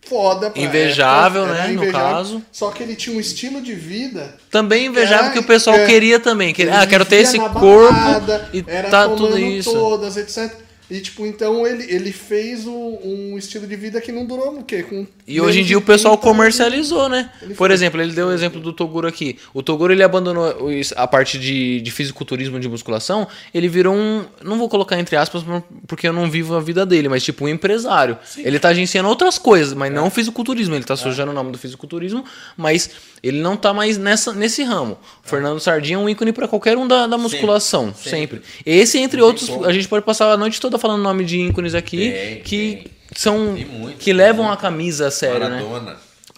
foda. 0.07 0.49
pra 0.49 0.61
Invejável, 0.61 1.45
época, 1.45 1.67
né, 1.67 1.67
no 1.73 1.91
caso. 1.91 2.41
Só 2.51 2.69
que 2.71 2.83
ele 2.83 2.95
tinha 2.95 3.15
um 3.15 3.19
estilo 3.19 3.61
de 3.61 3.73
vida... 3.73 4.35
Também 4.49 4.87
invejável 4.87 5.27
É, 5.27 5.33
que 5.33 5.39
o 5.39 5.43
pessoal 5.43 5.77
é. 5.77 5.85
queria 5.85 6.19
também. 6.19 6.53
Que, 6.53 6.63
ah, 6.69 6.85
quero 6.85 7.05
ter 7.05 7.17
esse 7.17 7.37
na 7.37 7.49
corpo 7.49 7.93
balada, 7.93 8.49
e 8.53 8.63
era 8.67 8.89
tá 8.89 9.07
tudo 9.07 9.37
isso. 9.37 9.71
todas, 9.71 10.17
etc. 10.17 10.53
E, 10.91 10.99
tipo, 10.99 11.25
então 11.25 11.65
ele, 11.65 11.85
ele 11.89 12.11
fez 12.11 12.67
o- 12.67 12.99
um 13.01 13.37
estilo 13.37 13.65
de 13.65 13.77
vida 13.77 14.01
que 14.01 14.11
não 14.11 14.25
durou 14.25 14.59
o 14.59 14.63
quê? 14.63 14.83
Com 14.83 15.07
E 15.25 15.39
hoje 15.39 15.61
em 15.61 15.63
dia 15.63 15.77
o 15.77 15.81
pessoal 15.81 16.17
30 16.17 16.27
anos. 16.27 16.37
comercializou, 16.37 17.07
né? 17.07 17.31
Ele 17.41 17.53
Por 17.53 17.71
exemplo, 17.71 18.01
ele 18.01 18.11
deu 18.11 18.27
o 18.27 18.31
exemplo 18.33 18.59
do 18.59 18.73
Toguro 18.73 19.07
aqui. 19.07 19.37
O 19.53 19.63
Toguro 19.63 19.93
ele 19.93 20.03
abandonou 20.03 20.53
a 20.97 21.07
parte 21.07 21.39
de, 21.39 21.79
de 21.79 21.91
fisiculturismo 21.91 22.59
de 22.59 22.67
musculação, 22.67 23.25
ele 23.53 23.69
virou 23.69 23.95
um, 23.95 24.25
não 24.43 24.57
vou 24.57 24.67
colocar 24.67 24.99
entre 24.99 25.15
aspas 25.15 25.43
porque 25.87 26.05
eu 26.05 26.11
não 26.11 26.29
vivo 26.29 26.55
a 26.55 26.59
vida 26.59 26.85
dele, 26.85 27.07
mas 27.07 27.23
tipo 27.23 27.45
um 27.45 27.47
empresário. 27.47 28.17
Ele 28.37 28.59
tá 28.59 28.67
agenciando 28.67 29.07
outras 29.07 29.37
coisas, 29.37 29.73
mas 29.73 29.93
não 29.93 30.09
fisiculturismo, 30.09 30.75
ele 30.75 30.83
tá 30.83 30.97
sujando 30.97 31.31
o 31.31 31.33
nome 31.33 31.53
do 31.53 31.57
fisiculturismo, 31.57 32.25
mas 32.57 32.89
ele 33.23 33.39
não 33.39 33.55
tá 33.55 33.73
mais 33.73 33.97
nessa, 33.97 34.33
nesse 34.33 34.61
ramo. 34.63 34.97
O 35.23 35.29
Fernando 35.29 35.59
Sardinha 35.61 35.95
é 35.95 35.99
um 35.99 36.09
ícone 36.09 36.33
para 36.33 36.49
qualquer 36.49 36.75
um 36.77 36.85
da, 36.85 37.07
da 37.07 37.17
musculação, 37.17 37.93
sempre. 37.95 38.41
Esse 38.65 38.97
entre 38.99 39.21
outros, 39.21 39.49
a 39.63 39.71
gente 39.71 39.87
pode 39.87 40.03
passar 40.03 40.29
a 40.33 40.35
noite 40.35 40.59
toda 40.59 40.80
falando 40.81 41.01
nome 41.03 41.23
de 41.23 41.39
ícones 41.39 41.73
aqui 41.75 42.11
Tem, 42.11 42.41
que 42.41 42.75
tem. 42.75 42.85
são 43.15 43.55
que 43.99 44.11
levam 44.11 44.45
muito. 44.45 44.57
a 44.57 44.61
camisa 44.61 45.07
a 45.07 45.11
sério, 45.11 45.47
né? 45.49 45.63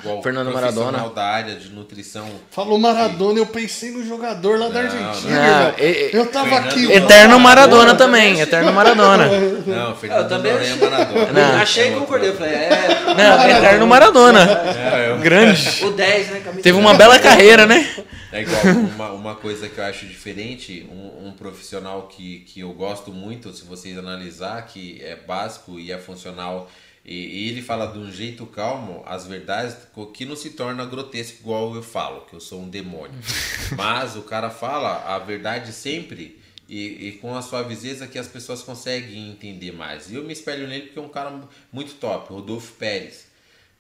Maradona. 0.04 0.12
Igual 0.14 0.22
Fernando 0.24 0.52
profissional 0.52 0.92
Maradona. 0.92 1.16
da 1.16 1.24
área 1.26 1.56
de 1.56 1.70
nutrição. 1.70 2.28
Falou 2.52 2.78
Maradona, 2.78 3.40
eu 3.40 3.46
pensei 3.46 3.92
no 3.92 4.06
jogador 4.06 4.60
lá 4.60 4.68
da 4.70 4.84
Não, 4.84 4.90
Argentina, 5.10 5.32
não. 5.32 5.68
É, 5.78 5.86
é, 5.86 6.10
eu 6.16 6.26
tava 6.28 6.50
Fernando 6.50 6.68
aqui. 6.70 6.92
Eterno 6.92 7.40
Maradona 7.40 7.96
também, 7.96 8.40
Eterno 8.40 8.74
Maradona. 8.74 9.28
Não, 9.66 9.96
Fernando 9.96 10.22
Eu 10.24 10.30
também 10.30 10.52
achei. 10.54 10.76
Maradona. 10.76 11.32
Não. 11.32 11.62
Achei 11.62 11.84
e 11.84 11.88
É 11.88 11.90
outro. 11.92 12.02
concordei. 12.02 12.30
Eu 12.30 12.36
falei, 12.36 12.54
é. 12.54 12.88
Não, 13.18 13.50
Eterno 13.58 13.88
Maradona. 13.88 14.40
É, 14.44 15.10
eu- 15.12 15.18
Grande. 15.20 15.86
O 15.86 15.92
10, 15.92 16.30
né? 16.32 16.40
camisa 16.44 16.62
Teve 16.64 16.78
uma 16.78 16.90
10. 16.94 16.98
bela 16.98 17.20
carreira, 17.20 17.66
né? 17.66 17.88
É 18.32 18.42
igual 18.42 18.62
uma, 18.96 19.12
uma 19.12 19.36
coisa 19.36 19.70
que 19.70 19.78
eu 19.78 19.84
acho 19.86 20.06
diferente, 20.08 20.88
um, 20.92 21.28
um 21.28 21.32
profissional 21.32 22.04
que, 22.08 22.40
que 22.48 22.62
eu 22.62 22.74
gosto 22.74 23.12
muito, 23.12 23.54
se 23.54 23.64
vocês 23.64 23.96
analisar, 23.98 24.60
que 24.66 25.00
é 25.04 25.16
básico 25.16 25.80
e 25.80 25.92
é 25.92 25.98
funcional, 26.00 26.68
e, 27.06 27.16
e 27.16 27.50
ele 27.50 27.62
fala 27.62 27.88
de 27.88 28.00
um 28.00 28.12
jeito 28.12 28.46
calmo 28.46 29.04
as 29.06 29.28
verdades, 29.28 29.76
que 30.14 30.26
não 30.26 30.36
se 30.36 30.52
torna 30.52 30.86
grotesco 30.86 31.42
igual 31.42 31.76
eu 31.76 31.84
falo, 31.84 32.22
que 32.22 32.34
eu 32.34 32.40
sou 32.40 32.62
um 32.62 32.70
demônio. 32.70 33.20
Mas 33.76 34.16
o 34.16 34.22
cara 34.22 34.50
fala 34.50 35.04
a 35.14 35.20
verdade 35.20 35.74
sempre 35.74 36.40
e, 36.68 37.08
e 37.08 37.12
com 37.14 37.36
a 37.36 37.42
suavideza 37.42 38.08
que 38.08 38.18
as 38.18 38.28
pessoas 38.28 38.64
conseguem 38.64 39.30
entender 39.30 39.74
mais. 39.74 40.10
E 40.10 40.16
eu 40.16 40.24
me 40.24 40.32
espelho 40.32 40.68
nele 40.68 40.88
porque 40.88 41.00
é 41.00 41.02
um 41.02 41.10
cara 41.10 41.42
muito 41.72 41.96
top, 41.96 42.32
Rodolfo 42.32 42.74
Pérez. 42.74 43.28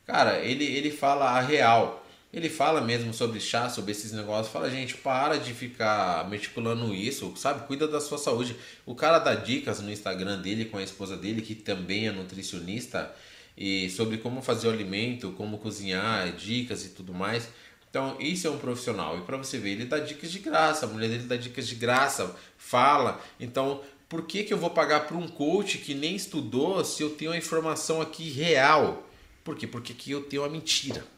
Cara, 0.06 0.40
ele, 0.40 0.66
ele 0.66 0.92
fala 0.92 1.32
a 1.32 1.40
real. 1.40 2.03
Ele 2.34 2.50
fala 2.50 2.82
mesmo 2.82 3.14
sobre 3.14 3.40
chá, 3.40 3.70
sobre 3.70 3.92
esses 3.92 4.12
negócios. 4.12 4.52
Fala, 4.52 4.68
gente, 4.68 4.98
para 4.98 5.38
de 5.38 5.54
ficar 5.54 6.28
meticulando 6.28 6.92
isso, 6.92 7.32
sabe? 7.38 7.68
Cuida 7.68 7.88
da 7.88 8.02
sua 8.02 8.18
saúde. 8.18 8.56
O 8.88 8.96
cara 8.96 9.20
dá 9.20 9.36
dicas 9.36 9.80
no 9.80 9.92
Instagram 9.92 10.42
dele 10.42 10.66
com 10.66 10.78
a 10.78 10.84
esposa 10.84 11.16
dele, 11.16 11.44
que 11.44 11.54
também 11.54 12.08
é 12.08 12.12
nutricionista, 12.12 13.14
e 13.56 13.88
sobre 13.92 14.18
como 14.18 14.42
fazer 14.42 14.68
o 14.68 14.72
alimento, 14.72 15.32
como 15.34 15.60
cozinhar, 15.60 16.32
dicas 16.32 16.84
e 16.84 16.90
tudo 16.90 17.14
mais. 17.14 17.50
Então, 17.88 18.18
isso 18.20 18.48
é 18.48 18.50
um 18.50 18.58
profissional. 18.58 19.20
E 19.20 19.22
para 19.22 19.38
você 19.38 19.60
ver, 19.60 19.74
ele 19.74 19.86
dá 19.86 20.00
dicas 20.00 20.32
de 20.32 20.40
graça, 20.40 20.88
a 20.88 20.90
mulher 20.90 21.10
dele 21.10 21.26
dá 21.26 21.36
dicas 21.36 21.68
de 21.68 21.76
graça, 21.76 22.36
fala. 22.58 23.22
Então, 23.40 23.84
por 24.10 24.24
que, 24.26 24.44
que 24.44 24.52
eu 24.52 24.58
vou 24.58 24.72
pagar 24.72 25.02
para 25.02 25.16
um 25.16 25.28
coach 25.28 25.78
que 25.78 25.94
nem 25.94 26.16
estudou 26.16 26.84
se 26.84 27.04
eu 27.04 27.12
tenho 27.12 27.32
a 27.32 27.38
informação 27.38 28.02
aqui 28.02 28.28
real? 28.32 29.08
Por 29.44 29.56
quê? 29.56 29.68
Porque 29.68 29.94
aqui 29.94 30.10
eu 30.10 30.24
tenho 30.24 30.44
a 30.44 30.50
mentira. 30.50 31.13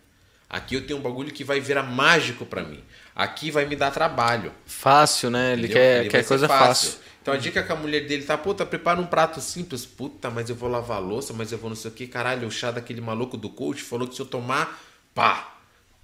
Aqui 0.50 0.76
eu 0.76 0.86
tenho 0.86 1.00
um 1.00 1.02
bagulho 1.02 1.32
que 1.32 1.44
vai 1.44 1.60
virar 1.60 1.84
mágico 1.84 2.46
para 2.46 2.64
mim. 2.64 2.84
Aqui 3.16 3.50
vai 3.50 3.66
me 3.66 3.76
dar 3.76 3.92
trabalho. 3.92 4.52
Fácil, 4.66 5.30
né? 5.30 5.54
Ele 5.54 5.64
entendeu? 5.64 5.78
quer, 5.78 6.00
Ele 6.02 6.10
quer 6.10 6.26
coisa 6.26 6.48
fácil. 6.48 6.94
Então 7.22 7.34
a 7.34 7.38
dica 7.38 7.64
que 7.64 7.72
a 7.72 7.76
mulher 7.76 8.06
dele 8.06 8.24
tá, 8.24 8.38
puta, 8.38 8.66
prepara 8.66 9.02
um 9.02 9.06
prato 9.08 9.42
simples. 9.42 9.86
Puta, 9.86 10.30
mas 10.30 10.50
eu 10.50 10.56
vou 10.56 10.70
lavar 10.70 10.98
a 10.98 11.00
louça, 11.00 11.34
mas 11.34 11.52
eu 11.52 11.58
vou 11.58 11.70
não 11.70 11.76
sei 11.76 11.90
o 11.90 11.94
que. 11.94 12.06
Caralho, 12.06 12.48
o 12.48 12.52
chá 12.52 12.70
daquele 12.70 13.02
maluco 13.02 13.36
do 13.36 13.50
coach 13.50 13.82
falou 13.82 14.08
que 14.08 14.14
se 14.14 14.22
eu 14.22 14.26
tomar, 14.28 14.80
pá, 15.14 15.56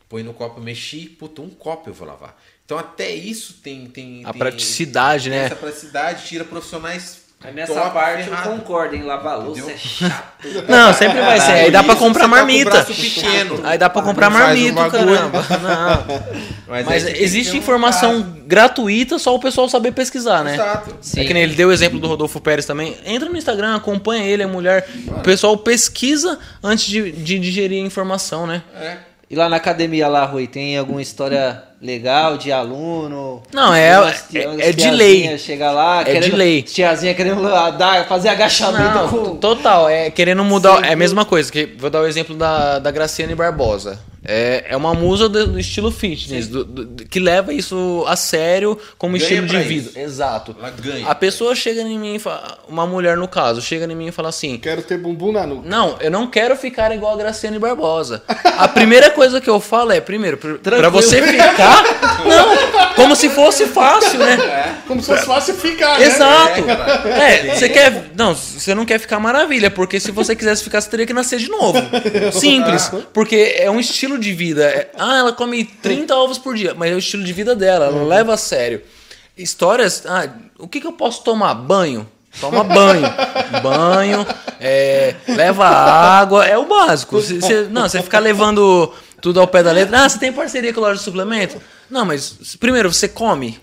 põe 0.09 0.23
no 0.23 0.33
copo, 0.33 0.59
mexi, 0.59 1.05
puta, 1.07 1.41
um 1.41 1.49
copo 1.49 1.89
eu 1.89 1.93
vou 1.93 2.07
lavar. 2.07 2.35
Então 2.65 2.79
até 2.79 3.11
isso 3.11 3.55
tem... 3.61 3.85
tem 3.87 4.23
A 4.25 4.31
tem- 4.31 4.39
praticidade, 4.39 5.29
tem 5.29 5.37
né? 5.37 5.45
Essa 5.45 5.55
praticidade 5.55 6.25
tira 6.25 6.43
profissionais 6.43 7.20
Aí 7.43 7.53
nessa 7.53 7.73
top, 7.73 7.91
parte 7.91 8.23
ferrado. 8.23 8.49
eu 8.49 8.57
concordo, 8.57 8.95
hein? 8.95 9.01
Lavar 9.01 9.39
louça 9.39 9.61
Entendeu? 9.61 9.75
é 9.75 9.77
chato. 9.79 10.65
Não, 10.69 10.93
sempre 10.93 11.21
vai 11.21 11.39
ser. 11.39 11.51
Aí 11.51 11.71
dá 11.71 11.83
pra 11.83 11.95
comprar 11.95 12.21
tá 12.23 12.27
marmita. 12.27 12.85
Aí 13.63 13.77
dá 13.79 13.89
pra 13.89 14.01
comprar 14.03 14.29
um 14.29 14.33
bagulho. 14.33 14.91
caramba. 14.91 15.45
Não. 15.61 16.23
Mas, 16.67 16.85
Mas 16.85 17.05
existe 17.07 17.53
um 17.53 17.57
informação 17.57 18.21
caso. 18.21 18.35
gratuita, 18.45 19.17
só 19.17 19.33
o 19.33 19.39
pessoal 19.39 19.67
saber 19.67 19.91
pesquisar, 19.91 20.43
né? 20.43 20.53
Exato. 20.53 20.95
É 21.17 21.25
que 21.25 21.33
nem 21.33 21.43
ele 21.43 21.55
deu 21.55 21.69
o 21.69 21.71
exemplo 21.71 21.99
do 21.99 22.07
Rodolfo 22.07 22.39
Pérez 22.39 22.65
também. 22.65 22.95
Entra 23.05 23.27
no 23.27 23.35
Instagram, 23.35 23.75
acompanha 23.75 24.23
ele, 24.23 24.43
é 24.43 24.47
mulher. 24.47 24.87
O 25.07 25.21
pessoal 25.21 25.57
pesquisa 25.57 26.37
antes 26.63 26.85
de, 26.85 27.11
de 27.11 27.39
digerir 27.39 27.83
a 27.83 27.85
informação, 27.85 28.45
né? 28.45 28.61
É. 28.79 28.97
E 29.29 29.35
lá 29.35 29.49
na 29.49 29.55
academia 29.55 30.07
lá, 30.07 30.25
Rui, 30.25 30.45
tem 30.45 30.77
alguma 30.77 31.01
história 31.01 31.63
legal 31.81 32.37
de 32.37 32.51
aluno? 32.51 33.41
Não, 33.51 33.73
é- 33.73 33.99
Umas 33.99 34.35
é- 34.35 34.47
umas 34.47 34.59
é 34.59 34.71
de 34.71 34.91
lei. 34.91 35.37
Chega 35.37 35.71
lá, 35.71 36.03
É 36.07 36.19
de 36.19 36.31
lei. 36.31 36.61
Tiazinha 36.61 37.13
querendo 37.13 37.41
dar, 37.77 38.05
fazer 38.07 38.29
agachamento 38.29 38.95
Não, 38.95 39.07
com... 39.09 39.35
total, 39.37 39.89
é 39.89 40.09
querendo 40.11 40.43
mudar. 40.43 40.77
Sim, 40.77 40.85
é 40.89 40.93
a 40.93 40.95
mesma 40.95 41.25
coisa, 41.25 41.51
que 41.51 41.65
vou 41.77 41.89
dar 41.89 42.01
o 42.01 42.07
exemplo 42.07 42.35
da, 42.35 42.77
da 42.79 42.91
Graciane 42.91 43.33
Barbosa. 43.33 43.99
É, 44.23 44.65
é 44.69 44.77
uma 44.77 44.93
musa 44.93 45.27
do, 45.27 45.47
do 45.47 45.59
estilo 45.59 45.91
fitness, 45.91 46.47
do- 46.47 46.63
do- 46.63 47.05
que 47.05 47.19
leva 47.19 47.51
isso 47.51 48.05
a 48.07 48.15
sério 48.15 48.77
como 48.97 49.17
Ganha 49.17 49.23
estilo 49.23 49.47
de 49.47 49.57
vida. 49.67 49.89
isso. 49.89 49.99
Exato. 49.99 50.55
Ela 50.59 50.69
ganha. 50.69 51.07
A 51.07 51.15
pessoa 51.15 51.55
chega 51.55 51.81
em 51.81 51.97
mim 51.97 52.15
e 52.15 52.19
fala, 52.19 52.59
uma 52.69 52.85
mulher 52.85 53.17
no 53.17 53.27
caso, 53.27 53.61
chega 53.61 53.91
em 53.91 53.95
mim 53.95 54.07
e 54.07 54.11
fala 54.11 54.29
assim: 54.29 54.57
Quero 54.59 54.83
ter 54.83 54.99
bumbum 54.99 55.31
na 55.31 55.47
nuca. 55.47 55.67
Não, 55.67 55.97
eu 55.99 56.11
não 56.11 56.27
quero 56.27 56.55
ficar 56.55 56.93
igual 56.93 57.13
a 57.13 57.17
Graciane 57.17 57.57
Barbosa. 57.57 58.21
A 58.57 58.67
primeira 58.67 59.09
coisa 59.09 59.41
que 59.41 59.49
eu 59.49 59.59
falo 59.59 59.91
é, 59.91 59.99
primeiro, 59.99 60.37
pra- 60.37 60.57
pra 60.77 60.89
você 60.89 61.19
ficar. 61.21 61.83
Não, 62.23 62.93
como 62.95 63.15
se 63.15 63.27
fosse 63.29 63.65
fácil, 63.65 64.19
né? 64.19 64.81
Como 64.87 65.01
se 65.01 65.07
fosse 65.07 65.25
fácil 65.25 65.55
ficar, 65.55 65.97
né? 65.99 66.05
Exato. 66.05 66.61
É. 67.07 67.49
É, 67.49 67.55
você 67.55 67.69
quer. 67.69 68.11
Não, 68.15 68.35
você 68.35 68.75
não 68.75 68.85
quer 68.85 68.99
ficar 68.99 69.19
maravilha, 69.19 69.71
porque 69.71 69.99
se 69.99 70.11
você 70.11 70.35
quisesse 70.35 70.63
ficar, 70.63 70.79
você 70.79 70.89
teria 70.91 71.07
que 71.07 71.13
nascer 71.13 71.39
de 71.39 71.49
novo. 71.49 71.79
Simples. 72.33 72.91
Porque 73.13 73.55
é 73.57 73.69
um 73.71 73.79
estilo 73.79 74.10
de 74.17 74.33
vida. 74.33 74.63
É- 74.63 74.91
ah, 74.97 75.17
ela 75.17 75.33
come 75.33 75.63
30 75.65 76.15
ovos 76.15 76.37
por 76.37 76.55
dia, 76.55 76.73
mas 76.73 76.91
é 76.91 76.95
o 76.95 76.99
estilo 76.99 77.23
de 77.23 77.33
vida 77.33 77.55
dela, 77.55 77.85
ela 77.87 78.03
leva 78.03 78.33
a 78.33 78.37
sério. 78.37 78.81
Histórias. 79.37 80.03
Ah, 80.05 80.29
o 80.59 80.67
que, 80.67 80.79
que 80.81 80.87
eu 80.87 80.93
posso 80.93 81.23
tomar? 81.23 81.53
Banho. 81.53 82.07
Toma 82.39 82.63
banho. 82.63 83.03
Banho, 83.61 84.25
é, 84.59 85.15
leva 85.27 85.65
água, 85.67 86.45
é 86.45 86.57
o 86.57 86.65
básico. 86.65 87.21
Você- 87.21 87.39
você- 87.41 87.67
não, 87.69 87.87
você 87.89 88.01
ficar 88.01 88.19
levando 88.19 88.93
tudo 89.21 89.39
ao 89.41 89.47
pé 89.47 89.61
da 89.63 89.71
letra. 89.71 90.03
Ah, 90.03 90.09
você 90.09 90.17
tem 90.17 90.31
parceria 90.31 90.73
com 90.73 90.79
a 90.79 90.83
loja 90.87 90.97
de 90.99 91.03
suplemento? 91.03 91.61
Não, 91.89 92.05
mas 92.05 92.55
primeiro 92.59 92.91
você 92.91 93.07
come. 93.09 93.59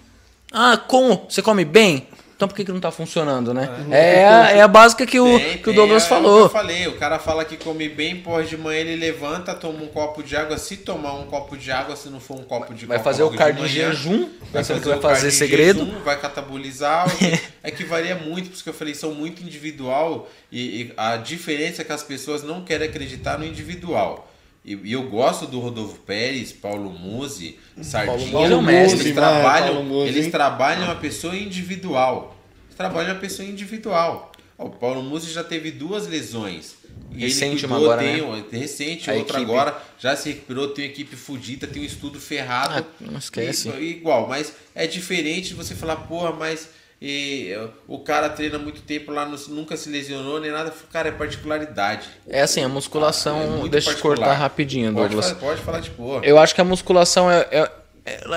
Ah, 0.52 0.76
como? 0.76 1.26
Você 1.28 1.40
come 1.42 1.64
bem? 1.64 2.06
Então 2.38 2.46
por 2.46 2.54
que, 2.54 2.64
que 2.64 2.70
não 2.70 2.78
tá 2.78 2.92
funcionando, 2.92 3.52
né? 3.52 3.68
É, 3.90 4.24
a, 4.24 4.50
é 4.52 4.60
a 4.60 4.68
básica 4.68 5.04
que 5.04 5.18
o, 5.18 5.24
Tem, 5.40 5.58
que 5.58 5.62
o 5.62 5.64
tem, 5.64 5.74
Douglas 5.74 6.04
é 6.04 6.06
o 6.06 6.08
que 6.08 6.14
falou. 6.14 6.40
eu 6.42 6.48
falei, 6.48 6.86
o 6.86 6.96
cara 6.96 7.18
fala 7.18 7.44
que 7.44 7.56
come 7.56 7.88
bem, 7.88 8.14
porra, 8.20 8.44
de 8.44 8.56
manhã 8.56 8.78
ele 8.78 8.94
levanta, 8.94 9.56
toma 9.56 9.82
um 9.82 9.88
copo 9.88 10.22
de 10.22 10.36
água. 10.36 10.56
Se 10.56 10.76
tomar 10.76 11.14
um 11.14 11.26
copo 11.26 11.56
de 11.56 11.72
água, 11.72 11.96
se 11.96 12.08
não 12.08 12.20
for 12.20 12.38
um 12.38 12.44
copo 12.44 12.72
de 12.74 12.86
Vai 12.86 13.00
fazer 13.00 13.24
o 13.24 13.30
cardio 13.32 13.62
manhã, 13.62 13.90
jejum, 13.90 14.28
pensando 14.52 14.80
que 14.80 14.88
vai 14.88 15.00
fazer 15.00 15.32
segredo. 15.32 15.84
jejum, 15.84 15.98
vai 16.04 16.16
catabolizar. 16.20 17.08
é 17.60 17.72
que 17.72 17.82
varia 17.82 18.14
muito, 18.14 18.50
por 18.50 18.54
isso 18.54 18.62
que 18.62 18.70
eu 18.70 18.74
falei, 18.74 18.94
são 18.94 19.12
muito 19.12 19.42
individual. 19.42 20.30
E, 20.52 20.82
e 20.82 20.92
a 20.96 21.16
diferença 21.16 21.82
é 21.82 21.84
que 21.84 21.92
as 21.92 22.04
pessoas 22.04 22.44
não 22.44 22.62
querem 22.62 22.88
acreditar 22.88 23.36
no 23.36 23.44
individual. 23.44 24.27
E, 24.68 24.78
e 24.84 24.92
eu 24.92 25.04
gosto 25.04 25.46
do 25.46 25.58
Rodolfo 25.60 25.98
Pérez, 26.00 26.52
Paulo 26.52 26.90
Musi, 26.90 27.58
Sardinha. 27.80 28.46
É 28.46 28.54
um 28.54 28.60
mestre. 28.60 29.00
eles 29.00 29.14
vai, 29.14 29.24
trabalham, 29.40 29.74
Paulo 29.76 29.84
Musi, 29.88 30.08
eles 30.08 30.30
trabalham 30.30 30.90
a 30.90 30.94
pessoa 30.94 31.34
individual. 31.34 32.36
Eles 32.66 32.76
trabalham 32.76 33.12
a 33.12 33.14
pessoa 33.14 33.48
individual. 33.48 34.30
O 34.58 34.68
Paulo 34.68 35.02
Musi 35.02 35.32
já 35.32 35.42
teve 35.42 35.70
duas 35.70 36.06
lesões. 36.06 36.74
E 37.12 37.20
Recente 37.20 37.64
ele 37.64 37.66
uma 37.66 37.76
cuidou, 37.76 37.92
agora, 37.94 38.02
tem, 38.02 38.22
né? 38.22 38.44
recente, 38.58 39.10
A 39.10 39.14
outra 39.14 39.38
equipe. 39.38 39.50
agora, 39.52 39.82
já 39.98 40.14
se 40.14 40.28
recuperou, 40.30 40.68
tem 40.68 40.84
uma 40.84 40.90
equipe 40.90 41.16
fudida, 41.16 41.66
tem 41.66 41.80
um 41.80 41.84
estudo 41.86 42.20
ferrado. 42.20 42.74
Ah, 42.74 42.84
não 43.00 43.18
esquece. 43.18 43.70
E- 43.70 43.90
igual, 43.92 44.28
mas 44.28 44.52
é 44.74 44.86
diferente 44.86 45.48
de 45.48 45.54
você 45.54 45.74
falar, 45.74 45.96
porra, 45.96 46.32
mas 46.32 46.68
e, 47.00 47.54
o 47.86 47.98
cara 48.00 48.28
treina 48.28 48.58
muito 48.58 48.80
tempo 48.82 49.12
lá, 49.12 49.24
nunca 49.48 49.76
se 49.76 49.88
lesionou 49.88 50.40
nem 50.40 50.50
nada. 50.50 50.72
Cara, 50.92 51.08
é 51.08 51.12
particularidade. 51.12 52.08
É 52.28 52.42
assim, 52.42 52.60
a 52.60 52.64
É 52.64 52.66
musculação. 52.66 53.38
muito 53.58 53.70
deixa 53.72 53.90
eu 53.92 53.98
cortar 53.98 54.34
rapidinho, 54.34 54.92
Pode, 54.92 55.14
Douglas. 55.14 55.30
fa- 55.30 55.36
pode 55.36 55.60
falar 55.60 55.80
de 55.80 55.90
boa. 55.90 56.20
Eu 56.24 56.38
acho 56.38 56.54
que 56.54 56.60
a 56.60 56.64
musculação 56.64 57.30
é, 57.30 57.46
é, 57.52 57.70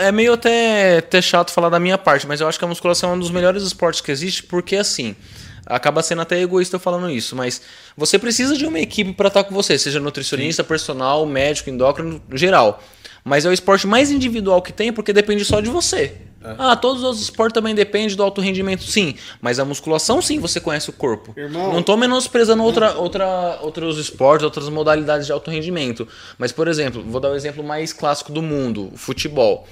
é 0.07 0.11
meio 0.11 0.33
até, 0.33 0.97
até 0.99 1.21
chato 1.21 1.51
falar 1.51 1.69
da 1.69 1.79
minha 1.79 1.97
parte, 1.97 2.27
mas 2.27 2.39
eu 2.39 2.47
acho 2.47 2.59
que 2.59 2.65
a 2.65 2.67
musculação 2.67 3.11
é 3.11 3.13
um 3.13 3.19
dos 3.19 3.31
melhores 3.31 3.63
esportes 3.63 4.01
que 4.01 4.11
existe, 4.11 4.43
porque 4.43 4.75
assim. 4.75 5.15
Acaba 5.63 6.01
sendo 6.01 6.23
até 6.23 6.41
egoísta 6.41 6.79
falando 6.79 7.09
isso, 7.09 7.35
mas 7.35 7.61
você 7.95 8.17
precisa 8.17 8.57
de 8.57 8.65
uma 8.65 8.79
equipe 8.79 9.13
para 9.13 9.27
estar 9.27 9.43
com 9.43 9.53
você, 9.53 9.77
seja 9.77 9.99
nutricionista, 9.99 10.63
personal, 10.63 11.23
médico, 11.25 11.69
endócrino, 11.69 12.21
geral. 12.33 12.81
Mas 13.23 13.45
é 13.45 13.49
o 13.49 13.53
esporte 13.53 13.85
mais 13.85 14.09
individual 14.09 14.59
que 14.63 14.73
tem 14.73 14.91
porque 14.91 15.13
depende 15.13 15.45
só 15.45 15.61
de 15.61 15.69
você. 15.69 16.15
Ah, 16.43 16.75
todos 16.75 16.99
os 16.99 17.03
outros 17.03 17.21
esportes 17.21 17.53
também 17.53 17.75
dependem 17.75 18.15
do 18.15 18.23
alto 18.23 18.41
rendimento, 18.41 18.83
sim. 18.83 19.15
Mas 19.39 19.59
a 19.59 19.65
musculação, 19.65 20.21
sim, 20.21 20.39
você 20.39 20.59
conhece 20.59 20.89
o 20.89 20.93
corpo. 20.93 21.33
Irmão. 21.37 21.73
Não 21.73 21.83
tô 21.83 21.95
menosprezando 21.95 22.63
outra, 22.63 22.95
outra, 22.97 23.59
outros 23.61 23.97
esportes, 23.99 24.43
outras 24.43 24.67
modalidades 24.69 25.27
de 25.27 25.31
alto 25.31 25.51
rendimento. 25.51 26.07
Mas, 26.37 26.51
por 26.51 26.67
exemplo, 26.67 27.03
vou 27.03 27.21
dar 27.21 27.29
o 27.29 27.35
exemplo 27.35 27.63
mais 27.63 27.93
clássico 27.93 28.31
do 28.31 28.41
mundo, 28.41 28.89
o 28.93 28.97
futebol. 28.97 29.67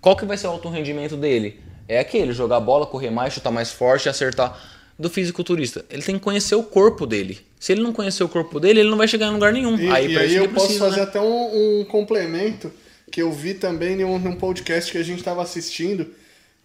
Qual 0.00 0.16
que 0.16 0.24
vai 0.24 0.36
ser 0.36 0.46
o 0.46 0.50
alto 0.50 0.68
rendimento 0.68 1.16
dele? 1.16 1.60
É 1.88 1.98
aquele, 1.98 2.32
jogar 2.32 2.60
bola, 2.60 2.86
correr 2.86 3.10
mais, 3.10 3.34
chutar 3.34 3.50
mais 3.50 3.72
forte, 3.72 4.08
acertar. 4.08 4.58
Do 4.98 5.10
fisiculturista. 5.10 5.84
Ele 5.90 6.02
tem 6.02 6.16
que 6.16 6.20
conhecer 6.20 6.54
o 6.54 6.62
corpo 6.62 7.06
dele. 7.06 7.40
Se 7.58 7.72
ele 7.72 7.82
não 7.82 7.92
conhecer 7.92 8.22
o 8.22 8.28
corpo 8.28 8.60
dele, 8.60 8.80
ele 8.80 8.90
não 8.90 8.96
vai 8.96 9.08
chegar 9.08 9.26
em 9.26 9.32
lugar 9.32 9.52
nenhum. 9.52 9.76
E 9.76 9.90
aí, 9.90 10.12
e 10.12 10.18
aí 10.18 10.34
eu 10.34 10.44
ele 10.44 10.52
posso 10.52 10.66
precisa, 10.66 10.84
fazer 10.84 11.00
né? 11.00 11.02
até 11.02 11.20
um, 11.20 11.80
um 11.80 11.84
complemento 11.86 12.70
que 13.12 13.20
eu 13.22 13.30
vi 13.30 13.52
também 13.52 14.00
em 14.00 14.04
um, 14.04 14.18
num 14.18 14.34
podcast 14.34 14.90
que 14.90 14.96
a 14.96 15.04
gente 15.04 15.18
estava 15.18 15.42
assistindo. 15.42 16.12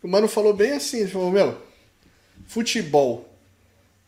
O 0.01 0.07
mano 0.07 0.29
falou 0.29 0.53
bem 0.53 0.71
assim, 0.71 1.01
ele 1.01 1.11
falou, 1.11 1.29
meu, 1.29 1.57
futebol. 2.47 3.29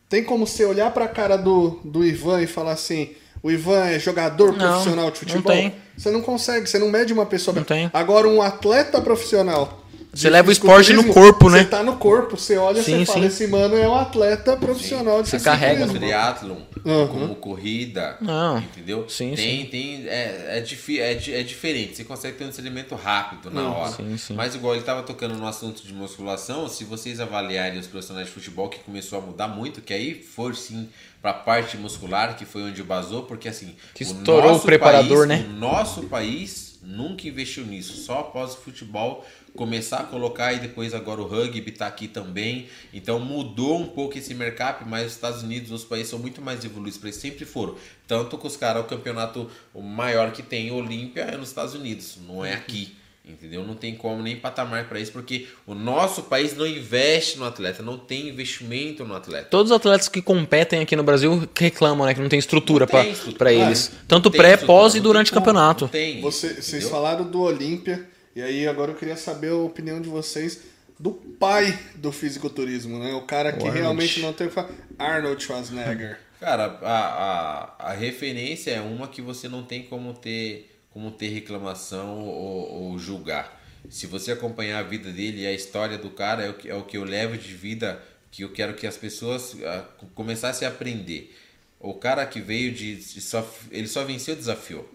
Tem 0.08 0.24
como 0.24 0.46
você 0.46 0.64
olhar 0.64 0.90
pra 0.92 1.06
cara 1.06 1.36
do, 1.36 1.78
do 1.84 2.04
Ivan 2.04 2.42
e 2.42 2.46
falar 2.46 2.72
assim, 2.72 3.10
o 3.42 3.50
Ivan 3.50 3.84
é 3.84 3.98
jogador 3.98 4.52
Não, 4.52 4.58
profissional 4.58 5.10
de 5.10 5.10
não 5.10 5.14
futebol? 5.14 5.52
tem. 5.52 5.74
Você 5.96 6.10
não 6.10 6.22
consegue, 6.22 6.66
você 6.66 6.78
não 6.78 6.90
mede 6.90 7.12
uma 7.12 7.26
pessoa. 7.26 7.54
Não 7.54 7.62
tem. 7.62 7.90
Agora, 7.92 8.26
um 8.26 8.40
atleta 8.40 9.00
profissional. 9.02 9.84
Você 10.12 10.28
leva 10.28 10.48
o 10.48 10.52
esporte 10.52 10.92
no 10.92 11.04
corpo, 11.12 11.48
né? 11.48 11.60
Você 11.60 11.64
tá 11.66 11.82
no 11.84 11.96
corpo, 11.96 12.36
você 12.36 12.56
olha 12.58 12.80
e 12.80 12.82
Sim, 12.82 12.98
você 12.98 13.06
fala, 13.06 13.20
sim. 13.20 13.26
esse 13.26 13.46
mano 13.46 13.76
é 13.76 13.88
um 13.88 13.94
atleta 13.94 14.56
profissional 14.56 15.22
de 15.22 15.28
Você 15.28 15.38
carrega, 15.38 15.86
Como 15.86 15.92
fisiculturismo. 15.92 16.56
triatlon, 16.76 17.00
Uhum. 17.00 17.08
como 17.08 17.34
corrida, 17.36 18.16
Não. 18.20 18.58
entendeu? 18.58 19.08
Sim, 19.08 19.34
tem, 19.36 19.66
tem, 19.66 20.08
é, 20.08 20.58
é, 20.58 20.60
difi- 20.60 21.00
é, 21.00 21.12
é 21.12 21.42
diferente. 21.44 21.96
Você 21.96 22.04
consegue 22.04 22.36
ter 22.36 22.44
um 22.44 22.48
discernimento 22.48 22.94
rápido 22.96 23.50
na 23.52 23.70
hora. 23.70 23.92
sim, 23.92 24.16
sim. 24.18 24.34
Mas 24.34 24.54
igual 24.54 24.74
ele 24.74 24.82
estava 24.82 25.02
tocando 25.04 25.36
no 25.36 25.46
assunto 25.46 25.80
de 25.86 25.92
musculação, 25.92 26.68
se 26.68 26.82
vocês 26.84 27.20
avaliarem 27.20 27.78
os 27.78 27.86
profissionais 27.86 28.26
de 28.26 28.32
futebol, 28.32 28.68
que 28.68 28.80
começou 28.80 29.18
a 29.18 29.22
mudar 29.22 29.46
muito, 29.46 29.80
que 29.80 29.94
aí 29.94 30.14
for 30.14 30.56
sim 30.56 30.88
para 31.22 31.30
a 31.30 31.34
parte 31.34 31.76
muscular, 31.76 32.36
que 32.36 32.44
foi 32.44 32.62
onde 32.62 32.82
basou, 32.82 33.22
porque 33.24 33.48
assim, 33.48 33.76
Que 33.94 34.02
estourou 34.02 34.56
o 34.56 34.60
preparador, 34.60 35.28
país, 35.28 35.42
né? 35.42 35.46
O 35.48 35.52
nosso 35.52 36.02
país 36.04 36.69
nunca 36.82 37.26
investiu 37.28 37.64
nisso, 37.64 38.04
só 38.04 38.20
após 38.20 38.54
o 38.54 38.58
futebol 38.58 39.26
começar 39.54 39.98
a 39.98 40.04
colocar 40.04 40.52
e 40.52 40.60
depois 40.60 40.94
agora 40.94 41.20
o 41.20 41.26
rugby 41.26 41.72
tá 41.72 41.86
aqui 41.86 42.08
também. 42.08 42.68
Então 42.92 43.18
mudou 43.18 43.78
um 43.78 43.86
pouco 43.86 44.16
esse 44.16 44.34
mercado, 44.34 44.88
mas 44.88 45.06
os 45.06 45.12
Estados 45.12 45.42
Unidos, 45.42 45.70
os 45.70 45.84
países 45.84 46.08
são 46.08 46.18
muito 46.18 46.40
mais 46.40 46.64
evoluídos 46.64 46.98
para 46.98 47.10
isso, 47.10 47.20
sempre 47.20 47.44
foram. 47.44 47.76
Tanto 48.06 48.38
que 48.38 48.46
os 48.46 48.56
caras, 48.56 48.84
o 48.84 48.88
campeonato 48.88 49.50
maior 49.74 50.32
que 50.32 50.42
tem, 50.42 50.70
Olímpia, 50.70 51.22
é 51.22 51.36
nos 51.36 51.48
Estados 51.48 51.74
Unidos, 51.74 52.18
não 52.26 52.44
é 52.44 52.54
aqui. 52.54 52.99
Entendeu? 53.24 53.64
Não 53.64 53.74
tem 53.74 53.94
como 53.94 54.22
nem 54.22 54.34
patamar 54.36 54.88
para 54.88 54.98
isso, 54.98 55.12
porque 55.12 55.46
o 55.66 55.74
nosso 55.74 56.22
país 56.24 56.56
não 56.56 56.66
investe 56.66 57.38
no 57.38 57.44
atleta, 57.44 57.82
não 57.82 57.96
tem 57.98 58.28
investimento 58.28 59.04
no 59.04 59.14
atleta. 59.14 59.44
Todos 59.44 59.70
os 59.70 59.76
atletas 59.76 60.08
que 60.08 60.20
competem 60.22 60.80
aqui 60.80 60.96
no 60.96 61.02
Brasil 61.02 61.48
reclamam, 61.56 62.06
né? 62.06 62.14
Que 62.14 62.20
não 62.20 62.28
tem 62.28 62.38
estrutura 62.38 62.86
pra 62.86 63.04
eles. 63.04 63.92
Tanto 64.08 64.30
pré, 64.30 64.56
pós 64.56 64.94
e 64.94 65.00
durante 65.00 65.30
o 65.30 65.34
campeonato. 65.34 65.86
tem, 65.88 66.20
Você- 66.22 66.60
vocês 66.60 66.88
falaram 66.88 67.24
do 67.30 67.40
Olímpia, 67.42 68.08
e 68.34 68.40
aí 68.42 68.66
agora 68.66 68.92
eu 68.92 68.96
queria 68.96 69.16
saber 69.16 69.50
a 69.50 69.56
opinião 69.56 70.00
de 70.00 70.08
vocês 70.08 70.62
do 70.98 71.12
pai 71.12 71.78
do 71.96 72.10
fisiculturismo, 72.10 72.98
né? 72.98 73.12
O 73.14 73.22
cara 73.22 73.52
que 73.52 73.66
O 73.66 73.70
realmente 73.70 74.20
não 74.20 74.32
tem 74.32 74.46
o 74.46 74.50
que 74.50 74.54
falar. 74.54 74.70
Arnold 74.98 75.42
Schwarzenegger. 75.42 76.18
Cara, 76.40 76.78
a, 76.82 77.76
a, 77.78 77.90
a 77.90 77.92
referência 77.92 78.70
é 78.70 78.80
uma 78.80 79.06
que 79.08 79.20
você 79.20 79.46
não 79.46 79.62
tem 79.62 79.82
como 79.82 80.14
ter, 80.14 80.69
como 80.92 81.10
ter 81.10 81.28
reclamação 81.28 82.20
ou, 82.20 82.82
ou 82.82 82.98
julgar. 82.98 83.60
Se 83.88 84.06
você 84.06 84.32
acompanhar 84.32 84.80
a 84.80 84.82
vida 84.82 85.10
dele 85.10 85.42
e 85.42 85.46
a 85.46 85.52
história 85.52 85.96
do 85.96 86.10
cara, 86.10 86.42
é 86.42 86.50
o, 86.50 86.54
que, 86.54 86.68
é 86.68 86.74
o 86.74 86.84
que 86.84 86.96
eu 86.96 87.04
levo 87.04 87.36
de 87.36 87.54
vida, 87.54 88.02
que 88.30 88.42
eu 88.42 88.52
quero 88.52 88.74
que 88.74 88.86
as 88.86 88.96
pessoas 88.96 89.56
ah, 89.64 89.84
começassem 90.14 90.66
a 90.66 90.70
aprender. 90.70 91.34
O 91.78 91.94
cara 91.94 92.26
que 92.26 92.40
veio 92.40 92.72
de. 92.72 92.96
de 92.96 93.20
só, 93.20 93.48
ele 93.70 93.88
só 93.88 94.04
venceu 94.04 94.34
o 94.34 94.36
desafio. 94.36 94.86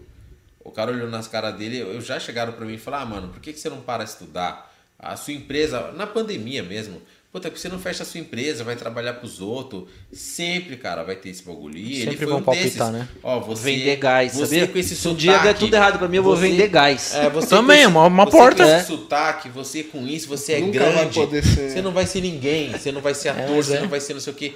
O 0.60 0.70
cara 0.70 0.92
olhou 0.92 1.08
nas 1.08 1.26
caras 1.26 1.56
dele, 1.56 1.78
eu 1.78 2.00
já 2.00 2.18
chegaram 2.18 2.52
pra 2.52 2.64
mim 2.64 2.74
e 2.74 2.78
falaram, 2.78 3.04
ah, 3.04 3.06
mano, 3.06 3.28
por 3.32 3.40
que, 3.40 3.52
que 3.52 3.58
você 3.58 3.68
não 3.68 3.80
para 3.80 4.04
de 4.04 4.10
estudar? 4.10 4.72
A 4.98 5.16
sua 5.16 5.34
empresa, 5.34 5.92
na 5.92 6.06
pandemia 6.06 6.62
mesmo, 6.62 7.02
puta, 7.36 7.50
que 7.50 7.60
você 7.60 7.68
não 7.68 7.78
fecha 7.78 8.02
a 8.02 8.06
sua 8.06 8.18
empresa, 8.20 8.64
vai 8.64 8.76
trabalhar 8.76 9.12
pros 9.14 9.40
outros? 9.42 9.84
Sempre, 10.10 10.76
cara, 10.76 11.02
vai 11.02 11.16
ter 11.16 11.28
esse 11.28 11.42
bagulho. 11.42 11.76
E 11.76 11.96
ele 11.96 12.00
Sempre 12.04 12.16
foi 12.16 12.26
vão 12.28 12.38
um 12.38 12.42
palpitar, 12.42 12.90
desses. 12.92 13.06
né? 13.06 13.08
Ó, 13.22 13.40
você, 13.40 13.62
Vender 13.64 13.96
gás, 13.96 14.32
você 14.32 14.46
sabia? 14.46 14.66
com 14.68 14.78
esse 14.78 14.96
Se 14.96 15.06
um 15.08 15.14
dia 15.14 15.38
der 15.38 15.54
tudo 15.54 15.74
errado 15.74 15.98
pra 15.98 16.08
mim, 16.08 16.16
eu 16.16 16.22
vou 16.22 16.34
você- 16.34 16.48
vender 16.48 16.68
gás. 16.68 17.14
É, 17.14 17.28
você 17.28 17.48
Também, 17.48 17.76
com 17.76 17.82
esse- 17.82 17.86
uma- 17.88 18.06
uma 18.06 18.24
você 18.24 18.30
porta. 18.30 18.64
Com 18.64 18.70
É. 18.70 18.78
esse 18.78 18.86
sotaque, 18.86 19.48
você 19.50 19.82
com 19.82 20.06
isso, 20.06 20.26
você 20.28 20.54
é 20.54 20.60
Nunca 20.60 20.78
vai 20.80 20.92
grande. 20.92 21.14
poder 21.20 21.44
ser. 21.44 21.70
Você 21.70 21.82
não 21.82 21.92
vai 21.92 22.06
ser 22.06 22.20
ninguém, 22.22 22.72
você 22.72 22.90
não 22.90 23.00
vai 23.02 23.12
ser 23.14 23.28
ator, 23.28 23.50
mas 23.56 23.66
você 23.66 23.76
é. 23.76 23.80
não 23.80 23.88
vai 23.88 24.00
ser 24.00 24.14
não 24.14 24.20
sei 24.20 24.32
o 24.32 24.36
quê. 24.36 24.54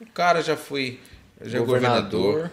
O 0.00 0.06
cara 0.06 0.42
já 0.42 0.56
foi, 0.56 1.00
já 1.42 1.56
é 1.58 1.60
Governador. 1.60 2.20
governador. 2.20 2.50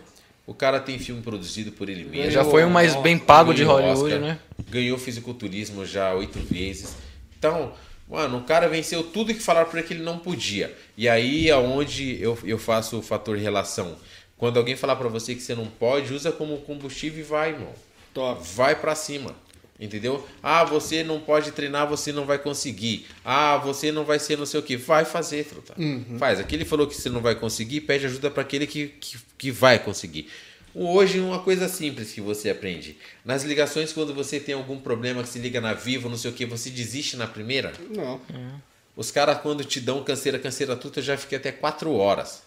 O 0.47 0.53
cara 0.53 0.79
tem 0.79 0.97
filme 0.99 1.21
produzido 1.21 1.71
por 1.71 1.89
ele 1.89 2.05
mesmo. 2.05 2.31
Já 2.31 2.45
foi 2.45 2.63
o 2.63 2.69
mais 2.69 2.95
bem 2.97 3.17
pago 3.17 3.51
de 3.53 3.63
Ganhou 3.65 3.75
Hollywood, 3.81 4.13
Oscar, 4.13 4.19
né? 4.21 4.39
Ganhou 4.69 4.97
fisiculturismo 4.97 5.83
já 5.85 6.13
oito 6.13 6.39
vezes. 6.39 6.95
Então, 7.37 7.73
mano, 8.09 8.37
o 8.37 8.43
cara 8.43 8.67
venceu 8.67 9.03
tudo 9.03 9.33
que 9.33 9.39
falaram 9.39 9.69
pra 9.69 9.79
ele 9.79 9.87
que 9.87 9.93
ele 9.93 10.03
não 10.03 10.17
podia. 10.17 10.75
E 10.97 11.07
aí 11.09 11.49
é 11.49 11.55
onde 11.55 12.21
eu, 12.21 12.37
eu 12.43 12.57
faço 12.57 12.99
o 12.99 13.01
fator 13.01 13.37
relação. 13.37 13.97
Quando 14.37 14.57
alguém 14.57 14.75
falar 14.75 14.95
pra 14.95 15.07
você 15.07 15.33
que 15.33 15.41
você 15.41 15.55
não 15.55 15.65
pode, 15.65 16.13
usa 16.13 16.31
como 16.31 16.57
combustível 16.59 17.19
e 17.19 17.23
vai, 17.23 17.51
irmão. 17.51 17.73
Top. 18.13 18.41
Vai 18.55 18.75
pra 18.75 18.95
cima. 18.95 19.35
Entendeu? 19.77 20.25
Ah, 20.41 20.63
você 20.63 21.03
não 21.03 21.19
pode 21.19 21.51
treinar, 21.51 21.87
você 21.87 22.11
não 22.13 22.25
vai 22.25 22.37
conseguir. 22.37 23.07
Ah, 23.25 23.57
você 23.57 23.91
não 23.91 24.05
vai 24.05 24.19
ser 24.19 24.37
não 24.37 24.45
sei 24.45 24.59
o 24.59 24.63
que. 24.63 24.77
Vai 24.77 25.03
fazer, 25.03 25.45
truta. 25.45 25.75
Faz. 26.17 26.39
Aquele 26.39 26.63
falou 26.63 26.87
que 26.87 26.95
você 26.95 27.09
não 27.09 27.19
vai 27.19 27.35
conseguir, 27.35 27.81
pede 27.81 28.05
ajuda 28.05 28.31
para 28.31 28.41
aquele 28.41 28.65
que, 28.67 28.87
que, 28.87 29.17
que 29.37 29.51
vai 29.51 29.77
conseguir. 29.77 30.29
Hoje, 30.77 31.21
uma 31.21 31.39
coisa 31.39 31.69
simples 31.69 32.11
que 32.11 32.19
você 32.19 32.49
aprende. 32.49 32.97
Nas 33.23 33.43
ligações, 33.43 33.93
quando 33.93 34.13
você 34.13 34.41
tem 34.41 34.53
algum 34.53 34.77
problema 34.77 35.23
que 35.23 35.29
se 35.29 35.39
liga 35.39 35.61
na 35.61 35.73
Vivo, 35.73 36.09
não 36.09 36.17
sei 36.17 36.31
o 36.31 36.33
que, 36.33 36.45
você 36.45 36.69
desiste 36.69 37.15
na 37.15 37.25
primeira. 37.25 37.71
Não. 37.89 38.19
Os 38.93 39.09
caras, 39.09 39.39
quando 39.39 39.63
te 39.63 39.79
dão 39.79 40.03
canseira, 40.03 40.37
canseira 40.37 40.75
tudo, 40.75 40.99
eu 40.99 41.03
já 41.03 41.15
fiquei 41.15 41.37
até 41.37 41.51
quatro 41.53 41.93
horas. 41.93 42.43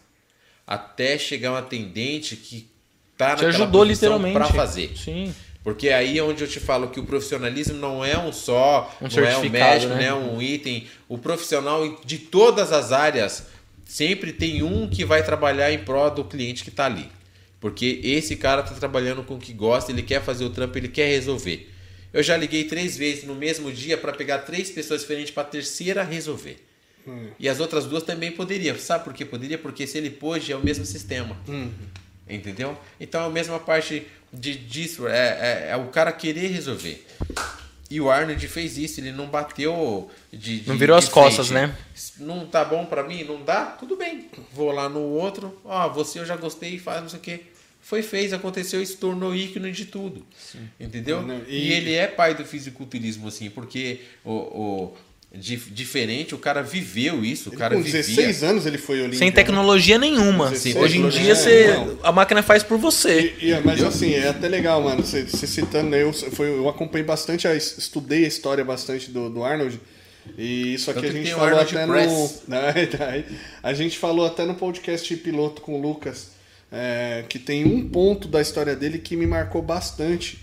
Até 0.67 1.17
chegar 1.17 1.53
um 1.53 1.57
atendente 1.57 2.37
que 2.37 2.69
tá 3.17 3.35
Te 3.35 3.47
ajudou 3.47 3.83
literalmente. 3.83 4.35
pra 4.35 4.47
fazer. 4.49 4.93
Sim. 4.95 5.35
Porque 5.65 5.89
aí 5.89 6.19
é 6.19 6.23
onde 6.23 6.45
eu 6.45 6.49
te 6.49 6.61
falo 6.61 6.89
que 6.89 7.01
o 7.01 7.05
profissionalismo 7.05 7.79
não 7.79 8.05
é 8.05 8.19
um 8.19 8.33
só, 8.33 8.95
Um 9.01 9.09
não 9.09 9.27
é 9.27 9.39
um 9.39 9.49
médico, 9.49 9.95
né? 9.95 10.01
não 10.01 10.07
é 10.07 10.15
um 10.15 10.43
item. 10.43 10.87
O 11.09 11.17
profissional 11.17 11.99
de 12.05 12.19
todas 12.19 12.73
as 12.73 12.93
áreas 12.93 13.47
sempre 13.87 14.33
tem 14.35 14.63
um 14.63 14.87
que 14.89 15.05
vai 15.05 15.23
trabalhar 15.23 15.73
em 15.73 15.79
prol 15.79 16.11
do 16.11 16.25
cliente 16.25 16.63
que 16.63 16.69
está 16.71 16.85
ali. 16.85 17.11
Porque 17.61 18.01
esse 18.05 18.37
cara 18.37 18.63
está 18.63 18.75
trabalhando 18.75 19.23
com 19.25 19.35
o 19.35 19.39
que 19.39 19.53
gosta, 19.53 19.91
ele 19.91 20.03
quer 20.03 20.23
fazer 20.23 20.45
o 20.45 20.51
trampo, 20.51 20.79
ele 20.79 20.89
quer 20.89 21.09
resolver. 21.09 21.69
Eu 22.13 22.23
já 22.23 22.37
liguei 22.37 22.65
três 22.65 22.97
vezes 22.97 23.25
no 23.25 23.35
mesmo 23.35 23.71
dia 23.73 23.99
para 23.99 24.13
pegar 24.13 24.39
três 24.39 24.71
pessoas 24.71 25.01
diferentes 25.01 25.31
para 25.31 25.43
a 25.43 25.47
terceira 25.47 26.03
resolver. 26.03 26.57
E 27.39 27.49
as 27.49 27.59
outras 27.61 27.87
duas 27.87 28.03
também 28.03 28.31
poderiam. 28.31 28.79
Sabe 28.79 29.05
por 29.05 29.13
que 29.13 29.25
poderia? 29.25 29.59
Porque 29.59 29.87
se 29.87 29.99
ele 29.99 30.11
pôde, 30.11 30.53
é 30.53 30.57
o 30.57 30.63
mesmo 30.63 30.85
sistema. 30.85 31.37
Entendeu? 32.29 32.79
Então 33.01 33.23
é 33.23 33.27
a 33.27 33.31
mesma 33.31 33.59
parte 33.59 34.07
de, 34.33 34.55
disso. 34.55 35.09
É, 35.09 35.19
é, 35.19 35.69
é 35.71 35.77
o 35.77 35.87
cara 35.89 36.13
querer 36.13 36.49
resolver. 36.49 37.05
E 37.91 38.01
o 38.01 38.11
Arnold 38.11 38.47
fez 38.49 38.77
isso, 38.77 39.01
ele 39.01 39.13
não 39.13 39.27
bateu 39.29 40.11
de. 40.33 40.61
de 40.61 40.69
Não 40.69 40.77
virou 40.77 40.99
de 40.99 41.05
as 41.07 41.11
costas, 41.11 41.49
frente. 41.49 41.69
né? 41.69 41.79
Não 42.19 42.47
tá 42.47 42.65
bom 42.65 42.85
pra 42.85 43.03
mim? 43.03 43.25
Não 43.25 43.43
dá? 43.43 43.65
Tudo 43.67 43.97
bem. 43.97 44.29
Vou 44.53 44.71
lá 44.73 44.89
no 44.89 45.01
outro. 45.01 45.59
Ó, 45.65 45.89
você 45.89 46.19
eu 46.19 46.27
já 46.27 46.37
gostei, 46.37 46.79
faz 46.79 47.01
não 47.03 47.09
sei 47.09 47.19
o 47.19 47.23
quê. 47.23 47.41
Foi, 47.81 48.03
fez, 48.03 48.35
aconteceu 48.35 48.83
e 48.83 48.87
se 48.87 48.97
tornou 48.99 49.35
ícone 49.35 49.73
de 49.73 49.87
tudo. 49.87 50.27
Entendeu? 50.79 51.23
Não, 51.23 51.41
e... 51.49 51.69
e- 51.69 51.73
ele 51.73 51.95
é 51.95 52.07
pai 52.07 52.35
do 52.35 52.45
fisiculturismo, 52.45 53.29
assim, 53.29 53.49
porque 53.49 54.01
o, 54.23 54.33
o 54.33 54.97
diferente, 55.35 56.35
o 56.35 56.39
cara 56.39 56.63
viveu 56.63 57.23
isso, 57.25 57.51
o 57.51 57.53
cara 57.53 57.77
Com 57.77 57.83
vivia. 57.83 58.01
16 58.03 58.43
anos 58.43 58.65
ele 58.67 58.79
foi 58.79 59.01
Olímpia. 59.01 59.19
Sem 59.19 59.29
né? 59.29 59.35
tecnologia 59.35 59.99
nenhuma. 59.99 60.49
16, 60.49 60.77
Hoje 60.77 60.99
em 60.99 61.03
né? 61.03 61.09
dia 61.11 61.33
É, 61.33 61.35
você, 61.35 61.73
não. 61.75 61.99
a 62.03 62.11
máquina 62.11 62.43
faz 62.43 62.63
por 62.63 62.79
você. 62.79 63.35
E, 63.41 63.51
e- 63.51 63.61
mas 63.61 63.83
assim, 63.83 64.15
é 64.15 64.29
até 64.29 64.49
legal, 64.49 64.83
mano. 64.83 65.05
Você, 65.05 65.25
você 65.25 65.47
citando, 65.47 65.95
eu, 65.95 66.13
foi, 66.13 66.49
eu 66.49 66.67
acompanhei 66.69 67.05
bastante, 67.07 67.47
estudei 67.57 68.25
a 68.25 68.29
história 68.29 68.65
bastante 68.65 69.11
do, 69.11 69.29
do 69.29 69.45
Arnold. 69.45 69.79
E 70.37 70.75
isso 70.75 70.91
aqui 70.91 71.01
Tanto 71.03 71.11
a 71.11 71.13
que 71.19 71.25
gente 71.27 71.35
falou 71.35 71.59
Arnold 71.59 71.77
até 71.77 71.87
Press. 71.87 72.43
no. 72.49 73.37
A 73.63 73.75
gente 73.75 73.99
falou 73.99 74.27
até 74.27 74.45
no 74.47 74.55
podcast 74.55 75.15
piloto 75.17 75.61
com 75.61 75.79
o 75.79 75.81
Lucas. 75.81 76.31
é, 76.73 77.25
que 77.29 77.39
tem 77.39 77.65
um 77.67 77.87
ponto 77.89 78.29
da 78.29 78.41
história 78.41 78.75
dele 78.75 78.99
que 78.99 79.15
me 79.17 79.27
marcou 79.27 79.61
bastante. 79.63 80.39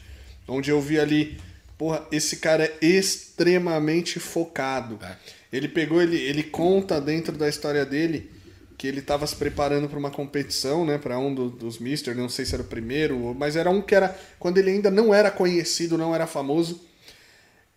Onde 0.47 0.69
eu 0.69 0.79
vi 0.79 0.99
ali, 0.99 1.37
porra, 1.77 2.05
esse 2.11 2.37
cara 2.37 2.63
é 2.65 2.85
extremamente 2.85 4.19
focado. 4.19 4.99
É. 5.01 5.15
Ele 5.51 5.67
pegou, 5.67 6.01
ele, 6.01 6.17
ele 6.17 6.43
conta 6.43 6.99
dentro 6.99 7.37
da 7.37 7.47
história 7.47 7.85
dele 7.85 8.31
que 8.77 8.87
ele 8.87 8.99
estava 8.99 9.25
se 9.25 9.35
preparando 9.35 9.87
para 9.87 9.97
uma 9.97 10.11
competição, 10.11 10.85
né, 10.85 10.97
para 10.97 11.17
um 11.17 11.33
do- 11.33 11.49
dos 11.49 11.79
Mister, 11.79 12.13
não 12.13 12.27
sei 12.27 12.43
se 12.45 12.53
era 12.53 12.61
o 12.61 12.67
primeiro, 12.67 13.33
mas 13.33 13.55
era 13.55 13.69
um 13.69 13.81
que 13.81 13.95
era 13.95 14.13
quando 14.37 14.57
ele 14.57 14.69
ainda 14.69 14.91
não 14.91 15.13
era 15.13 15.31
conhecido, 15.31 15.97
não 15.97 16.13
era 16.13 16.27
famoso, 16.27 16.81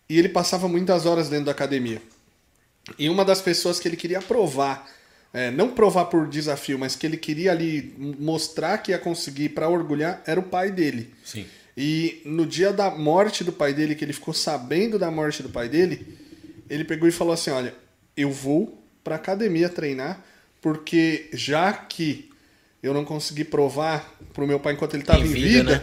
e 0.09 0.19
ele 0.19 0.27
passava 0.27 0.67
muitas 0.67 1.05
horas 1.05 1.29
dentro 1.29 1.45
da 1.45 1.51
academia. 1.53 2.01
E 2.97 3.07
uma 3.07 3.23
das 3.23 3.41
pessoas 3.41 3.79
que 3.79 3.87
ele 3.87 3.95
queria 3.95 4.21
provar, 4.21 4.89
é, 5.31 5.49
não 5.51 5.69
provar 5.71 6.05
por 6.05 6.27
desafio, 6.27 6.77
mas 6.77 6.97
que 6.97 7.05
ele 7.07 7.15
queria 7.15 7.51
ali 7.51 7.95
mostrar 8.19 8.77
que 8.79 8.91
ia 8.91 8.99
conseguir 8.99 9.49
para 9.49 9.69
orgulhar, 9.69 10.21
era 10.25 10.39
o 10.39 10.43
pai 10.43 10.69
dele. 10.69 11.13
Sim. 11.23 11.45
E 11.77 12.21
no 12.25 12.45
dia 12.45 12.71
da 12.73 12.89
morte 12.91 13.43
do 13.43 13.51
pai 13.51 13.73
dele, 13.73 13.95
que 13.95 14.03
ele 14.03 14.13
ficou 14.13 14.33
sabendo 14.33 14.99
da 14.99 15.09
morte 15.09 15.41
do 15.43 15.49
pai 15.49 15.69
dele, 15.69 16.17
ele 16.69 16.83
pegou 16.83 17.07
e 17.07 17.11
falou 17.11 17.33
assim: 17.33 17.51
Olha, 17.51 17.73
eu 18.17 18.31
vou 18.31 18.81
pra 19.03 19.15
academia 19.15 19.69
treinar, 19.69 20.23
porque 20.61 21.29
já 21.33 21.71
que 21.71 22.29
eu 22.83 22.93
não 22.93 23.05
consegui 23.05 23.43
provar 23.43 24.13
pro 24.33 24.47
meu 24.47 24.59
pai 24.59 24.73
enquanto 24.73 24.93
ele 24.93 25.03
estava 25.03 25.19
Em 25.19 25.25
em 25.25 25.33
vida, 25.33 25.47
vida, 25.47 25.71
né? 25.77 25.81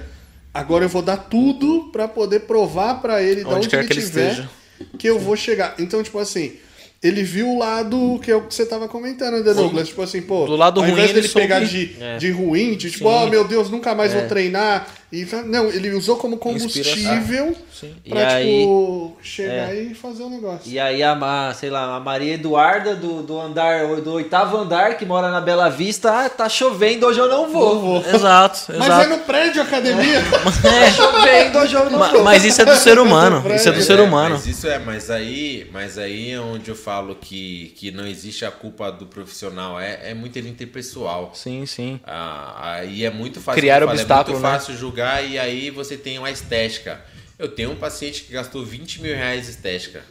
agora 0.52 0.84
eu 0.84 0.88
vou 0.88 1.02
dar 1.02 1.16
tudo 1.16 1.90
pra 1.92 2.06
poder 2.08 2.40
provar 2.40 3.00
pra 3.00 3.22
ele 3.22 3.40
de 3.42 3.46
Onde 3.46 3.56
onde 3.56 3.68
quer 3.68 3.78
ele 3.80 3.86
que 3.88 3.92
ele 3.94 4.00
estiver 4.00 4.30
esteja. 4.30 4.50
que 4.98 5.06
eu 5.08 5.18
vou 5.18 5.36
chegar. 5.36 5.74
Então, 5.78 6.02
tipo 6.02 6.18
assim, 6.18 6.54
ele 7.02 7.22
viu 7.22 7.48
o 7.50 7.58
lado 7.58 8.18
que 8.22 8.30
é 8.30 8.36
o 8.36 8.42
que 8.46 8.54
você 8.54 8.64
tava 8.64 8.88
comentando, 8.88 9.42
né, 9.44 9.52
Douglas? 9.54 9.88
Tipo 9.88 10.02
assim, 10.02 10.22
pô, 10.22 10.46
Do 10.46 10.56
lado 10.56 10.80
ao 10.80 10.84
ruim, 10.84 10.92
invés 10.94 11.10
ele 11.10 11.20
dele 11.22 11.32
pegar 11.34 11.60
de, 11.60 11.96
É. 12.00 12.16
de 12.18 12.30
ruim, 12.30 12.74
de 12.76 12.90
tipo, 12.90 13.04
Sim. 13.08 13.14
oh 13.14 13.26
meu 13.28 13.46
Deus, 13.46 13.68
nunca 13.70 13.94
mais 13.94 14.12
É. 14.14 14.18
vou 14.20 14.28
treinar. 14.28 14.88
E, 15.12 15.24
não, 15.46 15.66
ele 15.66 15.92
usou 15.92 16.16
como 16.16 16.36
combustível 16.36 17.54
Sim. 17.72 17.94
pra, 18.08 18.42
E 18.42 18.58
tipo, 18.58 19.16
chegar 19.22 19.72
é. 19.72 19.82
e 19.82 19.94
fazer 19.94 20.24
o 20.24 20.28
negócio. 20.28 20.68
E 20.70 20.80
aí 20.80 21.00
a, 21.00 21.54
sei 21.54 21.70
lá, 21.70 21.94
a 21.94 22.00
Maria 22.00 22.34
Eduarda 22.34 22.96
do, 22.96 23.22
do 23.22 23.40
andar 23.40 23.86
do 24.00 24.12
oitavo 24.14 24.56
andar 24.56 24.96
que 24.98 25.06
mora 25.06 25.30
na 25.30 25.40
Bela 25.40 25.68
Vista, 25.68 26.24
ah, 26.24 26.28
tá 26.28 26.48
chovendo, 26.48 27.06
hoje 27.06 27.20
eu 27.20 27.28
não 27.28 27.48
vou. 27.48 28.02
Exato, 28.12 28.64
Mas 28.68 28.80
é 28.80 28.84
exato. 28.86 29.08
no 29.10 29.18
prédio 29.20 29.62
academia. 29.62 30.20
Tá 30.66 30.90
chovendo, 30.90 31.58
hoje 31.58 31.74
eu 31.74 31.88
não 31.90 31.98
Ma- 32.00 32.08
vou. 32.08 32.24
Mas 32.24 32.44
isso 32.44 32.62
é 32.62 32.64
do 32.64 32.74
ser 32.76 32.98
humano. 32.98 33.38
Isso 33.54 33.68
é 33.68 33.72
do 33.72 33.76
Mas 33.76 33.86
ser 33.86 33.98
é, 33.98 34.02
humano. 34.02 34.30
Mas 34.34 34.46
isso 34.46 34.66
é, 34.66 34.78
mas 34.80 35.10
aí, 35.10 35.70
mas 35.72 35.98
aí 35.98 36.32
é 36.32 36.40
onde 36.40 36.68
eu 36.70 36.74
falo 36.76 37.14
que, 37.14 37.72
que 37.76 37.92
não 37.92 38.06
existe 38.06 38.44
a 38.44 38.50
culpa 38.50 38.90
do 38.90 39.06
profissional. 39.06 39.78
É, 39.78 40.10
é 40.10 40.14
muito 40.14 40.36
interpessoal. 40.38 41.30
Sim, 41.34 41.64
sim. 41.64 42.00
Ah, 42.04 42.72
aí 42.72 43.04
é 43.04 43.10
muito 43.10 43.40
fácil. 43.40 43.60
Criar 43.60 43.82
obstáculo, 43.84 44.36
É 44.36 44.40
né? 44.40 44.48
muito 44.48 44.58
fácil 44.60 44.76
julgar 44.76 44.95
e 45.02 45.38
aí 45.38 45.70
você 45.70 45.96
tem 45.96 46.18
uma 46.18 46.30
estética. 46.30 47.04
Eu 47.38 47.48
tenho 47.48 47.72
um 47.72 47.76
paciente 47.76 48.24
que 48.24 48.32
gastou 48.32 48.64
20 48.64 49.02
mil 49.02 49.14
reais 49.14 49.46
em 49.46 49.50
estética. 49.50 50.02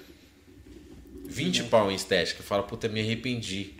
20 1.27 1.63
pau 1.63 1.91
em 1.91 1.95
estética. 1.95 2.43
Fala, 2.43 2.63
puta, 2.63 2.87
me 2.87 3.01
arrependi. 3.01 3.73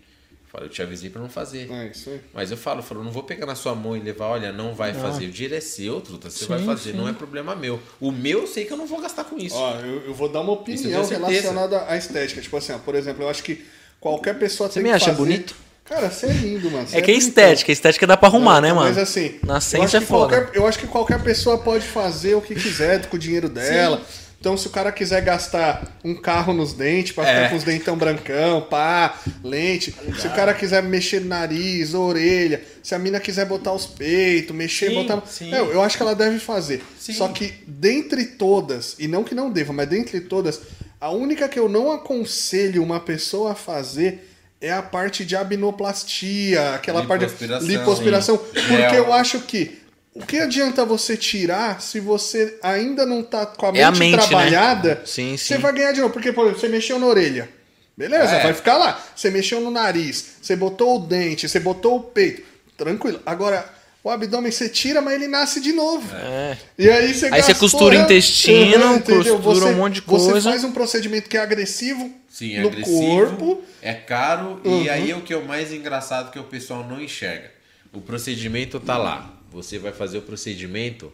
Fala, 0.51 0.65
eu 0.65 0.69
te 0.69 0.81
avisei 0.81 1.09
pra 1.09 1.21
não 1.21 1.29
fazer. 1.29 1.69
É 1.71 1.87
isso 1.87 2.09
aí. 2.09 2.21
Mas 2.33 2.49
eu 2.49 2.57
falo, 2.57 2.79
eu 2.79 2.83
falo, 2.83 3.03
não 3.03 3.11
vou 3.11 3.23
pegar 3.23 3.45
na 3.45 3.55
sua 3.55 3.75
mão 3.75 3.95
e 3.95 3.99
levar, 3.99 4.27
olha, 4.27 4.51
não 4.51 4.73
vai 4.73 4.93
fazer. 4.93 5.25
O 5.25 5.31
dinheiro 5.31 5.55
é 5.55 5.59
seu, 5.59 6.01
truta, 6.01 6.29
você 6.29 6.45
Sim, 6.45 6.47
vai 6.47 6.63
fazer, 6.63 6.91
sim. 6.91 6.97
não 6.97 7.07
é 7.07 7.13
problema 7.13 7.55
meu. 7.55 7.79
O 7.99 8.11
meu 8.11 8.41
eu 8.41 8.47
sei 8.47 8.65
que 8.65 8.73
eu 8.73 8.77
não 8.77 8.87
vou 8.87 8.99
gastar 9.01 9.25
com 9.25 9.37
isso. 9.37 9.55
Ó, 9.55 9.79
eu, 9.81 10.05
eu 10.05 10.13
vou 10.13 10.29
dar 10.29 10.41
uma 10.41 10.53
opinião 10.53 11.05
relacionada 11.05 11.85
à 11.87 11.97
estética. 11.97 12.41
Tipo 12.41 12.57
assim, 12.57 12.71
ó, 12.73 12.79
por 12.79 12.95
exemplo, 12.95 13.23
eu 13.23 13.29
acho 13.29 13.43
que 13.43 13.65
qualquer 13.99 14.39
pessoa 14.39 14.69
Você 14.69 14.75
tem 14.75 14.83
me 14.83 14.89
que 14.89 14.95
acha 14.95 15.05
fazer... 15.07 15.17
bonito? 15.17 15.55
Cara, 15.85 16.09
você 16.09 16.25
é 16.25 16.29
lindo, 16.31 16.69
mano. 16.71 16.87
É 16.91 16.99
que 17.01 17.11
é 17.11 17.13
bonitão. 17.13 17.17
estética. 17.29 17.71
Estética 17.71 18.07
dá 18.07 18.17
pra 18.17 18.27
arrumar, 18.27 18.59
né, 18.59 18.73
mano? 18.73 18.87
Mas 18.89 18.97
assim, 18.97 19.35
Na 19.43 19.53
eu 19.53 19.57
acho, 19.57 19.67
ciência 19.67 19.97
é 19.99 20.01
foda. 20.01 20.35
qualquer, 20.41 20.57
eu 20.57 20.67
acho 20.67 20.79
que 20.79 20.87
qualquer 20.87 21.21
pessoa 21.21 21.59
pode 21.59 21.85
fazer 21.85 22.33
o 22.35 22.41
que 22.41 22.55
quiser 22.55 23.05
com 23.07 23.15
o 23.15 23.19
dinheiro 23.19 23.47
dela. 23.47 24.01
Então, 24.39 24.57
se 24.57 24.67
o 24.67 24.69
cara 24.69 24.91
quiser 24.91 25.21
gastar 25.23 25.97
um 26.03 26.13
carro 26.13 26.53
nos 26.53 26.73
dentes 26.73 27.11
pra 27.13 27.23
ficar 27.25 27.39
É. 27.39 27.49
com 27.49 27.55
os 27.55 27.63
dentão 27.63 27.95
brancão, 27.97 28.61
pá, 28.61 29.15
lente. 29.43 29.93
Se 30.19 30.27
o 30.27 30.31
cara 30.35 30.53
quiser 30.53 30.83
mexer 30.83 31.21
no 31.21 31.27
nariz, 31.27 31.93
orelha. 31.95 32.61
Se 32.83 32.93
a 32.93 32.99
mina 32.99 33.19
quiser 33.19 33.45
botar 33.45 33.73
os 33.73 33.85
peitos, 33.87 34.55
mexer, 34.55 34.89
Sim, 34.89 34.95
botar. 34.95 35.23
sim. 35.27 35.51
Eu, 35.53 35.71
eu 35.71 35.81
acho 35.81 35.97
que 35.97 36.03
ela 36.03 36.13
deve 36.15 36.37
fazer. 36.39 36.83
Sim. 36.99 37.13
Só 37.13 37.27
que 37.29 37.53
dentre 37.67 38.25
todas, 38.25 38.95
e 38.99 39.07
não 39.07 39.23
que 39.23 39.33
não 39.33 39.49
deva, 39.49 39.71
mas 39.73 39.87
dentre 39.87 40.19
todas, 40.21 40.59
a 41.01 41.09
única 41.11 41.47
que 41.49 41.57
eu 41.59 41.67
não 41.69 41.91
aconselho 41.91 42.83
uma 42.83 42.99
pessoa 42.99 43.53
a 43.53 43.55
fazer 43.55 44.31
é 44.65 44.71
a 44.73 44.81
parte 44.81 45.23
de 45.23 45.35
abinoplastia, 45.35 46.73
aquela 46.75 47.05
parte 47.05 47.25
de 47.27 47.47
lipoaspiração. 47.67 48.37
Sim. 48.37 48.43
Porque 48.53 48.95
É, 48.95 48.99
eu 48.99 49.13
acho 49.13 49.39
que 49.41 49.79
o 50.13 50.25
que 50.25 50.39
adianta 50.39 50.85
você 50.85 51.15
tirar 51.17 51.81
se 51.81 51.99
você 51.99 52.57
ainda 52.63 53.05
não 53.05 53.21
tá 53.21 53.45
com 53.45 53.65
a 53.67 53.71
mente, 53.71 53.81
É 53.81 53.83
a 53.83 53.91
mente, 53.91 54.15
né? 54.15 54.17
trabalhada? 54.27 55.01
Sim, 55.05 55.37
Você 55.37 55.55
sim. 55.55 55.61
vai 55.61 55.73
ganhar 55.73 55.91
de 55.91 56.01
novo. 56.01 56.13
Porque, 56.13 56.31
por 56.31 56.43
exemplo, 56.45 56.61
você 56.61 56.67
mexeu 56.69 56.97
na 56.97 57.05
orelha. 57.05 57.49
Beleza, 57.97 58.35
É. 58.35 58.43
vai 58.43 58.53
ficar 58.53 58.77
lá. 58.77 59.01
Você 59.15 59.29
mexeu 59.29 59.61
no 59.61 59.69
nariz, 59.71 60.35
você 60.41 60.55
botou 60.55 60.97
o 60.97 60.99
dente, 60.99 61.47
você 61.47 61.59
botou 61.59 61.97
o 61.97 61.99
peito. 62.01 62.43
Tranquilo. 62.77 63.21
Agora, 63.25 63.65
o 64.05 64.09
abdômen 64.11 64.51
você 64.51 64.69
tira, 64.69 65.01
mas 65.01 65.15
ele 65.15 65.27
nasce 65.27 65.59
de 65.59 65.73
novo. 65.73 66.07
É. 66.15 66.57
E 66.77 66.87
aí 66.89 67.13
você 67.13 67.25
Aí 67.25 67.41
você 67.41 67.53
gastou, 67.53 67.55
costura 67.69 67.95
o 67.95 67.97
né? 67.97 68.03
intestino, 68.05 68.95
entendeu? 68.95 69.39
costura 69.39 69.71
um 69.71 69.77
monte 69.77 69.95
de 69.95 70.01
Você 70.01 70.31
coisa. 70.31 70.49
faz 70.51 70.63
um 70.63 70.71
procedimento 70.71 71.27
que 71.27 71.35
é 71.35 71.39
agressivo 71.41 72.13
Sim, 72.29 72.55
é 72.55 72.61
no 72.61 72.67
agressivo, 72.67 72.97
corpo. 72.99 73.63
é 73.81 73.93
caro 73.93 74.61
Uhum. 74.63 74.83
e 74.83 74.89
aí 74.89 75.09
é 75.11 75.15
o 75.17 75.21
que 75.21 75.33
é 75.33 75.37
o 75.37 75.45
mais 75.45 75.73
engraçado 75.73 76.31
que 76.31 76.37
o 76.37 76.43
pessoal 76.43 76.85
não 76.87 77.01
enxerga. 77.01 77.51
O 77.91 77.99
procedimento 77.99 78.79
tá 78.79 78.97
lá. 78.97 79.33
Você 79.51 79.79
vai 79.79 79.91
fazer 79.91 80.17
o 80.19 80.21
procedimento. 80.21 81.11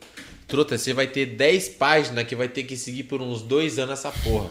Truta, 0.48 0.78
você 0.78 0.92
vai 0.94 1.08
ter 1.08 1.28
10 1.28 1.70
páginas 1.70 2.26
que 2.28 2.36
vai 2.36 2.50
ter 2.50 2.64
que 2.64 2.76
seguir 2.76 3.04
por 3.04 3.22
uns 3.22 3.42
dois 3.42 3.80
anos 3.80 4.00
essa 4.00 4.12
porra. 4.12 4.50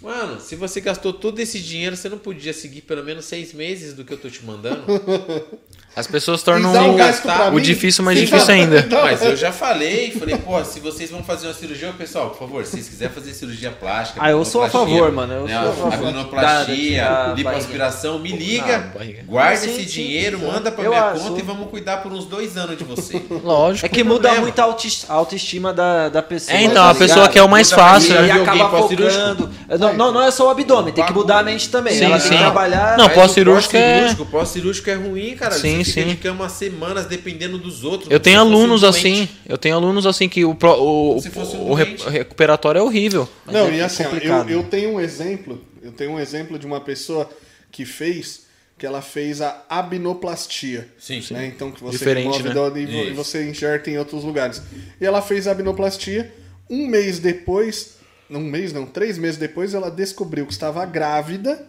Mano, 0.00 0.40
se 0.40 0.54
você 0.54 0.80
gastou 0.80 1.12
todo 1.12 1.40
esse 1.40 1.58
dinheiro, 1.58 1.96
você 1.96 2.08
não 2.08 2.18
podia 2.18 2.52
seguir 2.52 2.82
pelo 2.82 3.02
menos 3.02 3.24
seis 3.24 3.52
meses 3.52 3.94
do 3.94 4.04
que 4.04 4.12
eu 4.12 4.18
tô 4.18 4.30
te 4.30 4.44
mandando? 4.44 4.84
As 5.98 6.06
pessoas 6.06 6.44
tornam 6.44 6.70
E 6.70 6.74
dá 6.74 6.82
um 6.84 7.52
o, 7.52 7.56
o 7.56 7.60
difícil 7.60 8.04
mais 8.04 8.16
difícil 8.16 8.54
ainda. 8.54 8.86
Mas 9.02 9.20
eu 9.20 9.34
já 9.36 9.50
falei, 9.50 10.12
falei, 10.12 10.36
pô, 10.36 10.62
se 10.64 10.78
vocês 10.78 11.10
vão 11.10 11.24
fazer 11.24 11.48
uma 11.48 11.54
cirurgia, 11.54 11.92
pessoal, 11.92 12.30
por 12.30 12.38
favor, 12.38 12.64
se 12.64 12.70
vocês 12.72 12.88
quiserem 12.88 13.12
fazer 13.12 13.34
cirurgia 13.34 13.72
plástica, 13.72 14.20
Ah, 14.22 14.30
eu 14.30 14.44
sou 14.44 14.62
a 14.62 14.68
favor, 14.70 15.10
mano, 15.10 15.32
eu 15.34 15.44
né, 15.46 15.60
sou 15.60 15.70
a 15.70 15.72
favor. 15.74 15.92
abdominoplastia, 15.94 17.02
da- 17.04 17.34
lipoaspiração, 17.34 18.18
me 18.20 18.30
liga, 18.30 18.92
Não, 18.94 19.24
guarda 19.26 19.56
Sim, 19.56 19.70
esse 19.70 19.80
sim, 19.84 20.02
dinheiro, 20.02 20.38
sim. 20.38 20.46
manda 20.46 20.70
pra 20.70 20.84
Eu 20.84 20.90
minha 20.90 21.02
acho. 21.02 21.20
conta 21.24 21.40
e 21.40 21.42
vamos 21.42 21.68
cuidar 21.68 21.96
por 21.98 22.12
uns 22.12 22.26
dois 22.26 22.56
anos 22.56 22.78
de 22.78 22.84
você. 22.84 23.20
Lógico. 23.42 23.84
É 23.84 23.88
que 23.88 24.04
muda 24.04 24.28
problema. 24.30 24.42
muito 24.42 24.58
a 24.60 25.12
autoestima 25.14 25.72
da, 25.72 26.08
da 26.08 26.22
pessoa. 26.22 26.56
É, 26.56 26.62
então, 26.62 26.84
tá 26.84 26.90
a 26.90 26.94
pessoa 26.94 27.28
quer 27.28 27.42
o 27.42 27.48
mais 27.48 27.72
fácil, 27.72 28.12
E 28.12 28.14
né? 28.14 28.22
viu 28.22 28.32
alguém 28.46 28.62
acaba 28.62 28.78
focando. 28.78 29.50
Não, 29.80 29.92
não, 29.94 30.12
não 30.12 30.22
é 30.22 30.30
só 30.30 30.46
o 30.46 30.50
abdômen, 30.50 30.92
tem 30.94 31.04
que 31.04 31.12
mudar 31.12 31.40
a 31.40 31.42
mente 31.42 31.68
também. 31.68 31.94
Sim, 31.94 32.04
Ela 32.04 32.18
tem 32.18 32.28
sim. 32.28 32.36
que 32.36 32.42
trabalhar. 32.42 32.96
Não, 32.96 33.08
pós-cirúrgico 33.08 33.74
o 33.74 33.78
é- 33.78 34.14
pós-cirúrgico, 34.30 34.88
é 34.90 34.94
ruim, 34.94 35.34
cara. 35.36 35.52
Sim, 35.52 35.82
sim. 35.92 36.06
de 36.08 36.16
cama 36.16 36.48
semanas 36.48 37.06
dependendo 37.06 37.58
dos 37.58 37.84
outros. 37.84 38.10
Eu 38.10 38.20
tenho 38.20 38.38
fosse 38.38 38.48
um 38.50 38.54
alunos 38.54 38.84
assim, 38.84 39.28
eu 39.46 39.58
tenho 39.58 39.74
alunos 39.74 40.06
assim 40.06 40.28
que 40.28 40.44
o, 40.44 40.54
pro- 40.54 40.80
o, 40.80 41.16
um 41.18 41.70
o 41.70 41.74
re- 41.74 41.96
recuperatório 42.08 42.78
é 42.78 42.82
horrível. 42.82 43.28
Não, 43.46 43.66
é 43.68 43.76
e 43.76 43.80
assim, 43.80 44.02
ó, 44.02 44.06
eu, 44.06 44.10
complicado. 44.12 44.50
eu 44.50 44.62
tenho 44.64 44.90
um 44.94 45.00
exemplo, 45.00 45.62
eu 45.82 45.92
tenho 45.92 46.12
um 46.12 46.20
exemplo 46.20 46.58
de 46.58 46.66
uma 46.66 46.80
pessoa 46.80 47.28
que 47.70 47.84
fez, 47.84 48.46
que 48.78 48.86
ela 48.86 49.02
fez 49.02 49.40
a 49.40 49.64
abinoplastia. 49.68 50.88
Sim, 50.98 51.20
sim. 51.20 51.34
Né? 51.34 51.46
Então 51.46 51.70
que 51.70 51.82
você 51.82 51.98
Diferente, 51.98 52.42
remove 52.42 52.80
né? 52.80 52.90
e 52.92 53.06
Isso. 53.06 53.14
você 53.14 53.48
enxerta 53.48 53.90
em 53.90 53.98
outros 53.98 54.24
lugares. 54.24 54.62
E 55.00 55.04
ela 55.04 55.20
fez 55.22 55.46
a 55.46 55.52
abinoplastia, 55.52 56.32
um 56.70 56.86
mês 56.86 57.18
depois, 57.18 57.96
um 58.30 58.40
mês 58.40 58.72
não, 58.72 58.86
três 58.86 59.18
meses 59.18 59.38
depois, 59.38 59.74
ela 59.74 59.90
descobriu 59.90 60.46
que 60.46 60.52
estava 60.52 60.84
grávida. 60.86 61.66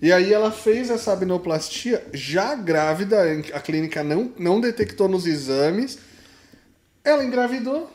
E 0.00 0.12
aí 0.12 0.32
ela 0.32 0.50
fez 0.50 0.90
essa 0.90 1.12
abinoplastia 1.12 2.04
já 2.12 2.54
grávida, 2.54 3.18
a 3.52 3.60
clínica 3.60 4.02
não, 4.02 4.32
não 4.38 4.60
detectou 4.60 5.08
nos 5.08 5.26
exames. 5.26 5.98
Ela 7.04 7.24
engravidou, 7.24 7.90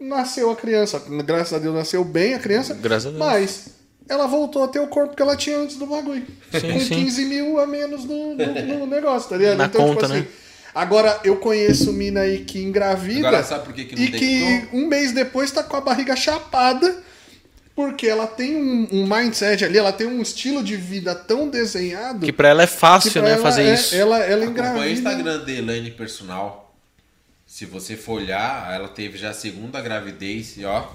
nasceu 0.00 0.50
a 0.50 0.56
criança. 0.56 1.02
Graças 1.24 1.52
a 1.52 1.58
Deus 1.58 1.74
nasceu 1.74 2.04
bem 2.04 2.34
a 2.34 2.38
criança. 2.38 2.74
Graças 2.74 3.06
a 3.06 3.10
Deus. 3.10 3.18
Mas 3.18 3.66
ela 4.08 4.26
voltou 4.26 4.64
a 4.64 4.68
ter 4.68 4.78
o 4.80 4.86
corpo 4.88 5.14
que 5.14 5.22
ela 5.22 5.36
tinha 5.36 5.58
antes 5.58 5.76
do 5.76 5.86
bagulho. 5.86 6.26
Sim, 6.52 6.72
com 6.72 6.80
sim. 6.80 6.94
15 7.04 7.24
mil 7.26 7.58
a 7.60 7.66
menos 7.66 8.04
no, 8.04 8.34
no- 8.34 8.78
no 8.78 8.86
negócio, 8.88 9.28
tá 9.30 9.36
ligado? 9.36 9.58
Na 9.58 9.68
conta, 9.68 10.08
né? 10.08 10.26
Agora, 10.74 11.18
eu 11.24 11.36
conheço 11.36 11.92
mina 11.92 12.20
aí 12.20 12.44
que 12.44 12.62
engravida 12.62 13.26
Agora, 13.28 13.42
sabe 13.42 13.64
por 13.64 13.74
que 13.74 13.84
que 13.86 13.96
não 13.96 14.02
e 14.02 14.10
que 14.12 14.40
detectou? 14.40 14.78
um 14.80 14.86
mês 14.86 15.12
depois 15.12 15.50
tá 15.50 15.62
com 15.62 15.76
a 15.76 15.80
barriga 15.80 16.14
chapada 16.14 17.02
porque 17.78 18.08
ela 18.08 18.26
tem 18.26 18.56
um, 18.56 18.88
um 18.90 19.06
mindset 19.06 19.64
ali, 19.64 19.78
ela 19.78 19.92
tem 19.92 20.04
um 20.04 20.20
estilo 20.20 20.64
de 20.64 20.74
vida 20.76 21.14
tão 21.14 21.48
desenhado 21.48 22.26
Que 22.26 22.32
pra 22.32 22.48
ela 22.48 22.64
é 22.64 22.66
fácil, 22.66 23.22
né, 23.22 23.36
fazer 23.36 23.62
é- 23.62 23.74
isso. 23.74 23.94
Ela, 23.94 24.18
ela 24.18 24.46
Acompanha 24.46 24.48
o 24.48 24.50
engravida. 24.50 24.90
Instagram 24.90 25.44
da 25.44 25.52
Elaine 25.52 25.90
Personal. 25.92 26.74
Se 27.46 27.64
você 27.64 27.94
for 27.94 28.14
olhar, 28.14 28.74
ela 28.74 28.88
teve 28.88 29.16
já 29.16 29.30
a 29.30 29.32
segunda 29.32 29.80
gravidez 29.80 30.56
e 30.56 30.64
ó, 30.64 30.88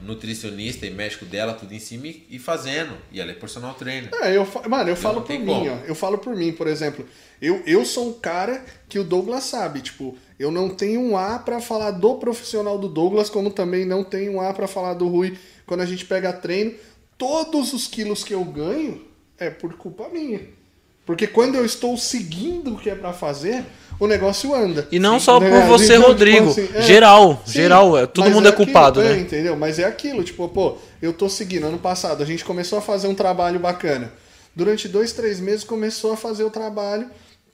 nutricionista 0.00 0.86
e 0.86 0.90
médico 0.90 1.24
dela, 1.24 1.54
tudo 1.54 1.74
em 1.74 1.80
cima 1.80 2.06
e 2.06 2.38
fazendo. 2.38 2.92
E 3.10 3.20
ela 3.20 3.32
é 3.32 3.34
personal 3.34 3.74
trainer. 3.74 4.08
É, 4.22 4.36
eu, 4.36 4.46
mano, 4.68 4.90
eu 4.90 4.96
falo 4.96 5.22
por 5.22 5.36
mim, 5.36 5.44
como. 5.44 5.70
ó. 5.72 5.78
Eu 5.84 5.94
falo 5.96 6.18
por 6.18 6.36
mim, 6.36 6.52
por 6.52 6.68
exemplo. 6.68 7.04
Eu, 7.40 7.64
eu 7.66 7.84
sou 7.84 8.10
um 8.10 8.12
cara 8.12 8.64
que 8.88 8.96
o 8.96 9.02
Douglas 9.02 9.42
sabe. 9.42 9.80
Tipo, 9.80 10.16
eu 10.38 10.52
não 10.52 10.68
tenho 10.68 11.00
um 11.00 11.16
A 11.16 11.40
pra 11.40 11.60
falar 11.60 11.90
do 11.90 12.14
profissional 12.14 12.78
do 12.78 12.88
Douglas, 12.88 13.28
como 13.28 13.50
também 13.50 13.84
não 13.84 14.04
tenho 14.04 14.34
um 14.34 14.40
A 14.40 14.54
pra 14.54 14.68
falar 14.68 14.94
do 14.94 15.08
Rui 15.08 15.36
quando 15.72 15.80
a 15.80 15.86
gente 15.86 16.04
pega 16.04 16.30
treino. 16.34 16.74
Todos 17.16 17.72
os 17.72 17.86
quilos 17.86 18.22
que 18.22 18.34
eu 18.34 18.44
ganho 18.44 19.00
é 19.38 19.48
por 19.48 19.72
culpa 19.74 20.06
minha. 20.10 20.40
Porque 21.06 21.26
quando 21.26 21.54
eu 21.54 21.64
estou 21.64 21.96
seguindo 21.96 22.74
o 22.74 22.78
que 22.78 22.90
é 22.90 22.94
pra 22.94 23.14
fazer, 23.14 23.64
o 23.98 24.06
negócio 24.06 24.54
anda. 24.54 24.86
E 24.92 24.98
não 24.98 25.18
só 25.18 25.40
Né? 25.40 25.48
por 25.48 25.66
você, 25.66 25.84
Então, 25.94 25.96
tipo 25.96 26.08
Rodrigo. 26.08 26.50
assim, 26.50 26.68
é. 26.74 26.82
geral, 26.82 27.42
Sim, 27.46 27.52
geral. 27.52 27.96
é, 27.96 28.06
Todo 28.06 28.30
mundo 28.30 28.46
é, 28.46 28.50
aquilo, 28.50 28.66
culpado, 28.66 29.00
é, 29.00 29.14
né? 29.14 29.20
Entendeu? 29.20 29.56
Mas 29.56 29.78
é 29.78 29.84
aquilo, 29.84 30.22
tipo, 30.22 30.46
pô, 30.48 30.76
eu 31.00 31.12
tô 31.14 31.26
seguindo. 31.28 31.64
Ano 31.66 31.78
passado 31.78 32.22
a 32.22 32.26
gente 32.26 32.44
começou 32.44 32.78
a 32.78 32.82
fazer 32.82 33.08
um 33.08 33.14
trabalho 33.14 33.58
bacana. 33.58 34.12
Durante 34.54 34.86
dois, 34.88 35.12
três 35.14 35.40
meses 35.40 35.64
começou 35.64 36.12
a 36.12 36.16
fazer 36.18 36.44
o 36.44 36.50
trabalho, 36.50 37.08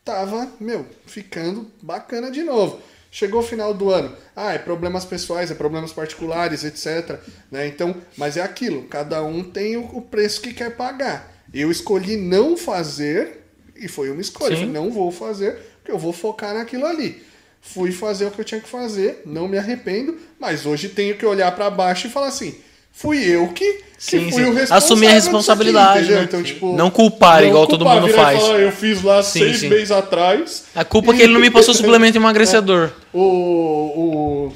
tava, 0.04 0.48
meu, 0.58 0.84
ficando 1.06 1.70
bacana 1.80 2.30
de 2.32 2.42
novo. 2.42 2.80
Chegou 3.10 3.40
o 3.40 3.44
final 3.44 3.72
do 3.72 3.90
ano, 3.90 4.14
ah, 4.36 4.52
é 4.52 4.58
problemas 4.58 5.04
pessoais, 5.04 5.50
é 5.50 5.54
problemas 5.54 5.92
particulares, 5.92 6.62
etc. 6.62 7.18
Né? 7.50 7.66
Então, 7.66 7.96
mas 8.16 8.36
é 8.36 8.42
aquilo, 8.42 8.82
cada 8.82 9.22
um 9.22 9.42
tem 9.42 9.76
o 9.76 10.02
preço 10.02 10.42
que 10.42 10.52
quer 10.52 10.76
pagar. 10.76 11.32
Eu 11.52 11.70
escolhi 11.70 12.16
não 12.16 12.56
fazer, 12.56 13.44
e 13.74 13.88
foi 13.88 14.10
uma 14.10 14.20
escolha. 14.20 14.56
Sim. 14.56 14.66
Não 14.66 14.90
vou 14.90 15.10
fazer, 15.10 15.56
porque 15.78 15.90
eu 15.90 15.98
vou 15.98 16.12
focar 16.12 16.54
naquilo 16.54 16.84
ali. 16.84 17.22
Fui 17.60 17.92
fazer 17.92 18.26
o 18.26 18.30
que 18.30 18.40
eu 18.40 18.44
tinha 18.44 18.60
que 18.60 18.68
fazer, 18.68 19.22
não 19.24 19.48
me 19.48 19.58
arrependo, 19.58 20.16
mas 20.38 20.66
hoje 20.66 20.90
tenho 20.90 21.16
que 21.16 21.26
olhar 21.26 21.50
pra 21.54 21.70
baixo 21.70 22.06
e 22.06 22.10
falar 22.10 22.28
assim: 22.28 22.56
fui 22.98 23.24
eu 23.24 23.48
que, 23.48 23.74
que 23.74 23.84
Sim, 23.96 24.30
fui 24.30 24.42
sim. 24.42 24.50
o 24.50 24.52
responsável. 24.52 24.76
Assumir 24.76 25.06
a 25.06 25.12
responsabilidade, 25.12 25.98
entendeu? 26.00 26.18
né? 26.18 26.24
Então, 26.24 26.42
tipo, 26.42 26.76
Não 26.76 26.90
culpar, 26.90 27.44
igual 27.44 27.66
todo 27.66 27.84
mundo 27.84 28.08
e 28.08 28.12
faz. 28.12 28.40
falar, 28.40 28.58
eu 28.58 28.72
fiz 28.72 29.02
lá 29.02 29.22
Sim, 29.22 29.40
seis 29.40 29.60
sim. 29.60 29.68
meses 29.68 29.90
atrás. 29.92 30.64
A 30.74 30.84
culpa 30.84 31.12
é 31.12 31.16
que 31.16 31.22
ele 31.22 31.32
não 31.32 31.40
me 31.40 31.50
passou 31.50 31.72
suplemento 31.74 32.18
emagrecedor. 32.18 32.90
O. 33.12 33.20
o 33.20 34.52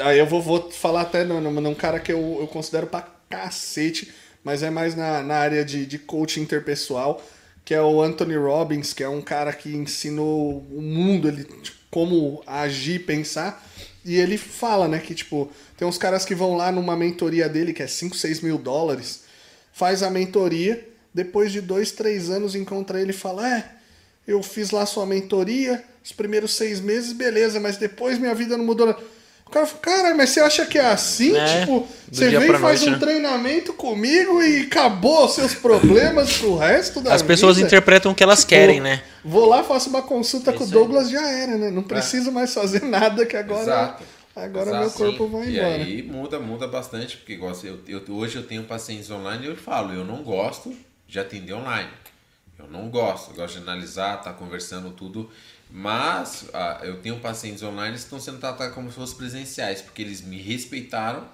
aí 0.00 0.18
eu 0.18 0.26
vou, 0.26 0.40
vou 0.40 0.70
falar 0.70 1.02
até 1.02 1.24
num, 1.24 1.40
num 1.40 1.60
num 1.60 1.74
cara 1.74 2.00
que 2.00 2.12
eu, 2.12 2.38
eu 2.40 2.46
considero 2.46 2.86
pra 2.86 3.04
cacete, 3.28 4.12
mas 4.42 4.62
é 4.62 4.70
mais 4.70 4.94
na, 4.94 5.22
na 5.22 5.36
área 5.36 5.64
de, 5.64 5.84
de 5.84 5.98
coaching 5.98 6.40
interpessoal, 6.42 7.22
que 7.64 7.74
é 7.74 7.82
o 7.82 8.00
Anthony 8.00 8.36
Robbins, 8.36 8.92
que 8.94 9.02
é 9.02 9.08
um 9.08 9.20
cara 9.20 9.52
que 9.52 9.74
ensinou 9.74 10.64
o 10.72 10.80
mundo 10.80 11.28
ele, 11.28 11.44
tipo, 11.44 11.76
como 11.90 12.42
agir 12.46 12.94
e 12.94 12.98
pensar. 12.98 13.62
E 14.04 14.16
ele 14.16 14.38
fala, 14.38 14.88
né, 14.88 14.98
que 14.98 15.14
tipo, 15.14 15.50
tem 15.76 15.86
uns 15.86 15.98
caras 15.98 16.24
que 16.24 16.34
vão 16.34 16.56
lá 16.56 16.72
numa 16.72 16.96
mentoria 16.96 17.48
dele, 17.48 17.72
que 17.72 17.82
é 17.82 17.86
5, 17.86 18.16
6 18.16 18.40
mil 18.40 18.56
dólares, 18.56 19.24
faz 19.72 20.02
a 20.02 20.10
mentoria, 20.10 20.88
depois 21.12 21.52
de 21.52 21.60
dois, 21.60 21.92
três 21.92 22.30
anos 22.30 22.54
encontra 22.54 23.00
ele 23.00 23.10
e 23.10 23.14
fala: 23.14 23.48
É, 23.48 23.72
eu 24.26 24.42
fiz 24.42 24.70
lá 24.70 24.84
sua 24.86 25.06
mentoria, 25.06 25.82
os 26.04 26.12
primeiros 26.12 26.54
seis 26.54 26.80
meses, 26.80 27.12
beleza, 27.12 27.58
mas 27.58 27.76
depois 27.76 28.18
minha 28.18 28.34
vida 28.34 28.56
não 28.56 28.64
mudou. 28.64 28.86
nada." 28.86 29.17
O 29.48 29.50
cara 29.50 29.66
fala, 29.66 29.80
cara, 29.80 30.14
mas 30.14 30.30
você 30.30 30.40
acha 30.40 30.66
que 30.66 30.78
é 30.78 30.86
assim? 30.86 31.34
É, 31.34 31.60
tipo, 31.60 31.86
você 32.12 32.28
vem 32.28 32.50
e 32.50 32.58
faz 32.58 32.80
noite, 32.80 32.88
um 32.88 32.90
né? 32.92 32.98
treinamento 32.98 33.72
comigo 33.72 34.42
e 34.42 34.62
acabou 34.62 35.24
os 35.24 35.34
seus 35.34 35.54
problemas 35.54 36.36
pro 36.36 36.56
resto 36.56 37.00
da 37.00 37.14
As 37.14 37.22
pessoas 37.22 37.56
vida? 37.56 37.66
interpretam 37.66 38.12
o 38.12 38.14
que 38.14 38.22
elas 38.22 38.40
Tipo, 38.40 38.50
querem, 38.50 38.80
né? 38.80 39.02
Vou 39.24 39.46
lá, 39.48 39.64
faço 39.64 39.88
uma 39.88 40.02
consulta 40.02 40.52
com 40.52 40.64
o 40.64 40.66
Isso 40.66 40.74
aí. 40.76 40.80
Douglas, 40.80 41.08
já 41.10 41.26
era, 41.30 41.56
né? 41.56 41.70
Não 41.70 41.82
preciso 41.82 42.30
mais 42.30 42.52
fazer 42.52 42.82
nada 42.84 43.24
que 43.24 43.36
agora, 43.36 43.62
Exato. 43.62 44.04
agora 44.36 44.70
Exato, 44.70 44.80
meu 44.80 44.90
corpo 44.90 45.26
sim. 45.26 45.30
vai 45.32 45.48
E 45.48 45.58
embora. 45.58 45.84
aí 45.84 46.02
muda, 46.02 46.38
muda 46.38 46.68
bastante, 46.68 47.16
porque 47.16 47.32
igual 47.32 47.52
eu, 47.64 47.80
eu- 47.88 48.14
hoje 48.14 48.36
eu 48.36 48.46
tenho 48.46 48.64
pacientes 48.64 49.10
online 49.10 49.46
e 49.46 49.48
eu 49.48 49.56
falo, 49.56 49.92
eu 49.94 50.04
não 50.04 50.22
gosto 50.22 50.74
de 51.06 51.18
atender 51.18 51.54
online. 51.54 51.90
Eu 52.58 52.66
não 52.68 52.90
gosto, 52.90 53.30
eu 53.30 53.36
gosto 53.36 53.54
de 53.56 53.62
analisar, 53.62 54.20
tá 54.20 54.32
conversando 54.32 54.90
tudo. 54.90 55.30
Mas 55.70 56.46
ah, 56.54 56.80
eu 56.82 56.98
tenho 57.00 57.20
pacientes 57.20 57.62
online 57.62 57.92
que 57.94 57.98
estão 58.02 58.18
sendo 58.20 58.38
tratados 58.38 58.74
como 58.74 58.88
se 58.90 58.96
fossem 58.96 59.16
presenciais, 59.16 59.82
porque 59.82 60.00
eles 60.02 60.20
me 60.22 60.40
respeitaram 60.40 61.28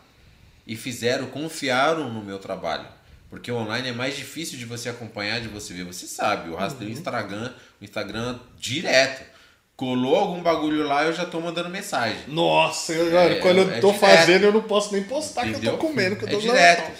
e 0.66 0.76
fizeram, 0.76 1.26
confiaram 1.26 2.12
no 2.12 2.22
meu 2.22 2.38
trabalho. 2.38 2.86
Porque 3.30 3.50
o 3.50 3.56
online 3.56 3.88
é 3.88 3.92
mais 3.92 4.16
difícil 4.16 4.58
de 4.58 4.64
você 4.64 4.88
acompanhar, 4.88 5.40
de 5.40 5.48
você 5.48 5.72
ver. 5.74 5.84
Você 5.84 6.06
sabe, 6.06 6.50
eu 6.50 6.56
rastreio 6.56 6.90
Uhum. 6.90 6.96
o 6.96 6.98
Instagram, 6.98 7.52
o 7.80 7.84
Instagram 7.84 8.38
direto. 8.58 9.33
Colou 9.76 10.14
algum 10.14 10.40
bagulho 10.40 10.86
lá, 10.86 11.04
eu 11.04 11.12
já 11.12 11.24
tô 11.24 11.40
mandando 11.40 11.68
mensagem. 11.68 12.16
Nossa, 12.28 12.92
eu- 12.92 13.18
É, 13.18 13.34
quando 13.36 13.58
eu 13.58 13.70
é 13.72 13.80
tô 13.80 13.90
direto. 13.92 13.98
fazendo, 14.16 14.44
eu 14.44 14.52
não 14.52 14.62
posso 14.62 14.92
nem 14.92 15.02
postar 15.02 15.42
que 15.42 15.48
eu 15.48 15.52
Entendeu? 15.54 15.72
tô 15.72 15.78
comendo, 15.78 16.14
que 16.14 16.24
eu 16.24 16.28
é 16.28 16.30
tô 16.30 16.38
direto. 16.38 16.92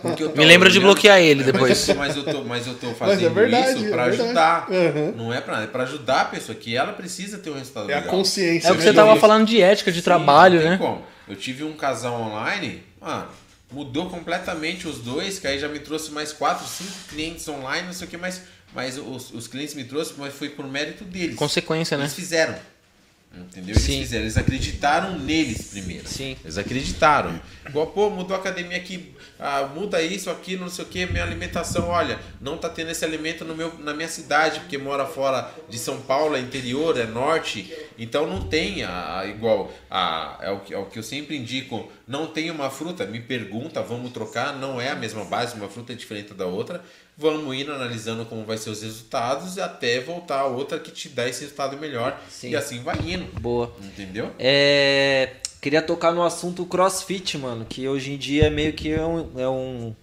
Porque 0.00 0.22
eu 0.22 0.28
tô 0.28 0.38
Me 0.38 0.44
lembra 0.44 0.70
de 0.70 0.78
bloquear 0.78 1.18
ele 1.20 1.42
É, 1.42 1.46
mas 1.46 1.52
depois. 1.52 1.88
eu 1.88 1.94
tô- 1.94 2.00
Mas 2.00 2.16
eu 2.16 2.22
tô, 2.24 2.44
mas 2.44 2.66
eu 2.68 2.74
tô 2.74 2.94
fazendo 2.94 3.34
verdade, 3.34 3.76
isso 3.78 3.86
é 3.86 3.90
pra 3.90 4.04
ajudar. 4.04 4.70
Uhum. 4.70 5.12
Não 5.16 5.34
é 5.34 5.40
pra 5.40 5.54
nada, 5.54 5.64
é 5.64 5.66
pra 5.68 5.82
ajudar 5.82 6.20
a 6.20 6.24
pessoa, 6.26 6.54
que 6.56 6.76
ela 6.76 6.92
precisa 6.92 7.38
ter 7.38 7.50
um 7.50 7.54
resultado 7.54 7.90
É 7.90 7.94
a 7.94 7.96
legal. 7.98 8.10
consciência. 8.14 8.68
É 8.68 8.70
o 8.70 8.74
que 8.76 8.82
né, 8.84 8.86
você 8.86 8.94
tava 8.94 9.16
falando 9.16 9.46
de 9.46 9.60
ética, 9.60 9.90
de 9.90 9.98
Sim, 9.98 10.04
trabalho, 10.04 10.54
não 10.56 10.62
tem 10.62 10.70
né? 10.70 10.78
como. 10.78 11.02
Eu 11.28 11.34
tive 11.34 11.64
um 11.64 11.72
casal 11.72 12.14
online, 12.20 12.84
mano, 13.00 13.26
mudou 13.72 14.08
completamente 14.08 14.86
os 14.86 14.98
dois, 14.98 15.40
que 15.40 15.46
aí 15.48 15.58
já 15.58 15.66
me 15.68 15.80
trouxe 15.80 16.12
mais 16.12 16.32
quatro, 16.32 16.64
cinco 16.68 16.92
clientes 17.08 17.48
online, 17.48 17.86
não 17.88 17.92
sei 17.92 18.06
o 18.06 18.10
que, 18.10 18.16
mas, 18.16 18.42
mas 18.74 18.96
os, 18.98 19.32
os 19.32 19.46
clientes 19.46 19.74
me 19.74 19.84
trouxeram, 19.84 20.20
mas 20.20 20.34
foi 20.34 20.48
por 20.50 20.66
mérito 20.66 21.04
deles. 21.04 21.36
Consequência, 21.36 21.96
né? 21.96 22.04
Eles 22.04 22.14
fizeram. 22.14 22.54
Entendeu? 23.32 23.74
Eles 23.76 23.82
Sim. 23.84 24.00
fizeram, 24.00 24.24
eles 24.24 24.36
acreditaram 24.36 25.16
neles 25.16 25.68
primeiro. 25.68 26.04
Sim. 26.08 26.36
Eles 26.42 26.58
acreditaram. 26.58 27.40
Igual, 27.68 27.86
pô, 27.86 28.10
mudou 28.10 28.36
a 28.36 28.40
academia 28.40 28.76
aqui, 28.76 29.14
ah, 29.38 29.70
muda 29.72 30.02
isso, 30.02 30.28
aquilo, 30.30 30.62
não 30.62 30.68
sei 30.68 30.84
o 30.84 30.88
que, 30.88 31.06
minha 31.06 31.22
alimentação, 31.22 31.86
olha, 31.86 32.18
não 32.40 32.58
tá 32.58 32.68
tendo 32.68 32.90
esse 32.90 33.04
alimento 33.04 33.44
no 33.44 33.54
meu, 33.54 33.72
na 33.78 33.94
minha 33.94 34.08
cidade, 34.08 34.58
porque 34.58 34.76
mora 34.76 35.06
fora 35.06 35.48
de 35.68 35.78
São 35.78 36.00
Paulo, 36.00 36.34
é 36.34 36.40
interior, 36.40 36.98
é 36.98 37.06
norte, 37.06 37.72
então 37.96 38.26
não 38.26 38.48
tem 38.48 38.82
a, 38.82 39.20
a- 39.20 39.26
igual, 39.28 39.72
a, 39.88 40.38
é, 40.42 40.50
o, 40.50 40.58
que- 40.58 40.74
é 40.74 40.78
o 40.78 40.86
que 40.86 40.98
eu 40.98 41.02
sempre 41.04 41.36
indico, 41.36 41.88
não 42.08 42.26
tem 42.26 42.50
uma 42.50 42.68
fruta, 42.68 43.06
me 43.06 43.20
pergunta, 43.20 43.80
vamos 43.80 44.10
trocar, 44.10 44.56
não 44.56 44.80
é 44.80 44.90
a 44.90 44.96
mesma 44.96 45.24
base, 45.24 45.54
uma 45.54 45.68
fruta 45.68 45.92
é 45.92 45.94
diferente 45.94 46.34
da 46.34 46.46
outra, 46.46 46.84
vamos 47.20 47.54
indo 47.54 47.70
analisando 47.70 48.24
como 48.24 48.44
vai 48.44 48.56
ser 48.56 48.70
os 48.70 48.82
resultados 48.82 49.58
até 49.58 50.00
voltar 50.00 50.40
a 50.40 50.46
outra 50.46 50.78
que 50.78 50.90
te 50.90 51.10
dá 51.10 51.28
esse 51.28 51.42
resultado 51.42 51.76
melhor, 51.76 52.18
Sim. 52.30 52.50
e 52.50 52.56
assim 52.56 52.82
vai 52.82 52.96
indo, 52.98 53.26
Boa. 53.38 53.70
entendeu? 53.78 54.32
É, 54.38 55.34
queria 55.60 55.82
tocar 55.82 56.12
no 56.12 56.22
assunto 56.22 56.64
crossfit, 56.64 57.36
mano, 57.36 57.66
que 57.68 57.86
hoje 57.86 58.12
em 58.12 58.16
dia 58.16 58.46
é 58.46 58.50
meio 58.50 58.72
que 58.72 58.94
um, 58.94 59.38
é 59.38 59.46
um, 59.46 59.94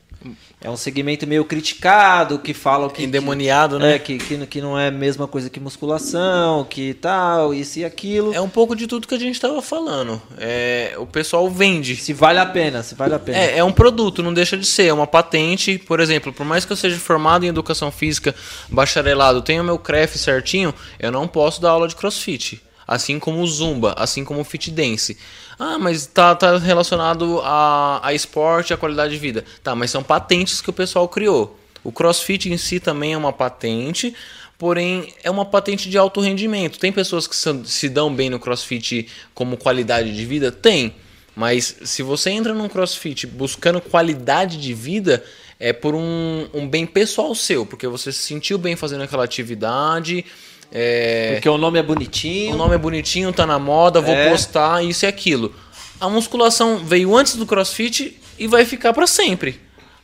é 0.60 0.69
um 0.69 0.77
segmento 0.77 1.27
meio 1.27 1.45
criticado, 1.45 2.39
que 2.39 2.53
falam 2.53 2.89
que... 2.89 3.03
Endemoniado, 3.03 3.77
que, 3.77 3.84
né? 3.84 3.95
É, 3.95 3.99
que, 3.99 4.18
que, 4.18 4.48
que 4.48 4.61
não 4.61 4.77
é 4.77 4.88
a 4.88 4.91
mesma 4.91 5.27
coisa 5.27 5.49
que 5.49 5.60
musculação, 5.60 6.65
que 6.65 6.94
tal, 6.95 7.53
isso 7.53 7.80
e 7.80 7.85
aquilo. 7.85 8.34
É 8.34 8.41
um 8.41 8.49
pouco 8.49 8.76
de 8.76 8.88
tudo 8.88 9.07
que 9.07 9.14
a 9.14 9.19
gente 9.19 9.39
tava 9.39 9.61
falando. 9.61 10.22
É, 10.38 10.95
o 10.98 11.06
pessoal 11.06 11.49
vende. 11.49 11.95
Se 11.95 12.11
vale 12.14 12.39
a 12.39 12.45
pena, 12.45 12.81
se 12.81 12.95
vale 12.95 13.14
a 13.14 13.19
pena. 13.19 13.38
É, 13.38 13.60
é 13.60 13.64
um 13.64 13.72
produto, 13.72 14.23
não 14.23 14.34
deixa 14.34 14.57
de 14.57 14.65
ser. 14.65 14.88
É 14.88 14.94
uma 14.94 15.07
patente. 15.07 15.77
Por 15.77 15.99
exemplo, 15.99 16.34
por 16.34 16.45
mais 16.45 16.65
que 16.65 16.72
eu 16.72 16.77
seja 16.77 16.98
formado 16.98 17.45
em 17.45 17.49
educação 17.49 17.91
física, 17.91 18.34
bacharelado, 18.69 19.41
tenha 19.41 19.61
o 19.61 19.65
meu 19.65 19.77
CREF 19.77 20.18
certinho, 20.18 20.73
eu 20.99 21.11
não 21.11 21.27
posso 21.27 21.61
dar 21.61 21.72
aula 21.72 21.88
de 21.88 21.95
crossfit. 21.95 22.61
Assim 22.88 23.19
como 23.19 23.41
o 23.41 23.48
Zumba, 23.48 23.94
assim 23.98 24.23
como 24.23 24.39
o 24.39 24.45
Fit 24.45 24.72
Dance. 24.72 25.18
Ah, 25.59 25.79
mas 25.79 26.05
tá, 26.05 26.35
tá 26.35 26.57
relacionado 26.57 27.41
a, 27.43 27.99
a 28.03 28.13
esporte 28.13 28.71
e 28.71 28.73
a 28.73 28.77
qualidade 28.77 29.13
de 29.13 29.19
vida. 29.19 29.43
Tá, 29.63 29.73
mas 29.75 29.91
são 29.91 30.03
patentes 30.03 30.61
que 30.61 30.69
o 30.69 30.73
pessoal 30.73 31.07
criou. 31.07 31.57
O 31.84 31.91
CrossFit 31.91 32.51
em 32.51 32.57
si 32.57 32.79
também 32.79 33.13
é 33.13 33.17
uma 33.17 33.34
patente, 33.34 34.13
porém 34.57 35.13
é 35.23 35.31
uma 35.31 35.45
patente 35.45 35.89
de 35.89 35.97
alto 35.97 36.19
rendimento. 36.21 36.79
Tem 36.79 36.91
pessoas 36.91 37.27
que 37.27 37.35
se 37.35 37.89
dão 37.89 38.13
bem 38.13 38.29
no 38.29 38.39
CrossFit 38.39 39.07
como 39.34 39.57
qualidade 39.57 40.15
de 40.15 40.25
vida? 40.25 40.51
Tem. 40.51 40.93
Mas 41.38 41.77
se 41.84 42.01
você 42.01 42.31
entra 42.31 42.51
num 42.51 42.67
crossfit 42.67 43.27
buscando 43.27 43.79
qualidade 43.79 44.57
de 44.59 44.73
vida, 44.73 45.23
é 45.59 45.71
por 45.71 45.93
um, 45.93 46.47
um 46.51 46.67
bem 46.67 46.84
pessoal 46.85 47.35
seu, 47.35 47.63
porque 47.63 47.88
você 47.88 48.11
se 48.11 48.19
sentiu 48.19 48.57
bem 48.57 48.75
fazendo 48.75 49.03
aquela 49.03 49.23
atividade. 49.23 50.25
É, 50.72 51.34
Porque 51.34 51.49
o 51.49 51.57
nome 51.57 51.80
é 51.80 51.84
bonitinho. 51.84 52.53
o 52.53 52.57
nome 52.57 52.76
é 52.76 52.77
bonitinho, 52.77 53.31
tá 53.34 53.45
na 53.45 53.57
moda, 53.60 54.02
vou 54.02 54.14
É. 54.14 54.30
postar, 54.30 54.84
isso 54.84 55.06
e 55.06 55.07
aquilo. 55.07 55.53
A 55.99 56.10
musculação 56.10 56.77
veio 56.77 57.15
antes 57.15 57.35
do 57.35 57.45
crossfit 57.45 58.19
e 58.38 58.48
vai 58.48 58.65
ficar 58.65 58.94
pra 58.94 59.07
sempre. 59.07 59.60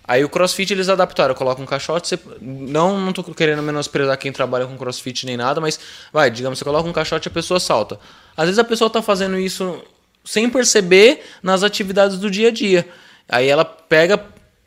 Aí 0.06 0.24
o 0.24 0.28
crossfit 0.30 0.74
eles 0.74 0.90
adaptaram, 0.90 1.34
coloca 1.34 1.62
um 1.62 1.66
caixote, 1.66 2.10
você, 2.10 2.20
não, 2.42 3.00
não 3.00 3.14
tô 3.14 3.24
querendo 3.24 3.62
menosprezar 3.62 4.18
quem 4.18 4.32
trabalha 4.34 4.66
com 4.66 4.76
crossfit 4.78 5.26
nem 5.26 5.38
nada, 5.38 5.62
mas 5.62 5.80
vai, 6.12 6.30
digamos, 6.30 6.60
você 6.60 6.66
coloca 6.66 6.90
um 6.90 6.92
caixote 6.94 7.28
e 7.28 7.30
a 7.30 7.34
pessoa 7.34 7.60
salta. 7.60 7.98
Às 8.36 8.46
vezes 8.46 8.60
a 8.60 8.64
pessoa 8.66 8.90
tá 8.90 9.02
fazendo 9.02 9.38
isso 9.40 9.82
sem 10.26 10.50
perceber 10.50 11.22
nas 11.42 11.64
atividades 11.64 12.18
do 12.18 12.30
dia 12.30 12.50
a 12.50 12.52
dia. 12.52 12.86
Aí 13.30 13.48
ela 13.48 13.64
pega, 13.64 14.22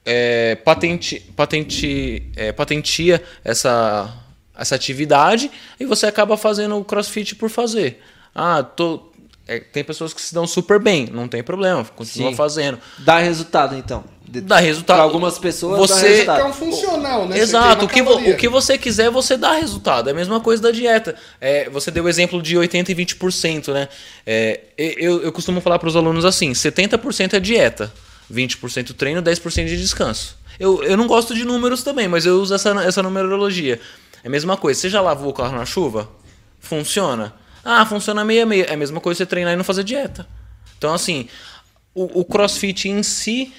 é, 0.06 0.54
patente, 0.54 1.20
patente, 1.36 2.30
é, 2.34 2.52
patentia 2.52 3.22
essa, 3.44 4.10
essa 4.56 4.74
atividade 4.74 5.50
e 5.78 5.84
você 5.84 6.06
acaba 6.06 6.36
fazendo 6.36 6.76
o 6.76 6.84
crossfit 6.84 7.34
por 7.34 7.50
fazer. 7.50 8.02
Ah, 8.34 8.62
tô, 8.62 9.00
é, 9.48 9.60
tem 9.60 9.82
pessoas 9.84 10.12
que 10.12 10.20
se 10.20 10.34
dão 10.34 10.46
super 10.46 10.78
bem, 10.78 11.08
não 11.12 11.28
tem 11.28 11.42
problema, 11.42 11.84
continua 11.84 12.30
Sim. 12.30 12.36
fazendo. 12.36 12.78
Dá 12.98 13.18
resultado, 13.18 13.74
então. 13.76 14.04
De- 14.28 14.40
Dá 14.40 14.58
resultado. 14.58 14.96
Pra 14.96 15.04
algumas 15.04 15.38
pessoas 15.38 15.78
dá 15.78 15.86
Você- 15.94 16.08
resultado. 16.08 16.40
É 16.40 16.44
um 16.44 16.52
funcional, 16.52 17.28
né? 17.28 17.38
Exato, 17.38 17.84
o 17.84 17.88
que, 17.88 18.02
caloria. 18.02 18.34
o 18.34 18.36
que 18.36 18.48
você 18.48 18.76
quiser, 18.76 19.08
você 19.08 19.36
dá 19.36 19.52
resultado. 19.52 20.08
É 20.08 20.12
a 20.12 20.14
mesma 20.14 20.40
coisa 20.40 20.60
da 20.60 20.72
dieta. 20.72 21.14
É, 21.40 21.70
você 21.70 21.92
deu 21.92 22.04
o 22.04 22.08
exemplo 22.08 22.42
de 22.42 22.56
80% 22.56 22.88
e 22.88 22.94
20%, 22.94 23.72
né? 23.72 23.88
É, 24.26 24.60
eu, 24.76 25.22
eu 25.22 25.30
costumo 25.30 25.60
falar 25.60 25.78
para 25.78 25.88
os 25.88 25.94
alunos 25.94 26.24
assim: 26.24 26.50
70% 26.50 27.34
é 27.34 27.40
dieta, 27.40 27.92
20% 28.32 28.92
treino, 28.94 29.22
10% 29.22 29.66
de 29.66 29.76
descanso. 29.76 30.36
Eu, 30.58 30.82
eu 30.82 30.96
não 30.96 31.06
gosto 31.06 31.32
de 31.34 31.44
números 31.44 31.84
também, 31.84 32.08
mas 32.08 32.26
eu 32.26 32.40
uso 32.40 32.52
essa, 32.54 32.70
essa 32.82 33.02
numerologia. 33.04 33.78
É 34.26 34.28
a 34.28 34.30
mesma 34.30 34.56
coisa. 34.56 34.80
Você 34.80 34.90
já 34.90 35.00
lavou 35.00 35.30
o 35.30 35.32
carro 35.32 35.54
na 35.54 35.64
chuva? 35.64 36.10
Funciona? 36.58 37.32
Ah, 37.64 37.86
funciona 37.86 38.24
meia 38.24 38.44
meia. 38.44 38.64
É 38.64 38.74
a 38.74 38.76
mesma 38.76 39.00
coisa 39.00 39.18
você 39.18 39.24
treinar 39.26 39.52
e 39.52 39.56
não 39.56 39.62
fazer 39.62 39.84
dieta. 39.84 40.26
Então, 40.76 40.92
assim, 40.92 41.28
o, 41.94 42.22
o 42.22 42.24
crossfit 42.24 42.88
em 42.88 43.04
si, 43.04 43.54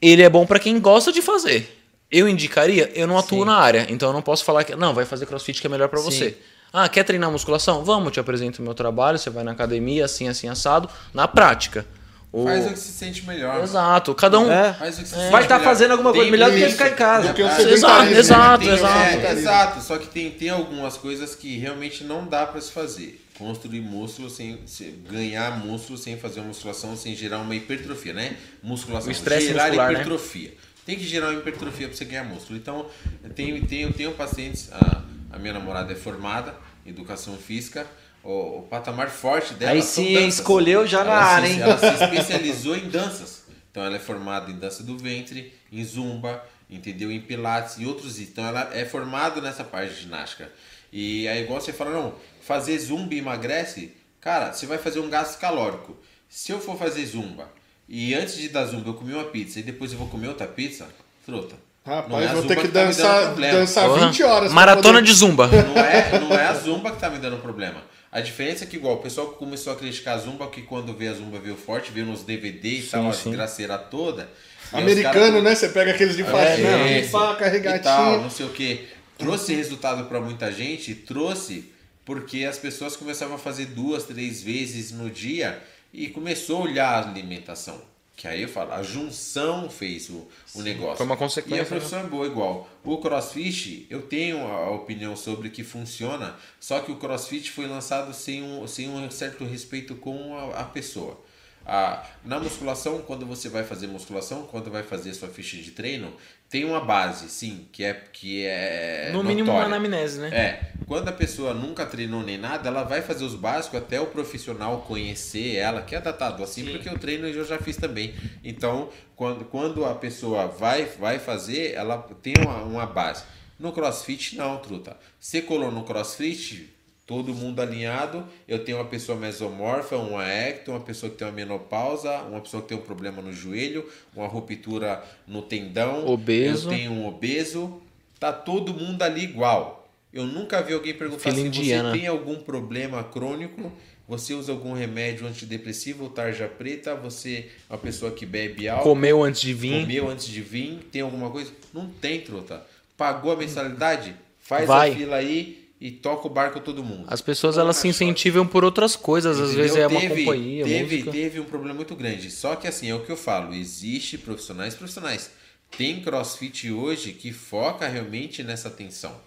ele 0.00 0.22
é 0.22 0.30
bom 0.30 0.46
para 0.46 0.58
quem 0.58 0.80
gosta 0.80 1.12
de 1.12 1.20
fazer. 1.20 1.78
Eu 2.10 2.26
indicaria, 2.26 2.90
eu 2.94 3.06
não 3.06 3.18
atuo 3.18 3.44
na 3.44 3.56
área, 3.56 3.86
então 3.90 4.08
eu 4.08 4.12
não 4.14 4.22
posso 4.22 4.42
falar 4.42 4.64
que 4.64 4.74
não, 4.74 4.94
vai 4.94 5.04
fazer 5.04 5.26
crossfit 5.26 5.60
que 5.60 5.66
é 5.66 5.70
melhor 5.70 5.90
para 5.90 6.00
você. 6.00 6.38
Ah, 6.72 6.88
quer 6.88 7.04
treinar 7.04 7.30
musculação? 7.30 7.84
Vamos, 7.84 8.10
te 8.10 8.18
apresento 8.18 8.62
o 8.62 8.64
meu 8.64 8.72
trabalho, 8.72 9.18
você 9.18 9.28
vai 9.28 9.44
na 9.44 9.52
academia, 9.52 10.06
assim, 10.06 10.28
assim, 10.28 10.48
assado, 10.48 10.88
na 11.12 11.28
prática. 11.28 11.84
O- 12.32 12.44
Faz 12.44 12.64
o 12.66 12.70
que 12.70 12.78
se 12.78 12.92
sente 12.92 13.26
melhor. 13.26 13.60
Exato, 13.62 14.14
cada 14.14 14.38
um. 14.38 14.50
É. 14.50 14.72
Faz 14.74 14.98
o 14.98 15.02
que 15.02 15.08
se 15.08 15.14
Vai 15.30 15.42
estar 15.42 15.58
melhor. 15.58 15.64
fazendo 15.64 15.90
alguma 15.92 16.10
coisa 16.10 16.24
Tem- 16.24 16.30
melhor 16.30 16.50
do 16.50 16.56
que 16.56 16.68
ficar 16.68 16.88
em 16.90 16.94
casa. 16.94 17.28
Do 17.28 17.34
que 17.34 17.42
o 17.42 17.46
Ah, 17.46 17.56
sedentarismo, 17.56 18.16
exato, 18.18 18.64
né? 18.64 18.74
exato. 18.74 19.00
É, 19.26 19.32
exato, 19.32 19.80
só 19.82 19.98
que 19.98 20.06
tem, 20.06 20.30
tem 20.30 20.48
algumas 20.48 20.96
coisas 20.96 21.34
que 21.34 21.58
realmente 21.58 22.04
não 22.04 22.26
dá 22.26 22.46
pra 22.46 22.60
se 22.60 22.70
fazer. 22.70 23.20
Construir 23.36 23.80
músculo 23.80 24.30
sem, 24.30 24.60
se- 24.66 24.94
ganhar 25.10 25.58
músculo 25.58 25.98
sem 25.98 26.16
fazer 26.18 26.40
uma 26.40 26.48
musculação, 26.48 26.96
sem 26.96 27.16
gerar 27.16 27.38
uma 27.38 27.54
hipertrofia, 27.54 28.12
né? 28.12 28.36
Musculação, 28.62 29.08
O 29.08 29.12
estresse 29.12 29.46
gerar 29.48 29.64
muscular, 29.64 29.86
né? 29.88 29.92
hipertrofia. 29.94 30.54
Tem 30.86 30.96
que 30.96 31.04
gerar 31.04 31.30
uma 31.30 31.38
hipertrofia 31.40 31.88
pra 31.88 31.96
você 31.96 32.04
ganhar 32.04 32.24
músculo. 32.24 32.58
Então, 32.58 32.86
eu 33.24 33.30
tenho, 33.30 33.66
tenho, 33.66 33.92
tenho 33.92 34.12
pacientes, 34.12 34.68
a, 34.72 35.02
a 35.32 35.38
minha 35.38 35.54
namorada 35.54 35.92
é 35.92 35.96
formada 35.96 36.54
em 36.86 36.90
educação 36.90 37.36
física, 37.36 37.86
o, 38.22 38.58
o 38.58 38.62
patamar 38.68 39.08
forte 39.10 39.54
dela 39.54 39.72
Aí 39.72 39.82
sim, 39.82 40.14
danças. 40.14 40.34
escolheu 40.34 40.86
já 40.86 41.04
na 41.04 41.10
Ela 41.12 41.22
se- 41.24 41.30
área, 41.34 41.48
hein? 41.48 41.60
Ela 41.60 41.78
se 41.78 41.86
especializou 42.04 42.76
em 42.76 42.88
danças. 42.88 43.44
Então 43.70 43.84
ela 43.84 43.96
é 43.96 44.00
formada 44.00 44.50
em 44.50 44.58
dança 44.58 44.82
do 44.82 44.98
ventre, 44.98 45.52
em 45.72 45.84
zumba, 45.84 46.44
entendeu? 46.68 47.10
Em 47.10 47.20
pilates 47.20 47.76
e 47.78 47.86
outros. 47.86 48.18
Então 48.20 48.44
ela 48.44 48.70
é 48.72 48.84
formada 48.84 49.40
nessa 49.40 49.62
parte 49.64 49.94
de 49.94 50.00
ginástica. 50.02 50.50
E 50.92 51.28
aí 51.28 51.42
igual 51.42 51.60
você 51.60 51.72
fala, 51.72 51.90
não, 51.92 52.14
fazer 52.42 52.76
zumba 52.78 53.14
emagrece, 53.14 53.92
cara, 54.20 54.52
você 54.52 54.66
vai 54.66 54.76
fazer 54.78 54.98
um 55.00 55.08
gasto 55.08 55.38
calórico. 55.38 55.96
Se 56.28 56.50
eu 56.52 56.60
for 56.60 56.76
fazer 56.76 57.04
zumba 57.06 57.48
e 57.88 58.12
antes 58.14 58.36
de 58.36 58.48
dar 58.48 58.66
zumba 58.66 58.88
eu 58.90 58.94
comer 58.94 59.14
uma 59.14 59.24
pizza 59.24 59.60
e 59.60 59.62
depois 59.62 59.92
eu 59.92 59.98
vou 59.98 60.08
comer 60.08 60.28
outra 60.28 60.46
pizza, 60.46 60.86
fruta. 61.24 61.54
Rapaz, 61.86 62.30
a 62.30 62.34
vou 62.34 62.42
ter 62.44 62.56
que 62.56 62.62
tá 62.62 62.66
me 62.68 62.72
dando 62.72 62.86
dançar, 62.88 63.34
dançar 63.34 63.88
Porra. 63.88 64.06
20 64.08 64.22
horas. 64.22 64.52
Maratona 64.52 64.98
poder- 64.98 65.02
de 65.06 65.12
zumba. 65.14 65.46
Não 65.46 65.76
é, 65.82 66.18
não 66.20 66.32
é 66.34 66.46
a 66.46 66.54
Zumba 66.54 66.90
que 66.92 66.98
tá 67.00 67.08
me 67.08 67.18
dando 67.18 67.38
problema. 67.38 67.82
A 68.12 68.20
diferença 68.20 68.64
é 68.64 68.66
que, 68.66 68.76
igual, 68.76 68.94
o 68.94 68.98
pessoal 68.98 69.28
começou 69.28 69.72
a 69.72 69.76
criticar 69.76 70.16
a 70.16 70.18
Zumba, 70.18 70.48
que 70.50 70.62
quando 70.62 70.92
vê 70.92 71.08
a 71.08 71.14
Zumba 71.14 71.38
veio 71.38 71.56
forte, 71.56 71.92
veio 71.92 72.06
nos 72.06 72.22
DVD 72.24 72.68
e 72.78 72.82
tal, 72.82 73.06
a 73.06 73.10
desgraceira 73.30 73.78
toda. 73.78 74.28
Americano, 74.72 75.14
caras- 75.14 75.42
né? 75.44 75.54
Você 75.54 75.68
pega 75.68 75.92
aqueles 75.92 76.16
de 76.16 76.24
faixinha, 76.24 76.68
É, 76.68 77.02
faca, 77.04 77.46
e 77.46 77.50
tal, 77.50 77.50
regatinha. 77.52 78.18
não 78.18 78.30
sei 78.30 78.46
o 78.46 78.50
que. 78.50 78.88
Trouxe 79.16 79.54
resultado 79.54 80.04
pra 80.08 80.20
muita 80.20 80.50
gente, 80.50 80.94
trouxe 80.94 81.72
porque 82.04 82.44
as 82.44 82.58
pessoas 82.58 82.96
começavam 82.96 83.36
a 83.36 83.38
fazer 83.38 83.66
duas, 83.66 84.04
três 84.04 84.42
vezes 84.42 84.90
no 84.90 85.08
dia 85.10 85.62
e 85.92 86.08
começou 86.08 86.58
a 86.58 86.64
olhar 86.64 86.88
a 87.04 87.08
alimentação. 87.08 87.80
Que 88.20 88.28
aí 88.28 88.42
eu 88.42 88.48
falo, 88.50 88.72
a 88.72 88.82
junção 88.82 89.70
fez 89.70 90.10
o, 90.10 90.28
o 90.54 90.60
negócio. 90.60 90.98
foi 90.98 91.06
uma 91.06 91.16
consequência, 91.16 91.62
E 91.62 91.64
a 91.64 91.64
profissão 91.64 92.00
é 92.00 92.02
boa 92.02 92.26
igual. 92.26 92.68
O 92.84 92.98
CrossFit, 92.98 93.86
eu 93.88 94.02
tenho 94.02 94.46
a 94.46 94.60
a 94.66 94.70
opinião 94.72 95.16
sobre 95.16 95.48
que 95.48 95.64
funciona, 95.64 96.36
só 96.60 96.80
que 96.80 96.92
o 96.92 96.96
CrossFit 96.96 97.50
foi 97.50 97.66
lançado 97.66 98.12
sem 98.12 98.42
um, 98.42 98.66
sem 98.66 98.90
um 98.90 99.10
certo 99.10 99.46
respeito 99.46 99.94
com 99.94 100.36
a, 100.36 100.60
a 100.60 100.64
pessoa. 100.64 101.18
Ah, 101.66 102.04
na 102.24 102.40
musculação, 102.40 103.02
quando 103.02 103.26
você 103.26 103.48
vai 103.48 103.62
fazer 103.64 103.86
musculação, 103.86 104.42
quando 104.44 104.70
vai 104.70 104.82
fazer 104.82 105.12
sua 105.14 105.28
ficha 105.28 105.56
de 105.56 105.70
treino, 105.70 106.12
tem 106.48 106.64
uma 106.64 106.80
base, 106.80 107.28
sim, 107.28 107.68
que 107.70 107.84
é 107.84 107.94
que 107.94 108.44
é 108.44 109.10
No 109.12 109.22
mínimo 109.22 109.52
uma 109.52 109.64
anamnese, 109.64 110.18
né? 110.18 110.28
É, 110.32 110.72
quando 110.86 111.08
a 111.08 111.12
pessoa 111.12 111.54
nunca 111.54 111.86
treinou 111.86 112.22
nem 112.22 112.36
nada, 112.36 112.68
ela 112.68 112.82
vai 112.82 113.02
fazer 113.02 113.24
os 113.24 113.36
básicos 113.36 113.78
até 113.78 114.00
o 114.00 114.06
profissional 114.06 114.80
conhecer 114.80 115.54
ela, 115.54 115.82
que 115.82 115.94
é 115.94 116.00
datado 116.00 116.42
assim, 116.42 116.64
porque 116.64 116.88
eu 116.88 116.98
treino 116.98 117.28
eu 117.28 117.44
já 117.44 117.58
fiz 117.58 117.76
também. 117.76 118.14
Então, 118.42 118.88
quando, 119.14 119.44
quando 119.44 119.84
a 119.84 119.94
pessoa 119.94 120.48
vai, 120.48 120.86
vai 120.86 121.20
fazer, 121.20 121.74
ela 121.74 121.98
tem 122.20 122.34
uma, 122.42 122.62
uma 122.62 122.86
base. 122.86 123.22
No 123.58 123.72
crossfit, 123.72 124.36
não, 124.36 124.56
truta. 124.58 124.96
Você 125.20 125.42
colou 125.42 125.70
no 125.70 125.84
crossfit, 125.84 126.68
todo 127.10 127.34
mundo 127.34 127.60
alinhado. 127.60 128.24
Eu 128.46 128.64
tenho 128.64 128.78
uma 128.78 128.84
pessoa 128.84 129.18
mesomorfa, 129.18 129.96
uma 129.96 130.24
ecto, 130.24 130.70
uma 130.70 130.78
pessoa 130.78 131.10
que 131.10 131.18
tem 131.18 131.26
uma 131.26 131.32
menopausa, 131.34 132.22
uma 132.22 132.40
pessoa 132.40 132.62
que 132.62 132.68
tem 132.68 132.78
um 132.78 132.82
problema 132.82 133.20
no 133.20 133.32
joelho, 133.32 133.84
uma 134.14 134.28
ruptura 134.28 135.02
no 135.26 135.42
tendão. 135.42 136.06
Obeso. 136.06 136.68
Eu 136.68 136.76
tenho 136.76 136.92
um 136.92 137.08
obeso. 137.08 137.82
Tá 138.20 138.32
todo 138.32 138.72
mundo 138.72 139.02
ali 139.02 139.24
igual. 139.24 139.90
Eu 140.12 140.24
nunca 140.24 140.62
vi 140.62 140.72
alguém 140.72 140.94
perguntar 140.94 141.18
Fila 141.32 141.34
se 141.34 141.40
indiana. 141.48 141.90
você 141.90 141.98
tem 141.98 142.06
algum 142.06 142.36
problema 142.36 143.02
crônico, 143.02 143.72
você 144.06 144.32
usa 144.32 144.52
algum 144.52 144.72
remédio 144.72 145.26
antidepressivo 145.26 146.04
ou 146.04 146.10
tarja 146.10 146.46
preta, 146.46 146.94
você 146.94 147.48
é 147.68 147.72
uma 147.72 147.78
pessoa 147.78 148.12
que 148.12 148.24
bebe 148.24 148.68
álcool, 148.68 148.84
Comeu 148.84 149.24
antes 149.24 149.40
de 149.40 149.52
vir. 149.52 149.80
comeu 149.82 150.08
antes 150.08 150.26
de 150.26 150.40
vir, 150.42 150.78
tem 150.92 151.02
alguma 151.02 151.28
coisa? 151.30 151.50
Não 151.74 151.88
tem, 151.88 152.20
truta. 152.20 152.64
Pagou 152.96 153.32
a 153.32 153.36
mensalidade? 153.36 154.14
Faz 154.38 154.66
Vai. 154.66 154.90
a 154.90 154.94
fila 154.94 155.16
aí 155.16 155.59
e 155.80 155.90
toca 155.90 156.26
o 156.26 156.30
barco 156.30 156.60
todo 156.60 156.84
mundo. 156.84 157.04
As 157.08 157.22
pessoas 157.22 157.56
elas 157.56 157.76
se 157.76 157.88
incentivam 157.88 158.46
por 158.46 158.64
outras 158.64 158.94
coisas, 158.96 159.40
às 159.40 159.54
vezes 159.54 159.76
é 159.76 159.86
uma 159.86 159.98
Entendeu? 159.98 160.24
companhia, 160.26 160.64
teve, 160.64 160.96
música. 160.96 161.10
teve 161.10 161.40
um 161.40 161.44
problema 161.44 161.74
muito 161.74 161.96
grande. 161.96 162.30
Só 162.30 162.54
que 162.54 162.68
assim, 162.68 162.90
é 162.90 162.94
o 162.94 163.04
que 163.04 163.10
eu 163.10 163.16
falo, 163.16 163.54
existe 163.54 164.18
profissionais 164.18 164.74
profissionais. 164.74 165.30
Tem 165.76 166.02
crossfit 166.02 166.70
hoje 166.70 167.12
que 167.12 167.32
foca 167.32 167.88
realmente 167.88 168.42
nessa 168.42 168.68
atenção. 168.68 169.18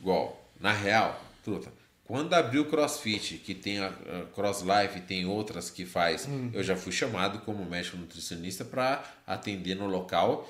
Igual, 0.00 0.48
na 0.60 0.72
real, 0.72 1.20
truta, 1.42 1.72
quando 2.04 2.32
abriu 2.34 2.62
o 2.62 2.64
crossfit, 2.66 3.38
que 3.38 3.54
tem 3.54 3.80
a, 3.80 3.88
a 3.88 4.24
Cross 4.34 4.62
Life, 4.62 5.00
tem 5.00 5.26
outras 5.26 5.68
que 5.68 5.84
faz, 5.84 6.28
eu 6.52 6.62
já 6.62 6.76
fui 6.76 6.92
chamado 6.92 7.40
como 7.40 7.64
médico 7.64 7.96
nutricionista 7.96 8.64
para 8.64 9.02
atender 9.26 9.74
no 9.74 9.86
local 9.86 10.48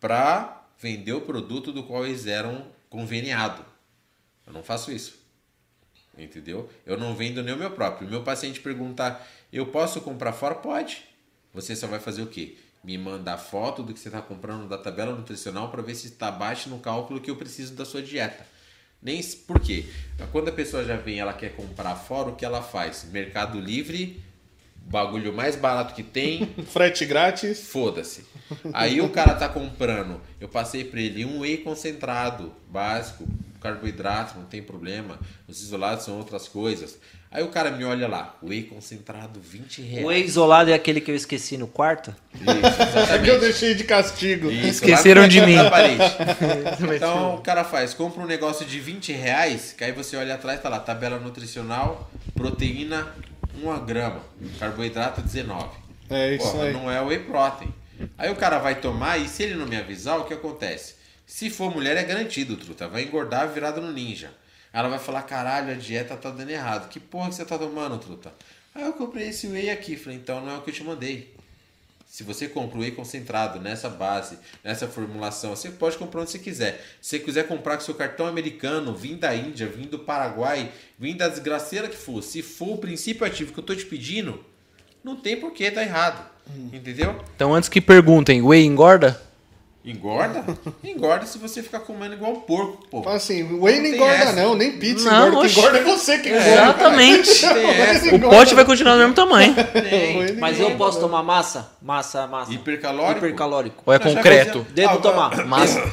para 0.00 0.66
vender 0.80 1.12
o 1.12 1.20
produto 1.20 1.72
do 1.72 1.84
qual 1.84 2.04
eles 2.04 2.26
eram 2.26 2.66
conveniado. 2.90 3.64
Eu 4.52 4.54
não 4.54 4.62
faço 4.62 4.92
isso. 4.92 5.18
Entendeu? 6.16 6.68
Eu 6.84 6.98
não 6.98 7.16
vendo 7.16 7.42
nem 7.42 7.54
o 7.54 7.56
meu 7.58 7.70
próprio. 7.70 8.08
Meu 8.08 8.22
paciente 8.22 8.60
perguntar, 8.60 9.26
eu 9.50 9.66
posso 9.66 10.02
comprar 10.02 10.34
fora? 10.34 10.54
Pode. 10.54 11.02
Você 11.54 11.74
só 11.74 11.86
vai 11.86 11.98
fazer 11.98 12.20
o 12.20 12.26
quê? 12.26 12.56
Me 12.84 12.98
mandar 12.98 13.38
foto 13.38 13.82
do 13.82 13.94
que 13.94 13.98
você 13.98 14.08
está 14.08 14.20
comprando 14.20 14.68
da 14.68 14.76
tabela 14.76 15.14
nutricional 15.14 15.70
para 15.70 15.80
ver 15.80 15.94
se 15.94 16.08
está 16.08 16.30
baixo 16.30 16.68
no 16.68 16.78
cálculo 16.80 17.20
que 17.20 17.30
eu 17.30 17.36
preciso 17.36 17.74
da 17.74 17.86
sua 17.86 18.02
dieta. 18.02 18.46
Nem 19.00 19.22
por 19.46 19.58
quê? 19.58 19.86
Quando 20.30 20.48
a 20.48 20.52
pessoa 20.52 20.84
já 20.84 20.96
vem, 20.96 21.18
ela 21.18 21.32
quer 21.32 21.56
comprar 21.56 21.96
fora, 21.96 22.28
o 22.28 22.36
que 22.36 22.44
ela 22.44 22.62
faz? 22.62 23.04
Mercado 23.10 23.58
Livre, 23.58 24.22
bagulho 24.76 25.32
mais 25.32 25.56
barato 25.56 25.94
que 25.94 26.02
tem, 26.02 26.46
Frete 26.68 27.06
grátis. 27.06 27.68
Foda-se. 27.68 28.24
Aí 28.72 29.00
o 29.00 29.08
cara 29.08 29.34
tá 29.34 29.48
comprando, 29.48 30.20
eu 30.40 30.48
passei 30.48 30.84
pra 30.84 31.00
ele 31.00 31.24
um 31.24 31.40
whey 31.40 31.58
concentrado, 31.58 32.52
básico, 32.68 33.26
carboidrato, 33.62 34.38
não 34.38 34.44
tem 34.44 34.62
problema. 34.62 35.18
Os 35.48 35.62
isolados 35.62 36.04
são 36.04 36.18
outras 36.18 36.48
coisas. 36.48 36.98
Aí 37.30 37.42
o 37.42 37.48
cara 37.48 37.70
me 37.70 37.82
olha 37.82 38.06
lá, 38.06 38.36
whey 38.42 38.64
concentrado, 38.64 39.40
20 39.40 39.80
reais. 39.80 40.04
O 40.06 40.12
ex-isolado 40.12 40.70
é 40.70 40.74
aquele 40.74 41.00
que 41.00 41.10
eu 41.10 41.14
esqueci 41.14 41.56
no 41.56 41.66
quarto? 41.66 42.14
Isso, 42.34 43.12
É 43.14 43.18
que 43.18 43.30
eu 43.30 43.40
deixei 43.40 43.74
de 43.74 43.84
castigo. 43.84 44.50
Isso, 44.50 44.68
Esqueceram 44.84 45.26
de 45.26 45.38
canto 45.40 45.48
mim. 45.48 45.56
Então 46.94 47.36
o 47.36 47.40
cara 47.40 47.64
faz, 47.64 47.94
compra 47.94 48.22
um 48.22 48.26
negócio 48.26 48.66
de 48.66 48.78
20 48.78 49.12
reais, 49.12 49.72
que 49.72 49.82
aí 49.82 49.92
você 49.92 50.14
olha 50.16 50.34
atrás, 50.34 50.60
tá 50.60 50.68
lá, 50.68 50.78
tabela 50.78 51.18
nutricional, 51.18 52.10
proteína 52.34 53.14
1 53.62 53.86
grama, 53.86 54.20
carboidrato 54.58 55.22
19. 55.22 55.68
É 56.10 56.34
isso 56.34 56.50
Porra, 56.50 56.64
aí. 56.64 56.72
não 56.74 56.90
é 56.90 57.00
whey 57.00 57.20
protein. 57.20 57.72
Aí 58.18 58.30
o 58.30 58.36
cara 58.36 58.58
vai 58.58 58.74
tomar 58.74 59.16
e 59.18 59.26
se 59.26 59.42
ele 59.42 59.54
não 59.54 59.66
me 59.66 59.76
avisar, 59.76 60.18
o 60.18 60.24
que 60.24 60.34
acontece? 60.34 60.96
Se 61.26 61.50
for 61.50 61.72
mulher, 61.72 61.96
é 61.96 62.04
garantido, 62.04 62.56
truta. 62.56 62.88
Vai 62.88 63.02
engordar 63.04 63.48
virado 63.48 63.80
no 63.80 63.92
ninja. 63.92 64.30
Ela 64.72 64.88
vai 64.88 64.98
falar, 64.98 65.22
caralho, 65.22 65.72
a 65.72 65.74
dieta 65.74 66.16
tá 66.16 66.30
dando 66.30 66.50
errado. 66.50 66.88
Que 66.88 66.98
porra 66.98 67.28
que 67.28 67.34
você 67.34 67.44
tá 67.44 67.58
tomando, 67.58 67.98
truta? 67.98 68.32
Aí 68.74 68.82
eu 68.82 68.92
comprei 68.94 69.28
esse 69.28 69.46
whey 69.46 69.70
aqui. 69.70 69.96
Falei, 69.96 70.18
então 70.18 70.40
não 70.40 70.54
é 70.54 70.58
o 70.58 70.62
que 70.62 70.70
eu 70.70 70.74
te 70.74 70.82
mandei. 70.82 71.34
Se 72.06 72.22
você 72.22 72.46
compra 72.46 72.76
o 72.76 72.80
whey 72.82 72.90
concentrado 72.90 73.58
nessa 73.58 73.88
base, 73.88 74.38
nessa 74.62 74.86
formulação, 74.86 75.56
você 75.56 75.70
pode 75.70 75.96
comprar 75.96 76.20
onde 76.20 76.30
você 76.30 76.38
quiser. 76.38 76.84
Se 77.00 77.10
você 77.10 77.18
quiser 77.18 77.48
comprar 77.48 77.76
com 77.76 77.82
seu 77.82 77.94
cartão 77.94 78.26
americano, 78.26 78.94
vim 78.94 79.16
da 79.16 79.34
Índia, 79.34 79.66
vim 79.66 79.86
do 79.86 79.98
Paraguai, 79.98 80.70
vim 80.98 81.16
da 81.16 81.28
desgraceira 81.28 81.88
que 81.88 81.96
for, 81.96 82.22
se 82.22 82.42
for 82.42 82.74
o 82.74 82.78
princípio 82.78 83.26
ativo 83.26 83.54
que 83.54 83.58
eu 83.58 83.64
tô 83.64 83.74
te 83.74 83.86
pedindo, 83.86 84.44
não 85.02 85.16
tem 85.16 85.40
por 85.40 85.52
que 85.52 85.70
tá 85.70 85.82
errado. 85.82 86.30
Entendeu? 86.70 87.18
Então 87.34 87.54
antes 87.54 87.70
que 87.70 87.80
perguntem, 87.80 88.42
whey 88.42 88.62
engorda? 88.62 89.18
Engorda? 89.84 90.44
Engorda 90.84 91.26
se 91.26 91.38
você 91.38 91.60
ficar 91.62 91.80
comendo 91.80 92.14
igual 92.14 92.32
um 92.32 92.40
porco, 92.42 92.86
pô. 92.88 93.02
Fala 93.02 93.16
assim, 93.16 93.42
whey 93.60 93.80
não 93.80 93.86
engorda 93.86 94.14
essa. 94.14 94.32
não, 94.32 94.54
nem 94.54 94.78
pizza 94.78 95.10
Não, 95.10 95.28
engorda. 95.28 95.38
O 95.38 95.40
que 95.40 95.46
oxe. 95.46 95.58
engorda 95.58 95.78
é 95.78 95.82
você 95.82 96.18
que 96.18 96.28
engorda. 96.28 96.48
Exatamente. 96.50 97.30
O 98.14 98.20
pote 98.30 98.54
vai 98.54 98.64
continuar 98.64 98.94
do 98.94 98.98
mesmo 99.00 99.14
tamanho. 99.14 99.54
Tem. 99.72 100.34
Mas 100.36 100.60
eu 100.60 100.76
posso 100.76 101.00
tomar 101.00 101.22
massa? 101.24 101.72
Massa, 101.82 102.26
massa. 102.28 102.52
Hipercalórico? 102.52 103.18
Hipercalórico. 103.26 103.82
Ou 103.84 103.92
é 103.92 103.98
concreto? 103.98 104.64
Devo 104.70 104.94
Ah, 104.94 104.98
tomar. 104.98 105.36
Massa. 105.46 105.92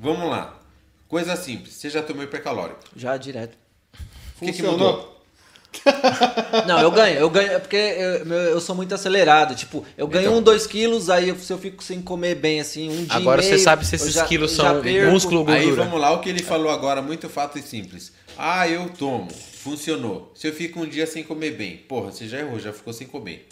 Vamos 0.00 0.30
lá. 0.30 0.54
Coisa 1.08 1.36
simples, 1.36 1.74
você 1.74 1.88
já 1.90 2.02
tomou 2.02 2.22
hipercalórico. 2.24 2.80
Já 2.96 3.16
direto. 3.16 3.56
O 4.40 4.44
que, 4.46 4.52
que 4.52 4.62
mudou? 4.62 5.15
Não, 6.66 6.80
eu 6.80 6.90
ganho, 6.90 7.18
eu 7.18 7.30
ganho, 7.30 7.52
é 7.52 7.58
porque 7.58 7.76
eu, 7.76 8.26
eu 8.32 8.60
sou 8.60 8.74
muito 8.74 8.94
acelerado. 8.94 9.54
Tipo, 9.54 9.84
eu 9.96 10.06
ganho 10.06 10.26
Então. 10.26 10.38
um, 10.38 10.42
dois 10.42 10.66
quilos, 10.66 11.10
aí 11.10 11.28
eu- 11.28 11.36
se 11.38 11.52
eu 11.52 11.58
fico 11.58 11.82
sem 11.82 12.00
comer 12.02 12.34
bem, 12.36 12.60
assim, 12.60 12.88
um 12.90 13.04
dia. 13.04 13.14
Agora 13.16 13.40
e 13.40 13.44
você 13.44 13.50
meio, 13.52 13.62
sabe 13.62 13.86
se 13.86 13.96
esses 13.96 14.14
já- 14.14 14.24
quilos 14.24 14.52
são 14.52 14.82
músculo 15.10 15.40
ou 15.42 15.48
Aí 15.48 15.64
gordura. 15.64 15.84
vamos 15.84 16.00
lá, 16.00 16.12
o 16.12 16.20
que 16.20 16.28
ele 16.28 16.42
falou 16.42 16.70
agora, 16.70 17.00
muito 17.02 17.28
fato 17.28 17.58
e 17.58 17.62
simples. 17.62 18.12
Ah, 18.38 18.68
eu 18.68 18.88
tomo, 18.90 19.28
funcionou. 19.62 20.32
Se 20.34 20.46
eu 20.48 20.52
fico 20.52 20.80
um 20.80 20.86
dia 20.86 21.06
sem 21.06 21.22
comer 21.22 21.52
bem, 21.52 21.76
porra, 21.88 22.12
você 22.12 22.28
já 22.28 22.38
errou, 22.38 22.58
já 22.58 22.72
ficou 22.72 22.92
sem 22.92 23.06
comer. 23.06 23.46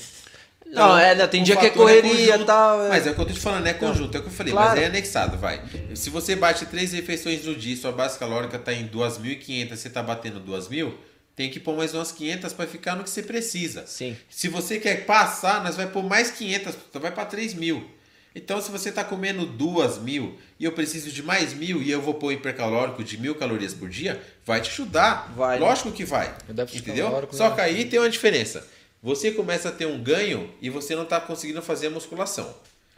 Não, 0.67 0.99
é, 0.99 1.15
né, 1.15 1.27
tem 1.29 1.43
o 1.43 1.45
dia 1.45 1.55
que 1.57 1.67
é 1.67 1.69
fator 1.69 1.83
correria 1.85 2.11
e 2.11 2.27
conjunto. 2.33 2.47
tal. 2.47 2.85
é. 2.87 2.89
Mas 2.89 3.07
é 3.07 3.11
o 3.11 3.15
que 3.15 3.21
eu 3.21 3.27
tô 3.27 3.33
te 3.33 3.39
falando, 3.39 3.67
é 3.67 3.75
conjunto, 3.75 4.17
é 4.17 4.19
o 4.19 4.23
que 4.23 4.29
eu 4.29 4.33
falei, 4.33 4.53
Claro. 4.53 4.71
mas 4.71 4.81
é 4.83 4.87
anexado, 4.87 5.37
vai. 5.39 5.61
Se 5.95 6.11
você 6.11 6.35
bate 6.35 6.67
três 6.67 6.93
refeições 6.93 7.45
no 7.45 7.55
dia, 7.55 7.77
sua 7.77 7.93
base 7.93 8.19
calórica 8.19 8.59
tá 8.59 8.73
em 8.73 8.87
2.500, 8.89 9.77
você 9.79 9.89
tá 9.89 10.03
batendo 10.03 10.41
2.000, 10.41 10.93
tem 11.37 11.51
que 11.51 11.59
pôr 11.59 11.77
mais 11.77 11.95
umas 11.95 12.13
500 12.13 12.53
para 12.53 12.67
ficar 12.67 12.97
no 12.97 13.05
que 13.05 13.11
você 13.11 13.23
precisa. 13.23 13.87
Sim. 13.87 14.17
Se 14.31 14.49
você 14.49 14.79
quer 14.79 15.05
passar, 15.05 15.63
nós 15.63 15.77
vai 15.77 15.87
pôr 15.87 16.03
mais 16.03 16.31
500, 16.31 16.75
então 16.89 17.03
vai 17.03 17.11
para 17.11 17.25
3 17.25 17.55
mil. 17.55 17.91
Então, 18.37 18.61
se 18.61 18.71
você 18.71 18.91
tá 18.91 19.05
comendo 19.05 19.47
2 19.47 19.99
mil 19.99 20.37
e 20.59 20.65
eu 20.65 20.73
preciso 20.73 21.11
de 21.11 21.23
mais 21.23 21.55
mil 21.55 21.81
e 21.81 21.91
eu 21.91 22.03
vou 22.03 22.15
pôr 22.15 22.33
hipercalórico 22.33 23.05
de 23.05 23.17
mil 23.17 23.35
calorias 23.37 23.73
por 23.73 23.89
dia, 23.89 24.21
vai 24.45 24.61
te 24.61 24.71
ajudar. 24.71 25.33
Vai. 25.37 25.59
Lógico 25.59 25.93
que 25.93 26.05
vai. 26.05 26.35
Entendeu? 26.75 27.29
Só 27.31 27.51
né? 27.51 27.55
que 27.55 27.61
aí 27.61 27.85
tem 27.85 28.01
uma 28.01 28.11
diferença. 28.11 28.67
Você 29.01 29.31
começa 29.31 29.69
a 29.69 29.73
ter 29.73 29.87
um 29.87 30.03
ganho 30.03 30.53
e 30.61 30.69
você 30.69 30.97
não 30.97 31.05
tá 31.05 31.21
conseguindo 31.21 31.63
fazer 31.63 31.89
a 31.89 31.91
musculação. 31.91 32.53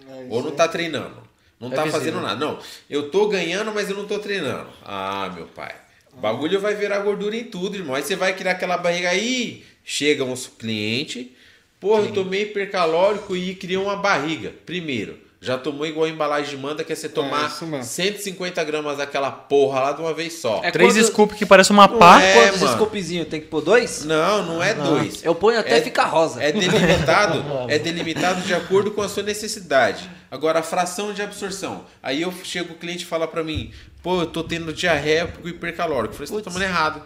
É, 0.08 0.26
Ou 0.30 0.42
não 0.42 0.52
tá 0.52 0.68
treinando. 0.68 1.22
Não 1.60 1.72
É 1.72 1.74
tá 1.74 1.86
fazendo 1.86 2.20
nada. 2.20 2.36
Não, 2.36 2.58
eu 2.88 3.10
tô 3.10 3.28
ganhando, 3.28 3.72
mas 3.74 3.90
eu 3.90 3.96
não 3.96 4.06
tô 4.06 4.18
treinando. 4.18 4.70
Ah, 4.84 5.30
meu 5.34 5.46
pai. 5.46 5.74
O 6.16 6.20
bagulho 6.20 6.58
vai 6.60 6.74
virar 6.74 7.00
gordura 7.00 7.36
em 7.36 7.44
tudo, 7.44 7.76
irmão. 7.76 7.94
Aí 7.94 8.02
você 8.02 8.16
vai 8.16 8.32
criar 8.34 8.52
aquela 8.52 8.76
barriga 8.78 9.10
aí. 9.10 9.64
Chega 9.84 10.24
um 10.24 10.34
cliente. 10.58 11.32
Porra, 11.78 12.02
eu 12.04 12.12
tomei 12.12 12.42
hipercalórico 12.42 13.36
e 13.36 13.54
cria 13.54 13.78
uma 13.78 13.96
barriga. 13.96 14.52
Primeiro, 14.64 15.18
já 15.42 15.58
tomou 15.58 15.86
igual 15.86 16.06
a 16.06 16.08
embalagem 16.08 16.58
manda, 16.58 16.82
que 16.82 16.90
é 16.92 16.96
você 16.96 17.08
tomar 17.08 17.48
isso 17.48 17.66
mesmo. 17.66 17.84
150 17.84 18.64
gramas 18.64 18.96
daquela 18.96 19.30
porra 19.30 19.80
lá 19.80 19.92
de 19.92 20.00
uma 20.00 20.14
vez 20.14 20.32
só. 20.32 20.62
É 20.64 20.70
Três 20.70 20.94
quando- 20.94 21.04
scoop 21.04 21.34
que 21.34 21.44
parece 21.44 21.70
uma 21.70 21.86
pá. 21.86 22.20
é, 22.22 22.32
Quantos 22.46 22.60
mano. 22.62 22.72
scoopzinhos? 22.72 23.28
Tem 23.28 23.40
que 23.40 23.46
pôr 23.48 23.60
dois? 23.60 24.04
Não, 24.06 24.42
não 24.46 24.62
é 24.62 24.72
dois. 24.74 25.22
Eu 25.22 25.34
ponho 25.34 25.60
até 25.60 25.76
É- 25.78 25.82
ficar 25.82 26.06
rosa. 26.06 26.42
É 26.42 26.50
delimitado, 26.50 27.44
é 27.68 27.78
delimitado 27.78 28.40
de 28.40 28.54
acordo 28.54 28.90
com 28.90 29.02
a 29.02 29.08
sua 29.08 29.22
necessidade. 29.22 30.08
Agora, 30.36 30.60
a 30.60 30.62
fração 30.62 31.12
de 31.12 31.22
absorção. 31.22 31.86
Aí 32.02 32.22
eu 32.22 32.30
chego 32.44 32.74
o 32.74 32.76
cliente 32.76 33.04
e 33.04 33.06
fala 33.06 33.26
pra 33.26 33.42
mim, 33.42 33.72
pô, 34.02 34.20
eu 34.20 34.26
tô 34.26 34.44
tendo 34.44 34.72
diarreia 34.72 35.26
com 35.26 35.48
hipercalórico. 35.48 36.12
Eu 36.12 36.18
falei, 36.18 36.26
você 36.28 36.36
tá 36.36 36.50
tomando 36.50 36.62
errado. 36.62 37.02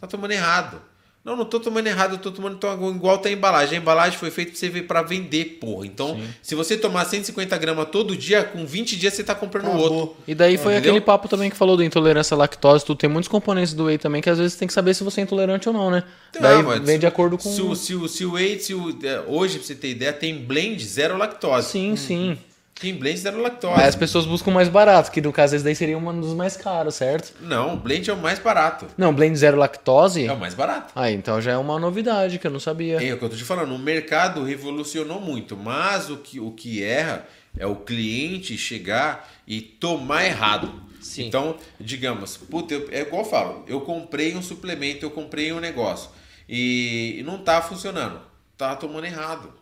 Tá 0.00 0.06
tomando 0.08 0.32
errado. 0.32 0.82
Não, 1.24 1.36
não 1.36 1.44
tô 1.44 1.60
tomando 1.60 1.86
errado, 1.86 2.14
eu 2.14 2.18
tô 2.18 2.32
tomando 2.32 2.58
igual 2.96 3.16
tá 3.18 3.28
a 3.28 3.32
embalagem. 3.32 3.78
A 3.78 3.80
embalagem 3.80 4.18
foi 4.18 4.28
feita 4.28 4.50
pra 4.50 4.58
você 4.58 4.68
ver 4.68 4.82
pra 4.88 5.02
vender, 5.02 5.58
porra. 5.60 5.86
Então, 5.86 6.20
se 6.42 6.56
você 6.56 6.76
tomar 6.76 7.04
150 7.04 7.56
gramas 7.58 7.86
todo 7.92 8.16
dia, 8.16 8.42
com 8.42 8.66
20 8.66 8.96
dias 8.96 9.14
você 9.14 9.22
tá 9.22 9.32
comprando 9.32 9.66
Acabou. 9.68 9.92
outro. 9.92 10.16
E 10.26 10.34
daí 10.34 10.58
foi 10.58 10.72
Entendeu? 10.72 10.90
aquele 10.94 11.04
papo 11.04 11.28
também 11.28 11.48
que 11.48 11.56
falou 11.56 11.76
da 11.76 11.84
intolerância 11.84 12.34
à 12.34 12.38
lactose. 12.38 12.84
Tu 12.84 12.96
tem 12.96 13.08
muitos 13.08 13.28
componentes 13.28 13.72
do 13.72 13.84
whey 13.84 13.98
também 13.98 14.20
que 14.20 14.28
às 14.28 14.38
vezes 14.38 14.56
tem 14.56 14.66
que 14.66 14.74
saber 14.74 14.94
se 14.94 15.04
você 15.04 15.20
é 15.20 15.22
intolerante 15.24 15.68
ou 15.68 15.72
não, 15.74 15.92
né? 15.92 16.02
daí 16.40 16.56
Não, 16.56 16.64
mas 16.64 16.80
vem 16.84 16.98
de 16.98 17.06
acordo 17.06 17.38
com. 17.38 17.48
Se, 17.52 17.62
o- 17.62 17.76
se, 17.76 17.94
o- 17.94 18.08
se 18.08 18.24
o 18.24 18.32
whey, 18.32 18.58
se 18.58 18.74
o- 18.74 18.98
é, 19.04 19.22
hoje, 19.28 19.58
pra 19.58 19.66
você 19.68 19.76
ter 19.76 19.90
ideia, 19.90 20.12
tem 20.12 20.36
blend 20.44 20.84
zero 20.84 21.16
lactose. 21.16 21.68
Sim, 21.68 21.94
sim. 21.94 22.36
Tem 22.82 22.94
blend 22.96 23.16
zero 23.16 23.40
lactose. 23.40 23.80
Aí 23.80 23.86
as 23.88 23.94
pessoas 23.94 24.26
buscam 24.26 24.50
o 24.50 24.54
mais 24.54 24.68
barato, 24.68 25.10
que 25.12 25.20
no 25.20 25.32
caso 25.32 25.54
esse 25.54 25.64
daí 25.64 25.74
seria 25.74 25.96
um 25.96 26.20
dos 26.20 26.34
mais 26.34 26.56
caros, 26.56 26.96
certo? 26.96 27.32
Não, 27.40 27.74
o 27.74 27.76
blend 27.76 28.10
é 28.10 28.12
o 28.12 28.16
mais 28.16 28.40
barato. 28.40 28.86
Não, 28.98 29.14
blend 29.14 29.36
zero 29.38 29.56
lactose. 29.56 30.26
É 30.26 30.32
o 30.32 30.36
mais 30.38 30.52
barato. 30.52 30.92
Ah, 30.96 31.08
então 31.10 31.40
já 31.40 31.52
é 31.52 31.56
uma 31.56 31.78
novidade 31.78 32.38
que 32.40 32.46
eu 32.46 32.50
não 32.50 32.58
sabia. 32.60 32.94
É 32.94 33.14
o 33.14 33.18
que 33.18 33.24
eu 33.24 33.30
tô 33.30 33.36
te 33.36 33.44
falando, 33.44 33.72
o 33.72 33.78
mercado 33.78 34.42
revolucionou 34.42 35.20
muito, 35.20 35.56
mas 35.56 36.10
o 36.10 36.16
que, 36.16 36.40
o 36.40 36.50
que 36.50 36.82
erra 36.82 37.24
é 37.56 37.64
o 37.66 37.76
cliente 37.76 38.58
chegar 38.58 39.30
e 39.46 39.60
tomar 39.60 40.24
errado. 40.24 40.72
Sim. 41.00 41.26
Então, 41.26 41.56
digamos, 41.80 42.36
puta, 42.36 42.74
eu- 42.74 42.88
é 42.90 43.02
igual 43.02 43.22
eu 43.22 43.28
falo, 43.30 43.64
eu 43.68 43.80
comprei 43.82 44.34
um 44.36 44.42
suplemento, 44.42 45.04
eu 45.06 45.10
comprei 45.10 45.52
um 45.52 45.60
negócio 45.60 46.10
e, 46.48 47.16
e 47.18 47.22
não 47.22 47.38
tá 47.38 47.62
funcionando. 47.62 48.20
Tá 48.58 48.74
tomando 48.76 49.04
errado. 49.04 49.52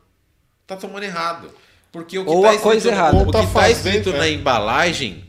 Tá 0.66 0.76
tomando 0.76 1.02
errado. 1.02 1.50
Porque 1.93 2.19
o 2.19 2.25
que 2.25 2.31
Ou 2.31 2.43
tá 2.43 2.52
a 2.52 2.59
coisa 2.59 2.77
escrito, 2.78 2.94
errada. 2.94 3.17
o 3.17 3.27
que 3.27 3.33
tá 3.33 3.41
tá 3.43 3.47
fazendo, 3.49 3.77
escrito 3.77 4.10
é. 4.10 4.19
na 4.19 4.28
embalagem 4.28 5.25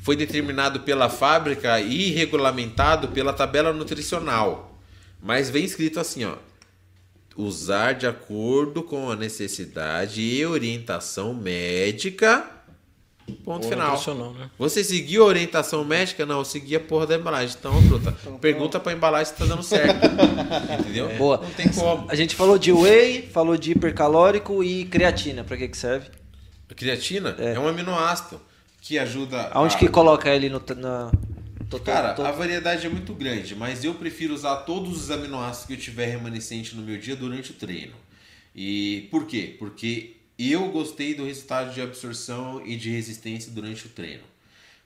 foi 0.00 0.16
determinado 0.16 0.80
pela 0.80 1.08
fábrica 1.08 1.80
e 1.80 2.10
regulamentado 2.10 3.08
pela 3.08 3.32
tabela 3.32 3.72
nutricional. 3.72 4.78
Mas 5.22 5.48
vem 5.48 5.64
escrito 5.64 6.00
assim, 6.00 6.24
ó. 6.24 6.34
Usar 7.36 7.94
de 7.94 8.06
acordo 8.06 8.82
com 8.82 9.10
a 9.10 9.16
necessidade 9.16 10.20
e 10.20 10.44
orientação 10.44 11.32
médica. 11.32 12.44
Ponto 13.44 13.64
Ou 13.64 13.70
final. 13.70 14.34
né? 14.34 14.50
Você 14.58 14.82
seguiu 14.84 15.22
a 15.22 15.26
orientação 15.26 15.84
médica? 15.84 16.24
Não, 16.26 16.38
eu 16.38 16.44
segui 16.44 16.76
a 16.76 16.80
porra 16.80 17.06
da 17.06 17.16
embalagem. 17.16 17.56
Então, 17.58 17.72
truta, 17.88 18.12
pergunta 18.40 18.78
pra 18.80 18.92
embalagem 18.92 19.32
se 19.32 19.38
tá 19.38 19.44
dando 19.46 19.62
certo. 19.62 19.98
Entendeu? 20.80 21.08
Boa. 21.16 21.38
Não 21.38 21.50
tem 21.50 21.68
como. 21.70 22.06
A 22.10 22.14
gente 22.14 22.34
falou 22.34 22.58
de 22.58 22.72
whey, 22.72 23.22
falou 23.32 23.56
de 23.56 23.72
hipercalórico 23.72 24.62
e 24.62 24.84
creatina. 24.84 25.44
Pra 25.44 25.56
que 25.56 25.68
que 25.68 25.76
serve? 25.76 26.08
A 26.70 26.74
creatina 26.74 27.34
é. 27.38 27.58
um 27.58 27.66
aminoácido 27.68 28.40
que 28.80 28.98
ajuda. 28.98 29.48
Aonde 29.52 29.76
a- 29.76 29.78
que 29.78 29.88
coloca 29.88 30.28
ele 30.34 30.48
no... 30.48 30.62
Na... 30.76 31.10
Tô- 31.70 31.78
tô- 31.78 31.84
Cara, 31.84 32.12
tô- 32.14 32.22
a 32.24 32.30
variedade 32.32 32.86
é 32.86 32.90
muito 32.90 33.14
grande, 33.14 33.54
mas 33.54 33.82
eu 33.84 33.94
prefiro 33.94 34.34
usar 34.34 34.56
todos 34.58 35.04
os 35.04 35.10
aminoácidos 35.10 35.66
que 35.66 35.72
eu 35.74 35.78
tiver 35.78 36.06
remanescente 36.06 36.74
no 36.76 36.82
meu 36.82 36.98
dia 36.98 37.16
durante 37.16 37.50
o 37.50 37.54
treino. 37.54 37.92
E 38.54 39.08
por 39.10 39.26
quê? 39.26 39.56
Porque 39.58 40.16
eu 40.38 40.68
gostei 40.70 41.14
do 41.14 41.24
resultado 41.24 41.72
de 41.72 41.80
absorção 41.80 42.64
e 42.66 42.76
de 42.76 42.90
resistência 42.90 43.50
durante 43.52 43.86
o 43.86 43.88
treino. 43.88 44.24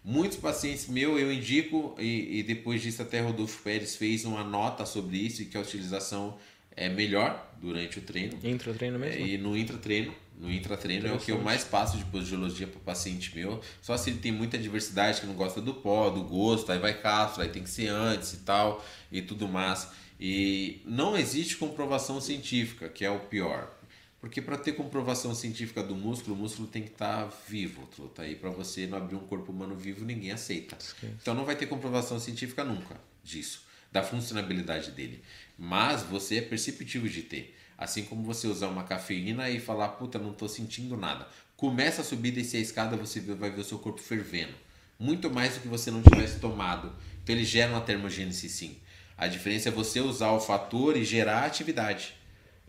Muitos 0.05 0.39
pacientes 0.39 0.87
meus 0.89 1.21
eu 1.21 1.33
indico, 1.33 1.97
e, 1.99 2.39
e 2.39 2.43
depois 2.43 2.81
disso 2.81 3.03
até 3.03 3.21
Rodolfo 3.21 3.63
Pérez 3.63 3.97
fez 3.97 4.25
uma 4.25 4.45
nota 4.45 4.87
sobre 4.87 5.17
isso, 5.17 5.43
e 5.43 5.47
que 5.47 5.57
a 5.57 5.61
utilização 5.61 6.37
é 6.77 6.89
melhor 6.89 7.53
durante 7.61 7.99
o 7.99 8.03
treino. 8.03 8.39
Intra-treino 8.45 8.97
É, 8.97 8.99
mesmo? 8.99 9.27
e 9.27 9.39
no 9.39 9.57
intratreino, 9.57 10.15
no 10.39 10.53
intratreino 10.53 11.09
é 11.09 11.13
o 11.13 11.19
que 11.19 11.33
eu 11.33 11.41
mais 11.41 11.65
passo 11.65 11.97
de 11.97 12.05
posologia 12.05 12.67
para 12.67 12.79
paciente 12.81 13.35
meu. 13.35 13.61
Só 13.81 13.97
se 13.97 14.11
ele 14.11 14.19
tem 14.19 14.31
muita 14.31 14.59
diversidade, 14.59 15.21
que 15.21 15.27
não 15.27 15.35
gosta 15.35 15.61
do 15.61 15.75
pó, 15.75 16.11
do 16.11 16.23
gosto, 16.23 16.71
aí 16.71 16.79
vai 16.79 17.01
cápsula, 17.01 17.47
aí 17.47 17.51
tem 17.51 17.63
que 17.63 17.71
ser 17.71 17.89
antes 17.89 18.35
e 18.35 18.39
tal, 18.39 18.85
e 19.11 19.23
tudo 19.23 19.49
mais. 19.49 19.89
E 20.21 20.83
não 20.85 21.17
existe 21.17 21.57
comprovação 21.57 22.21
científica, 22.21 22.89
que 22.89 23.05
é 23.05 23.11
o 23.11 23.21
pior. 23.21 23.76
Porque 24.21 24.41
para 24.41 24.57
ter 24.57 24.73
comprovação 24.73 25.35
científica 25.35 25.83
do 25.83 25.95
músculo, 25.95 26.35
o 26.35 26.39
músculo 26.39 26.67
tem 26.67 26.83
que 26.83 26.91
estar 26.91 27.27
vivo, 27.49 27.87
truta. 27.87 28.23
Aí 28.23 28.35
para 28.35 28.51
você 28.51 28.87
não 28.87 28.99
abrir 28.99 29.17
um 29.17 29.27
corpo 29.27 29.53
humano 29.53 29.77
vivo, 29.77 30.05
ninguém 30.05 30.33
aceita. 30.33 30.77
Então 31.21 31.35
não 31.35 31.45
vai 31.45 31.55
ter 31.55 31.67
comprovação 31.67 32.19
científica 32.19 32.65
nunca 32.65 32.99
disso, 33.23 33.63
da 33.93 34.03
funcionalidade 34.03 34.93
dele. 34.93 35.23
Mas 35.59 36.03
você 36.03 36.39
é 36.39 36.43
perceptível 36.43 37.09
de 37.09 37.23
ter. 37.23 37.57
Assim 37.79 38.05
como 38.05 38.23
você 38.23 38.47
usar 38.47 38.69
uma 38.69 38.85
cafeína 38.85 39.51
e 39.51 39.61
falar, 39.61 39.91
puta, 39.91 40.19
não 40.19 40.33
tô 40.33 40.49
sentindo 40.49 40.97
nada. 40.97 41.29
Começa 41.57 42.01
a 42.01 42.05
subir, 42.05 42.31
descer 42.31 42.59
a 42.59 42.61
escada, 42.61 42.97
você 42.97 43.21
vai 43.21 43.51
ver 43.51 43.61
o 43.61 43.65
seu 43.65 43.79
corpo 43.79 44.01
fervendo. 44.01 44.55
Muito 44.99 45.31
mais 45.31 45.55
do 45.55 45.61
que 45.61 45.69
você 45.69 45.91
não 45.91 46.03
tivesse 46.03 46.41
tomado. 46.41 46.91
Então 47.23 47.35
ele 47.35 47.45
gera 47.45 47.71
uma 47.71 47.83
termogênese 47.83 48.49
sim. 48.49 48.79
A 49.17 49.27
diferença 49.29 49.69
é 49.69 49.73
você 49.73 50.01
usar 50.01 50.31
o 50.33 50.41
fator 50.41 50.97
e 50.97 51.05
gerar 51.05 51.45
atividade. 51.45 52.16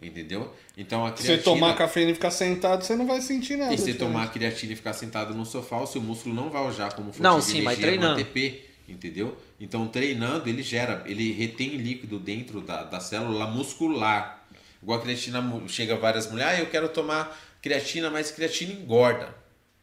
Entendeu? 0.01 0.53
Então 0.77 1.05
a 1.05 1.09
Se 1.09 1.23
creatina... 1.23 1.37
você 1.37 1.43
tomar 1.43 1.75
cafeína 1.75 2.11
e 2.11 2.13
ficar 2.13 2.29
sentado, 2.29 2.83
você 2.83 2.95
não 2.95 3.07
vai 3.07 3.19
sentir 3.19 3.57
nada. 3.57 3.73
E 3.73 3.77
se 3.77 3.95
tomar 3.95 4.31
creatina 4.31 4.73
e 4.73 4.75
ficar 4.75 4.93
sentado 4.93 5.33
no 5.33 5.43
sofá, 5.45 5.77
o 5.79 5.87
seu 5.87 6.01
músculo 6.01 6.35
não 6.35 6.49
vai 6.51 6.67
usar 6.67 6.93
como 6.93 7.11
fonte 7.11 7.23
Não, 7.23 7.39
de 7.39 7.45
sim, 7.45 7.61
mas 7.61 7.79
energia 7.79 7.99
no 7.99 8.15
treinando. 8.15 8.21
ATP, 8.21 8.65
entendeu? 8.87 9.37
Então, 9.59 9.87
treinando, 9.87 10.47
ele 10.47 10.61
gera, 10.61 11.03
ele 11.07 11.31
retém 11.31 11.77
líquido 11.77 12.19
dentro 12.19 12.61
da, 12.61 12.83
da 12.83 12.99
célula 12.99 13.47
muscular. 13.47 14.45
Igual 14.83 14.99
a 14.99 15.01
creatina, 15.01 15.43
chega 15.67 15.95
várias 15.95 16.29
mulheres, 16.29 16.59
ah, 16.59 16.61
eu 16.61 16.67
quero 16.67 16.87
tomar 16.89 17.35
creatina, 17.59 18.11
mas 18.11 18.29
creatina 18.29 18.73
engorda. 18.73 19.33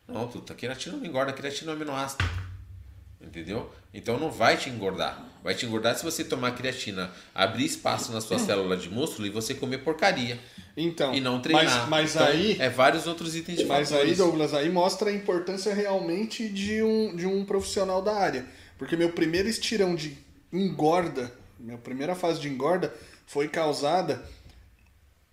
Não, 0.07 0.29
puta, 0.29 0.55
creatina 0.55 0.97
não 0.97 1.05
engorda, 1.05 1.33
creatina 1.33 1.73
é 1.73 1.75
um 1.75 1.77
aminoácido. 1.77 2.25
Entendeu? 3.25 3.71
Então 3.93 4.19
não 4.19 4.31
vai 4.31 4.57
te 4.57 4.69
engordar. 4.69 5.25
Vai 5.43 5.55
te 5.55 5.67
engordar 5.67 5.97
se 5.97 6.05
você 6.05 6.25
tomar 6.25 6.53
creatina, 6.53 7.11
abrir 7.35 7.65
espaço 7.65 8.13
na 8.13 8.21
sua 8.21 8.39
célula 8.39 8.77
de 8.77 8.89
músculo 8.89 9.27
e 9.27 9.31
você 9.31 9.55
comer 9.55 9.79
porcaria. 9.79 10.39
Então, 10.77 11.15
E 11.15 11.21
não 11.21 11.41
treinar. 11.41 11.89
Mas, 11.89 11.89
mas 11.89 12.17
Então, 12.17 12.27
aí, 12.27 12.57
É 12.61 12.69
vários 12.69 13.07
outros 13.07 13.37
itens 13.37 13.59
de 13.59 13.65
mas 13.65 13.93
aí. 13.93 14.15
Douglas, 14.15 14.55
aí 14.55 14.71
mostra 14.71 15.11
a 15.11 15.13
importância 15.13 15.75
realmente 15.75 16.49
de 16.49 16.83
um, 16.83 17.15
de 17.15 17.27
um 17.27 17.45
profissional 17.45 18.03
da 18.03 18.15
área. 18.15 18.47
Porque 18.79 18.97
meu 18.97 19.11
primeiro 19.11 19.49
estirão 19.49 19.95
de 19.95 20.17
engorda, 20.53 21.33
minha 21.59 21.79
primeira 21.79 22.15
fase 22.15 22.41
de 22.41 22.49
engorda, 22.49 22.93
foi 23.27 23.49
causada 23.49 24.25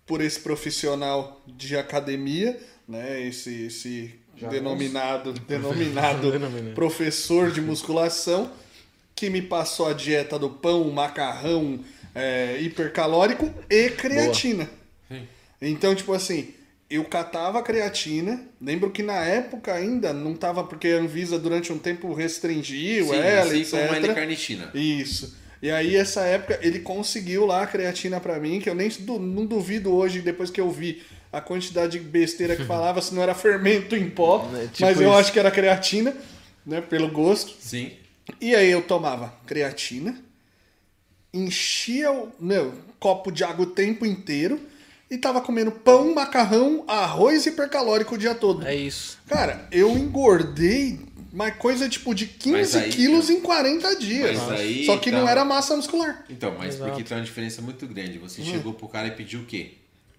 por 0.06 0.20
esse 0.20 0.40
profissional 0.40 1.42
de 1.46 1.76
academia, 1.76 2.58
né? 2.86 3.20
Esse, 3.26 3.66
esse 3.66 4.21
denominado, 4.50 5.32
denominado 5.48 6.30
professor 6.74 7.50
de 7.50 7.60
musculação, 7.60 8.50
que 9.14 9.28
me 9.30 9.42
passou 9.42 9.86
a 9.88 9.92
dieta 9.92 10.38
do 10.38 10.50
pão, 10.50 10.90
macarrão 10.90 11.80
é, 12.14 12.58
hipercalórico 12.60 13.52
e 13.70 13.90
creatina. 13.90 14.68
Então, 15.60 15.94
tipo 15.94 16.12
assim, 16.12 16.48
eu 16.90 17.04
catava 17.04 17.60
a 17.60 17.62
creatina. 17.62 18.42
Lembro 18.60 18.90
que 18.90 19.02
na 19.02 19.24
época 19.24 19.72
ainda 19.72 20.12
não 20.12 20.34
tava, 20.34 20.64
porque 20.64 20.88
a 20.88 20.96
Anvisa 20.96 21.38
durante 21.38 21.72
um 21.72 21.78
tempo 21.78 22.12
restringiu 22.12 23.06
Sim, 23.06 23.14
ela, 23.16 23.46
assim 23.46 23.60
etc. 23.60 23.70
como 23.80 23.92
a 23.92 23.96
L-carnitina. 23.96 24.70
Isso. 24.74 25.36
E 25.62 25.70
aí, 25.70 25.94
essa 25.94 26.22
época, 26.22 26.58
ele 26.60 26.80
conseguiu 26.80 27.46
lá 27.46 27.62
a 27.62 27.66
creatina 27.68 28.18
pra 28.18 28.40
mim, 28.40 28.58
que 28.60 28.68
eu 28.68 28.74
nem 28.74 28.88
du- 28.88 29.20
não 29.20 29.46
duvido 29.46 29.94
hoje, 29.94 30.20
depois 30.20 30.50
que 30.50 30.60
eu 30.60 30.68
vi 30.68 31.00
a 31.32 31.40
quantidade 31.40 31.98
de 31.98 32.04
besteira 32.04 32.54
que 32.54 32.64
falava, 32.64 33.00
se 33.00 33.14
não 33.14 33.22
era 33.22 33.34
fermento 33.34 33.96
em 33.96 34.08
pó, 34.10 34.46
É, 34.54 34.66
tipo 34.66 34.82
mas 34.82 35.00
eu 35.00 35.08
isso. 35.08 35.18
acho 35.18 35.32
que 35.32 35.38
era 35.38 35.50
creatina, 35.50 36.14
né, 36.66 36.80
pelo 36.80 37.08
gosto. 37.08 37.54
Sim. 37.58 37.92
E 38.40 38.54
aí 38.54 38.70
eu 38.70 38.82
tomava 38.82 39.34
creatina, 39.46 40.14
enchia 41.32 42.10
o 42.12 42.30
meu 42.38 42.72
copo 43.00 43.30
de 43.32 43.42
água 43.44 43.64
o 43.64 43.70
tempo 43.70 44.04
inteiro 44.06 44.60
e 45.10 45.18
tava 45.18 45.40
comendo 45.40 45.70
pão, 45.72 46.14
macarrão, 46.14 46.84
arroz 46.86 47.44
hipercalórico 47.46 48.14
o 48.14 48.18
dia 48.18 48.34
todo. 48.34 48.66
É 48.66 48.74
isso. 48.74 49.18
Cara, 49.28 49.66
eu 49.70 49.90
engordei 49.96 51.00
uma 51.32 51.50
coisa 51.50 51.88
tipo 51.88 52.14
de 52.14 52.26
15 52.26 52.52
Mas 52.52 52.76
aí- 52.76 52.90
quilos 52.90 53.28
em 53.30 53.40
40 53.40 53.96
dias. 53.96 54.38
Mas 54.38 54.60
aí 54.60 54.86
Só 54.86 54.96
que 54.98 55.10
tá- 55.10 55.18
não 55.18 55.28
era 55.28 55.44
massa 55.44 55.74
muscular. 55.76 56.24
Então, 56.30 56.54
mas 56.58 56.74
Exato. 56.74 56.90
porque 56.90 57.04
tem 57.04 57.16
uma 57.16 57.24
diferença 57.24 57.60
muito 57.62 57.86
grande. 57.86 58.18
Você 58.18 58.40
Hum. 58.42 58.44
chegou 58.44 58.74
pro 58.74 58.88
cara 58.88 59.08
e 59.08 59.12
pediu 59.12 59.40
o 59.40 59.44
quê? 59.44 59.72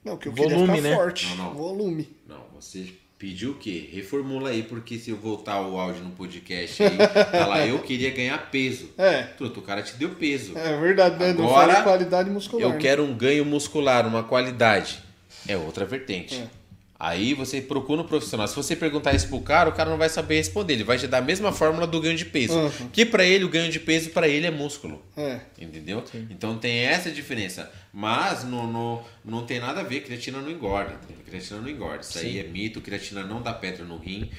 Não, 0.04 0.18
que 0.18 0.28
eu 0.28 0.34
Volume, 0.34 0.56
queria 0.56 0.76
ficar 0.76 0.90
né? 0.90 0.96
forte. 0.96 1.28
Não, 1.30 1.36
não. 1.38 1.54
Volume. 1.54 2.10
Não, 2.28 2.44
você 2.54 2.94
pediu 3.18 3.52
o 3.52 3.56
quê? 3.56 3.90
Reformula 3.92 4.50
aí, 4.50 4.64
porque 4.64 4.98
se 4.98 5.10
eu 5.10 5.16
voltar 5.16 5.62
o 5.62 5.80
áudio 5.80 6.04
no 6.04 6.12
podcast 6.12 6.84
aí, 6.84 6.98
tá 7.32 7.48
lá, 7.48 7.66
eu 7.66 7.80
queria 7.80 8.12
ganhar 8.12 8.38
peso. 8.52 8.90
É. 8.98 9.24
Truto, 9.24 9.62
o 9.62 9.64
cara 9.64 9.82
te 9.82 9.96
deu 9.96 10.10
peso. 10.10 10.58
É 10.58 10.78
verdade, 10.78 11.18
né? 11.18 11.32
Não 11.32 11.46
Agora, 11.46 11.74
fala 11.74 11.84
qualidade 11.84 12.30
muscular. 12.30 12.68
Eu 12.68 12.74
né? 12.74 12.78
quero 12.80 13.04
um 13.04 13.16
ganho 13.16 13.46
muscular, 13.46 14.06
uma 14.06 14.24
qualidade. 14.24 15.02
É 15.48 15.56
outra 15.56 15.86
vertente. 15.86 16.36
É. 16.36 16.63
Aí 17.04 17.34
você 17.34 17.60
procura 17.60 18.02
um 18.02 18.06
profissional. 18.06 18.48
Se 18.48 18.56
você 18.56 18.78
perguntar 18.78 19.14
isso 19.14 19.28
pro 19.28 19.42
cara, 19.42 19.70
o 19.70 19.74
cara 19.74 19.90
não 19.90 19.98
vai 19.98 20.08
saber 20.08 20.38
responder. 20.38 20.72
Ele 20.72 20.86
vai 20.86 20.98
te 20.98 21.06
dar 21.06 21.18
a 21.18 21.22
mesma 21.22 21.52
fórmula 21.52 21.86
do 21.86 22.00
ganho 22.00 22.16
de 22.16 22.24
peso. 22.24 22.58
Uhum. 22.58 22.90
Que 22.94 23.06
pra 23.06 23.26
ele, 23.26 23.44
o 23.44 23.50
ganho 23.50 23.70
de 23.70 23.78
peso 23.78 24.12
pra 24.12 24.26
ele 24.26 24.48
é 24.48 24.52
músculo. 24.52 25.04
É. 25.18 25.42
Entendeu? 25.60 26.02
Então 26.30 26.58
tem 26.58 26.78
essa 26.78 27.12
diferença. 27.12 27.70
Mas 27.92 28.46
no, 28.46 28.66
no, 28.68 29.04
não 29.26 29.46
tem 29.46 29.60
nada 29.60 29.82
a 29.82 29.84
ver, 29.84 30.00
creatina 30.00 30.40
não 30.40 30.50
engorda. 30.50 30.98
Creatina 31.26 31.60
não 31.60 31.68
engorda. 31.68 32.00
Isso 32.00 32.20
aí 32.20 32.40
é 32.40 32.44
mito, 32.44 32.80
creatina 32.80 33.22
não 33.22 33.42
dá 33.42 33.52
pedra 33.52 33.84
no 33.84 33.98
rim. 33.98 34.32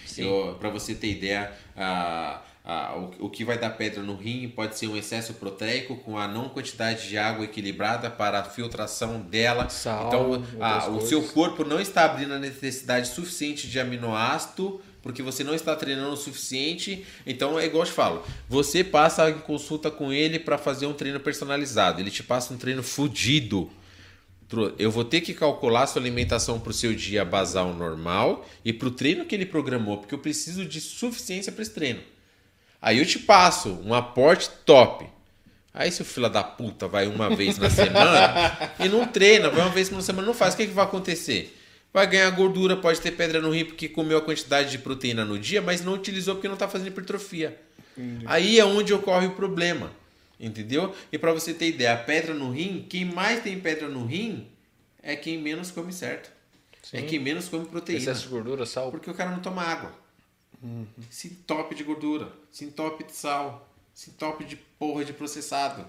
Pra 0.59 0.71
você 0.71 0.95
ter 0.95 1.11
ideia, 1.11 1.53
a, 1.77 2.41
a, 2.65 2.97
o, 2.97 3.27
o 3.27 3.31
que 3.31 3.45
vai 3.45 3.59
dar 3.59 3.71
pedra 3.71 4.03
no 4.03 4.17
rim 4.17 4.49
pode 4.49 4.79
ser 4.79 4.89
um 4.89 4.97
excesso 4.97 5.35
proteico 5.35 5.97
com 5.97 6.19
a 6.19 6.27
não 6.27 6.49
quantidade 6.49 7.09
de 7.09 7.19
água 7.19 7.45
equilibrada 7.45 8.11
para 8.11 8.41
a 8.41 8.45
filtração 8.45 9.21
dela. 9.21 9.69
Sal, 9.69 10.07
então 10.07 10.97
o 10.97 11.01
seu 11.03 11.23
corpo 11.23 11.63
não 11.63 11.79
está 11.79 12.07
abrindo 12.07 12.33
a 12.33 12.39
necessidade 12.39 13.09
suficiente 13.09 13.69
de 13.69 13.79
aminoácido 13.79 14.81
porque 15.03 15.23
você 15.23 15.45
não 15.45 15.55
está 15.55 15.77
treinando 15.77 16.15
o 16.15 16.17
suficiente. 16.17 17.05
Então 17.27 17.59
é 17.59 17.67
igual 17.67 17.83
eu 17.83 17.87
te 17.87 17.93
falo, 17.93 18.25
você 18.49 18.83
passa 18.83 19.29
em 19.29 19.39
consulta 19.41 19.91
com 19.91 20.11
ele 20.11 20.39
para 20.39 20.57
fazer 20.57 20.87
um 20.87 20.95
treino 20.95 21.21
personalizado. 21.21 22.01
Ele 22.01 22.11
te 22.11 22.23
passa 22.23 22.55
um 22.55 22.57
treino 22.57 22.83
fudido. 22.83 23.71
Eu 24.79 24.91
vou 24.91 25.05
ter 25.05 25.21
que 25.21 25.35
calcular 25.35 25.87
sua 25.87 26.01
alimentação 26.01 26.59
para 26.59 26.71
o 26.71 26.75
seu 26.75 26.95
dia 26.95 27.25
basal 27.25 27.75
normal 27.75 28.47
e 28.65 28.73
para 28.73 28.89
o 28.89 28.91
treino 28.91 29.27
que 29.27 29.35
ele 29.35 29.45
programou, 29.45 29.99
porque 29.99 30.15
eu 30.15 30.19
preciso 30.19 30.65
de 30.65 30.81
suficiência 30.81 31.53
para 31.53 31.61
esse 31.61 31.73
treino. 31.73 32.14
Aí 32.85 32.99
eu 32.99 33.07
te 33.07 33.19
passo 33.19 33.81
um 33.83 33.95
aporte 33.95 34.51
top. 34.67 35.07
Aí 35.73 35.91
se 35.91 36.03
o 36.03 36.05
fila 36.05 36.29
da 36.29 36.45
puta 36.45 36.87
vai 36.87 37.07
uma 37.07 37.35
vez 37.35 37.57
na 37.57 37.71
semana 37.71 38.75
e 38.79 38.91
não 38.91 39.07
treina, 39.07 39.49
vai 39.49 39.63
uma 39.63 39.71
vez 39.71 39.89
na 39.89 40.03
semana 40.03 40.27
não 40.27 40.35
faz, 40.35 40.53
o 40.53 40.59
que, 40.59 40.67
que 40.67 40.73
vai 40.75 40.85
acontecer? 40.85 41.59
Vai 41.95 42.07
ganhar 42.07 42.29
gordura, 42.33 42.77
pode 42.77 43.01
ter 43.01 43.13
pedra 43.13 43.41
no 43.41 43.55
rim 43.55 43.65
porque 43.65 43.89
comeu 43.89 44.19
a 44.19 44.21
quantidade 44.21 44.71
de 44.71 44.77
proteína 44.77 45.25
no 45.25 45.39
dia, 45.39 45.63
mas 45.63 45.83
não 45.83 45.95
utilizou 45.95 46.35
porque 46.35 46.47
não 46.47 46.57
está 46.57 46.69
fazendo 46.69 46.89
hipertrofia. 46.89 47.59
Aí 48.27 48.61
é 48.61 48.65
onde 48.67 48.93
ocorre 48.93 49.29
o 49.29 49.33
problema. 49.33 49.91
Entendeu? 50.39 50.95
E 51.11 51.17
para 51.17 51.33
você 51.33 51.55
ter 51.55 51.69
ideia, 51.69 51.95
a 51.95 51.97
pedra 51.97 52.35
no 52.35 52.51
rim, 52.51 52.85
quem 52.87 53.07
mais 53.07 53.43
tem 53.43 53.59
pedra 53.59 53.89
no 53.89 54.05
rim 54.05 54.47
é 55.03 55.17
quem 55.17 55.41
menos 55.41 55.71
come 55.71 55.91
certo. 55.91 56.31
É 56.93 57.01
quem 57.01 57.19
menos 57.19 57.49
come 57.49 57.65
proteína. 57.65 58.03
Excesso 58.03 58.25
de 58.25 58.29
gordura, 58.29 58.67
sal. 58.67 58.91
Porque 58.91 59.11
o 59.11 59.15
cara 59.15 59.31
não 59.31 59.41
toma 59.41 59.63
água. 59.63 60.04
Se 61.11 61.29
entope 61.29 61.75
de 61.75 61.85
gordura, 61.85 62.29
se 62.51 62.65
entope 62.65 63.05
de 63.05 63.13
sal, 63.13 63.69
se 63.95 64.11
entope 64.11 64.45
de 64.45 64.57
porra 64.79 65.05
de 65.05 65.13
processado. 65.13 65.85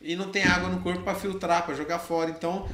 E 0.00 0.14
não 0.16 0.28
tem 0.30 0.44
água 0.44 0.68
no 0.68 0.80
corpo 0.80 1.02
para 1.02 1.14
filtrar, 1.14 1.64
para 1.64 1.74
jogar 1.74 1.98
fora. 1.98 2.30
Então, 2.30 2.68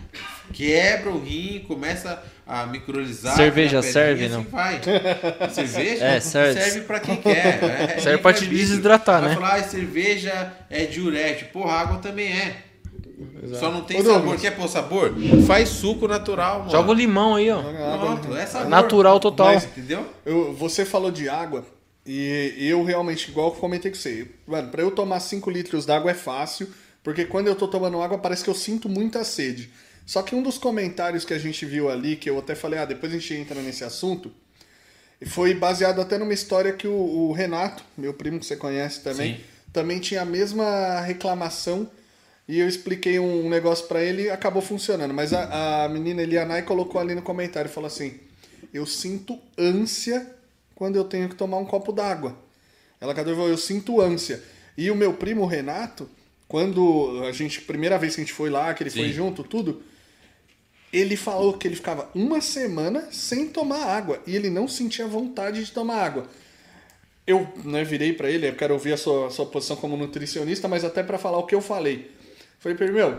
quebra 0.52 1.10
o 1.10 1.18
rim, 1.22 1.64
começa 1.68 2.22
a 2.46 2.66
microlizar. 2.66 3.36
Cerveja 3.36 3.82
serve, 3.82 4.22
pedrinha, 4.28 4.28
não? 4.30 4.40
assim 4.40 4.50
vai. 4.50 5.50
Cerveja 5.50 6.04
É, 6.06 6.20
serve. 6.20 6.60
serve 6.60 6.80
para 6.82 7.00
quem 7.00 7.16
quer. 7.16 7.58
É, 7.96 8.00
Serve 8.00 8.22
pra 8.22 8.32
te 8.32 8.46
desidratar, 8.46 9.20
Vai 9.20 9.30
né? 9.30 9.34
falar, 9.36 9.54
ah, 9.56 9.62
cerveja 9.62 10.52
é 10.70 10.86
diurético. 10.86 11.52
Porra, 11.52 11.72
água 11.74 11.98
também 11.98 12.32
é. 12.32 12.64
Só 13.58 13.70
não 13.72 13.82
tem 13.82 13.98
Ô, 14.00 14.02
sabor. 14.04 14.18
Douglas. 14.20 14.40
Quer 14.40 14.50
pôr 14.56 14.68
sabor? 14.68 15.14
Faz 15.46 15.68
suco 15.68 16.06
natural, 16.06 16.60
mano. 16.60 16.70
Joga 16.70 16.90
o 16.90 16.94
limão 16.94 17.34
aí, 17.34 17.50
ó. 17.50 17.60
Pronto, 17.98 18.36
é 18.36 18.46
sabor. 18.46 18.68
Natural 18.68 19.20
total. 19.20 19.46
Mas- 19.54 19.64
Entendeu? 19.64 20.06
Eu, 20.24 20.52
você 20.54 20.84
falou 20.84 21.10
de 21.10 21.28
água 21.28 21.64
e 22.06 22.56
eu 22.58 22.84
realmente, 22.84 23.30
igual 23.30 23.48
eu 23.48 23.54
comentei 23.54 23.90
com 23.90 23.96
você, 23.96 24.28
mano, 24.46 24.68
pra 24.70 24.82
eu 24.82 24.90
tomar 24.90 25.20
5 25.20 25.50
litros 25.50 25.84
d'água 25.84 26.10
é 26.10 26.14
fácil, 26.14 26.68
porque 27.02 27.24
quando 27.24 27.48
eu 27.48 27.54
tô 27.56 27.66
tomando 27.68 28.00
água 28.00 28.18
parece 28.18 28.44
que 28.44 28.50
eu 28.50 28.54
sinto 28.54 28.88
muita 28.88 29.24
sede. 29.24 29.70
Só 30.06 30.22
que 30.22 30.34
um 30.34 30.42
dos 30.42 30.56
comentários 30.56 31.24
que 31.24 31.34
a 31.34 31.38
gente 31.38 31.66
viu 31.66 31.90
ali, 31.90 32.16
que 32.16 32.30
eu 32.30 32.38
até 32.38 32.54
falei, 32.54 32.78
ah, 32.78 32.84
depois 32.86 33.12
a 33.12 33.18
gente 33.18 33.34
entra 33.34 33.60
nesse 33.60 33.84
assunto, 33.84 34.30
foi 35.26 35.52
baseado 35.52 36.00
até 36.00 36.16
numa 36.16 36.32
história 36.32 36.72
que 36.72 36.86
o, 36.88 36.92
o 36.94 37.32
Renato, 37.32 37.82
meu 37.96 38.14
primo 38.14 38.38
que 38.38 38.46
você 38.46 38.56
conhece 38.56 39.00
também, 39.02 39.34
Sim. 39.36 39.40
também 39.72 39.98
tinha 39.98 40.22
a 40.22 40.24
mesma 40.24 41.00
reclamação 41.00 41.90
e 42.48 42.58
eu 42.58 42.66
expliquei 42.66 43.18
um 43.18 43.46
negócio 43.50 43.86
pra 43.86 44.02
ele 44.02 44.22
e 44.22 44.30
acabou 44.30 44.62
funcionando. 44.62 45.12
Mas 45.12 45.34
a, 45.34 45.84
a 45.84 45.88
menina 45.88 46.22
Elianai 46.22 46.62
colocou 46.62 46.98
ali 46.98 47.14
no 47.14 47.20
comentário, 47.20 47.70
falou 47.70 47.86
assim, 47.86 48.14
eu 48.72 48.86
sinto 48.86 49.38
ânsia 49.56 50.26
quando 50.74 50.96
eu 50.96 51.04
tenho 51.04 51.28
que 51.28 51.34
tomar 51.34 51.58
um 51.58 51.66
copo 51.66 51.92
d'água. 51.92 52.38
Ela 52.98 53.14
falou, 53.14 53.48
eu 53.48 53.58
sinto 53.58 54.00
ânsia. 54.00 54.42
E 54.78 54.90
o 54.90 54.96
meu 54.96 55.12
primo 55.12 55.44
Renato, 55.44 56.08
quando 56.48 57.22
a 57.28 57.32
gente, 57.32 57.60
primeira 57.60 57.98
vez 57.98 58.14
que 58.14 58.22
a 58.22 58.24
gente 58.24 58.32
foi 58.32 58.48
lá, 58.48 58.72
que 58.72 58.82
ele 58.82 58.90
foi 58.90 59.08
Sim. 59.08 59.12
junto, 59.12 59.44
tudo, 59.44 59.82
ele 60.90 61.16
falou 61.16 61.52
que 61.52 61.68
ele 61.68 61.76
ficava 61.76 62.08
uma 62.14 62.40
semana 62.40 63.08
sem 63.12 63.48
tomar 63.48 63.84
água 63.84 64.22
e 64.26 64.34
ele 64.34 64.48
não 64.48 64.66
sentia 64.66 65.06
vontade 65.06 65.62
de 65.62 65.70
tomar 65.70 66.02
água. 66.02 66.26
Eu 67.26 67.46
né, 67.62 67.84
virei 67.84 68.14
pra 68.14 68.30
ele, 68.30 68.48
eu 68.48 68.54
quero 68.54 68.72
ouvir 68.72 68.94
a 68.94 68.96
sua, 68.96 69.26
a 69.26 69.30
sua 69.30 69.44
posição 69.44 69.76
como 69.76 69.98
nutricionista, 69.98 70.66
mas 70.66 70.82
até 70.82 71.02
pra 71.02 71.18
falar 71.18 71.36
o 71.36 71.44
que 71.44 71.54
eu 71.54 71.60
falei. 71.60 72.16
Falei 72.58 72.76
pra 72.76 72.86
ele, 72.86 72.94
meu, 72.94 73.18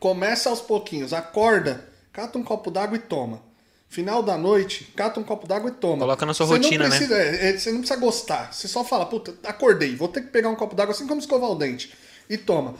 começa 0.00 0.48
aos 0.50 0.60
pouquinhos, 0.60 1.12
acorda, 1.12 1.88
cata 2.12 2.38
um 2.38 2.42
copo 2.42 2.70
d'água 2.70 2.96
e 2.96 3.00
toma. 3.00 3.42
Final 3.88 4.22
da 4.22 4.36
noite, 4.36 4.92
cata 4.96 5.20
um 5.20 5.22
copo 5.22 5.46
d'água 5.46 5.70
e 5.70 5.74
toma. 5.74 5.98
Coloca 5.98 6.26
na 6.26 6.34
sua 6.34 6.46
Você 6.46 6.54
não 6.54 6.62
rotina, 6.62 6.84
né? 6.88 6.96
precisa- 6.96 7.16
é, 7.18 7.48
é, 7.50 7.58
você 7.58 7.70
não 7.70 7.78
precisa 7.80 8.00
gostar. 8.00 8.52
Você 8.52 8.66
só 8.66 8.84
fala, 8.84 9.06
puta, 9.06 9.34
acordei, 9.44 9.94
vou 9.94 10.08
ter 10.08 10.22
que 10.22 10.28
pegar 10.28 10.48
um 10.48 10.56
copo 10.56 10.74
d'água 10.74 10.92
assim 10.94 11.06
como 11.06 11.20
escovar 11.20 11.50
o 11.50 11.54
dente. 11.54 11.94
E 12.28 12.36
toma. 12.36 12.74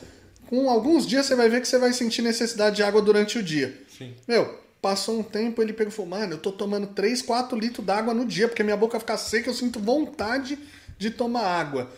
Com 0.49 0.69
alguns 0.69 1.07
dias 1.07 1.27
você 1.27 1.35
vai 1.35 1.49
ver 1.49 1.61
que 1.61 1.69
você 1.69 1.79
vai 1.79 1.93
sentir 1.93 2.23
necessidade 2.23 2.77
de 2.77 2.83
água 2.83 3.01
durante 3.01 3.39
o 3.39 3.43
dia. 3.43 3.81
Sim. 3.97 4.15
Meu, 4.27 4.59
passou 4.83 5.19
um 5.19 5.23
tempo, 5.23 5.63
ele 5.63 5.73
pegou 5.73 5.93
e 5.93 5.95
falou, 5.95 6.11
mano, 6.11 6.35
eu 6.35 6.39
tô 6.39 6.51
tomando 6.53 6.89
3, 6.89 7.23
4 7.23 7.57
litros 7.59 7.85
d'água 7.87 8.13
no 8.13 8.25
dia, 8.25 8.49
porque 8.49 8.63
minha 8.63 8.77
boca 8.77 8.99
fica 8.99 9.17
seca, 9.17 9.49
eu 9.51 9.55
sinto 9.55 9.79
vontade 9.81 10.59
de 10.99 11.11
tomar 11.11 11.43
água. 11.45 11.91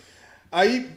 Aí, 0.53 0.91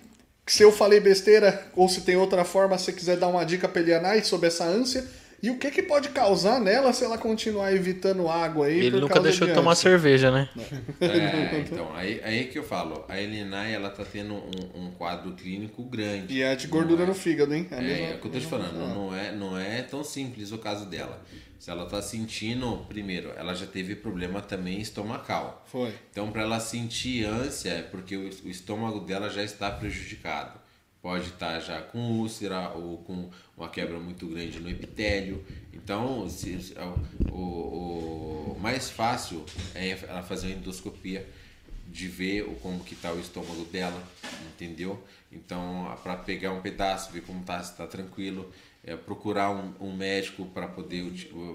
se 0.46 0.64
eu 0.64 0.72
falei 0.72 1.00
besteira, 1.00 1.68
ou 1.76 1.88
se 1.88 2.02
tem 2.02 2.16
outra 2.16 2.44
forma, 2.44 2.78
se 2.78 2.92
quiser 2.92 3.18
dar 3.18 3.28
uma 3.28 3.46
dica 3.46 3.68
pra 3.68 3.82
Elianai 3.82 4.24
sobre 4.24 4.48
essa 4.48 4.66
ânsia, 4.66 5.06
e 5.42 5.50
o 5.50 5.58
que 5.58 5.72
que 5.72 5.82
pode 5.84 6.10
causar 6.10 6.60
nela 6.60 6.94
se 6.94 7.04
ela 7.04 7.18
continuar 7.18 7.74
evitando 7.74 8.30
água 8.30 8.68
aí 8.68 8.80
Ele 8.80 8.92
por 8.92 9.02
nunca 9.02 9.14
causa 9.16 9.30
deixou 9.30 9.48
de 9.48 9.54
tomar 9.54 9.76
cerveja, 9.76 10.30
né? 10.32 10.50
É, 11.02 11.60
então, 11.60 11.94
aí, 11.96 12.22
aí 12.24 12.46
que 12.46 12.58
eu 12.60 12.64
falo, 12.64 13.06
a 13.10 13.20
Elinai, 13.20 13.74
ela 13.74 13.90
tá 13.90 14.04
tendo 14.06 14.34
um, 14.36 14.86
um 14.86 14.92
quadro 14.92 15.32
clínico 15.34 15.84
grande. 15.84 16.34
E 16.34 16.42
é 16.42 16.56
de 16.56 16.68
gordura 16.68 16.98
Não 16.98 17.06
é- 17.06 17.08
no 17.08 17.14
fígado, 17.16 17.54
hein? 17.54 17.68
É, 17.72 17.82
mesma- 17.82 18.06
é 18.08 18.16
o 18.16 18.20
que 18.20 18.28
eu 18.28 18.32
tô 18.32 18.40
te 18.40 18.46
falando, 18.46 18.78
não 18.78 19.16
é, 19.16 19.32
não 19.32 19.58
é 19.58 19.82
tão 19.82 20.04
simples 20.04 20.52
o 20.52 20.58
caso 20.58 20.86
dela. 20.86 21.22
Se 21.60 21.70
ela 21.70 21.86
tá 21.86 22.02
sentindo, 22.02 22.86
primeiro, 22.90 23.32
ela 23.38 23.54
já 23.54 23.68
teve 23.68 23.96
problema 23.96 24.42
também 24.42 24.80
estomacal. 24.82 25.64
Foi. 25.72 25.94
Então, 26.12 26.32
para 26.32 26.42
ela 26.42 26.60
sentir 26.60 27.24
ânsia, 27.24 27.70
é 27.70 27.82
porque 27.84 28.16
o, 28.18 28.30
o 28.46 28.50
estômago 28.50 29.00
dela 29.02 29.30
já 29.30 29.44
está 29.44 29.70
prejudicado. 29.70 30.60
Pode 31.02 31.30
estar 31.30 31.60
já 31.60 31.82
com 31.82 31.98
úlcera 32.20 32.70
ou 32.76 33.00
com 33.00 33.30
uma 33.58 33.70
quebra 33.70 34.00
muito 34.00 34.28
grande 34.28 34.60
no 34.60 34.70
epitélio. 34.70 35.44
Então, 35.74 36.30
se, 36.30 36.62
se- 36.62 36.76
o, 37.32 38.54
o- 38.56 38.58
mais 38.62 38.90
fácil 38.90 39.44
é 39.74 39.90
ela 40.08 40.22
fazer 40.22 40.48
uma 40.48 40.56
endoscopia 40.58 41.28
de 41.88 42.08
ver 42.08 42.46
como 42.62 42.84
que 42.84 42.96
tá 42.96 43.12
o 43.12 43.20
estômago 43.20 43.66
dela, 43.66 44.02
entendeu? 44.54 45.02
Então, 45.32 45.98
para 46.04 46.16
pegar 46.18 46.52
um 46.52 46.62
pedaço, 46.62 47.12
ver 47.12 47.22
como 47.22 47.44
tá, 47.44 47.62
se 47.64 47.76
tá 47.76 47.86
tranquilo, 47.88 48.52
é, 48.84 48.96
procurar 48.96 49.52
um, 49.52 49.74
um 49.80 49.96
médico 49.96 50.46
para 50.48 50.68
poder 50.68 51.04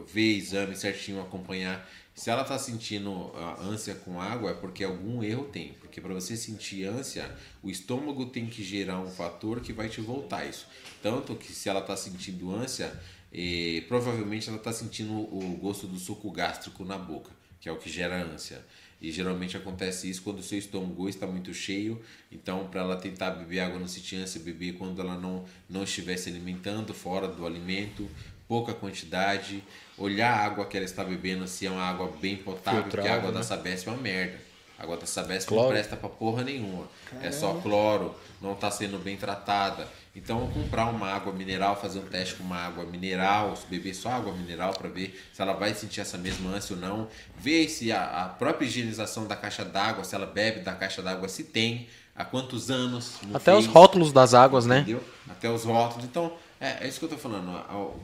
ver 0.06 0.36
exame 0.36 0.76
certinho, 0.76 1.20
acompanhar. 1.20 1.88
Se 2.14 2.30
ela 2.30 2.42
está 2.42 2.58
sentindo 2.58 3.32
ânsia 3.60 3.94
com 3.94 4.20
água, 4.20 4.50
é 4.50 4.54
porque 4.54 4.84
algum 4.84 5.22
erro 5.22 5.44
tem. 5.44 5.74
Porque 5.96 6.02
para 6.02 6.12
você 6.12 6.36
sentir 6.36 6.84
ânsia, 6.84 7.34
o 7.62 7.70
estômago 7.70 8.26
tem 8.26 8.44
que 8.44 8.62
gerar 8.62 9.00
um 9.00 9.08
fator 9.08 9.62
que 9.62 9.72
vai 9.72 9.88
te 9.88 10.02
voltar 10.02 10.44
isso. 10.44 10.66
Tanto 11.02 11.34
que 11.34 11.50
se 11.50 11.70
ela 11.70 11.80
está 11.80 11.96
sentindo 11.96 12.54
ânsia, 12.54 12.92
eh, 13.32 13.82
provavelmente 13.88 14.46
ela 14.46 14.58
está 14.58 14.74
sentindo 14.74 15.14
o 15.14 15.58
gosto 15.58 15.86
do 15.86 15.98
suco 15.98 16.30
gástrico 16.30 16.84
na 16.84 16.98
boca, 16.98 17.30
que 17.58 17.66
é 17.66 17.72
o 17.72 17.78
que 17.78 17.88
gera 17.88 18.22
ânsia. 18.22 18.62
E 19.00 19.10
geralmente 19.10 19.56
acontece 19.56 20.10
isso 20.10 20.20
quando 20.20 20.40
o 20.40 20.42
seu 20.42 20.58
estômago 20.58 21.08
está 21.08 21.26
muito 21.26 21.54
cheio. 21.54 21.98
Então, 22.30 22.68
para 22.68 22.82
ela 22.82 22.96
tentar 22.96 23.30
beber 23.30 23.60
água, 23.60 23.78
não 23.78 23.88
sentir 23.88 24.16
ânsia, 24.16 24.38
beber 24.38 24.74
quando 24.74 25.00
ela 25.00 25.18
não, 25.18 25.46
não 25.66 25.84
estiver 25.84 26.18
se 26.18 26.28
alimentando 26.28 26.92
fora 26.92 27.26
do 27.26 27.46
alimento, 27.46 28.06
pouca 28.46 28.74
quantidade. 28.74 29.64
Olhar 29.96 30.30
a 30.30 30.44
água 30.44 30.66
que 30.66 30.76
ela 30.76 30.84
está 30.84 31.02
bebendo, 31.02 31.48
se 31.48 31.66
é 31.66 31.70
uma 31.70 31.82
água 31.82 32.12
bem 32.20 32.36
potável, 32.36 32.82
Filtrado, 32.82 32.90
porque 32.90 33.08
a 33.08 33.14
água 33.14 33.30
né? 33.30 33.38
da 33.38 33.42
Sabesp 33.42 33.88
é 33.88 33.92
uma 33.92 34.02
merda. 34.02 34.45
A 34.78 34.82
água 34.82 34.96
da 34.96 35.06
Sabesp 35.06 35.48
cloro. 35.48 35.64
não 35.64 35.70
presta 35.70 35.96
pra 35.96 36.08
porra 36.08 36.44
nenhuma. 36.44 36.86
Caramba. 37.06 37.26
É 37.26 37.32
só 37.32 37.54
cloro, 37.54 38.14
não 38.40 38.52
está 38.52 38.70
sendo 38.70 38.98
bem 38.98 39.16
tratada. 39.16 39.88
Então, 40.14 40.48
comprar 40.48 40.86
uma 40.86 41.10
água 41.10 41.32
mineral, 41.32 41.76
fazer 41.80 41.98
um 41.98 42.06
teste 42.06 42.36
com 42.36 42.44
uma 42.44 42.56
água 42.56 42.84
mineral, 42.84 43.54
beber 43.68 43.94
só 43.94 44.10
água 44.10 44.32
mineral 44.32 44.72
para 44.72 44.88
ver 44.88 45.22
se 45.32 45.42
ela 45.42 45.52
vai 45.52 45.74
sentir 45.74 46.00
essa 46.00 46.16
mesma 46.16 46.50
ânsia 46.50 46.74
ou 46.74 46.80
não. 46.80 47.08
Ver 47.38 47.68
se 47.68 47.92
a, 47.92 48.24
a 48.24 48.28
própria 48.28 48.66
higienização 48.66 49.26
da 49.26 49.36
caixa 49.36 49.64
d'água, 49.64 50.04
se 50.04 50.14
ela 50.14 50.26
bebe 50.26 50.60
da 50.60 50.72
caixa 50.74 51.02
d'água, 51.02 51.28
se 51.28 51.44
tem, 51.44 51.86
há 52.14 52.24
quantos 52.24 52.70
anos. 52.70 53.16
Até 53.34 53.52
fez, 53.52 53.58
os 53.58 53.66
rótulos 53.66 54.12
das 54.12 54.32
águas, 54.32 54.64
né? 54.64 54.78
entendeu? 54.80 55.04
né? 55.26 55.32
Até 55.32 55.50
os 55.50 55.64
rótulos. 55.64 56.04
Então, 56.04 56.32
é, 56.60 56.84
é 56.84 56.88
isso 56.88 56.98
que 56.98 57.04
eu 57.04 57.10
tô 57.10 57.18
falando. 57.18 57.50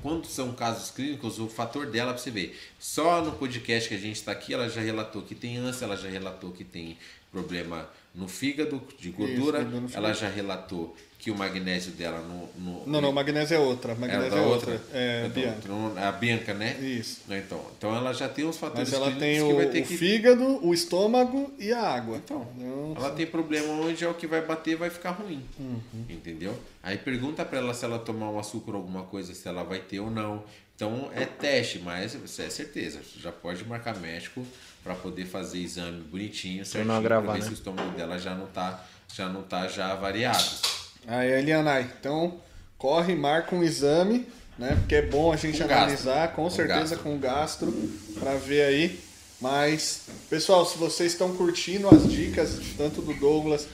Quando 0.02 0.26
são 0.26 0.52
casos 0.52 0.90
clínicos, 0.90 1.38
o 1.38 1.48
fator 1.48 1.86
dela 1.86 2.12
para 2.12 2.22
você 2.22 2.30
ver. 2.30 2.58
Só 2.78 3.22
no 3.22 3.32
podcast 3.32 3.88
que 3.88 3.94
a 3.94 3.98
gente 3.98 4.16
está 4.16 4.32
aqui, 4.32 4.52
ela 4.52 4.68
já 4.68 4.80
relatou 4.80 5.22
que 5.22 5.34
tem 5.34 5.56
ânsia, 5.56 5.84
ela 5.84 5.96
já 5.96 6.08
relatou 6.08 6.52
que 6.52 6.64
tem 6.64 6.98
problema 7.30 7.88
no 8.14 8.28
fígado 8.28 8.82
de 8.98 9.10
gordura, 9.10 9.62
isso, 9.62 9.96
ela 9.96 10.12
já 10.12 10.28
relatou 10.28 10.94
que 11.22 11.30
o 11.30 11.38
magnésio 11.38 11.92
dela 11.92 12.20
no. 12.20 12.48
no 12.58 12.84
não, 12.84 13.00
não, 13.00 13.10
o 13.10 13.12
magnésio 13.12 13.54
é 13.54 13.58
outra. 13.60 13.94
Magnésio 13.94 14.34
é, 14.34 14.38
é 14.38 14.42
outra. 14.44 14.72
outra. 14.72 14.86
É, 14.92 15.20
então, 15.20 15.30
Bianca. 15.30 15.58
Então, 15.62 15.92
a 15.96 16.12
Bianca, 16.12 16.52
né? 16.52 16.76
Isso. 16.80 17.20
Então, 17.30 17.64
então 17.78 17.94
ela 17.94 18.12
já 18.12 18.28
tem 18.28 18.44
os 18.44 18.56
fatores 18.56 18.90
Mas 18.90 19.00
ela 19.00 19.12
tem 19.12 19.40
o, 19.40 19.56
o 19.56 19.70
que... 19.70 19.84
fígado, 19.84 20.66
o 20.66 20.74
estômago 20.74 21.54
e 21.60 21.72
a 21.72 21.80
água. 21.80 22.16
Então, 22.16 22.48
ela 22.96 23.12
tem 23.12 23.24
problema 23.24 23.68
onde 23.68 24.04
é 24.04 24.08
o 24.08 24.14
que 24.14 24.26
vai 24.26 24.44
bater 24.44 24.74
vai 24.74 24.90
ficar 24.90 25.12
ruim. 25.12 25.44
Uhum. 25.60 25.80
Entendeu? 26.08 26.58
Aí 26.82 26.98
pergunta 26.98 27.44
para 27.44 27.58
ela 27.58 27.72
se 27.72 27.84
ela 27.84 28.00
tomar 28.00 28.28
um 28.28 28.40
açúcar 28.40 28.72
ou 28.72 28.78
alguma 28.78 29.04
coisa, 29.04 29.32
se 29.32 29.46
ela 29.46 29.62
vai 29.62 29.78
ter 29.78 30.00
ou 30.00 30.10
não. 30.10 30.42
Então 30.74 31.08
é 31.14 31.24
teste, 31.24 31.78
mas 31.78 32.16
é 32.16 32.50
certeza. 32.50 33.00
Já 33.16 33.30
pode 33.30 33.64
marcar 33.64 33.96
médico 33.96 34.44
para 34.82 34.96
poder 34.96 35.26
fazer 35.26 35.58
exame 35.58 36.00
bonitinho, 36.00 36.66
certinho, 36.66 37.00
pra 37.00 37.20
ver 37.20 37.34
né? 37.34 37.40
se 37.42 37.50
o 37.50 37.52
estômago 37.52 37.92
dela 37.92 38.18
já 38.18 38.34
não 38.34 38.48
tá, 38.48 38.84
já 39.14 39.28
não 39.28 39.44
tá 39.44 39.68
já 39.68 39.94
variado. 39.94 40.81
Aí, 41.06 41.30
Elianai, 41.32 41.90
então 41.98 42.40
corre, 42.78 43.14
marca 43.14 43.54
um 43.54 43.62
exame, 43.62 44.26
né? 44.58 44.76
Porque 44.80 44.96
é 44.96 45.02
bom 45.02 45.32
a 45.32 45.36
gente 45.36 45.58
com 45.58 45.64
analisar, 45.64 46.14
gastro. 46.14 46.36
com, 46.36 46.42
com 46.42 46.50
certeza 46.50 46.78
gastro. 46.78 46.98
com 46.98 47.18
gastro, 47.18 47.72
para 48.18 48.34
ver 48.34 48.62
aí. 48.62 49.00
Mas, 49.40 50.02
pessoal, 50.30 50.64
se 50.64 50.78
vocês 50.78 51.12
estão 51.12 51.34
curtindo 51.34 51.88
as 51.88 52.08
dicas, 52.08 52.60
tanto 52.76 53.02
do 53.02 53.12
Douglas 53.14 53.66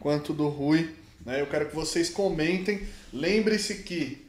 quanto 0.00 0.32
do 0.32 0.48
Rui, 0.48 0.90
né? 1.24 1.40
Eu 1.40 1.46
quero 1.46 1.68
que 1.68 1.74
vocês 1.74 2.10
comentem. 2.10 2.82
Lembre-se 3.12 3.76
que 3.76 4.24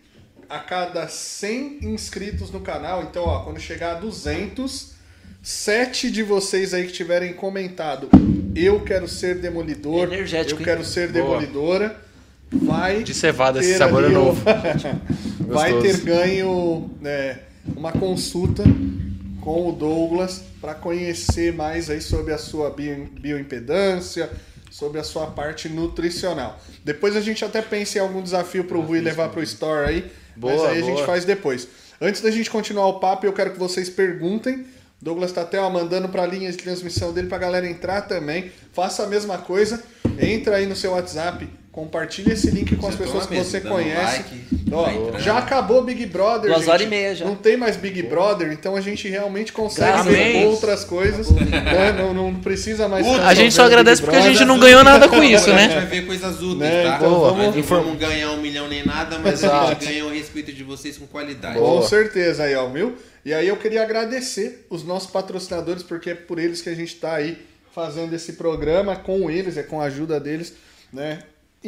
a 0.47 0.59
cada 0.59 1.07
100 1.07 1.85
inscritos 1.85 2.51
no 2.51 2.61
canal, 2.61 3.03
então, 3.03 3.23
ó, 3.23 3.43
quando 3.43 3.59
chegar 3.59 3.95
a 3.95 3.99
200, 3.99 4.93
sete 5.41 6.09
de 6.09 6.23
vocês 6.23 6.73
aí 6.73 6.87
que 6.87 6.93
tiverem 6.93 7.33
comentado, 7.33 8.09
eu 8.55 8.83
quero 8.83 9.07
ser 9.07 9.39
demolidor, 9.39 10.11
eu 10.11 10.57
quero 10.57 10.83
ser 10.83 11.11
Boa. 11.11 12.04
Vai 12.51 13.03
de 13.03 13.13
cevada 13.13 13.59
esse 13.59 13.77
sabor 13.77 14.03
é 14.03 14.09
novo. 14.09 14.41
vai 15.47 15.79
ter 15.81 15.97
ganho 15.97 16.89
né, 17.01 17.39
uma 17.75 17.91
consulta 17.91 18.63
com 19.41 19.69
o 19.69 19.71
Douglas 19.71 20.41
para 20.59 20.73
conhecer 20.73 21.53
mais 21.53 21.89
aí 21.89 22.01
sobre 22.01 22.33
a 22.33 22.37
sua 22.37 22.71
bio, 22.71 23.07
bioimpedância, 23.19 24.29
sobre 24.71 24.99
a 24.99 25.03
sua 25.03 25.27
parte 25.27 25.69
nutricional. 25.69 26.59
Depois 26.83 27.15
a 27.15 27.21
gente 27.21 27.45
até 27.45 27.61
pensa 27.61 27.99
em 27.99 28.01
algum 28.01 28.21
desafio 28.21 28.63
para 28.63 28.77
o 28.77 28.81
Rui 28.81 28.99
levar 28.99 29.29
para 29.29 29.39
o 29.39 29.43
store 29.43 29.87
aí, 29.87 30.11
boa, 30.35 30.53
mas 30.53 30.63
aí 30.63 30.81
boa. 30.81 30.91
a 30.91 30.95
gente 30.95 31.05
faz 31.05 31.25
depois. 31.25 31.67
Antes 32.01 32.21
da 32.21 32.31
gente 32.31 32.49
continuar 32.49 32.87
o 32.87 32.99
papo, 32.99 33.25
eu 33.25 33.33
quero 33.33 33.51
que 33.51 33.59
vocês 33.59 33.89
perguntem. 33.89 34.65
Douglas 35.01 35.29
está 35.29 35.41
até 35.43 35.59
ó, 35.59 35.69
mandando 35.69 36.09
para 36.09 36.23
a 36.23 36.25
linha 36.25 36.51
de 36.51 36.57
transmissão 36.57 37.13
dele 37.13 37.27
para 37.27 37.37
a 37.37 37.41
galera 37.41 37.69
entrar 37.69 38.01
também. 38.01 38.51
Faça 38.73 39.03
a 39.03 39.07
mesma 39.07 39.37
coisa. 39.37 39.83
Entra 40.19 40.57
aí 40.57 40.65
no 40.65 40.75
seu 40.75 40.91
WhatsApp, 40.91 41.47
Compartilhe 41.75 42.31
esse 42.31 42.49
link 42.51 42.73
com 42.77 42.87
as 42.87 42.95
pessoas 42.95 43.25
que 43.25 43.35
você 43.35 43.59
conhece. 43.59 44.23
Like, 44.71 45.13
Ó, 45.13 45.19
já 45.19 45.37
acabou 45.39 45.83
Big 45.83 46.05
Brother. 46.05 46.49
Duas 46.49 46.59
gente. 46.59 46.69
horas 46.69 46.81
e 46.83 46.89
meia 46.89 47.13
já. 47.13 47.25
Não 47.25 47.35
tem 47.35 47.57
mais 47.57 47.75
Big 47.75 48.01
Brother, 48.03 48.53
então 48.53 48.77
a 48.77 48.79
gente 48.79 49.09
realmente 49.09 49.51
consegue 49.51 50.07
ver 50.07 50.45
outras 50.45 50.85
coisas. 50.85 51.29
Né? 51.31 51.91
Não, 51.91 52.13
não, 52.13 52.33
precisa 52.35 52.87
mais. 52.87 53.05
a 53.05 53.33
gente 53.33 53.53
só 53.53 53.65
agradece 53.65 54.01
porque 54.01 54.15
a 54.15 54.21
gente 54.21 54.45
não 54.45 54.57
ganhou 54.57 54.85
nada 54.85 55.09
com 55.09 55.19
isso, 55.21 55.49
né? 55.49 55.65
A 55.65 55.67
gente 55.67 55.73
vai 55.73 55.85
ver 55.85 56.05
coisas 56.05 56.41
úteis, 56.41 56.59
né? 56.59 56.83
tá? 56.83 56.95
Então, 56.95 57.19
vamos... 57.19 57.55
Não 57.57 57.63
vamos 57.63 57.99
ganhar 57.99 58.31
um 58.31 58.41
milhão 58.41 58.69
nem 58.69 58.85
nada, 58.85 59.19
mas 59.19 59.43
Exato. 59.43 59.65
a 59.65 59.73
gente 59.73 59.85
ganha 59.85 60.05
o 60.05 60.11
respeito 60.11 60.53
de 60.53 60.63
vocês 60.63 60.97
com 60.97 61.05
qualidade. 61.07 61.59
Com 61.59 61.81
certeza 61.81 62.43
aí, 62.43 62.55
ó, 62.55 62.69
viu? 62.69 62.95
E 63.25 63.33
aí 63.33 63.49
eu 63.49 63.57
queria 63.57 63.83
agradecer 63.83 64.65
os 64.69 64.85
nossos 64.85 65.11
patrocinadores, 65.11 65.83
porque 65.83 66.11
é 66.11 66.15
por 66.15 66.39
eles 66.39 66.61
que 66.61 66.69
a 66.69 66.73
gente 66.73 66.95
está 66.95 67.15
aí 67.15 67.37
fazendo 67.73 68.13
esse 68.15 68.31
programa, 68.31 68.95
com 68.95 69.29
eles, 69.29 69.57
é 69.57 69.63
com 69.63 69.81
a 69.81 69.87
ajuda 69.87 70.21
deles, 70.21 70.53
né? 70.93 71.19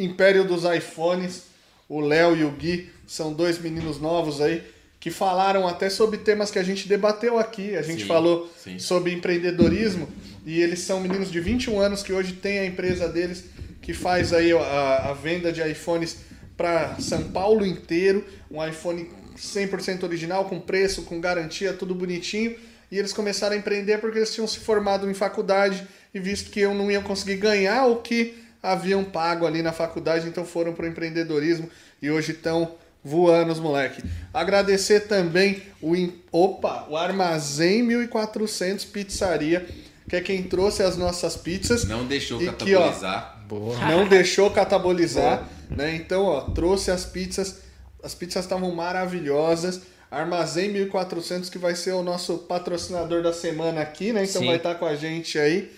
Império 0.04 0.44
dos 0.44 0.64
iPhones, 0.64 1.44
o 1.88 2.00
Léo 2.00 2.36
e 2.36 2.44
o 2.44 2.50
Gui 2.50 2.90
são 3.06 3.32
dois 3.32 3.58
meninos 3.58 4.00
novos 4.00 4.40
aí 4.40 4.62
que 5.00 5.10
falaram 5.10 5.66
até 5.66 5.88
sobre 5.88 6.18
temas 6.18 6.50
que 6.50 6.58
a 6.58 6.62
gente 6.62 6.88
debateu 6.88 7.38
aqui. 7.38 7.76
A 7.76 7.82
gente 7.82 8.02
sim, 8.02 8.08
falou 8.08 8.50
sim. 8.56 8.78
sobre 8.78 9.12
empreendedorismo 9.12 10.08
e 10.44 10.60
eles 10.60 10.80
são 10.80 11.00
meninos 11.00 11.30
de 11.30 11.40
21 11.40 11.78
anos 11.78 12.02
que 12.02 12.12
hoje 12.12 12.32
tem 12.32 12.58
a 12.58 12.66
empresa 12.66 13.08
deles 13.08 13.44
que 13.80 13.94
faz 13.94 14.32
aí 14.32 14.52
a, 14.52 15.10
a 15.10 15.14
venda 15.14 15.52
de 15.52 15.62
iPhones 15.62 16.18
para 16.56 16.96
São 16.98 17.22
Paulo 17.30 17.64
inteiro, 17.64 18.24
um 18.50 18.64
iPhone 18.66 19.08
100% 19.36 20.02
original, 20.02 20.46
com 20.46 20.60
preço, 20.60 21.02
com 21.02 21.20
garantia, 21.20 21.72
tudo 21.72 21.94
bonitinho. 21.94 22.56
E 22.90 22.98
eles 22.98 23.12
começaram 23.12 23.54
a 23.54 23.58
empreender 23.58 23.98
porque 23.98 24.18
eles 24.18 24.34
tinham 24.34 24.48
se 24.48 24.58
formado 24.58 25.08
em 25.08 25.14
faculdade 25.14 25.86
e 26.12 26.18
visto 26.18 26.50
que 26.50 26.60
eu 26.60 26.74
não 26.74 26.90
ia 26.90 27.00
conseguir 27.00 27.36
ganhar 27.36 27.86
o 27.86 27.96
que 27.96 28.34
haviam 28.62 29.04
pago 29.04 29.46
ali 29.46 29.62
na 29.62 29.72
faculdade, 29.72 30.28
então 30.28 30.44
foram 30.44 30.72
para 30.72 30.84
o 30.84 30.88
empreendedorismo 30.88 31.68
e 32.02 32.10
hoje 32.10 32.32
estão 32.32 32.74
voando 33.02 33.52
os 33.52 33.60
moleque. 33.60 34.02
Agradecer 34.32 35.00
também 35.00 35.62
o 35.80 35.94
opa, 36.32 36.86
o 36.88 36.96
Armazém 36.96 37.82
1400 37.82 38.84
Pizzaria, 38.84 39.66
que 40.08 40.16
é 40.16 40.20
quem 40.20 40.42
trouxe 40.42 40.82
as 40.82 40.96
nossas 40.96 41.36
pizzas. 41.36 41.84
Não 41.84 42.06
deixou 42.06 42.38
catabolizar. 42.40 43.44
Que, 43.48 43.54
ó, 43.54 43.76
não 43.88 44.08
deixou 44.08 44.50
catabolizar, 44.50 45.48
né? 45.70 45.94
Então, 45.94 46.24
ó, 46.24 46.40
trouxe 46.42 46.90
as 46.90 47.04
pizzas. 47.04 47.60
As 48.02 48.14
pizzas 48.14 48.44
estavam 48.44 48.74
maravilhosas. 48.74 49.82
Armazém 50.10 50.70
1400 50.70 51.50
que 51.50 51.58
vai 51.58 51.74
ser 51.74 51.92
o 51.92 52.02
nosso 52.02 52.38
patrocinador 52.38 53.22
da 53.22 53.32
semana 53.32 53.82
aqui, 53.82 54.12
né? 54.12 54.24
Então 54.24 54.40
Sim. 54.40 54.46
vai 54.46 54.56
estar 54.56 54.74
com 54.76 54.86
a 54.86 54.94
gente 54.94 55.38
aí 55.38 55.70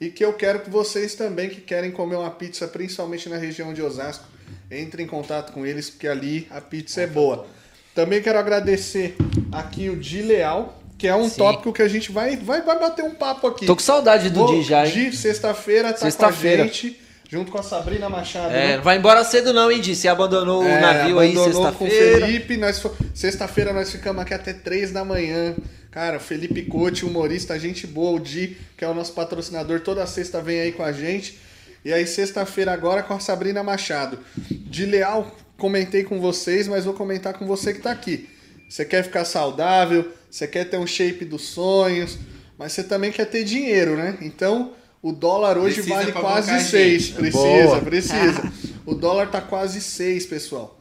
e 0.00 0.08
que 0.08 0.24
eu 0.24 0.32
quero 0.32 0.60
que 0.60 0.70
vocês 0.70 1.14
também 1.14 1.50
que 1.50 1.60
querem 1.60 1.90
comer 1.90 2.16
uma 2.16 2.30
pizza, 2.30 2.66
principalmente 2.66 3.28
na 3.28 3.36
região 3.36 3.74
de 3.74 3.82
Osasco, 3.82 4.24
entrem 4.70 5.04
em 5.04 5.08
contato 5.08 5.52
com 5.52 5.66
eles, 5.66 5.90
porque 5.90 6.08
ali 6.08 6.48
a 6.50 6.60
pizza 6.60 7.02
é 7.02 7.06
boa. 7.06 7.46
Também 7.94 8.22
quero 8.22 8.38
agradecer 8.38 9.16
aqui 9.52 9.90
o 9.90 9.96
Di 9.96 10.22
Leal, 10.22 10.80
que 10.96 11.06
é 11.06 11.14
um 11.14 11.28
Sim. 11.28 11.36
tópico 11.36 11.72
que 11.72 11.82
a 11.82 11.88
gente 11.88 12.10
vai, 12.10 12.36
vai, 12.36 12.62
vai 12.62 12.78
bater 12.78 13.04
um 13.04 13.14
papo 13.14 13.46
aqui. 13.46 13.66
Tô 13.66 13.76
com 13.76 13.82
saudade 13.82 14.30
do 14.30 14.46
Di 14.46 14.62
já, 14.62 14.86
hein? 14.86 14.92
Di, 14.92 15.16
sexta-feira, 15.16 15.92
tá 15.92 15.98
sexta 15.98 16.26
com 16.26 16.32
a 16.32 16.32
gente 16.32 16.98
junto 17.30 17.52
com 17.52 17.58
a 17.58 17.62
Sabrina 17.62 18.08
Machado. 18.08 18.52
É, 18.52 18.76
não 18.76 18.82
vai 18.82 18.96
embora 18.96 19.22
cedo 19.22 19.52
não, 19.52 19.70
hein, 19.70 19.80
Di? 19.80 19.94
Você 19.94 20.08
abandonou 20.08 20.64
é, 20.64 20.78
o 20.78 20.80
navio 20.80 21.18
aí 21.18 21.32
sexta-feira. 21.32 21.72
com 21.72 21.84
o 21.84 21.88
Felipe, 21.88 22.56
nós 22.56 22.82
sexta-feira 23.14 23.72
nós 23.72 23.90
ficamos 23.92 24.22
aqui 24.22 24.34
até 24.34 24.52
três 24.52 24.90
da 24.90 25.04
manhã. 25.04 25.54
Cara, 25.90 26.20
Felipe 26.20 26.62
Cote, 26.62 27.04
humorista, 27.04 27.58
gente 27.58 27.86
boa, 27.86 28.18
o 28.18 28.20
Di, 28.20 28.56
que 28.76 28.84
é 28.84 28.88
o 28.88 28.94
nosso 28.94 29.12
patrocinador, 29.12 29.80
toda 29.80 30.06
sexta 30.06 30.40
vem 30.40 30.60
aí 30.60 30.72
com 30.72 30.84
a 30.84 30.92
gente. 30.92 31.38
E 31.84 31.92
aí, 31.92 32.06
sexta-feira 32.06 32.72
agora 32.72 33.02
com 33.02 33.14
a 33.14 33.20
Sabrina 33.20 33.62
Machado. 33.62 34.18
De 34.50 34.86
Leal, 34.86 35.34
comentei 35.56 36.04
com 36.04 36.20
vocês, 36.20 36.68
mas 36.68 36.84
vou 36.84 36.94
comentar 36.94 37.34
com 37.34 37.46
você 37.46 37.72
que 37.72 37.80
tá 37.80 37.90
aqui. 37.90 38.28
Você 38.68 38.84
quer 38.84 39.02
ficar 39.02 39.24
saudável, 39.24 40.12
você 40.30 40.46
quer 40.46 40.64
ter 40.66 40.76
um 40.76 40.86
shape 40.86 41.24
dos 41.24 41.42
sonhos, 41.42 42.18
mas 42.56 42.72
você 42.72 42.84
também 42.84 43.10
quer 43.10 43.24
ter 43.24 43.42
dinheiro, 43.42 43.96
né? 43.96 44.16
Então, 44.20 44.74
o 45.02 45.10
dólar 45.10 45.58
hoje 45.58 45.76
Precisa 45.76 45.94
vale 45.96 46.12
quase 46.12 46.50
bancar 46.50 46.66
a 46.66 46.68
6. 46.68 47.02
gente. 47.02 47.14
Precisa, 47.14 47.66
Boa. 47.66 47.80
precisa. 47.80 48.52
O 48.86 48.94
dólar 48.94 49.30
tá 49.30 49.40
quase 49.40 49.80
6, 49.80 50.26
pessoal. 50.26 50.80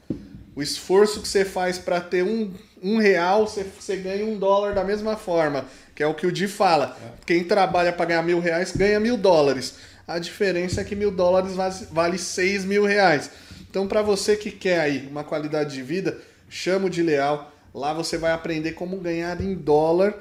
O 0.55 0.63
esforço 0.63 1.21
que 1.21 1.27
você 1.27 1.45
faz 1.45 1.77
para 1.77 2.01
ter 2.01 2.23
um, 2.23 2.51
um 2.81 2.97
real, 2.97 3.47
você, 3.47 3.63
você 3.63 3.97
ganha 3.97 4.25
um 4.25 4.37
dólar 4.37 4.73
da 4.73 4.83
mesma 4.83 5.15
forma. 5.15 5.65
Que 5.95 6.03
é 6.03 6.07
o 6.07 6.13
que 6.13 6.25
o 6.25 6.31
Di 6.31 6.47
fala. 6.47 6.97
Quem 7.25 7.43
trabalha 7.43 7.91
para 7.91 8.05
ganhar 8.05 8.23
mil 8.23 8.39
reais 8.39 8.71
ganha 8.75 8.99
mil 8.99 9.17
dólares. 9.17 9.75
A 10.07 10.17
diferença 10.17 10.81
é 10.81 10.83
que 10.83 10.95
mil 10.95 11.11
dólares 11.11 11.53
vale, 11.91 12.17
seis 12.17 12.65
mil 12.65 12.85
reais. 12.85 13.29
Então, 13.69 13.87
para 13.87 14.01
você 14.01 14.35
que 14.35 14.49
quer 14.49 14.79
aí 14.79 15.07
uma 15.11 15.23
qualidade 15.23 15.75
de 15.75 15.83
vida, 15.83 16.17
chama 16.49 16.87
o 16.87 16.89
de 16.89 17.03
Leal. 17.03 17.51
Lá 17.73 17.93
você 17.93 18.17
vai 18.17 18.31
aprender 18.31 18.71
como 18.71 18.97
ganhar 18.97 19.39
em 19.39 19.53
dólar. 19.53 20.15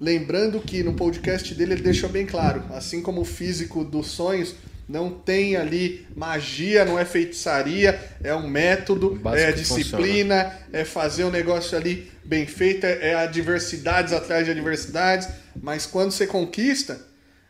Lembrando 0.00 0.58
que 0.60 0.82
no 0.82 0.94
podcast 0.94 1.54
dele 1.54 1.74
ele 1.74 1.82
deixou 1.82 2.08
bem 2.08 2.24
claro, 2.26 2.64
assim 2.70 3.02
como 3.02 3.20
o 3.20 3.24
físico 3.24 3.84
dos 3.84 4.06
sonhos, 4.06 4.54
não 4.90 5.08
tem 5.08 5.56
ali 5.56 6.04
magia, 6.16 6.84
não 6.84 6.98
é 6.98 7.04
feitiçaria, 7.04 7.96
é 8.24 8.34
um 8.34 8.48
método, 8.48 9.10
Básico 9.14 9.48
é 9.48 9.52
disciplina, 9.52 10.52
é 10.72 10.84
fazer 10.84 11.22
o 11.22 11.30
negócio 11.30 11.78
ali 11.78 12.10
bem 12.24 12.44
feito, 12.44 12.84
é, 12.84 13.10
é 13.10 13.14
adversidades 13.14 14.12
atrás 14.12 14.44
de 14.44 14.50
adversidades, 14.50 15.28
mas 15.62 15.86
quando 15.86 16.10
você 16.10 16.26
conquista, 16.26 17.00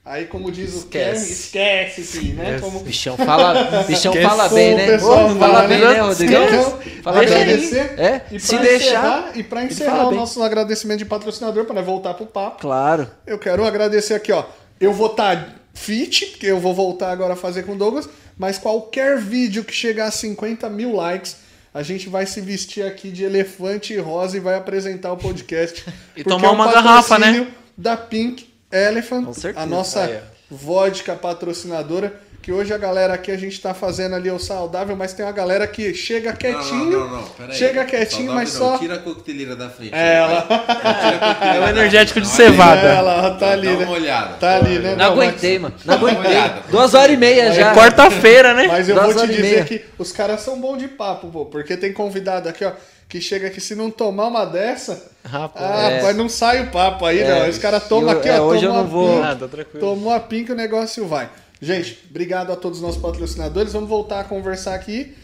aí 0.05 0.27
como 0.27 0.53
diz 0.53 0.75
o 0.75 0.79
Esquece. 0.81 1.25
Ken, 1.25 1.33
esquece, 1.33 2.05
sim, 2.05 2.33
né? 2.35 2.59
Como, 2.61 2.81
Bichão 2.81 3.17
fala, 3.17 3.85
bichão 3.89 4.13
fala 4.13 4.47
bem, 4.51 4.75
né? 4.77 4.87
pessoal 4.87 5.31
Ô, 5.31 5.37
fala, 5.37 5.67
bem, 5.67 5.81
né? 5.81 5.95
né, 5.95 6.01
Rodrigão? 6.03 6.45
Então, 6.45 6.79
Fala 7.03 7.21
bem. 7.21 7.29
agradecer. 7.29 7.99
É, 7.99 8.21
E 8.31 8.39
se 8.39 8.59
deixar. 8.59 8.77
encerrar, 8.77 9.33
e 9.35 9.43
para 9.43 9.65
encerrar 9.65 10.07
o 10.09 10.11
bem. 10.11 10.19
nosso 10.19 10.43
agradecimento 10.43 10.99
de 10.99 11.07
patrocinador, 11.07 11.65
para 11.65 11.81
voltar 11.81 12.13
pro 12.13 12.27
papo, 12.27 12.61
Claro. 12.61 13.11
eu 13.27 13.39
quero 13.39 13.65
agradecer 13.65 14.13
aqui, 14.13 14.31
ó. 14.31 14.45
Eu 14.79 14.93
vou 14.93 15.07
estar 15.07 15.60
fit, 15.81 16.27
porque 16.27 16.47
eu 16.47 16.61
vou 16.61 16.75
voltar 16.75 17.11
agora 17.11 17.33
a 17.33 17.37
fazer 17.37 17.63
com 17.63 17.73
o 17.73 17.77
Douglas, 17.77 18.09
mas 18.39 18.59
qualquer 18.59 19.19
vídeo 19.19 19.65
que 19.65 19.73
chegar 19.73 20.07
a 20.07 20.11
50 20.11 20.69
mil 20.69 20.95
likes, 20.95 21.37
a 21.73 21.83
gente 21.83 22.09
vai 22.09 22.27
se 22.27 22.41
vestir 22.41 22.85
aqui 22.85 23.11
de 23.11 23.25
elefante 23.25 23.97
rosa 23.97 24.37
e 24.37 24.41
vai 24.41 24.57
apresentar 24.57 25.13
o 25.13 25.17
podcast. 25.17 25.85
E 26.17 26.23
Porque 26.23 26.37
tomar 26.37 26.49
é 26.49 26.51
um 26.51 26.55
uma 26.55 26.73
garrafa, 26.73 27.19
né? 27.19 27.47
Da 27.77 27.97
Pink 27.97 28.53
Elephant, 28.71 29.29
a 29.57 29.65
nossa 29.65 30.03
Aí, 30.03 30.21
vodka 30.51 31.15
patrocinadora. 31.15 32.21
Que 32.43 32.51
hoje 32.53 32.73
a 32.73 32.79
galera 32.79 33.13
aqui, 33.13 33.31
a 33.31 33.37
gente 33.37 33.61
tá 33.61 33.75
fazendo 33.75 34.15
ali 34.15 34.31
o 34.31 34.39
saudável, 34.39 34.97
mas 34.97 35.13
tem 35.13 35.27
uma 35.27 35.31
galera 35.33 35.67
que 35.67 35.93
chega 35.93 36.33
quietinho. 36.33 36.91
Não, 37.01 37.09
não, 37.11 37.21
não, 37.21 37.47
aí. 37.47 37.53
Chega 37.53 37.85
quietinho, 37.85 38.29
Saudável 38.29 38.35
mas 38.35 38.55
não, 38.59 38.61
só. 38.73 38.79
Tira 38.79 38.95
a 38.95 38.99
coqueteleira 38.99 39.55
da 39.57 39.69
frente. 39.69 39.95
É, 39.95 40.15
ela- 40.17 40.41
Tira 40.43 40.57
a 40.57 41.35
coqueteleira 41.35 41.57
É 41.57 41.61
o 41.61 41.69
energético 41.69 42.19
de 42.19 42.27
Não, 42.27 42.35
cevada. 42.35 42.81
É, 42.89 42.95
ela 42.97 43.31
tá 43.35 43.51
ali, 43.51 43.67
Dá 43.67 43.73
né? 43.77 43.85
uma 43.85 43.93
olhada. 43.95 44.35
Tá 44.41 44.57
ali, 44.57 44.79
né? 44.79 44.95
Não, 44.97 45.11
Não, 45.11 45.17
mas- 45.17 45.29
aguentei, 45.29 45.59
mano. 45.59 45.75
Não 45.85 45.95
aguentei. 45.95 46.33
Duas 46.71 46.95
horas 46.95 47.13
e 47.15 47.17
meia 47.19 47.53
já. 47.53 47.73
É 47.73 47.75
quarta-feira, 47.75 48.55
né? 48.55 48.67
Mas 48.69 48.89
eu 48.89 48.95
Duas 48.95 49.13
vou 49.15 49.27
te 49.27 49.35
dizer 49.35 49.65
que 49.67 49.85
os 49.99 50.11
caras 50.11 50.41
são 50.41 50.59
bons 50.59 50.79
de 50.79 50.89
papo, 50.89 51.29
pô, 51.29 51.45
porque 51.45 51.77
tem 51.77 51.93
convidado 51.93 52.49
aqui, 52.49 52.65
ó, 52.65 52.73
que 53.07 53.21
chega 53.21 53.49
aqui, 53.49 53.61
se 53.61 53.75
não 53.75 53.91
tomar 53.91 54.29
uma 54.29 54.47
dessa, 54.47 55.11
Rapaz. 55.23 55.67
ah, 56.05 56.09
É. 56.09 56.13
não 56.15 56.29
sai 56.29 56.63
o 56.63 56.71
papo 56.71 57.05
aí, 57.05 57.21
É, 57.21 57.29
não. 57.43 57.51
Os 57.51 57.59
caras 57.59 57.87
tomam 57.87 58.11
eu- 58.13 58.19
aqui, 58.19 58.31
é, 58.31 58.41
ó, 58.41 58.45
hoje 58.45 58.65
eu 58.65 58.73
não 58.73 58.87
vou- 58.87 59.17
pinca, 59.17 59.29
Ah, 59.29 59.37
tá 59.37 59.47
tranquilo. 59.47 59.81
Tomou 59.87 60.11
a 60.11 60.21
pinca, 60.21 60.55
o 60.55 60.57
negócio 60.57 61.07
vai. 61.07 61.29
Gente, 61.61 61.99
obrigado 62.09 62.53
a 62.53 62.57
todos 62.57 62.79
os 62.79 62.83
nossos 62.85 63.01
patrocinadores. 63.01 63.73
Vamos 63.73 63.89
voltar 63.89 64.21
a 64.21 64.25
conversar 64.25 64.75
aqui. 64.75 65.15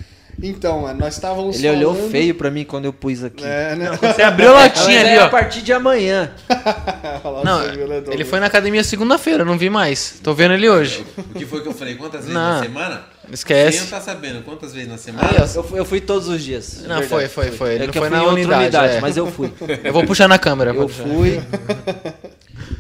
Então, 0.42 0.82
mano, 0.82 1.00
nós 1.00 1.14
estávamos 1.14 1.56
Ele 1.56 1.70
olhou 1.70 1.94
falando- 1.94 2.10
feio 2.10 2.34
pra 2.34 2.50
mim 2.50 2.62
quando 2.62 2.84
eu 2.84 2.92
pus 2.92 3.24
aqui. 3.24 3.42
É, 3.42 3.74
né? 3.74 3.90
Você 3.96 4.20
abriu 4.20 4.50
a 4.50 4.54
Mas 4.60 4.76
latinha 4.78 5.00
é 5.00 5.08
ali, 5.12 5.18
a 5.18 5.24
ó. 5.24 5.28
partir 5.30 5.62
de 5.62 5.72
amanhã. 5.72 6.30
Não, 7.42 7.60
Ledon. 7.86 8.12
ele 8.12 8.22
foi 8.22 8.38
na 8.38 8.44
academia 8.46 8.84
segunda-feira, 8.84 9.46
não 9.46 9.56
vi 9.56 9.70
mais. 9.70 10.20
Tô 10.22 10.34
vendo 10.34 10.52
ele 10.52 10.68
hoje. 10.68 11.06
O 11.16 11.38
que 11.38 11.46
foi 11.46 11.62
que 11.62 11.68
eu 11.68 11.72
falei? 11.72 11.94
Quantas 11.94 12.20
vezes 12.20 12.34
Não. 12.34 12.56
na 12.58 12.62
semana? 12.62 13.02
Esquece. 13.32 13.78
Quem 13.78 13.80
não 13.80 13.90
tá 13.98 14.00
sabendo 14.02 14.42
quantas 14.44 14.74
vezes 14.74 14.88
na 14.90 14.98
semana? 14.98 15.26
Aí, 15.28 15.36
ó, 15.40 15.58
eu, 15.58 15.64
fui, 15.64 15.78
eu 15.80 15.84
fui 15.86 16.00
todos 16.02 16.28
os 16.28 16.42
dias. 16.44 16.82
Não, 16.82 16.98
verdade, 17.00 17.08
foi, 17.08 17.28
foi, 17.28 17.50
foi. 17.50 17.74
Ele 17.74 17.84
É 17.84 17.86
não 17.86 17.92
que 17.92 17.98
eu 17.98 18.02
foi 18.02 18.10
fui 18.10 18.18
na 18.18 18.24
unidade, 18.30 18.62
unidade, 18.62 18.94
é. 18.96 19.00
mas 19.00 19.16
eu 19.16 19.26
fui. 19.32 19.50
Eu 19.82 19.92
vou 19.92 20.04
puxar 20.04 20.28
na 20.28 20.38
câmera. 20.38 20.72
Eu 20.74 20.86
fui. 20.86 21.40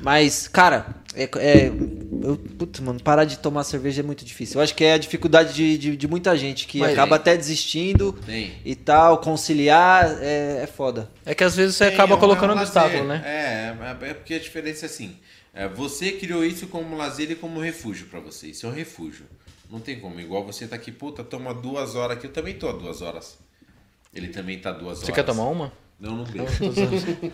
Mas, 0.06 0.46
cara, 0.46 0.86
é, 1.16 1.24
é- 1.24 1.66
eu, 1.66 2.36
putz, 2.56 2.78
mano, 2.78 3.02
parar 3.02 3.24
de 3.24 3.40
tomar 3.40 3.64
cerveja 3.64 4.02
é 4.02 4.04
muito 4.04 4.24
difícil. 4.24 4.60
Eu 4.60 4.62
acho 4.62 4.72
que 4.72 4.84
é 4.84 4.92
a 4.92 4.98
dificuldade 4.98 5.52
de, 5.52 5.76
de, 5.76 5.96
de 5.96 6.06
muita 6.06 6.36
gente 6.38 6.64
que 6.68 6.78
Mas- 6.78 6.92
acaba 6.92 7.16
até 7.16 7.36
desistindo 7.36 8.12
Tem. 8.24 8.52
e 8.64 8.76
tal, 8.76 9.18
conciliar 9.18 10.22
é, 10.22 10.62
é 10.62 10.66
foda. 10.68 11.10
É 11.24 11.34
que 11.34 11.42
às 11.42 11.56
vezes 11.56 11.74
você 11.74 11.86
acaba 11.86 12.14
é 12.14 12.18
colocando 12.18 12.52
é 12.52 12.54
um 12.54 12.58
obstáculo, 12.60 13.02
né? 13.02 13.20
É, 13.26 14.06
é, 14.06 14.10
é 14.10 14.14
porque 14.14 14.34
a 14.34 14.38
diferença 14.38 14.84
é 14.84 14.88
assim. 14.88 15.16
é, 15.52 15.66
você 15.66 16.12
criou 16.12 16.44
isso 16.44 16.68
como 16.68 16.96
lazer 16.96 17.28
e 17.32 17.34
como 17.34 17.58
refúgio 17.58 18.06
pra 18.06 18.20
você. 18.20 18.46
Isso 18.46 18.64
é 18.64 18.68
um 18.68 18.72
refúgio. 18.72 19.26
Não 19.68 19.80
tem 19.80 19.98
como. 19.98 20.20
Igual 20.20 20.46
você 20.46 20.68
tá 20.68 20.76
aqui, 20.76 20.92
puta, 20.92 21.24
toma 21.24 21.52
duas 21.52 21.96
horas 21.96 22.16
aqui. 22.16 22.28
Eu 22.28 22.32
também 22.32 22.54
tô 22.54 22.68
há 22.68 22.72
duas 22.72 23.02
horas. 23.02 23.36
Ele 24.14 24.28
também 24.28 24.56
tá 24.60 24.70
duas 24.70 24.98
Você 24.98 25.06
horas. 25.06 25.14
quer 25.16 25.24
tomar 25.24 25.46
uma? 25.48 25.72
Não, 25.98 26.16
não 26.16 26.24
bebo. 26.24 26.46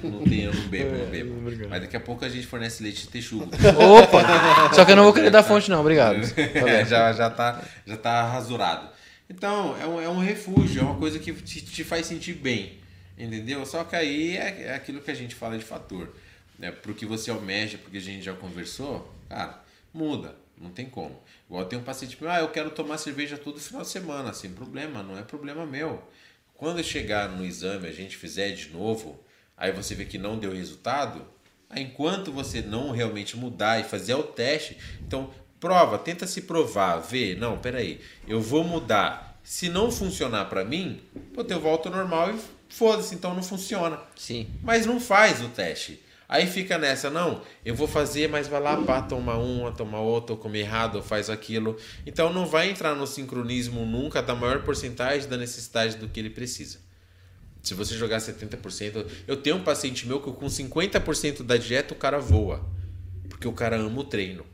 não 0.04 0.22
tem, 0.22 0.44
eu 0.44 0.54
não 0.54 0.68
bebo, 0.68 0.96
não 0.96 1.10
bebo. 1.10 1.68
Mas 1.68 1.80
daqui 1.80 1.96
a 1.96 2.00
pouco 2.00 2.24
a 2.24 2.28
gente 2.28 2.46
fornece 2.46 2.82
leite 2.82 3.02
de 3.02 3.08
texugo. 3.08 3.44
Opa! 3.44 4.72
Só 4.72 4.84
que 4.84 4.92
eu 4.92 4.96
não 4.96 5.04
vou 5.04 5.12
querer 5.12 5.30
dar 5.30 5.42
fonte, 5.42 5.68
não, 5.68 5.80
obrigado. 5.80 6.18
É, 6.38 6.84
já, 6.84 7.12
já, 7.12 7.28
tá, 7.28 7.62
já 7.84 7.96
tá 7.96 8.22
rasurado. 8.30 8.88
Então, 9.28 9.76
é 9.80 9.86
um, 9.86 10.00
é 10.00 10.08
um 10.08 10.18
refúgio, 10.18 10.80
é 10.80 10.84
uma 10.84 10.96
coisa 10.96 11.18
que 11.18 11.32
te, 11.32 11.60
te 11.60 11.82
faz 11.82 12.06
sentir 12.06 12.34
bem. 12.34 12.78
Entendeu? 13.18 13.66
Só 13.66 13.82
que 13.82 13.96
aí 13.96 14.36
é, 14.36 14.66
é 14.66 14.74
aquilo 14.74 15.00
que 15.00 15.10
a 15.10 15.14
gente 15.14 15.34
fala 15.34 15.58
de 15.58 15.64
fator. 15.64 16.14
Né? 16.58 16.70
Pro 16.70 16.94
que 16.94 17.04
você 17.04 17.30
almeja, 17.30 17.78
porque 17.78 17.98
a 17.98 18.00
gente 18.00 18.22
já 18.22 18.32
conversou, 18.32 19.12
cara, 19.28 19.60
muda. 19.92 20.36
Não 20.56 20.70
tem 20.70 20.86
como. 20.86 21.20
Igual 21.48 21.64
tem 21.64 21.78
um 21.78 21.82
paciente 21.82 22.16
meu, 22.20 22.30
ah, 22.30 22.38
eu 22.38 22.48
quero 22.48 22.70
tomar 22.70 22.96
cerveja 22.96 23.36
todo 23.36 23.58
final 23.58 23.82
de 23.82 23.88
semana, 23.88 24.32
sem 24.32 24.52
problema, 24.52 25.02
não 25.02 25.18
é 25.18 25.22
problema 25.22 25.66
meu. 25.66 26.00
Quando 26.62 26.80
chegar 26.84 27.28
no 27.28 27.44
exame, 27.44 27.88
a 27.88 27.92
gente 27.92 28.16
fizer 28.16 28.52
de 28.52 28.68
novo, 28.68 29.18
aí 29.56 29.72
você 29.72 29.96
vê 29.96 30.04
que 30.04 30.16
não 30.16 30.38
deu 30.38 30.52
resultado, 30.52 31.26
aí 31.68 31.82
enquanto 31.82 32.30
você 32.30 32.62
não 32.62 32.92
realmente 32.92 33.36
mudar 33.36 33.80
e 33.80 33.82
fazer 33.82 34.14
o 34.14 34.22
teste, 34.22 34.78
então 35.04 35.34
prova, 35.58 35.98
tenta 35.98 36.24
se 36.24 36.42
provar, 36.42 36.98
vê, 36.98 37.34
não, 37.34 37.58
peraí, 37.58 38.00
eu 38.28 38.40
vou 38.40 38.62
mudar. 38.62 39.40
Se 39.42 39.68
não 39.68 39.90
funcionar 39.90 40.44
pra 40.44 40.64
mim, 40.64 41.02
pô, 41.34 41.44
eu 41.48 41.60
volto 41.60 41.88
ao 41.88 41.96
normal 41.96 42.32
e 42.32 42.38
foda-se, 42.68 43.12
então 43.12 43.34
não 43.34 43.42
funciona. 43.42 43.98
Sim. 44.14 44.48
Mas 44.62 44.86
não 44.86 45.00
faz 45.00 45.40
o 45.42 45.48
teste. 45.48 46.00
Aí 46.32 46.46
fica 46.46 46.78
nessa, 46.78 47.10
não, 47.10 47.42
eu 47.62 47.74
vou 47.74 47.86
fazer, 47.86 48.26
mas 48.26 48.48
vai 48.48 48.58
lá, 48.58 48.74
pá, 48.78 49.02
toma 49.02 49.36
uma, 49.36 49.70
toma 49.70 50.00
outra, 50.00 50.32
ou 50.32 50.38
come 50.38 50.60
errado, 50.60 50.96
ou 50.96 51.02
faz 51.02 51.28
aquilo. 51.28 51.76
Então 52.06 52.32
não 52.32 52.46
vai 52.46 52.70
entrar 52.70 52.94
no 52.94 53.06
sincronismo 53.06 53.84
nunca 53.84 54.22
da 54.22 54.34
maior 54.34 54.62
porcentagem 54.62 55.28
da 55.28 55.36
necessidade 55.36 55.98
do 55.98 56.08
que 56.08 56.18
ele 56.18 56.30
precisa. 56.30 56.78
Se 57.62 57.74
você 57.74 57.94
jogar 57.98 58.16
70%, 58.16 59.06
eu 59.28 59.36
tenho 59.36 59.56
um 59.56 59.62
paciente 59.62 60.08
meu 60.08 60.22
que 60.22 60.32
com 60.32 60.46
50% 60.46 61.42
da 61.42 61.58
dieta 61.58 61.92
o 61.92 61.98
cara 61.98 62.18
voa. 62.18 62.64
Porque 63.28 63.46
o 63.46 63.52
cara 63.52 63.76
ama 63.76 64.00
o 64.00 64.04
treino. 64.04 64.46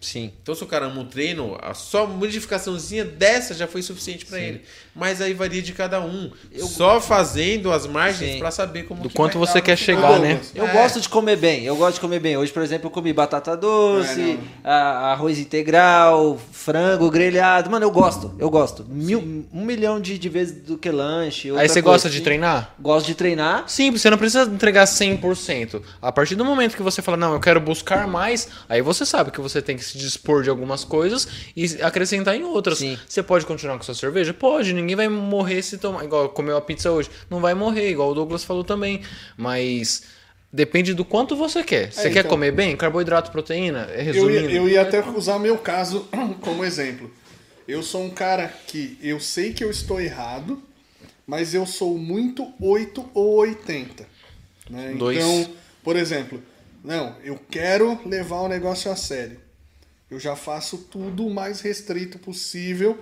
Sim. 0.00 0.32
Então, 0.42 0.54
se 0.54 0.64
o 0.64 0.66
cara 0.66 0.86
ama 0.86 1.00
um 1.00 1.06
treino, 1.06 1.56
a 1.60 1.74
só 1.74 2.06
modificaçãozinha 2.06 3.04
dessa 3.04 3.54
já 3.54 3.68
foi 3.68 3.82
suficiente 3.82 4.26
pra 4.26 4.40
ele. 4.40 4.62
Mas 4.98 5.20
aí 5.22 5.32
varia 5.32 5.62
de 5.62 5.72
cada 5.72 6.00
um. 6.00 6.30
Só 6.58 7.00
fazendo 7.00 7.70
as 7.72 7.86
margens 7.86 8.32
Sim. 8.32 8.38
pra 8.38 8.50
saber 8.50 8.82
como 8.84 9.02
Do 9.02 9.08
que 9.08 9.14
quanto 9.14 9.38
vai 9.38 9.46
você 9.46 9.60
quer 9.60 9.76
chegar, 9.76 10.18
né? 10.18 10.40
Eu 10.54 10.66
É. 10.66 10.72
gosto 10.72 11.00
de 11.00 11.08
comer 11.08 11.36
bem, 11.36 11.64
eu 11.64 11.76
gosto 11.76 11.94
de 11.94 12.00
comer 12.00 12.18
bem. 12.20 12.36
Hoje, 12.36 12.52
por 12.52 12.62
exemplo, 12.62 12.86
eu 12.86 12.90
comi 12.90 13.12
batata 13.12 13.56
doce, 13.56 14.20
É, 14.20 14.24
não. 14.34 14.40
a- 14.64 15.12
arroz 15.12 15.38
integral, 15.38 16.38
frango 16.52 17.10
grelhado. 17.10 17.70
Mano, 17.70 17.84
eu 17.86 17.90
gosto, 17.90 18.34
eu 18.38 18.50
gosto. 18.50 18.84
Mil- 18.88 19.46
um 19.52 19.64
milhão 19.64 20.00
de, 20.00 20.18
de 20.18 20.28
vezes 20.28 20.62
do 20.62 20.76
que 20.76 20.90
lanche. 20.90 21.50
Aí 21.56 21.68
você 21.68 21.80
gosta 21.80 22.10
de 22.10 22.20
treinar? 22.20 22.74
Gosto 22.80 23.06
de 23.06 23.14
treinar. 23.14 23.64
Simples, 23.68 24.02
você 24.02 24.10
não 24.10 24.18
precisa 24.18 24.44
entregar 24.50 24.86
100%. 24.86 25.80
A 26.02 26.10
partir 26.10 26.34
do 26.34 26.44
momento 26.44 26.76
que 26.76 26.82
você 26.82 27.00
fala, 27.02 27.16
não, 27.16 27.32
eu 27.34 27.40
quero 27.40 27.60
buscar 27.60 28.06
mais, 28.06 28.48
aí 28.68 28.82
você 28.82 29.04
sabe 29.06 29.30
que 29.30 29.40
você 29.40 29.60
tem 29.62 29.76
que 29.76 29.84
se 29.84 29.96
dispor 29.98 30.42
de 30.42 30.50
algumas 30.50 30.84
coisas 30.84 31.28
e 31.56 31.78
acrescentar 31.82 32.34
em 32.34 32.42
outras. 32.44 32.78
Sim. 32.78 32.98
Você 33.08 33.22
pode 33.22 33.46
continuar 33.46 33.76
com 33.76 33.82
sua 33.84 33.94
cerveja? 33.94 34.32
Pode, 34.34 34.72
ninguém 34.72 34.87
vai 34.96 35.08
morrer 35.08 35.62
se 35.62 35.78
tomar. 35.78 36.04
Igual 36.04 36.28
comeu 36.30 36.56
a 36.56 36.60
pizza 36.60 36.90
hoje. 36.90 37.10
Não 37.30 37.40
vai 37.40 37.54
morrer, 37.54 37.90
igual 37.90 38.10
o 38.10 38.14
Douglas 38.14 38.44
falou 38.44 38.64
também. 38.64 39.02
Mas 39.36 40.02
depende 40.52 40.94
do 40.94 41.04
quanto 41.04 41.36
você 41.36 41.62
quer. 41.62 41.92
Você 41.92 42.08
É, 42.08 42.10
quer 42.10 42.18
então- 42.20 42.30
comer 42.30 42.52
bem? 42.52 42.76
Carboidrato, 42.76 43.30
proteína? 43.30 43.86
É 43.90 44.00
Eu 44.00 44.04
resumindo. 44.04 44.50
ia, 44.50 44.56
eu 44.56 44.68
ia 44.68 44.82
até 44.82 45.00
usar 45.10 45.36
o 45.36 45.40
meu 45.40 45.58
caso 45.58 46.08
como 46.40 46.64
exemplo. 46.64 47.10
Eu 47.66 47.82
sou 47.82 48.02
um 48.04 48.10
cara 48.10 48.48
que 48.66 48.98
eu 49.02 49.20
sei 49.20 49.52
que 49.52 49.62
eu 49.62 49.70
estou 49.70 50.00
errado, 50.00 50.62
mas 51.26 51.52
eu 51.52 51.66
sou 51.66 51.98
muito 51.98 52.50
8 52.60 53.10
ou 53.12 53.36
80. 53.40 54.06
Né? 54.70 54.94
Dois. 54.98 55.18
Então, 55.18 55.50
por 55.82 55.96
exemplo, 55.96 56.42
não, 56.82 57.14
eu 57.22 57.38
quero 57.50 58.00
levar 58.06 58.40
o 58.40 58.48
negócio 58.48 58.90
a 58.90 58.96
sério. 58.96 59.38
Eu 60.10 60.18
já 60.18 60.34
faço 60.34 60.78
tudo 60.90 61.26
o 61.26 61.30
mais 61.34 61.60
restrito 61.60 62.18
possível 62.18 62.98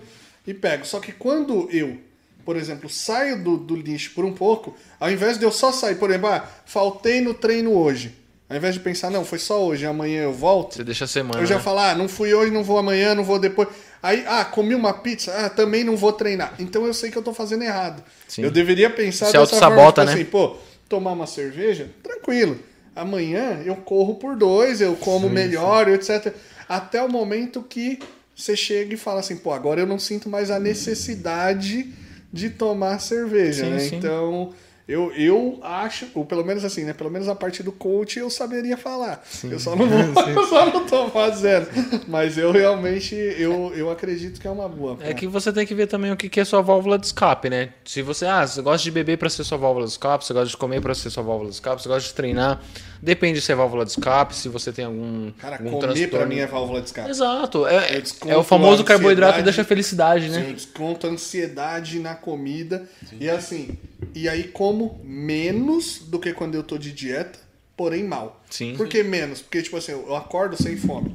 e 0.47 0.55
pego. 0.55 0.87
Só 0.87 1.01
que 1.01 1.13
quando 1.13 1.69
eu, 1.71 1.99
por 2.45 2.57
exemplo, 2.57 2.89
saio 2.89 3.43
do, 3.43 3.57
do 3.57 3.75
lixo 3.75 4.13
por 4.15 4.25
um 4.25 4.33
pouco, 4.33 4.77
ao 5.01 5.11
invés 5.11 5.39
de 5.39 5.45
eu 5.45 5.51
só 5.51 5.73
sair, 5.73 5.97
por 5.97 6.11
exemplo, 6.11 6.29
ah, 6.29 6.49
faltei 6.65 7.21
no 7.21 7.35
treino 7.35 7.73
hoje. 7.73 8.15
Ao 8.49 8.57
invés 8.57 8.75
de 8.75 8.81
pensar, 8.81 9.11
não, 9.11 9.25
foi 9.25 9.41
só 9.41 9.65
hoje, 9.65 9.85
amanhã 9.87 10.23
eu 10.23 10.33
volto. 10.33 10.77
Você 10.77 10.85
deixa 10.85 11.05
a 11.05 11.09
semana. 11.09 11.41
Eu 11.41 11.47
já 11.47 11.57
né? 11.57 11.61
falo, 11.61 11.81
ah, 11.81 11.95
não 11.97 12.09
fui 12.09 12.33
hoje, 12.33 12.53
não 12.53 12.63
vou 12.63 12.79
amanhã, 12.79 13.13
não 13.13 13.25
vou 13.25 13.41
depois. 13.41 13.69
Aí, 14.01 14.25
ah, 14.29 14.45
comi 14.45 14.73
uma 14.73 14.93
pizza, 14.93 15.33
ah, 15.33 15.51
também 15.51 15.83
não 15.83 15.97
vou 15.97 16.13
treinar. 16.13 16.55
Então 16.61 16.87
eu 16.87 16.95
sei 16.95 17.11
que 17.11 17.19
eu 17.19 17.23
tô 17.23 17.35
fazendo 17.35 17.65
errado. 17.65 18.05
Sim. 18.29 18.43
Eu 18.43 18.51
deveria 18.53 18.89
pensar 18.89 19.27
Se 19.27 19.33
dessa 19.33 19.57
forma, 19.59 19.87
tipo 19.89 20.05
né? 20.05 20.13
assim, 20.13 20.25
pô, 20.25 20.57
tomar 20.89 21.13
uma 21.13 21.27
cerveja, 21.27 21.91
tranquilo. 22.05 22.57
Amanhã 22.95 23.63
eu 23.65 23.75
corro 23.77 24.15
por 24.15 24.37
dois, 24.37 24.81
eu 24.81 24.95
como 24.95 25.29
melhor, 25.29 25.89
etc. 25.89 26.33
Até 26.69 27.03
o 27.03 27.11
momento 27.11 27.63
que 27.63 27.99
você 28.37 28.55
chega 28.55 28.95
e 28.95 28.97
fala 28.99 29.21
assim, 29.21 29.37
pô, 29.37 29.51
agora 29.51 29.81
eu 29.81 29.87
não 29.87 29.99
sinto 29.99 30.29
mais 30.29 30.51
a 30.51 30.61
necessidade 30.61 31.91
de 32.31 32.51
tomar 32.51 33.01
cerveja, 33.01 33.65
Sim, 33.65 33.71
né? 33.71 33.79
sim. 33.79 33.97
Então, 33.97 34.53
eu, 34.89 35.11
eu 35.15 35.59
acho, 35.63 36.07
ou 36.15 36.25
pelo 36.25 36.45
menos 36.45 36.65
assim, 36.65 36.85
né? 36.85 36.93
Pelo 36.93 37.11
menos 37.11 37.29
a 37.29 37.35
parte 37.35 37.61
do 37.61 37.73
coach 37.73 38.21
eu 38.21 38.31
saberia 38.31 38.77
falar. 38.77 39.21
Eu 39.43 39.59
só 39.59 39.75
não 39.75 39.85
vou, 39.89 39.99
eu 40.31 40.47
só 40.47 40.67
não 40.67 40.87
tô 40.87 41.09
fazendo. 41.09 41.67
Mas 42.07 42.39
eu 42.39 42.53
realmente, 42.53 43.17
eu, 43.17 43.73
eu 43.75 43.91
acredito 43.91 44.41
que 44.41 44.47
é 44.47 44.51
uma 44.51 44.69
boa. 44.69 44.97
É 45.01 45.13
que 45.13 45.27
você 45.27 45.53
tem 45.53 45.67
que 45.67 45.75
ver 45.75 45.89
também 45.89 46.13
o 46.13 46.17
que 46.17 46.39
é 46.39 46.45
sua 46.45 46.63
válvula 46.63 46.97
de 46.99 47.07
escape, 47.07 47.51
né? 47.51 47.71
Se 47.85 48.01
você, 48.01 48.27
ah, 48.27 48.47
você 48.47 48.63
gosta 48.63 48.85
de 48.85 48.93
beber 48.93 49.19
para 49.19 49.29
ser 49.29 49.43
sua 49.43 49.59
válvula 49.59 49.87
de 49.87 49.93
escape, 49.93 50.25
você 50.25 50.33
gosta 50.33 50.51
de 50.51 50.57
comer 50.57 50.81
para 50.81 50.95
ser 50.95 51.11
sua 51.11 51.23
válvula 51.25 51.49
de 51.49 51.57
escape, 51.57 51.83
você 51.83 51.89
gosta 51.89 52.09
de 52.09 52.15
treinar, 52.15 52.63
depende 53.01 53.41
se 53.41 53.53
é 53.53 53.55
válvula 53.55 53.85
de 53.85 53.91
escape, 53.91 54.35
se 54.35 54.49
você 54.49 54.73
tem 54.73 54.85
algum, 54.85 55.31
Cara, 55.33 55.57
algum 55.57 55.71
comer 55.71 55.81
pra 55.81 55.93
transtorno. 55.95 56.27
mim 56.27 56.39
é 56.39 56.47
válvula 56.47 56.81
de 56.81 56.87
escape. 56.87 57.11
Exato, 57.11 57.67
é, 57.67 58.03
é 58.27 58.37
o 58.37 58.43
famoso 58.43 58.85
carboidrato 58.85 59.43
deixa 59.43 59.65
felicidade, 59.65 60.27
Sim, 60.27 60.31
né? 60.31 60.47
eu 60.49 60.55
desconto 60.55 61.07
a 61.07 61.11
ansiedade 61.11 61.99
na 61.99 62.15
comida. 62.15 62.89
E 63.21 63.29
assim, 63.29 63.79
e 64.15 64.29
aí 64.29 64.45
como 64.45 65.01
menos 65.05 66.01
do 66.07 66.19
que 66.19 66.33
quando 66.33 66.55
eu 66.55 66.63
tô 66.63 66.79
de 66.79 66.93
dieta, 66.93 67.39
porém 67.77 68.05
mal. 68.05 68.43
Sim. 68.51 68.75
Por 68.77 68.89
que 68.89 69.03
menos? 69.03 69.43
Porque, 69.43 69.63
tipo 69.63 69.77
assim, 69.77 69.93
eu 69.93 70.17
acordo 70.17 70.61
sem 70.61 70.77
fome. 70.77 71.15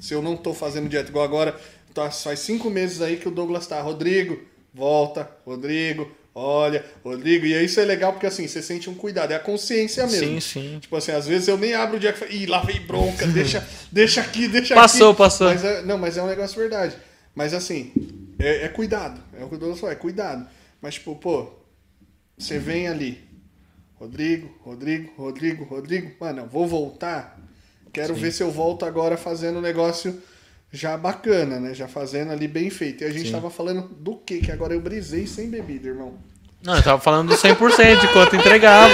Se 0.00 0.14
eu 0.14 0.22
não 0.22 0.36
tô 0.36 0.54
fazendo 0.54 0.88
dieta, 0.88 1.10
igual 1.10 1.24
agora, 1.24 1.54
tá, 1.92 2.10
faz 2.10 2.38
cinco 2.40 2.70
meses 2.70 3.02
aí 3.02 3.16
que 3.16 3.28
o 3.28 3.30
Douglas 3.30 3.66
tá. 3.66 3.80
Rodrigo, 3.80 4.40
volta, 4.72 5.28
Rodrigo, 5.44 6.10
olha, 6.38 6.84
Rodrigo. 7.04 7.44
E 7.46 7.64
isso 7.64 7.80
é 7.80 7.84
legal 7.84 8.12
porque 8.12 8.26
assim, 8.26 8.46
você 8.46 8.62
sente 8.62 8.88
um 8.88 8.94
cuidado, 8.94 9.32
é 9.32 9.36
a 9.36 9.40
consciência 9.40 10.06
mesmo. 10.06 10.40
Sim, 10.40 10.40
sim. 10.40 10.78
Tipo 10.80 10.96
assim, 10.96 11.12
às 11.12 11.26
vezes 11.26 11.48
eu 11.48 11.56
nem 11.56 11.74
abro 11.74 11.96
o 11.96 12.00
dia 12.00 12.12
que 12.12 12.18
falo, 12.18 12.32
ih, 12.32 12.46
lá 12.46 12.62
vem 12.62 12.80
bronca, 12.80 13.26
deixa, 13.28 13.66
deixa 13.90 14.20
aqui, 14.20 14.48
deixa 14.48 14.74
Passou, 14.74 15.10
aqui. 15.10 15.18
passou. 15.18 15.48
Mas 15.48 15.64
é- 15.64 15.82
não, 15.82 15.98
mas 15.98 16.16
é 16.16 16.22
um 16.22 16.26
negócio 16.26 16.58
verdade. 16.58 16.96
Mas 17.34 17.52
assim, 17.54 17.92
é, 18.38 18.64
é 18.64 18.68
cuidado. 18.68 19.20
É 19.38 19.44
o 19.44 19.48
que 19.48 19.54
o 19.54 19.58
Douglas 19.58 19.80
falou, 19.80 19.92
é 19.92 19.96
cuidado. 19.96 20.48
Mas 20.80 20.94
tipo, 20.94 21.14
pô, 21.16 21.50
você 22.36 22.58
vem 22.58 22.88
ali, 22.88 23.20
Rodrigo, 23.94 24.48
Rodrigo, 24.62 25.12
Rodrigo, 25.16 25.64
Rodrigo. 25.64 26.12
Mano, 26.20 26.42
eu 26.42 26.46
vou 26.46 26.66
voltar. 26.66 27.38
Quero 27.92 28.14
ver 28.14 28.32
se 28.32 28.42
eu 28.42 28.50
volto 28.50 28.84
agora 28.84 29.16
fazendo 29.16 29.58
um 29.58 29.62
negócio 29.62 30.22
já 30.72 30.96
bacana, 30.96 31.58
né? 31.58 31.74
Já 31.74 31.88
fazendo 31.88 32.32
ali 32.32 32.46
bem 32.46 32.70
feito. 32.70 33.02
E 33.02 33.06
a 33.06 33.10
gente 33.10 33.30
tava 33.30 33.50
falando 33.50 33.88
do 33.88 34.16
quê? 34.16 34.38
Que 34.40 34.52
agora 34.52 34.74
eu 34.74 34.80
brisei 34.80 35.26
sem 35.26 35.48
bebida, 35.48 35.88
irmão. 35.88 36.18
Não, 36.64 36.74
eu 36.76 36.82
tava 36.82 37.00
falando 37.00 37.28
do 37.28 37.34
100% 37.36 38.00
de 38.00 38.08
quanto 38.08 38.34
entregava. 38.36 38.92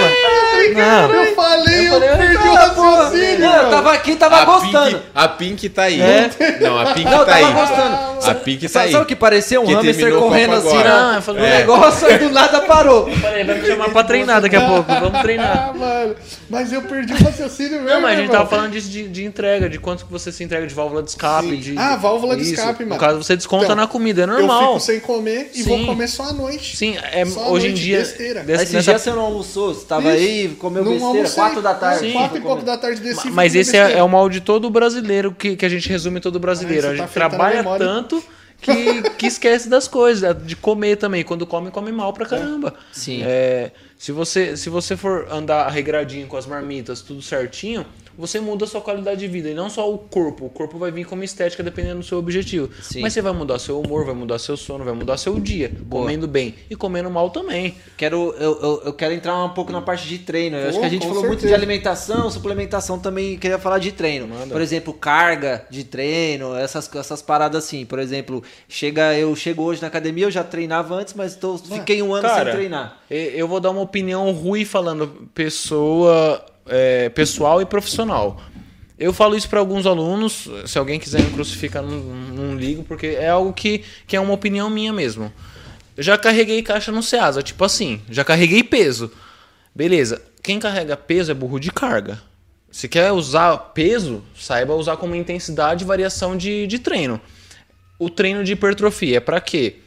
Não. 0.75 1.09
Eu 1.13 1.35
falei, 1.35 1.87
eu, 1.87 1.91
falei, 1.91 2.09
perdi 2.17 2.47
o 2.47 2.53
raciocínio, 2.53 3.39
não, 3.39 3.55
eu 3.55 3.69
tava 3.69 3.93
aqui, 3.93 4.15
tava 4.15 4.37
a 4.37 4.45
gostando. 4.45 4.97
Pink, 4.97 5.03
a 5.13 5.27
Pink 5.27 5.69
tá 5.69 5.83
aí. 5.83 6.01
É? 6.01 6.29
Não, 6.61 6.79
a 6.79 6.85
Pink 6.93 7.03
Não, 7.09 7.19
tá 7.19 7.25
tava 7.25 7.35
aí. 7.37 7.53
gostando. 7.53 8.15
A 8.25 8.33
Pink 8.33 8.61
tá 8.63 8.69
Sabe, 8.69 8.85
aí. 8.85 8.91
sabe 8.93 9.03
o 9.03 9.07
que 9.07 9.15
parecia? 9.15 9.61
Um 9.61 9.65
Que 9.65 9.73
hamster 9.73 10.15
correndo 10.15 10.53
assim 10.55 10.69
agora. 10.69 10.89
na- 10.89 11.01
Não, 11.01 11.09
eu 11.09 11.15
no 11.17 11.21
falei, 11.21 11.43
É. 11.45 11.57
negócio 11.59 12.09
e 12.11 12.17
do 12.17 12.29
nada 12.31 12.61
parou. 12.61 13.11
Falei, 13.11 13.43
vai 13.43 13.59
me 13.59 13.67
chamar 13.67 13.89
pra 13.89 14.03
treinar 14.03 14.41
daqui 14.41 14.55
a 14.55 14.61
pouco. 14.67 14.91
Vamos 14.91 15.21
treinar. 15.21 15.69
Ah, 15.69 15.73
mano. 15.77 16.15
Mas 16.49 16.73
eu 16.73 16.81
perdi 16.81 17.13
o 17.13 17.23
raciocínio 17.23 17.73
mesmo. 17.81 17.89
Não, 17.89 18.01
mas 18.01 18.17
a 18.17 18.21
gente 18.21 18.31
tava 18.31 18.47
falando 18.49 18.71
disso 18.71 18.89
de, 18.89 19.07
de 19.07 19.23
entrega, 19.23 19.69
de 19.69 19.77
quanto 19.77 20.05
que 20.05 20.11
você 20.11 20.31
se 20.31 20.43
entrega 20.43 20.65
de 20.65 20.73
válvula 20.73 21.03
de 21.03 21.09
escape. 21.09 21.57
De, 21.57 21.77
Ah, 21.77 21.95
válvula 21.95 22.35
de 22.35 22.41
Isso. 22.43 22.53
escape, 22.53 22.83
mano. 22.85 22.95
No 22.95 22.99
caso, 22.99 23.21
você 23.23 23.35
desconta 23.35 23.65
Então, 23.65 23.75
na 23.75 23.85
comida, 23.87 24.21
é 24.21 24.23
Eu 24.23 24.27
normal. 24.27 24.67
fico 24.73 24.79
sem 24.79 24.99
comer 24.99 25.51
e 25.53 25.61
vou 25.63 25.77
Sim. 25.77 25.85
comer 25.85 26.07
só 26.07 26.23
à 26.23 26.33
noite. 26.33 26.75
Sim, 26.75 26.97
é, 27.11 27.23
Só 27.25 27.51
hoje 27.55 27.67
em 27.67 27.73
dia. 27.73 27.97
besteira. 27.99 28.43
dessa- 28.43 28.63
Esses 28.63 28.73
nessa- 28.75 28.91
dias 28.91 29.01
você 29.01 29.11
não 29.11 29.21
almoçou, 29.21 29.73
você 29.73 29.85
tava 29.85 30.13
Isso. 30.15 30.25
aí, 30.27 30.49
comeu 30.59 30.83
Não 30.83 30.91
besteira, 30.91 31.17
almocei. 31.17 31.35
4 31.35 31.61
da 31.61 31.73
tarde. 31.73 32.05
É, 32.05 32.07
Sim. 32.07 32.13
Quatro 32.13 32.37
e 32.37 32.41
pouco 32.41 32.61
da 32.63 32.77
tarde 32.77 33.01
desci. 33.01 33.29
Mas 33.31 33.55
esse 33.55 33.75
é, 33.77 33.93
é 33.97 34.03
o 34.03 34.09
mal 34.09 34.29
de 34.29 34.41
todo 34.41 34.69
brasileiro 34.69 35.31
que, 35.31 35.55
que 35.55 35.65
a 35.65 35.69
gente 35.69 35.87
resume 35.89 36.19
todo 36.19 36.39
brasileiro. 36.39 36.87
Ah, 36.87 36.89
a 36.91 36.95
gente 36.95 36.99
tá 36.99 37.05
a 37.05 37.29
trabalha 37.29 37.63
tanto 37.77 38.23
que, 38.61 39.01
que 39.17 39.27
esquece 39.27 39.67
das 39.69 39.87
coisas, 39.87 40.35
de 40.45 40.55
comer 40.55 40.95
também. 40.97 41.23
Quando 41.23 41.45
come, 41.45 41.71
come 41.71 41.91
mal 41.91 42.13
pra 42.13 42.25
caramba. 42.25 42.73
Sim. 42.91 43.21
É, 43.23 43.71
se, 43.97 44.11
você, 44.11 44.55
se 44.57 44.69
você 44.69 44.95
for 44.97 45.27
andar 45.31 45.67
regradinho 45.69 46.27
com 46.27 46.37
as 46.37 46.45
marmitas, 46.45 47.01
tudo 47.01 47.21
certinho, 47.21 47.85
você 48.17 48.39
muda 48.39 48.65
a 48.65 48.67
sua 48.67 48.81
qualidade 48.81 49.19
de 49.19 49.27
vida. 49.27 49.49
E 49.49 49.53
não 49.53 49.69
só 49.69 49.91
o 49.91 49.97
corpo. 49.97 50.45
O 50.45 50.49
corpo 50.49 50.77
vai 50.77 50.91
vir 50.91 51.05
como 51.05 51.23
estética 51.23 51.63
dependendo 51.63 51.99
do 51.99 52.05
seu 52.05 52.17
objetivo. 52.17 52.69
Sim. 52.81 53.01
Mas 53.01 53.13
você 53.13 53.21
vai 53.21 53.33
mudar 53.33 53.59
seu 53.59 53.79
humor, 53.79 54.05
vai 54.05 54.15
mudar 54.15 54.39
seu 54.39 54.57
sono, 54.57 54.83
vai 54.83 54.93
mudar 54.93 55.17
seu 55.17 55.39
dia. 55.39 55.71
Comendo 55.89 56.27
bem 56.27 56.55
e 56.69 56.75
comendo 56.75 57.09
mal 57.09 57.29
também. 57.29 57.75
Quero, 57.97 58.33
eu, 58.39 58.59
eu, 58.61 58.81
eu 58.85 58.93
quero 58.93 59.13
entrar 59.13 59.43
um 59.43 59.49
pouco 59.49 59.71
na 59.71 59.81
parte 59.81 60.07
de 60.07 60.19
treino. 60.19 60.57
Eu 60.57 60.69
acho 60.69 60.75
Pô, 60.75 60.81
que 60.81 60.85
a 60.85 60.89
gente 60.89 61.07
falou 61.07 61.23
muito 61.23 61.41
de 61.41 61.47
certeza. 61.47 61.55
alimentação, 61.55 62.29
suplementação 62.29 62.99
também 62.99 63.37
queria 63.37 63.59
falar 63.59 63.79
de 63.79 63.91
treino. 63.91 64.27
Por 64.47 64.61
exemplo, 64.61 64.93
carga 64.93 65.65
de 65.69 65.83
treino, 65.83 66.55
essas, 66.55 66.93
essas 66.95 67.21
paradas 67.21 67.63
assim. 67.63 67.85
Por 67.85 67.99
exemplo, 67.99 68.43
chega, 68.67 69.17
eu 69.17 69.35
chego 69.35 69.63
hoje 69.63 69.81
na 69.81 69.87
academia, 69.87 70.25
eu 70.25 70.31
já 70.31 70.43
treinava 70.43 70.95
antes, 70.95 71.13
mas 71.13 71.35
tô, 71.35 71.57
fiquei 71.57 72.01
um 72.01 72.13
ano 72.13 72.27
Cara, 72.27 72.45
sem 72.45 72.53
treinar. 72.53 72.99
Eu 73.09 73.47
vou 73.47 73.59
dar 73.59 73.71
uma 73.71 73.81
opinião 73.81 74.31
ruim 74.31 74.65
falando 74.65 75.29
pessoa, 75.33 76.43
é, 76.67 77.09
pessoal 77.09 77.61
e 77.61 77.65
profissional. 77.65 78.41
Eu 78.97 79.11
falo 79.11 79.35
isso 79.35 79.49
para 79.49 79.59
alguns 79.59 79.85
alunos, 79.85 80.49
se 80.65 80.77
alguém 80.77 80.99
quiser 80.99 81.21
me 81.21 81.31
crucificar, 81.31 81.83
não, 81.83 81.97
não 81.99 82.55
ligo, 82.55 82.83
porque 82.83 83.07
é 83.07 83.29
algo 83.29 83.51
que, 83.51 83.83
que 84.07 84.15
é 84.15 84.19
uma 84.19 84.33
opinião 84.33 84.69
minha 84.69 84.93
mesmo. 84.93 85.31
Eu 85.97 86.03
já 86.03 86.17
carreguei 86.17 86.61
caixa 86.61 86.91
no 86.91 87.03
Ceasa, 87.03 87.43
tipo 87.43 87.63
assim, 87.63 88.01
já 88.09 88.23
carreguei 88.23 88.63
peso. 88.63 89.11
Beleza, 89.73 90.21
quem 90.41 90.59
carrega 90.59 90.95
peso 90.95 91.31
é 91.31 91.33
burro 91.33 91.59
de 91.59 91.71
carga. 91.71 92.21
Se 92.71 92.87
quer 92.87 93.11
usar 93.11 93.57
peso, 93.73 94.23
saiba 94.37 94.75
usar 94.75 94.97
como 94.97 95.15
intensidade 95.15 95.83
e 95.83 95.87
variação 95.87 96.35
de, 96.35 96.67
de 96.67 96.79
treino. 96.79 97.19
O 97.97 98.09
treino 98.09 98.43
de 98.43 98.53
hipertrofia 98.53 99.17
é 99.17 99.19
para 99.21 99.39
quê? 99.39 99.77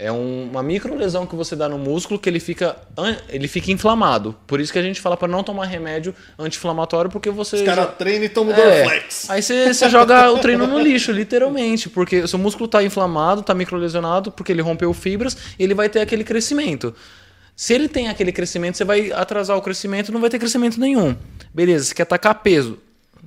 É 0.00 0.12
um- 0.12 0.48
uma 0.48 0.62
micro 0.62 0.94
lesão 0.94 1.26
que 1.26 1.34
você 1.34 1.56
dá 1.56 1.68
no 1.68 1.76
músculo 1.76 2.20
que 2.20 2.28
ele 2.28 2.38
fica, 2.38 2.76
ele 3.28 3.48
fica 3.48 3.72
inflamado. 3.72 4.32
Por 4.46 4.60
isso 4.60 4.72
que 4.72 4.78
a 4.78 4.82
gente 4.82 5.00
fala 5.00 5.16
para 5.16 5.26
não 5.26 5.42
tomar 5.42 5.64
remédio 5.66 6.14
anti-inflamatório, 6.38 7.10
porque 7.10 7.28
você. 7.30 7.56
Os 7.56 7.62
caras 7.62 7.96
treinam 7.98 8.24
e 8.24 8.28
tomam 8.28 8.54
É. 8.54 8.82
Dorflex. 8.82 9.28
Aí 9.28 9.42
você, 9.42 9.74
você 9.74 9.88
joga 9.90 10.30
o 10.30 10.38
treino 10.38 10.68
no 10.68 10.78
lixo, 10.78 11.10
literalmente, 11.10 11.88
porque 11.90 12.20
o 12.20 12.28
seu 12.28 12.38
músculo 12.38 12.68
tá 12.68 12.80
inflamado, 12.82 13.42
tá 13.42 13.52
microlesionado, 13.54 14.30
porque 14.30 14.52
ele 14.52 14.62
rompeu 14.62 14.94
fibras 14.94 15.36
e 15.58 15.64
ele 15.64 15.74
vai 15.74 15.88
ter 15.88 15.98
aquele 16.00 16.22
crescimento. 16.22 16.94
Se 17.56 17.74
ele 17.74 17.88
tem 17.88 18.08
aquele 18.08 18.30
crescimento, 18.30 18.76
você 18.76 18.84
vai 18.84 19.10
atrasar 19.10 19.56
o 19.56 19.60
crescimento, 19.62 20.12
não 20.12 20.20
vai 20.20 20.30
ter 20.30 20.38
crescimento 20.38 20.78
nenhum. 20.78 21.16
Beleza, 21.52 21.86
você 21.86 21.94
quer 21.94 22.04
atacar 22.04 22.36
peso, 22.36 22.78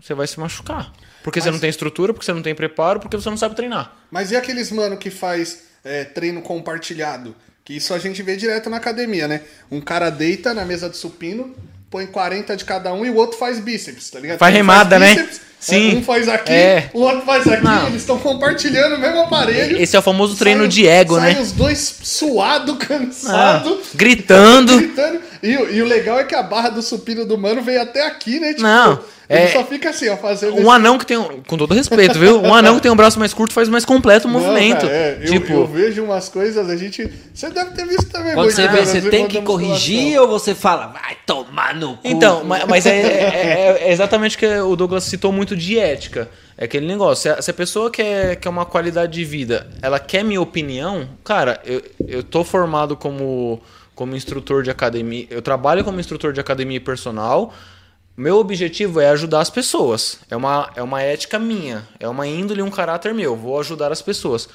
você 0.02 0.14
vai 0.14 0.26
se 0.26 0.40
machucar. 0.40 0.94
Porque 1.22 1.42
você 1.42 1.52
não 1.52 1.60
tem 1.60 1.70
estrutura, 1.70 2.14
porque 2.14 2.26
você 2.26 2.32
não 2.34 2.42
tem 2.42 2.56
preparo, 2.56 3.02
porque 3.02 3.18
você 3.18 3.30
não 3.30 3.36
sabe 3.36 3.56
treinar. 3.58 3.94
Mas 4.10 4.32
e 4.32 4.38
aqueles 4.38 4.72
mano 4.72 4.96
que 4.96 5.10
faz 5.10 5.70
é, 5.84 6.04
treino 6.04 6.42
compartilhado? 6.42 7.36
Que 7.64 7.76
isso 7.76 7.94
a 7.94 8.00
gente 8.00 8.22
vê 8.24 8.36
direto 8.36 8.70
na 8.70 8.78
academia, 8.78 9.28
né? 9.28 9.42
Um 9.72 9.80
cara 9.82 10.10
deita 10.10 10.54
na 10.54 10.66
mesa 10.66 10.90
de 10.90 10.98
supino, 10.98 11.56
põe 11.90 12.06
40 12.08 12.56
de 12.58 12.66
cada 12.66 12.92
um 12.94 13.06
e 13.06 13.10
o 13.10 13.16
outro 13.16 13.38
faz 13.38 13.60
bíceps, 13.60 14.10
tá 14.10 14.20
ligado? 14.20 14.40
Faz 14.40 14.54
Um 14.54 14.58
remada, 14.58 14.98
né? 15.00 15.14
bíceps, 15.16 15.42
Sim. 15.60 15.98
Um 15.98 16.04
faz 16.04 16.28
aqui, 16.28 16.52
É. 16.52 16.90
o 16.92 17.02
outro 17.02 17.22
faz 17.22 17.48
aqui, 17.48 17.64
Não. 17.64 17.86
eles 17.86 18.02
estão 18.02 18.18
compartilhando 18.18 18.96
o 18.96 18.98
mesmo 19.00 19.20
aparelho. 19.22 19.80
Esse 19.80 19.96
é 19.96 20.00
o 20.00 20.02
famoso 20.02 20.36
treino 20.36 20.62
Sai- 20.62 20.68
de 20.70 20.88
ego, 20.88 21.20
sai 21.20 21.36
né? 21.36 21.40
os 21.40 21.52
dois 21.52 21.98
suado, 22.02 22.80
Ah, 22.82 22.86
cansado. 22.88 23.80
gritando. 23.94 24.76
gritando. 24.82 25.22
E, 25.44 25.56
o- 25.58 25.70
e 25.72 25.82
o 25.84 25.86
legal 25.86 26.20
é 26.20 26.24
que 26.24 26.34
a 26.34 26.42
barra 26.42 26.70
do 26.70 26.82
supino 26.82 27.26
do 27.26 27.38
mano 27.38 27.62
veio 27.62 27.80
até 27.80 28.08
aqui, 28.08 28.40
né? 28.40 28.50
Tipo, 28.50 28.64
Não, 28.64 29.04
ele 29.32 29.44
é- 29.44 29.48
só 29.54 29.64
fica 29.64 29.90
assim, 29.90 30.10
ó, 30.10 30.18
fazendo 30.18 30.56
Um 30.60 30.70
anão 30.72 30.98
que 30.98 31.06
tem 31.06 31.18
um, 31.18 31.42
com 31.48 31.58
todo 31.58 31.74
respeito, 31.74 32.18
viu? 32.20 32.42
Um 32.42 32.54
anão 32.54 32.76
que 32.76 32.82
tem 32.82 32.92
um 32.92 32.96
braço 32.96 33.18
mais 33.20 33.34
curto 33.34 33.54
faz 33.54 33.70
mais 33.70 33.86
completo 33.86 34.28
o 34.28 34.32
Não, 34.32 34.40
movimento. 34.40 34.82
cara, 34.82 34.92
é, 34.94 35.20
eu, 35.22 35.32
tipo, 35.32 35.52
eu 35.54 35.68
vejo 35.68 36.04
umas 36.04 36.30
coisas, 36.30 36.70
a 36.70 36.76
gente. 36.76 37.12
Você 37.34 37.50
deve 37.50 37.72
ter 37.72 37.86
visto 37.88 38.10
também. 38.10 38.34
Quando 38.34 38.52
você 38.52 38.68
vê, 38.68 38.80
né, 38.80 38.86
você 38.86 39.02
tem 39.10 39.28
que 39.28 39.42
corrigir 39.42 40.20
ou 40.20 40.28
você 40.28 40.54
fala, 40.56 40.88
vai 40.88 41.18
tomar 41.26 41.74
no 41.76 41.94
cu. 41.98 42.00
Então, 42.04 42.44
ma- 42.44 42.66
mas 42.68 42.86
é, 42.86 43.00
é- 43.00 43.78
é 43.88 43.92
exatamente 43.92 44.36
o 44.36 44.40
que 44.40 44.48
o 44.48 44.76
Douglas 44.76 45.04
citou 45.06 45.32
muito 45.32 45.56
de 45.56 45.78
ética. 45.80 46.30
É 46.58 46.66
aquele 46.66 46.86
negócio. 46.86 47.24
Se 47.24 47.30
a, 47.30 47.42
se 47.42 47.50
a 47.50 47.54
pessoa 47.54 47.90
quer, 47.90 48.36
quer 48.36 48.50
uma 48.50 48.66
qualidade 48.66 49.14
de 49.14 49.26
vida, 49.26 49.68
ela 49.82 50.00
quer 50.00 50.24
minha 50.24 50.42
opinião, 50.42 51.08
cara, 51.24 51.60
eu, 51.66 51.82
eu 52.08 52.22
tô 52.22 52.44
formado 52.44 52.96
como, 52.96 53.60
como 53.96 54.16
instrutor 54.16 54.62
de 54.62 54.70
academia. 54.70 55.26
Eu 55.32 55.42
trabalho 55.42 55.84
como 55.84 56.00
instrutor 56.00 56.32
de 56.34 56.40
academia 56.40 56.80
personal. 56.80 57.52
Meu 58.16 58.38
objetivo 58.38 59.00
é 59.00 59.10
ajudar 59.10 59.40
as 59.40 59.50
pessoas. 59.50 60.20
É 60.30 60.36
uma, 60.36 60.70
é 60.76 60.84
uma 60.84 61.02
ética 61.02 61.40
minha. 61.40 61.88
É 62.00 62.08
uma 62.08 62.28
índole, 62.28 62.62
um 62.62 62.70
caráter 62.70 63.14
meu. 63.14 63.36
Vou 63.36 63.60
ajudar 63.60 63.92
as 63.92 64.02
pessoas. 64.02 64.50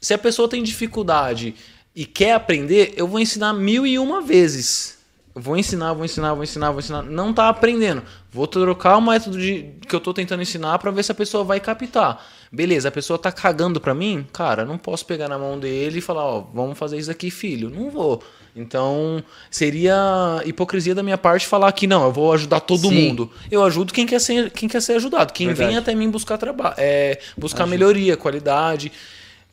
Se 0.00 0.14
a 0.14 0.18
pessoa 0.18 0.48
tem 0.48 0.62
dificuldade 0.62 1.54
e 1.94 2.06
quer 2.06 2.32
aprender, 2.32 2.94
eu 2.96 3.06
vou 3.06 3.20
ensinar 3.20 3.52
mil 3.52 3.86
e 3.86 3.98
uma 3.98 4.20
vezes. 4.20 4.98
vou 5.34 5.56
ensinar, 5.56 5.92
vou 5.92 6.04
ensinar, 6.04 6.34
vou 6.34 6.44
ensinar, 6.44 6.70
vou 6.70 6.80
ensinar. 6.80 7.02
Não 7.02 7.34
tá 7.34 7.48
aprendendo. 7.48 8.02
Vou 8.30 8.46
trocar 8.46 8.96
o 8.96 9.00
método 9.00 9.38
de, 9.38 9.74
que 9.86 9.94
eu 9.94 10.00
tô 10.00 10.14
tentando 10.14 10.42
ensinar 10.42 10.78
para 10.78 10.90
ver 10.90 11.02
se 11.02 11.12
a 11.12 11.14
pessoa 11.14 11.44
vai 11.44 11.60
captar. 11.60 12.24
Beleza, 12.50 12.88
a 12.88 12.92
pessoa 12.92 13.18
tá 13.18 13.32
cagando 13.32 13.80
pra 13.80 13.94
mim? 13.94 14.26
Cara, 14.32 14.64
não 14.64 14.78
posso 14.78 15.04
pegar 15.06 15.28
na 15.28 15.38
mão 15.38 15.58
dele 15.58 15.98
e 15.98 16.02
falar, 16.02 16.24
ó, 16.24 16.40
vamos 16.40 16.78
fazer 16.78 16.98
isso 16.98 17.10
aqui, 17.10 17.30
filho. 17.30 17.68
Não 17.68 17.90
vou. 17.90 18.22
Então, 18.54 19.24
seria 19.50 20.42
hipocrisia 20.44 20.94
da 20.94 21.02
minha 21.02 21.16
parte 21.16 21.46
falar 21.46 21.72
que 21.72 21.86
não, 21.86 22.04
eu 22.04 22.12
vou 22.12 22.32
ajudar 22.32 22.60
todo 22.60 22.88
Sim. 22.88 23.08
mundo. 23.08 23.30
Eu 23.50 23.64
ajudo 23.64 23.92
quem 23.92 24.06
quer 24.06 24.20
ser, 24.20 24.50
quem 24.50 24.68
quer 24.68 24.82
ser 24.82 24.94
ajudado. 24.94 25.32
Quem 25.32 25.46
Verdade. 25.48 25.68
vem 25.68 25.78
até 25.78 25.94
mim 25.94 26.10
buscar 26.10 26.36
trabalho, 26.36 26.74
é, 26.76 27.18
buscar 27.36 27.66
melhoria, 27.66 28.16
qualidade. 28.16 28.92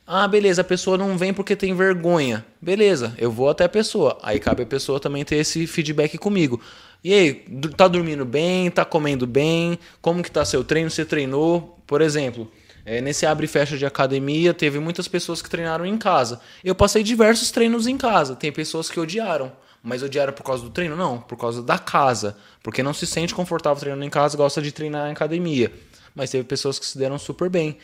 Ah, 0.05 0.27
beleza, 0.27 0.61
a 0.61 0.65
pessoa 0.65 0.97
não 0.97 1.17
vem 1.17 1.33
porque 1.33 1.55
tem 1.55 1.73
vergonha. 1.73 2.43
Beleza, 2.61 3.13
eu 3.17 3.31
vou 3.31 3.47
até 3.47 3.63
a 3.63 3.69
pessoa. 3.69 4.17
Aí 4.21 4.39
cabe 4.39 4.63
a 4.63 4.65
pessoa 4.65 4.99
também 4.99 5.23
ter 5.23 5.35
esse 5.35 5.65
feedback 5.67 6.17
comigo. 6.17 6.59
E 7.03 7.13
aí, 7.13 7.33
tá 7.77 7.87
dormindo 7.87 8.25
bem? 8.25 8.69
Tá 8.69 8.83
comendo 8.83 9.25
bem? 9.25 9.79
Como 10.01 10.21
que 10.21 10.31
tá 10.31 10.43
seu 10.43 10.63
treino? 10.63 10.89
Você 10.89 11.05
treinou? 11.05 11.79
Por 11.87 12.01
exemplo, 12.01 12.51
é, 12.89 13.01
nesse 13.01 13.23
abre 13.23 13.45
e 13.45 13.47
fecha 13.47 13.77
de 13.77 13.85
academia, 13.85 14.51
teve 14.51 14.79
muitas 14.79 15.07
pessoas 15.07 15.43
que 15.43 15.49
treinaram 15.49 15.85
em 15.85 15.95
casa. 15.95 16.41
Eu 16.63 16.73
passei 16.73 17.03
diversos 17.03 17.51
treinos 17.51 17.85
em 17.85 17.95
casa. 17.95 18.35
Tem 18.35 18.51
pessoas 18.51 18.89
que 18.89 18.99
odiaram. 18.99 19.51
Mas 19.83 20.01
odiaram 20.01 20.33
por 20.33 20.41
causa 20.41 20.63
do 20.63 20.71
treino? 20.71 20.95
Não, 20.95 21.21
por 21.21 21.37
causa 21.37 21.61
da 21.61 21.77
casa. 21.77 22.35
Porque 22.63 22.81
não 22.81 22.91
se 22.91 23.05
sente 23.05 23.35
confortável 23.35 23.79
treinando 23.79 24.03
em 24.03 24.09
casa, 24.09 24.35
gosta 24.35 24.59
de 24.59 24.71
treinar 24.71 25.07
em 25.07 25.11
academia. 25.11 25.71
Mas 26.15 26.31
teve 26.31 26.43
pessoas 26.45 26.79
que 26.79 26.85
se 26.87 26.97
deram 26.97 27.19
super 27.19 27.47
bem. 27.47 27.77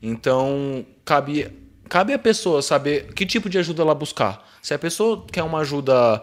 Então, 0.00 0.86
cabe, 1.04 1.50
cabe 1.88 2.12
a 2.12 2.18
pessoa 2.18 2.62
saber 2.62 3.12
que 3.14 3.26
tipo 3.26 3.50
de 3.50 3.58
ajuda 3.58 3.82
ela 3.82 3.96
buscar. 3.96 4.48
Se 4.62 4.72
a 4.72 4.78
pessoa 4.78 5.26
quer 5.26 5.42
uma 5.42 5.58
ajuda 5.58 6.22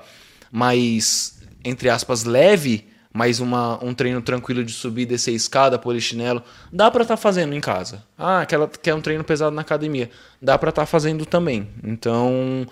mais, 0.50 1.42
entre 1.62 1.90
aspas, 1.90 2.24
leve, 2.24 2.88
mais 3.20 3.42
uma, 3.42 3.84
um 3.84 3.94
treino 3.94 4.22
tranquilo 4.22 4.64
de 4.64 4.72
subir, 4.72 5.06
descer 5.06 5.34
escada, 5.34 5.78
polichinelo, 5.78 6.42
dá 6.72 6.90
pra 6.90 7.02
estar 7.02 7.18
fazendo 7.18 7.54
em 7.54 7.60
casa. 7.60 8.02
Ah, 8.18 8.40
aquela 8.40 8.66
quer 8.66 8.96
um 8.96 9.02
treino 9.02 9.26
pesado 9.26 9.54
na 9.54 9.60
academia, 9.62 10.10
dá 10.42 10.58
pra 10.58 10.70
estar 10.70 10.86
fazendo 10.86 11.26
também. 11.26 11.68
Então, 11.84 12.66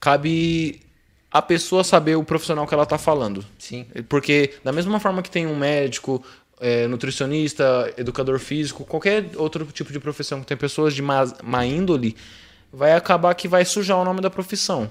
cabe 0.00 0.80
a 1.30 1.42
pessoa 1.42 1.84
saber 1.84 2.16
o 2.16 2.24
profissional 2.24 2.66
que 2.66 2.72
ela 2.72 2.86
tá 2.86 2.96
falando. 2.96 3.44
Sim. 3.58 3.84
Porque 4.08 4.54
da 4.64 4.72
mesma 4.72 4.98
forma 4.98 5.20
que 5.20 5.30
tem 5.30 5.46
um 5.46 5.54
médico, 5.54 6.24
é, 6.58 6.86
nutricionista, 6.86 7.92
educador 7.98 8.38
físico, 8.38 8.86
qualquer 8.86 9.32
outro 9.36 9.66
tipo 9.66 9.92
de 9.92 10.00
profissão 10.00 10.40
que 10.40 10.46
tem 10.46 10.56
pessoas 10.56 10.94
de 10.94 11.02
má, 11.02 11.30
má 11.44 11.66
índole, 11.66 12.16
vai 12.72 12.94
acabar 12.94 13.34
que 13.34 13.46
vai 13.46 13.66
sujar 13.66 13.98
o 13.98 14.06
nome 14.06 14.22
da 14.22 14.30
profissão. 14.30 14.90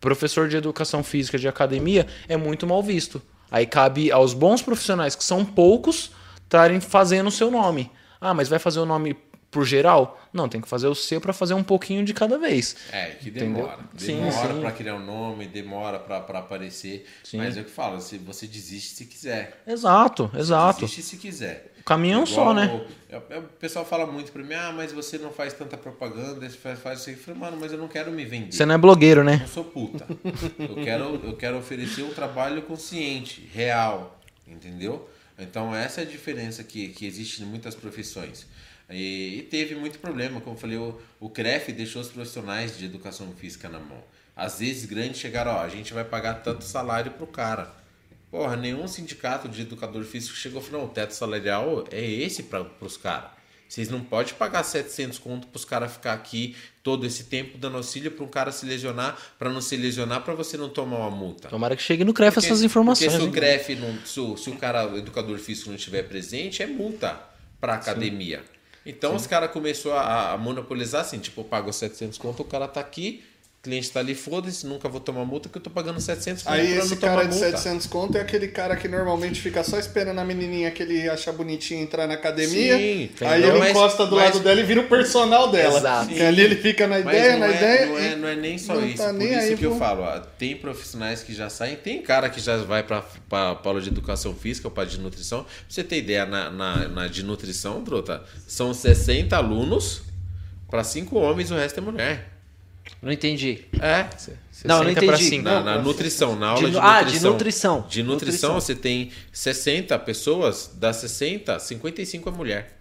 Professor 0.00 0.48
de 0.48 0.56
educação 0.56 1.04
física 1.04 1.38
de 1.38 1.46
academia 1.46 2.08
é 2.28 2.36
muito 2.36 2.66
mal 2.66 2.82
visto. 2.82 3.22
Aí 3.50 3.66
cabe 3.66 4.10
aos 4.12 4.32
bons 4.32 4.62
profissionais, 4.62 5.14
que 5.14 5.24
são 5.24 5.44
poucos, 5.44 6.10
estarem 6.42 6.80
fazendo 6.80 7.28
o 7.28 7.32
seu 7.32 7.50
nome. 7.50 7.90
Ah, 8.20 8.34
mas 8.34 8.48
vai 8.48 8.58
fazer 8.58 8.80
o 8.80 8.86
nome 8.86 9.16
por 9.50 9.64
geral? 9.64 10.20
Não, 10.32 10.48
tem 10.48 10.60
que 10.60 10.68
fazer 10.68 10.86
o 10.86 10.94
seu 10.94 11.20
para 11.20 11.32
fazer 11.32 11.54
um 11.54 11.62
pouquinho 11.62 12.04
de 12.04 12.14
cada 12.14 12.38
vez. 12.38 12.76
É, 12.92 13.06
que 13.06 13.30
Entendeu? 13.30 13.64
demora. 13.64 13.78
Sim, 13.96 14.16
Demora 14.20 14.54
pra 14.60 14.72
criar 14.72 14.94
um 14.94 15.04
nome, 15.04 15.46
demora 15.48 15.98
pra 15.98 16.18
aparecer. 16.18 17.06
Sim. 17.24 17.38
Mas 17.38 17.56
é 17.56 17.62
o 17.62 17.64
que 17.64 17.70
falo, 17.70 18.00
se 18.00 18.18
você 18.18 18.46
desiste 18.46 18.94
se 18.94 19.06
quiser. 19.06 19.62
Exato, 19.66 20.30
exato. 20.34 20.80
Desiste 20.82 21.02
se 21.02 21.16
quiser. 21.16 21.69
O 21.80 21.82
caminho 21.84 22.14
é 22.14 22.22
um 22.22 22.26
só, 22.26 22.52
né? 22.54 22.66
o- 22.66 23.14
é- 23.14 23.22
é- 23.36 23.38
O 23.38 23.42
pessoal 23.42 23.84
fala 23.84 24.06
muito 24.06 24.30
pra 24.30 24.42
mim, 24.42 24.54
ah, 24.54 24.72
mas 24.74 24.92
você 24.92 25.18
não 25.18 25.30
faz 25.32 25.52
tanta 25.52 25.76
propaganda, 25.76 26.48
você 26.48 26.56
faz, 26.56 26.78
faz 26.78 27.00
isso 27.00 27.10
aí. 27.10 27.16
Eu 27.16 27.22
falei, 27.22 27.40
mano, 27.40 27.56
mas 27.60 27.72
eu 27.72 27.78
não 27.78 27.88
quero 27.88 28.10
me 28.12 28.24
vender. 28.24 28.52
Você 28.52 28.64
não 28.64 28.74
é 28.74 28.78
blogueiro, 28.78 29.20
Eu 29.20 29.24
né? 29.24 29.36
não 29.40 29.46
sou 29.48 29.64
puta. 29.64 30.06
Eu 30.58 30.76
quero, 30.84 31.20
eu 31.24 31.36
quero 31.36 31.58
oferecer 31.58 32.02
um 32.02 32.10
trabalho 32.14 32.62
consciente, 32.62 33.48
real, 33.52 34.20
entendeu? 34.46 35.08
Então 35.38 35.74
essa 35.74 36.02
é 36.02 36.04
a 36.04 36.06
diferença 36.06 36.62
que, 36.62 36.88
que 36.88 37.06
existe 37.06 37.42
em 37.42 37.46
muitas 37.46 37.74
profissões. 37.74 38.46
E, 38.90 39.38
e 39.38 39.42
teve 39.42 39.74
muito 39.74 39.98
problema, 39.98 40.40
como 40.40 40.56
eu 40.56 40.60
falei, 40.60 40.76
o, 40.76 41.00
o 41.20 41.30
CREF 41.30 41.72
deixou 41.72 42.02
os 42.02 42.08
profissionais 42.08 42.76
de 42.76 42.84
educação 42.84 43.28
física 43.38 43.68
na 43.68 43.78
mão. 43.78 44.02
Às 44.36 44.58
vezes 44.58 44.84
grandes 44.84 45.18
chegaram, 45.20 45.52
ó, 45.52 45.60
a 45.60 45.68
gente 45.68 45.92
vai 45.94 46.04
pagar 46.04 46.34
tanto 46.42 46.64
salário 46.64 47.12
pro 47.12 47.26
cara. 47.26 47.72
Porra, 48.30 48.56
nenhum 48.56 48.86
sindicato 48.86 49.48
de 49.48 49.62
educador 49.62 50.04
físico 50.04 50.36
chegou 50.36 50.62
e 50.62 50.64
falou, 50.64 50.82
não, 50.82 50.88
o 50.88 50.92
teto 50.92 51.12
salarial 51.12 51.84
é 51.90 52.04
esse 52.04 52.44
para 52.44 52.64
os 52.80 52.96
caras. 52.96 53.30
Vocês 53.68 53.88
não 53.88 54.00
podem 54.00 54.34
pagar 54.34 54.64
700 54.64 55.18
conto 55.18 55.46
para 55.46 55.56
os 55.56 55.64
caras 55.64 55.92
ficar 55.92 56.12
aqui 56.12 56.56
todo 56.82 57.06
esse 57.06 57.24
tempo 57.24 57.56
dando 57.56 57.76
auxílio 57.76 58.10
para 58.10 58.24
um 58.24 58.28
cara 58.28 58.50
se 58.50 58.66
lesionar, 58.66 59.16
para 59.38 59.48
não 59.48 59.60
se 59.60 59.76
lesionar, 59.76 60.22
para 60.22 60.34
você 60.34 60.56
não 60.56 60.68
tomar 60.68 60.98
uma 60.98 61.10
multa. 61.10 61.48
Tomara 61.48 61.76
que 61.76 61.82
chegue 61.82 62.02
no 62.04 62.12
CREF 62.12 62.34
Porque- 62.34 62.46
essas 62.46 62.62
informações. 62.62 63.12
Porque 63.12 63.22
se 63.24 63.28
o? 63.28 63.32
CREF, 63.32 63.74
não, 63.76 63.98
se, 64.04 64.18
o, 64.20 64.36
se 64.36 64.50
o 64.50 64.56
cara, 64.56 64.88
o 64.88 64.98
educador 64.98 65.38
físico 65.38 65.68
não 65.68 65.76
estiver 65.76 66.02
presente, 66.02 66.62
é 66.64 66.66
multa 66.66 67.20
para 67.60 67.74
academia. 67.74 68.42
Então 68.84 69.14
os 69.14 69.26
caras 69.26 69.52
começaram 69.52 69.96
a, 69.96 70.32
a 70.32 70.38
monopolizar 70.38 71.02
assim, 71.02 71.20
tipo, 71.20 71.42
eu 71.42 71.44
pago 71.44 71.72
700 71.72 72.18
conto, 72.18 72.42
o 72.42 72.44
cara 72.44 72.66
tá 72.66 72.80
aqui, 72.80 73.22
o 73.60 73.62
cliente 73.62 73.90
tá 73.90 74.00
ali, 74.00 74.14
foda-se, 74.14 74.66
nunca 74.66 74.88
vou 74.88 75.02
tomar 75.02 75.22
multa, 75.26 75.46
que 75.50 75.58
eu 75.58 75.60
tô 75.60 75.68
pagando 75.68 76.00
700 76.00 76.44
conto 76.44 76.54
Aí 76.54 76.78
esse 76.78 76.90
não 76.92 76.96
cara 76.96 77.24
de 77.24 77.34
multa. 77.34 77.50
700 77.58 77.86
conto 77.88 78.16
é 78.16 78.20
aquele 78.22 78.48
cara 78.48 78.74
que 78.74 78.88
normalmente 78.88 79.38
fica 79.38 79.62
só 79.62 79.78
esperando 79.78 80.18
a 80.18 80.24
menininha 80.24 80.70
que 80.70 80.82
ele 80.82 81.06
acha 81.10 81.30
bonitinha 81.30 81.78
entrar 81.82 82.06
na 82.06 82.14
academia. 82.14 82.48
Sim, 82.78 82.82
aí 82.82 83.04
entendeu? 83.04 83.50
ele 83.50 83.58
Mas- 83.58 83.70
encosta 83.72 84.06
do 84.06 84.16
mas- 84.16 84.32
lado 84.32 84.40
dela 84.42 84.58
e 84.60 84.62
vira 84.62 84.80
o 84.80 84.88
personal 84.88 85.50
dela. 85.50 85.78
Exato. 85.78 86.08
Que 86.08 86.22
ali 86.22 86.40
ele 86.40 86.56
fica 86.56 86.86
na 86.86 87.00
Mas 87.00 87.14
ideia, 87.14 87.32
não 87.34 87.38
na 87.40 87.46
é, 87.48 87.56
ideia. 87.56 87.86
Não 87.86 87.98
é, 87.98 88.12
e 88.12 88.16
não 88.16 88.28
é 88.28 88.36
nem 88.36 88.56
só 88.56 88.74
não 88.76 88.86
isso. 88.86 88.96
tá 88.96 89.12
Por 89.12 89.20
isso 89.22 89.56
que 89.58 89.66
eu 89.66 89.76
falo, 89.78 90.04
ó, 90.04 90.18
tem 90.20 90.56
profissionais 90.56 91.22
que 91.22 91.34
já 91.34 91.50
saem, 91.50 91.76
tem 91.76 92.00
cara 92.00 92.30
que 92.30 92.40
já 92.40 92.56
vai 92.56 92.82
para 92.82 93.04
aula 93.62 93.82
de 93.82 93.88
educação 93.90 94.34
física 94.34 94.68
ou 94.68 94.72
para 94.72 94.88
de 94.88 94.98
nutrição. 94.98 95.42
Pra 95.44 95.52
você 95.68 95.84
ter 95.84 95.98
ideia, 95.98 96.24
na, 96.24 96.48
na, 96.48 96.88
na 96.88 97.08
de 97.08 97.22
nutrição, 97.22 97.84
Bruta, 97.84 98.22
são 98.48 98.72
60 98.72 99.36
alunos 99.36 100.00
para 100.70 100.82
5 100.82 101.14
homens, 101.18 101.50
o 101.50 101.54
resto 101.56 101.76
é 101.76 101.82
mulher. 101.82 102.39
Não 103.02 103.10
entendi. 103.10 103.64
É. 103.80 104.08
Não, 104.64 104.78
não 104.78 104.84
60 104.84 104.92
pra 105.06 105.14
entendi. 105.14 105.24
cinco. 105.30 105.44
Na, 105.44 105.60
na 105.62 105.78
nutrição, 105.78 106.36
na 106.36 106.48
aula 106.48 106.60
De 106.60 106.66
de, 106.66 106.72
nu- 106.72 106.78
ah, 106.80 107.02
nutrição. 107.02 107.20
de 107.20 107.28
nutrição. 107.32 107.86
De 107.88 108.02
nutrição, 108.02 108.54
Nutrição. 108.54 108.54
você 108.60 108.74
tem 108.74 109.10
60 109.32 109.98
pessoas, 110.00 110.70
das 110.74 110.96
60, 110.96 111.58
55 111.58 112.28
é 112.28 112.32
mulher. 112.32 112.76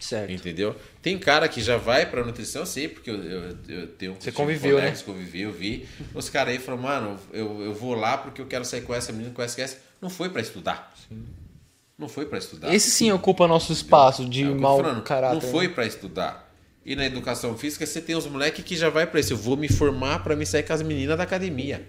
Certo. 0.00 0.32
Entendeu? 0.32 0.74
Tem 1.02 1.16
cara 1.18 1.46
que 1.48 1.60
já 1.62 1.76
vai 1.76 2.04
pra 2.06 2.24
nutrição, 2.24 2.62
eu 2.62 2.66
sei, 2.66 2.88
porque 2.88 3.10
eu, 3.10 3.22
eu, 3.22 3.56
eu 3.68 3.86
tenho 3.88 4.12
Você 4.14 4.20
tive 4.30 4.32
conviveu, 4.36 4.76
colegas 4.76 4.98
que 5.00 5.04
convivi, 5.04 5.42
eu 5.42 5.52
vi. 5.52 5.88
Os 6.14 6.28
caras 6.28 6.54
aí 6.54 6.58
falaram, 6.58 6.82
mano, 6.82 7.20
eu, 7.32 7.62
eu 7.62 7.74
vou 7.74 7.94
lá 7.94 8.18
porque 8.18 8.40
eu 8.40 8.46
quero 8.46 8.64
sair 8.64 8.80
com 8.82 8.94
essa 8.94 9.12
menina, 9.12 9.32
com 9.32 9.40
essa, 9.42 9.54
com 9.56 9.62
essa. 9.62 9.78
Não 10.02 10.10
foi 10.10 10.28
pra 10.30 10.42
estudar. 10.42 10.92
Não 11.96 12.08
foi 12.08 12.26
pra 12.26 12.38
estudar. 12.38 12.74
Esse 12.74 12.90
sim 12.90 13.12
ocupa 13.12 13.46
nosso 13.46 13.72
espaço 13.72 14.28
de 14.28 14.42
É 14.42 14.46
mau 14.46 14.78
falando, 14.82 15.02
caráter. 15.02 15.34
Não 15.34 15.52
foi 15.52 15.68
pra 15.68 15.86
estudar. 15.86 16.43
E 16.84 16.94
na 16.94 17.06
educação 17.06 17.56
física 17.56 17.86
você 17.86 18.00
tem 18.00 18.14
os 18.14 18.26
moleques 18.26 18.64
que 18.64 18.76
já 18.76 18.90
vai 18.90 19.06
pra 19.06 19.20
isso. 19.20 19.32
Eu 19.32 19.36
vou 19.36 19.56
me 19.56 19.68
formar 19.68 20.22
pra 20.22 20.36
me 20.36 20.44
sair 20.44 20.62
com 20.62 20.72
as 20.72 20.82
meninas 20.82 21.16
da 21.16 21.24
academia. 21.24 21.86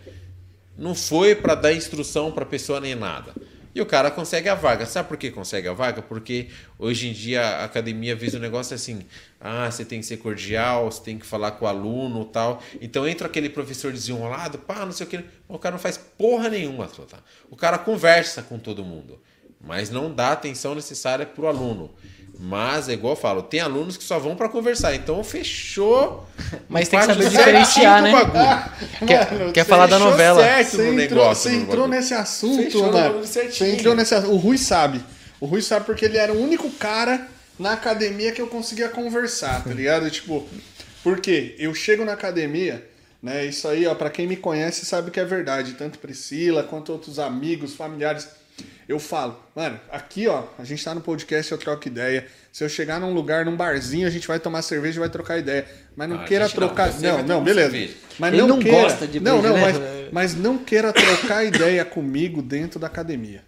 Não 0.77 0.95
foi 0.95 1.35
pra 1.35 1.55
dar 1.55 1.73
instrução 1.73 2.31
pra 2.31 2.45
pessoa 2.45 2.79
nem 2.79 2.95
nada. 2.95 3.33
E 3.75 3.81
o 3.81 3.85
cara 3.85 4.09
consegue 4.09 4.47
a 4.47 4.55
vaga. 4.55 4.85
Sabe 4.85 5.09
por 5.09 5.17
que 5.17 5.29
consegue 5.29 5.67
a 5.67 5.73
vaga? 5.73 6.01
Porque 6.01 6.47
hoje 6.79 7.09
em 7.09 7.11
dia 7.11 7.41
a 7.41 7.65
academia 7.65 8.15
visa 8.15 8.37
um 8.37 8.41
negócio 8.41 8.73
assim: 8.73 9.01
ah, 9.39 9.69
você 9.69 9.83
tem 9.83 9.99
que 9.99 10.05
ser 10.05 10.15
cordial, 10.15 10.89
você 10.89 11.03
tem 11.03 11.19
que 11.19 11.25
falar 11.25 11.51
com 11.51 11.65
o 11.65 11.67
aluno 11.67 12.23
tal. 12.23 12.63
Então 12.79 13.05
entra 13.05 13.27
aquele 13.27 13.49
professor 13.49 13.91
desenrolado, 13.91 14.59
pá, 14.59 14.85
não 14.85 14.93
sei 14.93 15.05
o 15.05 15.09
que. 15.09 15.25
O 15.49 15.59
cara 15.59 15.73
não 15.73 15.79
faz 15.79 15.97
porra 15.97 16.47
nenhuma? 16.47 16.89
O 17.51 17.57
cara 17.57 17.77
conversa 17.77 18.41
com 18.41 18.57
todo 18.57 18.81
mundo, 18.81 19.21
mas 19.65 19.89
não 19.89 20.13
dá 20.13 20.27
a 20.27 20.33
atenção 20.33 20.75
necessária 20.75 21.25
pro 21.25 21.47
aluno. 21.47 21.91
Mas 22.39 22.89
é 22.89 22.93
igual 22.93 23.13
eu 23.13 23.19
falo, 23.19 23.41
tem 23.41 23.61
alunos 23.61 23.95
que 23.95 24.03
só 24.03 24.19
vão 24.19 24.35
pra 24.35 24.49
conversar. 24.49 24.93
Então 24.93 25.23
fechou. 25.23 26.27
Mas 26.67 26.89
tem 26.89 26.99
que 26.99 27.05
saber 27.05 27.29
diferenciar, 27.29 28.01
né? 28.01 28.09
o 28.09 28.13
bagulho. 28.13 28.71
Quer, 29.07 29.31
Mano, 29.31 29.53
quer 29.53 29.63
falar 29.63 29.87
da 29.87 29.97
novela? 29.97 30.41
certo. 30.41 30.71
Você 30.71 30.77
no 30.77 31.01
entrou, 31.01 31.19
negócio, 31.19 31.43
você 31.43 31.55
no 31.55 31.63
entrou 31.63 31.87
nesse 31.87 32.13
assunto, 32.13 32.63
Fechou 32.63 32.87
no 32.87 32.93
mano. 32.93 33.19
Você 33.21 33.71
entrou 33.71 33.95
nesse 33.95 34.13
assunto. 34.13 34.33
O 34.33 34.37
Rui 34.37 34.57
sabe. 34.57 35.01
O 35.39 35.45
Rui 35.45 35.61
sabe 35.61 35.85
porque 35.85 36.05
ele 36.05 36.17
era 36.17 36.33
o 36.33 36.41
único 36.41 36.69
cara 36.71 37.27
na 37.57 37.73
academia 37.73 38.31
que 38.31 38.41
eu 38.41 38.47
conseguia 38.47 38.89
conversar, 38.89 39.63
tá 39.63 39.73
ligado? 39.73 40.09
Tipo, 40.09 40.45
porque 41.03 41.55
eu 41.57 41.73
chego 41.73 42.03
na 42.03 42.13
academia, 42.13 42.85
né? 43.21 43.45
Isso 43.45 43.67
aí, 43.67 43.85
ó, 43.85 43.95
pra 43.95 44.09
quem 44.09 44.27
me 44.27 44.35
conhece 44.35 44.85
sabe 44.85 45.11
que 45.11 45.19
é 45.19 45.25
verdade. 45.25 45.73
Tanto 45.73 45.99
Priscila 45.99 46.63
quanto 46.63 46.91
outros 46.91 47.19
amigos, 47.19 47.75
familiares. 47.75 48.27
Eu 48.87 48.99
falo, 48.99 49.39
mano, 49.55 49.79
aqui 49.91 50.27
ó, 50.27 50.43
a 50.59 50.63
gente 50.63 50.83
tá 50.83 50.93
no 50.93 51.01
podcast, 51.01 51.51
eu 51.51 51.57
troco 51.57 51.87
ideia. 51.87 52.27
Se 52.51 52.63
eu 52.63 52.69
chegar 52.69 52.99
num 52.99 53.13
lugar, 53.13 53.43
num 53.43 53.55
barzinho, 53.55 54.07
a 54.07 54.11
gente 54.11 54.27
vai 54.27 54.39
tomar 54.39 54.61
cerveja 54.61 54.97
e 54.97 54.99
vai 54.99 55.09
trocar 55.09 55.39
ideia. 55.39 55.65
Mas 55.95 56.07
não 56.07 56.17
Ah, 56.21 56.23
queira 56.23 56.45
não, 56.45 56.51
trocar. 56.51 56.93
Não, 56.99 57.17
não, 57.17 57.25
tomar 57.25 57.39
beleza. 57.41 57.71
cerveja. 57.71 57.93
Mas 58.19 58.33
Ele 58.33 58.41
não, 58.43 58.47
não 58.49 58.59
queira, 58.59 58.81
gosta 58.81 59.07
de 59.07 59.19
Não, 59.19 59.41
não, 59.41 59.53
né? 59.55 59.61
mas, 59.61 60.11
mas 60.13 60.35
não 60.35 60.57
queira 60.59 60.93
trocar 60.93 61.43
ideia 61.43 61.83
comigo 61.83 62.41
dentro 62.41 62.79
da 62.79 62.87
academia. 62.87 63.43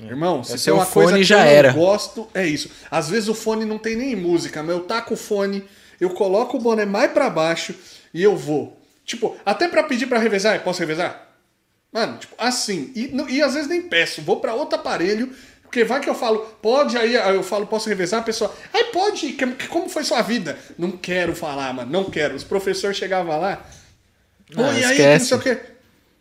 Irmão, 0.00 0.44
se 0.44 0.50
É 0.50 0.54
tem 0.54 0.58
seu 0.62 0.74
uma 0.76 0.86
coisa 0.86 1.10
fone 1.10 1.22
que 1.22 1.26
já 1.28 1.38
eu 1.40 1.44
não 1.44 1.50
era. 1.50 1.72
gosto, 1.72 2.28
é 2.34 2.46
isso. 2.46 2.70
Às 2.90 3.08
vezes 3.08 3.28
o 3.28 3.34
fone 3.34 3.64
não 3.64 3.78
tem 3.78 3.96
nem 3.96 4.14
música, 4.14 4.62
mas 4.62 4.70
eu 4.76 4.80
taco 4.82 5.14
o 5.14 5.16
fone, 5.16 5.64
eu 6.00 6.10
coloco 6.10 6.56
o 6.56 6.60
boné 6.60 6.84
mais 6.84 7.10
pra 7.10 7.28
baixo 7.28 7.74
e 8.14 8.22
eu 8.22 8.36
vou. 8.36 8.80
Tipo, 9.04 9.36
até 9.44 9.66
pra 9.66 9.82
pedir 9.82 10.06
pra 10.06 10.18
revezar, 10.20 10.60
posso 10.62 10.78
revezar? 10.80 11.27
Mano, 11.92 12.18
tipo, 12.18 12.34
assim. 12.38 12.92
E, 12.94 13.14
e 13.30 13.42
às 13.42 13.54
vezes 13.54 13.68
nem 13.68 13.82
peço, 13.82 14.22
vou 14.22 14.40
pra 14.40 14.54
outro 14.54 14.78
aparelho. 14.78 15.32
Porque 15.62 15.84
vai 15.84 16.00
que 16.00 16.08
eu 16.08 16.14
falo, 16.14 16.38
pode 16.62 16.96
aí, 16.96 17.14
aí 17.14 17.34
eu 17.34 17.42
falo, 17.42 17.66
posso 17.66 17.90
revezar, 17.90 18.20
a 18.20 18.22
pessoa, 18.24 18.54
ai 18.72 18.84
pode, 18.84 19.36
como 19.68 19.86
foi 19.86 20.02
sua 20.02 20.22
vida? 20.22 20.58
Não 20.78 20.90
quero 20.92 21.36
falar, 21.36 21.74
mano, 21.74 21.90
não 21.92 22.04
quero. 22.04 22.34
Os 22.34 22.42
professores 22.42 22.96
chegavam 22.96 23.38
lá, 23.38 23.62
pô, 24.54 24.62
Ah, 24.64 24.72
e 24.72 24.82
aí, 24.82 24.96
que 24.96 25.02
não 25.02 25.12
esquece. 25.14 25.26
sei 25.26 25.36
o 25.36 25.40
quê. 25.40 25.58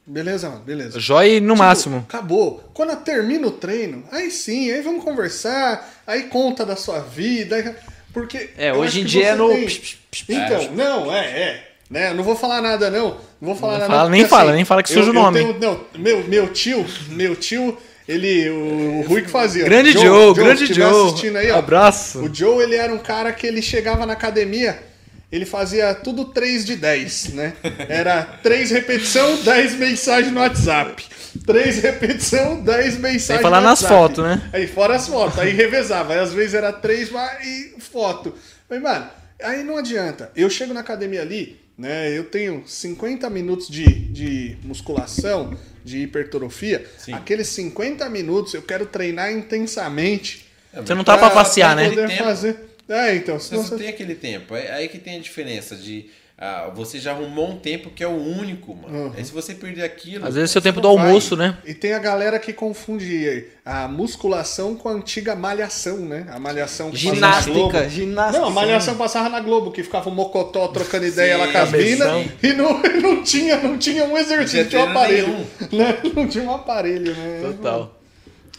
Beleza, 0.05 0.49
mano, 0.49 0.63
beleza. 0.65 0.99
Joia 0.99 1.39
no 1.39 1.47
Tipo, 1.53 1.57
máximo. 1.59 1.97
Acabou. 2.09 2.69
Quando 2.73 2.89
eu 2.89 2.97
termino 2.97 3.47
o 3.47 3.51
treino, 3.51 4.03
aí 4.11 4.29
sim, 4.31 4.69
aí 4.69 4.81
vamos 4.81 5.01
conversar, 5.03 6.03
aí 6.05 6.23
conta 6.23 6.65
da 6.65 6.75
sua 6.75 6.99
vida. 6.99 7.55
aí- 7.55 7.73
Porque. 8.13 8.49
É, 8.57 8.73
hoje 8.73 8.99
em 9.01 9.05
dia 9.05 9.27
é 9.29 9.35
no 9.35 9.47
tem- 9.49 9.65
psh, 9.65 9.77
psh, 9.79 9.97
psh, 10.11 10.25
Então, 10.29 10.71
não, 10.73 11.13
é, 11.13 11.25
é. 11.25 11.71
Né? 11.89 12.13
Não 12.13 12.23
vou 12.23 12.35
falar 12.35 12.61
nada, 12.61 12.89
não. 12.89 13.17
Não 13.39 13.49
vou 13.49 13.55
falar 13.55 13.73
Não 13.73 13.79
nada. 13.79 13.91
fala, 13.91 14.03
não, 14.03 14.09
nem 14.09 14.21
porque, 14.21 14.29
fala, 14.35 14.51
nem 14.53 14.65
fala 14.65 14.83
que 14.83 14.89
suja 14.89 15.09
o 15.11 15.13
nome. 15.13 15.39
tenho- 15.39 15.57
não, 15.59 15.79
meu, 15.97 16.23
meu 16.27 16.47
tio, 16.51 16.85
meu 17.09 17.35
tio, 17.35 17.77
ele. 18.07 18.49
O, 18.49 18.99
o 18.99 19.01
Rui 19.07 19.21
que 19.21 19.29
fazia. 19.29 19.63
Grande 19.63 19.93
Joe, 19.93 20.03
Joe, 20.03 20.33
grande 20.33 20.73
Joe. 20.73 21.37
aí, 21.37 21.49
ó. 21.51 21.59
Abraço. 21.59 22.19
O 22.19 22.33
Joe, 22.33 22.61
ele 22.63 22.75
era 22.75 22.93
um 22.93 22.97
cara 22.97 23.31
que 23.31 23.47
ele 23.47 23.61
chegava 23.61 24.05
na 24.05 24.13
academia, 24.13 24.83
ele 25.31 25.45
fazia 25.45 25.93
tudo 25.95 26.25
3 26.25 26.65
de 26.65 26.75
10, 26.75 27.29
né? 27.33 27.53
Era 27.87 28.21
3 28.43 28.69
repetição, 28.71 29.37
10 29.43 29.75
mensagens 29.75 30.33
no 30.33 30.41
WhatsApp. 30.41 31.05
3 31.45 31.79
repetição, 31.81 32.59
10 32.61 32.97
mensagens 32.97 33.41
falar 33.43 33.61
no 33.61 33.67
nas 33.67 33.81
WhatsApp. 33.81 34.01
fotos, 34.01 34.23
né? 34.25 34.49
Aí 34.51 34.67
fora 34.67 34.95
as 34.95 35.07
fotos, 35.07 35.39
aí 35.39 35.51
revezava. 35.53 36.13
Aí 36.13 36.19
às 36.19 36.33
vezes 36.33 36.53
era 36.53 36.73
3 36.73 37.09
e 37.45 37.75
foto. 37.79 38.33
Mas, 38.69 38.81
mano, 38.81 39.05
aí 39.41 39.63
não 39.63 39.77
adianta. 39.77 40.31
Eu 40.35 40.49
chego 40.49 40.73
na 40.73 40.79
academia 40.81 41.21
ali, 41.21 41.59
né? 41.77 42.17
Eu 42.17 42.25
tenho 42.25 42.63
50 42.65 43.29
minutos 43.29 43.67
de, 43.69 43.85
de 43.85 44.57
musculação, 44.63 45.57
de 45.83 45.99
hipertrofia. 45.99 46.85
Aqueles 47.13 47.47
50 47.47 48.09
minutos 48.09 48.53
eu 48.53 48.61
quero 48.61 48.85
treinar 48.85 49.31
intensamente. 49.31 50.45
Você 50.73 50.93
não 50.93 51.03
tá 51.03 51.17
pra 51.17 51.29
passear, 51.29 51.75
pra 51.75 52.07
né? 52.07 52.17
fazer. 52.17 52.57
É, 52.89 53.15
então. 53.15 53.39
Você 53.39 53.55
não 53.55 53.63
você- 53.63 53.75
tem 53.77 53.87
aquele 53.89 54.15
tempo. 54.15 54.55
É 54.55 54.71
aí 54.71 54.87
que 54.87 54.97
tem 54.97 55.17
a 55.17 55.21
diferença 55.21 55.75
de. 55.75 56.09
Ah, 56.39 56.69
você 56.71 56.99
já 56.99 57.13
arrumou 57.13 57.49
um 57.49 57.57
tempo 57.57 57.89
que 57.89 58.03
é 58.03 58.07
o 58.07 58.11
único, 58.15 58.75
mano. 58.75 59.11
Aí 59.17 59.25
se 59.25 59.31
você 59.31 59.55
perder 59.55 59.83
aquilo. 59.83 60.23
Às 60.23 60.35
vezes 60.35 60.51
seu 60.51 60.61
você 60.61 60.69
tempo 60.69 60.79
do 60.79 60.93
vai. 60.95 61.07
almoço, 61.07 61.35
né? 61.35 61.57
E 61.65 61.73
tem 61.73 61.93
a 61.93 61.99
galera 61.99 62.37
que 62.37 62.53
confunde 62.53 63.47
a 63.65 63.87
musculação 63.87 64.75
com 64.75 64.87
a 64.87 64.91
antiga 64.91 65.35
malhação, 65.35 65.97
né? 65.97 66.27
A 66.29 66.39
malhação 66.39 66.91
que 66.91 66.97
passava 66.97 67.19
na 67.19 67.31
Ginástica, 67.31 67.53
Globo. 67.53 67.89
ginástica. 67.89 68.39
Não, 68.39 68.47
a 68.47 68.51
malhação 68.51 68.95
passava 68.95 69.29
na 69.29 69.39
Globo, 69.39 69.71
que 69.71 69.81
ficava 69.81 70.09
o 70.09 70.13
mocotó 70.13 70.67
trocando 70.67 71.07
ideia 71.07 71.33
Sim, 71.35 71.41
lá 71.41 71.51
com 71.51 71.57
as 71.57 71.71
minas 71.71 72.25
e 72.43 72.53
não, 72.53 72.81
não, 73.01 73.23
tinha, 73.23 73.57
não 73.57 73.77
tinha 73.79 74.03
um 74.05 74.15
exercício, 74.15 74.61
Não 74.63 74.69
tinha 74.69 74.81
tinha 74.81 74.85
um 74.85 74.89
aparelho. 74.91 75.47
Né? 75.71 75.97
Não 76.15 76.27
tinha 76.27 76.43
um 76.43 76.53
aparelho, 76.53 77.15
né? 77.15 77.41
Total. 77.41 77.96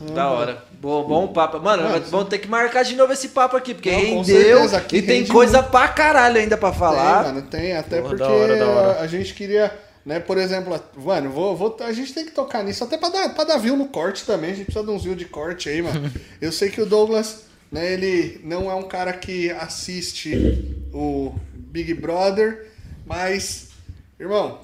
Da 0.01 0.31
hora. 0.31 0.65
Bom, 0.81 1.05
bom 1.05 1.29
papo. 1.29 1.59
Mano, 1.59 1.83
Mano, 1.83 2.05
vamos 2.09 2.29
ter 2.29 2.39
que 2.39 2.47
marcar 2.47 2.85
de 2.85 2.95
novo 2.95 3.13
esse 3.13 3.29
papo 3.31 3.57
aqui, 3.57 3.75
porque 3.75 3.91
Não, 3.91 3.99
rendeu 3.99 4.25
certeza, 4.25 4.77
aqui 4.77 4.97
e 4.99 5.03
tem 5.03 5.19
rende 5.19 5.33
coisa 5.33 5.63
pra 5.63 5.89
caralho 5.89 6.39
ainda 6.39 6.57
pra 6.57 6.73
falar. 6.73 7.25
Tem, 7.25 7.33
mano, 7.33 7.47
tem. 7.47 7.77
Até 7.77 8.01
Porra, 8.01 8.09
porque 8.11 8.23
da 8.23 8.31
hora, 8.31 8.57
da 8.57 8.67
hora. 8.67 9.01
A, 9.01 9.03
a 9.03 9.07
gente 9.09 9.35
queria, 9.35 9.77
né, 10.07 10.21
por 10.21 10.39
exemplo, 10.39 10.81
mano, 10.97 11.31
vou, 11.31 11.57
vou, 11.57 11.77
a 11.81 11.93
gente 11.93 12.15
tem 12.15 12.25
que 12.25 12.31
tocar 12.31 12.63
nisso 12.63 12.85
até 12.85 12.97
pra 12.97 13.09
dar, 13.09 13.35
pra 13.35 13.43
dar 13.43 13.59
view 13.59 13.77
no 13.77 13.87
corte 13.87 14.25
também. 14.25 14.53
A 14.53 14.55
gente 14.55 14.67
precisa 14.67 14.85
de 14.85 14.91
uns 14.93 15.03
view 15.03 15.17
de 15.17 15.25
corte 15.25 15.69
aí, 15.69 15.83
mano. 15.83 16.11
Eu 16.41 16.53
sei 16.53 16.71
que 16.71 16.81
o 16.81 16.87
Douglas, 16.87 17.45
né, 17.73 17.93
ele 17.93 18.41
não 18.45 18.71
é 18.71 18.75
um 18.75 18.85
cara 18.85 19.13
que 19.13 19.51
assiste 19.51 20.77
o 20.95 21.35
Big 21.55 21.93
Brother, 21.95 22.69
mas, 23.05 23.71
irmão, 24.19 24.61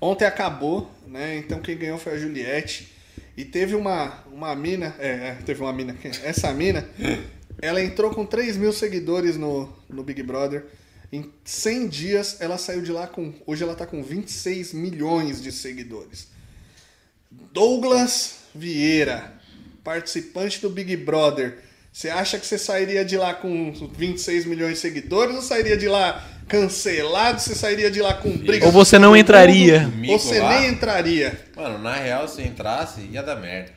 ontem 0.00 0.24
acabou, 0.24 0.90
né? 1.06 1.36
Então 1.36 1.60
quem 1.60 1.76
ganhou 1.76 1.98
foi 1.98 2.14
a 2.14 2.18
Juliette. 2.18 2.93
E 3.36 3.44
teve 3.44 3.74
uma, 3.74 4.24
uma 4.32 4.54
mina, 4.54 4.94
é, 4.98 5.08
é, 5.08 5.38
teve 5.44 5.60
uma 5.60 5.72
mina, 5.72 5.96
essa 6.22 6.52
mina, 6.52 6.88
ela 7.60 7.82
entrou 7.82 8.10
com 8.10 8.24
3 8.24 8.56
mil 8.56 8.72
seguidores 8.72 9.36
no, 9.36 9.72
no 9.88 10.02
Big 10.04 10.22
Brother. 10.22 10.66
Em 11.12 11.32
100 11.44 11.88
dias 11.88 12.40
ela 12.40 12.58
saiu 12.58 12.82
de 12.82 12.92
lá 12.92 13.06
com. 13.06 13.32
Hoje 13.46 13.62
ela 13.62 13.74
tá 13.74 13.86
com 13.86 14.02
26 14.02 14.72
milhões 14.72 15.42
de 15.42 15.52
seguidores. 15.52 16.28
Douglas 17.52 18.36
Vieira, 18.54 19.34
participante 19.82 20.60
do 20.60 20.70
Big 20.70 20.96
Brother. 20.96 21.58
Você 21.92 22.08
acha 22.10 22.38
que 22.38 22.46
você 22.46 22.58
sairia 22.58 23.04
de 23.04 23.16
lá 23.16 23.34
com 23.34 23.72
26 23.96 24.46
milhões 24.46 24.74
de 24.74 24.80
seguidores 24.80 25.36
ou 25.36 25.42
sairia 25.42 25.76
de 25.76 25.86
lá 25.86 26.33
cancelado? 26.48 27.40
Você 27.40 27.54
sairia 27.54 27.90
de 27.90 28.00
lá 28.00 28.14
com 28.14 28.30
briga 28.36 28.66
Ou 28.66 28.72
você 28.72 28.98
não 28.98 29.16
entraria? 29.16 29.90
Ou 30.08 30.18
você 30.18 30.40
lá? 30.40 30.60
nem 30.60 30.70
entraria? 30.70 31.38
Mano, 31.56 31.78
na 31.78 31.94
real, 31.94 32.26
se 32.28 32.40
eu 32.42 32.46
entrasse, 32.46 33.00
ia 33.12 33.22
dar 33.22 33.36
merda. 33.36 33.72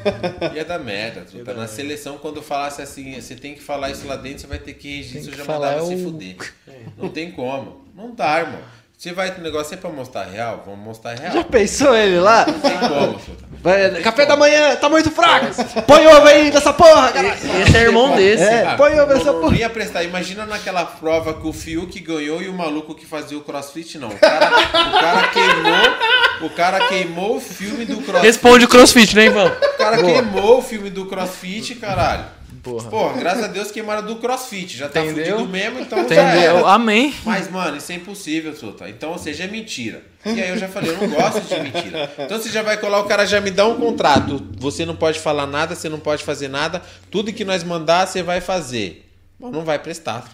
ia 0.54 0.64
dar 0.64 0.78
merda. 0.78 1.22
truta. 1.22 1.54
Na 1.54 1.66
seleção, 1.66 2.18
quando 2.18 2.36
eu 2.36 2.42
falasse 2.42 2.80
assim, 2.82 3.20
você 3.20 3.34
tem 3.34 3.54
que 3.54 3.62
falar 3.62 3.90
isso 3.90 4.06
lá 4.06 4.16
dentro, 4.16 4.40
você 4.40 4.46
vai 4.46 4.58
ter 4.58 4.74
que 4.74 4.96
registrar, 4.96 5.32
eu 5.32 5.38
já 5.38 5.44
mandava 5.44 5.86
se 5.86 5.94
o- 5.94 5.98
fuder. 6.04 6.36
Não 6.96 7.08
tem 7.08 7.30
como. 7.30 7.86
Não 7.94 8.14
dá, 8.14 8.40
irmão. 8.40 8.60
Você 8.98 9.12
vai 9.12 9.30
pro 9.30 9.40
negócio 9.44 9.74
é 9.74 9.76
pra 9.76 9.90
mostrar 9.90 10.24
real? 10.24 10.64
Vamos 10.66 10.84
mostrar 10.84 11.14
real. 11.14 11.32
Já 11.32 11.44
pensou 11.44 11.94
ele 11.94 12.18
lá? 12.18 12.44
Não 12.44 12.58
tem 12.58 12.78
como. 12.80 13.20
Vai, 13.62 13.90
café 14.02 14.26
da 14.26 14.36
manhã, 14.36 14.74
tá 14.74 14.88
muito 14.88 15.08
fraco. 15.12 15.46
Põe 15.86 16.04
ovo 16.08 16.26
aí 16.26 16.50
nessa 16.50 16.72
porra, 16.72 17.12
cara. 17.12 17.28
Esse 17.28 17.76
é 17.76 17.82
irmão 17.82 18.16
desse. 18.16 18.42
É, 18.42 18.66
Ah, 18.66 18.74
põe 18.76 18.98
ovo 18.98 19.14
nessa 19.14 19.32
porra. 19.32 19.56
ia 19.56 19.70
prestar. 19.70 20.02
Imagina 20.02 20.46
naquela 20.46 20.84
prova 20.84 21.32
que 21.34 21.46
o 21.46 21.52
Fiuk 21.52 22.00
ganhou 22.00 22.42
e 22.42 22.48
o 22.48 22.52
maluco 22.52 22.92
que 22.92 23.06
fazia 23.06 23.38
o 23.38 23.40
crossfit, 23.42 23.98
não. 23.98 24.08
O 24.08 24.18
cara, 24.18 24.46
o 24.48 25.00
cara 25.00 25.28
queimou. 25.28 25.96
O 26.40 26.50
cara 26.50 26.88
queimou 26.88 27.36
o 27.36 27.40
filme 27.40 27.84
do 27.84 27.98
crossfit. 27.98 28.26
Responde 28.26 28.64
o 28.64 28.68
crossfit, 28.68 29.14
né, 29.14 29.26
Ivan? 29.26 29.46
O 29.46 29.78
cara 29.78 30.02
queimou 30.02 30.58
o 30.58 30.62
filme 30.62 30.90
do 30.90 31.06
crossfit, 31.06 31.76
caralho. 31.76 32.24
Porra. 32.62 32.90
Porra, 32.90 33.18
graças 33.18 33.44
a 33.44 33.46
Deus 33.46 33.70
queimaram 33.70 34.04
do 34.04 34.16
crossfit. 34.16 34.76
Já 34.76 34.88
tá 34.88 35.00
Entendeu? 35.00 35.36
fudido 35.36 35.48
mesmo, 35.48 35.80
então 35.80 36.08
já 36.08 36.14
era. 36.14 36.36
Entendeu? 36.36 36.66
Amém. 36.66 37.14
Mas, 37.24 37.50
mano, 37.50 37.76
isso 37.76 37.92
é 37.92 37.94
impossível, 37.94 38.54
Suta. 38.54 38.88
Então, 38.88 39.10
ou 39.10 39.18
seja, 39.18 39.44
é 39.44 39.46
mentira. 39.46 40.02
E 40.26 40.42
aí 40.42 40.48
eu 40.50 40.58
já 40.58 40.68
falei, 40.68 40.90
eu 40.90 40.98
não 40.98 41.08
gosto 41.08 41.40
de 41.40 41.60
mentira. 41.60 42.12
Então 42.18 42.38
você 42.38 42.50
já 42.50 42.62
vai 42.62 42.76
colar, 42.76 43.00
o 43.00 43.04
cara 43.04 43.24
já 43.24 43.40
me 43.40 43.50
dá 43.50 43.66
um 43.66 43.76
contrato. 43.76 44.44
Você 44.58 44.84
não 44.84 44.96
pode 44.96 45.20
falar 45.20 45.46
nada, 45.46 45.74
você 45.74 45.88
não 45.88 46.00
pode 46.00 46.24
fazer 46.24 46.48
nada. 46.48 46.82
Tudo 47.10 47.32
que 47.32 47.44
nós 47.44 47.62
mandar, 47.62 48.06
você 48.06 48.22
vai 48.22 48.40
fazer. 48.40 49.04
Mas 49.38 49.52
não 49.52 49.64
vai 49.64 49.78
prestar. 49.78 50.28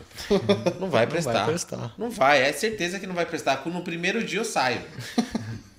Não 0.80 0.88
vai 0.88 1.06
prestar. 1.06 1.44
prestar. 1.44 1.92
Não 1.98 2.10
vai, 2.10 2.42
é 2.42 2.52
certeza 2.52 2.98
que 2.98 3.06
não 3.06 3.14
vai 3.14 3.26
prestar. 3.26 3.62
No 3.66 3.82
primeiro 3.82 4.24
dia 4.24 4.40
eu 4.40 4.44
saio. 4.44 4.80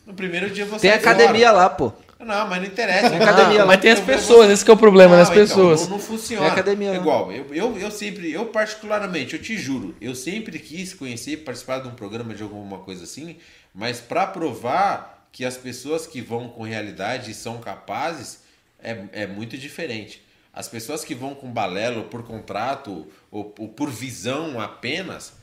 No 0.05 0.13
primeiro 0.13 0.49
dia 0.51 0.65
você 0.65 0.81
Tem 0.81 0.91
academia 0.91 1.51
lá, 1.51 1.67
pô. 1.67 1.91
Não, 2.19 2.47
mas 2.47 2.61
não 2.61 2.67
interessa. 2.67 3.15
Academia 3.15 3.63
Ah, 3.63 3.65
mas 3.65 3.81
tem 3.81 3.91
as 3.91 3.99
pessoas, 3.99 4.49
esse 4.49 4.63
que 4.63 4.71
é 4.71 4.73
o 4.73 4.77
problema, 4.77 5.17
das 5.17 5.29
então, 5.29 5.41
pessoas. 5.41 5.81
não, 5.83 5.89
não 5.91 5.99
funciona. 5.99 6.47
Academia 6.47 6.89
É 6.89 6.91
lá. 6.91 6.97
igual, 6.97 7.31
eu, 7.31 7.53
eu, 7.53 7.77
eu 7.77 7.91
sempre, 7.91 8.31
eu 8.31 8.45
particularmente, 8.47 9.35
eu 9.35 9.41
te 9.41 9.57
juro, 9.57 9.95
eu 9.99 10.15
sempre 10.15 10.57
quis 10.59 10.93
conhecer, 10.93 11.37
participar 11.37 11.79
de 11.79 11.87
um 11.87 11.91
programa 11.95 12.33
de 12.33 12.41
alguma 12.41 12.79
coisa 12.79 13.03
assim, 13.03 13.37
mas 13.73 13.99
para 13.99 14.25
provar 14.27 15.27
que 15.31 15.43
as 15.43 15.57
pessoas 15.57 16.07
que 16.07 16.21
vão 16.21 16.47
com 16.47 16.63
realidade 16.63 17.33
são 17.33 17.57
capazes, 17.59 18.39
é, 18.81 19.03
é 19.11 19.27
muito 19.27 19.57
diferente. 19.57 20.23
As 20.53 20.69
pessoas 20.69 21.03
que 21.03 21.13
vão 21.13 21.35
com 21.35 21.51
balelo 21.51 22.05
por 22.05 22.23
contrato 22.23 23.05
ou, 23.29 23.53
ou 23.59 23.67
por 23.67 23.89
visão 23.89 24.59
apenas, 24.61 25.33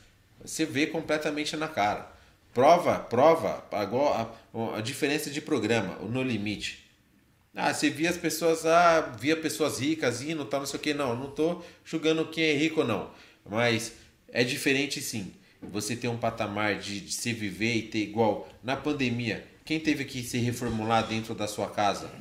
você 0.43 0.65
vê 0.65 0.87
completamente 0.87 1.55
na 1.55 1.67
cara. 1.67 2.11
Prova, 2.53 2.99
prova, 2.99 3.65
agora 3.71 4.29
a, 4.53 4.77
a 4.77 4.81
diferença 4.81 5.31
de 5.31 5.41
programa, 5.41 5.97
o 6.01 6.07
No 6.07 6.21
Limite. 6.21 6.83
Ah, 7.55 7.73
você 7.73 7.89
via 7.89 8.09
as 8.09 8.17
pessoas, 8.17 8.65
ah, 8.65 9.01
via 9.19 9.35
pessoas 9.35 9.79
ricas 9.79 10.21
indo, 10.21 10.45
tal, 10.45 10.59
não 10.59 10.67
sei 10.67 10.79
o 10.79 10.81
que. 10.81 10.93
Não, 10.93 11.15
não 11.15 11.31
tô 11.31 11.61
julgando 11.83 12.25
quem 12.25 12.43
é 12.43 12.53
rico 12.53 12.81
ou 12.81 12.87
não. 12.87 13.11
Mas 13.47 13.93
é 14.31 14.43
diferente 14.43 15.01
sim. 15.01 15.33
Você 15.61 15.95
ter 15.95 16.07
um 16.07 16.17
patamar 16.17 16.77
de, 16.79 16.99
de 17.01 17.11
se 17.11 17.31
viver 17.33 17.75
e 17.75 17.81
ter 17.83 17.99
igual. 17.99 18.49
Na 18.63 18.75
pandemia, 18.75 19.47
quem 19.65 19.79
teve 19.79 20.03
que 20.05 20.23
se 20.23 20.37
reformular 20.37 21.07
dentro 21.07 21.33
da 21.33 21.47
sua 21.47 21.69
casa? 21.69 22.11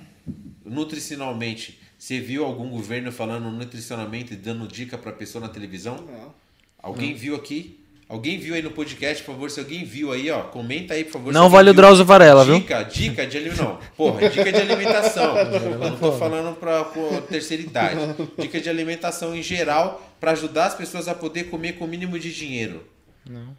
Nutricionalmente, 0.65 1.79
você 1.99 2.21
viu 2.21 2.45
algum 2.45 2.69
governo 2.71 3.11
falando 3.11 3.51
nutricionalmente, 3.51 4.37
dando 4.37 4.69
dica 4.69 4.97
pra 4.97 5.13
pessoa 5.13 5.47
na 5.47 5.53
televisão? 5.53 5.97
Não. 5.97 6.35
Alguém 6.79 7.15
viu 7.15 7.35
aqui? 7.35 7.82
Alguém 8.13 8.39
viu 8.39 8.55
aí 8.55 8.61
no 8.61 8.71
podcast, 8.71 9.25
por 9.25 9.33
favor? 9.33 9.51
Se 9.51 9.59
alguém 9.59 9.87
viu 9.87 10.13
aí, 10.13 10.31
ó, 10.31 10.43
comenta 10.43 10.93
aí, 10.93 11.03
por 11.03 11.13
favor. 11.13 11.33
Não 11.33 11.49
vale 11.49 11.71
o 11.71 11.73
viu. 11.73 11.81
Drauzio 11.81 12.05
Varela, 12.05 12.45
viu? 12.45 12.57
Dica, 12.57 12.83
dica 12.83 13.27
de 13.27 13.39
alimentação. 13.39 13.73
Não, 13.73 13.79
porra, 13.97 14.29
dica 14.29 14.53
de 14.53 14.61
alimentação. 14.61 15.35
Eu 15.41 15.79
não 15.79 15.97
tô 15.97 16.13
falando 16.13 16.55
pra, 16.57 16.85
pra 16.85 17.23
terceira 17.23 17.63
idade. 17.63 17.97
Dica 18.37 18.61
de 18.61 18.69
alimentação 18.69 19.35
em 19.35 19.43
geral 19.43 20.03
para 20.21 20.33
ajudar 20.33 20.67
as 20.67 20.75
pessoas 20.75 21.09
a 21.09 21.15
poder 21.15 21.45
comer 21.45 21.79
com 21.79 21.87
o 21.87 21.89
mínimo 21.89 22.19
de 22.19 22.31
dinheiro. 22.35 22.87
Não. 23.27 23.57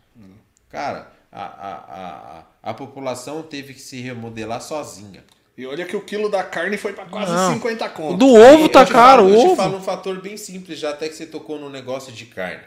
Cara, 0.70 1.12
a, 1.32 1.44
a, 1.44 1.74
a, 1.74 2.44
a, 2.70 2.74
população 2.76 3.42
teve 3.42 3.74
que 3.74 3.82
se 3.82 4.00
remodelar 4.02 4.62
sozinha. 4.62 5.24
E 5.58 5.66
olha 5.66 5.84
que 5.84 5.96
o 5.96 6.02
quilo 6.02 6.30
da 6.30 6.44
carne 6.44 6.78
foi 6.78 6.94
pra 6.94 7.06
quase 7.06 7.32
Não. 7.32 7.54
50 7.56 7.86
O 7.86 7.90
conto. 7.90 8.18
do 8.18 8.34
ovo 8.36 8.70
tá 8.70 8.86
caro, 8.86 9.24
falo- 9.24 9.30
o 9.30 9.34
Eu 9.34 9.40
te 9.40 9.46
ovo. 9.48 9.56
falo 9.56 9.78
um 9.78 9.82
fator 9.82 10.22
bem 10.22 10.38
simples, 10.38 10.78
já 10.78 10.92
até 10.92 11.10
que 11.10 11.16
você 11.16 11.26
tocou 11.26 11.60
no 11.60 11.72
negócio 11.72 12.14
de 12.14 12.26
carne. 12.26 12.62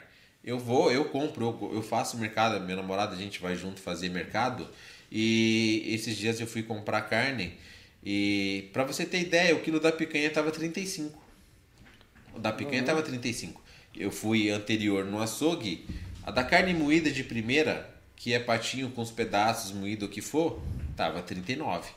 Eu 0.46 0.58
vou, 0.58 0.92
eu 0.92 1.06
compro, 1.06 1.70
eu, 1.74 1.82
faço 1.82 2.16
mercado, 2.16 2.64
minha 2.64 2.76
namorada, 2.76 3.14
a 3.14 3.18
gente 3.18 3.42
vai 3.42 3.56
junto 3.56 3.80
fazer 3.80 4.08
mercado. 4.08 4.66
E 5.10 5.82
esses 5.88 6.16
dias 6.16 6.40
eu 6.40 6.46
fui 6.46 6.62
comprar 6.62 7.02
carne 7.02 7.58
e 8.08 8.70
pra 8.72 8.84
você 8.84 9.04
ter 9.04 9.20
ideia, 9.20 9.52
o 9.56 9.60
quilo 9.60 9.80
da 9.80 9.90
picanha 9.90 10.30
tava 10.30 10.52
35. 10.52 11.20
O 12.32 12.38
da 12.38 12.52
picanha 12.52 12.84
tava 12.84 13.02
35. 13.02 13.60
Eu 13.96 14.12
fui 14.12 14.48
anterior 14.48 15.04
no 15.04 15.20
açougue, 15.20 15.84
a 16.22 16.30
da 16.30 16.44
carne 16.44 16.72
moída 16.72 17.10
de 17.10 17.24
primeira, 17.24 17.92
que 18.14 18.32
é 18.32 18.38
patinho 18.38 18.90
com 18.90 19.02
os 19.02 19.10
pedaços 19.10 19.72
moído 19.72 20.06
o 20.06 20.08
que 20.08 20.22
for, 20.22 20.62
tava 20.94 21.20
39. 21.20 21.90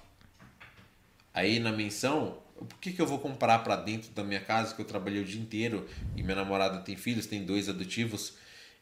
Aí 1.32 1.60
na 1.60 1.72
menção, 1.72 2.40
por 2.66 2.80
que, 2.80 2.92
que 2.92 3.02
eu 3.02 3.08
vou 3.08 3.20
comprar 3.20 3.60
pra 3.60 3.76
dentro 3.76 4.12
da 4.12 4.24
minha 4.24 4.42
casa 4.42 4.76
que 4.76 4.82
eu 4.82 4.86
trabalhei 4.86 5.22
o 5.22 5.26
dia 5.26 5.42
inteiro 5.42 5.88
e 6.16 6.24
minha 6.24 6.36
namorada 6.36 6.80
tem 6.80 6.96
filhos, 6.96 7.26
tem 7.26 7.46
dois 7.46 7.70
adotivos 7.70 8.34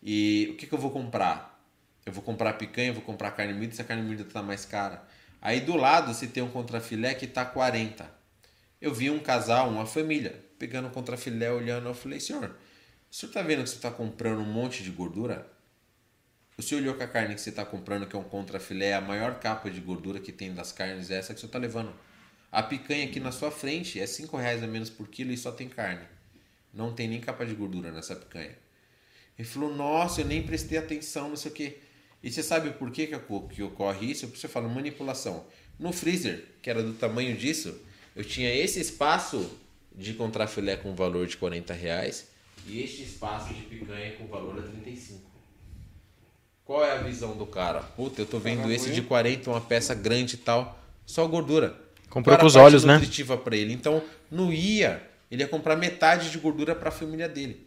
e 0.02 0.50
o 0.52 0.56
que, 0.56 0.68
que 0.68 0.74
eu 0.74 0.80
vou 0.80 0.92
comprar? 0.92 1.62
Eu 2.06 2.14
vou 2.14 2.24
comprar 2.24 2.54
picanha, 2.54 2.94
vou 2.94 3.02
comprar 3.02 3.32
carne 3.32 3.54
moída, 3.54 3.76
se 3.76 3.82
a 3.82 3.86
carne 3.86 4.04
moída 4.04 4.24
tá 4.24 4.42
mais 4.42 4.66
cara. 4.66 5.04
Aí 5.42 5.60
do 5.60 5.76
lado 5.76 6.14
você 6.14 6.28
tem 6.28 6.42
um 6.42 6.50
contrafilé 6.50 7.14
que 7.14 7.28
tá 7.28 7.46
40. 7.46 8.10
Eu 8.82 8.94
vi 8.94 9.10
um 9.10 9.20
casal, 9.20 9.70
uma 9.70 9.86
família, 9.86 10.44
pegando 10.58 10.88
o 10.88 10.92
contrafilé, 10.92 11.52
olhando, 11.52 11.88
eu 11.88 11.94
falei, 11.94 12.20
senhor, 12.20 12.56
o 13.12 13.16
senhor 13.16 13.32
tá 13.32 13.42
vendo 13.42 13.64
que 13.64 13.70
você 13.70 13.80
tá 13.80 13.92
comprando 13.92 14.40
um 14.40 14.46
monte 14.46 14.84
de 14.84 14.92
gordura? 14.92 15.48
O 16.58 16.62
senhor 16.62 16.82
olhou 16.82 16.96
que 16.96 17.04
a 17.04 17.08
carne 17.08 17.36
que 17.36 17.42
você 17.42 17.50
está 17.50 17.66
comprando, 17.66 18.08
que 18.08 18.16
é 18.16 18.20
um 18.20 18.24
contrafilé, 18.24 18.94
a 18.94 19.02
maior 19.02 19.40
capa 19.40 19.70
de 19.70 19.80
gordura 19.80 20.20
que 20.20 20.32
tem 20.32 20.54
das 20.54 20.72
carnes 20.72 21.12
é 21.12 21.18
essa 21.18 21.34
que 21.34 21.38
o 21.38 21.40
senhor 21.40 21.50
está 21.50 21.60
levando. 21.60 21.94
A 22.58 22.64
picanha 22.64 23.06
aqui 23.06 23.20
na 23.20 23.32
sua 23.32 23.52
frente 23.52 24.00
é 24.00 24.08
5 24.08 24.36
reais 24.36 24.64
a 24.64 24.68
menos 24.68 24.90
por 24.90 25.08
quilo 25.08 25.32
e 25.32 25.38
só 25.38 25.52
tem 25.52 25.70
carne. 25.70 26.04
Não 26.74 26.92
tem 26.92 27.08
nem 27.08 27.22
capa 27.22 27.46
de 27.46 27.54
gordura 27.54 27.92
nessa 27.92 28.16
picanha. 28.16 28.58
Ele 29.38 29.48
falou, 29.48 29.76
nossa, 29.76 30.22
eu 30.22 30.26
nem 30.26 30.42
prestei 30.42 30.76
atenção, 30.80 31.30
não 31.30 31.36
sei 31.36 31.52
o 31.52 31.54
quê. 31.54 31.78
E 32.24 32.32
você 32.32 32.42
sabe 32.42 32.72
por 32.72 32.90
que, 32.90 33.06
que, 33.06 33.16
oco- 33.16 33.48
que 33.48 33.62
ocorre 33.62 34.10
isso? 34.10 34.26
Você 34.26 34.48
fala 34.48 34.68
manipulação. 34.68 35.46
No 35.78 35.94
freezer, 35.94 36.46
que 36.60 36.68
era 36.68 36.82
do 36.82 36.94
tamanho 36.94 37.38
disso, 37.38 37.80
eu 38.16 38.24
tinha 38.26 38.52
esse 38.52 38.80
espaço 38.80 39.56
de 39.96 40.16
contrafilé 40.16 40.78
com 40.78 40.96
valor 40.96 41.28
de 41.28 41.38
40 41.38 41.76
reais 41.76 42.28
e 42.66 42.82
este 42.82 43.04
espaço 43.04 43.54
de 43.54 43.62
picanha 43.62 44.16
com 44.16 44.26
valor 44.26 44.58
a 44.58 44.64
35. 44.64 45.22
Qual 46.66 46.84
é 46.84 46.94
a 46.94 47.04
visão 47.04 47.38
do 47.38 47.46
cara? 47.46 47.82
Puta, 47.82 48.20
eu 48.24 48.26
tô 48.26 48.40
vendo 48.40 48.72
esse 48.72 48.92
de 48.92 49.04
40, 49.04 49.48
uma 49.52 49.62
peça 49.62 49.94
grande 49.94 50.34
e 50.34 50.40
tal, 50.40 50.84
só 51.06 51.28
gordura. 51.28 51.86
Comprou 52.10 52.38
com 52.38 52.46
os 52.46 52.56
olhos, 52.56 52.84
né? 52.84 53.00
para 53.44 53.56
ele. 53.56 53.74
Então, 53.74 54.02
não 54.32 54.52
ia, 54.52 55.02
ele 55.30 55.44
ia 55.44 55.48
comprar 55.48 55.76
metade 55.76 56.32
de 56.32 56.38
gordura 56.38 56.74
para 56.74 56.90
a 56.90 56.92
família 56.92 57.28
dele. 57.28 57.66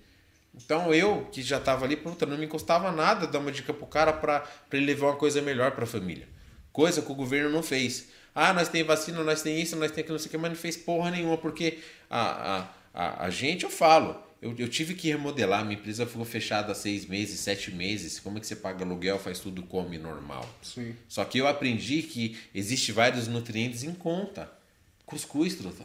Então, 0.55 0.93
eu, 0.93 1.29
que 1.31 1.43
já 1.43 1.61
tava 1.61 1.85
ali, 1.85 1.97
puta, 1.97 2.27
não 2.27 2.37
me 2.37 2.47
encostava 2.47 2.91
nada 2.91 3.27
dar 3.27 3.39
uma 3.39 3.53
dica 3.53 3.73
pro 3.73 3.87
cara 3.87 4.13
para 4.13 4.45
ele 4.73 4.87
levar 4.87 5.09
uma 5.09 5.17
coisa 5.17 5.41
melhor 5.41 5.73
para 5.73 5.85
a 5.85 5.87
família. 5.87 6.27
Coisa 6.73 7.03
que 7.03 7.13
o 7.13 7.15
governo 7.15 7.51
não 7.51 7.63
fez. 7.63 8.09
Ah, 8.35 8.53
nós 8.53 8.69
tem 8.69 8.83
vacina, 8.83 9.23
nós 9.23 9.43
tem 9.43 9.61
isso, 9.61 9.77
nós 9.77 9.91
tem 9.91 10.03
aquilo, 10.03 10.15
não 10.15 10.19
sei 10.19 10.29
o 10.29 10.31
que, 10.31 10.39
mas 10.39 10.51
não 10.51 10.59
fez 10.59 10.77
porra 10.77 11.11
nenhuma, 11.11 11.37
porque 11.37 11.79
a, 12.09 12.59
a, 12.59 12.69
a, 12.95 13.25
a 13.27 13.31
gente, 13.31 13.65
eu 13.65 13.71
falo, 13.71 14.17
eu, 14.43 14.55
eu 14.59 14.69
tive 14.69 14.95
que 14.95 15.09
remodelar, 15.09 15.65
minha 15.65 15.79
empresa 15.79 16.07
ficou 16.07 16.25
fechada 16.25 16.73
há 16.73 16.75
seis 16.75 17.05
meses, 17.07 17.41
sete 17.41 17.71
meses. 17.71 18.19
Como 18.19 18.39
é 18.39 18.41
que 18.41 18.47
você 18.47 18.57
paga 18.57 18.85
aluguel, 18.85 19.19
faz 19.19 19.39
tudo 19.39 19.63
come 19.63 19.99
normal? 19.99 20.49
Sim. 20.63 20.95
Só 21.09 21.25
que 21.25 21.39
eu 21.39 21.47
aprendi 21.47 22.03
que 22.03 22.39
existe 22.55 22.91
vários 22.93 23.29
nutrientes 23.29 23.83
em 23.85 23.93
conta. 23.93 24.51
Cuscuz, 25.05 25.55
truta. 25.55 25.85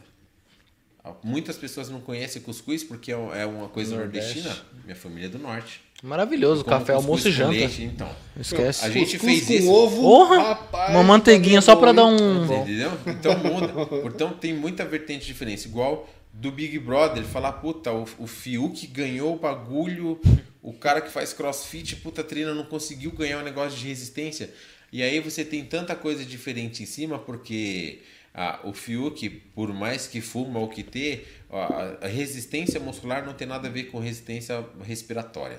Muitas 1.22 1.56
pessoas 1.56 1.88
não 1.88 2.00
conhecem 2.00 2.42
cuscuz 2.42 2.82
porque 2.82 3.12
é 3.12 3.14
é 3.14 3.46
uma 3.46 3.68
coisa 3.68 3.96
Nordeste. 3.96 4.40
nordestina. 4.40 4.66
Minha 4.84 4.96
família 4.96 5.26
é 5.26 5.28
do 5.30 5.38
norte. 5.38 5.80
Maravilhoso, 6.02 6.64
café, 6.64 6.92
almoço 6.94 7.28
e 7.28 7.32
janta. 7.32 7.52
leite, 7.52 7.82
então. 7.84 8.10
Esquece. 8.38 8.84
A 8.84 8.90
gente 8.90 9.12
Cuscuz 9.16 9.44
fez 9.44 9.46
com 9.46 9.52
isso. 9.52 9.70
ovo, 9.72 10.02
Porra! 10.02 10.38
rapaz, 10.48 10.90
Uma 10.90 11.04
manteiguinha 11.04 11.60
só 11.62 11.76
pra 11.76 11.92
dar 11.92 12.04
um- 12.06 12.44
Entendeu? 12.44 12.90
Então 13.06 13.38
muda. 13.38 13.72
Então 14.08 14.32
tem 14.32 14.52
muita 14.52 14.84
vertente 14.84 15.20
de 15.20 15.26
diferença. 15.28 15.68
Igual 15.68 16.08
do 16.38 16.52
Big 16.52 16.78
Brother, 16.78 17.24
falar, 17.24 17.52
puta, 17.54 17.92
o, 17.92 18.06
o 18.18 18.26
Fiuk 18.26 18.86
ganhou 18.88 19.34
o 19.34 19.38
bagulho, 19.38 20.20
o 20.62 20.72
cara 20.72 21.00
que 21.00 21.10
faz 21.10 21.32
crossfit, 21.32 21.96
puta, 21.96 22.22
treina, 22.22 22.52
não 22.52 22.66
conseguiu 22.66 23.10
ganhar 23.10 23.38
um 23.38 23.42
negócio 23.42 23.78
de 23.78 23.86
resistência. 23.86 24.52
E 24.92 25.02
aí 25.02 25.18
você 25.18 25.44
tem 25.44 25.64
tanta 25.64 25.96
coisa 25.96 26.24
diferente 26.24 26.82
em 26.82 26.86
cima, 26.86 27.18
porque 27.18 28.00
ah, 28.34 28.60
o 28.64 28.74
Fiuk, 28.74 29.30
por 29.54 29.72
mais 29.72 30.06
que 30.06 30.20
fuma 30.20 30.60
ou 30.60 30.68
que 30.68 30.82
ter, 30.82 31.42
a 31.50 32.06
resistência 32.06 32.78
muscular 32.78 33.24
não 33.24 33.32
tem 33.32 33.46
nada 33.46 33.68
a 33.68 33.70
ver 33.70 33.84
com 33.84 33.98
resistência 33.98 34.62
respiratória. 34.82 35.58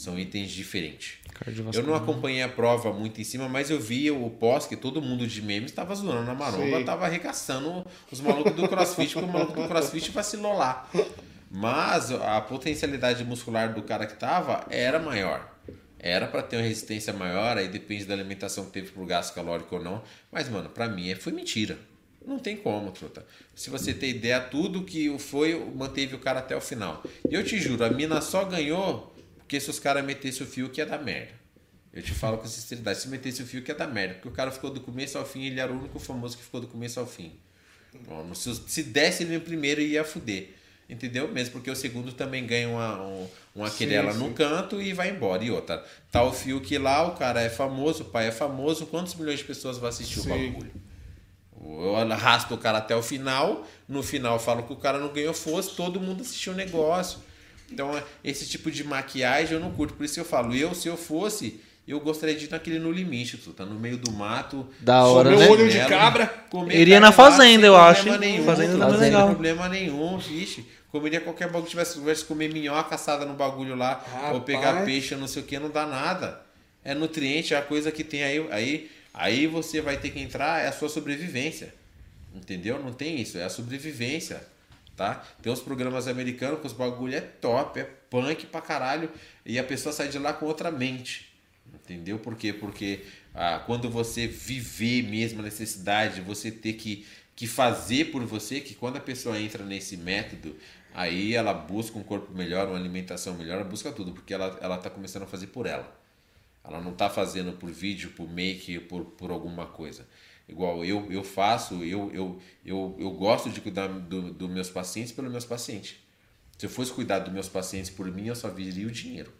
São 0.00 0.18
itens 0.18 0.50
diferentes. 0.50 1.18
Eu 1.74 1.82
não 1.82 1.94
acompanhei 1.94 2.42
a 2.42 2.48
prova 2.48 2.90
muito 2.90 3.20
em 3.20 3.24
cima, 3.24 3.50
mas 3.50 3.68
eu 3.68 3.78
vi 3.78 4.10
o 4.10 4.30
pós 4.30 4.66
que 4.66 4.74
todo 4.74 5.02
mundo 5.02 5.26
de 5.26 5.42
memes 5.42 5.70
estava 5.70 5.94
zoando 5.94 6.22
na 6.24 6.34
maromba, 6.34 6.78
Sim. 6.78 6.84
tava 6.86 7.04
arregaçando 7.04 7.84
os 8.10 8.18
malucos 8.18 8.54
do 8.54 8.66
crossfit, 8.66 9.12
porque 9.12 9.28
o 9.28 9.30
maluco 9.30 9.60
do 9.60 9.68
crossfit 9.68 10.10
vacilou 10.10 10.54
lá. 10.56 10.88
Mas 11.50 12.10
a 12.12 12.40
potencialidade 12.40 13.22
muscular 13.24 13.74
do 13.74 13.82
cara 13.82 14.06
que 14.06 14.14
tava 14.16 14.64
era 14.70 14.98
maior. 14.98 15.54
Era 15.98 16.26
para 16.26 16.42
ter 16.42 16.56
uma 16.56 16.62
resistência 16.62 17.12
maior, 17.12 17.58
aí 17.58 17.68
depende 17.68 18.06
da 18.06 18.14
alimentação 18.14 18.64
que 18.64 18.70
teve 18.70 18.90
pro 18.92 19.04
gasto 19.04 19.34
calórico 19.34 19.76
ou 19.76 19.84
não. 19.84 20.02
Mas, 20.32 20.48
mano, 20.48 20.70
pra 20.70 20.88
mim 20.88 21.10
é- 21.10 21.14
foi 21.14 21.32
mentira. 21.34 21.76
Não 22.26 22.38
tem 22.38 22.56
como, 22.56 22.90
truta. 22.90 23.26
Se 23.54 23.68
você 23.68 23.92
ter 23.92 24.08
ideia, 24.08 24.40
tudo 24.40 24.82
que 24.82 25.18
foi, 25.18 25.62
manteve 25.76 26.14
o 26.14 26.18
cara 26.18 26.38
até 26.38 26.56
o 26.56 26.60
final. 26.60 27.02
E 27.28 27.34
eu 27.34 27.44
te 27.44 27.58
juro, 27.58 27.84
a 27.84 27.90
mina 27.90 28.22
só 28.22 28.46
ganhou 28.46 29.14
porque 29.50 29.58
se 29.58 29.68
os 29.68 29.80
caras 29.80 30.04
metessem 30.04 30.46
o 30.46 30.48
fio 30.48 30.70
que 30.70 30.80
ia 30.80 30.86
dar 30.86 31.02
merda. 31.02 31.32
Eu 31.92 32.00
te 32.00 32.14
falo 32.14 32.38
com 32.38 32.46
sinceridade, 32.46 33.00
se 33.00 33.08
metesse 33.08 33.42
o 33.42 33.46
fio 33.46 33.60
que 33.62 33.72
ia 33.72 33.74
dar 33.74 33.88
merda. 33.88 34.14
Porque 34.14 34.28
o 34.28 34.30
cara 34.30 34.52
ficou 34.52 34.70
do 34.70 34.80
começo 34.80 35.18
ao 35.18 35.26
fim, 35.26 35.44
ele 35.44 35.58
era 35.58 35.72
o 35.72 35.76
único 35.76 35.98
famoso 35.98 36.36
que 36.36 36.44
ficou 36.44 36.60
do 36.60 36.68
começo 36.68 37.00
ao 37.00 37.06
fim. 37.06 37.32
Bom, 38.06 38.32
se, 38.32 38.54
se 38.68 38.84
desse 38.84 39.24
ele 39.24 39.34
no 39.34 39.40
primeiro, 39.40 39.80
ia 39.80 40.04
fuder. 40.04 40.50
Entendeu? 40.88 41.26
Mesmo 41.26 41.54
porque 41.54 41.68
o 41.68 41.74
segundo 41.74 42.12
também 42.12 42.46
ganha 42.46 42.68
uma, 42.68 43.02
um, 43.04 43.28
uma 43.56 43.68
querela 43.68 44.14
no 44.14 44.32
canto 44.34 44.80
e 44.80 44.92
vai 44.92 45.10
embora. 45.10 45.42
E 45.42 45.50
outra, 45.50 45.84
tá 46.12 46.22
o 46.22 46.32
fio 46.32 46.60
que 46.60 46.78
lá, 46.78 47.08
o 47.08 47.16
cara 47.16 47.42
é 47.42 47.50
famoso, 47.50 48.04
o 48.04 48.06
pai 48.06 48.28
é 48.28 48.32
famoso, 48.32 48.86
quantos 48.86 49.16
milhões 49.16 49.40
de 49.40 49.44
pessoas 49.46 49.78
vão 49.78 49.88
assistir 49.88 50.20
Sim. 50.20 50.30
o 50.30 50.52
bagulho? 50.52 50.72
Eu 51.60 51.96
arrasto 51.96 52.54
o 52.54 52.58
cara 52.58 52.78
até 52.78 52.94
o 52.94 53.02
final, 53.02 53.66
no 53.88 54.00
final 54.00 54.34
eu 54.34 54.40
falo 54.40 54.62
que 54.62 54.72
o 54.72 54.76
cara 54.76 55.00
não 55.00 55.12
ganhou 55.12 55.34
força, 55.34 55.72
todo 55.74 55.98
mundo 55.98 56.20
assistiu 56.20 56.52
o 56.52 56.56
negócio. 56.56 57.18
Então, 57.70 57.96
é- 57.96 58.02
esse 58.24 58.46
tipo 58.46 58.70
de 58.70 58.82
maquiagem 58.84 59.54
eu 59.54 59.60
não 59.60 59.70
curto. 59.72 59.94
Por 59.94 60.04
isso 60.04 60.14
que 60.14 60.20
eu 60.20 60.24
falo, 60.24 60.54
eu, 60.54 60.74
se 60.74 60.88
eu 60.88 60.96
fosse, 60.96 61.60
eu 61.86 61.98
gostaria 62.00 62.34
de 62.34 62.44
ir 62.46 62.50
naquele 62.50 62.78
no 62.78 62.90
limite, 62.90 63.36
tu 63.36 63.52
tá 63.52 63.64
no 63.64 63.78
meio 63.78 63.96
do 63.96 64.12
mato. 64.12 64.66
Da 64.80 65.04
hora, 65.04 65.30
né? 65.36 65.48
olho 65.48 65.68
de 65.68 65.78
cabra. 65.86 66.26
comer 66.50 66.76
Iria 66.76 67.00
na 67.00 67.12
fazenda, 67.12 67.66
eu 67.66 67.76
acho? 67.76 68.04
Nenhum, 68.18 68.44
Fazenda 68.44 68.76
não 68.76 68.86
é 68.88 68.90
tem 68.90 68.98
legal. 69.00 69.28
problema 69.28 69.68
nenhum, 69.68 70.18
vixe. 70.18 70.64
Comeria 70.90 71.20
qualquer 71.20 71.46
bagulho 71.46 71.64
que 71.64 71.70
tivesse, 71.70 71.94
tivesse 71.98 72.24
comer 72.24 72.52
minhoca 72.52 72.96
assada 72.96 73.24
no 73.24 73.34
bagulho 73.34 73.76
lá, 73.76 74.04
ou 74.32 74.40
pegar 74.40 74.70
Rapaz. 74.70 74.84
peixe, 74.86 75.14
não 75.14 75.28
sei 75.28 75.42
o 75.42 75.44
que, 75.46 75.56
não 75.58 75.70
dá 75.70 75.86
nada. 75.86 76.40
É 76.84 76.94
nutriente, 76.94 77.54
é 77.54 77.58
a 77.58 77.62
coisa 77.62 77.92
que 77.92 78.02
tem 78.02 78.24
aí, 78.24 78.44
aí. 78.50 78.90
Aí 79.14 79.46
você 79.46 79.80
vai 79.80 79.96
ter 79.98 80.10
que 80.10 80.20
entrar, 80.20 80.64
é 80.64 80.68
a 80.68 80.72
sua 80.72 80.88
sobrevivência. 80.88 81.72
Entendeu? 82.34 82.80
Não 82.82 82.92
tem 82.92 83.20
isso, 83.20 83.38
é 83.38 83.44
a 83.44 83.48
sobrevivência. 83.48 84.40
Tá? 85.00 85.24
Tem 85.40 85.50
uns 85.50 85.60
programas 85.60 86.06
americanos 86.06 86.60
que 86.60 86.66
os 86.66 86.74
bagulho 86.74 87.14
é 87.14 87.22
top, 87.22 87.80
é 87.80 87.84
punk 87.84 88.44
pra 88.44 88.60
caralho, 88.60 89.10
e 89.46 89.58
a 89.58 89.64
pessoa 89.64 89.94
sai 89.94 90.08
de 90.08 90.18
lá 90.18 90.34
com 90.34 90.44
outra 90.44 90.70
mente. 90.70 91.32
Entendeu? 91.72 92.18
Por 92.18 92.36
quê? 92.36 92.52
Porque 92.52 93.06
ah, 93.34 93.62
quando 93.64 93.88
você 93.88 94.26
viver 94.26 95.04
mesmo 95.04 95.40
a 95.40 95.42
necessidade, 95.42 96.16
de 96.16 96.20
você 96.20 96.50
ter 96.50 96.74
que, 96.74 97.06
que 97.34 97.46
fazer 97.46 98.12
por 98.12 98.22
você, 98.26 98.60
que 98.60 98.74
quando 98.74 98.98
a 98.98 99.00
pessoa 99.00 99.40
entra 99.40 99.64
nesse 99.64 99.96
método, 99.96 100.54
aí 100.92 101.34
ela 101.34 101.54
busca 101.54 101.98
um 101.98 102.02
corpo 102.02 102.34
melhor, 102.34 102.68
uma 102.68 102.76
alimentação 102.76 103.32
melhor, 103.32 103.54
ela 103.54 103.64
busca 103.64 103.90
tudo, 103.90 104.12
porque 104.12 104.34
ela, 104.34 104.58
ela 104.60 104.76
tá 104.76 104.90
começando 104.90 105.22
a 105.22 105.26
fazer 105.26 105.46
por 105.46 105.64
ela. 105.64 105.98
Ela 106.62 106.78
não 106.78 106.92
tá 106.92 107.08
fazendo 107.08 107.54
por 107.54 107.70
vídeo, 107.70 108.10
por 108.10 108.28
make, 108.28 108.78
por, 108.80 109.06
por 109.06 109.30
alguma 109.30 109.64
coisa. 109.64 110.06
Igual 110.50 110.84
eu, 110.84 111.06
eu 111.10 111.22
faço, 111.22 111.84
eu, 111.84 112.10
eu, 112.12 112.38
eu, 112.64 112.96
eu 112.98 113.10
gosto 113.12 113.48
de 113.50 113.60
cuidar 113.60 113.86
dos 113.86 114.32
do 114.32 114.48
meus 114.48 114.68
pacientes 114.68 115.12
pelos 115.12 115.30
meus 115.30 115.44
pacientes. 115.44 115.96
Se 116.58 116.66
eu 116.66 116.70
fosse 116.70 116.92
cuidar 116.92 117.20
dos 117.20 117.32
meus 117.32 117.48
pacientes 117.48 117.90
por 117.90 118.10
mim, 118.10 118.26
eu 118.26 118.34
só 118.34 118.48
viria 118.50 118.86
o 118.86 118.90
dinheiro. 118.90 119.32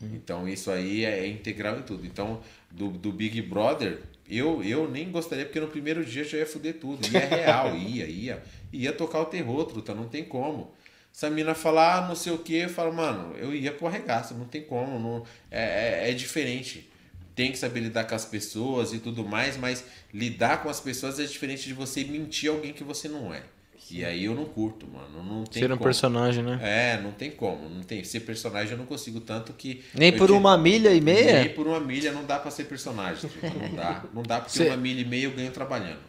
Então 0.00 0.46
isso 0.46 0.70
aí 0.70 1.04
é 1.04 1.26
integral 1.26 1.78
em 1.78 1.82
tudo. 1.82 2.06
Então, 2.06 2.40
do, 2.70 2.90
do 2.90 3.10
Big 3.10 3.40
Brother, 3.40 4.02
eu, 4.28 4.62
eu 4.62 4.90
nem 4.90 5.10
gostaria, 5.10 5.46
porque 5.46 5.58
no 5.58 5.68
primeiro 5.68 6.04
dia 6.04 6.22
já 6.22 6.36
ia 6.36 6.46
fuder 6.46 6.74
tudo. 6.78 7.06
E 7.10 7.16
é 7.16 7.24
real, 7.24 7.74
ia, 7.76 8.06
ia. 8.06 8.42
Ia 8.72 8.92
tocar 8.92 9.20
o 9.20 9.24
terror, 9.24 9.64
truta, 9.64 9.94
não 9.94 10.06
tem 10.06 10.24
como. 10.24 10.74
Se 11.10 11.24
a 11.24 11.30
mina 11.30 11.54
falar 11.54 12.04
ah, 12.04 12.08
não 12.08 12.14
sei 12.14 12.32
o 12.32 12.38
que, 12.38 12.56
eu 12.56 12.68
falo, 12.68 12.92
mano, 12.92 13.34
eu 13.38 13.54
ia 13.54 13.72
pro 13.72 13.86
arregaço, 13.86 14.34
não 14.34 14.44
tem 14.44 14.62
como. 14.62 14.98
Não, 14.98 15.24
é, 15.50 16.04
é, 16.04 16.10
é 16.10 16.12
diferente. 16.12 16.90
Tem 17.36 17.52
que 17.52 17.58
saber 17.58 17.80
lidar 17.80 18.04
com 18.04 18.14
as 18.16 18.24
pessoas 18.24 18.92
e 18.92 18.98
tudo 18.98 19.24
mais, 19.24 19.56
mas 19.56 19.84
lidar 20.12 20.62
com 20.62 20.68
as 20.68 20.80
pessoas 20.80 21.20
é 21.20 21.24
diferente 21.24 21.64
de 21.68 21.74
você 21.74 22.02
mentir 22.02 22.50
alguém 22.50 22.72
que 22.72 22.82
você 22.82 23.08
não 23.08 23.32
é. 23.32 23.42
E 23.88 24.04
aí 24.04 24.24
eu 24.24 24.34
não 24.34 24.46
curto, 24.46 24.84
mano. 24.88 25.22
Não 25.22 25.44
tem 25.44 25.62
Ser 25.62 25.70
um 25.70 25.76
como. 25.76 25.84
personagem, 25.84 26.42
né? 26.42 26.58
É, 26.60 27.00
não 27.00 27.12
tem 27.12 27.30
como. 27.30 27.68
Não 27.68 27.82
tem. 27.84 28.02
Ser 28.02 28.20
personagem 28.20 28.72
eu 28.72 28.78
não 28.78 28.86
consigo 28.86 29.20
tanto 29.20 29.52
que. 29.52 29.84
Nem 29.94 30.10
por 30.16 30.26
tinha- 30.26 30.38
uma 30.40 30.58
milha 30.58 30.92
e 30.92 31.00
meia? 31.00 31.44
Nem 31.44 31.54
por 31.54 31.68
uma 31.68 31.78
milha 31.78 32.10
não 32.10 32.24
dá 32.24 32.36
pra 32.38 32.50
ser 32.50 32.64
personagem. 32.64 33.30
truta, 33.30 33.48
Não 33.56 33.74
dá. 33.76 34.04
Não 34.12 34.22
dá 34.24 34.40
porque 34.40 34.58
Cê- 34.58 34.66
uma 34.68 34.76
milha 34.76 35.02
e 35.02 35.04
meia 35.04 35.24
eu 35.26 35.30
ganho 35.32 35.52
trabalhando. 35.52 36.00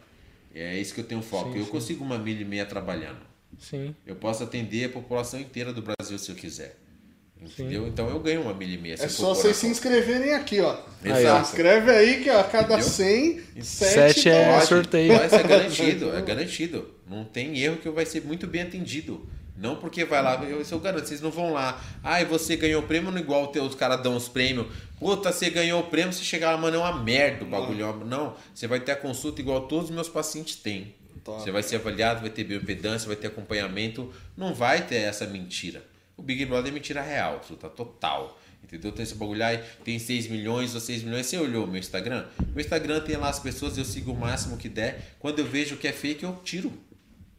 É 0.55 0.79
isso 0.79 0.91
que 0.95 1.01
eu 1.01 1.05
tenho 1.05 1.21
foco. 1.21 1.55
eu 1.55 1.67
consigo 1.67 2.03
uma 2.03 2.17
milha 2.17 2.41
e 2.41 2.45
meia 2.45 2.65
trabalhando. 2.65 3.19
Sim. 3.59 3.93
Eu 4.07 4.15
posso 4.15 4.43
atender 4.43 4.85
a 4.85 4.89
população 4.89 5.39
inteira 5.39 5.71
do 5.71 5.83
Brasil 5.83 6.17
se 6.17 6.31
eu 6.31 6.35
quiser. 6.35 6.75
Entendeu? 7.41 7.87
Então 7.87 8.09
eu 8.09 8.19
ganho 8.19 8.41
uma 8.41 8.51
e 8.63 8.97
se 8.97 9.03
É 9.05 9.07
só 9.07 9.33
vocês 9.33 9.55
se 9.57 9.67
inscreverem 9.67 10.33
aqui, 10.33 10.59
ó. 10.59 10.77
Exato. 11.03 11.45
Se 11.45 11.51
inscreve 11.51 11.91
aí 11.91 12.23
que 12.23 12.29
ó, 12.29 12.39
a 12.39 12.43
cada 12.43 12.75
Entendeu? 12.75 12.89
100, 12.89 13.41
Sete 13.61 14.21
7 14.21 14.29
é 14.29 14.61
sorteio. 14.61 15.13
Mas 15.13 15.33
é 15.33 15.43
garantido, 15.43 16.15
é 16.17 16.21
garantido. 16.21 16.91
Não 17.09 17.23
tem 17.23 17.57
erro 17.59 17.77
que 17.77 17.89
vai 17.89 18.05
ser 18.05 18.23
muito 18.23 18.47
bem 18.47 18.63
atendido. 18.63 19.27
Não 19.55 19.75
porque 19.75 20.05
vai 20.05 20.21
lá, 20.21 20.43
eu, 20.43 20.61
isso 20.61 20.73
eu 20.75 20.79
garanto, 20.79 21.07
vocês 21.07 21.19
não 21.21 21.31
vão 21.31 21.51
lá. 21.51 21.81
Ai, 22.03 22.25
você 22.25 22.55
ganhou 22.55 22.83
o 22.83 22.85
prêmio, 22.85 23.11
não 23.11 23.17
igual 23.19 23.45
o 23.45 23.47
teu- 23.47 23.63
os 23.63 23.73
caras 23.73 24.01
dão 24.03 24.15
os 24.15 24.27
prêmios. 24.27 24.67
Puta, 24.99 25.31
você 25.31 25.49
ganhou 25.49 25.79
o 25.79 25.83
prêmio, 25.85 26.13
você 26.13 26.23
chegar 26.23 26.51
lá, 26.51 26.57
mano, 26.57 26.75
é 26.75 26.79
uma 26.79 27.01
merda 27.03 27.43
o 27.43 27.47
bagulho. 27.47 27.81
é 27.83 27.89
uma- 27.89 28.05
Não, 28.05 28.35
você 28.53 28.67
vai 28.67 28.79
ter 28.79 28.91
a 28.91 28.95
consulta 28.95 29.41
igual 29.41 29.61
todos 29.67 29.85
os 29.89 29.95
meus 29.95 30.07
pacientes 30.09 30.55
têm. 30.57 30.93
Top. 31.23 31.41
Você 31.41 31.49
vai 31.49 31.63
ser 31.63 31.77
avaliado, 31.77 32.21
vai 32.21 32.29
ter 32.29 32.43
bioimpedância, 32.43 33.07
vai 33.07 33.15
ter 33.15 33.27
acompanhamento. 33.27 34.13
Não 34.35 34.53
vai 34.53 34.85
ter 34.85 34.97
essa 34.97 35.25
mentira. 35.25 35.83
O 36.17 36.23
Big 36.23 36.43
Brother 36.45 36.71
é 36.71 36.73
mentira 36.73 37.01
real, 37.01 37.39
tá 37.59 37.69
total. 37.69 38.37
Entendeu? 38.63 38.91
Tem 38.91 39.03
esse 39.03 39.15
bagulho 39.15 39.45
aí, 39.45 39.63
tem 39.85 39.97
6 39.97 40.27
milhões 40.27 40.73
ou 40.75 40.81
6 40.81 41.03
milhões. 41.03 41.27
Você 41.27 41.37
olhou 41.37 41.65
o 41.65 41.67
meu 41.67 41.79
Instagram? 41.79 42.25
Meu 42.53 42.59
Instagram 42.59 42.99
tem 43.01 43.15
lá 43.15 43.29
as 43.29 43.39
pessoas, 43.39 43.77
eu 43.77 43.85
sigo 43.85 44.11
o 44.11 44.19
máximo 44.19 44.57
que 44.57 44.67
der. 44.67 45.15
Quando 45.19 45.39
eu 45.39 45.45
vejo 45.45 45.77
que 45.77 45.87
é 45.87 45.93
fake, 45.93 46.23
eu 46.23 46.35
tiro. 46.43 46.73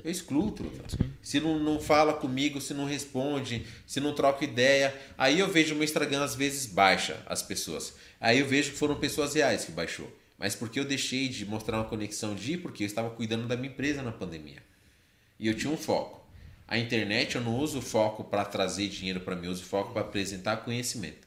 Eu 0.03 0.11
excluo, 0.11 0.53
truta. 0.53 0.83
Se 1.21 1.41
não, 1.41 1.59
não 1.59 1.81
fala 1.81 2.15
comigo, 2.15 2.61
se 2.61 2.73
não 2.73 2.85
responde, 2.85 3.67
se 3.85 3.99
não 3.99 4.15
troca 4.15 4.45
ideia. 4.45 4.95
Aí 5.19 5.41
eu 5.41 5.49
vejo 5.49 5.75
o 5.75 5.77
meu 5.77 5.85
Instagram 5.85 6.23
às 6.23 6.37
vezes 6.37 6.67
baixa 6.67 7.21
as 7.27 7.43
pessoas. 7.43 7.95
Aí 8.21 8.39
eu 8.39 8.47
vejo 8.47 8.71
que 8.71 8.79
foram 8.79 8.95
pessoas 8.95 9.35
reais 9.35 9.65
que 9.65 9.73
baixou. 9.73 10.11
Mas 10.39 10.55
porque 10.55 10.79
eu 10.79 10.85
deixei 10.85 11.29
de 11.29 11.45
mostrar 11.45 11.79
uma 11.79 11.85
conexão 11.85 12.35
de 12.35 12.57
porque 12.57 12.85
eu 12.85 12.87
estava 12.87 13.11
cuidando 13.11 13.49
da 13.49 13.57
minha 13.57 13.71
empresa 13.71 14.01
na 14.03 14.13
pandemia. 14.13 14.63
E 15.39 15.49
eu 15.49 15.55
tinha 15.55 15.73
um 15.73 15.77
foco. 15.77 16.18
A 16.71 16.79
internet 16.79 17.35
eu 17.35 17.41
não 17.41 17.57
uso 17.57 17.81
foco 17.81 18.23
para 18.23 18.45
trazer 18.45 18.89
dinheiro 18.89 19.21
para 19.21 19.35
mim, 19.35 19.47
eu 19.47 19.53
uso 19.53 19.65
foco 19.65 19.95
para 19.95 20.03
apresentar 20.03 20.59
conhecimento. 20.59 21.27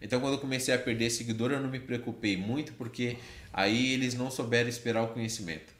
Então 0.00 0.20
quando 0.20 0.34
eu 0.34 0.38
comecei 0.38 0.72
a 0.72 0.78
perder 0.78 1.10
seguidor, 1.10 1.50
eu 1.50 1.60
não 1.60 1.68
me 1.68 1.80
preocupei 1.80 2.36
muito 2.36 2.72
porque 2.74 3.16
aí 3.52 3.92
eles 3.92 4.14
não 4.14 4.30
souberam 4.30 4.68
esperar 4.68 5.02
o 5.02 5.08
conhecimento. 5.08 5.77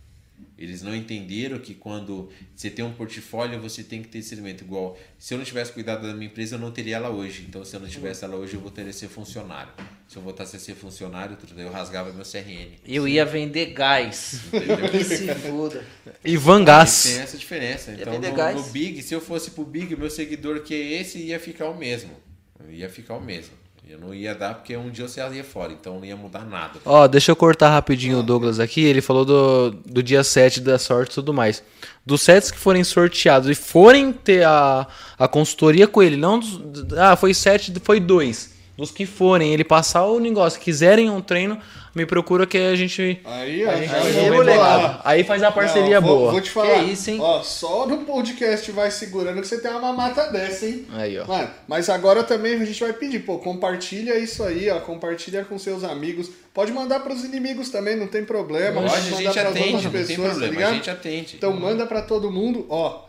Eles 0.58 0.82
não 0.82 0.94
entenderam 0.94 1.58
que 1.60 1.72
quando 1.72 2.30
você 2.54 2.68
tem 2.68 2.84
um 2.84 2.92
portfólio, 2.92 3.60
você 3.60 3.84
tem 3.84 4.02
que 4.02 4.08
ter 4.08 4.18
esse 4.18 4.34
elemento. 4.34 4.64
Igual, 4.64 4.98
se 5.16 5.32
eu 5.32 5.38
não 5.38 5.44
tivesse 5.44 5.70
cuidado 5.70 6.04
da 6.04 6.12
minha 6.12 6.26
empresa, 6.26 6.56
eu 6.56 6.58
não 6.58 6.72
teria 6.72 6.96
ela 6.96 7.10
hoje. 7.10 7.46
Então, 7.48 7.64
se 7.64 7.76
eu 7.76 7.80
não 7.80 7.86
tivesse 7.86 8.24
ela 8.24 8.34
hoje, 8.34 8.54
eu 8.54 8.60
voltaria 8.60 8.90
a 8.90 8.92
ser 8.92 9.06
funcionário. 9.06 9.72
Se 10.08 10.16
eu 10.16 10.22
voltasse 10.22 10.56
a 10.56 10.58
ser 10.58 10.74
funcionário, 10.74 11.38
eu 11.56 11.70
rasgava 11.70 12.12
meu 12.12 12.24
CRN. 12.24 12.72
Eu 12.84 13.06
ia 13.06 13.24
vender 13.24 13.66
gás. 13.66 14.40
que 14.90 15.04
se 15.04 15.32
foda. 15.36 15.86
Ivan 16.24 16.56
Tem 16.56 16.64
Gás. 16.64 17.06
essa 17.06 17.38
diferença. 17.38 17.92
Então, 17.92 18.18
no, 18.18 18.32
gás. 18.32 18.56
no 18.56 18.62
Big, 18.64 19.00
se 19.02 19.14
eu 19.14 19.20
fosse 19.20 19.52
pro 19.52 19.64
Big, 19.64 19.94
meu 19.94 20.10
seguidor 20.10 20.62
que 20.62 20.74
é 20.74 21.00
esse 21.00 21.18
ia 21.18 21.38
ficar 21.38 21.68
o 21.68 21.78
mesmo. 21.78 22.10
Ia 22.68 22.88
ficar 22.88 23.14
o 23.14 23.20
mesmo. 23.20 23.52
Eu 23.90 23.98
não 23.98 24.12
ia 24.12 24.34
dar 24.34 24.52
porque 24.52 24.76
um 24.76 24.90
dia 24.90 25.04
eu 25.04 25.08
saía 25.08 25.42
fora, 25.42 25.72
então 25.72 25.94
não 25.94 26.04
ia 26.04 26.14
mudar 26.14 26.44
nada. 26.44 26.78
Ó, 26.84 27.08
deixa 27.08 27.32
eu 27.32 27.36
cortar 27.36 27.70
rapidinho 27.70 28.18
o 28.18 28.22
Douglas 28.22 28.60
aqui. 28.60 28.84
Ele 28.84 29.00
falou 29.00 29.24
do, 29.24 29.70
do 29.70 30.02
dia 30.02 30.22
7 30.22 30.60
da 30.60 30.78
sorte 30.78 31.12
e 31.12 31.14
tudo 31.14 31.32
mais. 31.32 31.62
Dos 32.04 32.20
sets 32.20 32.50
que 32.50 32.58
forem 32.58 32.84
sorteados 32.84 33.48
e 33.48 33.54
forem 33.54 34.12
ter 34.12 34.44
a, 34.44 34.86
a 35.18 35.26
consultoria 35.26 35.88
com 35.88 36.02
ele, 36.02 36.16
não 36.16 36.38
dos, 36.38 36.92
ah, 36.98 37.16
foi 37.16 37.32
sete, 37.32 37.72
foi 37.82 37.98
dois. 37.98 38.57
Dos 38.78 38.92
que 38.92 39.04
forem, 39.04 39.52
ele 39.52 39.64
passar 39.64 40.04
o 40.06 40.20
negócio, 40.20 40.60
quiserem 40.60 41.10
um 41.10 41.20
treino, 41.20 41.58
me 41.92 42.06
procura 42.06 42.46
que 42.46 42.56
a 42.56 42.76
gente. 42.76 43.20
Aí, 43.24 43.66
ó, 43.66 43.70
a 43.72 43.76
gente 43.76 44.30
moleque. 44.30 44.56
lá. 44.56 45.00
Aí 45.04 45.24
faz 45.24 45.42
a 45.42 45.50
parceria 45.50 46.00
Não, 46.00 46.06
vou, 46.06 46.18
boa. 46.18 46.30
Vou 46.30 46.40
te 46.40 46.48
falar. 46.48 46.84
Que 46.84 46.92
isso, 46.92 47.10
hein? 47.10 47.18
Ó, 47.20 47.42
só 47.42 47.88
no 47.88 47.98
podcast 48.04 48.70
vai 48.70 48.88
segurando 48.92 49.40
que 49.40 49.48
você 49.48 49.60
tem 49.60 49.68
uma 49.72 49.80
mamata 49.80 50.30
dessa, 50.30 50.64
hein? 50.64 50.86
Aí, 50.92 51.18
ó. 51.18 51.26
Mano, 51.26 51.50
mas 51.66 51.90
agora 51.90 52.22
também 52.22 52.54
a 52.54 52.64
gente 52.64 52.78
vai 52.78 52.92
pedir, 52.92 53.18
pô, 53.18 53.38
compartilha 53.38 54.16
isso 54.16 54.44
aí, 54.44 54.70
ó. 54.70 54.78
Compartilha 54.78 55.44
com 55.44 55.58
seus 55.58 55.82
amigos. 55.82 56.30
Pode 56.54 56.70
mandar 56.70 57.00
pros 57.00 57.24
inimigos 57.24 57.70
também, 57.70 57.96
não 57.96 58.06
tem 58.06 58.24
problema. 58.24 58.80
Pode, 58.80 58.94
a 58.94 59.00
gente 59.00 59.38
atende, 59.40 59.74
outras 59.74 59.84
não 59.84 59.90
tem 59.90 60.06
pessoas, 60.06 60.16
tá 60.16 60.22
problema, 60.22 60.46
a 60.46 60.50
ligado? 60.50 60.74
gente 60.74 60.90
atende. 60.90 61.34
Então 61.36 61.52
manda 61.52 61.84
pra 61.84 62.00
todo 62.00 62.30
mundo, 62.30 62.64
ó. 62.68 63.07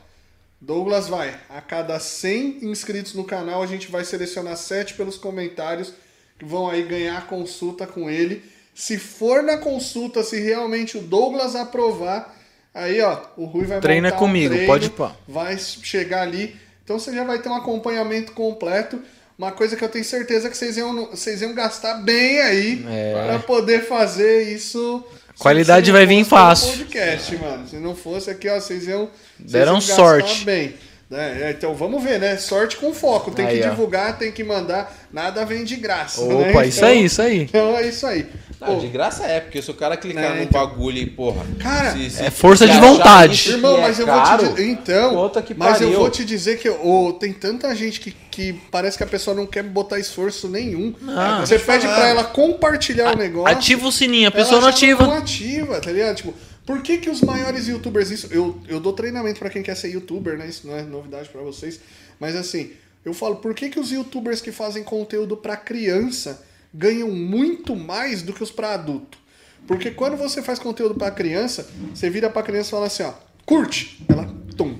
Douglas 0.62 1.08
vai, 1.08 1.34
a 1.50 1.62
cada 1.62 2.00
100 2.00 2.66
inscritos 2.66 3.14
no 3.14 3.24
canal, 3.24 3.64
a 3.64 3.68
gente 3.68 3.90
vai 3.90 4.04
selecionar 4.04 4.58
7 4.58 4.94
pelos 4.96 5.18
comentários 5.18 5.94
que 6.38 6.44
vão 6.46 6.70
aí 6.70 6.84
ganhar 6.84 7.28
consulta 7.28 7.88
com 7.88 8.10
ele. 8.10 8.44
Se 8.76 8.98
for 8.98 9.42
na 9.42 9.58
consulta, 9.58 10.22
se 10.24 10.40
realmente 10.40 10.98
o 10.98 11.02
Douglas 11.02 11.56
aprovar, 11.56 12.36
aí 12.74 13.00
ó, 13.02 13.20
o 13.38 13.46
Rui 13.46 13.66
vai 13.66 13.80
Treina 13.80 14.10
montar 14.10 14.18
um 14.18 14.20
comigo, 14.20 14.54
treino, 14.54 14.68
pode 14.68 14.90
pá. 14.92 15.16
vai 15.28 15.58
chegar 15.58 16.22
ali. 16.24 16.56
Então 16.84 16.98
você 17.00 17.14
já 17.14 17.24
vai 17.24 17.40
ter 17.40 17.50
um 17.50 17.56
acompanhamento 17.56 18.32
completo. 18.34 19.02
Uma 19.38 19.52
coisa 19.54 19.78
que 19.78 19.84
eu 19.84 19.90
tenho 19.90 20.04
certeza 20.04 20.50
que 20.50 20.58
vocês 20.58 20.76
iam, 20.76 21.06
vocês 21.12 21.42
iam 21.42 21.54
gastar 21.54 21.96
bem 21.96 22.42
aí 22.42 22.86
É. 22.90 23.14
pra 23.28 23.40
poder 23.40 23.86
fazer 23.86 24.44
isso. 24.54 25.04
Qualidade 25.40 25.92
vai 25.92 26.06
vir 26.06 26.26
fácil. 26.26 26.78
podcast, 26.78 27.36
mano. 27.38 27.68
Se 27.68 27.78
não 27.78 27.96
fosse 27.96 28.30
aqui, 28.30 28.50
ó, 28.50 28.60
vocês 28.60 28.86
iam. 28.88 29.10
vocês 29.38 29.52
Deram 29.52 29.74
iam 29.74 29.80
gastar 29.80 29.96
sorte. 29.96 30.44
Bem. 30.44 30.74
É, 31.12 31.48
é, 31.48 31.52
então 31.58 31.74
vamos 31.74 32.04
ver, 32.04 32.20
né? 32.20 32.38
Sorte 32.38 32.78
com 32.78 32.94
foco. 32.94 33.32
Tem 33.32 33.44
Aí, 33.46 33.60
que 33.62 33.66
ó. 33.68 33.70
divulgar, 33.72 34.18
tem 34.20 34.32
que 34.32 34.44
mandar. 34.44 34.96
Nada 35.12 35.44
vem 35.44 35.64
de 35.64 35.76
graça. 35.76 36.22
Opa, 36.22 36.62
né? 36.62 36.68
isso 36.68 36.78
Então- 36.78 36.90
aí, 36.90 37.04
isso 37.06 37.22
aí. 37.22 37.42
Então 37.42 37.78
é 37.78 37.88
isso 37.88 38.06
aí. 38.06 38.28
Não, 38.62 38.78
de 38.78 38.88
graça 38.90 39.24
é, 39.26 39.40
porque 39.40 39.62
se 39.62 39.72
o 39.72 39.74
cara 39.74 39.96
clicar 39.98 40.22
Né, 40.32 40.36
num 40.36 40.44
então. 40.44 40.62
bagulho 40.62 40.98
e, 40.98 41.06
porra. 41.06 41.44
Cara, 41.60 41.96
é 41.98 42.30
força 42.30 42.68
de 42.68 42.74
se 42.74 42.80
vontade. 42.80 43.34
isso 43.34 43.52
Irmão, 43.54 43.78
é 43.78 43.82
mas 43.82 43.98
eu 44.00 44.06
vou 44.06 44.16
caro, 44.16 44.44
te 44.44 44.50
dizer. 44.50 44.68
Então, 44.70 45.32
mas 45.58 45.82
eu 45.82 45.92
vou 45.94 46.10
te 46.10 46.26
dizer 46.26 46.60
que 46.60 46.70
ô, 46.70 47.14
tem 47.14 47.32
tanta 47.34 47.74
gente 47.74 48.02
que, 48.02 48.12
que 48.30 48.54
parece 48.70 48.98
que 48.98 49.04
a 49.04 49.08
pessoa 49.08 49.34
não 49.36 49.48
quer 49.48 49.64
botar 49.64 49.98
esforço 49.98 50.48
nenhum. 50.50 50.94
Não. 51.02 51.40
Você 51.40 51.56
Tô 51.56 51.62
te 51.62 51.66
pede 51.68 51.84
falando. 51.88 51.98
pra 52.00 52.08
ela 52.10 52.24
compartilhar 52.26 53.14
o 53.16 53.18
negócio. 53.18 53.48
Ativa 53.58 53.88
o 53.88 53.92
sininho, 53.92 54.28
a 54.28 54.32
pessoa 54.32 54.60
não 54.62 54.68
ativa. 54.68 55.08
Não 55.08 55.14
ativa, 55.18 55.80
tá 55.80 55.92
ligado? 55.92 56.18
Tipo, 56.18 56.34
por 56.70 56.84
que, 56.84 57.00
que 57.00 57.10
os 57.10 57.22
maiores 57.22 57.68
youtubers. 57.68 58.12
Isso, 58.12 58.28
eu, 58.30 58.62
eu 58.68 58.80
dou 58.80 58.94
treinamento 58.94 59.40
pra 59.40 59.50
quem 59.50 59.64
quer 59.64 59.74
ser 59.76 59.90
youtuber, 59.90 60.38
né? 60.38 60.48
Isso 60.48 60.68
não 60.68 60.78
é 60.78 60.84
novidade 60.84 61.28
pra 61.28 61.42
vocês. 61.42 61.80
Mas 62.20 62.36
assim, 62.36 62.74
eu 63.04 63.12
falo, 63.12 63.38
por 63.38 63.56
que, 63.56 63.70
que 63.70 63.80
os 63.80 63.92
youtubers 63.92 64.40
que 64.40 64.52
fazem 64.52 64.84
conteúdo 64.84 65.36
pra 65.36 65.58
criança 65.58 66.46
ganham 66.72 67.10
muito 67.10 67.76
mais 67.76 68.22
do 68.22 68.34
que 68.34 68.44
os 68.44 68.52
pra 68.52 68.76
adulto? 68.76 69.18
Porque 69.66 69.90
quando 69.90 70.16
você 70.16 70.44
faz 70.44 70.60
conteúdo 70.60 70.94
pra 70.94 71.10
criança, 71.10 71.68
você 71.92 72.08
vira 72.08 72.30
pra 72.30 72.44
criança 72.44 72.68
e 72.68 72.72
fala 72.72 72.86
assim, 72.86 73.02
ó, 73.02 73.14
curte, 73.48 74.06
ela 74.08 74.32
tum. 74.56 74.78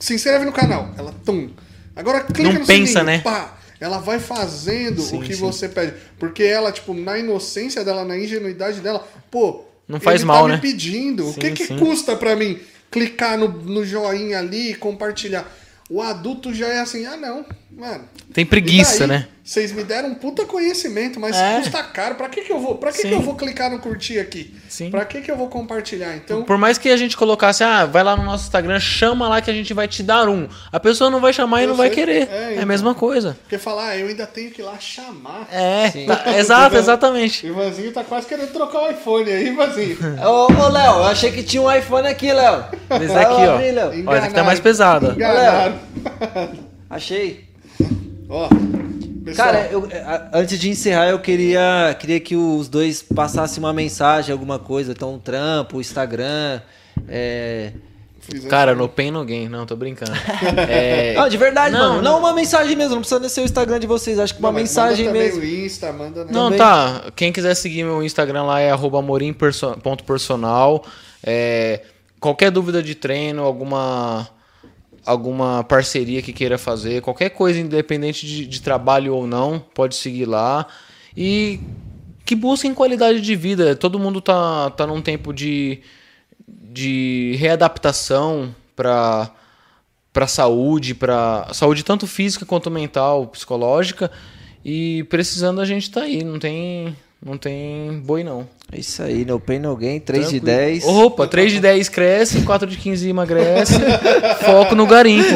Se 0.00 0.14
inscreve 0.14 0.46
no 0.46 0.52
canal, 0.52 0.94
ela 0.96 1.14
tum. 1.26 1.50
Agora 1.94 2.22
clica 2.24 2.54
Não 2.54 2.60
no 2.60 2.66
pensa, 2.66 3.00
sininho, 3.00 3.04
né? 3.04 3.18
pá. 3.18 3.58
Ela 3.78 3.98
vai 3.98 4.18
fazendo 4.18 5.02
Sim, 5.02 5.18
o 5.18 5.22
que 5.22 5.34
sim. 5.34 5.40
você 5.40 5.68
pede. 5.68 5.92
Porque 6.18 6.42
ela, 6.42 6.72
tipo, 6.72 6.94
na 6.94 7.18
inocência 7.18 7.84
dela, 7.84 8.02
na 8.02 8.16
ingenuidade 8.18 8.80
dela, 8.80 9.06
pô, 9.30 9.67
Não 9.88 9.98
faz 9.98 10.20
ele 10.20 10.26
mal, 10.26 10.42
tá 10.42 10.48
né? 10.48 10.54
me 10.56 10.60
pedindo. 10.60 11.26
o 11.26 11.32
Sim, 11.32 11.40
que, 11.40 11.50
que 11.52 11.66
sim. 11.66 11.78
custa 11.78 12.14
pra 12.14 12.36
mim 12.36 12.60
clicar 12.90 13.38
no, 13.38 13.48
no 13.48 13.84
joinha 13.84 14.38
ali 14.38 14.72
e 14.72 14.74
compartilhar? 14.74 15.50
O 15.88 16.02
adulto 16.02 16.52
já 16.52 16.68
é 16.68 16.80
assim, 16.80 17.06
ah 17.06 17.16
não, 17.16 17.46
mano. 17.70 18.04
Tem 18.32 18.44
preguiça, 18.44 19.06
né? 19.06 19.26
Vocês 19.48 19.72
me 19.72 19.82
deram 19.82 20.10
um 20.10 20.14
puta 20.14 20.44
conhecimento, 20.44 21.18
mas 21.18 21.34
É. 21.34 21.56
custa 21.60 21.82
caro. 21.82 22.16
Pra 22.16 22.28
que 22.28 22.42
que 22.42 22.52
eu 22.52 22.60
vou? 22.60 22.74
Pra 22.74 22.92
que, 22.92 22.98
Sim. 22.98 23.08
que 23.08 23.14
eu 23.14 23.22
vou 23.22 23.34
clicar 23.34 23.70
no 23.70 23.78
curtir 23.78 24.18
aqui? 24.18 24.54
Sim. 24.68 24.90
Pra 24.90 25.06
que 25.06 25.22
que 25.22 25.30
eu 25.30 25.36
vou 25.38 25.48
compartilhar? 25.48 26.14
Então, 26.16 26.42
Por 26.42 26.58
mais 26.58 26.76
que 26.76 26.90
a 26.90 26.96
gente 26.98 27.16
colocasse, 27.16 27.64
ah, 27.64 27.86
vai 27.86 28.04
lá 28.04 28.14
no 28.14 28.24
nosso 28.24 28.44
Instagram, 28.44 28.78
chama 28.78 29.26
lá 29.26 29.40
que 29.40 29.50
a 29.50 29.54
gente 29.54 29.72
vai 29.72 29.88
te 29.88 30.02
dar 30.02 30.28
um. 30.28 30.46
A 30.70 30.78
pessoa 30.78 31.08
não 31.08 31.18
vai 31.18 31.32
chamar 31.32 31.60
e 31.60 31.64
Eu 31.64 31.68
não 31.70 31.76
vai 31.76 31.86
sei. 31.88 31.94
querer. 31.96 32.28
É, 32.30 32.36
É, 32.36 32.50
então. 32.52 32.62
a 32.62 32.66
mesma 32.66 32.94
coisa. 32.94 33.38
porque 33.40 33.56
falar, 33.56 33.88
ah, 33.88 33.96
eu 33.96 34.08
ainda 34.08 34.26
tenho 34.26 34.50
que 34.50 34.60
ir 34.60 34.64
lá 34.66 34.78
chamar. 34.78 35.48
É, 35.50 35.88
tá- 36.06 36.36
exato, 36.36 36.76
exatamente. 36.76 37.46
Ivanzinho 37.46 37.90
tá 37.90 38.04
quase 38.04 38.26
querendo 38.26 38.52
trocar 38.52 38.80
o 38.82 38.90
iPhone 38.90 39.30
aí, 39.32 39.46
Ivanzinho. 39.48 39.96
Ô, 40.28 40.52
ô 40.62 40.68
Léo, 40.68 40.92
eu 40.96 41.04
achei 41.04 41.32
que 41.32 41.42
tinha 41.42 41.62
um 41.62 41.72
iPhone 41.74 42.06
aqui, 42.06 42.30
Léo. 42.30 42.64
Esse 43.02 43.06
Vai 43.14 43.24
aqui, 43.24 43.32
ó. 43.46 43.54
abrir, 43.54 43.70
Léo. 43.72 44.04
Ó, 44.08 44.14
esse 44.14 44.26
aqui 44.26 44.34
tá 44.34 44.44
mais 44.44 44.60
pesado. 44.60 45.12
Enganaram. 45.12 45.78
Achei. 46.90 47.48
Ó, 48.28 48.46
pessoal, 49.30 49.46
Cara, 49.52 49.68
eu- 49.70 49.88
a- 50.06 50.28
antes 50.34 50.58
de 50.58 50.68
encerrar, 50.70 51.08
eu 51.08 51.18
queria, 51.18 51.96
queria 51.98 52.20
que 52.20 52.36
os 52.36 52.68
dois 52.68 53.02
passassem 53.02 53.58
uma 53.62 53.72
mensagem, 53.72 54.32
alguma 54.32 54.58
coisa. 54.58 54.92
Então, 54.92 55.14
um 55.14 55.18
trampo, 55.18 55.80
Instagram. 55.80 56.60
É... 57.08 57.72
Cara, 58.50 58.74
no 58.74 58.90
Pain 58.90 59.10
no 59.10 59.24
Game, 59.24 59.48
não, 59.48 59.64
tô 59.64 59.74
brincando. 59.74 60.12
É, 60.68 61.14
Não, 61.14 61.28
de 61.30 61.36
verdade, 61.38 61.72
Não, 61.72 61.90
mano. 61.94 62.02
Não 62.02 62.18
uma 62.18 62.34
mensagem 62.34 62.76
mesmo, 62.76 62.90
não 62.96 63.00
precisa 63.00 63.18
nem 63.18 63.28
ser 63.30 63.40
o 63.40 63.44
Instagram 63.44 63.78
de 63.80 63.86
vocês. 63.86 64.18
Acho 64.18 64.34
que 64.34 64.40
uma 64.40 64.50
Não, 64.52 64.58
mensagem 64.58 65.06
manda 65.06 65.18
mesmo. 65.18 65.40
o 65.40 65.44
Insta, 65.46 65.90
manda 65.94 66.24
né? 66.26 66.30
Não, 66.30 66.44
Também. 66.44 66.58
tá. 66.58 67.04
Quem 67.16 67.32
quiser 67.32 67.54
seguir 67.54 67.84
meu 67.84 68.02
Instagram 68.02 68.42
lá 68.42 68.60
é 68.60 68.70
arroba 68.70 68.98
amorim.personal. 68.98 70.84
É, 71.24 71.80
qualquer 72.20 72.50
dúvida 72.50 72.82
de 72.82 72.94
treino, 72.94 73.42
alguma 73.44 74.28
alguma 75.08 75.64
parceria 75.64 76.20
que 76.20 76.34
queira 76.34 76.58
fazer, 76.58 77.00
qualquer 77.00 77.30
coisa 77.30 77.58
independente 77.58 78.26
de, 78.26 78.46
de 78.46 78.60
trabalho 78.60 79.14
ou 79.14 79.26
não, 79.26 79.58
pode 79.58 79.96
seguir 79.96 80.26
lá. 80.26 80.66
E 81.16 81.60
que 82.26 82.34
busquem 82.34 82.74
qualidade 82.74 83.22
de 83.22 83.34
vida. 83.34 83.74
Todo 83.74 83.98
mundo 83.98 84.20
tá, 84.20 84.68
tá 84.70 84.86
num 84.86 85.00
tempo 85.00 85.32
de, 85.32 85.80
de 86.46 87.34
readaptação 87.38 88.54
para 88.76 89.30
para 90.12 90.26
saúde, 90.26 90.94
para 90.94 91.48
saúde 91.52 91.84
tanto 91.84 92.06
física 92.06 92.44
quanto 92.44 92.70
mental, 92.70 93.28
psicológica, 93.28 94.10
e 94.64 95.04
precisando 95.04 95.60
a 95.60 95.64
gente 95.64 95.88
tá 95.90 96.00
aí, 96.02 96.24
não 96.24 96.40
tem 96.40 96.96
não 97.20 97.36
tem 97.36 98.00
boi 98.00 98.22
não. 98.22 98.48
É 98.70 98.78
isso 98.78 99.02
aí, 99.02 99.24
no 99.24 99.40
pain 99.40 99.58
no 99.58 99.74
gain, 99.76 99.98
3 99.98 100.28
de 100.28 100.40
Tranquilo. 100.40 100.58
10. 100.58 100.84
Opa, 100.84 101.26
3 101.26 101.52
de 101.52 101.60
10 101.60 101.88
cresce, 101.88 102.42
4 102.42 102.68
de 102.68 102.76
15 102.76 103.08
emagrece. 103.08 103.74
foco 104.44 104.74
no 104.74 104.86
garimpo. 104.86 105.28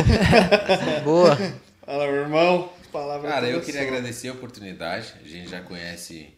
Boa. 1.02 1.36
Fala, 1.84 2.06
meu 2.06 2.22
irmão. 2.22 2.70
Palavra 2.92 3.30
Cara, 3.30 3.48
eu 3.48 3.62
queria 3.62 3.82
agradecer 3.82 4.28
a 4.28 4.32
oportunidade. 4.32 5.14
A 5.24 5.26
gente 5.26 5.48
já 5.48 5.62
conhece 5.62 6.28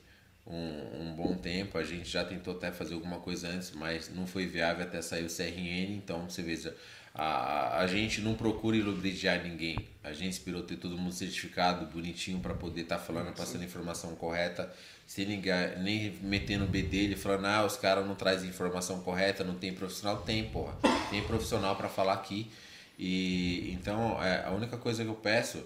um, 0.46 1.00
um 1.00 1.14
bom 1.16 1.34
tempo. 1.34 1.76
A 1.76 1.82
gente 1.82 2.08
já 2.08 2.24
tentou 2.24 2.54
até 2.54 2.70
fazer 2.70 2.94
alguma 2.94 3.18
coisa 3.18 3.48
antes, 3.48 3.72
mas 3.72 4.08
não 4.14 4.24
foi 4.24 4.46
viável 4.46 4.84
até 4.84 5.02
sair 5.02 5.24
o 5.24 5.28
CRN. 5.28 5.96
Então, 5.96 6.30
você 6.30 6.42
veja, 6.42 6.74
a, 7.14 7.78
a 7.78 7.86
gente 7.86 8.20
não 8.20 8.34
procura 8.34 8.76
iludiar 8.76 9.44
ninguém. 9.44 9.78
A 10.02 10.12
gente 10.12 10.32
esperou 10.32 10.62
ter 10.64 10.76
todo 10.76 10.98
mundo 10.98 11.12
certificado, 11.12 11.86
bonitinho, 11.86 12.40
para 12.40 12.54
poder 12.54 12.82
estar 12.82 12.98
falando, 12.98 13.32
passando 13.32 13.62
a 13.62 13.64
informação 13.64 14.16
correta, 14.16 14.74
sem 15.06 15.24
ninguém, 15.24 15.78
nem 15.78 16.10
metendo 16.22 16.64
o 16.64 16.66
B 16.66 16.82
dele, 16.82 17.14
falando, 17.14 17.46
ah, 17.46 17.64
os 17.64 17.76
caras 17.76 18.04
não 18.04 18.16
trazem 18.16 18.50
informação 18.50 19.00
correta, 19.00 19.44
não 19.44 19.54
tem 19.54 19.72
profissional. 19.72 20.22
Tem, 20.22 20.50
porra. 20.50 20.76
Tem 21.08 21.22
profissional 21.22 21.76
para 21.76 21.88
falar 21.88 22.14
aqui. 22.14 22.50
E 22.98 23.70
então, 23.72 24.20
é, 24.20 24.44
a 24.44 24.50
única 24.50 24.76
coisa 24.76 25.04
que 25.04 25.10
eu 25.10 25.14
peço 25.14 25.64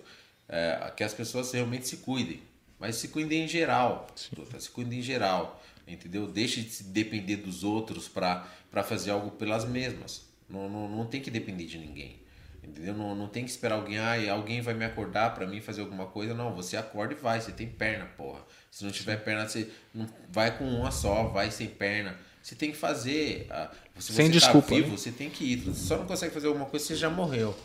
é 0.48 0.92
que 0.94 1.02
as 1.02 1.14
pessoas 1.14 1.50
realmente 1.50 1.88
se 1.88 1.98
cuidem. 1.98 2.42
Mas 2.78 2.96
se 2.96 3.08
cuidem 3.08 3.44
em 3.44 3.48
geral. 3.48 4.06
Se 4.14 4.70
cuidem 4.70 4.98
em 4.98 5.02
geral. 5.02 5.62
Entendeu? 5.86 6.26
Deixe 6.26 6.60
de 6.60 6.70
se 6.70 6.84
depender 6.84 7.36
dos 7.36 7.64
outros 7.64 8.06
para 8.06 8.44
fazer 8.84 9.10
algo 9.10 9.30
pelas 9.30 9.64
mesmas. 9.64 10.27
Não, 10.48 10.68
não, 10.68 10.88
não 10.88 11.06
tem 11.06 11.20
que 11.20 11.30
depender 11.30 11.64
de 11.64 11.78
ninguém. 11.78 12.20
Entendeu? 12.62 12.94
Não, 12.94 13.14
não 13.14 13.28
tem 13.28 13.44
que 13.44 13.50
esperar 13.50 13.76
alguém, 13.76 13.98
ah, 13.98 14.32
alguém 14.32 14.60
vai 14.60 14.74
me 14.74 14.84
acordar 14.84 15.34
para 15.34 15.46
mim 15.46 15.60
fazer 15.60 15.80
alguma 15.80 16.06
coisa. 16.06 16.34
Não, 16.34 16.54
você 16.54 16.76
acorda 16.76 17.14
e 17.14 17.16
vai, 17.16 17.40
você 17.40 17.52
tem 17.52 17.66
perna, 17.66 18.04
porra. 18.16 18.40
Se 18.70 18.84
não 18.84 18.90
tiver 18.90 19.16
perna, 19.16 19.48
você 19.48 19.68
não 19.94 20.06
vai 20.30 20.56
com 20.56 20.64
uma 20.64 20.90
só, 20.90 21.24
vai 21.28 21.50
sem 21.50 21.66
perna. 21.68 22.16
Você 22.42 22.54
tem 22.54 22.70
que 22.70 22.76
fazer. 22.76 23.46
ah, 23.50 23.70
Se 23.98 24.12
Sem 24.12 24.26
você 24.26 24.32
desculpa, 24.32 24.68
tá 24.68 24.74
vivo, 24.74 24.90
né? 24.90 24.96
você 24.96 25.10
tem 25.12 25.30
que 25.30 25.44
ir. 25.44 25.56
Você 25.60 25.86
só 25.86 25.96
não 25.98 26.06
consegue 26.06 26.32
fazer 26.32 26.46
alguma 26.48 26.66
coisa, 26.66 26.84
você 26.84 26.94
já 26.96 27.08
morreu. 27.08 27.56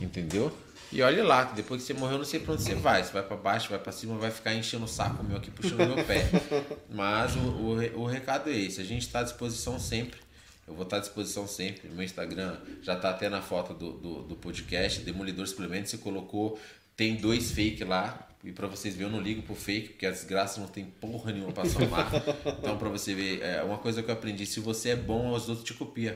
Entendeu? 0.00 0.56
E 0.90 1.02
olha 1.02 1.22
lá, 1.22 1.44
que 1.46 1.54
depois 1.54 1.82
que 1.82 1.86
você 1.86 1.94
morreu, 1.94 2.14
eu 2.14 2.18
não 2.18 2.24
sei 2.24 2.40
pra 2.40 2.54
onde 2.54 2.62
você 2.62 2.74
vai. 2.74 3.02
Você 3.04 3.12
vai 3.12 3.22
pra 3.22 3.36
baixo, 3.36 3.68
vai 3.68 3.78
pra 3.78 3.92
cima, 3.92 4.16
vai 4.16 4.30
ficar 4.30 4.54
enchendo 4.54 4.84
o 4.86 4.88
saco 4.88 5.22
meu 5.22 5.36
aqui, 5.36 5.50
puxando 5.50 5.86
meu 5.94 6.04
pé. 6.04 6.24
Mas 6.90 7.36
o, 7.36 7.40
o, 7.40 8.00
o 8.02 8.06
recado 8.06 8.48
é 8.48 8.56
esse. 8.56 8.80
A 8.80 8.84
gente 8.84 9.02
está 9.02 9.20
à 9.20 9.22
disposição 9.22 9.78
sempre. 9.78 10.18
Eu 10.68 10.74
vou 10.74 10.84
estar 10.84 10.98
à 10.98 11.00
disposição 11.00 11.46
sempre. 11.46 11.88
Meu 11.88 12.04
Instagram 12.04 12.56
já 12.82 12.94
tá 12.94 13.10
até 13.10 13.28
na 13.28 13.40
foto 13.40 13.72
do, 13.72 13.92
do, 13.92 14.22
do 14.22 14.36
podcast, 14.36 15.00
Demolidor 15.00 15.46
Suplementos. 15.46 15.90
Você 15.90 15.98
colocou, 15.98 16.58
tem 16.94 17.16
dois 17.16 17.50
fake 17.50 17.82
lá. 17.84 18.28
E 18.44 18.52
pra 18.52 18.68
vocês 18.68 18.94
verem, 18.94 19.10
eu 19.10 19.16
não 19.16 19.22
ligo 19.22 19.42
pro 19.42 19.54
fake, 19.54 19.88
porque 19.90 20.06
as 20.06 20.18
desgraças 20.18 20.58
não 20.58 20.68
tem 20.68 20.84
porra 20.84 21.32
nenhuma 21.32 21.52
pra 21.52 21.64
somar. 21.64 22.10
Então, 22.58 22.76
pra 22.78 22.88
você 22.88 23.14
ver, 23.14 23.42
é 23.42 23.62
uma 23.62 23.78
coisa 23.78 24.02
que 24.02 24.10
eu 24.10 24.14
aprendi: 24.14 24.46
se 24.46 24.60
você 24.60 24.90
é 24.90 24.96
bom, 24.96 25.32
os 25.32 25.48
outros 25.48 25.66
te 25.66 25.74
copiam. 25.74 26.14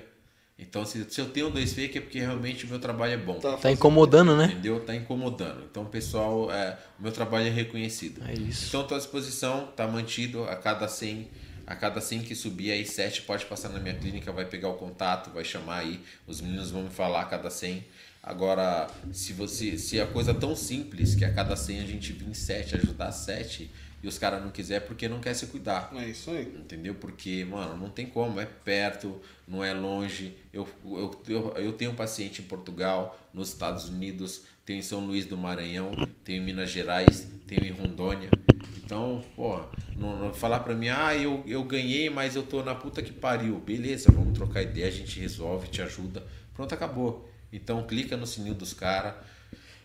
Então, 0.58 0.84
se, 0.84 1.04
se 1.10 1.20
eu 1.20 1.28
tenho 1.28 1.50
dois 1.50 1.72
fake, 1.72 1.98
é 1.98 2.00
porque 2.00 2.20
realmente 2.20 2.64
o 2.64 2.68
meu 2.68 2.78
trabalho 2.78 3.14
é 3.14 3.16
bom. 3.16 3.38
Tá 3.40 3.56
Tá 3.56 3.72
incomodando, 3.72 4.36
né? 4.36 4.46
Entendeu? 4.46 4.80
Tá 4.80 4.94
incomodando. 4.94 5.64
Então, 5.68 5.84
pessoal, 5.86 6.52
é, 6.52 6.78
o 6.98 7.02
meu 7.02 7.10
trabalho 7.10 7.46
é 7.46 7.50
reconhecido. 7.50 8.22
É 8.26 8.34
isso. 8.34 8.68
Então, 8.68 8.86
tô 8.86 8.94
à 8.94 8.98
disposição, 8.98 9.68
tá 9.74 9.88
mantido 9.88 10.44
a 10.44 10.54
cada 10.54 10.86
100, 10.86 11.28
a 11.72 11.76
cada 11.76 12.02
100 12.02 12.20
que 12.24 12.34
subir 12.34 12.70
aí, 12.70 12.84
7 12.84 13.22
pode 13.22 13.46
passar 13.46 13.70
na 13.70 13.80
minha 13.80 13.94
clínica, 13.94 14.30
vai 14.30 14.44
pegar 14.44 14.68
o 14.68 14.74
contato, 14.74 15.30
vai 15.30 15.42
chamar 15.42 15.78
aí, 15.78 16.04
os 16.26 16.38
meninos 16.38 16.70
vão 16.70 16.82
me 16.82 16.90
falar 16.90 17.22
a 17.22 17.24
cada 17.24 17.48
100. 17.48 17.82
Agora, 18.22 18.90
se 19.10 19.32
você, 19.32 19.78
se 19.78 19.98
a 19.98 20.06
coisa 20.06 20.32
é 20.32 20.34
tão 20.34 20.54
simples 20.54 21.14
que 21.14 21.24
a 21.24 21.32
cada 21.32 21.56
100 21.56 21.80
a 21.80 21.86
gente 21.86 22.12
vir 22.12 22.34
7, 22.34 22.76
ajudar 22.76 23.10
7 23.10 23.70
e 24.02 24.06
os 24.06 24.18
caras 24.18 24.42
não 24.42 24.50
quiser 24.50 24.74
é 24.74 24.80
porque 24.80 25.08
não 25.08 25.18
quer 25.18 25.32
se 25.32 25.46
cuidar. 25.46 25.90
É 25.94 26.06
isso 26.06 26.30
aí. 26.30 26.42
Entendeu? 26.42 26.94
Porque, 26.94 27.42
mano, 27.46 27.74
não 27.74 27.88
tem 27.88 28.04
como, 28.04 28.38
é 28.38 28.44
perto, 28.44 29.18
não 29.48 29.64
é 29.64 29.72
longe. 29.72 30.36
Eu, 30.52 30.68
eu, 30.84 31.22
eu, 31.26 31.52
eu 31.56 31.72
tenho 31.72 31.92
um 31.92 31.96
paciente 31.96 32.42
em 32.42 32.44
Portugal, 32.44 33.18
nos 33.32 33.48
Estados 33.48 33.88
Unidos, 33.88 34.42
tenho 34.64 34.78
em 34.78 34.82
São 34.82 35.00
Luís 35.00 35.26
do 35.26 35.36
Maranhão, 35.36 35.90
tenho 36.24 36.42
em 36.42 36.44
Minas 36.44 36.70
Gerais, 36.70 37.28
tenho 37.46 37.64
em 37.64 37.70
Rondônia. 37.70 38.30
Então, 38.76 39.24
pô, 39.34 39.60
não, 39.96 40.18
não 40.18 40.34
falar 40.34 40.60
pra 40.60 40.74
mim, 40.74 40.88
ah, 40.88 41.16
eu, 41.16 41.42
eu 41.46 41.64
ganhei, 41.64 42.10
mas 42.10 42.36
eu 42.36 42.42
tô 42.42 42.62
na 42.62 42.74
puta 42.74 43.02
que 43.02 43.12
pariu. 43.12 43.58
Beleza, 43.58 44.12
vamos 44.12 44.36
trocar 44.36 44.62
ideia, 44.62 44.86
a 44.86 44.90
gente 44.90 45.18
resolve, 45.18 45.68
te 45.68 45.80
ajuda. 45.82 46.26
Pronto, 46.54 46.74
acabou. 46.74 47.28
Então 47.52 47.86
clica 47.86 48.16
no 48.16 48.26
sininho 48.26 48.54
dos 48.54 48.72
caras. 48.72 49.14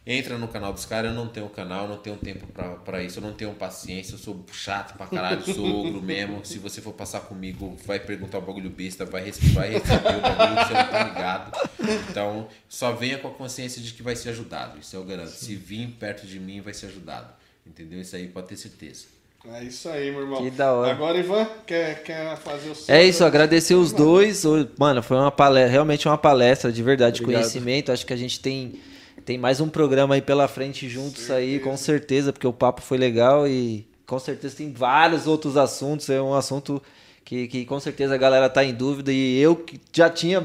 Entra 0.09 0.37
no 0.37 0.47
canal 0.47 0.71
dos 0.71 0.85
caras, 0.85 1.11
eu 1.11 1.15
não 1.17 1.27
tenho 1.27 1.49
canal, 1.49 1.85
não 1.85 1.97
tenho 1.97 2.15
tempo 2.15 2.47
pra, 2.47 2.75
pra 2.75 3.03
isso, 3.03 3.19
eu 3.19 3.23
não 3.23 3.33
tenho 3.33 3.53
paciência, 3.53 4.13
eu 4.13 4.17
sou 4.17 4.45
chato 4.53 4.95
pra 4.95 5.05
caralho, 5.05 5.43
sogro 5.43 6.01
mesmo. 6.01 6.45
Se 6.45 6.57
você 6.59 6.79
for 6.79 6.93
passar 6.93 7.19
comigo, 7.19 7.75
vai 7.85 7.99
perguntar 7.99 8.37
o 8.37 8.41
bagulho 8.41 8.69
besta, 8.69 9.03
vai, 9.03 9.29
vai 9.53 9.71
receber 9.71 10.15
o 10.15 10.21
bagulho, 10.21 10.67
você 10.67 10.73
não 10.73 10.87
tá 10.87 11.03
ligado. 11.03 11.69
Então, 12.09 12.47
só 12.69 12.93
venha 12.93 13.17
com 13.17 13.27
a 13.27 13.31
consciência 13.31 13.81
de 13.81 13.91
que 13.91 14.01
vai 14.01 14.15
ser 14.15 14.29
ajudado, 14.29 14.79
isso 14.79 14.95
eu 14.95 15.03
garanto. 15.03 15.31
Se 15.31 15.55
vir 15.55 15.89
perto 15.99 16.25
de 16.25 16.39
mim, 16.39 16.61
vai 16.61 16.73
ser 16.73 16.85
ajudado. 16.85 17.27
Entendeu? 17.65 17.99
Isso 17.99 18.15
aí 18.15 18.29
pode 18.29 18.47
ter 18.47 18.55
certeza. 18.55 19.05
É 19.53 19.63
isso 19.63 19.87
aí, 19.89 20.11
meu 20.11 20.21
irmão. 20.21 20.41
Que 20.41 20.49
da 20.51 20.73
hora. 20.73 20.91
Agora, 20.91 21.17
Ivan, 21.17 21.45
quer, 21.65 22.03
quer 22.03 22.35
fazer 22.37 22.69
o 22.69 22.75
seu? 22.75 22.93
É 22.95 23.03
isso, 23.05 23.23
agradecer 23.23 23.75
os 23.75 23.91
dois. 23.91 24.43
Mano, 24.77 25.03
foi 25.03 25.17
uma 25.17 25.31
palestra, 25.31 25.71
realmente 25.71 26.07
uma 26.07 26.17
palestra 26.17 26.71
de 26.71 26.81
verdade, 26.83 27.17
de 27.17 27.23
Obrigado. 27.23 27.43
conhecimento. 27.43 27.91
Acho 27.91 28.05
que 28.05 28.13
a 28.13 28.17
gente 28.17 28.39
tem, 28.39 28.79
tem 29.27 29.37
mais 29.37 29.59
um 29.59 29.67
programa 29.67 30.15
aí 30.15 30.21
pela 30.21 30.47
frente 30.47 30.87
juntos 30.87 31.29
aí, 31.29 31.59
com 31.59 31.75
certeza, 31.75 32.31
porque 32.31 32.47
o 32.47 32.53
papo 32.53 32.81
foi 32.81 32.97
legal 32.97 33.45
e 33.45 33.85
com 34.05 34.17
certeza 34.17 34.55
tem 34.55 34.71
vários 34.71 35.27
outros 35.27 35.57
assuntos. 35.57 36.09
É 36.09 36.21
um 36.21 36.33
assunto 36.33 36.81
que, 37.25 37.45
que 37.49 37.65
com 37.65 37.77
certeza 37.77 38.15
a 38.15 38.17
galera 38.17 38.49
tá 38.49 38.63
em 38.63 38.73
dúvida 38.73 39.11
e 39.11 39.37
eu 39.37 39.53
que 39.53 39.81
já 39.91 40.09
tinha, 40.09 40.41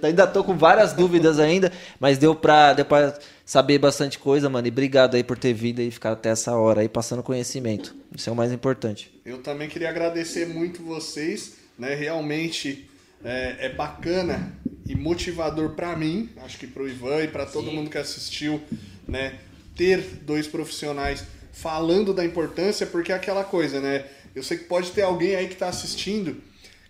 ainda 0.00 0.28
tô 0.28 0.44
com 0.44 0.56
várias 0.56 0.92
dúvidas 0.92 1.40
ainda, 1.42 1.72
mas 1.98 2.18
deu 2.18 2.32
pra, 2.32 2.72
deu 2.72 2.84
pra 2.84 3.18
saber 3.44 3.78
bastante 3.78 4.16
coisa, 4.16 4.48
mano. 4.48 4.68
E 4.68 4.70
obrigado 4.70 5.16
aí 5.16 5.24
por 5.24 5.36
ter 5.36 5.52
vindo 5.52 5.80
e 5.80 5.90
ficar 5.90 6.12
até 6.12 6.28
essa 6.28 6.54
hora 6.54 6.82
aí 6.82 6.88
passando 6.88 7.24
conhecimento. 7.24 7.96
Isso 8.14 8.30
é 8.30 8.32
o 8.32 8.36
mais 8.36 8.52
importante. 8.52 9.10
Eu 9.26 9.38
também 9.38 9.68
queria 9.68 9.90
agradecer 9.90 10.46
muito 10.46 10.84
vocês, 10.84 11.54
né? 11.76 11.96
Realmente 11.96 12.88
é, 13.24 13.66
é 13.66 13.68
bacana 13.68 14.52
e 14.86 14.94
motivador 14.94 15.70
pra 15.70 15.96
mim, 15.96 16.30
acho 16.38 16.58
que 16.58 16.66
pro 16.66 16.88
Ivan 16.88 17.24
e 17.24 17.28
pra 17.28 17.46
todo 17.46 17.70
mundo 17.70 17.90
que 17.90 17.98
assistiu, 17.98 18.60
né? 19.06 19.38
Ter 19.76 20.00
dois 20.22 20.46
profissionais 20.46 21.24
falando 21.52 22.12
da 22.12 22.24
importância, 22.24 22.86
porque 22.86 23.12
é 23.12 23.14
aquela 23.14 23.44
coisa, 23.44 23.80
né? 23.80 24.04
Eu 24.34 24.42
sei 24.42 24.58
que 24.58 24.64
pode 24.64 24.90
ter 24.92 25.02
alguém 25.02 25.36
aí 25.36 25.48
que 25.48 25.56
tá 25.56 25.68
assistindo 25.68 26.42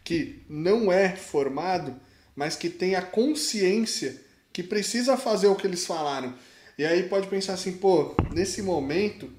que 0.04 0.42
não 0.48 0.90
é 0.90 1.10
formado, 1.10 1.94
mas 2.34 2.56
que 2.56 2.68
tem 2.68 2.94
a 2.94 3.02
consciência 3.02 4.20
que 4.52 4.62
precisa 4.62 5.16
fazer 5.16 5.46
o 5.46 5.54
que 5.54 5.66
eles 5.66 5.86
falaram. 5.86 6.34
E 6.76 6.84
aí 6.84 7.04
pode 7.04 7.28
pensar 7.28 7.54
assim, 7.54 7.72
pô, 7.72 8.14
nesse 8.32 8.62
momento, 8.62 9.30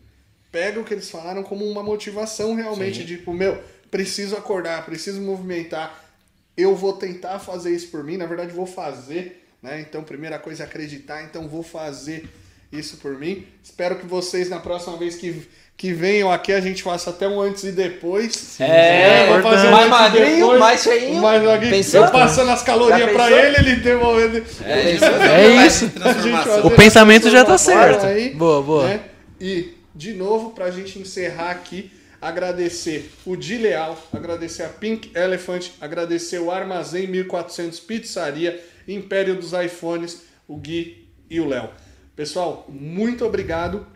pega 0.51 0.79
o 0.79 0.83
que 0.83 0.93
eles 0.93 1.09
falaram 1.09 1.43
como 1.43 1.65
uma 1.65 1.83
motivação 1.83 2.55
realmente, 2.55 3.03
de, 3.03 3.17
tipo, 3.17 3.33
meu, 3.33 3.61
preciso 3.89 4.35
acordar, 4.37 4.85
preciso 4.85 5.19
movimentar, 5.19 6.10
eu 6.57 6.75
vou 6.75 6.93
tentar 6.93 7.39
fazer 7.39 7.71
isso 7.71 7.87
por 7.87 8.03
mim, 8.03 8.17
na 8.17 8.25
verdade 8.25 8.51
vou 8.51 8.65
fazer, 8.65 9.45
né? 9.61 9.79
Então, 9.81 10.03
primeira 10.03 10.37
coisa 10.39 10.63
é 10.63 10.65
acreditar, 10.65 11.23
então 11.23 11.47
vou 11.47 11.63
fazer 11.63 12.29
isso 12.71 12.97
por 12.97 13.17
mim. 13.17 13.45
Espero 13.63 13.97
que 13.97 14.05
vocês, 14.05 14.49
na 14.49 14.59
próxima 14.59 14.97
vez 14.97 15.15
que, 15.15 15.47
que 15.75 15.93
venham 15.93 16.31
aqui, 16.31 16.53
a 16.53 16.61
gente 16.61 16.81
faça 16.83 17.09
até 17.09 17.27
um 17.27 17.39
antes 17.41 17.63
e 17.65 17.71
depois. 17.71 18.59
É, 18.59 19.27
vou 19.27 19.41
fazer 19.41 19.67
um 19.67 19.71
mais 19.71 19.89
magrinho, 19.89 20.35
depois, 20.37 20.59
mais 20.59 20.81
cheinho. 20.81 21.21
mais 21.21 21.43
magrinho. 21.43 21.71
Pensou? 21.71 22.05
Eu 22.05 22.11
passando 22.11 22.51
as 22.51 22.63
calorias 22.63 23.09
pensou? 23.11 23.29
ele, 23.29 23.57
ele 23.57 23.75
devolvendo. 23.77 24.45
É 24.63 25.65
isso. 25.65 25.89
Transformação. 25.89 26.65
O 26.65 26.71
pensamento 26.71 27.29
já 27.29 27.43
tá 27.43 27.57
certo. 27.57 28.05
aí, 28.05 28.33
Boa, 28.33 28.61
boa. 28.61 28.87
né? 28.87 29.01
E, 29.39 29.73
de 29.93 30.13
novo, 30.13 30.51
pra 30.51 30.71
gente 30.71 30.97
encerrar 30.97 31.51
aqui, 31.51 31.91
agradecer 32.21 33.11
o 33.25 33.35
Di 33.35 33.57
Leal, 33.57 33.97
agradecer 34.13 34.63
a 34.63 34.69
Pink 34.69 35.11
Elephant, 35.17 35.71
agradecer 35.81 36.39
o 36.39 36.51
Armazém 36.51 37.07
1400 37.07 37.79
Pizzaria, 37.79 38.63
Império 38.87 39.35
dos 39.35 39.53
iPhones, 39.53 40.23
o 40.47 40.55
Gui 40.57 41.09
e 41.29 41.39
o 41.39 41.47
Léo. 41.47 41.71
Pessoal, 42.15 42.67
muito 42.69 43.25
obrigado. 43.25 43.87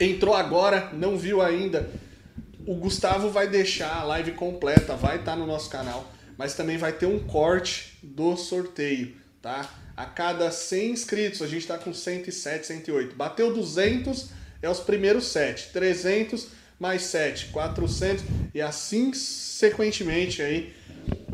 Entrou 0.00 0.34
agora, 0.34 0.90
não 0.92 1.16
viu 1.16 1.40
ainda. 1.40 1.88
O 2.66 2.74
Gustavo 2.74 3.30
vai 3.30 3.46
deixar 3.46 3.94
a 3.96 4.04
live 4.04 4.32
completa, 4.32 4.96
vai 4.96 5.16
estar 5.16 5.36
no 5.36 5.46
nosso 5.46 5.70
canal. 5.70 6.12
mas 6.36 6.54
também 6.54 6.76
vai 6.76 6.92
ter 6.92 7.06
um 7.06 7.20
corte 7.20 7.96
do 8.02 8.36
sorteio, 8.36 9.14
tá? 9.40 9.70
A 9.96 10.04
cada 10.04 10.50
100 10.50 10.90
inscritos, 10.90 11.42
a 11.42 11.46
gente 11.46 11.60
está 11.60 11.78
com 11.78 11.94
107, 11.94 12.66
108. 12.66 13.14
Bateu 13.14 13.54
200, 13.54 14.30
é 14.60 14.68
os 14.68 14.80
primeiros 14.80 15.28
7. 15.28 15.70
300 15.72 16.48
mais 16.84 17.02
7, 17.04 17.46
400 17.46 18.22
e 18.54 18.60
assim 18.60 19.10
sequentemente 19.14 20.42
aí. 20.42 20.74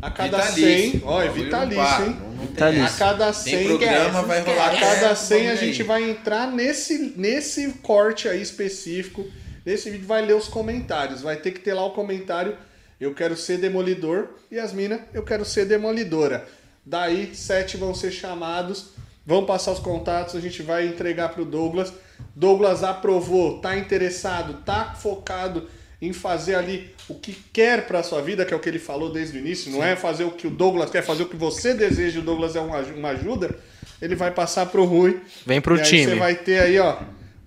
A 0.01 0.09
cada 0.09 0.37
Vitalício. 0.39 0.91
100, 0.91 1.01
ó, 1.05 1.21
é 1.21 1.29
vitalício, 1.29 1.83
para, 1.83 2.05
hein? 2.05 2.17
não- 2.19 2.29
não 2.31 2.37
tem 2.37 2.47
Vitalício. 2.47 2.85
A 2.85 2.89
cada 2.97 3.33
100, 3.33 3.57
Tem 3.57 3.67
programa, 3.67 4.21
vai 4.23 4.41
rolar. 4.41 4.71
a 4.71 4.79
cada 4.79 5.09
É, 5.11 5.15
100 5.15 5.49
a 5.49 5.55
gente 5.55 5.83
vai 5.83 6.09
entrar 6.09 6.49
nesse, 6.51 7.13
nesse 7.17 7.67
corte 7.83 8.27
aí 8.29 8.41
específico. 8.41 9.25
Nesse 9.65 9.89
vídeo 9.91 10.07
vai 10.07 10.25
ler 10.25 10.33
os 10.35 10.47
comentários. 10.47 11.21
Vai 11.21 11.35
ter 11.35 11.51
que 11.51 11.59
ter 11.59 11.73
lá 11.73 11.85
o 11.85 11.91
comentário. 11.91 12.57
Eu 12.99 13.13
quero 13.13 13.35
ser 13.37 13.57
demolidor. 13.59 14.29
E 14.49 14.57
as 14.57 14.71
minas, 14.73 15.01
eu 15.13 15.21
quero 15.23 15.43
ser 15.45 15.65
demolidora. 15.65 16.47
Daí, 16.85 17.35
sete 17.35 17.75
vão 17.77 17.93
ser 17.93 18.11
chamados. 18.11 18.85
Vão 19.25 19.45
passar 19.45 19.71
os 19.73 19.79
contatos. 19.79 20.35
A 20.35 20.39
gente 20.39 20.63
vai 20.63 20.87
entregar 20.87 21.29
pro 21.29 21.45
Douglas. 21.45 21.93
Douglas 22.35 22.83
aprovou, 22.83 23.59
tá 23.59 23.77
interessado, 23.77 24.61
tá 24.65 24.93
focado 24.93 25.67
em 26.01 26.13
fazer 26.13 26.55
ali 26.55 26.93
o 27.07 27.13
que 27.13 27.33
quer 27.53 27.85
para 27.85 28.01
sua 28.01 28.21
vida, 28.21 28.43
que 28.43 28.53
é 28.53 28.57
o 28.57 28.59
que 28.59 28.67
ele 28.67 28.79
falou 28.79 29.11
desde 29.11 29.37
o 29.37 29.39
início, 29.39 29.71
não 29.71 29.83
é 29.83 29.95
fazer 29.95 30.23
o 30.23 30.31
que 30.31 30.47
o 30.47 30.49
Douglas 30.49 30.89
quer, 30.89 31.03
fazer 31.03 31.23
o 31.23 31.27
que 31.27 31.35
você 31.35 31.73
deseja, 31.73 32.19
o 32.19 32.23
Douglas 32.23 32.55
é 32.55 32.59
uma, 32.59 32.79
uma 32.79 33.09
ajuda, 33.09 33.55
ele 34.01 34.15
vai 34.15 34.31
passar 34.31 34.65
pro 34.65 34.83
Rui. 34.83 35.21
Vem 35.45 35.61
pro 35.61 35.75
e 35.75 35.81
time. 35.83 36.05
Você 36.05 36.15
vai 36.15 36.35
ter 36.35 36.59
aí, 36.59 36.79
ó, 36.79 36.97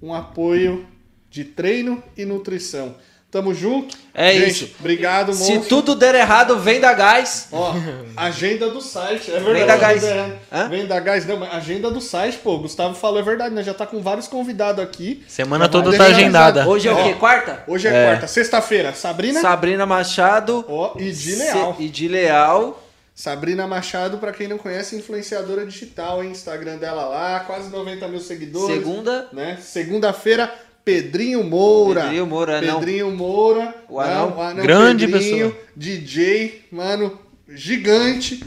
um 0.01 0.15
apoio 0.15 0.87
de 1.29 1.45
treino 1.45 2.01
e 2.17 2.25
nutrição. 2.25 2.95
Tamo 3.35 3.53
junto? 3.53 3.97
É 4.15 4.33
Gente, 4.33 4.49
isso. 4.49 4.71
Obrigado, 4.79 5.33
Se 5.35 5.55
monstro. 5.55 5.69
tudo 5.69 5.97
der 5.97 6.15
errado, 6.15 6.57
vem 6.61 6.79
da 6.81 6.93
gás. 6.93 7.49
Ó, 7.51 7.75
agenda 8.17 8.71
do 8.71 8.81
site, 8.81 9.29
é 9.33 9.41
verdade. 9.41 9.55
Vem 9.59 9.67
da 9.67 9.77
Gás. 9.77 10.05
É? 10.05 10.69
Vem 10.69 10.87
da 10.87 11.01
Gás, 11.01 11.27
não, 11.27 11.37
mas 11.39 11.53
agenda 11.53 11.91
do 11.91 12.01
site, 12.01 12.39
pô, 12.39 12.55
o 12.55 12.59
Gustavo 12.61 12.95
falou, 12.95 13.19
é 13.19 13.23
verdade, 13.25 13.53
né? 13.53 13.65
Já 13.65 13.75
tá 13.75 13.87
com 13.87 14.01
vários 14.01 14.29
convidados 14.29 14.81
aqui. 14.85 15.25
Semana 15.27 15.69
toda 15.69 15.97
tá 15.99 16.05
agendada. 16.05 16.65
Hoje 16.69 16.87
é 16.87 16.93
o 16.93 17.03
quê? 17.03 17.15
Quarta? 17.15 17.65
Hoje 17.67 17.89
é, 17.89 18.05
quarta. 18.07 18.29
Sexta-feira, 18.29 18.95
Sabrina. 18.95 19.41
Sabrina 19.41 19.85
Machado. 19.85 20.65
Ó, 20.69 20.93
e 20.97 21.11
de 21.11 21.35
Leal. 21.35 21.75
Se- 21.77 21.83
E 21.83 21.89
de 21.89 22.07
Leal. 22.07 22.81
Sabrina 23.17 23.65
Machado, 23.67 24.19
pra 24.19 24.33
quem 24.33 24.49
não 24.49 24.59
conhece, 24.59 24.97
influenciadora 24.97 25.65
digital, 25.65 26.23
hein? 26.23 26.31
Instagram 26.33 26.79
dela 26.79 27.05
lá, 27.05 27.41
quase 27.47 27.69
90 27.71 28.09
mil 28.09 28.19
seguidores. 28.19 28.75
Segunda. 28.77 29.29
Né? 29.33 29.57
Segunda-feira, 29.63 30.53
Pedrinho 30.85 31.43
Moura. 31.43 32.03
Pedrinho 32.03 32.27
Moura, 32.27 32.59
anão. 32.59 32.79
Pedrinho 32.81 33.11
Moura. 33.11 33.75
O 33.89 33.99
anão. 34.01 34.31
Não, 34.31 34.37
o 34.37 34.43
anão 34.43 34.63
Grande 34.63 35.07
Pedrinho, 35.07 35.51
pessoa. 35.51 35.65
DJ, 35.77 36.67
mano, 36.71 37.19
gigante, 37.49 38.45